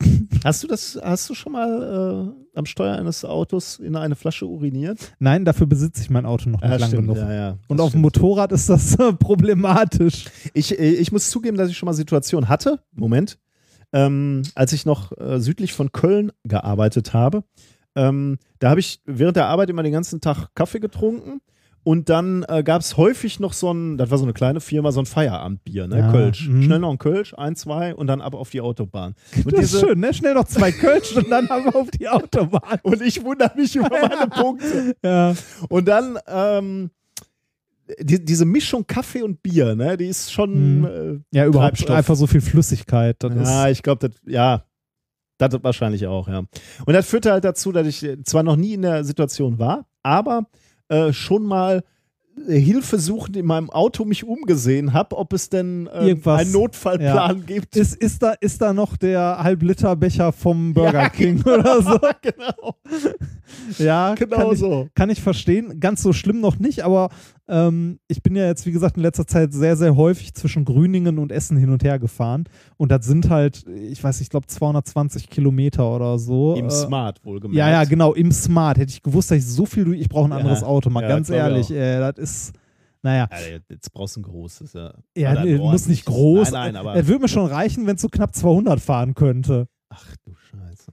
Hast 0.45 0.63
du 0.63 0.67
das, 0.67 0.99
hast 1.01 1.31
du 1.31 1.35
schon 1.35 1.53
mal 1.53 2.35
äh, 2.55 2.59
am 2.59 2.67
Steuer 2.67 2.97
eines 2.97 3.25
Autos 3.25 3.79
in 3.79 3.95
eine 3.95 4.17
Flasche 4.17 4.47
uriniert? 4.47 5.13
Nein, 5.21 5.45
dafür 5.45 5.67
besitze 5.69 6.03
ich 6.03 6.11
mein 6.11 6.27
Auto 6.27 6.51
noch 6.51 6.61
nicht 6.61 6.81
lang 6.81 6.91
genug. 6.91 7.17
Ja, 7.17 7.33
ja, 7.33 7.59
Und 7.69 7.81
auf 7.81 7.93
dem 7.93 8.01
stimmt. 8.01 8.03
Motorrad 8.03 8.51
ist 8.51 8.69
das 8.69 8.97
äh, 8.97 9.13
problematisch. 9.19 10.25
Ich, 10.53 10.79
äh, 10.79 10.91
ich 10.91 11.13
muss 11.13 11.31
zugeben, 11.31 11.57
dass 11.57 11.71
ich 11.71 11.77
schon 11.79 11.87
mal 11.87 11.93
Situationen 11.93 12.49
hatte. 12.49 12.81
Moment. 12.93 13.39
Ähm, 13.93 14.43
als 14.55 14.73
ich 14.73 14.85
noch 14.85 15.17
äh, 15.19 15.39
südlich 15.39 15.75
von 15.75 15.93
Köln 15.93 16.33
gearbeitet 16.45 17.13
habe, 17.13 17.45
ähm, 17.95 18.39
da 18.59 18.71
habe 18.71 18.81
ich 18.81 19.01
während 19.05 19.37
der 19.37 19.47
Arbeit 19.47 19.71
immer 19.71 19.83
den 19.83 19.93
ganzen 19.93 20.21
Tag 20.21 20.49
Kaffee 20.55 20.81
getrunken. 20.81 21.41
Und 21.85 22.09
dann 22.09 22.45
äh, 22.49 22.63
gab 22.63 22.81
es 22.81 22.97
häufig 22.97 23.41
noch 23.41 23.53
so 23.53 23.73
ein, 23.73 23.99
das 23.99 24.09
war 24.11 24.19
so 24.19 24.25
eine 24.25 24.33
kleine 24.33 24.61
Firma, 24.61 24.93
so 24.93 25.01
ein 25.01 25.07
Feierabendbier, 25.07 25.89
ne? 25.89 25.99
Ja, 25.99 26.11
Kölsch. 26.13 26.47
mhm. 26.49 26.63
Schnell 26.63 26.79
noch 26.79 26.91
ein 26.93 26.99
Kölsch, 26.99 27.35
ein, 27.37 27.57
zwei 27.57 27.93
und 27.95 28.07
dann 28.07 28.21
ab 28.21 28.35
auf 28.35 28.51
die 28.51 28.61
Autobahn. 28.61 29.15
Und, 29.45 29.53
Das 29.57 29.73
ist 29.73 29.81
schön, 29.81 29.99
ne? 29.99 30.15
Schnell 30.15 30.35
noch 30.35 30.45
zwei 30.45 30.71
Kölsch 30.71 31.17
und 31.17 31.29
dann 31.31 31.49
wir 31.49 31.75
auf 31.75 31.91
die 31.91 32.09
Autobahn. 32.09 32.79
und 32.85 33.03
ich 33.03 33.25
wundere 33.25 33.51
mich 33.57 33.75
über 33.75 33.89
meine 33.91 34.29
Punkte. 34.31 34.95
Ja. 35.05 35.35
Und 35.69 35.89
dann 35.89 36.19
ähm, 36.29 36.91
die, 38.01 38.25
diese 38.25 38.45
Mischung 38.45 38.87
Kaffee 38.87 39.23
und 39.23 39.43
Bier, 39.43 39.75
ne? 39.75 39.97
Die 39.97 40.07
ist 40.07 40.33
schon 40.33 40.81
Mhm. 40.81 40.85
äh, 41.33 41.37
Ja, 41.37 41.47
überhaupt 41.47 41.79
Treibstoff. 41.79 41.97
einfach 41.97 42.15
so 42.15 42.27
viel 42.29 42.41
Flüssigkeit. 42.41 43.17
Ja, 43.25 43.69
ich 43.69 43.83
glaube, 43.83 44.09
das, 44.09 44.21
ja, 44.25 44.63
das 45.39 45.53
wahrscheinlich 45.65 46.07
auch, 46.07 46.29
ja. 46.29 46.45
Und 46.87 46.93
das 46.95 47.07
führte 47.07 47.33
halt 47.33 47.45
dazu, 47.45 47.73
dass 47.73 47.89
ich 47.89 48.07
zwar 48.25 48.45
noch 48.45 48.55
nie 48.57 48.75
in 48.75 48.83
der 48.83 49.03
Situation 49.03 49.59
war, 49.59 49.87
aber 50.05 50.47
äh, 50.93 51.13
schon 51.13 51.45
mal 51.45 51.83
äh, 52.49 52.59
hilfesuchend 52.59 53.37
in 53.37 53.47
meinem 53.47 53.71
Auto 53.71 54.05
mich 54.05 54.25
umgesehen 54.25 54.93
habe, 54.93 55.17
ob 55.17 55.33
es 55.33 55.49
denn 55.49 55.87
äh, 55.87 56.09
Irgendwas, 56.09 56.41
einen 56.41 56.53
Notfallplan 56.53 57.45
gibt. 57.47 57.77
ist, 57.77 57.95
ist, 57.95 58.23
da, 58.23 58.33
ist 58.41 58.61
da 58.63 58.73
noch 58.73 58.97
der 58.97 59.39
Halb-Liter-Becher 59.43 60.33
vom 60.33 60.73
Burger 60.75 61.03
Ja, 61.03 61.09
King 61.09 61.43
oder 61.43 61.83
so? 61.83 61.99
genau, 62.23 62.77
Ja, 63.79 64.15
genau 64.15 64.37
kann 64.37 64.53
ich, 64.53 64.59
so. 64.59 64.89
kann 64.95 65.11
ich 65.11 65.21
verstehen. 65.23 65.81
Ganz 65.81 66.03
so 66.03 66.13
schlimm 66.13 66.41
noch 66.41 66.59
nicht, 66.59 66.85
aber 66.85 67.11
ähm, 67.49 67.99
ich 68.09 68.23
bin 68.23 68.37
ja 68.37 68.47
jetzt, 68.47 68.67
wie 68.67 68.73
gesagt, 68.73 68.97
in 68.97 69.03
letzter 69.03 69.27
Zeit 69.27 69.53
sehr, 69.53 69.77
sehr 69.77 69.97
häufig 69.97 70.33
zwischen 70.35 70.65
Grüningen 70.65 71.19
und 71.19 71.33
Essen 71.33 71.57
hin 71.57 71.71
und 71.71 71.83
her 71.85 71.99
gefahren. 71.99 72.45
Und 72.77 72.91
das 72.93 73.05
sind 73.07 73.29
halt, 73.31 73.67
ich 73.69 74.03
weiß, 74.03 74.21
ich 74.21 74.31
glaube 74.31 74.47
220 74.47 75.29
Kilometer 75.29 75.91
oder 75.95 76.19
so. 76.19 76.55
Im 76.55 76.67
Äh, 76.67 76.71
Smart 76.71 77.25
wohlgemerkt. 77.25 77.57
Ja, 77.57 77.71
ja, 77.71 77.85
genau, 77.85 78.13
im 78.15 78.31
Smart. 78.33 78.79
Hätte 78.79 78.91
ich 78.93 79.03
gewusst, 79.03 79.31
dass 79.31 79.39
ich 79.39 79.47
so 79.47 79.67
viel, 79.67 79.93
ich 79.95 80.09
brauche 80.09 80.27
ein 80.27 80.31
Ja, 80.33 80.37
anderes 80.39 80.63
Auto. 80.63 80.89
Mal 80.91 81.03
ja, 81.03 81.09
ganz 81.09 81.29
ehrlich, 81.31 81.71
äh, 81.71 81.99
das 81.99 82.17
ist, 82.19 82.53
naja. 83.03 83.29
Ja, 83.31 83.59
jetzt 83.69 83.93
brauchst 83.93 84.17
du 84.17 84.21
ein 84.21 84.25
großes. 84.25 84.73
Ja, 84.75 84.95
Ja, 85.17 85.45
muss 85.59 85.89
nicht 85.89 86.05
groß. 86.05 86.53
Nein, 86.53 86.75
nein, 86.75 86.77
aber. 86.77 86.95
Es 86.95 87.07
würde 87.09 87.23
mir 87.23 87.29
schon 87.29 87.47
reichen, 87.47 87.87
wenn 87.87 87.97
es 87.97 88.03
so 88.03 88.09
knapp 88.09 88.35
200 88.35 88.81
fahren 88.81 89.15
könnte. 89.15 89.67
Ach 89.89 90.15
du 90.25 90.33
Scheiße. 90.35 90.93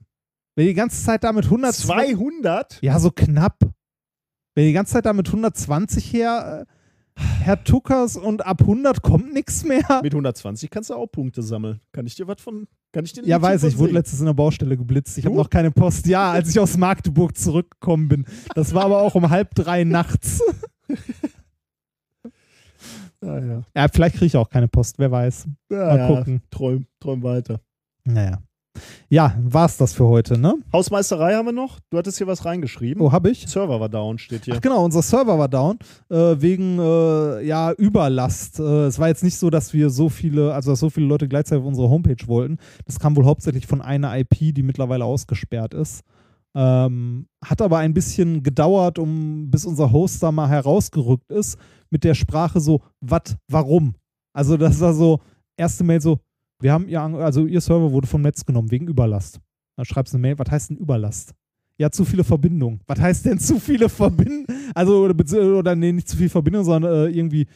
Wenn 0.56 0.66
die 0.66 0.74
ganze 0.74 1.02
Zeit 1.02 1.22
da 1.22 1.32
mit 1.32 1.44
100 1.44 1.72
200? 1.74 2.78
Ja, 2.82 2.98
so 2.98 3.10
knapp. 3.10 3.58
Wenn 4.54 4.66
die 4.66 4.72
ganze 4.72 4.94
Zeit 4.94 5.06
da 5.06 5.12
mit 5.12 5.28
120 5.28 6.12
her, 6.12 6.66
äh, 6.66 6.72
Herr 7.42 7.62
Tuckers 7.62 8.16
und 8.16 8.44
ab 8.46 8.62
100 8.62 9.02
kommt 9.02 9.32
nichts 9.32 9.64
mehr. 9.64 10.00
Mit 10.02 10.12
120 10.12 10.70
kannst 10.70 10.90
du 10.90 10.94
auch 10.94 11.06
Punkte 11.06 11.42
sammeln. 11.42 11.80
Kann 11.92 12.06
ich 12.06 12.14
dir 12.14 12.26
was 12.26 12.40
von. 12.40 12.66
Kann 12.92 13.04
ich 13.04 13.12
dir 13.12 13.24
Ja, 13.24 13.40
weiß 13.40 13.64
ich, 13.64 13.78
wurde 13.78 13.92
letztens 13.92 14.20
in 14.20 14.26
der 14.26 14.32
Baustelle 14.34 14.76
geblitzt. 14.76 15.18
Ich 15.18 15.26
habe 15.26 15.36
noch 15.36 15.50
keine 15.50 15.70
Post. 15.70 16.06
Ja, 16.06 16.32
als 16.32 16.50
ich 16.50 16.58
aus 16.58 16.76
Magdeburg 16.76 17.36
zurückgekommen 17.36 18.08
bin. 18.08 18.24
Das 18.54 18.74
war 18.74 18.84
aber 18.84 19.02
auch 19.02 19.14
um 19.14 19.30
halb 19.30 19.54
drei 19.54 19.84
nachts. 19.84 20.40
Ja, 23.22 23.38
ja. 23.38 23.62
Ja, 23.76 23.86
vielleicht 23.92 24.16
kriege 24.16 24.26
ich 24.26 24.36
auch 24.36 24.48
keine 24.48 24.66
Post, 24.68 24.98
wer 24.98 25.10
weiß. 25.10 25.46
ja, 25.70 25.76
Mal 25.76 25.98
ja. 25.98 26.06
gucken. 26.08 26.42
Träum, 26.50 26.86
träum 26.98 27.22
weiter. 27.22 27.60
Naja. 28.04 28.38
Ja, 29.08 29.36
war's 29.42 29.76
das 29.76 29.92
für 29.92 30.06
heute, 30.06 30.38
ne? 30.38 30.54
Hausmeisterei 30.72 31.34
haben 31.34 31.46
wir 31.46 31.52
noch. 31.52 31.80
Du 31.90 31.98
hattest 31.98 32.18
hier 32.18 32.28
was 32.28 32.44
reingeschrieben. 32.44 33.02
Oh, 33.02 33.10
hab 33.10 33.26
ich? 33.26 33.48
Server 33.48 33.80
war 33.80 33.88
down, 33.88 34.18
steht 34.18 34.44
hier. 34.44 34.54
Ach 34.54 34.60
genau, 34.60 34.84
unser 34.84 35.02
Server 35.02 35.36
war 35.36 35.48
down 35.48 35.78
äh, 36.10 36.36
wegen 36.38 36.78
äh, 36.78 37.42
ja, 37.42 37.72
Überlast. 37.72 38.60
Äh, 38.60 38.86
es 38.86 38.98
war 39.00 39.08
jetzt 39.08 39.24
nicht 39.24 39.36
so, 39.36 39.50
dass 39.50 39.72
wir 39.72 39.90
so 39.90 40.08
viele, 40.08 40.54
also 40.54 40.70
dass 40.70 40.78
so 40.78 40.90
viele 40.90 41.06
Leute 41.06 41.26
gleichzeitig 41.26 41.62
auf 41.62 41.68
unsere 41.68 41.90
Homepage 41.90 42.26
wollten. 42.26 42.58
Das 42.84 43.00
kam 43.00 43.16
wohl 43.16 43.24
hauptsächlich 43.24 43.66
von 43.66 43.80
einer 43.80 44.16
IP, 44.16 44.54
die 44.54 44.62
mittlerweile 44.62 45.04
ausgesperrt 45.04 45.74
ist. 45.74 46.02
Ähm, 46.54 47.26
hat 47.44 47.62
aber 47.62 47.78
ein 47.78 47.94
bisschen 47.94 48.42
gedauert, 48.42 48.98
um 48.98 49.50
bis 49.50 49.64
unser 49.64 49.90
Host 49.90 50.22
da 50.22 50.30
mal 50.30 50.48
herausgerückt 50.48 51.30
ist 51.30 51.58
mit 51.90 52.04
der 52.04 52.14
Sprache 52.14 52.60
so, 52.60 52.82
was, 53.00 53.36
warum? 53.48 53.94
Also 54.32 54.56
das 54.56 54.80
war 54.80 54.94
so, 54.94 55.20
erste 55.56 55.84
Mail 55.84 56.00
so, 56.00 56.20
wir 56.60 56.72
haben 56.72 56.88
ihr, 56.88 57.00
also 57.00 57.46
ihr 57.46 57.60
Server 57.60 57.92
wurde 57.92 58.06
vom 58.06 58.22
Netz 58.22 58.44
genommen 58.44 58.70
wegen 58.70 58.86
Überlast. 58.86 59.40
Dann 59.76 59.84
schreibst 59.84 60.12
du 60.12 60.16
eine 60.16 60.22
Mail, 60.22 60.38
was 60.38 60.50
heißt 60.50 60.70
denn 60.70 60.76
Überlast? 60.76 61.34
Ja, 61.78 61.90
zu 61.90 62.04
viele 62.04 62.24
Verbindungen. 62.24 62.80
Was 62.86 63.00
heißt 63.00 63.24
denn 63.24 63.38
zu 63.38 63.58
viele 63.58 63.88
Verbindungen? 63.88 64.46
Also, 64.74 65.02
oder, 65.02 65.56
oder 65.56 65.74
nee, 65.74 65.92
nicht 65.92 66.08
zu 66.08 66.18
viel 66.18 66.28
Verbindung, 66.28 66.62
sondern 66.64 66.92
äh, 66.92 67.08
irgendwie 67.08 67.46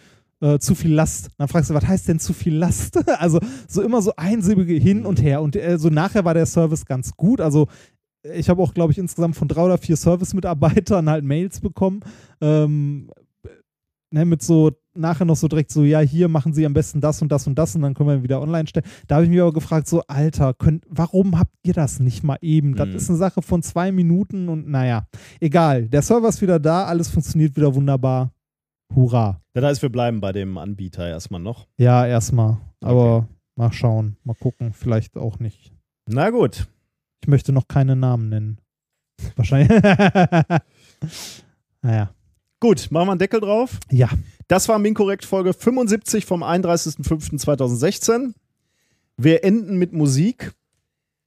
äh, 0.41 0.59
zu 0.59 0.75
viel 0.75 0.95
Last. 0.95 1.29
Dann 1.37 1.49
fragst 1.49 1.69
du, 1.69 1.75
was 1.75 1.87
heißt 1.87 2.09
denn 2.09 2.19
zu 2.19 2.33
viel 2.33 2.57
Last? 2.57 3.07
also, 3.19 3.39
so 3.69 3.83
immer 3.83 4.01
so 4.01 4.15
einsilbige 4.17 4.75
hin 4.75 5.05
und 5.05 5.23
her. 5.23 5.43
Und 5.43 5.57
äh, 5.57 5.79
so 5.79 5.91
nachher 5.91 6.25
war 6.25 6.33
der 6.33 6.47
Service 6.47 6.87
ganz 6.87 7.15
gut. 7.15 7.43
Also, 7.43 7.69
ich 8.23 8.49
habe 8.49 8.63
auch, 8.63 8.73
glaube 8.73 8.93
ich, 8.93 8.99
insgesamt 8.99 9.37
von 9.37 9.49
drei 9.49 9.63
oder 9.63 9.77
vier 9.77 9.97
Service-Mitarbeitern 9.97 11.11
halt 11.11 11.25
Mails 11.25 11.61
bekommen. 11.61 12.01
Ähm, 12.41 13.11
ne, 14.15 14.25
mit 14.25 14.43
so 14.43 14.71
nachher 14.97 15.25
noch 15.25 15.35
so 15.37 15.49
direkt 15.49 15.73
so, 15.73 15.83
ja, 15.83 15.99
hier 16.01 16.29
machen 16.29 16.55
Sie 16.55 16.65
am 16.65 16.73
besten 16.73 17.01
das 17.01 17.21
und 17.21 17.31
das 17.31 17.47
und 17.49 17.57
das 17.57 17.75
und 17.75 17.83
dann 17.83 17.95
können 17.95 18.09
wir 18.09 18.23
wieder 18.23 18.41
online 18.41 18.67
stellen. 18.69 18.87
Da 19.09 19.17
habe 19.17 19.25
ich 19.25 19.31
mich 19.31 19.41
aber 19.41 19.53
gefragt, 19.53 19.89
so, 19.89 20.03
Alter, 20.07 20.55
könnt, 20.55 20.85
warum 20.89 21.39
habt 21.39 21.53
ihr 21.65 21.75
das 21.75 21.99
nicht 21.99 22.23
mal 22.23 22.39
eben? 22.41 22.77
Das 22.77 22.89
Mhm. 22.89 22.95
ist 22.95 23.09
eine 23.11 23.19
Sache 23.19 23.43
von 23.43 23.63
zwei 23.63 23.91
Minuten 23.93 24.49
und 24.49 24.69
naja, 24.69 25.07
egal. 25.41 25.89
Der 25.89 26.03
Server 26.03 26.29
ist 26.29 26.41
wieder 26.41 26.61
da, 26.61 26.85
alles 26.85 27.11
funktioniert 27.11 27.57
wieder 27.57 27.75
wunderbar. 27.75 28.33
Hurra. 28.95 29.41
Das 29.55 29.65
heißt, 29.65 29.83
wir 29.83 29.91
bleiben 29.91 30.21
bei 30.21 30.31
dem 30.33 30.57
Anbieter 30.59 31.09
erstmal 31.09 31.41
noch. 31.41 31.67
Ja, 31.79 32.07
erstmal. 32.07 32.59
Aber 32.81 33.29
mal 33.57 33.73
schauen, 33.73 34.17
mal 34.23 34.35
gucken, 34.35 34.73
vielleicht 34.73 35.17
auch 35.17 35.41
nicht. 35.41 35.73
Na 36.09 36.31
gut. 36.31 36.69
Ich 37.23 37.29
möchte 37.29 37.53
noch 37.53 37.67
keine 37.67 37.97
Namen 37.97 38.29
nennen. 38.29 38.59
Wahrscheinlich. 39.35 39.71
naja. 41.83 42.11
Gut, 42.65 42.91
machen 42.91 43.09
wir 43.09 43.13
einen 43.13 43.19
Deckel 43.19 43.41
drauf. 43.41 43.79
Ja. 43.91 44.09
Das 44.49 44.71
war 44.71 44.79
Minkorrekt 44.79 45.27
Folge 45.27 45.53
75 45.53 46.25
vom 46.25 46.43
31.05.2016. 46.43 48.33
Wir 49.19 49.45
enden 49.45 49.77
mit 49.77 49.93
Musik. 49.93 50.55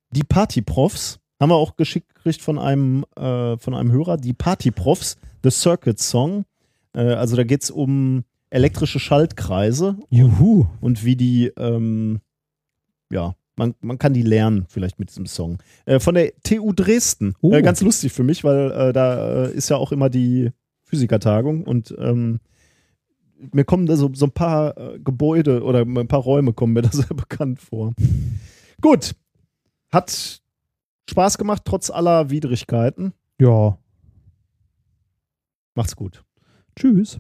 Die 0.09 0.24
Partyprofs 0.24 1.19
haben 1.40 1.51
wir 1.51 1.56
auch 1.56 1.75
geschickt 1.75 2.16
gekriegt 2.16 2.41
von 2.41 2.57
einem, 2.57 3.06
äh, 3.16 3.56
von 3.57 3.75
einem 3.75 3.91
Hörer. 3.91 4.17
Die 4.17 4.33
Partyprofs, 4.33 5.17
The 5.43 5.51
Circuit 5.51 5.99
Song. 5.99 6.45
Äh, 6.95 7.01
also 7.01 7.35
da 7.35 7.43
geht 7.43 7.61
es 7.61 7.69
um 7.69 8.24
elektrische 8.49 8.98
Schaltkreise 8.98 9.95
Juhu. 10.09 10.66
und 10.82 11.06
wie 11.06 11.16
die, 11.16 11.51
ähm, 11.56 12.19
ja, 13.11 13.35
man, 13.56 13.75
man 13.82 13.99
kann 13.99 14.16
die 14.16 14.24
lernen, 14.24 14.66
vielleicht 14.69 14.98
mit 14.98 15.09
diesem 15.09 15.27
Song. 15.27 15.59
Äh, 15.85 15.99
von 15.99 16.16
der 16.16 16.32
TU 16.41 16.74
Dresden. 16.74 17.35
Oh. 17.41 17.53
Äh, 17.53 17.61
ganz 17.61 17.82
lustig 17.82 18.11
für 18.11 18.24
mich, 18.24 18.43
weil 18.43 18.72
äh, 18.72 18.91
da 18.91 19.45
äh, 19.45 19.51
ist 19.51 19.69
ja 19.69 19.77
auch 19.77 19.91
immer 19.91 20.09
die 20.09 20.49
Physikertagung 20.88 21.64
und 21.64 21.93
ähm, 21.99 22.40
mir 23.51 23.66
kommen 23.66 23.85
da 23.85 23.95
so, 23.95 24.09
so 24.14 24.25
ein 24.25 24.32
paar 24.32 24.77
äh, 24.77 24.99
Gebäude 24.99 25.64
oder 25.64 25.82
ein 25.82 26.07
paar 26.07 26.22
Räume 26.22 26.53
kommen 26.53 26.74
mir 26.74 26.82
da 26.82 26.90
sehr 26.91 27.16
bekannt 27.16 27.59
vor. 27.61 27.93
Gut. 28.82 29.16
Hat 29.91 30.41
Spaß 31.09 31.38
gemacht, 31.38 31.64
trotz 31.66 31.90
aller 31.90 32.30
Widrigkeiten. 32.30 33.14
Ja. 33.40 33.77
Macht's 35.75 35.95
gut. 35.95 36.24
Tschüss. 36.75 37.19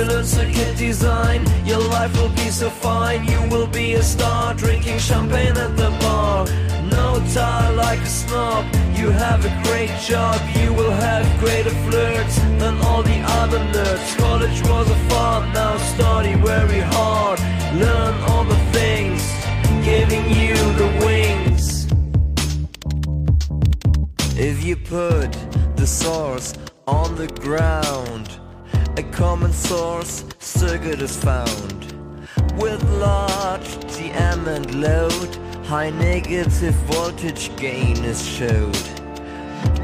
You 0.00 0.06
learn 0.06 0.24
circuit 0.24 0.76
design, 0.76 1.44
your 1.66 1.78
life 1.78 2.14
will 2.16 2.30
be 2.30 2.48
so 2.50 2.70
fine. 2.70 3.24
You 3.24 3.40
will 3.50 3.66
be 3.66 3.94
a 3.94 4.02
star 4.02 4.54
drinking 4.54 4.98
champagne 4.98 5.56
at 5.56 5.76
the 5.76 5.90
bar. 6.00 6.46
No 6.96 7.22
tie 7.34 7.70
like 7.70 8.00
a 8.00 8.06
snob. 8.06 8.64
You 8.96 9.10
have 9.10 9.44
a 9.44 9.52
great 9.68 9.92
job. 10.00 10.40
You 10.56 10.72
will 10.72 10.90
have 10.90 11.24
greater 11.40 11.74
flirts 11.84 12.36
than 12.60 12.74
all 12.86 13.02
the 13.02 13.20
other 13.40 13.58
nerds. 13.74 14.16
College 14.16 14.60
was 14.70 14.88
a 14.90 14.98
fun. 15.10 15.52
Now 15.52 15.76
study 15.92 16.34
very 16.34 16.80
hard. 16.80 17.38
Learn 17.74 18.14
all 18.30 18.44
the 18.44 18.60
things, 18.78 19.22
giving 19.84 20.24
you 20.30 20.56
the 20.80 20.90
wings. 21.04 21.86
If 24.38 24.64
you 24.64 24.76
put 24.76 25.30
the 25.76 25.86
source 25.86 26.54
on 26.86 27.16
the 27.16 27.28
ground, 27.28 28.39
a 28.96 29.02
common 29.12 29.52
source 29.52 30.24
circuit 30.38 31.00
is 31.00 31.16
found. 31.16 31.78
With 32.58 32.82
large 32.98 33.68
GM 33.94 34.46
and 34.46 34.80
load, 34.80 35.34
high 35.64 35.90
negative 35.90 36.74
voltage 36.90 37.54
gain 37.56 37.96
is 38.04 38.26
showed. 38.26 38.76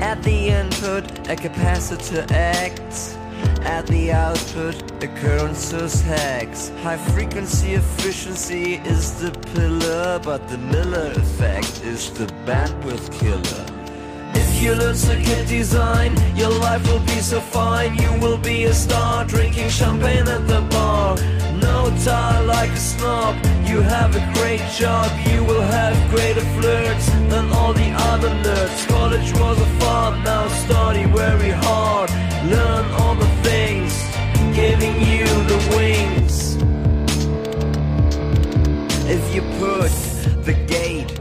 At 0.00 0.22
the 0.22 0.48
input, 0.48 1.04
a 1.28 1.36
capacitor 1.36 2.30
acts. 2.30 3.16
At 3.62 3.86
the 3.86 4.12
output, 4.12 4.76
a 5.02 5.08
current 5.08 5.56
source 5.56 6.00
hacks. 6.00 6.70
High 6.82 6.98
frequency 6.98 7.74
efficiency 7.74 8.74
is 8.76 9.20
the 9.20 9.30
pillar, 9.54 10.20
but 10.22 10.48
the 10.48 10.58
Miller 10.58 11.12
effect 11.12 11.82
is 11.82 12.10
the 12.10 12.26
bandwidth 12.46 13.12
killer. 13.18 13.75
If 14.40 14.62
you 14.62 14.74
learn 14.74 14.94
circuit 14.94 15.48
design, 15.48 16.12
your 16.36 16.50
life 16.50 16.86
will 16.88 17.04
be 17.14 17.20
so 17.20 17.40
fine. 17.40 17.96
You 17.96 18.12
will 18.20 18.38
be 18.38 18.64
a 18.64 18.74
star 18.74 19.24
drinking 19.24 19.70
champagne 19.70 20.28
at 20.28 20.46
the 20.46 20.60
bar. 20.70 21.16
No 21.66 21.90
tie 22.04 22.40
like 22.40 22.70
a 22.70 22.76
snob. 22.76 23.34
You 23.66 23.80
have 23.80 24.14
a 24.14 24.24
great 24.34 24.64
job. 24.80 25.10
You 25.30 25.42
will 25.44 25.62
have 25.62 25.96
greater 26.10 26.46
flirts 26.56 27.06
than 27.32 27.50
all 27.52 27.72
the 27.72 27.90
other 28.10 28.30
nerds. 28.44 28.86
College 28.88 29.32
was 29.40 29.58
a 29.60 29.70
fun. 29.80 30.22
Now 30.22 30.48
study 30.64 31.04
very 31.04 31.50
hard. 31.50 32.10
Learn 32.54 32.84
all 33.00 33.14
the 33.14 33.30
things, 33.42 33.92
giving 34.54 34.96
you 35.10 35.26
the 35.52 35.60
wings. 35.76 36.56
If 39.08 39.34
you 39.34 39.42
put 39.58 39.90
the 40.44 40.54
gate 40.68 41.12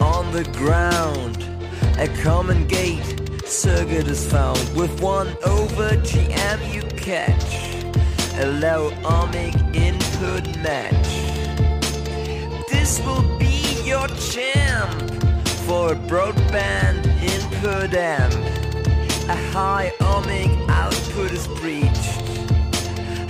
on 0.00 0.32
the 0.32 0.44
ground, 0.58 1.53
a 1.98 2.08
common 2.22 2.66
gate 2.66 3.20
circuit 3.44 4.08
is 4.08 4.30
found 4.30 4.58
with 4.74 5.00
one 5.00 5.28
over 5.44 5.90
GM 5.90 6.74
you 6.74 6.82
catch 6.98 7.74
a 8.38 8.46
low 8.58 8.90
ohmic 9.02 9.54
input 9.76 10.44
match. 10.58 11.08
This 12.68 13.00
will 13.04 13.22
be 13.38 13.80
your 13.84 14.08
champ 14.08 14.92
for 15.66 15.92
a 15.92 15.96
broadband 15.96 17.06
input 17.22 17.94
amp. 17.94 18.34
A 19.28 19.36
high 19.52 19.92
ohmic 20.00 20.50
output 20.68 21.30
is 21.30 21.46
breached. 21.46 22.20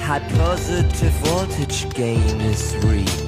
High 0.00 0.26
positive 0.36 1.12
voltage 1.24 1.92
gain 1.92 2.40
is 2.40 2.74
reached. 2.82 3.23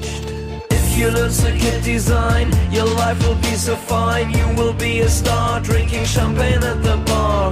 You 0.97 1.11
learn 1.11 1.29
circuit 1.29 1.83
design, 1.83 2.51
your 2.71 2.85
life 2.85 3.21
will 3.23 3.35
be 3.35 3.55
so 3.55 3.75
fine. 3.75 4.31
You 4.31 4.47
will 4.57 4.73
be 4.73 5.01
a 5.01 5.07
star 5.07 5.59
drinking 5.59 6.05
champagne 6.05 6.63
at 6.63 6.81
the 6.81 6.97
bar. 7.05 7.51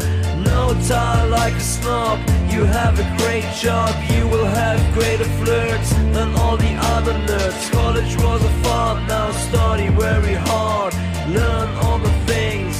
No 0.49 0.73
tie 0.87 1.25
like 1.25 1.53
a 1.53 1.59
snob. 1.59 2.17
You 2.49 2.63
have 2.63 2.97
a 2.97 3.07
great 3.21 3.45
job. 3.53 3.93
You 4.09 4.27
will 4.27 4.47
have 4.47 4.79
greater 4.95 5.29
flirts 5.39 5.91
than 6.15 6.33
all 6.37 6.57
the 6.57 6.73
other 6.95 7.13
nerds. 7.29 7.71
College 7.71 8.15
was 8.17 8.43
a 8.43 8.53
fun. 8.63 9.05
Now 9.05 9.29
study 9.31 9.89
very 9.89 10.33
hard. 10.49 10.95
Learn 11.29 11.69
all 11.83 11.99
the 11.99 12.15
things, 12.25 12.75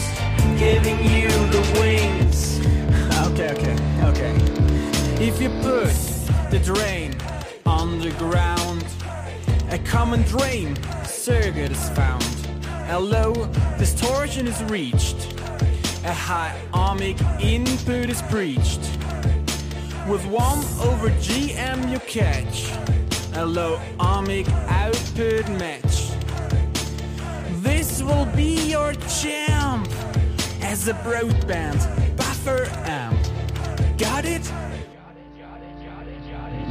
giving 0.57 0.97
you 1.03 1.29
the 1.55 1.63
wings. 1.79 2.59
Okay, 3.35 3.51
okay, 3.51 3.75
okay. 4.09 4.33
If 5.23 5.41
you 5.41 5.49
put 5.61 5.93
the 6.49 6.59
drain 6.63 7.13
on 7.65 7.99
the 7.99 8.11
ground, 8.11 8.74
a 9.69 9.79
common 9.79 10.21
drain 10.23 10.75
circuit 11.05 11.71
is 11.71 11.89
found. 11.89 12.23
A 12.89 12.99
low 12.99 13.33
distortion 13.77 14.47
is 14.47 14.63
reached. 14.65 15.33
A 16.03 16.13
high 16.13 16.55
ohmic 16.71 17.19
input 17.41 18.09
is 18.09 18.21
breached. 18.23 18.81
With 20.07 20.25
1 20.25 20.57
over 20.87 21.09
GM 21.19 21.91
you 21.91 21.99
catch 21.99 22.71
a 23.35 23.45
low 23.45 23.79
ohmic 23.97 24.47
output 24.69 25.49
match. 25.59 26.11
This 27.63 28.03
will 28.03 28.27
be 28.35 28.69
your 28.69 28.93
champ 29.19 29.87
as 30.61 30.87
a 30.87 30.93
broadband 31.05 31.79
buffer 32.15 32.65
amp. 32.85 33.19
Got 33.97 34.25
it? 34.25 34.51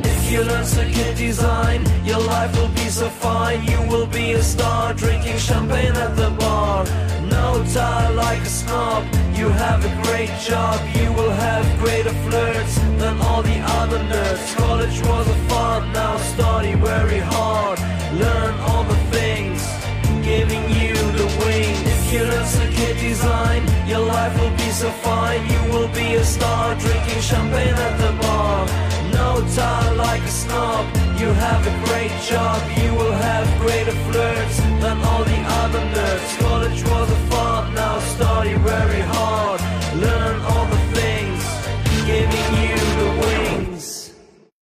If 0.03 0.33
you 0.33 0.43
learn 0.43 0.65
circuit 0.65 1.17
design, 1.17 1.85
your 2.05 2.19
life 2.19 2.57
will 2.57 2.69
be 2.69 2.89
so 2.89 3.09
fine. 3.09 3.63
You 3.65 3.81
will 3.89 4.07
be 4.07 4.33
a 4.33 4.43
star 4.43 4.93
drinking 4.93 5.39
champagne 5.39 5.95
at 5.95 6.17
the 6.17 6.31
bar. 6.31 6.85
No 7.31 7.65
tie 7.73 8.09
like 8.11 8.41
a 8.41 8.47
snob. 8.47 9.05
You 9.35 9.49
have 9.49 9.85
a 9.85 10.03
great 10.03 10.33
job. 10.41 10.81
You 10.97 11.13
will 11.13 11.31
have 11.31 11.65
greater 11.79 12.15
flirts 12.27 12.75
than 12.99 13.21
all 13.21 13.43
the 13.43 13.59
other 13.79 13.99
nerds. 13.99 14.57
College 14.57 15.01
was 15.03 15.29
a 15.29 15.39
fun. 15.49 15.93
Now 15.93 16.17
study 16.17 16.75
very 16.75 17.21
hard. 17.21 17.79
Learn 18.15 18.55
all 18.61 18.85
the 18.85 18.97
things, 19.17 19.61
giving 20.25 20.65
you 20.71 20.95
the 21.19 21.27
wings. 21.45 21.83
If 21.95 22.13
you 22.13 22.21
learn 22.21 22.47
circuit 22.47 22.97
design, 23.01 23.63
your 23.87 24.01
life 24.01 24.35
will 24.41 24.57
be 24.57 24.71
so 24.71 24.91
fine. 24.91 25.43
You 25.51 25.73
will 25.73 25.89
be 25.89 26.15
a 26.15 26.25
star 26.25 26.75
drinking 26.77 27.21
champagne 27.21 27.75
at 27.75 27.99
the 27.99 28.13
bar 28.23 28.94
no 29.15 29.29
tie 29.55 29.93
like 29.93 30.23
a 30.23 30.35
snob. 30.43 30.85
You 31.21 31.29
have 31.47 31.63
a 31.73 31.75
great 31.87 32.15
job, 32.31 32.61
you 32.83 32.91
will 32.99 33.17
have 33.29 33.47
greater 33.61 33.97
flirts 34.07 34.57
Than 34.83 34.99
all 35.09 35.25
the 35.25 35.41
other 35.63 35.83
nerds. 35.95 36.31
College 36.41 36.83
was 36.93 37.09
a 37.19 37.21
fun, 37.31 37.75
now 37.75 37.99
study 38.15 38.55
very 38.55 39.03
hard. 39.15 39.61
Learn 40.07 40.37